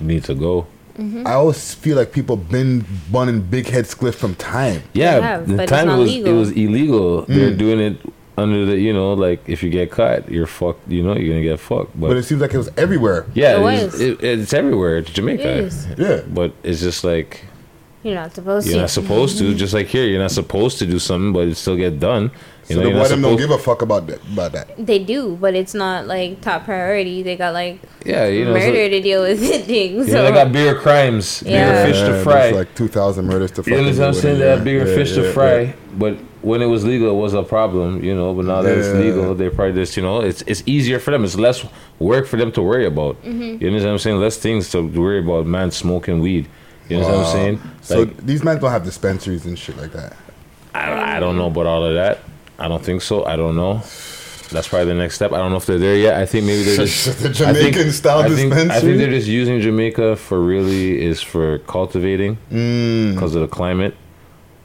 Need 0.00 0.24
to 0.24 0.34
go. 0.34 0.66
I 0.98 1.32
always 1.34 1.74
feel 1.74 1.96
like 1.96 2.12
people 2.12 2.36
been 2.36 2.84
bunning 3.10 3.40
big 3.40 3.66
head 3.68 3.84
spliff 3.86 4.14
from 4.14 4.34
time. 4.34 4.82
Yeah, 4.92 5.20
have, 5.20 5.48
the 5.48 5.56
but 5.56 5.62
it's 5.64 5.70
time 5.72 5.88
it 5.88 5.96
was 5.96 6.10
legal. 6.10 6.28
it 6.32 6.38
was 6.38 6.50
illegal. 6.52 7.22
They're 7.22 7.50
Mm. 7.52 7.58
doing 7.58 7.80
it 7.80 7.96
under 8.38 8.64
the 8.64 8.76
you 8.78 8.92
know 8.92 9.12
like 9.14 9.40
if 9.48 9.62
you 9.62 9.70
get 9.70 9.90
caught, 9.90 10.30
you're 10.30 10.46
fucked. 10.46 10.88
You 10.88 11.02
know 11.02 11.14
you're 11.16 11.28
gonna 11.34 11.42
get 11.42 11.60
fucked. 11.60 11.98
But, 12.00 12.08
But 12.08 12.16
it 12.16 12.22
seems 12.24 12.40
like 12.40 12.52
it 12.54 12.58
was 12.58 12.70
everywhere. 12.76 13.26
yeah, 13.34 13.56
It 13.58 13.84
it's, 13.84 13.92
was. 13.92 14.00
it, 14.00 14.24
it's 14.24 14.52
everywhere. 14.54 14.98
It's 14.98 15.10
Jamaica. 15.10 15.48
It 15.58 15.64
is. 15.64 15.86
Yeah, 15.98 16.20
but 16.28 16.52
it's 16.62 16.80
just 16.80 17.04
like 17.04 17.44
You're 18.02 18.14
not 18.14 18.34
supposed 18.34 18.66
You're 18.66 18.76
to. 18.76 18.80
not 18.82 18.90
supposed 18.90 19.38
to. 19.38 19.54
Just 19.54 19.74
like 19.74 19.86
here, 19.88 20.06
you're 20.06 20.20
not 20.22 20.30
supposed 20.30 20.78
to 20.78 20.86
do 20.86 20.98
something, 20.98 21.32
but 21.34 21.48
it 21.48 21.54
still 21.56 21.76
get 21.76 22.00
done. 22.00 22.30
You 22.68 22.74
So 22.74 22.74
know, 22.76 22.80
the 22.84 22.88
you're 22.90 22.98
white 23.00 23.08
them 23.08 23.20
don't 23.22 23.36
give 23.36 23.50
a 23.50 23.58
fuck 23.58 23.82
about 23.82 24.06
that. 24.06 24.22
About 24.32 24.52
that. 24.52 24.86
They 24.86 25.00
do, 25.00 25.36
but 25.38 25.54
it's 25.54 25.74
not 25.74 26.06
like 26.06 26.40
top 26.40 26.64
priority. 26.64 27.22
They 27.22 27.36
got 27.36 27.52
like 27.52 27.80
Yeah, 28.06 28.26
you 28.26 28.44
know, 28.46 28.52
murder 28.54 28.84
so- 28.86 28.88
to 28.88 29.00
deal 29.02 29.22
with 29.22 29.40
things. 29.66 30.08
You 30.08 30.14
know, 30.14 30.22
they 30.24 30.30
got 30.32 30.50
bigger 30.50 30.78
crimes, 30.78 31.42
bigger 31.42 31.56
Yeah. 31.56 31.84
fish 31.84 31.98
to 32.00 32.22
fry. 32.22 32.50
like 32.50 32.74
two 32.74 32.88
thousand 32.88 33.26
murders 33.26 33.50
to. 33.52 33.56
you 33.58 33.62
fucking 33.64 33.78
understand 33.78 34.06
what 34.06 34.16
I'm 34.16 34.22
saying? 34.22 34.38
They 34.38 34.48
have 34.48 34.64
bigger 34.64 34.86
Yeah, 34.88 34.94
fish 34.94 35.12
to 35.14 35.32
fry. 35.32 35.60
yeah. 35.60 35.72
But 35.98 36.16
when 36.42 36.62
it 36.62 36.66
was 36.66 36.84
legal, 36.86 37.10
it 37.10 37.20
was 37.20 37.34
a 37.34 37.42
problem, 37.42 38.02
you 38.02 38.14
know. 38.14 38.32
But 38.32 38.46
now 38.46 38.62
that 38.62 38.78
it's 38.78 38.88
legal, 38.94 39.34
they 39.34 39.50
probably 39.50 39.74
just, 39.74 39.94
you 39.98 40.02
know, 40.02 40.20
it's 40.22 40.40
it's 40.46 40.62
easier 40.64 40.98
for 41.00 41.10
them. 41.10 41.22
It's 41.24 41.36
less 41.36 41.66
work 41.98 42.26
for 42.26 42.38
them 42.38 42.50
to 42.52 42.62
worry 42.62 42.86
about. 42.86 43.22
Mhm. 43.24 43.60
You 43.60 43.66
understand 43.66 43.84
what 43.84 43.90
I'm 43.92 43.98
saying? 43.98 44.20
Less 44.20 44.36
things 44.38 44.70
to 44.70 44.80
worry 44.80 45.18
about. 45.18 45.44
Man 45.46 45.70
smoking 45.70 46.20
weed. 46.20 46.46
You 46.90 46.96
understand 46.96 47.16
what 47.16 47.16
I'm 47.16 47.22
Wow. 47.24 47.32
saying? 47.32 47.60
So 47.82 47.98
Like, 48.00 48.26
these 48.26 48.44
men 48.44 48.58
don't 48.58 48.70
have 48.70 48.84
dispensaries 48.84 49.46
and 49.46 49.58
shit 49.58 49.76
like 49.78 49.92
that. 49.92 50.14
I, 50.74 51.16
I 51.16 51.20
don't 51.20 51.36
know 51.36 51.46
about 51.46 51.66
all 51.66 51.84
of 51.84 51.94
that. 51.94 52.18
I 52.58 52.68
don't 52.68 52.82
think 52.84 53.02
so. 53.02 53.24
I 53.24 53.36
don't 53.36 53.56
know. 53.56 53.82
That's 54.52 54.66
probably 54.68 54.86
the 54.86 54.94
next 54.94 55.14
step. 55.14 55.32
I 55.32 55.38
don't 55.38 55.50
know 55.52 55.56
if 55.58 55.66
they're 55.66 55.78
there 55.78 55.96
yet. 55.96 56.16
I 56.16 56.26
think 56.26 56.44
maybe 56.44 56.64
they're 56.64 56.76
just 56.86 57.22
The 57.22 57.28
I 57.28 57.52
think- 57.52 57.74
Jamaican 57.74 57.92
style 57.92 58.18
I 58.18 58.28
think, 58.28 58.52
I 58.52 58.80
think 58.80 58.98
they're 58.98 59.10
just 59.10 59.28
using 59.28 59.60
Jamaica 59.60 60.16
for 60.16 60.40
really 60.40 61.00
is 61.02 61.22
for 61.22 61.58
cultivating 61.60 62.36
Mm. 62.52 63.14
because 63.14 63.34
of 63.36 63.42
the 63.42 63.48
climate. 63.48 63.94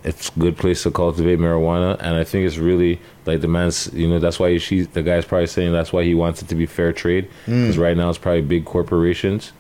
It's 0.04 0.30
a 0.36 0.40
good 0.40 0.56
place 0.58 0.84
to 0.84 0.92
cultivate 0.92 1.40
marijuana, 1.40 1.98
and 2.00 2.16
I 2.16 2.24
think 2.24 2.46
it's 2.46 2.58
really 2.60 3.00
like 3.26 3.42
the 3.42 3.48
man's. 3.48 3.92
You 3.92 4.08
know, 4.08 4.20
that's 4.20 4.40
why 4.40 4.56
she, 4.60 4.82
the 4.82 5.02
guy's 5.02 5.26
probably 5.26 5.48
saying 5.48 5.72
that's 5.72 5.92
why 5.92 6.04
he 6.04 6.14
wants 6.14 6.44
it 6.44 6.48
to 6.50 6.56
be 6.56 6.68
fair 6.68 6.94
trade 6.94 7.28
because 7.46 7.76
Mm. 7.76 7.82
right 7.82 7.98
now 7.98 8.10
it's 8.10 8.20
probably 8.20 8.42
big 8.42 8.66
corporations 8.66 9.52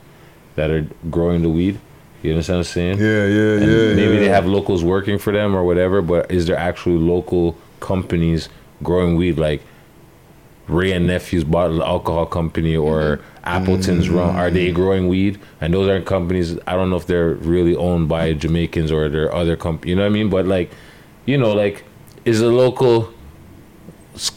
that 0.55 0.69
are 0.69 0.85
growing 1.09 1.41
the 1.41 1.49
weed. 1.49 1.79
You 2.25 2.31
understand 2.33 2.57
what 2.57 2.67
I'm 2.67 2.73
saying? 2.73 2.97
Yeah, 2.99 3.25
yeah, 3.27 3.53
And 3.53 3.71
yeah. 3.71 3.95
Maybe 3.95 4.13
yeah. 4.15 4.19
they 4.19 4.29
have 4.29 4.45
locals 4.45 4.83
working 4.83 5.17
for 5.17 5.31
them 5.31 5.55
or 5.55 5.63
whatever, 5.63 6.01
but 6.01 6.29
is 6.31 6.47
there 6.47 6.57
actually 6.57 6.97
local 6.97 7.57
companies 7.79 8.49
growing 8.83 9.15
weed 9.15 9.37
like 9.37 9.61
Wray 10.67 10.91
and 10.91 11.07
Nephew's 11.07 11.43
bottled 11.43 11.81
alcohol 11.81 12.25
company 12.25 12.75
or 12.75 13.17
mm-hmm. 13.17 13.23
Appleton's 13.43 14.09
rum? 14.09 14.35
Are 14.35 14.49
they 14.49 14.67
mm-hmm. 14.67 14.75
growing 14.75 15.07
weed? 15.07 15.39
And 15.61 15.73
those 15.73 15.87
aren't 15.87 16.05
companies. 16.05 16.57
I 16.67 16.73
don't 16.73 16.89
know 16.89 16.95
if 16.95 17.07
they're 17.07 17.33
really 17.33 17.75
owned 17.75 18.09
by 18.09 18.33
Jamaicans 18.33 18.91
or 18.91 19.09
they're 19.09 19.33
other 19.33 19.55
companies. 19.55 19.91
You 19.91 19.95
know 19.95 20.03
what 20.03 20.09
I 20.09 20.13
mean? 20.13 20.29
But 20.29 20.45
like, 20.45 20.71
you 21.25 21.37
know, 21.37 21.53
like, 21.53 21.83
is 22.25 22.41
a 22.41 22.49
local 22.49 23.13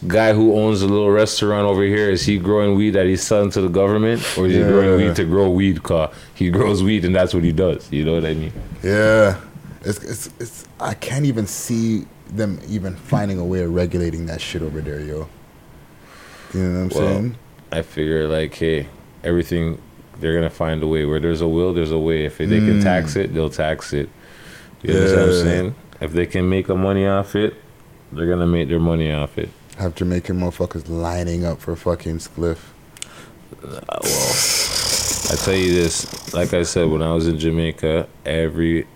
guy 0.06 0.32
who 0.32 0.56
owns 0.56 0.82
a 0.82 0.86
little 0.88 1.10
restaurant 1.10 1.66
over 1.66 1.82
here 1.82 2.10
is 2.10 2.24
he 2.26 2.38
growing 2.38 2.76
weed 2.76 2.90
that 2.90 3.06
he's 3.06 3.22
selling 3.22 3.50
to 3.50 3.60
the 3.60 3.68
government 3.68 4.20
or 4.36 4.46
is 4.46 4.54
he 4.54 4.62
growing 4.62 4.96
weed 4.96 5.16
to 5.16 5.24
grow 5.24 5.50
weed? 5.50 5.82
Cause 5.82 6.12
he 6.34 6.50
grows 6.50 6.82
weed 6.82 7.04
and 7.04 7.14
that's 7.14 7.32
what 7.34 7.44
he 7.44 7.52
does. 7.52 7.90
You 7.92 8.04
know 8.04 8.14
what 8.14 8.24
I 8.24 8.34
mean? 8.34 8.52
Yeah, 8.82 9.40
it's, 9.82 10.02
it's 10.04 10.26
it's 10.40 10.64
I 10.80 10.94
can't 10.94 11.24
even 11.26 11.46
see 11.46 12.06
them 12.28 12.60
even 12.68 12.94
finding 12.96 13.38
a 13.38 13.44
way 13.44 13.62
of 13.62 13.72
regulating 13.72 14.26
that 14.26 14.40
shit 14.40 14.62
over 14.62 14.80
there, 14.80 15.00
yo. 15.00 15.28
You 16.54 16.60
know 16.62 16.84
what 16.84 16.96
I'm 16.96 17.00
Well, 17.02 17.14
saying? 17.14 17.36
I 17.72 17.82
figure 17.82 18.26
like, 18.28 18.54
hey, 18.54 18.88
everything 19.22 19.80
they're 20.20 20.34
gonna 20.34 20.50
find 20.50 20.82
a 20.82 20.86
way. 20.86 21.04
Where 21.04 21.20
there's 21.20 21.40
a 21.40 21.48
will, 21.48 21.72
there's 21.72 21.92
a 21.92 21.98
way. 21.98 22.24
If 22.24 22.38
they 22.38 22.46
can 22.46 22.80
Mm. 22.80 22.82
tax 22.82 23.14
it, 23.16 23.32
they'll 23.34 23.50
tax 23.50 23.92
it. 23.92 24.08
You 24.82 24.94
understand 24.94 25.20
what 25.20 25.28
I'm 25.38 25.44
saying? 25.44 25.74
If 26.00 26.12
they 26.12 26.26
can 26.26 26.48
make 26.48 26.68
a 26.68 26.74
money 26.74 27.06
off 27.06 27.36
it, 27.36 27.54
they're 28.12 28.28
gonna 28.28 28.46
make 28.46 28.68
their 28.68 28.78
money 28.80 29.12
off 29.12 29.38
it. 29.38 29.50
Have 29.78 29.94
Jamaican 29.94 30.40
motherfuckers 30.40 30.88
lining 30.88 31.44
up 31.44 31.60
for 31.60 31.76
fucking 31.76 32.18
spliff. 32.18 32.58
Uh, 33.62 33.80
well, 34.02 35.32
I 35.32 35.36
tell 35.36 35.54
you 35.54 35.72
this, 35.72 36.34
like 36.34 36.52
I 36.52 36.64
said, 36.64 36.88
when 36.88 37.00
I 37.02 37.12
was 37.12 37.28
in 37.28 37.38
Jamaica, 37.38 38.08
every 38.26 38.86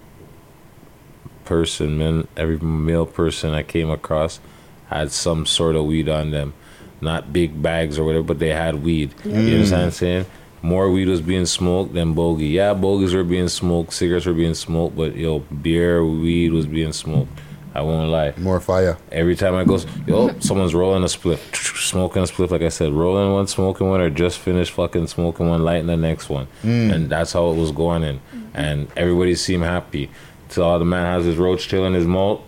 person, 1.44 1.98
man, 1.98 2.26
every 2.36 2.58
male 2.58 3.06
person 3.06 3.50
I 3.54 3.62
came 3.62 3.90
across 3.90 4.40
had 4.88 5.12
some 5.12 5.46
sort 5.46 5.76
of 5.76 5.84
weed 5.84 6.08
on 6.08 6.30
them. 6.32 6.52
Not 7.00 7.32
big 7.32 7.60
bags 7.62 7.98
or 7.98 8.04
whatever, 8.04 8.24
but 8.24 8.38
they 8.38 8.50
had 8.50 8.82
weed. 8.82 9.14
You 9.24 9.30
Mm. 9.32 9.36
understand 9.54 9.70
what 9.72 9.84
I'm 9.86 9.90
saying? 9.92 10.26
More 10.62 10.90
weed 10.90 11.08
was 11.08 11.20
being 11.20 11.46
smoked 11.46 11.94
than 11.94 12.12
bogey. 12.14 12.46
Yeah, 12.46 12.74
bogeys 12.74 13.14
were 13.14 13.24
being 13.24 13.48
smoked, 13.48 13.92
cigarettes 13.92 14.26
were 14.26 14.32
being 14.32 14.54
smoked, 14.54 14.96
but 14.96 15.16
yo, 15.16 15.40
beer, 15.40 16.04
weed 16.04 16.52
was 16.52 16.66
being 16.66 16.92
smoked. 16.92 17.30
I 17.74 17.80
won't 17.80 18.10
lie. 18.10 18.34
More 18.36 18.60
fire. 18.60 18.98
Every 19.10 19.34
time 19.34 19.54
I 19.54 19.64
go, 19.64 19.78
yo, 20.06 20.38
someone's 20.40 20.74
rolling 20.74 21.04
a 21.04 21.08
split, 21.08 21.38
smoking 21.54 22.22
a 22.22 22.26
split. 22.26 22.50
Like 22.50 22.62
I 22.62 22.68
said, 22.68 22.92
rolling 22.92 23.32
one, 23.32 23.46
smoking 23.46 23.88
one, 23.88 24.00
or 24.00 24.10
just 24.10 24.38
finished 24.38 24.72
fucking 24.72 25.06
smoking 25.06 25.48
one, 25.48 25.64
lighting 25.64 25.86
the 25.86 25.96
next 25.96 26.28
one, 26.28 26.48
Mm. 26.62 26.92
and 26.92 27.10
that's 27.10 27.32
how 27.32 27.50
it 27.50 27.56
was 27.56 27.72
going 27.72 28.02
in. 28.02 28.20
And 28.54 28.88
everybody 28.96 29.34
seemed 29.34 29.64
happy. 29.64 30.10
Till 30.50 30.64
all 30.64 30.78
the 30.78 30.84
man 30.84 31.06
has 31.06 31.24
his 31.24 31.36
roach 31.36 31.68
tail 31.70 31.86
in 31.86 31.94
his 31.94 32.06
malt. 32.06 32.44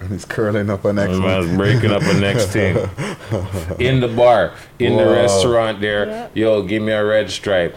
And 0.00 0.10
he's 0.10 0.24
curling 0.24 0.70
up 0.70 0.84
a 0.86 0.92
next 0.94 1.12
The 1.12 1.20
one. 1.20 1.28
man's 1.28 1.56
breaking 1.58 1.90
up 1.90 2.02
a 2.02 2.14
next 2.14 2.46
thing. 2.56 2.76
In 3.78 4.00
the 4.00 4.08
bar, 4.08 4.54
in 4.78 4.96
the 4.96 5.04
restaurant 5.06 5.80
there, 5.82 6.30
yo, 6.34 6.62
give 6.62 6.82
me 6.82 6.92
a 6.92 7.04
red 7.04 7.30
stripe. 7.30 7.76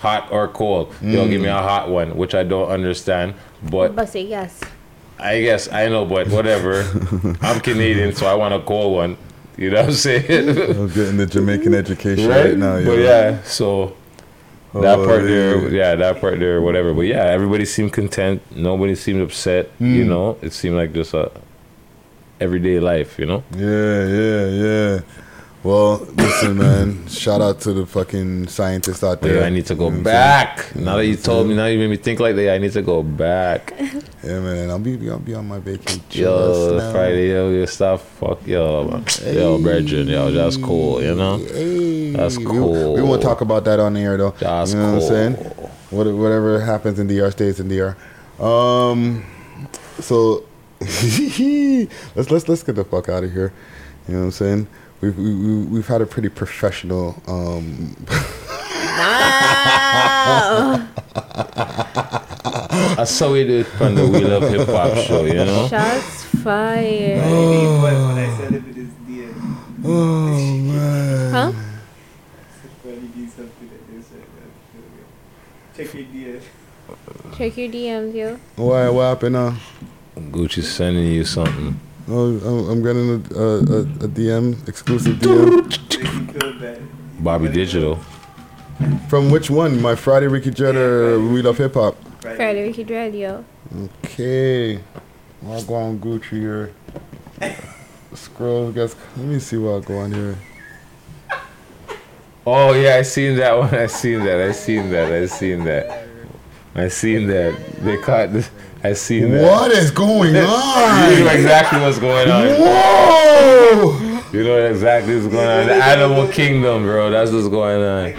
Hot 0.00 0.28
or 0.30 0.48
cold? 0.48 0.88
Yo, 1.02 1.24
Mm. 1.26 1.30
give 1.30 1.40
me 1.42 1.48
a 1.48 1.52
hot 1.62 1.88
one, 1.90 2.16
which 2.16 2.34
I 2.34 2.42
don't 2.44 2.68
understand. 2.70 3.34
But 3.62 3.94
But 3.94 4.08
say 4.08 4.22
yes. 4.22 4.60
I 5.18 5.40
guess 5.40 5.70
I 5.72 5.88
know, 5.88 6.04
but 6.04 6.28
whatever. 6.28 6.82
I'm 7.40 7.60
Canadian, 7.60 8.14
so 8.14 8.26
I 8.26 8.34
want 8.34 8.54
a 8.54 8.60
cold 8.60 8.94
one. 8.94 9.16
You 9.56 9.70
know 9.70 9.80
what 9.80 9.86
I'm 9.90 9.92
saying? 9.92 10.48
I'm 10.58 10.88
getting 10.88 11.16
the 11.16 11.26
Jamaican 11.26 11.74
education 11.74 12.28
right? 12.28 12.46
right, 12.46 12.56
now, 12.56 12.76
yo. 12.76 12.86
But 12.86 12.98
yeah, 12.98 13.42
so 13.44 13.96
that 14.74 14.98
Oh, 14.98 15.06
part 15.06 15.22
there, 15.22 15.68
yeah. 15.70 15.90
yeah, 15.90 15.94
that 15.94 16.20
part 16.20 16.40
there, 16.40 16.60
whatever. 16.60 16.92
But 16.92 17.02
yeah, 17.02 17.22
everybody 17.24 17.64
seemed 17.64 17.92
content. 17.92 18.42
Nobody 18.54 18.96
seemed 18.96 19.22
upset. 19.22 19.70
You 19.78 20.04
Mm. 20.04 20.08
know, 20.08 20.38
it 20.42 20.52
seemed 20.52 20.74
like 20.76 20.92
just 20.92 21.14
a 21.14 21.30
everyday 22.40 22.80
life. 22.80 23.16
You 23.18 23.26
know. 23.26 23.44
Yeah, 23.56 24.06
yeah, 24.06 24.46
yeah. 24.48 25.00
Well, 25.64 26.06
listen, 26.16 26.58
man. 26.58 27.08
Shout 27.08 27.40
out 27.40 27.60
to 27.62 27.72
the 27.72 27.86
fucking 27.86 28.48
scientists 28.48 29.02
out 29.02 29.22
there. 29.22 29.40
yeah, 29.40 29.46
I 29.46 29.48
need 29.48 29.64
to 29.66 29.74
go 29.74 29.88
You 29.88 29.96
know 29.96 30.02
back. 30.04 30.76
Now 30.76 30.96
that 30.96 31.06
you 31.06 31.16
told 31.16 31.48
me, 31.48 31.54
now 31.54 31.64
you 31.66 31.78
made 31.78 31.88
me 31.88 31.96
think 31.96 32.20
like 32.20 32.36
that. 32.36 32.52
I 32.54 32.58
need 32.58 32.72
to 32.72 32.82
go 32.82 33.02
back. 33.02 33.72
Yeah, 34.24 34.40
man. 34.40 34.70
I'll 34.70 34.78
be 34.78 35.10
I'll 35.10 35.18
be 35.18 35.34
on 35.34 35.46
my 35.46 35.58
vacation. 35.58 36.00
Yo, 36.10 36.72
just 36.72 36.86
now. 36.86 36.92
Friday, 36.92 37.28
yo, 37.28 37.50
yo, 37.50 37.66
stop, 37.66 38.00
fuck, 38.00 38.46
yo, 38.46 38.88
man. 38.88 39.04
yo, 39.34 39.58
brethren, 39.60 40.08
yo, 40.08 40.30
that's 40.30 40.56
cool, 40.56 41.02
you 41.02 41.14
know, 41.14 41.36
that's 42.16 42.38
We- 42.38 42.44
cool. 42.46 42.94
We, 42.94 43.02
won't 43.02 43.20
talk 43.20 43.42
about 43.42 43.66
that 43.66 43.80
on 43.80 43.92
the 43.92 44.00
air 44.00 44.16
though. 44.16 44.30
That's 44.30 44.72
you 44.72 44.78
know 44.78 44.94
what 44.94 45.02
I'm 45.02 45.08
saying? 45.08 45.34
What, 45.90 46.06
whatever 46.06 46.58
happens 46.58 46.98
in 46.98 47.06
DR 47.06 47.30
stays 47.32 47.60
in 47.60 47.68
DR. 47.68 47.94
Um, 48.42 49.26
so 50.00 50.44
let's 50.80 52.30
let's 52.30 52.48
let's 52.48 52.62
get 52.62 52.76
the 52.76 52.84
fuck 52.88 53.10
out 53.10 53.24
of 53.24 53.30
here. 53.32 53.52
You 54.08 54.14
know 54.14 54.20
what 54.20 54.24
I'm 54.26 54.30
saying? 54.32 54.66
We've 55.04 55.18
we, 55.18 55.34
we, 55.34 55.64
we've 55.66 55.86
had 55.86 56.00
a 56.00 56.06
pretty 56.06 56.30
professional. 56.30 57.22
Um, 57.26 57.94
That's 62.96 63.18
how 63.18 63.32
we 63.32 63.44
do 63.44 63.60
it 63.60 63.82
on 63.82 63.96
the 63.96 64.08
We 64.08 64.20
Love 64.20 64.48
Hip 64.48 64.66
Hop 64.66 64.96
show, 65.04 65.26
you 65.26 65.34
know. 65.34 65.68
Shots 65.68 66.24
fired. 66.42 67.20
Oh 69.84 70.56
man. 70.62 71.32
Huh? 71.34 71.52
Check 75.76 75.92
your 75.92 76.04
DS. 76.04 76.42
Check 77.36 77.56
your 77.58 77.68
DMs, 77.68 78.14
yo. 78.14 78.38
Why 78.56 78.88
what 78.88 79.02
happened 79.02 79.34
now? 79.34 79.58
Gucci's 80.16 80.72
sending 80.72 81.12
you 81.12 81.26
something. 81.26 81.78
Oh, 82.08 82.36
I'm, 82.38 82.68
I'm 82.70 82.82
getting 82.82 83.08
a, 83.10 83.38
a, 83.38 83.58
a, 83.58 83.80
a 83.80 84.08
DM 84.08 84.68
exclusive 84.68 85.16
DM 85.16 86.88
Bobby 87.20 87.48
Digital. 87.48 87.96
from 89.08 89.30
which 89.30 89.48
one? 89.50 89.80
My 89.80 89.94
Friday 89.94 90.26
Ricky 90.26 90.50
Jett 90.50 90.76
or 90.76 91.18
We 91.18 91.40
Love 91.40 91.58
Hip 91.58 91.74
Hop? 91.74 91.96
Friday, 92.20 92.66
Ricky 92.66 92.84
Dread, 92.84 93.14
yo. 93.14 93.44
Okay. 94.04 94.80
I'll 95.46 95.62
go 95.64 95.74
on 95.74 95.98
Gucci 95.98 96.30
here. 96.30 96.72
Scroll, 98.14 98.70
guys. 98.72 98.96
Let 99.16 99.26
me 99.26 99.38
see 99.38 99.56
what 99.56 99.70
I'll 99.70 99.80
go 99.80 99.98
on 99.98 100.12
here. 100.12 100.36
Oh 102.46 102.74
yeah, 102.74 102.96
I 102.96 103.02
seen 103.02 103.36
that 103.36 103.56
one. 103.56 103.74
I 103.74 103.86
seen 103.86 104.22
that. 104.24 104.40
I 104.40 104.52
seen 104.52 104.90
that. 104.90 105.10
I 105.10 105.26
seen 105.26 105.64
that. 105.64 106.06
I 106.74 106.88
seen 106.88 107.26
that. 107.28 107.58
They 107.80 107.96
caught. 107.98 108.32
This. 108.32 108.50
I 108.84 108.92
seen 108.92 109.30
that. 109.30 109.42
What 109.42 109.70
is 109.72 109.90
going 109.90 110.36
on? 110.36 111.12
You 111.12 111.24
know 111.24 111.30
exactly 111.30 111.80
what's 111.80 111.98
going 111.98 112.30
on. 112.30 112.46
Whoa! 112.60 114.20
You 114.32 114.44
know 114.44 114.58
exactly 114.66 115.14
what's 115.16 115.26
going 115.28 115.46
on. 115.46 115.66
The 115.66 115.74
animal 115.74 116.28
kingdom, 116.28 116.82
bro. 116.84 117.10
That's 117.10 117.30
what's 117.32 117.48
going 117.48 117.82
on. 117.82 118.14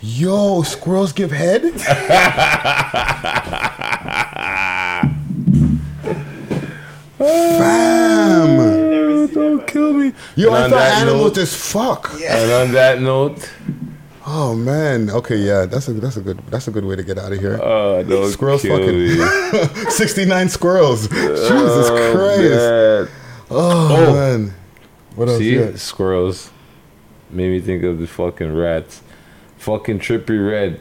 Yo, 0.00 0.62
squirrels 0.62 1.12
give 1.12 1.30
head? 1.30 1.62
Fam! 7.62 9.26
Don't 9.32 9.66
kill 9.66 9.92
me. 9.92 10.12
Yo, 10.36 10.48
And 10.48 10.56
I 10.56 10.64
on 10.64 10.70
thought 10.70 10.76
that 10.78 11.02
animals 11.02 11.22
note- 11.30 11.34
just 11.34 11.56
fuck. 11.56 12.12
And 12.22 12.52
on 12.52 12.72
that 12.72 13.00
note, 13.00 13.48
Oh 14.24 14.54
man. 14.54 15.10
Okay, 15.10 15.36
yeah, 15.36 15.66
that's 15.66 15.88
a 15.88 15.92
that's 15.94 16.16
a 16.16 16.20
good 16.20 16.38
that's 16.48 16.68
a 16.68 16.70
good 16.70 16.84
way 16.84 16.94
to 16.96 17.02
get 17.02 17.18
out 17.18 17.32
of 17.32 17.40
here. 17.40 17.58
Oh, 17.62 18.02
don't 18.04 18.30
squirrels 18.30 18.62
fucking. 18.62 19.90
Sixty 19.90 20.24
nine 20.24 20.48
squirrels. 20.48 21.08
Jesus 21.08 21.50
Oh, 21.50 22.12
Christ. 22.14 22.40
man. 22.40 23.08
Oh, 23.50 23.96
Oh. 24.08 24.12
man. 24.14 24.54
What 25.16 25.28
else? 25.28 25.38
see, 25.38 25.76
squirrels 25.76 26.50
made 27.30 27.50
me 27.50 27.60
think 27.60 27.82
of 27.82 27.98
the 27.98 28.06
fucking 28.06 28.54
rats. 28.56 29.02
Fucking 29.58 29.98
Trippie 29.98 30.38
Redd. 30.50 30.80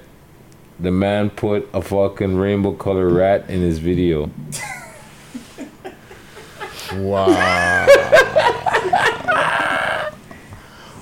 The 0.80 0.92
man 0.92 1.30
put 1.30 1.68
a 1.74 1.82
fucking 1.82 2.38
rainbow 2.38 2.74
color 2.74 3.10
rat 3.10 3.50
in 3.50 3.62
his 3.62 3.80
video. 3.80 4.30
Wow. 6.94 7.36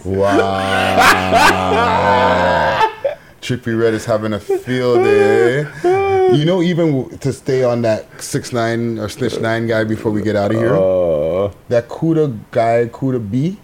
Wow. 0.10 1.70
Trippie 3.42 3.80
Redd 3.80 3.94
is 3.94 4.06
having 4.06 4.34
a 4.34 4.40
field 4.40 5.04
day. 5.04 5.66
You 6.36 6.46
know, 6.46 6.62
even 6.62 7.10
to 7.20 7.34
stay 7.34 7.64
on 7.64 7.82
that 7.84 8.22
six 8.22 8.52
nine 8.54 9.00
or 9.00 9.10
snitch 9.10 9.40
nine 9.40 9.66
guy 9.68 9.84
before 9.84 10.12
we 10.12 10.22
get 10.22 10.36
out 10.36 10.52
of 10.52 10.58
here. 10.58 10.76
Uh, 10.76 11.52
that 11.70 11.88
Kooda 11.90 12.38
guy, 12.52 12.88
Kooda 12.92 13.20
B. 13.32 13.58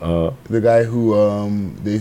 Uh, 0.00 0.30
the 0.44 0.60
guy 0.60 0.84
who 0.84 1.18
um 1.18 1.76
they 1.82 2.00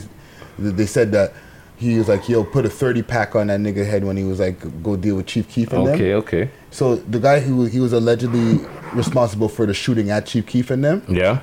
they 0.59 0.85
said 0.85 1.11
that 1.13 1.33
he 1.77 1.97
was 1.97 2.07
like 2.09 2.27
yo 2.29 2.43
put 2.43 2.65
a 2.65 2.69
thirty 2.69 3.01
pack 3.01 3.35
on 3.35 3.47
that 3.47 3.59
nigga 3.59 3.85
head 3.85 4.03
when 4.03 4.17
he 4.17 4.23
was 4.23 4.39
like 4.39 4.59
go 4.83 4.95
deal 4.95 5.15
with 5.15 5.25
Chief 5.25 5.47
Keef 5.49 5.71
and 5.73 5.87
them. 5.87 5.95
Okay, 5.95 6.13
okay. 6.15 6.49
So 6.69 6.95
the 6.97 7.19
guy 7.19 7.39
who 7.39 7.65
he 7.65 7.79
was 7.79 7.93
allegedly 7.93 8.59
responsible 8.93 9.49
for 9.49 9.65
the 9.65 9.73
shooting 9.73 10.11
at 10.11 10.25
Chief 10.25 10.45
Keef 10.45 10.69
and 10.69 10.83
them. 10.83 11.03
Yeah. 11.07 11.39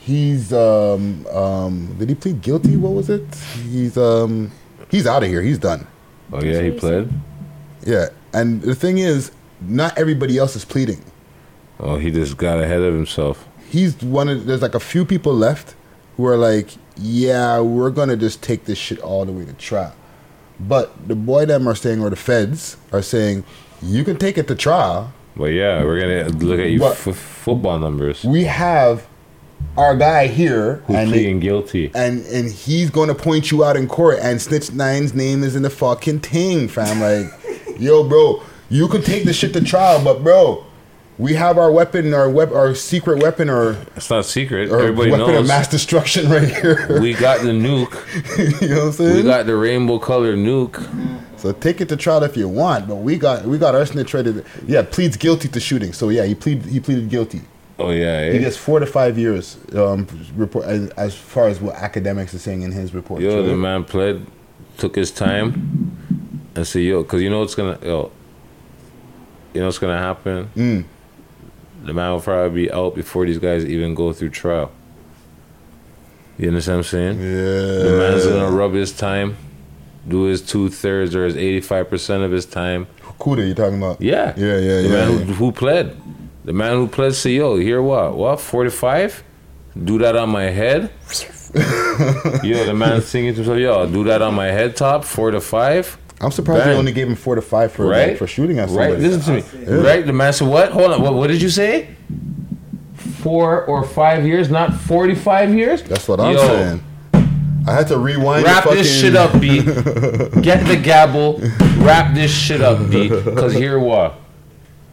He's 0.00 0.52
um 0.52 1.26
um 1.28 1.94
did 1.98 2.08
he 2.08 2.14
plead 2.14 2.40
guilty? 2.40 2.76
What 2.76 2.92
was 2.92 3.10
it? 3.10 3.22
He's 3.68 3.96
um 3.98 4.50
he's 4.90 5.06
out 5.06 5.22
of 5.22 5.28
here. 5.28 5.42
He's 5.42 5.58
done. 5.58 5.86
Oh 6.32 6.42
yeah, 6.42 6.62
he 6.62 6.70
pled. 6.70 7.12
Yeah, 7.86 8.06
and 8.32 8.62
the 8.62 8.74
thing 8.74 8.98
is, 8.98 9.30
not 9.60 9.96
everybody 9.98 10.38
else 10.38 10.56
is 10.56 10.64
pleading. 10.64 11.04
Oh, 11.78 11.96
he 11.96 12.10
just 12.10 12.36
got 12.36 12.58
ahead 12.60 12.80
of 12.80 12.94
himself. 12.94 13.46
He's 13.68 14.02
one 14.02 14.28
of 14.28 14.46
there's 14.46 14.62
like 14.62 14.74
a 14.74 14.80
few 14.80 15.04
people 15.04 15.34
left 15.34 15.74
who 16.16 16.26
are 16.26 16.36
like, 16.36 16.70
yeah, 16.96 17.60
we're 17.60 17.90
gonna 17.90 18.16
just 18.16 18.42
take 18.42 18.64
this 18.64 18.78
shit 18.78 19.00
all 19.00 19.24
the 19.26 19.32
way 19.32 19.44
to 19.44 19.52
trial. 19.54 19.94
But 20.58 21.08
the 21.08 21.14
boy 21.14 21.46
them 21.46 21.66
are 21.68 21.74
saying, 21.74 22.02
or 22.02 22.10
the 22.10 22.16
feds 22.16 22.76
are 22.92 23.02
saying, 23.02 23.44
you 23.82 24.04
can 24.04 24.16
take 24.16 24.36
it 24.38 24.48
to 24.48 24.54
trial. 24.54 25.12
But 25.36 25.52
yeah, 25.52 25.84
we're 25.84 26.00
gonna 26.00 26.28
look 26.38 26.58
at 26.60 26.70
you 26.70 26.84
f- 26.84 27.16
football 27.16 27.78
numbers. 27.78 28.24
We 28.24 28.44
have 28.44 29.06
our 29.76 29.96
guy 29.96 30.26
here 30.26 30.76
Who's 30.86 30.96
and 30.96 31.10
pleading 31.10 31.40
guilty? 31.40 31.90
and 31.94 32.24
and 32.26 32.50
he's 32.50 32.90
gonna 32.90 33.14
point 33.14 33.50
you 33.50 33.64
out 33.64 33.76
in 33.76 33.86
court 33.86 34.18
and 34.20 34.40
snitch 34.42 34.72
nine's 34.72 35.14
name 35.14 35.42
is 35.44 35.54
in 35.56 35.62
the 35.62 35.70
fucking 35.70 36.20
thing 36.20 36.68
fam 36.68 37.00
like 37.00 37.32
yo 37.78 38.02
bro 38.04 38.42
you 38.68 38.88
could 38.88 39.04
take 39.04 39.24
the 39.24 39.32
shit 39.32 39.52
to 39.52 39.60
trial 39.62 40.02
but 40.02 40.22
bro 40.24 40.64
we 41.18 41.34
have 41.34 41.56
our 41.58 41.70
weapon 41.70 42.12
our 42.14 42.28
wep- 42.28 42.50
our 42.52 42.74
secret 42.74 43.22
weapon 43.22 43.48
or 43.50 43.76
It's 43.94 44.08
not 44.10 44.24
secret. 44.24 44.70
or 44.70 44.80
Everybody 44.80 45.10
weapon 45.12 45.26
knows. 45.28 45.40
of 45.42 45.46
mass 45.46 45.68
destruction 45.68 46.28
right 46.30 46.48
here 46.48 46.98
we 47.00 47.12
got 47.14 47.40
the 47.40 47.48
nuke. 47.50 47.94
you 48.62 48.68
know 48.68 48.76
what 48.76 48.86
I'm 48.86 48.92
saying 48.92 49.16
We 49.16 49.22
got 49.22 49.46
the 49.46 49.56
rainbow 49.56 49.98
colored 49.98 50.36
nuke. 50.36 50.78
so 51.38 51.52
take 51.52 51.80
it 51.80 51.88
to 51.90 51.96
trial 51.96 52.22
if 52.24 52.36
you 52.36 52.48
want 52.48 52.88
but 52.88 52.96
we 52.96 53.18
got 53.18 53.44
we 53.44 53.56
got 53.58 53.74
our 53.74 53.86
snitch 53.86 54.14
ready 54.14 54.32
to, 54.32 54.44
yeah 54.66 54.82
pleads 54.82 55.16
guilty 55.16 55.48
to 55.48 55.60
shooting 55.60 55.92
so 55.92 56.08
yeah 56.08 56.24
he 56.24 56.34
plead 56.34 56.64
he 56.66 56.80
pleaded 56.80 57.08
guilty 57.08 57.42
Oh 57.80 57.90
yeah, 57.90 58.06
eh? 58.06 58.32
he 58.32 58.38
gets 58.38 58.56
four 58.56 58.78
to 58.78 58.86
five 58.86 59.18
years 59.18 59.56
um 59.74 60.06
report 60.36 60.66
as, 60.66 60.90
as 60.90 61.14
far 61.14 61.48
as 61.48 61.60
what 61.60 61.76
Akademiks 61.76 62.34
are 62.34 62.38
saying 62.38 62.62
in 62.62 62.72
his 62.72 62.92
report 62.94 63.22
Yo, 63.22 63.42
the 63.42 63.56
man 63.56 63.84
pled, 63.84 64.26
took 64.76 64.96
his 64.96 65.10
time, 65.10 65.96
and 66.54 66.66
said, 66.66 66.82
"Yo, 66.82 67.02
cause 67.04 67.22
you 67.22 67.30
know 67.30 67.40
what's 67.40 67.54
gonna, 67.54 67.78
yo, 67.82 68.10
you 69.54 69.60
know 69.60 69.66
what's 69.66 69.78
gonna 69.78 69.98
happen. 69.98 70.50
Mm. 70.56 70.84
The 71.84 71.94
man 71.94 72.12
will 72.12 72.20
probably 72.20 72.66
be 72.66 72.72
out 72.72 72.94
before 72.94 73.24
these 73.24 73.38
guys 73.38 73.64
even 73.64 73.94
go 73.94 74.12
through 74.12 74.30
trial. 74.30 74.70
You 76.38 76.48
understand 76.48 76.78
what 76.78 76.86
I'm 76.86 76.90
saying? 76.90 77.20
Yeah. 77.20 77.82
The 77.84 77.96
man's 77.98 78.26
gonna 78.26 78.50
rub 78.50 78.72
his 78.72 78.92
time, 78.92 79.36
do 80.06 80.24
his 80.24 80.42
two 80.42 80.68
thirds 80.68 81.14
or 81.14 81.24
his 81.24 81.36
eighty 81.36 81.60
five 81.60 81.88
percent 81.88 82.22
of 82.22 82.30
his 82.30 82.46
time. 82.46 82.86
Who 83.02 83.12
Kooda, 83.14 83.46
you 83.46 83.54
talking 83.54 83.78
about? 83.78 84.00
Yeah, 84.00 84.34
Yeah, 84.36 84.58
yeah, 84.58 84.58
The 84.58 84.82
yeah, 84.82 84.88
man 84.88 85.10
yeah. 85.12 85.18
Who, 85.24 85.32
who 85.34 85.52
pled, 85.52 86.00
the 86.44 86.52
man 86.52 86.72
who 86.72 86.88
pled, 86.88 87.14
say, 87.14 87.32
"Yo, 87.32 87.56
here 87.56 87.82
what? 87.82 88.16
What? 88.16 88.40
Forty 88.40 88.70
five? 88.70 89.22
Do 89.82 89.98
that 89.98 90.16
on 90.16 90.30
my 90.30 90.44
head." 90.44 90.90
Yo, 91.54 92.64
the 92.64 92.74
man 92.74 93.02
singing 93.02 93.32
to 93.34 93.42
himself, 93.42 93.58
"Yo, 93.58 93.86
do 93.86 94.04
that 94.04 94.22
on 94.22 94.34
my 94.34 94.46
head 94.46 94.76
top, 94.76 95.04
four 95.04 95.30
to 95.30 95.40
five. 95.40 95.98
I'm 96.20 96.30
surprised 96.30 96.62
they 96.62 96.70
Bang. 96.70 96.78
only 96.78 96.92
gave 96.92 97.08
him 97.08 97.14
four 97.14 97.34
to 97.34 97.42
five 97.42 97.72
for 97.72 97.86
right 97.86 98.16
for 98.18 98.26
shooting 98.26 98.58
at 98.58 98.68
somebody. 98.68 98.92
Right, 98.92 99.00
listen 99.00 99.42
to 99.42 99.56
me. 99.58 99.64
Yeah. 99.66 99.74
Right, 99.80 100.04
the 100.06 100.12
man 100.12 100.32
said, 100.32 100.48
"What? 100.48 100.70
Hold 100.72 100.92
on. 100.92 101.02
What, 101.02 101.14
what 101.14 101.28
did 101.28 101.40
you 101.40 101.48
say? 101.48 101.88
Four 102.94 103.64
or 103.64 103.84
five 103.84 104.26
years, 104.26 104.50
not 104.50 104.74
forty-five 104.74 105.54
years." 105.54 105.82
That's 105.82 106.06
what 106.06 106.20
I'm 106.20 106.34
Yo, 106.34 106.46
saying. 106.46 106.84
I 107.66 107.72
had 107.72 107.88
to 107.88 107.98
rewind. 107.98 108.44
Wrap 108.44 108.64
the 108.64 108.74
this 108.74 109.00
shit 109.00 109.16
up, 109.16 109.40
B. 109.40 109.62
Get 109.62 110.66
the 110.66 110.78
gavel. 110.82 111.40
Wrap 111.78 112.14
this 112.14 112.30
shit 112.30 112.60
up, 112.60 112.90
B. 112.90 113.08
Because 113.08 113.54
here 113.54 113.78
what? 113.78 114.19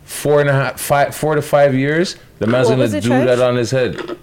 Four 0.07 0.39
and 0.39 0.49
a 0.49 0.53
half, 0.53 0.79
five, 0.79 1.13
four 1.13 1.35
to 1.35 1.41
five 1.41 1.75
years. 1.75 2.15
The 2.39 2.47
man's 2.47 2.67
What 2.67 2.73
gonna 2.75 2.83
was 2.83 2.91
the 2.93 3.01
do 3.01 3.09
charge? 3.09 3.25
that 3.25 3.41
on 3.41 3.57
his 3.57 3.71
head. 3.71 4.17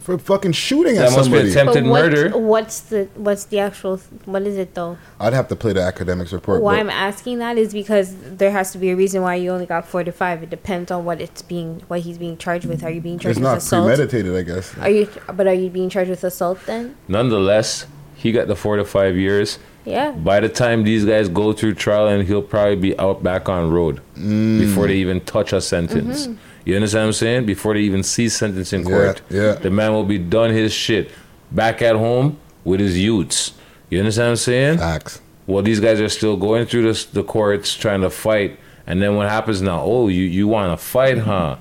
for 0.00 0.16
fucking 0.18 0.52
shooting 0.52 0.94
That 0.94 1.12
at 1.12 1.16
must 1.16 1.30
be 1.30 1.36
somebody. 1.36 1.50
attempted 1.50 1.84
what- 1.86 2.02
murder. 2.02 2.30
What's 2.38 2.80
the 2.80 3.06
what's 3.16 3.44
the 3.44 3.58
actual 3.58 3.98
what 4.24 4.42
is 4.42 4.56
it 4.56 4.74
though? 4.74 4.96
I'd 5.20 5.34
have 5.34 5.48
to 5.48 5.54
play 5.56 5.74
the 5.74 5.80
Akademiks 5.80 6.32
report. 6.32 6.62
Why 6.62 6.76
but- 6.76 6.80
I'm 6.80 6.90
asking 6.90 7.38
that 7.40 7.58
is 7.58 7.74
because 7.74 8.14
there 8.38 8.50
has 8.50 8.72
to 8.72 8.78
be 8.78 8.88
a 8.90 8.96
reason 8.96 9.20
why 9.20 9.34
you 9.34 9.50
only 9.50 9.66
got 9.66 9.86
four 9.86 10.02
to 10.02 10.10
five. 10.10 10.42
It 10.42 10.48
depends 10.48 10.90
on 10.90 11.04
what 11.04 11.20
it's 11.20 11.42
being 11.42 11.82
what 11.88 12.00
he's 12.00 12.16
being 12.16 12.38
charged 12.38 12.64
with. 12.64 12.82
Are 12.82 12.90
you 12.90 13.02
being 13.02 13.18
charged 13.18 13.36
it's 13.38 13.44
with 13.44 13.50
not 13.50 13.58
assault? 13.58 13.86
premeditated, 13.86 14.34
I 14.34 14.42
guess. 14.42 14.74
Are 14.80 14.88
you 14.88 15.06
but 15.36 15.46
are 15.46 15.52
you 15.54 15.68
being 15.68 15.90
charged 15.90 16.08
with 16.08 16.24
assault 16.24 16.58
then? 16.64 16.96
Nonetheless, 17.06 17.86
he 18.14 18.32
got 18.32 18.48
the 18.48 18.56
four 18.56 18.76
to 18.76 18.84
five 18.86 19.14
years. 19.18 19.58
Yeah. 19.84 20.12
By 20.12 20.40
the 20.40 20.48
time 20.48 20.84
these 20.84 21.04
guys 21.04 21.28
go 21.28 21.52
through 21.52 21.74
trial, 21.74 22.08
and 22.08 22.26
he'll 22.26 22.42
probably 22.42 22.76
be 22.76 22.98
out 22.98 23.22
back 23.22 23.48
on 23.48 23.70
road 23.70 24.00
before 24.14 24.86
they 24.86 24.96
even 24.96 25.20
touch 25.20 25.52
a 25.52 25.60
sentence. 25.60 26.26
Mhm. 26.26 26.36
You 26.66 26.76
understand 26.76 27.02
what 27.04 27.06
I'm 27.08 27.12
saying? 27.14 27.46
Before 27.46 27.74
they 27.74 27.80
even 27.80 28.02
see 28.02 28.28
sentence 28.28 28.72
in 28.72 28.84
court, 28.84 29.22
yeah. 29.30 29.52
the 29.54 29.70
man 29.70 29.92
will 29.92 30.04
be 30.04 30.18
done 30.18 30.50
his 30.50 30.72
shit 30.72 31.10
back 31.50 31.80
at 31.80 31.96
home 31.96 32.36
with 32.64 32.80
his 32.80 32.98
youths. 32.98 33.52
You 33.88 33.98
understand 33.98 34.26
what 34.26 34.30
I'm 34.30 34.36
saying? 34.36 34.78
Facts. 34.78 35.20
Well, 35.46 35.62
these 35.62 35.80
guys 35.80 36.00
are 36.00 36.08
still 36.08 36.36
going 36.36 36.66
through 36.66 36.82
this, 36.82 37.04
the 37.06 37.24
courts 37.24 37.74
trying 37.74 38.02
to 38.02 38.10
fight, 38.10 38.58
and 38.86 39.00
then 39.02 39.16
what 39.16 39.28
happens 39.28 39.62
now? 39.62 39.82
Oh, 39.82 40.08
you 40.08 40.22
you 40.24 40.46
want 40.46 40.78
to 40.78 40.84
fight, 40.84 41.18
huh? 41.18 41.56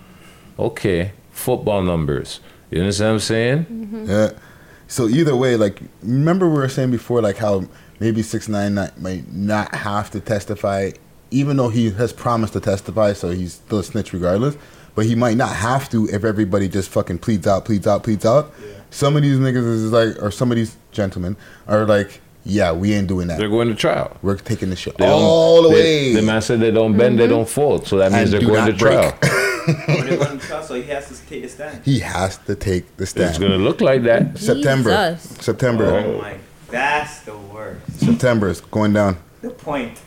Okay, 0.59 1.13
football 1.31 1.81
numbers. 1.81 2.39
You 2.69 2.81
understand 2.81 3.07
what 3.07 3.13
I'm 3.13 3.19
saying? 3.21 4.05
Yeah. 4.07 4.29
So 4.87 5.07
either 5.07 5.35
way, 5.35 5.55
like 5.55 5.79
remember 6.03 6.47
we 6.49 6.55
were 6.55 6.69
saying 6.69 6.91
before, 6.91 7.21
like 7.21 7.37
how 7.37 7.63
maybe 7.99 8.21
six 8.21 8.47
nine 8.47 8.75
might 8.97 9.31
not 9.33 9.73
have 9.75 10.09
to 10.11 10.19
testify, 10.19 10.91
even 11.31 11.57
though 11.57 11.69
he 11.69 11.91
has 11.91 12.13
promised 12.13 12.53
to 12.53 12.59
testify, 12.59 13.13
so 13.13 13.29
he's 13.29 13.53
still 13.53 13.79
a 13.79 13.83
snitch 13.83 14.13
regardless. 14.13 14.55
But 14.95 15.05
he 15.05 15.15
might 15.15 15.37
not 15.37 15.55
have 15.55 15.89
to 15.91 16.07
if 16.09 16.23
everybody 16.23 16.67
just 16.67 16.89
fucking 16.89 17.19
pleads 17.19 17.47
out, 17.47 17.63
pleads 17.65 17.87
out, 17.87 18.03
pleads 18.03 18.25
out. 18.25 18.53
Some 18.89 19.15
of 19.15 19.21
these 19.21 19.37
niggas 19.37 19.57
is 19.65 19.91
like, 19.91 20.21
or 20.21 20.31
some 20.31 20.51
of 20.51 20.57
these 20.57 20.75
gentlemen 20.91 21.37
are 21.67 21.85
like, 21.85 22.19
yeah, 22.43 22.71
we 22.71 22.93
ain't 22.93 23.07
doing 23.07 23.27
that. 23.27 23.37
They're 23.37 23.47
going 23.49 23.67
to 23.67 23.75
trial. 23.75 24.17
We're 24.23 24.37
taking 24.37 24.71
this 24.71 24.79
shit 24.79 24.97
They 24.97 25.05
don't- 25.05 25.21
all 25.21 25.61
the 25.61 25.69
way. 25.69 26.13
The 26.13 26.21
man 26.23 26.41
said 26.41 26.59
they 26.59 26.71
don't 26.71 26.97
bend, 26.97 27.19
they 27.19 27.25
Mm-hmm. 27.25 27.33
don't 27.33 27.49
fold. 27.49 27.85
So 27.87 27.97
that 27.99 28.11
means 28.11 28.33
And 28.33 28.41
they're 28.41 28.49
going 28.49 28.65
to 28.65 28.71
not 28.71 28.79
break. 28.79 28.97
trial. 28.97 29.17
They're 29.87 30.17
going 30.17 30.39
to 30.39 30.45
trial, 30.47 30.63
so 30.63 30.73
he 30.73 30.81
has 30.83 31.07
to 31.09 31.27
take 31.27 31.43
a 31.43 31.49
stand. 31.49 31.85
he 31.85 31.99
has 31.99 32.37
to 32.39 32.55
take 32.55 32.97
the 32.97 33.05
stand. 33.05 33.29
It's 33.29 33.37
going 33.37 33.51
to 33.51 33.57
look 33.59 33.81
like 33.81 34.01
that. 34.03 34.39
September. 34.39 35.11
Jesus. 35.13 35.45
September. 35.45 35.85
Oh 35.85 36.17
my, 36.21 36.37
that's 36.71 37.21
the 37.21 37.37
worst. 37.37 37.99
September 37.99 38.49
is 38.49 38.61
going 38.61 38.93
down. 38.93 39.17
The 39.41 39.49
point. 39.49 39.99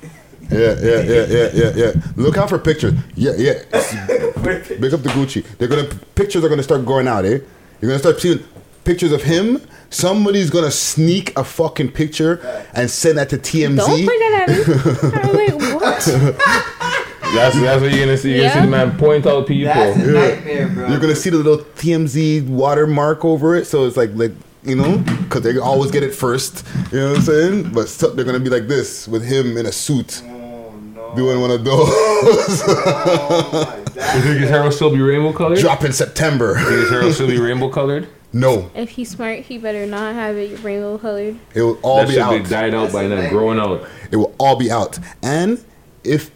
Yeah, 0.50 0.76
yeah, 0.80 1.00
yeah, 1.00 1.26
yeah, 1.26 1.50
yeah, 1.54 1.72
yeah. 1.74 1.92
Look 2.16 2.36
out 2.36 2.48
for 2.48 2.58
pictures. 2.58 2.94
Yeah, 3.14 3.32
yeah. 3.36 3.62
Big 3.70 4.92
up 4.92 5.02
the 5.02 5.10
Gucci. 5.14 5.44
They're 5.56 5.68
gonna 5.68 5.88
pictures 6.14 6.44
are 6.44 6.48
gonna 6.48 6.62
start 6.62 6.84
going 6.84 7.08
out, 7.08 7.24
eh? 7.24 7.38
You're 7.80 7.90
gonna 7.90 7.98
start 7.98 8.20
seeing 8.20 8.40
pictures 8.84 9.12
of 9.12 9.22
him. 9.22 9.60
Somebody's 9.90 10.50
gonna 10.50 10.70
sneak 10.70 11.36
a 11.38 11.44
fucking 11.44 11.92
picture 11.92 12.40
and 12.74 12.90
send 12.90 13.18
that 13.18 13.30
to 13.30 13.38
TMZ. 13.38 13.76
Don't 13.76 13.88
point 13.88 14.06
that 14.06 14.46
at 14.48 14.48
me. 14.48 15.18
I'm 15.20 15.58
like, 15.58 15.80
what? 15.80 16.78
That's 17.32 17.58
that's 17.58 17.80
what 17.80 17.90
you're 17.90 18.04
gonna 18.04 18.18
see. 18.18 18.34
You're 18.34 18.48
gonna 18.48 18.52
see 18.52 18.60
the 18.60 18.66
man 18.66 18.98
point 18.98 19.26
out 19.26 19.46
people. 19.46 19.72
That's 19.72 19.96
a 19.96 20.12
nightmare, 20.12 20.68
bro. 20.68 20.88
You're 20.88 21.00
gonna 21.00 21.16
see 21.16 21.30
the 21.30 21.38
little 21.38 21.64
TMZ 21.64 22.46
watermark 22.46 23.24
over 23.24 23.56
it, 23.56 23.66
so 23.66 23.86
it's 23.86 23.96
like 23.96 24.10
like 24.12 24.32
you 24.64 24.76
know, 24.76 24.98
because 24.98 25.42
they 25.42 25.58
always 25.58 25.90
get 25.90 26.02
it 26.02 26.14
first. 26.14 26.64
You 26.92 26.98
know 27.00 27.08
what 27.10 27.16
I'm 27.18 27.22
saying? 27.24 27.72
But 27.72 27.88
so, 27.88 28.10
they're 28.10 28.24
gonna 28.24 28.40
be 28.40 28.50
like 28.50 28.68
this 28.68 29.08
with 29.08 29.24
him 29.24 29.56
in 29.56 29.66
a 29.66 29.72
suit, 29.72 30.22
oh, 30.24 31.12
doing 31.16 31.40
one 31.40 31.50
of 31.50 31.64
those. 31.64 32.62
You 33.94 34.20
think 34.20 34.40
his 34.40 34.50
hair 34.50 34.62
will 34.62 34.72
still 34.72 34.90
be 34.90 35.00
rainbow 35.00 35.32
colored? 35.32 35.58
Drop 35.58 35.84
in 35.84 35.92
September. 35.92 36.54
You 36.58 36.64
think 36.66 36.80
his 36.80 36.90
hair 36.90 37.02
will 37.04 37.12
still 37.12 37.28
be 37.28 37.38
rainbow 37.48 37.68
colored? 37.70 38.08
No, 38.32 38.70
If 38.74 38.88
he's 38.90 39.10
smart, 39.10 39.40
he 39.40 39.58
better 39.58 39.86
not 39.86 40.14
have 40.14 40.36
it 40.36 40.62
rainbow 40.62 40.96
colored. 40.98 41.38
it 41.54 41.62
will 41.62 41.78
all 41.82 41.98
that 41.98 42.08
be 42.08 42.14
should 42.14 42.22
out. 42.22 42.42
be 42.42 42.48
dyed 42.48 42.74
out 42.74 42.90
by 42.92 43.06
then, 43.06 43.28
growing 43.30 43.58
out. 43.58 43.86
It 44.10 44.16
will 44.16 44.34
all 44.38 44.56
be 44.56 44.70
out. 44.70 44.98
And 45.22 45.62
if, 46.04 46.30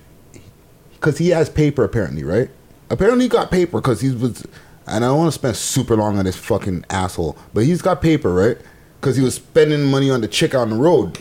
because 0.93 1.17
he 1.19 1.31
has 1.31 1.49
paper 1.49 1.83
apparently, 1.85 2.23
right? 2.25 2.51
Apparently 2.91 3.25
he 3.25 3.29
got 3.31 3.51
paper 3.51 3.81
because 3.81 4.01
he 4.03 4.11
was, 4.11 4.47
and 4.87 5.05
I 5.05 5.09
don't 5.09 5.19
want 5.19 5.29
to 5.29 5.39
spend 5.39 5.57
super 5.57 5.97
long 5.97 6.19
on 6.19 6.25
this 6.25 6.37
fucking 6.37 6.85
asshole, 6.91 7.37
but 7.55 7.65
he's 7.65 7.83
got 7.83 8.01
paper, 8.03 8.33
right? 8.33 8.57
Because 9.01 9.17
he 9.17 9.23
was 9.23 9.35
spending 9.35 9.85
money 9.85 10.11
on 10.11 10.21
the 10.21 10.29
chick 10.29 10.55
on 10.55 10.71
the 10.71 10.77
road, 10.77 11.19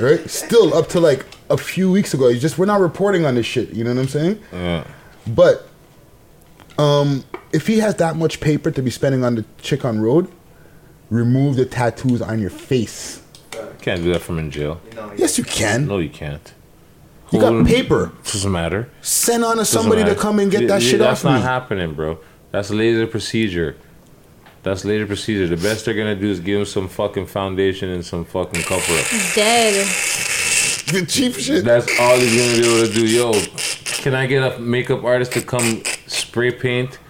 right? 0.00 0.28
Still 0.28 0.74
up 0.74 0.88
to 0.90 1.00
like 1.00 1.24
a 1.50 1.56
few 1.56 1.90
weeks 1.90 2.14
ago. 2.14 2.28
He's 2.28 2.42
just 2.42 2.58
we're 2.58 2.66
not 2.66 2.80
reporting 2.80 3.24
on 3.24 3.34
this 3.34 3.46
shit. 3.46 3.70
You 3.70 3.84
know 3.84 3.94
what 3.94 4.00
I'm 4.00 4.08
saying? 4.08 4.40
Yeah. 4.52 4.84
But 5.26 5.68
um, 6.78 7.24
if 7.52 7.66
he 7.66 7.78
has 7.78 7.94
that 7.96 8.16
much 8.16 8.40
paper 8.40 8.70
to 8.70 8.82
be 8.82 8.90
spending 8.90 9.24
on 9.24 9.36
the 9.36 9.44
chick 9.62 9.84
on 9.84 10.00
road, 10.00 10.30
remove 11.10 11.56
the 11.56 11.64
tattoos 11.66 12.20
on 12.20 12.40
your 12.40 12.50
face. 12.50 13.22
Can't 13.80 14.02
do 14.02 14.12
that 14.12 14.20
from 14.20 14.38
in 14.38 14.50
jail. 14.50 14.80
Yes, 15.16 15.38
you 15.38 15.44
can. 15.44 15.86
No, 15.86 15.98
you 15.98 16.08
can't. 16.10 16.52
You 17.30 17.40
got 17.40 17.66
paper. 17.66 18.12
Doesn't 18.24 18.50
matter. 18.52 18.88
Send 19.00 19.44
on 19.44 19.56
to 19.56 19.64
somebody 19.64 20.04
to 20.04 20.14
come 20.14 20.38
and 20.38 20.50
get 20.50 20.62
Yeah, 20.62 20.68
that 20.68 20.82
yeah, 20.82 20.88
shit 20.90 20.98
That's 21.00 21.20
off 21.20 21.22
That's 21.22 21.24
not 21.24 21.36
me. 21.36 21.42
happening, 21.42 21.94
bro. 21.94 22.18
That's 22.54 22.70
laser 22.70 23.08
procedure. 23.08 23.74
That's 24.62 24.84
later 24.84 25.08
procedure. 25.08 25.48
The 25.48 25.60
best 25.60 25.84
they're 25.84 25.94
gonna 25.94 26.14
do 26.14 26.28
is 26.28 26.38
give 26.38 26.60
him 26.60 26.64
some 26.64 26.86
fucking 26.86 27.26
foundation 27.26 27.88
and 27.88 28.06
some 28.06 28.24
fucking 28.24 28.62
cover 28.62 28.92
up. 28.92 29.06
Dead. 29.34 29.84
The 30.86 31.04
cheap 31.04 31.34
shit. 31.34 31.64
That's 31.64 31.88
all 31.98 32.16
he's 32.16 32.36
gonna 32.36 32.62
be 32.62 32.68
able 32.68 32.86
to 32.86 32.94
do. 32.94 33.08
Yo, 33.08 33.32
can 34.04 34.14
I 34.14 34.26
get 34.26 34.52
a 34.52 34.60
makeup 34.60 35.02
artist 35.02 35.32
to 35.32 35.42
come 35.42 35.82
spray 36.06 36.52
paint, 36.52 37.00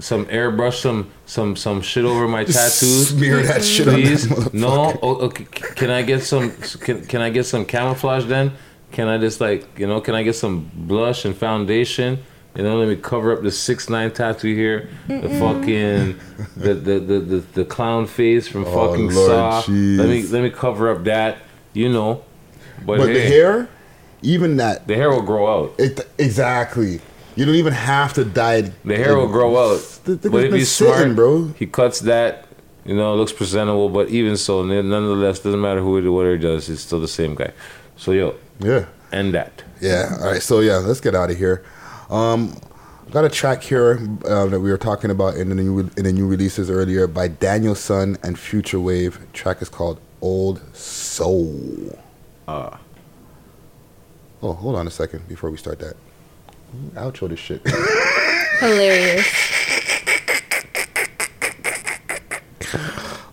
some 0.00 0.26
airbrush, 0.26 0.82
some 0.82 1.10
some 1.24 1.56
some 1.56 1.80
shit 1.80 2.04
over 2.04 2.28
my 2.28 2.44
tattoos? 2.44 3.08
smear 3.08 3.42
that 3.44 3.64
shit 3.64 3.88
on 3.88 4.02
that 4.02 4.50
no. 4.52 4.68
Oh, 4.68 4.98
oh 5.02 5.14
okay. 5.28 5.44
Can 5.76 5.88
I 5.88 6.02
get 6.02 6.24
some? 6.24 6.50
Can, 6.84 7.06
can 7.06 7.22
I 7.22 7.30
get 7.30 7.44
some 7.44 7.64
camouflage 7.64 8.26
then? 8.26 8.52
Can 8.92 9.08
I 9.08 9.16
just 9.16 9.40
like 9.40 9.78
you 9.78 9.86
know? 9.86 10.02
Can 10.02 10.14
I 10.14 10.22
get 10.22 10.34
some 10.34 10.70
blush 10.74 11.24
and 11.24 11.34
foundation? 11.34 12.22
You 12.56 12.64
know, 12.64 12.78
let 12.78 12.88
me 12.88 12.96
cover 12.96 13.32
up 13.32 13.42
the 13.42 13.50
six 13.52 13.88
nine 13.88 14.10
tattoo 14.10 14.52
here, 14.54 14.88
the 15.06 15.14
Mm-mm. 15.14 15.38
fucking 15.38 16.20
the 16.56 16.74
the, 16.74 16.98
the 16.98 17.18
the 17.20 17.36
the 17.54 17.64
clown 17.64 18.06
face 18.06 18.48
from 18.48 18.64
Oh, 18.66 18.88
fucking 18.88 19.14
Lord, 19.14 19.30
Saw. 19.30 19.56
Let 19.72 20.08
me 20.08 20.22
let 20.24 20.42
me 20.42 20.50
cover 20.50 20.90
up 20.90 21.04
that. 21.04 21.38
You 21.72 21.88
know, 21.88 22.24
but, 22.84 22.98
But, 22.98 23.06
the 23.06 23.20
hair, 23.20 23.68
even 24.22 24.56
that, 24.56 24.88
the 24.88 24.96
hair 24.96 25.10
will 25.10 25.22
grow 25.22 25.46
out. 25.46 25.74
It, 25.78 26.00
exactly. 26.18 27.00
You 27.36 27.44
don't 27.46 27.54
even 27.54 27.72
have 27.72 28.12
to 28.14 28.24
dye 28.24 28.56
it. 28.56 28.72
The 28.84 28.96
hair 28.96 29.16
will 29.16 29.28
grow 29.28 29.56
out. 29.56 29.78
The 30.04 30.16
thing 30.16 30.32
But 30.32 30.44
if 30.44 30.50
been 30.50 30.58
he's 30.58 30.68
sitting, 30.72 30.94
smart, 30.94 31.14
bro. 31.14 31.46
he 31.56 31.66
cuts 31.66 32.00
that. 32.00 32.46
You 32.84 32.96
know, 32.96 33.14
looks 33.14 33.32
presentable. 33.32 33.88
But 33.88 34.08
even 34.08 34.36
so, 34.36 34.64
nonetheless, 34.64 35.38
doesn't 35.38 35.60
matter 35.60 35.80
who 35.80 35.98
it 35.98 36.08
what 36.10 36.26
he 36.26 36.38
does. 36.38 36.66
He's 36.66 36.80
still 36.80 36.98
the 37.00 37.06
same 37.06 37.36
guy. 37.36 37.52
So 37.96 38.10
yo, 38.10 38.34
Yeah. 38.58 38.86
end 39.12 39.34
that. 39.34 39.62
Yeah. 39.80 40.16
All 40.20 40.26
right. 40.32 40.42
So 40.42 40.58
yeah, 40.58 40.78
let's 40.78 41.00
get 41.00 41.14
out 41.14 41.30
of 41.30 41.36
here. 41.38 41.62
Um, 42.10 42.56
got 43.10 43.24
a 43.24 43.28
track 43.28 43.62
here 43.62 43.98
uh, 44.26 44.46
that 44.46 44.60
we 44.60 44.70
were 44.70 44.78
talking 44.78 45.10
about 45.10 45.36
in 45.36 45.48
the 45.48 45.54
new 45.54 45.78
in 45.96 46.04
the 46.04 46.12
new 46.12 46.26
releases 46.26 46.70
earlier 46.70 47.06
by 47.06 47.28
Daniel 47.28 47.74
Son 47.74 48.16
and 48.22 48.38
Future 48.38 48.80
Wave. 48.80 49.18
track 49.32 49.62
is 49.62 49.68
called 49.68 50.00
Old 50.20 50.60
Soul. 50.74 51.98
Ah. 52.48 52.78
Oh, 54.42 54.52
hold 54.54 54.76
on 54.76 54.86
a 54.86 54.90
second 54.90 55.28
before 55.28 55.50
we 55.50 55.56
start 55.56 55.78
that. 55.80 55.96
Outro 56.94 57.28
this 57.28 57.38
shit. 57.38 57.62
Hilarious. 58.60 59.26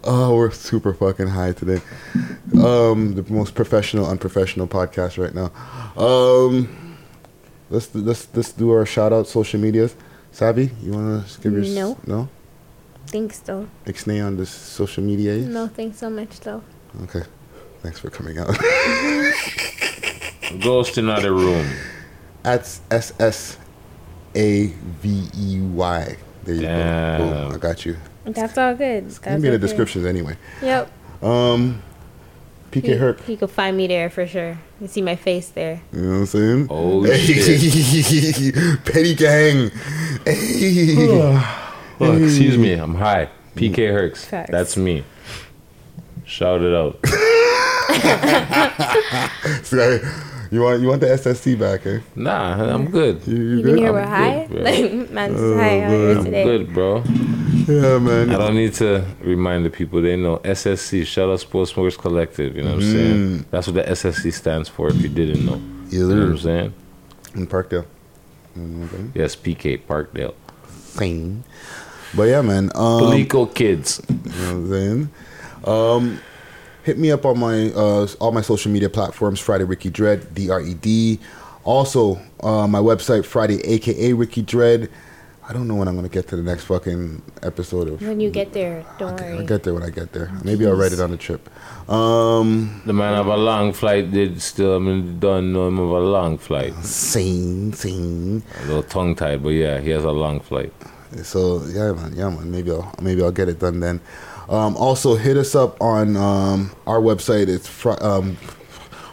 Oh, 0.09 0.37
we're 0.37 0.51
super 0.51 0.93
fucking 0.93 1.27
high 1.27 1.51
today. 1.51 1.81
Um, 2.63 3.15
the 3.15 3.25
most 3.27 3.55
professional, 3.55 4.05
unprofessional 4.07 4.65
podcast 4.65 5.21
right 5.21 5.35
now. 5.35 5.51
Um, 6.01 6.86
let's 7.69 7.93
let's 7.95 8.27
let's 8.33 8.51
do 8.51 8.71
our 8.71 8.85
shout 8.85 9.11
out 9.13 9.27
social 9.27 9.59
medias. 9.59 9.95
Savvy, 10.31 10.71
you 10.81 10.91
wanna 10.93 11.25
give 11.41 11.53
your 11.53 11.63
No. 11.63 11.97
no 12.05 12.29
Thanks 13.07 13.39
though. 13.39 13.67
ixnay 13.85 14.25
on 14.25 14.37
this 14.37 14.49
social 14.49 15.03
media? 15.03 15.35
No, 15.37 15.67
thanks 15.67 15.97
so 15.99 16.09
much 16.09 16.39
though. 16.41 16.61
Okay, 17.03 17.23
thanks 17.81 17.99
for 17.99 18.09
coming 18.09 18.37
out. 18.37 18.47
Ghost 20.61 20.97
in 20.97 21.05
another 21.09 21.33
room. 21.33 21.65
At 22.43 22.61
S 22.91 23.13
S 23.19 23.57
A 24.35 24.67
V 25.01 25.27
E 25.37 25.59
Y. 25.61 26.17
There 26.43 26.55
you 26.55 26.61
Damn. 26.61 27.17
go. 27.19 27.25
Boom, 27.47 27.55
I 27.55 27.57
got 27.57 27.85
you. 27.85 27.97
That's 28.25 28.57
all 28.57 28.73
good. 28.75 29.03
That's 29.05 29.15
It's 29.15 29.19
gonna 29.19 29.39
be 29.39 29.47
in 29.47 29.51
the 29.53 29.57
okay. 29.57 29.67
descriptions 29.67 30.05
anyway. 30.05 30.37
Yep. 30.61 30.89
Um, 31.23 31.81
PK 32.81 32.85
He, 32.85 32.93
Herc. 32.95 33.23
he 33.25 33.37
could 33.37 33.49
find 33.51 33.75
me 33.77 33.87
there 33.87 34.09
for 34.09 34.25
sure. 34.27 34.57
You 34.81 34.87
see 34.87 35.01
my 35.01 35.15
face 35.15 35.49
there. 35.49 35.81
You 35.93 36.01
know 36.01 36.09
what 36.09 36.15
I'm 36.19 36.25
saying? 36.27 36.67
Oh 36.69 37.05
shit! 37.15 38.55
Petty 38.85 39.15
gang. 39.15 39.71
Hey. 41.99 41.99
Oh, 41.99 42.23
excuse 42.23 42.57
me, 42.59 42.73
I'm 42.73 42.93
high. 42.95 43.27
PK 43.55 43.91
Hercs. 43.91 44.23
Facts. 44.25 44.51
That's 44.51 44.77
me. 44.77 45.03
Shout 46.25 46.61
it 46.61 46.73
out. 46.75 46.99
So, 49.63 49.99
you 50.51 50.61
want 50.61 50.81
you 50.81 50.87
want 50.87 51.01
the 51.01 51.07
SSC 51.07 51.57
back, 51.59 51.85
eh? 51.85 51.99
Nah, 52.15 52.73
I'm 52.73 52.89
good. 52.89 53.25
You, 53.27 53.35
you 53.35 53.59
Even 53.59 53.63
good? 53.71 53.79
here 53.79 53.87
I'm 53.89 53.93
we're 53.95 54.01
good, 54.01 54.09
high. 54.09 54.47
bro. 54.47 54.61
Like 54.61 55.09
man's 55.17 55.39
Oh, 55.41 55.57
high 55.57 55.81
out 55.81 55.89
here 55.91 56.15
man. 56.15 56.17
I'm 56.17 56.31
good, 56.31 56.73
bro. 56.73 57.03
Yeah, 57.67 57.99
man. 57.99 58.29
I 58.31 58.37
don't 58.37 58.55
need 58.55 58.73
to 58.75 59.05
remind 59.21 59.65
the 59.65 59.69
people. 59.69 60.01
They 60.01 60.15
know 60.15 60.37
SSC, 60.37 61.05
Shout 61.05 61.29
Out 61.29 61.39
Sports 61.41 61.71
Smokers 61.73 61.97
Collective. 61.97 62.55
You 62.55 62.63
know 62.63 62.75
what 62.75 62.83
I'm 62.83 62.91
saying? 62.91 63.45
That's 63.51 63.67
what 63.67 63.75
the 63.75 63.83
SSC 63.83 64.31
stands 64.33 64.69
for. 64.69 64.87
If 64.89 65.01
you 65.01 65.09
didn't 65.09 65.45
know, 65.45 65.61
you 65.89 66.07
know 66.07 66.15
what 66.21 66.29
I'm 66.31 66.37
saying? 66.37 66.73
In 67.35 67.47
Parkdale. 67.47 67.85
Okay. 68.57 69.03
Yes, 69.13 69.35
PK 69.35 69.81
Parkdale. 69.85 70.33
Thing. 70.65 71.43
But 72.15 72.23
yeah, 72.23 72.41
man. 72.41 72.71
Um, 72.73 73.01
Palico 73.01 73.53
kids. 73.53 74.01
You 74.09 74.15
know 74.15 74.21
what 74.31 74.49
I'm 74.51 74.69
saying? 74.69 75.09
Um, 75.65 76.19
hit 76.87 76.97
me 76.97 77.11
up 77.11 77.25
on 77.25 77.37
my 77.37 77.69
uh, 77.73 78.07
all 78.21 78.31
my 78.31 78.41
social 78.41 78.71
media 78.71 78.89
platforms. 78.89 79.39
Friday 79.41 79.65
Ricky 79.65 79.89
Dread, 79.89 80.33
D 80.33 80.49
R 80.49 80.61
E 80.61 80.73
D. 80.73 81.19
Also, 81.65 82.15
uh, 82.41 82.65
my 82.65 82.79
website 82.79 83.25
Friday, 83.25 83.59
aka 83.67 84.13
Ricky 84.13 84.41
Dread. 84.41 84.89
I 85.49 85.53
don't 85.53 85.67
know 85.67 85.75
when 85.75 85.87
I'm 85.87 85.95
gonna 85.95 86.09
get 86.09 86.27
to 86.29 86.35
the 86.35 86.43
next 86.43 86.63
fucking 86.63 87.21
episode 87.43 87.87
of. 87.89 88.01
When 88.01 88.19
you 88.19 88.29
get 88.29 88.53
there, 88.53 88.85
don't 88.99 89.19
worry. 89.19 89.37
I'll 89.37 89.45
get 89.45 89.63
there 89.63 89.73
when 89.73 89.83
I 89.83 89.89
get 89.89 90.11
there. 90.13 90.31
Maybe 90.43 90.65
I'll 90.65 90.75
write 90.75 90.93
it 90.93 90.99
on 90.99 91.11
the 91.11 91.17
trip. 91.17 91.49
Um, 91.89 92.81
The 92.85 92.93
man 92.93 93.13
have 93.13 93.27
a 93.27 93.37
long 93.37 93.73
flight. 93.73 94.11
Did 94.11 94.41
still 94.41 94.75
I 94.75 94.79
mean, 94.79 95.19
don't 95.19 95.51
know 95.53 95.67
him 95.67 95.79
of 95.79 95.89
a 95.89 95.99
long 95.99 96.37
flight. 96.37 96.73
Sing, 96.83 97.73
sing. 97.73 98.43
A 98.61 98.65
little 98.65 98.83
tongue 98.83 99.15
tied, 99.15 99.43
but 99.43 99.49
yeah, 99.49 99.79
he 99.79 99.89
has 99.91 100.03
a 100.03 100.11
long 100.11 100.39
flight. 100.39 100.71
So 101.23 101.63
yeah, 101.67 101.91
man, 101.93 102.13
yeah, 102.15 102.29
man. 102.29 102.51
Maybe 102.51 102.71
I'll 102.71 102.93
maybe 103.01 103.23
I'll 103.23 103.31
get 103.31 103.47
it 103.49 103.59
done 103.59 103.79
then. 103.79 103.99
Um, 104.49 104.77
also, 104.77 105.15
hit 105.15 105.35
us 105.37 105.55
up 105.55 105.79
on 105.81 106.15
um, 106.15 106.71
our 106.85 106.99
website. 107.01 107.47
It's 107.49 107.67
fr- 107.67 108.01
um, 108.01 108.37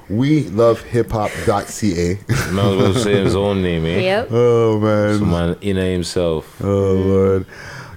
we 0.08 0.44
love 0.50 0.80
hip 0.82 1.10
hop.ca. 1.10 2.18
Man 2.52 2.54
was 2.56 2.74
about 2.76 2.94
to 2.94 3.00
say 3.00 3.24
his 3.24 3.34
own 3.34 3.62
name, 3.62 3.84
eh? 3.86 4.00
Yep. 4.00 4.28
Oh 4.30 4.78
man. 4.78 5.18
Someone 5.18 5.56
in 5.60 5.76
himself. 5.76 6.60
Oh 6.62 6.92
lord. 6.94 7.46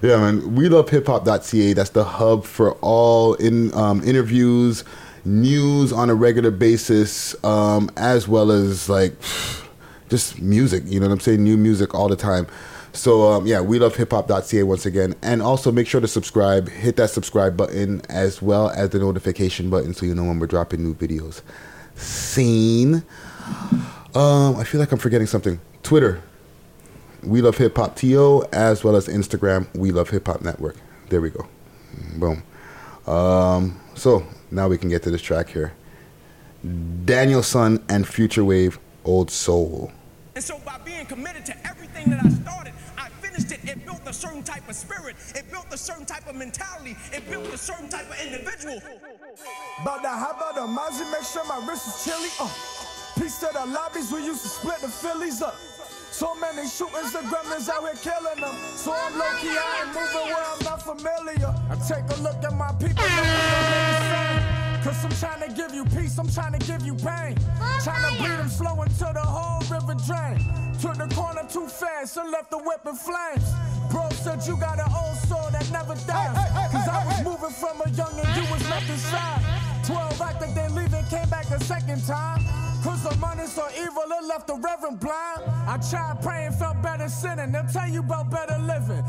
Yeah, 0.02 0.16
man. 0.16 0.54
We 0.54 0.68
love 0.68 0.88
hip 0.88 1.06
hop.ca. 1.06 1.72
That's 1.74 1.90
the 1.90 2.04
hub 2.04 2.44
for 2.44 2.72
all 2.80 3.34
in 3.34 3.72
um, 3.74 4.02
interviews, 4.04 4.84
news 5.24 5.92
on 5.92 6.08
a 6.10 6.14
regular 6.14 6.50
basis, 6.50 7.36
um, 7.44 7.90
as 7.96 8.26
well 8.26 8.50
as 8.50 8.88
like 8.88 9.12
just 10.08 10.40
music. 10.40 10.82
You 10.86 11.00
know 11.00 11.06
what 11.06 11.12
I'm 11.12 11.20
saying? 11.20 11.44
New 11.44 11.56
music 11.56 11.94
all 11.94 12.08
the 12.08 12.16
time. 12.16 12.46
So 12.98 13.30
um, 13.30 13.46
yeah, 13.46 13.60
we 13.60 13.78
love 13.78 13.94
hip 13.94 14.10
hop.ca 14.10 14.64
once 14.64 14.84
again, 14.84 15.14
and 15.22 15.40
also 15.40 15.70
make 15.70 15.86
sure 15.86 16.00
to 16.00 16.08
subscribe. 16.08 16.68
Hit 16.68 16.96
that 16.96 17.10
subscribe 17.10 17.56
button 17.56 18.02
as 18.08 18.42
well 18.42 18.70
as 18.70 18.90
the 18.90 18.98
notification 18.98 19.70
button, 19.70 19.94
so 19.94 20.04
you 20.04 20.16
know 20.16 20.24
when 20.24 20.40
we're 20.40 20.48
dropping 20.48 20.82
new 20.82 20.94
videos. 20.94 21.42
Scene. 21.94 23.04
Um, 24.16 24.56
I 24.56 24.64
feel 24.64 24.80
like 24.80 24.90
I'm 24.90 24.98
forgetting 24.98 25.28
something. 25.28 25.60
Twitter, 25.84 26.20
we 27.22 27.40
love 27.40 27.56
hip 27.56 27.76
hop 27.76 27.94
to 27.96 28.44
as 28.52 28.82
well 28.82 28.96
as 28.96 29.06
Instagram. 29.06 29.72
We 29.76 29.92
love 29.92 30.10
hip 30.10 30.26
hop 30.26 30.42
network. 30.42 30.74
There 31.08 31.20
we 31.20 31.30
go. 31.30 31.46
Boom. 32.16 32.42
Um, 33.06 33.80
so 33.94 34.26
now 34.50 34.66
we 34.66 34.76
can 34.76 34.88
get 34.88 35.04
to 35.04 35.10
this 35.12 35.22
track 35.22 35.50
here. 35.50 35.72
Daniel 37.04 37.44
Son 37.44 37.84
and 37.88 38.08
Future 38.08 38.44
Wave, 38.44 38.80
Old 39.04 39.30
Soul. 39.30 39.92
And 40.34 40.42
so 40.42 40.58
by 40.58 40.78
being 40.78 41.06
committed 41.06 41.46
to 41.46 41.66
everything 41.66 42.10
that 42.10 42.24
I 42.24 42.28
started, 42.28 42.74
a 44.08 44.12
certain 44.12 44.42
type 44.42 44.66
of 44.68 44.74
spirit. 44.74 45.16
It 45.34 45.50
built 45.50 45.66
a 45.70 45.76
certain 45.76 46.06
type 46.06 46.26
of 46.28 46.34
mentality. 46.34 46.96
It 47.12 47.28
built 47.28 47.52
a 47.52 47.58
certain 47.58 47.88
type 47.88 48.08
of 48.10 48.18
individual. 48.24 48.80
About 49.82 50.02
the 50.02 50.08
how 50.08 50.32
about 50.32 50.54
the 50.54 50.62
Mozzie, 50.62 51.10
make 51.12 51.22
sure 51.22 51.44
my 51.44 51.64
wrist 51.68 51.86
is 51.86 52.04
chilly. 52.04 52.30
Uh, 52.40 52.48
piece 53.20 53.38
to 53.40 53.50
the 53.52 53.66
lobbies, 53.66 54.10
we 54.10 54.24
used 54.24 54.42
to 54.42 54.48
split 54.48 54.80
the 54.80 54.88
Phillies 54.88 55.42
up. 55.42 55.54
So 56.10 56.34
many 56.36 56.66
shootings, 56.66 57.12
the 57.12 57.20
gremlins 57.20 57.68
out 57.68 57.82
here 57.82 57.94
killing 58.00 58.40
them. 58.40 58.56
So 58.76 58.92
I'm 58.92 59.18
low 59.18 59.30
key, 59.40 59.50
I 59.50 59.84
ain't 59.84 59.94
moving 59.94 60.32
where 60.32 60.44
I'm 60.44 60.64
not 60.64 60.82
familiar. 60.82 61.54
I 61.70 61.76
take 61.86 62.08
a 62.16 62.22
look 62.22 62.42
at 62.42 62.54
my 62.56 62.72
people, 62.80 64.07
Cause 64.82 65.04
I'm 65.04 65.10
trying 65.10 65.48
to 65.48 65.54
give 65.54 65.74
you 65.74 65.84
peace, 65.84 66.18
I'm 66.18 66.28
trying 66.28 66.58
to 66.58 66.64
give 66.66 66.86
you 66.86 66.94
pain. 66.94 67.36
Trying 67.82 68.14
to 68.14 68.18
bleed 68.18 68.38
them 68.38 68.48
slow 68.48 68.80
until 68.80 69.12
the 69.12 69.20
whole 69.20 69.60
river 69.66 69.94
drain. 70.06 70.38
Took 70.80 70.96
the 70.96 71.12
corner 71.14 71.42
too 71.50 71.66
fast 71.66 72.16
and 72.16 72.30
left 72.30 72.50
the 72.50 72.58
whip 72.58 72.86
in 72.86 72.94
flames. 72.94 73.50
Bro 73.90 74.10
said 74.10 74.46
you 74.46 74.56
got 74.56 74.78
an 74.78 74.86
old 74.94 75.16
soul 75.26 75.50
that 75.50 75.68
never 75.72 75.94
dies. 76.06 76.36
Cause 76.70 76.88
I 76.88 77.04
was 77.06 77.24
moving 77.24 77.50
from 77.50 77.80
a 77.84 77.90
young 77.90 78.14
and 78.18 78.30
you 78.36 78.52
was 78.52 78.62
left 78.70 78.88
inside. 78.88 79.42
12 79.84 80.20
acted, 80.20 80.54
they 80.54 80.68
leaving, 80.68 81.04
came 81.06 81.28
back 81.28 81.50
a 81.50 81.58
second 81.64 82.04
time. 82.06 82.44
Cause 82.84 83.02
the 83.02 83.16
money 83.16 83.46
so 83.46 83.66
evil, 83.74 84.04
it 84.06 84.24
left 84.26 84.46
the 84.46 84.54
reverend 84.54 85.00
blind. 85.00 85.42
I 85.66 85.78
tried 85.90 86.22
praying, 86.22 86.52
felt 86.52 86.80
better 86.82 87.08
sinning. 87.08 87.50
They'll 87.50 87.66
tell 87.66 87.88
you 87.88 88.00
about 88.00 88.30
better 88.30 88.58
living. 88.58 89.02